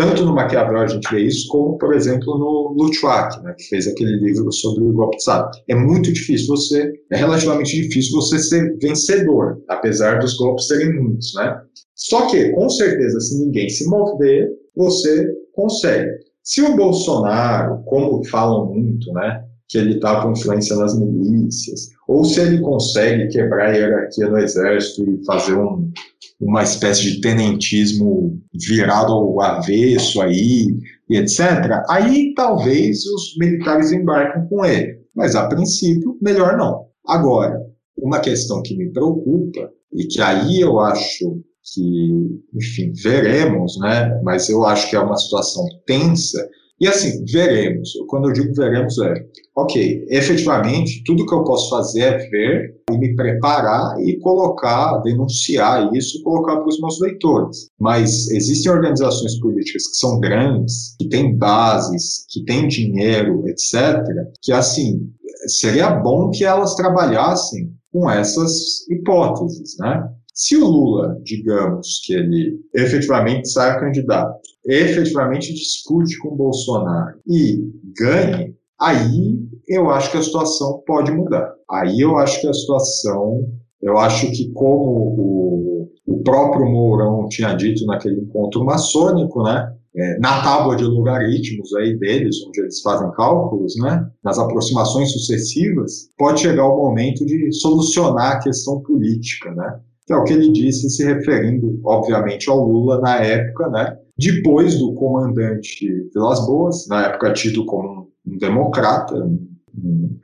tanto 0.00 0.24
no 0.24 0.34
Maquiavel 0.34 0.78
a 0.78 0.86
gente 0.86 1.06
vê 1.14 1.20
isso, 1.20 1.46
como, 1.48 1.76
por 1.76 1.92
exemplo, 1.92 2.38
no 2.38 2.74
Luttwak, 2.74 3.42
né, 3.42 3.54
que 3.58 3.64
fez 3.64 3.86
aquele 3.86 4.16
livro 4.16 4.50
sobre 4.50 4.82
o 4.82 4.92
golpe 4.94 5.16
de 5.16 5.22
Estado. 5.22 5.50
É 5.68 5.74
muito 5.74 6.10
difícil 6.10 6.46
você, 6.46 6.90
é 7.12 7.16
relativamente 7.16 7.76
difícil 7.82 8.18
você 8.18 8.38
ser 8.38 8.78
vencedor, 8.80 9.62
apesar 9.68 10.18
dos 10.18 10.38
golpes 10.38 10.68
serem 10.68 10.98
muitos, 10.98 11.34
né? 11.34 11.54
Só 11.94 12.30
que, 12.30 12.48
com 12.52 12.70
certeza, 12.70 13.20
se 13.20 13.44
ninguém 13.44 13.68
se 13.68 13.86
mover, 13.90 14.48
você 14.74 15.28
consegue. 15.52 16.10
Se 16.42 16.62
o 16.62 16.74
Bolsonaro, 16.74 17.82
como 17.84 18.24
falam 18.24 18.72
muito, 18.72 19.12
né, 19.12 19.44
que 19.68 19.76
ele 19.76 19.96
está 19.96 20.22
com 20.22 20.32
influência 20.32 20.76
nas 20.76 20.98
milícias, 20.98 21.90
ou 22.08 22.24
se 22.24 22.40
ele 22.40 22.60
consegue 22.62 23.28
quebrar 23.28 23.68
a 23.68 23.76
hierarquia 23.76 24.30
no 24.30 24.38
exército 24.38 25.10
e 25.10 25.22
fazer 25.26 25.58
um, 25.58 25.92
uma 26.40 26.62
espécie 26.62 27.02
de 27.02 27.20
tenentismo 27.20 28.40
virado 28.54 29.12
ao 29.12 29.40
avesso 29.40 30.22
aí, 30.22 30.66
e 31.08 31.16
etc., 31.16 31.82
aí 31.88 32.32
talvez 32.34 33.04
os 33.04 33.36
militares 33.38 33.92
embarquem 33.92 34.46
com 34.48 34.64
ele. 34.64 35.00
Mas, 35.14 35.34
a 35.34 35.46
princípio, 35.48 36.16
melhor 36.22 36.56
não. 36.56 36.86
Agora, 37.06 37.60
uma 37.98 38.20
questão 38.20 38.62
que 38.62 38.76
me 38.76 38.90
preocupa, 38.90 39.70
e 39.92 40.06
que 40.06 40.20
aí 40.20 40.60
eu 40.60 40.78
acho 40.78 41.40
que, 41.74 42.40
enfim, 42.54 42.92
veremos, 43.02 43.78
né? 43.78 44.18
Mas 44.22 44.48
eu 44.48 44.64
acho 44.64 44.88
que 44.88 44.96
é 44.96 45.00
uma 45.00 45.16
situação 45.16 45.64
tensa, 45.86 46.48
e 46.80 46.88
assim, 46.88 47.22
veremos. 47.26 47.90
Quando 48.08 48.28
eu 48.28 48.32
digo 48.32 48.54
veremos, 48.54 48.98
é, 49.00 49.14
ok, 49.54 50.06
efetivamente, 50.08 51.04
tudo 51.04 51.26
que 51.26 51.34
eu 51.34 51.44
posso 51.44 51.68
fazer 51.68 52.00
é 52.00 52.18
ver 52.30 52.79
me 53.00 53.16
preparar 53.16 54.00
e 54.00 54.18
colocar, 54.20 54.98
denunciar 54.98 55.92
isso, 55.94 56.22
colocar 56.22 56.56
para 56.56 56.68
os 56.68 56.80
meus 56.80 57.00
leitores. 57.00 57.68
Mas 57.80 58.30
existem 58.30 58.70
organizações 58.70 59.40
políticas 59.40 59.88
que 59.88 59.96
são 59.96 60.20
grandes, 60.20 60.94
que 60.98 61.08
têm 61.08 61.36
bases, 61.36 62.26
que 62.28 62.44
têm 62.44 62.68
dinheiro, 62.68 63.48
etc., 63.48 64.04
que, 64.42 64.52
assim, 64.52 65.10
seria 65.46 65.90
bom 65.90 66.30
que 66.30 66.44
elas 66.44 66.74
trabalhassem 66.74 67.72
com 67.92 68.08
essas 68.08 68.88
hipóteses, 68.88 69.76
né? 69.78 70.08
Se 70.32 70.56
o 70.56 70.64
Lula, 70.64 71.18
digamos 71.22 72.00
que 72.04 72.14
ele 72.14 72.60
efetivamente 72.74 73.50
saia 73.50 73.80
candidato, 73.80 74.38
efetivamente 74.64 75.52
discute 75.52 76.16
com 76.18 76.36
Bolsonaro 76.36 77.18
e 77.26 77.68
ganhe, 77.98 78.54
aí 78.78 79.39
eu 79.70 79.88
acho 79.88 80.10
que 80.10 80.18
a 80.18 80.22
situação 80.22 80.82
pode 80.84 81.12
mudar. 81.12 81.54
Aí 81.70 82.00
eu 82.00 82.16
acho 82.18 82.40
que 82.40 82.48
a 82.48 82.52
situação, 82.52 83.48
eu 83.80 83.96
acho 83.96 84.28
que 84.32 84.50
como 84.52 85.14
o, 85.16 85.88
o 86.08 86.22
próprio 86.24 86.66
Mourão 86.66 87.28
tinha 87.28 87.54
dito 87.54 87.86
naquele 87.86 88.20
encontro 88.20 88.64
maçônico, 88.64 89.44
né? 89.44 89.72
É, 89.96 90.18
na 90.20 90.40
tábua 90.42 90.76
de 90.76 90.84
logaritmos 90.84 91.74
aí 91.74 91.98
deles, 91.98 92.36
onde 92.46 92.60
eles 92.60 92.80
fazem 92.80 93.10
cálculos, 93.10 93.74
né, 93.76 94.06
nas 94.22 94.38
aproximações 94.38 95.10
sucessivas, 95.10 96.08
pode 96.16 96.42
chegar 96.42 96.64
o 96.64 96.76
momento 96.76 97.26
de 97.26 97.52
solucionar 97.52 98.36
a 98.36 98.38
questão 98.38 98.80
política, 98.82 99.52
né? 99.52 99.80
que 100.06 100.12
é 100.12 100.16
o 100.16 100.24
que 100.24 100.32
ele 100.32 100.50
disse, 100.52 100.90
se 100.90 101.04
referindo, 101.04 101.80
obviamente, 101.84 102.50
ao 102.50 102.64
Lula 102.64 103.00
na 103.00 103.16
época, 103.16 103.68
né? 103.68 103.96
Depois 104.18 104.76
do 104.76 104.92
comandante 104.94 105.86
Vilas 106.12 106.44
Boas, 106.46 106.88
na 106.88 107.06
época 107.06 107.32
tido 107.32 107.64
como 107.64 108.08
um 108.26 108.36
democrata, 108.36 109.14
um 109.14 109.49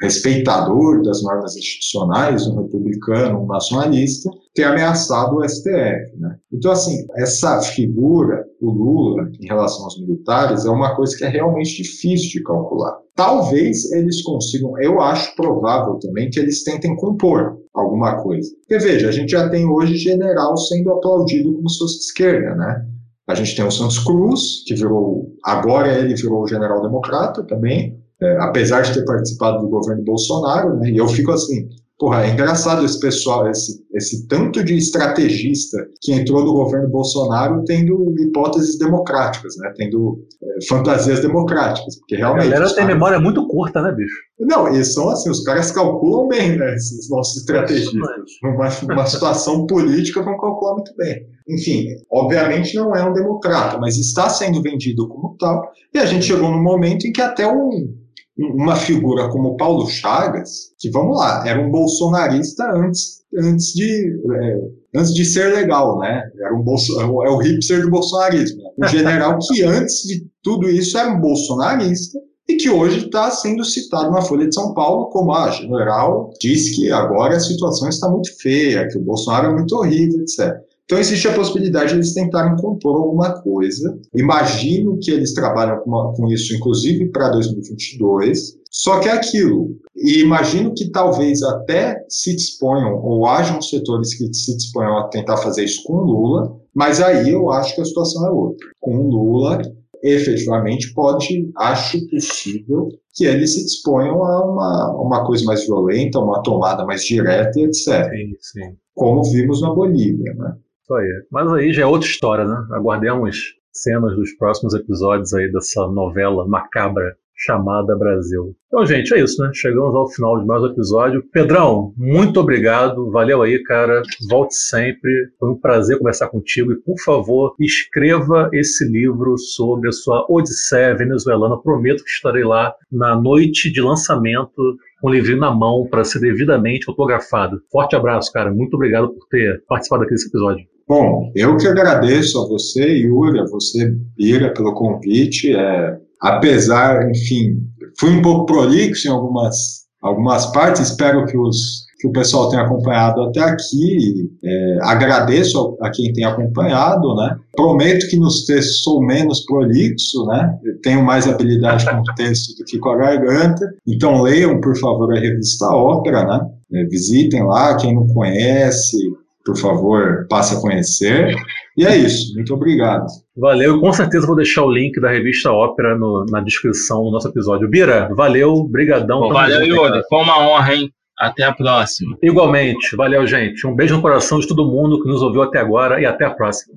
respeitador 0.01 1.03
das 1.03 1.23
normas 1.23 1.57
institucionais, 1.57 2.47
um 2.47 2.63
republicano, 2.63 3.43
um 3.43 3.47
nacionalista, 3.47 4.31
ter 4.55 4.65
ameaçado 4.65 5.37
o 5.37 5.49
STF. 5.49 6.17
Né? 6.19 6.37
Então, 6.53 6.73
assim, 6.73 7.07
essa 7.17 7.61
figura, 7.61 8.45
o 8.61 8.71
Lula, 8.71 9.31
em 9.41 9.47
relação 9.47 9.85
aos 9.85 9.99
militares, 10.01 10.65
é 10.65 10.71
uma 10.71 10.95
coisa 10.95 11.17
que 11.17 11.25
é 11.25 11.29
realmente 11.29 11.83
difícil 11.83 12.31
de 12.31 12.43
calcular. 12.43 12.97
Talvez 13.15 13.91
eles 13.93 14.23
consigam, 14.23 14.79
eu 14.81 15.01
acho 15.01 15.35
provável 15.37 15.99
também 15.99 16.29
que 16.29 16.39
eles 16.39 16.63
tentem 16.63 16.95
compor 16.97 17.57
alguma 17.75 18.23
coisa. 18.23 18.51
Porque 18.61 18.79
veja, 18.79 19.09
a 19.09 19.13
gente 19.13 19.31
já 19.31 19.49
tem 19.49 19.67
hoje 19.67 19.97
general 19.97 20.57
sendo 20.57 20.93
aplaudido 20.93 21.55
como 21.55 21.69
se 21.69 21.79
fosse 21.79 21.99
de 21.99 22.05
esquerda, 22.05 22.55
né? 22.55 22.87
A 23.29 23.35
gente 23.35 23.57
tem 23.57 23.65
o 23.65 23.71
Santos 23.71 23.99
Cruz, 23.99 24.63
que 24.67 24.75
virou, 24.75 25.35
agora 25.45 25.99
ele 25.99 26.15
virou 26.15 26.47
general 26.47 26.81
democrata 26.81 27.43
também, 27.43 27.99
é, 28.21 28.37
apesar 28.41 28.83
de 28.83 28.95
ter 28.95 29.05
participado 29.05 29.61
do 29.61 29.69
governo 29.69 30.03
Bolsonaro, 30.05 30.77
né? 30.79 30.91
E 30.91 30.97
eu 30.97 31.09
fico 31.09 31.33
assim, 31.33 31.69
Porra, 31.99 32.27
é 32.27 32.31
engraçado 32.31 32.85
esse 32.85 33.01
pessoal, 33.01 33.49
esse, 33.49 33.83
esse 33.95 34.29
tanto 34.29 34.63
de 34.63 34.77
estrategista 34.77 35.79
que 36.03 36.13
entrou 36.13 36.45
no 36.45 36.53
governo 36.53 36.91
Bolsonaro 36.91 37.65
tendo 37.65 38.15
hipóteses 38.21 38.79
democráticas, 38.79 39.57
né? 39.57 39.73
Tendo 39.75 40.23
é, 40.43 40.67
fantasias 40.69 41.21
democráticas, 41.21 41.99
porque 41.99 42.17
realmente... 42.17 42.49
A 42.49 42.51
galera 42.51 42.75
tem 42.75 42.85
memória 42.85 43.19
muito 43.19 43.49
curta, 43.49 43.81
né, 43.81 43.93
bicho? 43.93 44.15
Não, 44.39 44.69
eles 44.69 44.93
são 44.93 45.09
assim, 45.09 45.31
os 45.31 45.43
caras 45.43 45.71
calculam 45.71 46.29
bem, 46.29 46.59
né, 46.59 46.75
esses 46.75 47.09
nossos 47.09 47.39
estrategistas. 47.39 47.95
Numa, 48.43 48.69
numa 48.87 49.07
situação 49.07 49.67
política 49.67 50.23
vão 50.23 50.37
calcular 50.37 50.75
muito 50.75 50.95
bem. 50.99 51.27
Enfim, 51.49 51.87
obviamente 52.11 52.75
não 52.75 52.95
é 52.95 53.03
um 53.09 53.15
democrata, 53.15 53.79
mas 53.79 53.97
está 53.97 54.29
sendo 54.29 54.61
vendido 54.61 55.09
como 55.09 55.35
tal, 55.39 55.73
e 55.95 55.99
a 55.99 56.05
gente 56.05 56.27
chegou 56.27 56.51
num 56.51 56.63
momento 56.63 57.07
em 57.07 57.13
que 57.13 57.23
até 57.23 57.51
um 57.51 57.97
uma 58.39 58.77
figura 58.77 59.29
como 59.29 59.57
Paulo 59.57 59.87
Chagas, 59.89 60.73
que 60.79 60.91
vamos 60.91 61.17
lá, 61.17 61.47
era 61.47 61.61
um 61.61 61.71
bolsonarista 61.71 62.71
antes, 62.71 63.23
antes, 63.39 63.73
de, 63.73 64.21
é, 64.35 64.99
antes 64.99 65.15
de 65.15 65.25
ser 65.25 65.55
legal, 65.55 65.99
né? 65.99 66.23
Era 66.39 66.55
um 66.55 66.63
bolso, 66.63 67.01
é 67.01 67.31
o 67.31 67.39
hipster 67.39 67.83
do 67.83 67.91
bolsonarismo. 67.91 68.63
Né? 68.63 68.87
Um 68.87 68.89
general 68.89 69.39
que 69.39 69.63
antes 69.65 70.03
de 70.03 70.27
tudo 70.43 70.69
isso 70.69 70.99
era 70.99 71.11
um 71.11 71.21
bolsonarista 71.21 72.19
e 72.49 72.57
que 72.57 72.71
hoje 72.71 73.07
está 73.07 73.31
sendo 73.31 73.65
citado 73.65 74.11
na 74.11 74.23
Folha 74.23 74.47
de 74.47 74.55
São 74.55 74.73
Paulo 74.73 75.07
como 75.07 75.33
a 75.33 75.47
ah, 75.47 75.51
general 75.51 76.31
diz 76.41 76.77
que 76.77 76.93
agora 76.93 77.37
a 77.37 77.41
situação 77.41 77.89
está 77.89 78.09
muito 78.09 78.31
feia, 78.41 78.87
que 78.89 78.99
o 78.99 79.03
Bolsonaro 79.03 79.49
é 79.49 79.55
muito 79.55 79.75
horrível, 79.75 80.21
etc. 80.21 80.55
Então 80.87 81.01
existe 81.01 81.27
a 81.27 81.35
possibilidade 81.35 81.91
de 81.91 81.97
eles 81.97 82.15
tentarem 82.15 82.57
compor 82.57 82.97
alguma 82.97 83.43
coisa. 83.43 83.99
Imagino 84.15 84.97
que 85.03 85.11
eles 85.11 85.35
trabalham 85.35 85.81
com, 85.81 85.91
uma, 85.91 86.13
com 86.15 86.29
isso, 86.29 86.55
inclusive 86.55 87.11
para 87.11 87.29
2022. 87.31 88.57
Só 88.71 89.01
que 89.01 89.09
é 89.09 89.13
aquilo. 89.13 89.77
E 89.97 90.21
imagino 90.21 90.73
que 90.75 90.89
talvez 90.91 91.43
até 91.43 92.05
se 92.09 92.37
disponham, 92.37 93.03
ou 93.03 93.27
hajam 93.27 93.61
setores 93.61 94.15
que 94.15 94.33
se 94.33 94.57
disponham 94.57 94.99
a 94.99 95.09
tentar 95.09 95.39
fazer 95.39 95.65
isso 95.65 95.83
com 95.85 95.97
Lula, 95.97 96.57
mas 96.73 97.01
aí 97.01 97.31
eu 97.31 97.51
acho 97.51 97.75
que 97.75 97.81
a 97.81 97.85
situação 97.85 98.25
é 98.25 98.31
outra. 98.31 98.69
Com 98.81 99.09
Lula, 99.09 99.61
efetivamente, 100.05 100.95
pode, 100.95 101.51
acho 101.57 101.99
possível 102.09 102.89
que 103.13 103.25
eles 103.25 103.55
se 103.55 103.65
disponham 103.65 104.23
a 104.23 104.45
uma, 104.45 105.01
uma 105.01 105.27
coisa 105.27 105.45
mais 105.47 105.67
violenta, 105.67 106.21
uma 106.21 106.43
tomada 106.43 106.85
mais 106.85 107.03
direta, 107.03 107.59
etc. 107.59 108.09
Sim, 108.11 108.37
sim. 108.41 108.77
Como 108.95 109.25
vimos 109.25 109.63
na 109.63 109.75
Bolívia, 109.75 110.33
né? 110.35 110.55
Isso 110.87 110.95
aí. 110.95 111.27
Mas 111.33 111.53
aí 111.53 111.73
já 111.73 111.83
é 111.83 111.87
outra 111.87 112.09
história, 112.09 112.45
né? 112.45 112.65
Aguardemos 112.71 113.37
cenas 113.73 114.15
dos 114.15 114.33
próximos 114.37 114.73
episódios 114.73 115.35
aí 115.35 115.51
dessa 115.51 115.85
novela 115.89 116.47
macabra 116.47 117.17
chamada 117.35 117.99
Brasil. 117.99 118.55
Então, 118.69 118.87
gente, 118.87 119.13
é 119.13 119.21
isso, 119.21 119.43
né? 119.43 119.51
Chegamos 119.53 119.95
ao 119.97 120.09
final 120.09 120.39
de 120.41 120.47
mais 120.47 120.63
um 120.63 120.67
episódio. 120.67 121.25
Pedrão, 121.33 121.93
muito 121.97 122.39
obrigado. 122.39 123.11
Valeu 123.11 123.43
aí, 123.43 123.61
cara. 123.65 124.01
Volte 124.31 124.55
sempre. 124.55 125.11
Foi 125.41 125.51
um 125.51 125.59
prazer 125.59 125.99
conversar 125.99 126.29
contigo. 126.29 126.73
E, 126.73 126.77
por 126.77 126.99
favor, 127.05 127.57
escreva 127.59 128.49
esse 128.53 128.89
livro 128.89 129.37
sobre 129.37 129.89
a 129.89 129.93
sua 129.93 130.25
Odisseia 130.29 130.95
venezuelana. 130.95 131.61
Prometo 131.61 132.05
que 132.05 132.11
estarei 132.11 132.45
lá 132.45 132.73
na 132.93 133.21
noite 133.21 133.73
de 133.73 133.81
lançamento 133.81 134.79
com 135.01 135.09
o 135.09 135.13
livrinho 135.13 135.41
na 135.41 135.53
mão 135.53 135.87
para 135.91 136.05
ser 136.05 136.21
devidamente 136.21 136.89
autografado. 136.89 137.61
Forte 137.73 137.97
abraço, 137.97 138.33
cara. 138.33 138.55
Muito 138.55 138.75
obrigado 138.75 139.13
por 139.13 139.27
ter 139.29 139.65
participado 139.67 140.05
aqui 140.05 140.13
desse 140.13 140.29
episódio. 140.29 140.65
Bom, 140.89 141.33
eu 141.35 141.57
que 141.57 141.67
agradeço 141.67 142.41
a 142.41 142.47
você, 142.47 142.85
Yuri, 142.85 143.41
a 143.41 143.45
você, 143.45 143.93
Bira, 144.17 144.55
pelo 144.55 144.75
convite. 144.75 145.55
É, 145.55 145.97
apesar, 146.21 147.11
enfim, 147.11 147.61
fui 147.99 148.11
um 148.11 148.23
pouco 148.23 148.47
prolixo 148.47 149.09
em 149.09 149.11
algumas, 149.11 149.87
algumas 150.01 150.47
partes, 150.53 150.83
espero 150.83 151.27
que 151.27 151.37
os 151.37 151.87
que 151.99 152.07
o 152.07 152.13
pessoal 152.13 152.51
tenha 152.51 152.63
acompanhado 152.63 153.23
até 153.23 153.41
aqui. 153.41 154.31
É, 154.45 154.79
agradeço 154.83 155.77
a, 155.81 155.91
quem 155.91 156.13
tem 156.13 156.25
acompanhado, 156.25 157.15
né? 157.15 157.37
Prometo 157.55 158.07
que 158.09 158.19
nos 158.19 158.45
textos 158.45 158.83
sou 158.83 159.05
menos 159.05 159.45
prolixo, 159.45 160.27
né? 160.27 160.59
tenho 160.83 161.03
mais 161.03 161.27
habilidade 161.27 161.89
com 161.89 161.97
o 161.97 162.15
texto 162.15 162.57
do 162.59 162.65
que 162.65 162.79
com 162.79 162.91
a 162.91 162.97
garganta. 162.97 163.67
Então 163.87 164.23
leiam, 164.23 164.61
por 164.61 164.77
favor, 164.79 165.13
a 165.13 165.21
revista 165.21 165.67
Ópera, 165.67 166.25
né? 166.25 166.41
É, 166.75 166.85
visitem 166.85 167.45
lá, 167.45 167.77
quem 167.77 167.95
não 167.95 168.07
conhece, 168.09 168.99
por 169.47 169.57
favor, 169.57 170.27
passe 170.29 170.57
a 170.57 170.61
conhecer. 170.61 171.37
E 171.77 171.87
é 171.87 171.97
isso. 171.97 172.35
Muito 172.35 172.53
obrigado. 172.53 173.07
Valeu. 173.37 173.81
Com 173.81 173.93
certeza 173.93 174.27
vou 174.27 174.35
deixar 174.35 174.65
o 174.65 174.71
link 174.71 175.01
da 175.01 175.09
revista 175.09 175.53
Ópera 175.53 175.97
no, 175.97 176.27
na 176.29 176.41
descrição 176.41 177.05
do 177.05 177.13
nosso 177.13 177.29
episódio. 177.29 177.69
Bira, 177.69 178.09
valeu. 178.13 178.65
Brigadão. 178.65 179.29
valeu, 179.29 179.63
Yuri. 179.63 180.03
Foi 180.09 180.19
uma 180.19 180.41
honra, 180.41 180.75
hein? 180.75 180.91
Até 181.19 181.45
a 181.45 181.53
próxima. 181.53 182.19
Igualmente. 182.23 182.95
Valeu, 182.97 183.27
gente. 183.27 183.67
Um 183.67 183.75
beijo 183.75 183.95
no 183.95 184.03
coração 184.03 184.39
de 184.39 184.49
todo 184.49 184.71
mundo 184.71 185.01
que 185.01 185.09
nos 185.09 185.23
ouviu 185.23 185.43
até 185.43 185.59
agora 185.59 186.01
e 186.01 186.05
até 186.05 186.25
a 186.25 186.31
próxima. 186.31 186.75